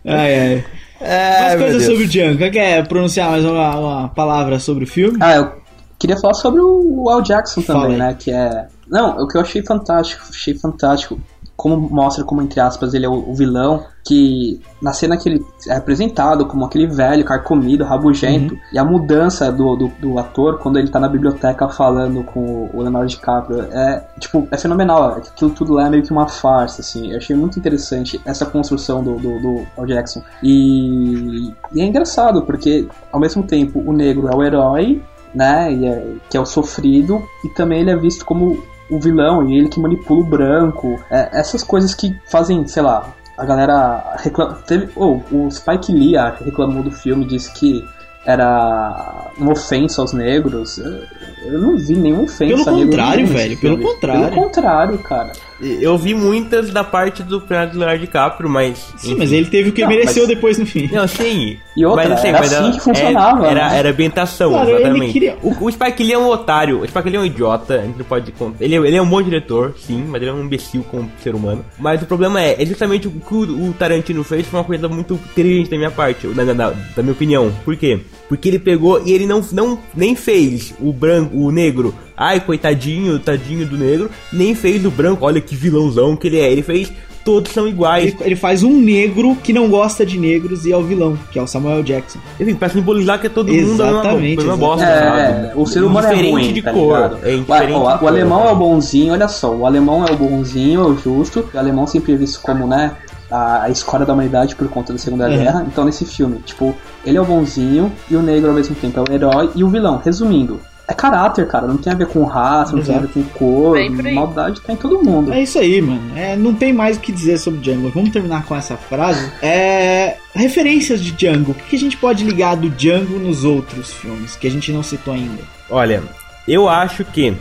Ai, 0.06 0.40
ai. 0.40 0.66
Ai, 1.02 1.42
Mais 1.42 1.62
coisas 1.62 1.84
sobre 1.84 2.04
o 2.04 2.08
Django. 2.08 2.52
Quer, 2.52 2.88
pronunciar 2.88 3.30
mais 3.30 3.46
uma, 3.46 3.76
uma 3.78 4.10
palavra 4.10 4.60
sobre 4.60 4.86
o 4.86 4.88
filme? 4.88 5.18
Ah, 5.22 5.36
eu 5.36 5.52
queria 6.00 6.18
falar 6.18 6.34
sobre 6.34 6.62
o 6.62 7.10
Al 7.10 7.22
Jackson 7.22 7.62
também, 7.62 7.98
né? 7.98 8.16
Que 8.18 8.32
é. 8.32 8.68
Não, 8.88 9.18
o 9.18 9.28
que 9.28 9.38
eu 9.38 9.42
achei 9.42 9.62
fantástico, 9.62 10.24
achei 10.30 10.58
fantástico. 10.58 11.20
Como 11.58 11.76
mostra 11.90 12.24
como, 12.24 12.42
entre 12.42 12.60
aspas, 12.60 12.94
ele 12.94 13.06
é 13.06 13.10
o, 13.10 13.32
o 13.32 13.34
vilão, 13.34 13.84
que 14.06 14.62
na 14.80 14.94
cena 14.94 15.18
que 15.18 15.28
ele 15.28 15.46
é 15.68 15.76
apresentado 15.76 16.46
como 16.46 16.64
aquele 16.64 16.86
velho, 16.86 17.26
carcomido, 17.26 17.84
rabugento, 17.84 18.54
Uhum. 18.54 18.60
e 18.72 18.78
a 18.78 18.86
mudança 18.86 19.52
do, 19.52 19.76
do, 19.76 19.88
do 20.00 20.20
ator 20.20 20.60
quando 20.60 20.78
ele 20.78 20.88
tá 20.90 21.00
na 21.00 21.10
biblioteca 21.10 21.68
falando 21.68 22.24
com 22.24 22.70
o 22.72 22.82
Leonardo 22.82 23.10
DiCaprio 23.10 23.62
é, 23.72 24.06
tipo, 24.20 24.48
é 24.52 24.58
fenomenal. 24.58 25.04
Aquilo 25.14 25.50
tudo 25.50 25.74
lá 25.74 25.88
é 25.88 25.90
meio 25.90 26.04
que 26.04 26.12
uma 26.12 26.28
farsa, 26.28 26.82
assim. 26.82 27.12
Eu 27.12 27.18
achei 27.18 27.36
muito 27.36 27.58
interessante 27.58 28.22
essa 28.24 28.46
construção 28.46 29.04
do, 29.04 29.16
do, 29.16 29.40
do 29.42 29.68
Al 29.76 29.86
Jackson. 29.88 30.22
E, 30.44 31.54
e 31.74 31.82
é 31.82 31.86
engraçado, 31.86 32.44
porque 32.44 32.88
ao 33.12 33.20
mesmo 33.20 33.42
tempo 33.44 33.80
o 33.84 33.92
negro 33.92 34.28
é 34.32 34.36
o 34.36 34.44
herói, 34.44 35.02
né, 35.34 35.74
e 35.74 35.86
é- 35.86 36.14
que 36.30 36.38
é 36.38 36.40
o 36.40 36.46
sofrido, 36.46 37.22
e 37.44 37.50
também 37.50 37.82
ele 37.82 37.90
é 37.92 37.96
visto 37.96 38.24
como 38.26 38.64
o 38.90 39.00
vilão, 39.00 39.48
e 39.50 39.58
ele 39.58 39.70
que 39.70 39.80
manipula 39.80 40.22
o 40.22 40.24
branco. 40.24 41.00
É, 41.10 41.30
essas 41.40 41.64
coisas 41.64 41.94
que 41.94 42.16
fazem, 42.30 42.68
sei 42.68 42.84
lá, 42.84 43.14
a 43.38 43.46
galera 43.46 44.16
reclama. 44.18 44.54
Teve, 44.66 44.90
oh, 44.96 45.20
o 45.32 45.50
Spike 45.52 45.92
Lee 45.92 46.18
acho, 46.18 46.44
reclamou 46.44 46.82
do 46.84 46.92
filme, 46.92 47.26
disse 47.26 47.52
que 47.54 47.84
era 48.26 49.32
uma 49.38 49.54
ofensa 49.54 50.02
aos 50.02 50.12
negros. 50.12 50.78
Eu, 50.78 51.04
eu 51.46 51.62
não 51.62 51.78
vi 51.78 51.96
nenhuma 51.96 52.24
ofensa 52.24 52.66
Pelo 52.66 52.86
contrário, 52.86 53.28
velho, 53.28 53.58
pelo 53.58 53.78
contrário. 53.78 54.30
Pelo 54.30 54.36
contrário, 54.44 54.98
cara. 55.00 55.32
Eu 55.62 55.98
vi 55.98 56.14
muitas 56.14 56.70
da 56.70 56.84
parte 56.84 57.24
do 57.24 57.40
Leonardo 57.40 57.78
Leonardo 57.78 58.02
DiCaprio, 58.02 58.50
mas. 58.50 58.94
Sim, 58.98 59.16
mas 59.18 59.32
ele 59.32 59.46
teve 59.46 59.70
o 59.70 59.74
que 59.74 59.82
Não, 59.82 59.90
mereceu 59.90 60.24
mas- 60.26 60.36
depois 60.36 60.58
no 60.58 60.66
fim. 60.66 60.90
Não, 60.92 61.08
sim. 61.08 61.58
E 61.78 61.86
outra, 61.86 62.10
mas, 62.10 62.24
era 62.26 62.40
assim 62.40 62.72
que 62.72 62.80
funcionava, 62.82 63.46
Era, 63.48 63.70
né? 63.70 63.78
era 63.78 63.90
ambientação, 63.92 64.64
ele 64.64 64.72
exatamente. 64.78 65.14
queria- 65.14 65.38
O, 65.44 65.66
o 65.66 65.72
Spike 65.72 66.04
Lee 66.04 66.14
é 66.14 66.18
um 66.18 66.28
otário, 66.28 66.82
o 66.82 66.88
Spike 66.88 67.08
Lee 67.10 67.16
é 67.18 67.20
um 67.20 67.26
idiota, 67.26 67.76
a 67.76 67.84
gente 67.84 67.98
não 68.00 68.06
pode 68.06 68.32
contar. 68.32 68.64
Ele, 68.64 68.76
é- 68.76 68.80
ele 68.80 68.96
é 68.98 69.02
um 69.02 69.08
bom 69.08 69.22
diretor, 69.22 69.76
sim, 69.78 70.04
mas 70.08 70.20
ele 70.22 70.32
é 70.32 70.34
um 70.34 70.42
imbecil 70.44 70.84
como 70.90 71.08
ser 71.24 71.36
humano. 71.36 71.64
Mas 71.78 72.02
o 72.02 72.06
problema 72.08 72.42
é, 72.42 72.62
é 72.62 72.66
justamente 72.66 73.08
o 73.08 73.12
que 73.12 73.34
o, 73.34 73.70
o 73.70 73.74
Tarantino 73.78 74.24
fez 74.24 74.48
foi 74.48 74.60
uma 74.60 74.66
coisa 74.66 74.88
muito 74.90 75.14
inteligente 75.14 75.70
da 75.70 75.78
minha 75.78 75.92
parte, 75.92 76.26
da, 76.28 76.44
da, 76.46 76.54
da 76.96 77.04
minha 77.04 77.14
opinião. 77.14 77.54
Por 77.64 77.76
quê? 77.78 78.00
Porque 78.28 78.50
ele 78.50 78.60
pegou 78.60 79.02
e 79.06 79.12
ele 79.14 79.26
não, 79.28 79.42
não 79.54 79.78
nem 79.96 80.16
fez 80.16 80.74
o 80.82 80.92
branco, 80.92 81.38
o 81.38 81.52
negro, 81.52 81.94
ai 82.18 82.40
coitadinho, 82.40 83.20
tadinho 83.20 83.66
do 83.68 83.78
negro, 83.78 84.10
nem 84.34 84.56
fez 84.56 84.84
o 84.84 84.90
branco, 84.90 85.26
olha 85.26 85.40
que 85.40 85.56
vilãozão 85.56 86.16
que 86.16 86.28
ele 86.28 86.40
é. 86.40 86.52
Ele 86.52 86.64
fez 86.64 86.92
todos 87.28 87.52
são 87.52 87.68
iguais. 87.68 88.06
Ele, 88.14 88.18
ele 88.22 88.36
faz 88.38 88.64
um 88.64 88.72
negro 88.80 89.36
que 89.44 89.52
não 89.52 89.68
gosta 89.70 90.06
de 90.06 90.18
negros 90.18 90.66
e 90.66 90.72
é 90.72 90.78
o 90.78 90.82
vilão, 90.82 91.18
que 91.30 91.38
é 91.38 91.42
o 91.42 91.46
Samuel 91.48 91.84
Jackson. 91.84 92.20
Enfim, 92.40 92.56
pra 92.56 92.70
simbolizar 92.70 93.20
que 93.20 93.28
é 93.28 93.30
todo 93.30 93.52
mundo 93.52 93.60
a 93.84 93.86
mesma, 93.86 94.00
Exatamente, 94.00 94.40
a 94.40 94.44
mesma 94.44 94.58
bosta, 94.58 94.86
É, 94.86 95.52
o 95.54 95.66
ser 95.66 95.84
humano 95.84 96.08
é 96.08 96.32
ruim, 96.32 96.54
de 96.54 96.62
tá 96.62 96.72
cor. 96.72 97.20
É 97.22 97.28
O- 97.28 97.34
indiferente 97.36 97.74
o, 97.74 97.80
de 97.90 97.96
o 97.96 97.98
cor. 98.00 98.08
alemão 98.08 98.48
é 98.48 98.52
o 98.52 98.56
bonzinho, 98.56 99.12
olha 99.12 99.28
só, 99.28 99.54
o 99.54 99.66
alemão 99.66 100.06
é 100.08 100.12
o 100.14 100.16
bonzinho, 100.16 100.80
é 100.82 100.86
o 100.86 100.98
justo. 100.98 101.50
O 101.54 101.58
alemão 101.60 101.86
sempre 101.86 102.14
é 102.14 102.16
visto 102.16 102.40
como, 102.42 102.66
né, 102.66 102.94
a, 103.30 103.64
a 103.64 103.70
escola 103.70 104.06
da 104.06 104.14
humanidade 104.14 104.56
por 104.56 104.70
conta 104.70 104.94
da 104.94 105.00
Segunda 105.00 105.28
Uhum. 105.28 105.36
Guerra. 105.38 105.66
Então, 105.68 105.84
nesse 105.84 106.06
filme, 106.06 106.38
tipo, 106.46 106.74
ele 107.06 107.18
é 107.18 107.22
o 107.22 107.26
bonzinho 107.26 107.92
e 108.10 108.16
o 108.16 108.22
negro 108.22 108.48
ao 108.50 108.56
mesmo 108.56 108.74
tempo 108.76 108.98
é 109.00 109.04
o 109.04 109.14
herói 109.14 109.50
e 109.54 109.64
o 109.66 109.68
vilão. 109.70 110.02
Resumindo, 110.04 110.62
é 110.88 110.94
caráter, 110.94 111.46
cara. 111.48 111.68
Não 111.68 111.78
tem 111.78 111.92
a 111.92 111.96
ver 111.96 112.08
com 112.08 112.24
raça, 112.24 112.76
não 112.76 112.82
tem 112.82 112.96
a 112.96 113.00
ver 113.00 113.10
com 113.10 113.22
cor. 113.24 113.78
Aí. 113.78 113.90
Maldade 113.90 114.62
tá 114.62 114.72
em 114.72 114.78
todo 114.78 115.04
mundo. 115.04 115.34
É 115.34 115.44
isso 115.44 115.60
aí, 115.60 115.82
mano. 115.82 116.18
É, 116.18 116.36
não 116.38 116.54
tem 116.54 116.72
mais 116.72 116.96
o 116.96 117.02
que 117.02 117.12
dizer 117.12 117.38
sobre 117.38 117.60
Django. 117.60 117.92
Vamos 117.94 118.12
terminar 118.12 118.46
com 118.46 118.56
essa 118.56 118.78
frase. 118.78 119.30
É, 119.42 120.16
referências 120.34 121.02
de 121.02 121.12
Django. 121.12 121.52
O 121.52 121.56
que 121.56 121.64
que 121.64 121.76
a 121.76 121.80
gente 121.80 121.98
pode 121.98 122.24
ligar 122.24 122.56
do 122.56 122.70
Django 122.70 123.20
nos 123.20 123.44
outros 123.44 123.92
filmes 123.92 124.38
que 124.38 124.48
a 124.48 124.52
gente 124.52 124.72
não 124.72 124.82
citou 124.82 125.14
ainda? 125.14 125.44
Olha, 125.70 126.02
eu 126.48 126.70
acho 126.70 127.04
que 127.04 127.36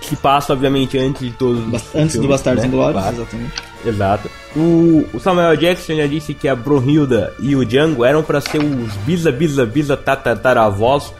se 0.00 0.16
passa, 0.16 0.54
obviamente, 0.54 0.96
antes 0.96 1.20
de 1.20 1.32
todos 1.32 1.60
os 1.60 1.94
Antes 1.94 2.16
do 2.16 2.22
filmes, 2.22 2.30
Bastardos 2.30 2.62
né? 2.62 2.68
Inglórios, 2.68 3.06
exatamente. 3.06 3.52
Exato. 3.84 4.30
O, 4.56 5.06
o 5.12 5.20
Samuel 5.20 5.54
Jackson 5.56 5.96
já 5.96 6.06
disse 6.06 6.32
que 6.32 6.48
a 6.48 6.56
Brunhilda 6.56 7.34
e 7.38 7.54
o 7.54 7.64
Django 7.64 8.06
eram 8.06 8.22
pra 8.22 8.40
ser 8.40 8.58
os 8.58 8.94
bisa, 9.04 9.30
bisa, 9.30 9.66
bisa, 9.66 9.98
tataravós 9.98 11.12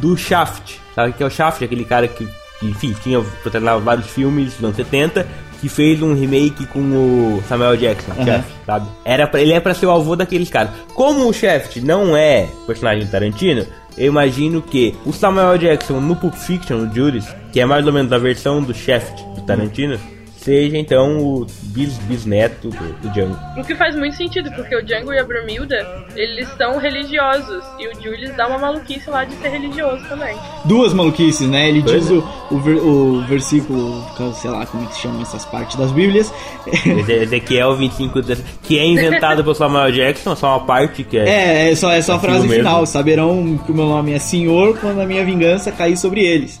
do 0.00 0.16
Shaft. 0.16 0.78
Sabe 0.94 1.10
o 1.10 1.12
que 1.14 1.22
é 1.22 1.26
o 1.26 1.30
Shaft? 1.30 1.62
Aquele 1.64 1.84
cara 1.84 2.06
que, 2.08 2.26
que 2.60 2.66
enfim, 2.66 2.94
tinha 3.02 3.20
protagonizado 3.42 3.80
vários 3.82 4.06
filmes 4.08 4.54
nos 4.54 4.64
anos 4.64 4.76
70, 4.76 5.26
que 5.60 5.68
fez 5.68 6.02
um 6.02 6.14
remake 6.14 6.66
com 6.66 6.80
o 6.80 7.42
Samuel 7.48 7.76
Jackson, 7.76 8.12
Aham. 8.12 8.24
Shaft, 8.24 8.50
sabe? 8.66 8.86
Era 9.04 9.26
pra, 9.26 9.40
ele 9.40 9.52
é 9.52 9.60
pra 9.60 9.74
ser 9.74 9.86
o 9.86 9.90
avô 9.92 10.16
daqueles 10.16 10.50
caras. 10.50 10.70
Como 10.94 11.28
o 11.28 11.32
Shaft 11.32 11.76
não 11.76 12.16
é 12.16 12.48
personagem 12.66 13.04
do 13.04 13.10
Tarantino, 13.10 13.66
eu 13.96 14.06
imagino 14.06 14.60
que 14.60 14.94
o 15.04 15.12
Samuel 15.12 15.56
Jackson 15.58 16.00
no 16.00 16.16
Pulp 16.16 16.34
Fiction, 16.34 16.76
o 16.78 16.94
Judas, 16.94 17.26
que 17.52 17.60
é 17.60 17.64
mais 17.64 17.86
ou 17.86 17.92
menos 17.92 18.12
a 18.12 18.18
versão 18.18 18.62
do 18.62 18.74
Shaft 18.74 19.22
do 19.34 19.42
Tarantino, 19.42 19.98
seja 20.42 20.76
então 20.76 21.18
o 21.18 21.46
bis, 21.62 21.96
bisneto 21.98 22.68
do, 22.70 22.92
do 23.00 23.08
Django. 23.10 23.38
O 23.56 23.62
que 23.64 23.74
faz 23.74 23.94
muito 23.96 24.16
sentido, 24.16 24.50
porque 24.52 24.74
o 24.76 24.82
Django 24.84 25.12
e 25.12 25.18
a 25.18 25.24
Brumilda, 25.24 25.86
eles 26.16 26.48
são 26.58 26.78
religiosos. 26.78 27.62
E 27.78 27.88
o 27.88 27.94
Julius 28.02 28.34
dá 28.36 28.48
uma 28.48 28.58
maluquice 28.58 29.08
lá 29.08 29.24
de 29.24 29.34
ser 29.36 29.48
religioso 29.50 30.04
também. 30.08 30.36
Duas 30.64 30.92
maluquices, 30.92 31.48
né? 31.48 31.68
Ele 31.68 31.82
Pois 31.82 32.02
diz 32.02 32.10
é. 32.10 32.14
o, 32.14 32.24
o, 32.50 32.58
ver- 32.60 32.78
o 32.80 33.20
versículo, 33.26 34.04
sei 34.34 34.50
lá 34.50 34.66
como 34.66 34.84
é 34.84 34.86
que 34.86 34.96
chama 34.98 35.22
essas 35.22 35.44
partes 35.44 35.76
das 35.76 35.92
Bíblias. 35.92 36.32
Eze- 36.66 37.12
Ezequiel 37.12 37.76
25, 37.76 38.20
que 38.62 38.78
é 38.78 38.84
inventado 38.86 39.42
pelo 39.42 39.54
Samuel 39.54 39.92
Jackson, 39.92 40.34
só 40.36 40.56
uma 40.58 40.66
parte 40.66 41.04
que 41.04 41.18
é. 41.18 41.28
É, 41.28 41.70
é 41.72 41.74
só, 41.76 41.90
é 41.92 42.02
só 42.02 42.12
a 42.12 42.16
Aquilo 42.16 42.32
frase 42.32 42.48
mesmo. 42.48 42.62
final. 42.64 42.86
Saberão 42.86 43.58
que 43.64 43.72
o 43.72 43.74
meu 43.74 43.86
nome 43.86 44.12
é 44.12 44.18
Senhor 44.18 44.78
quando 44.78 45.00
a 45.00 45.06
minha 45.06 45.24
vingança 45.24 45.70
cair 45.72 45.96
sobre 45.96 46.22
eles. 46.24 46.60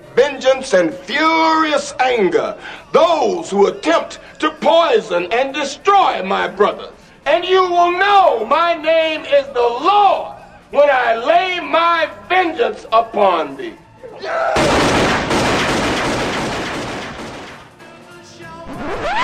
vengeance 0.21 0.75
and 0.75 0.93
furious 0.93 1.95
anger 1.99 2.55
those 2.91 3.49
who 3.49 3.65
attempt 3.65 4.19
to 4.37 4.51
poison 4.61 5.27
and 5.31 5.51
destroy 5.51 6.21
my 6.21 6.47
brothers. 6.47 6.93
And 7.25 7.43
you 7.43 7.63
will 7.63 7.91
know 7.91 8.45
my 8.45 8.75
name 8.75 9.21
is 9.21 9.47
the 9.47 9.69
Lord 9.89 10.37
when 10.69 10.89
I 10.91 11.15
lay 11.15 11.59
my 11.59 12.07
vengeance 12.29 12.85
upon 12.91 13.57
thee. 13.57 13.73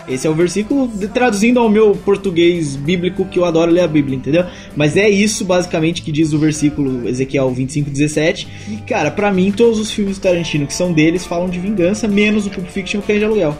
Esse 0.07 0.25
é 0.25 0.29
o 0.29 0.33
versículo 0.33 0.89
traduzindo 1.13 1.59
ao 1.59 1.67
meu 1.67 1.91
português 1.91 2.77
bíblico 2.77 3.25
que 3.25 3.37
eu 3.37 3.43
adoro 3.43 3.69
ler 3.69 3.81
a 3.81 3.87
Bíblia, 3.87 4.15
entendeu? 4.15 4.45
Mas 4.73 4.95
é 4.95 5.09
isso 5.09 5.43
basicamente 5.43 6.01
que 6.01 6.13
diz 6.13 6.31
o 6.31 6.39
versículo 6.39 7.07
Ezequiel 7.07 7.51
25, 7.51 7.89
17. 7.89 8.47
E 8.69 8.77
cara, 8.77 9.11
pra 9.11 9.31
mim 9.31 9.51
todos 9.51 9.79
os 9.79 9.91
filmes 9.91 10.17
do 10.17 10.21
Tarantino 10.21 10.65
que 10.65 10.73
são 10.73 10.93
deles 10.93 11.25
falam 11.25 11.49
de 11.49 11.59
vingança, 11.59 12.07
menos 12.07 12.45
o 12.45 12.49
Pulp 12.49 12.67
Fiction 12.67 12.99
o 12.99 13.03
Cães 13.03 13.19
de 13.19 13.25
Aluguel. 13.25 13.57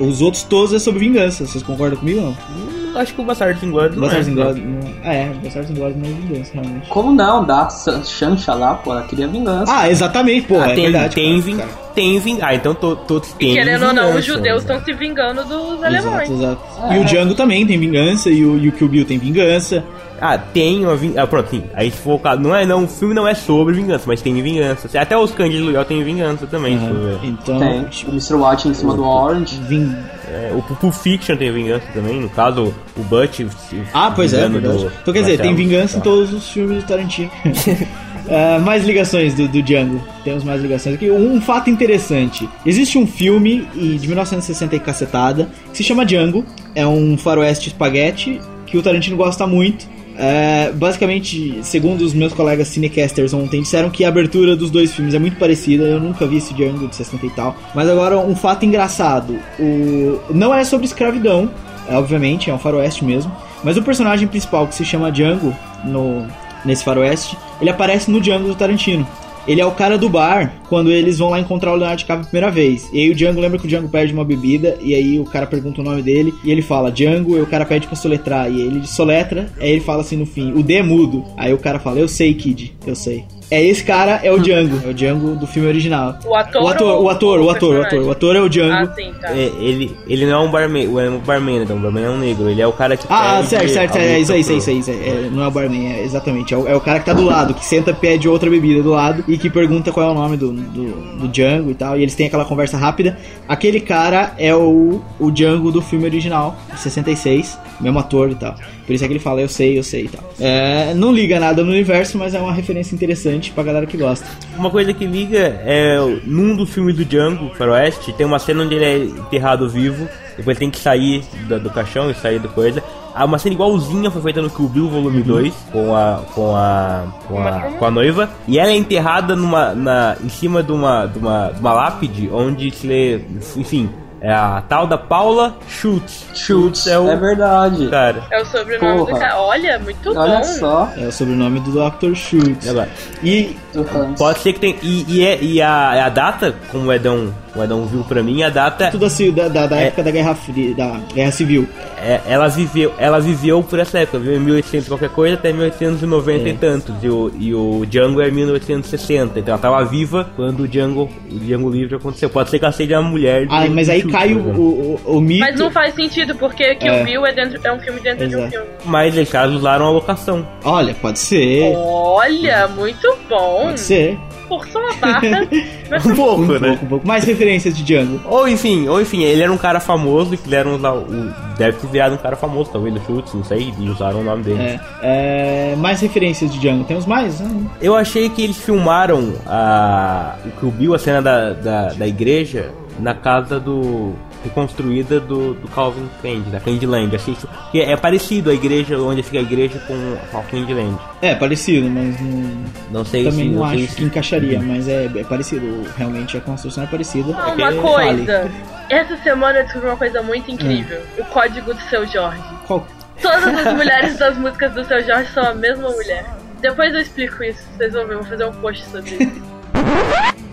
Os 0.00 0.22
outros 0.22 0.42
todos 0.42 0.72
é 0.72 0.78
sobre 0.78 1.00
vingança. 1.00 1.46
Vocês 1.46 1.62
concordam 1.62 1.98
comigo 1.98 2.20
ou 2.20 2.26
não? 2.26 2.75
Acho 2.96 3.14
que 3.14 3.20
o 3.20 3.24
Bastardos 3.24 3.62
Inglórios 3.62 3.96
não 3.96 4.02
é. 4.04 4.06
Bastardos 4.06 4.28
Inglórios 4.28 4.64
não... 4.66 4.80
Ah, 5.04 5.12
é, 5.12 5.28
Bastardos 5.42 5.70
Inglórios 5.70 5.96
não 5.98 6.04
é 6.04 6.12
vingança, 6.12 6.50
realmente. 6.54 6.88
Como 6.88 7.12
não? 7.12 7.44
Da 7.44 7.68
Sancha 7.70 8.54
lá, 8.54 8.74
pô, 8.74 8.92
ela 8.92 9.02
queria 9.02 9.28
vingança. 9.28 9.72
Ah, 9.74 9.88
exatamente, 9.90 10.46
pô, 10.46 10.58
Ah, 10.60 10.70
é 10.70 10.74
tem, 10.74 10.84
verdade. 10.84 11.14
tem, 11.14 11.30
cara, 11.30 11.42
vin- 11.42 11.56
cara. 11.58 11.68
tem 11.94 12.18
ving... 12.18 12.38
Ah, 12.42 12.54
então 12.54 12.74
to- 12.74 12.96
todos 12.96 13.32
têm 13.34 13.54
Querendo 13.54 13.86
ou 13.86 13.92
não, 13.92 14.14
os 14.16 14.24
judeus 14.24 14.62
estão 14.62 14.82
se 14.84 14.92
vingando 14.92 15.44
dos 15.44 15.82
alemães. 15.82 16.30
Exato, 16.30 16.62
exato. 16.78 16.94
E 16.94 16.98
o 16.98 17.04
Django 17.04 17.34
também 17.34 17.66
tem 17.66 17.78
vingança, 17.78 18.30
e 18.30 18.44
o, 18.44 18.58
e 18.58 18.68
o 18.68 18.72
Kill 18.72 18.88
Bill 18.88 19.04
tem 19.04 19.18
vingança. 19.18 19.84
Ah, 20.20 20.38
tem 20.38 20.84
uma 20.84 20.96
vingança. 20.96 21.22
Ah, 21.22 21.26
pronto, 21.26 21.50
sim. 21.50 21.64
Aí 21.74 21.90
se 21.90 22.00
o 22.08 22.20
não 22.40 22.54
é, 22.54 22.64
não, 22.66 22.84
o 22.84 22.88
filme 22.88 23.14
não 23.14 23.26
é 23.26 23.34
sobre 23.34 23.74
vingança, 23.74 24.04
mas 24.06 24.20
tem 24.22 24.34
vingança. 24.42 24.88
Até 24.98 25.16
os 25.16 25.30
Cães 25.32 25.52
de 25.52 25.58
Aluguel 25.60 25.84
tem 25.84 26.02
vingança 26.02 26.46
também, 26.46 26.78
se 26.78 26.86
for 26.86 26.94
ver. 26.96 27.18
Então, 27.24 27.58
Tem. 27.58 27.80
O 28.06 28.10
Mr. 28.10 28.34
White 28.34 28.68
em 28.68 28.74
cima 28.74 28.94
do 28.94 29.04
Orange. 29.04 29.60
vin... 29.68 29.94
É, 30.28 30.52
o 30.54 30.60
Pulp 30.62 30.92
Fiction 30.92 31.36
tem 31.36 31.52
vingança 31.52 31.84
também, 31.94 32.20
no 32.20 32.28
caso, 32.28 32.74
o 32.96 33.02
Butch. 33.04 33.36
se- 33.68 33.82
Ah, 33.94 34.10
pois 34.14 34.32
é, 34.34 34.48
verdade. 34.48 34.78
do- 34.84 34.92
Então 35.02 35.14
quer 35.14 35.20
dizer, 35.20 35.38
tem 35.40 35.54
vingança 35.54 35.98
em 35.98 36.00
todos 36.00 36.32
os 36.32 36.48
filmes 36.50 36.82
do 36.82 36.86
Tarantino. 36.86 37.30
Ah, 38.28 38.58
mais 38.58 38.84
ligações 38.84 39.34
do, 39.34 39.46
do 39.46 39.62
Django. 39.62 40.02
Temos 40.24 40.42
mais 40.42 40.60
ligações 40.60 40.96
aqui. 40.96 41.08
Um, 41.08 41.40
fato 41.40 41.70
interessante: 41.70 42.48
existe 42.66 42.98
um 42.98 43.06
filme 43.06 43.68
de 43.72 44.08
1960 44.08 44.74
e 44.74 44.80
cacetada 44.80 45.48
que 45.70 45.76
se 45.76 45.84
chama 45.84 46.04
Django. 46.04 46.44
É 46.74 46.84
um 46.84 47.16
faroeste 47.16 47.68
espaguete 47.68 48.40
que 48.66 48.76
o 48.76 48.82
Tarantino 48.82 49.16
gosta 49.16 49.46
muito. 49.46 49.86
É, 50.18 50.72
basicamente, 50.72 51.60
segundo 51.62 52.02
os 52.02 52.14
meus 52.14 52.32
colegas 52.32 52.68
cinecasters 52.68 53.34
ontem, 53.34 53.60
disseram 53.62 53.90
que 53.90 54.04
a 54.04 54.08
abertura 54.08 54.56
dos 54.56 54.70
dois 54.70 54.94
filmes 54.94 55.14
é 55.14 55.18
muito 55.18 55.38
parecida. 55.38 55.84
Eu 55.84 56.00
nunca 56.00 56.26
vi 56.26 56.38
esse 56.38 56.54
Django 56.54 56.88
de 56.88 56.96
60 56.96 57.26
e 57.26 57.30
tal. 57.30 57.56
Mas 57.74 57.88
agora, 57.88 58.18
um 58.18 58.34
fato 58.34 58.64
engraçado: 58.64 59.38
o... 59.58 60.20
não 60.32 60.54
é 60.54 60.64
sobre 60.64 60.86
escravidão, 60.86 61.50
é, 61.88 61.96
obviamente, 61.96 62.50
é 62.50 62.54
um 62.54 62.58
faroeste 62.58 63.04
mesmo. 63.04 63.30
Mas 63.62 63.76
o 63.76 63.82
personagem 63.82 64.28
principal, 64.28 64.66
que 64.66 64.74
se 64.74 64.84
chama 64.84 65.10
Django, 65.10 65.54
no, 65.84 66.26
nesse 66.64 66.84
faroeste, 66.84 67.36
ele 67.60 67.70
aparece 67.70 68.10
no 68.10 68.20
Django 68.20 68.48
do 68.48 68.54
Tarantino. 68.54 69.06
Ele 69.46 69.60
é 69.60 69.66
o 69.66 69.72
cara 69.72 69.96
do 69.96 70.08
bar 70.08 70.62
quando 70.68 70.90
eles 70.90 71.18
vão 71.18 71.30
lá 71.30 71.40
encontrar 71.40 71.72
o 71.72 71.76
Leonardo 71.76 71.98
DiCaprio 71.98 72.26
a 72.26 72.30
primeira 72.30 72.50
vez. 72.50 72.88
E 72.92 73.00
aí 73.00 73.10
o 73.10 73.14
Django 73.14 73.40
lembra 73.40 73.58
que 73.58 73.66
o 73.66 73.68
Django 73.68 73.88
perde 73.88 74.12
uma 74.12 74.24
bebida 74.24 74.76
e 74.80 74.94
aí 74.94 75.18
o 75.18 75.24
cara 75.24 75.46
pergunta 75.46 75.80
o 75.80 75.84
nome 75.84 76.02
dele 76.02 76.34
e 76.44 76.50
ele 76.50 76.62
fala 76.62 76.90
Django 76.90 77.36
e 77.36 77.40
o 77.40 77.46
cara 77.46 77.64
pede 77.64 77.86
pra 77.86 77.96
soletrar 77.96 78.50
e 78.50 78.60
ele 78.60 78.86
soletra, 78.86 79.46
aí 79.60 79.70
ele 79.70 79.80
fala 79.80 80.00
assim 80.00 80.16
no 80.16 80.26
fim, 80.26 80.52
o 80.52 80.62
D 80.62 80.74
é 80.74 80.82
mudo. 80.82 81.24
Aí 81.36 81.52
o 81.52 81.58
cara 81.58 81.78
fala, 81.78 81.98
eu 81.98 82.08
sei, 82.08 82.34
kid, 82.34 82.74
eu 82.86 82.94
sei. 82.94 83.24
É 83.48 83.62
esse 83.64 83.84
cara, 83.84 84.20
é 84.24 84.32
o 84.32 84.38
Django, 84.40 84.80
é 84.84 84.90
o 84.90 84.94
Django 84.94 85.36
do 85.36 85.46
filme 85.46 85.68
original. 85.68 86.18
O 86.24 86.34
ator 86.34 86.62
O 86.62 86.68
ator, 86.68 86.98
ou 86.98 87.04
o 87.04 87.10
ator, 87.10 87.40
o 87.40 87.50
ator, 87.50 87.76
o 87.76 87.82
ator, 87.82 88.02
o 88.02 88.10
ator 88.10 88.36
é 88.36 88.40
o 88.40 88.48
Django. 88.48 88.72
Ah, 88.72 88.92
sim, 88.94 89.12
tá. 89.20 89.30
É, 89.30 89.52
ele, 89.60 89.96
ele 90.08 90.26
não 90.26 90.32
é 90.32 90.38
um 90.48 90.50
barman, 90.50 90.84
é 90.84 91.10
um 91.10 91.18
barman, 91.18 91.62
então, 91.62 91.76
o 91.76 91.80
barman 91.80 92.04
é 92.04 92.10
um 92.10 92.18
negro, 92.18 92.50
ele 92.50 92.60
é 92.60 92.66
o 92.66 92.72
cara 92.72 92.96
que 92.96 93.06
Ah, 93.08 93.36
pede 93.36 93.48
certo, 93.48 93.72
certo, 93.72 93.98
é 93.98 94.18
isso 94.18 94.32
aí, 94.32 94.40
isso 94.40 94.52
luta 94.52 94.70
aí, 94.72 94.78
isso 94.78 94.90
aí, 94.90 94.96
isso 94.96 95.04
aí. 95.04 95.26
É, 95.26 95.30
não 95.30 95.44
é 95.44 95.46
o 95.46 95.50
barman, 95.52 95.92
é 95.92 96.02
exatamente. 96.02 96.52
É 96.52 96.56
o, 96.56 96.66
é 96.66 96.74
o 96.74 96.80
cara 96.80 96.98
que 96.98 97.06
tá 97.06 97.12
do 97.12 97.24
lado, 97.24 97.54
que 97.54 97.64
senta, 97.64 97.94
pede 97.94 98.28
outra 98.28 98.50
bebida 98.50 98.82
do 98.82 98.90
lado 98.90 99.22
e 99.28 99.38
que 99.38 99.48
pergunta 99.48 99.92
qual 99.92 100.08
é 100.08 100.10
o 100.10 100.14
nome 100.14 100.36
do, 100.36 100.50
do, 100.50 101.16
do 101.20 101.28
Django 101.28 101.70
e 101.70 101.74
tal. 101.74 101.96
E 101.96 102.02
eles 102.02 102.16
têm 102.16 102.26
aquela 102.26 102.44
conversa 102.44 102.76
rápida. 102.76 103.16
Aquele 103.48 103.78
cara 103.80 104.34
é 104.38 104.52
o, 104.56 105.00
o 105.20 105.30
Django 105.30 105.70
do 105.70 105.80
filme 105.80 106.04
original, 106.04 106.56
de 106.74 106.80
66, 106.80 107.56
mesmo 107.80 107.98
ator 108.00 108.30
e 108.30 108.34
tal. 108.34 108.56
Por 108.84 108.92
isso 108.92 109.04
é 109.04 109.06
que 109.06 109.12
ele 109.14 109.20
fala, 109.20 109.40
eu 109.40 109.48
sei, 109.48 109.78
eu 109.78 109.82
sei 109.82 110.04
e 110.04 110.08
tal. 110.08 110.24
É, 110.40 110.94
não 110.94 111.12
liga 111.12 111.38
nada 111.40 111.62
no 111.62 111.70
universo, 111.70 112.18
mas 112.18 112.34
é 112.34 112.40
uma 112.40 112.52
referência 112.52 112.94
interessante 112.94 113.35
pra 113.52 113.62
galera 113.62 113.86
que 113.86 113.96
gosta. 113.96 114.26
Uma 114.56 114.70
coisa 114.70 114.92
que 114.92 115.06
liga 115.06 115.60
é 115.64 115.98
num 116.24 116.56
dos 116.56 116.70
filmes 116.70 116.96
do 116.96 117.04
Django, 117.04 117.54
Faroeste, 117.54 118.12
tem 118.12 118.26
uma 118.26 118.38
cena 118.38 118.62
onde 118.62 118.74
ele 118.74 118.84
é 118.84 118.98
enterrado 118.98 119.68
vivo, 119.68 120.08
depois 120.36 120.58
tem 120.58 120.70
que 120.70 120.78
sair 120.78 121.24
do, 121.48 121.60
do 121.60 121.70
caixão 121.70 122.10
e 122.10 122.14
sair 122.14 122.38
do 122.38 122.48
coisa. 122.48 122.82
Ah, 123.14 123.24
uma 123.24 123.38
cena 123.38 123.54
igualzinha 123.54 124.10
foi 124.10 124.20
feita 124.20 124.42
no 124.42 124.50
Kill 124.50 124.68
Bill 124.68 124.88
Volume 124.90 125.22
2, 125.22 125.54
com 125.72 125.96
a 125.96 126.22
com 126.34 126.54
a 126.54 127.04
com 127.26 127.40
a, 127.40 127.60
com 127.78 127.84
a 127.86 127.90
noiva, 127.90 128.30
e 128.46 128.58
ela 128.58 128.70
é 128.70 128.76
enterrada 128.76 129.34
numa 129.34 129.74
na 129.74 130.16
em 130.22 130.28
cima 130.28 130.62
de 130.62 130.70
uma 130.70 131.06
de 131.06 131.18
uma, 131.18 131.48
de 131.48 131.58
uma 131.58 131.72
lápide 131.72 132.28
onde 132.30 132.70
se 132.70 132.86
lê, 132.86 133.20
enfim, 133.56 133.88
é 134.20 134.32
a 134.32 134.62
tal 134.68 134.86
da 134.86 134.96
Paula 134.98 135.56
Schultz. 135.68 136.26
Schultz 136.34 136.86
é 136.86 136.98
o 136.98 137.08
É 137.08 137.16
verdade. 137.16 137.88
cara. 137.88 138.22
É 138.30 138.40
o 138.40 138.46
sobrenome 138.46 138.98
do 138.98 139.06
Porra. 139.06 139.18
cara. 139.18 139.38
Olha, 139.40 139.78
muito 139.78 140.18
Olha 140.18 140.38
bom. 140.38 140.44
só. 140.44 140.88
É 140.96 141.06
o 141.06 141.12
sobrenome 141.12 141.60
do 141.60 141.70
Dr. 141.72 142.14
Schultz. 142.14 142.68
Agora, 142.68 142.88
E 143.22 143.56
do 143.82 143.98
Hans. 143.98 144.18
Pode 144.18 144.38
ser 144.40 144.52
que 144.52 144.60
tem. 144.60 144.76
E, 144.82 145.04
e, 145.08 145.24
é- 145.24 145.38
e 145.42 145.60
a, 145.62 146.06
a 146.06 146.08
data, 146.08 146.54
como 146.70 146.86
o 146.88 146.92
Edão, 146.92 147.32
o 147.54 147.62
Edão 147.62 147.84
viu 147.86 148.02
pra 148.04 148.22
mim, 148.22 148.42
a 148.42 148.48
data. 148.48 148.90
tudo 148.90 149.06
assim, 149.06 149.30
da, 149.32 149.48
da, 149.48 149.66
da 149.66 149.80
É. 149.80 149.86
época 149.86 150.02
da 150.02 150.10
Guerra 150.10 150.34
Fria, 150.34 150.74
da 150.74 150.98
Guerra 151.14 151.30
Civil. 151.30 151.68
É, 151.98 152.20
ela, 152.28 152.46
viveu, 152.48 152.92
ela 152.98 153.18
viveu 153.18 153.62
por 153.62 153.78
essa 153.78 153.98
época, 153.98 154.18
viveu 154.18 154.36
em 154.36 154.40
1800 154.40 154.86
e 154.86 154.90
qualquer 154.90 155.08
coisa 155.08 155.34
até 155.34 155.50
1890 155.52 156.48
É. 156.48 156.52
e 156.52 156.54
tantos. 156.54 156.94
E 157.02 157.08
o, 157.08 157.32
e 157.38 157.54
o 157.54 157.84
Django 157.86 158.20
é 158.20 158.30
1960. 158.30 159.38
Então 159.40 159.52
ela 159.54 159.60
tava 159.62 159.82
viva 159.84 160.28
quando 160.36 160.60
o 160.64 160.68
Django, 160.68 161.08
o 161.30 161.38
Django 161.38 161.70
livre 161.70 161.96
aconteceu. 161.96 162.28
Pode 162.28 162.50
ser 162.50 162.58
que 162.58 162.64
ela 162.64 162.72
seja 162.72 162.98
a 162.98 163.02
mulher. 163.02 163.46
Ah, 163.50 163.66
mas 163.68 163.88
aí 163.88 164.02
cai 164.02 164.34
o, 164.34 164.38
o, 164.40 165.00
o, 165.06 165.16
o 165.16 165.20
mito. 165.20 165.40
Mas 165.40 165.58
não 165.58 165.70
faz 165.70 165.94
sentido, 165.94 166.34
porque 166.36 166.74
Kill 166.76 166.92
É. 166.92 167.04
Bill 167.04 167.26
é, 167.26 167.32
dentro, 167.32 167.58
é 167.62 167.72
um 167.72 167.80
filme 167.80 168.00
dentro 168.00 168.28
de 168.28 168.36
um 168.36 168.38
Exato. 168.40 168.52
filme. 168.52 168.66
Mas 168.84 169.16
eles 169.16 169.30
caras 169.30 169.54
usaram 169.54 169.86
a 169.86 169.90
locação. 169.90 170.46
Olha, 170.64 170.94
pode 170.94 171.18
ser. 171.18 171.72
Olha, 171.76 172.68
muito 172.68 173.16
bom. 173.28 173.65
Pode 173.66 173.80
ser. 173.80 174.18
Forçou 174.48 174.80
a 174.80 174.92
barra. 174.94 175.22
Um 176.04 176.14
pouco, 176.16 176.42
Um 176.42 176.46
né? 176.58 176.58
pouco, 176.68 176.84
um 176.84 176.88
pouco. 176.88 177.06
Mais 177.06 177.22
referências 177.24 177.76
de 177.76 177.84
Django. 177.84 178.20
Ou 178.24 178.48
enfim, 178.48 178.88
ou 178.88 179.00
enfim, 179.00 179.22
ele 179.22 179.40
era 179.40 179.52
um 179.52 179.56
cara 179.56 179.78
famoso 179.78 180.34
e 180.34 180.36
usar 180.74 180.94
o. 180.94 181.32
Deve 181.56 181.78
ter 181.78 181.86
virado 181.86 182.14
um 182.16 182.18
cara 182.18 182.34
famoso, 182.34 182.70
talvez 182.72 182.92
do 182.92 183.00
Schultz, 183.06 183.32
não 183.32 183.44
sei, 183.44 183.72
e 183.78 183.88
usaram 183.88 184.20
o 184.20 184.24
nome 184.24 184.42
dele. 184.42 184.60
É, 184.60 184.80
é, 185.02 185.76
mais 185.76 186.00
referências 186.00 186.50
de 186.52 186.58
Django. 186.58 186.82
Temos 186.84 187.06
mais? 187.06 187.40
Ah, 187.40 187.48
Eu 187.80 187.94
achei 187.94 188.28
que 188.28 188.42
eles 188.42 188.56
filmaram 188.56 189.34
a, 189.46 190.34
o 190.44 190.50
Kill 190.60 190.70
Bill, 190.72 190.94
a 190.94 190.98
cena 190.98 191.22
da, 191.22 191.52
da, 191.52 191.88
da 191.92 192.06
igreja, 192.08 192.72
na 192.98 193.14
casa 193.14 193.58
do. 193.60 194.14
reconstruída 194.44 195.18
do, 195.20 195.54
do 195.54 195.68
Calvin 195.68 196.08
Candy, 196.22 196.50
da 196.50 196.60
Candyland. 196.60 197.14
Achei 197.16 197.34
isso. 197.34 197.48
Que 197.72 197.80
é 197.80 197.96
parecido 197.96 198.50
a 198.50 198.54
igreja, 198.54 198.98
onde 198.98 199.22
fica 199.22 199.38
a 199.38 199.42
igreja 199.42 199.78
com 199.86 200.38
a 200.38 200.42
Candyland. 200.42 200.96
É, 201.20 201.34
parecido, 201.34 201.88
mas 201.90 202.20
não, 202.20 202.64
Não 202.90 203.04
sei 203.04 203.24
também 203.24 203.48
se. 203.50 203.54
não 203.54 203.68
sei 203.68 203.82
acho 203.84 203.90
se- 203.92 203.96
que 203.96 204.04
encaixaria, 204.04 204.60
mas 204.60 204.88
é, 204.88 205.06
é 205.14 205.24
parecido. 205.24 205.84
Realmente 205.96 206.36
a 206.36 206.40
construção 206.40 206.84
é 206.84 206.86
parecida. 206.86 207.34
Ah, 207.36 207.50
É 207.50 207.54
uma 207.54 207.72
que- 207.72 207.78
coisa. 207.80 208.50
Essa 208.88 209.16
semana 209.18 209.58
eu 209.58 209.64
descobri 209.64 209.88
uma 209.88 209.96
coisa 209.96 210.22
muito 210.22 210.50
incrível. 210.50 211.00
O 211.18 211.24
código 211.24 211.74
do 211.74 211.80
seu 211.82 212.06
Jorge. 212.06 212.42
Qual? 212.66 212.86
Todas 213.20 213.66
as 213.66 213.72
mulheres 213.74 214.16
das 214.18 214.36
músicas 214.38 214.72
do 214.74 214.84
seu 214.84 215.02
Jorge 215.04 215.28
são 215.32 215.42
a 215.44 215.54
mesma 215.54 215.90
mulher. 215.90 216.24
Depois 216.60 216.94
eu 216.94 217.00
explico 217.00 217.42
isso, 217.44 217.58
vocês 217.76 217.92
vão 217.92 218.06
ver, 218.06 218.14
eu 218.14 218.18
vou 218.20 218.28
fazer 218.28 218.44
um 218.44 218.52
post 218.52 218.84
sobre 218.86 219.10
isso. 219.10 219.42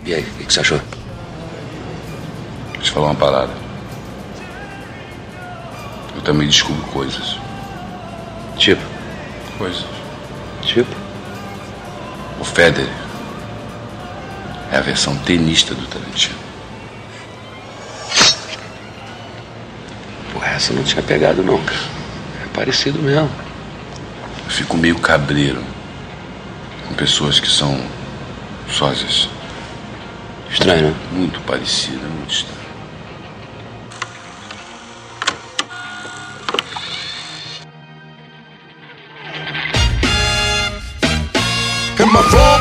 E 0.04 0.14
aí, 0.14 0.20
o 0.22 0.44
que 0.46 0.52
você 0.52 0.60
achou? 0.60 0.80
Te 2.84 2.90
falar 2.90 3.06
uma 3.06 3.14
parada. 3.14 3.50
Eu 6.14 6.20
também 6.20 6.46
descubro 6.46 6.82
coisas. 6.92 7.38
Tipo, 8.58 8.82
Coisas. 9.56 9.84
tipo. 10.60 10.94
O 12.38 12.44
Federer 12.44 12.92
é 14.70 14.76
a 14.76 14.80
versão 14.82 15.16
tenista 15.16 15.74
do 15.74 15.86
Tarantino. 15.86 16.34
Porra, 20.32 20.48
essa 20.48 20.72
eu 20.72 20.76
não 20.76 20.84
tinha 20.84 21.02
pegado 21.02 21.42
não, 21.42 21.62
cara. 21.64 21.80
É 22.44 22.48
parecido 22.54 22.98
mesmo. 22.98 23.30
Eu 24.44 24.50
fico 24.50 24.76
meio 24.76 24.98
cabreiro 24.98 25.64
com 26.86 26.94
pessoas 26.94 27.40
que 27.40 27.48
são 27.48 27.80
sósias. 28.70 29.30
Estranho, 30.50 30.90
né? 30.90 30.94
Muito 31.12 31.40
parecidas, 31.40 32.02
muito 32.10 32.34
estranho. 32.34 32.63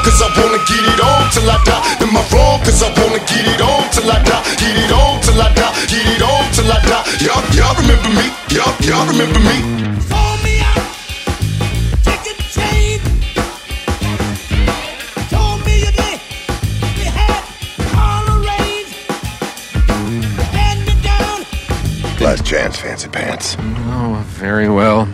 Cause 0.04 0.22
I 0.22 0.28
wanna 0.36 0.60
get 0.68 0.84
it 0.84 1.00
on 1.00 1.32
till 1.32 1.50
I 1.50 1.58
die. 1.64 2.04
Am 2.04 2.16
I 2.16 2.24
wrong? 2.36 2.60
Cause 2.66 2.84
I 2.84 2.90
wanna 3.00 3.20
get 3.24 3.48
it 3.48 3.62
on 3.62 3.90
till 3.92 4.12
I 4.12 4.20
die. 4.24 4.44
Get 4.60 4.76
it 4.76 4.92
on 4.92 5.22
till 5.22 5.42
I 5.42 5.48
die. 5.56 5.74
Get 5.88 6.06
it 6.06 6.22
on 6.22 6.44
till 6.52 6.72
I 6.72 6.80
die. 6.84 7.04
Y'all, 7.24 7.44
y'all 7.56 7.76
remember 7.80 8.10
me? 8.12 8.28
Y'all, 8.52 8.76
y'all 8.84 9.08
remember 9.08 9.40
me? 9.40 9.84
Last 22.20 22.46
chance, 22.46 22.78
fancy 22.78 23.10
pants. 23.10 23.58
Oh, 23.60 24.24
very 24.28 24.70
well. 24.70 25.10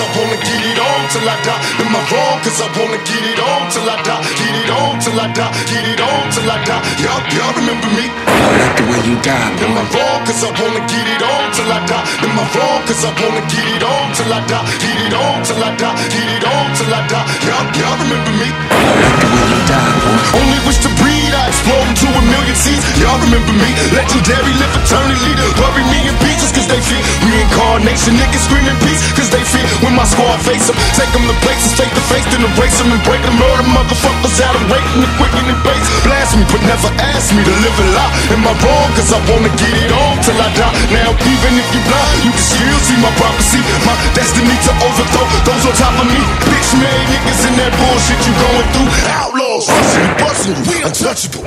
I 0.00 0.06
wrong? 0.14 0.38
Cause 0.38 0.54
I 0.54 0.67
wanna 1.08 1.24
get 1.24 1.24
it 1.24 1.24
on 1.24 1.24
till 1.24 1.28
I 1.28 1.36
die. 1.40 1.62
Am 1.80 1.96
I 1.96 2.00
wrong? 2.10 2.36
Cause 2.44 2.60
I 2.60 2.68
wanna 2.76 3.00
get 3.08 3.24
it 3.24 3.40
on 3.40 3.62
till 3.72 3.88
I 3.88 3.96
die. 4.04 4.22
Get 4.36 4.54
it 4.60 4.70
on 4.70 5.00
till 5.00 5.20
I 5.20 5.26
die. 5.32 5.52
Get 5.68 5.84
it 5.88 6.00
on 6.00 6.24
till 6.32 6.50
I 6.50 6.58
die. 6.68 6.82
Y'all, 7.00 7.22
y'all 7.32 7.54
remember 7.56 7.88
me? 7.96 8.06
I 8.28 8.48
like 8.60 8.74
the 8.76 8.84
way 8.92 9.00
you 9.08 9.16
die, 9.24 9.48
Am 9.64 9.76
I 9.76 9.84
wrong? 9.88 10.20
Cause 10.28 10.42
I 10.44 10.50
wanna 10.52 10.82
get 10.84 11.06
it 11.08 11.22
on 11.22 11.44
till 11.56 11.70
I 11.72 11.80
die. 11.88 12.04
Am 12.28 12.36
I 12.36 12.44
wrong? 12.52 12.80
Cause 12.84 13.02
I 13.04 13.10
wanna 13.16 13.42
get 13.48 13.66
it 13.72 13.82
on 13.82 14.06
till 14.12 14.32
I 14.32 14.40
die. 14.44 14.66
Get 14.84 14.98
it 15.08 15.14
on 15.14 15.36
till 15.44 15.62
I 15.64 15.70
die. 15.80 15.96
Get 16.12 16.28
it 16.28 16.44
on 16.44 16.66
till 16.76 16.92
I 16.92 17.00
die. 17.08 17.26
Y'all, 17.46 17.64
y'all 17.78 17.96
remember 18.04 18.32
me? 18.36 18.48
I 18.52 18.92
like 19.00 19.18
the 19.22 19.28
way 19.32 19.44
you 19.48 19.60
die, 19.64 19.92
boy. 20.04 20.40
Only 20.44 20.60
wish 20.68 20.80
to 20.84 20.90
breed, 21.00 21.32
I 21.32 21.48
explode 21.48 21.88
into 21.88 22.08
a 22.08 22.22
million 22.24 22.56
seeds. 22.56 22.84
Y'all 23.00 23.16
remember 23.16 23.54
me? 23.56 23.70
Legendary, 23.96 24.52
live 24.60 24.74
eternally. 24.76 25.32
Bury 25.56 25.84
me 25.88 25.98
in 26.08 26.16
pieces 26.20 26.52
cause 26.52 26.68
they 26.68 26.80
fear. 26.84 27.00
Reincarnation, 27.24 28.12
niggas 28.20 28.44
screaming 28.44 28.76
peace 28.84 29.00
cause 29.16 29.30
they 29.32 29.44
fear. 29.44 29.64
When 29.80 29.96
my 29.96 30.04
squad 30.04 30.40
face 30.44 30.68
them, 30.68 30.76
take 30.98 31.14
them 31.14 31.24
to 31.30 31.36
places 31.46 31.70
face 31.78 31.94
to 31.94 32.04
face, 32.10 32.26
then 32.34 32.42
erase 32.42 32.74
them 32.82 32.90
and 32.90 33.02
break 33.06 33.22
them. 33.22 33.38
Murder 33.38 33.70
motherfuckers 33.70 34.42
out 34.42 34.54
of 34.58 34.66
rating 34.66 35.00
the 35.06 35.10
quick 35.14 35.30
and 35.38 35.46
the 35.46 35.56
base. 35.62 35.86
Blast 36.02 36.34
me, 36.34 36.42
but 36.50 36.58
never 36.66 36.90
ask 37.14 37.30
me 37.30 37.46
to 37.46 37.54
live 37.62 37.76
a 37.78 37.86
lie. 37.94 38.12
Am 38.34 38.42
I 38.42 38.52
wrong? 38.66 38.90
Cause 38.98 39.14
I 39.14 39.22
wanna 39.30 39.52
get 39.54 39.72
it 39.78 39.94
on 39.94 40.18
till 40.26 40.34
I 40.34 40.50
die. 40.58 40.74
Now, 40.90 41.14
even 41.14 41.52
if 41.54 41.68
you 41.70 41.80
blind, 41.86 42.10
you 42.26 42.32
can 42.34 42.42
still 42.42 42.78
see 42.82 42.98
my 42.98 43.12
prophecy. 43.14 43.62
My 43.86 43.94
destiny 44.18 44.58
to 44.66 44.72
overthrow 44.82 45.26
those 45.46 45.64
on 45.70 45.74
top 45.78 45.94
of 46.02 46.06
me. 46.10 46.18
Bitch 46.50 46.70
made 46.82 47.06
niggas 47.14 47.42
in 47.46 47.54
that 47.62 47.72
bullshit 47.78 48.20
you 48.26 48.34
going 48.34 48.68
through. 48.74 48.90
Outlaws, 49.22 49.70
rushing 49.70 50.10
busting 50.18 50.58
we 50.66 50.76
untouchable. 50.82 51.46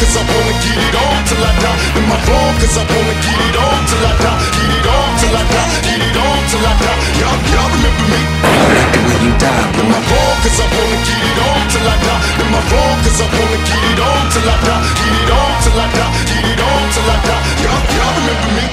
Cause 0.00 0.16
I 0.16 0.22
wanna 0.24 0.54
get 0.64 0.78
it 0.80 0.96
on 0.96 1.18
till 1.28 1.44
I 1.44 1.52
die. 1.60 1.78
Am 2.00 2.08
I 2.08 2.16
wrong? 2.24 2.54
Cause 2.56 2.76
I 2.80 2.84
wanna 2.88 3.14
get 3.20 3.36
it 3.36 3.56
on 3.60 3.80
till 3.84 4.00
I 4.00 4.12
die. 4.16 4.40
Get 4.56 4.70
it 4.80 4.86
on 4.88 5.10
till 5.20 5.36
I 5.36 5.44
die. 5.44 5.68
Get 5.84 6.00
it 6.00 6.16
on 6.16 6.40
till 6.48 6.64
I 6.64 6.72
die. 6.80 6.98
Y'all, 7.20 7.36
y'all 7.52 7.68
remember 7.68 8.06
me? 8.08 8.20
I 8.40 8.64
like 8.80 8.90
the 8.96 9.00
way 9.04 9.18
you 9.20 9.32
die, 9.36 9.60
Am 9.76 9.92
I 9.92 10.00
wrong? 10.00 10.36
Cause 10.40 10.56
I 10.56 10.66
wanna 10.72 10.98
get 11.04 11.20
it 11.20 11.38
on 11.44 11.62
till 11.68 11.84
I 11.84 11.96
die. 12.00 12.22
Am 12.40 12.52
I 12.56 12.60
wrong? 12.72 12.96
Cause 13.04 13.20
I 13.20 13.28
wanna 13.28 13.60
get 13.60 13.82
it 13.92 14.00
on 14.00 14.24
till 14.32 14.48
I 14.48 14.56
die. 14.64 14.82
Get 14.96 15.14
it 15.20 15.30
on 15.36 15.52
till 15.60 15.76
I 15.76 15.86
die. 15.92 16.12
Get 16.32 16.44
it 16.48 16.60
on 16.64 16.82
till 16.96 17.08
I 17.12 17.16
die. 17.28 17.42
Y'all, 17.60 17.84
y'all 17.92 18.14
remember 18.24 18.50
me? 18.56 18.66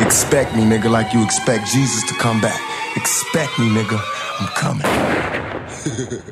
Expect 0.00 0.56
me, 0.56 0.64
nigga, 0.64 0.88
like 0.88 1.12
you 1.12 1.22
expect 1.22 1.68
Jesus 1.68 2.02
to 2.08 2.14
come 2.16 2.40
back. 2.40 2.56
Expect 2.96 3.52
me, 3.60 3.68
nigga. 3.68 4.00
I'm 4.40 4.48
coming. 4.56 4.88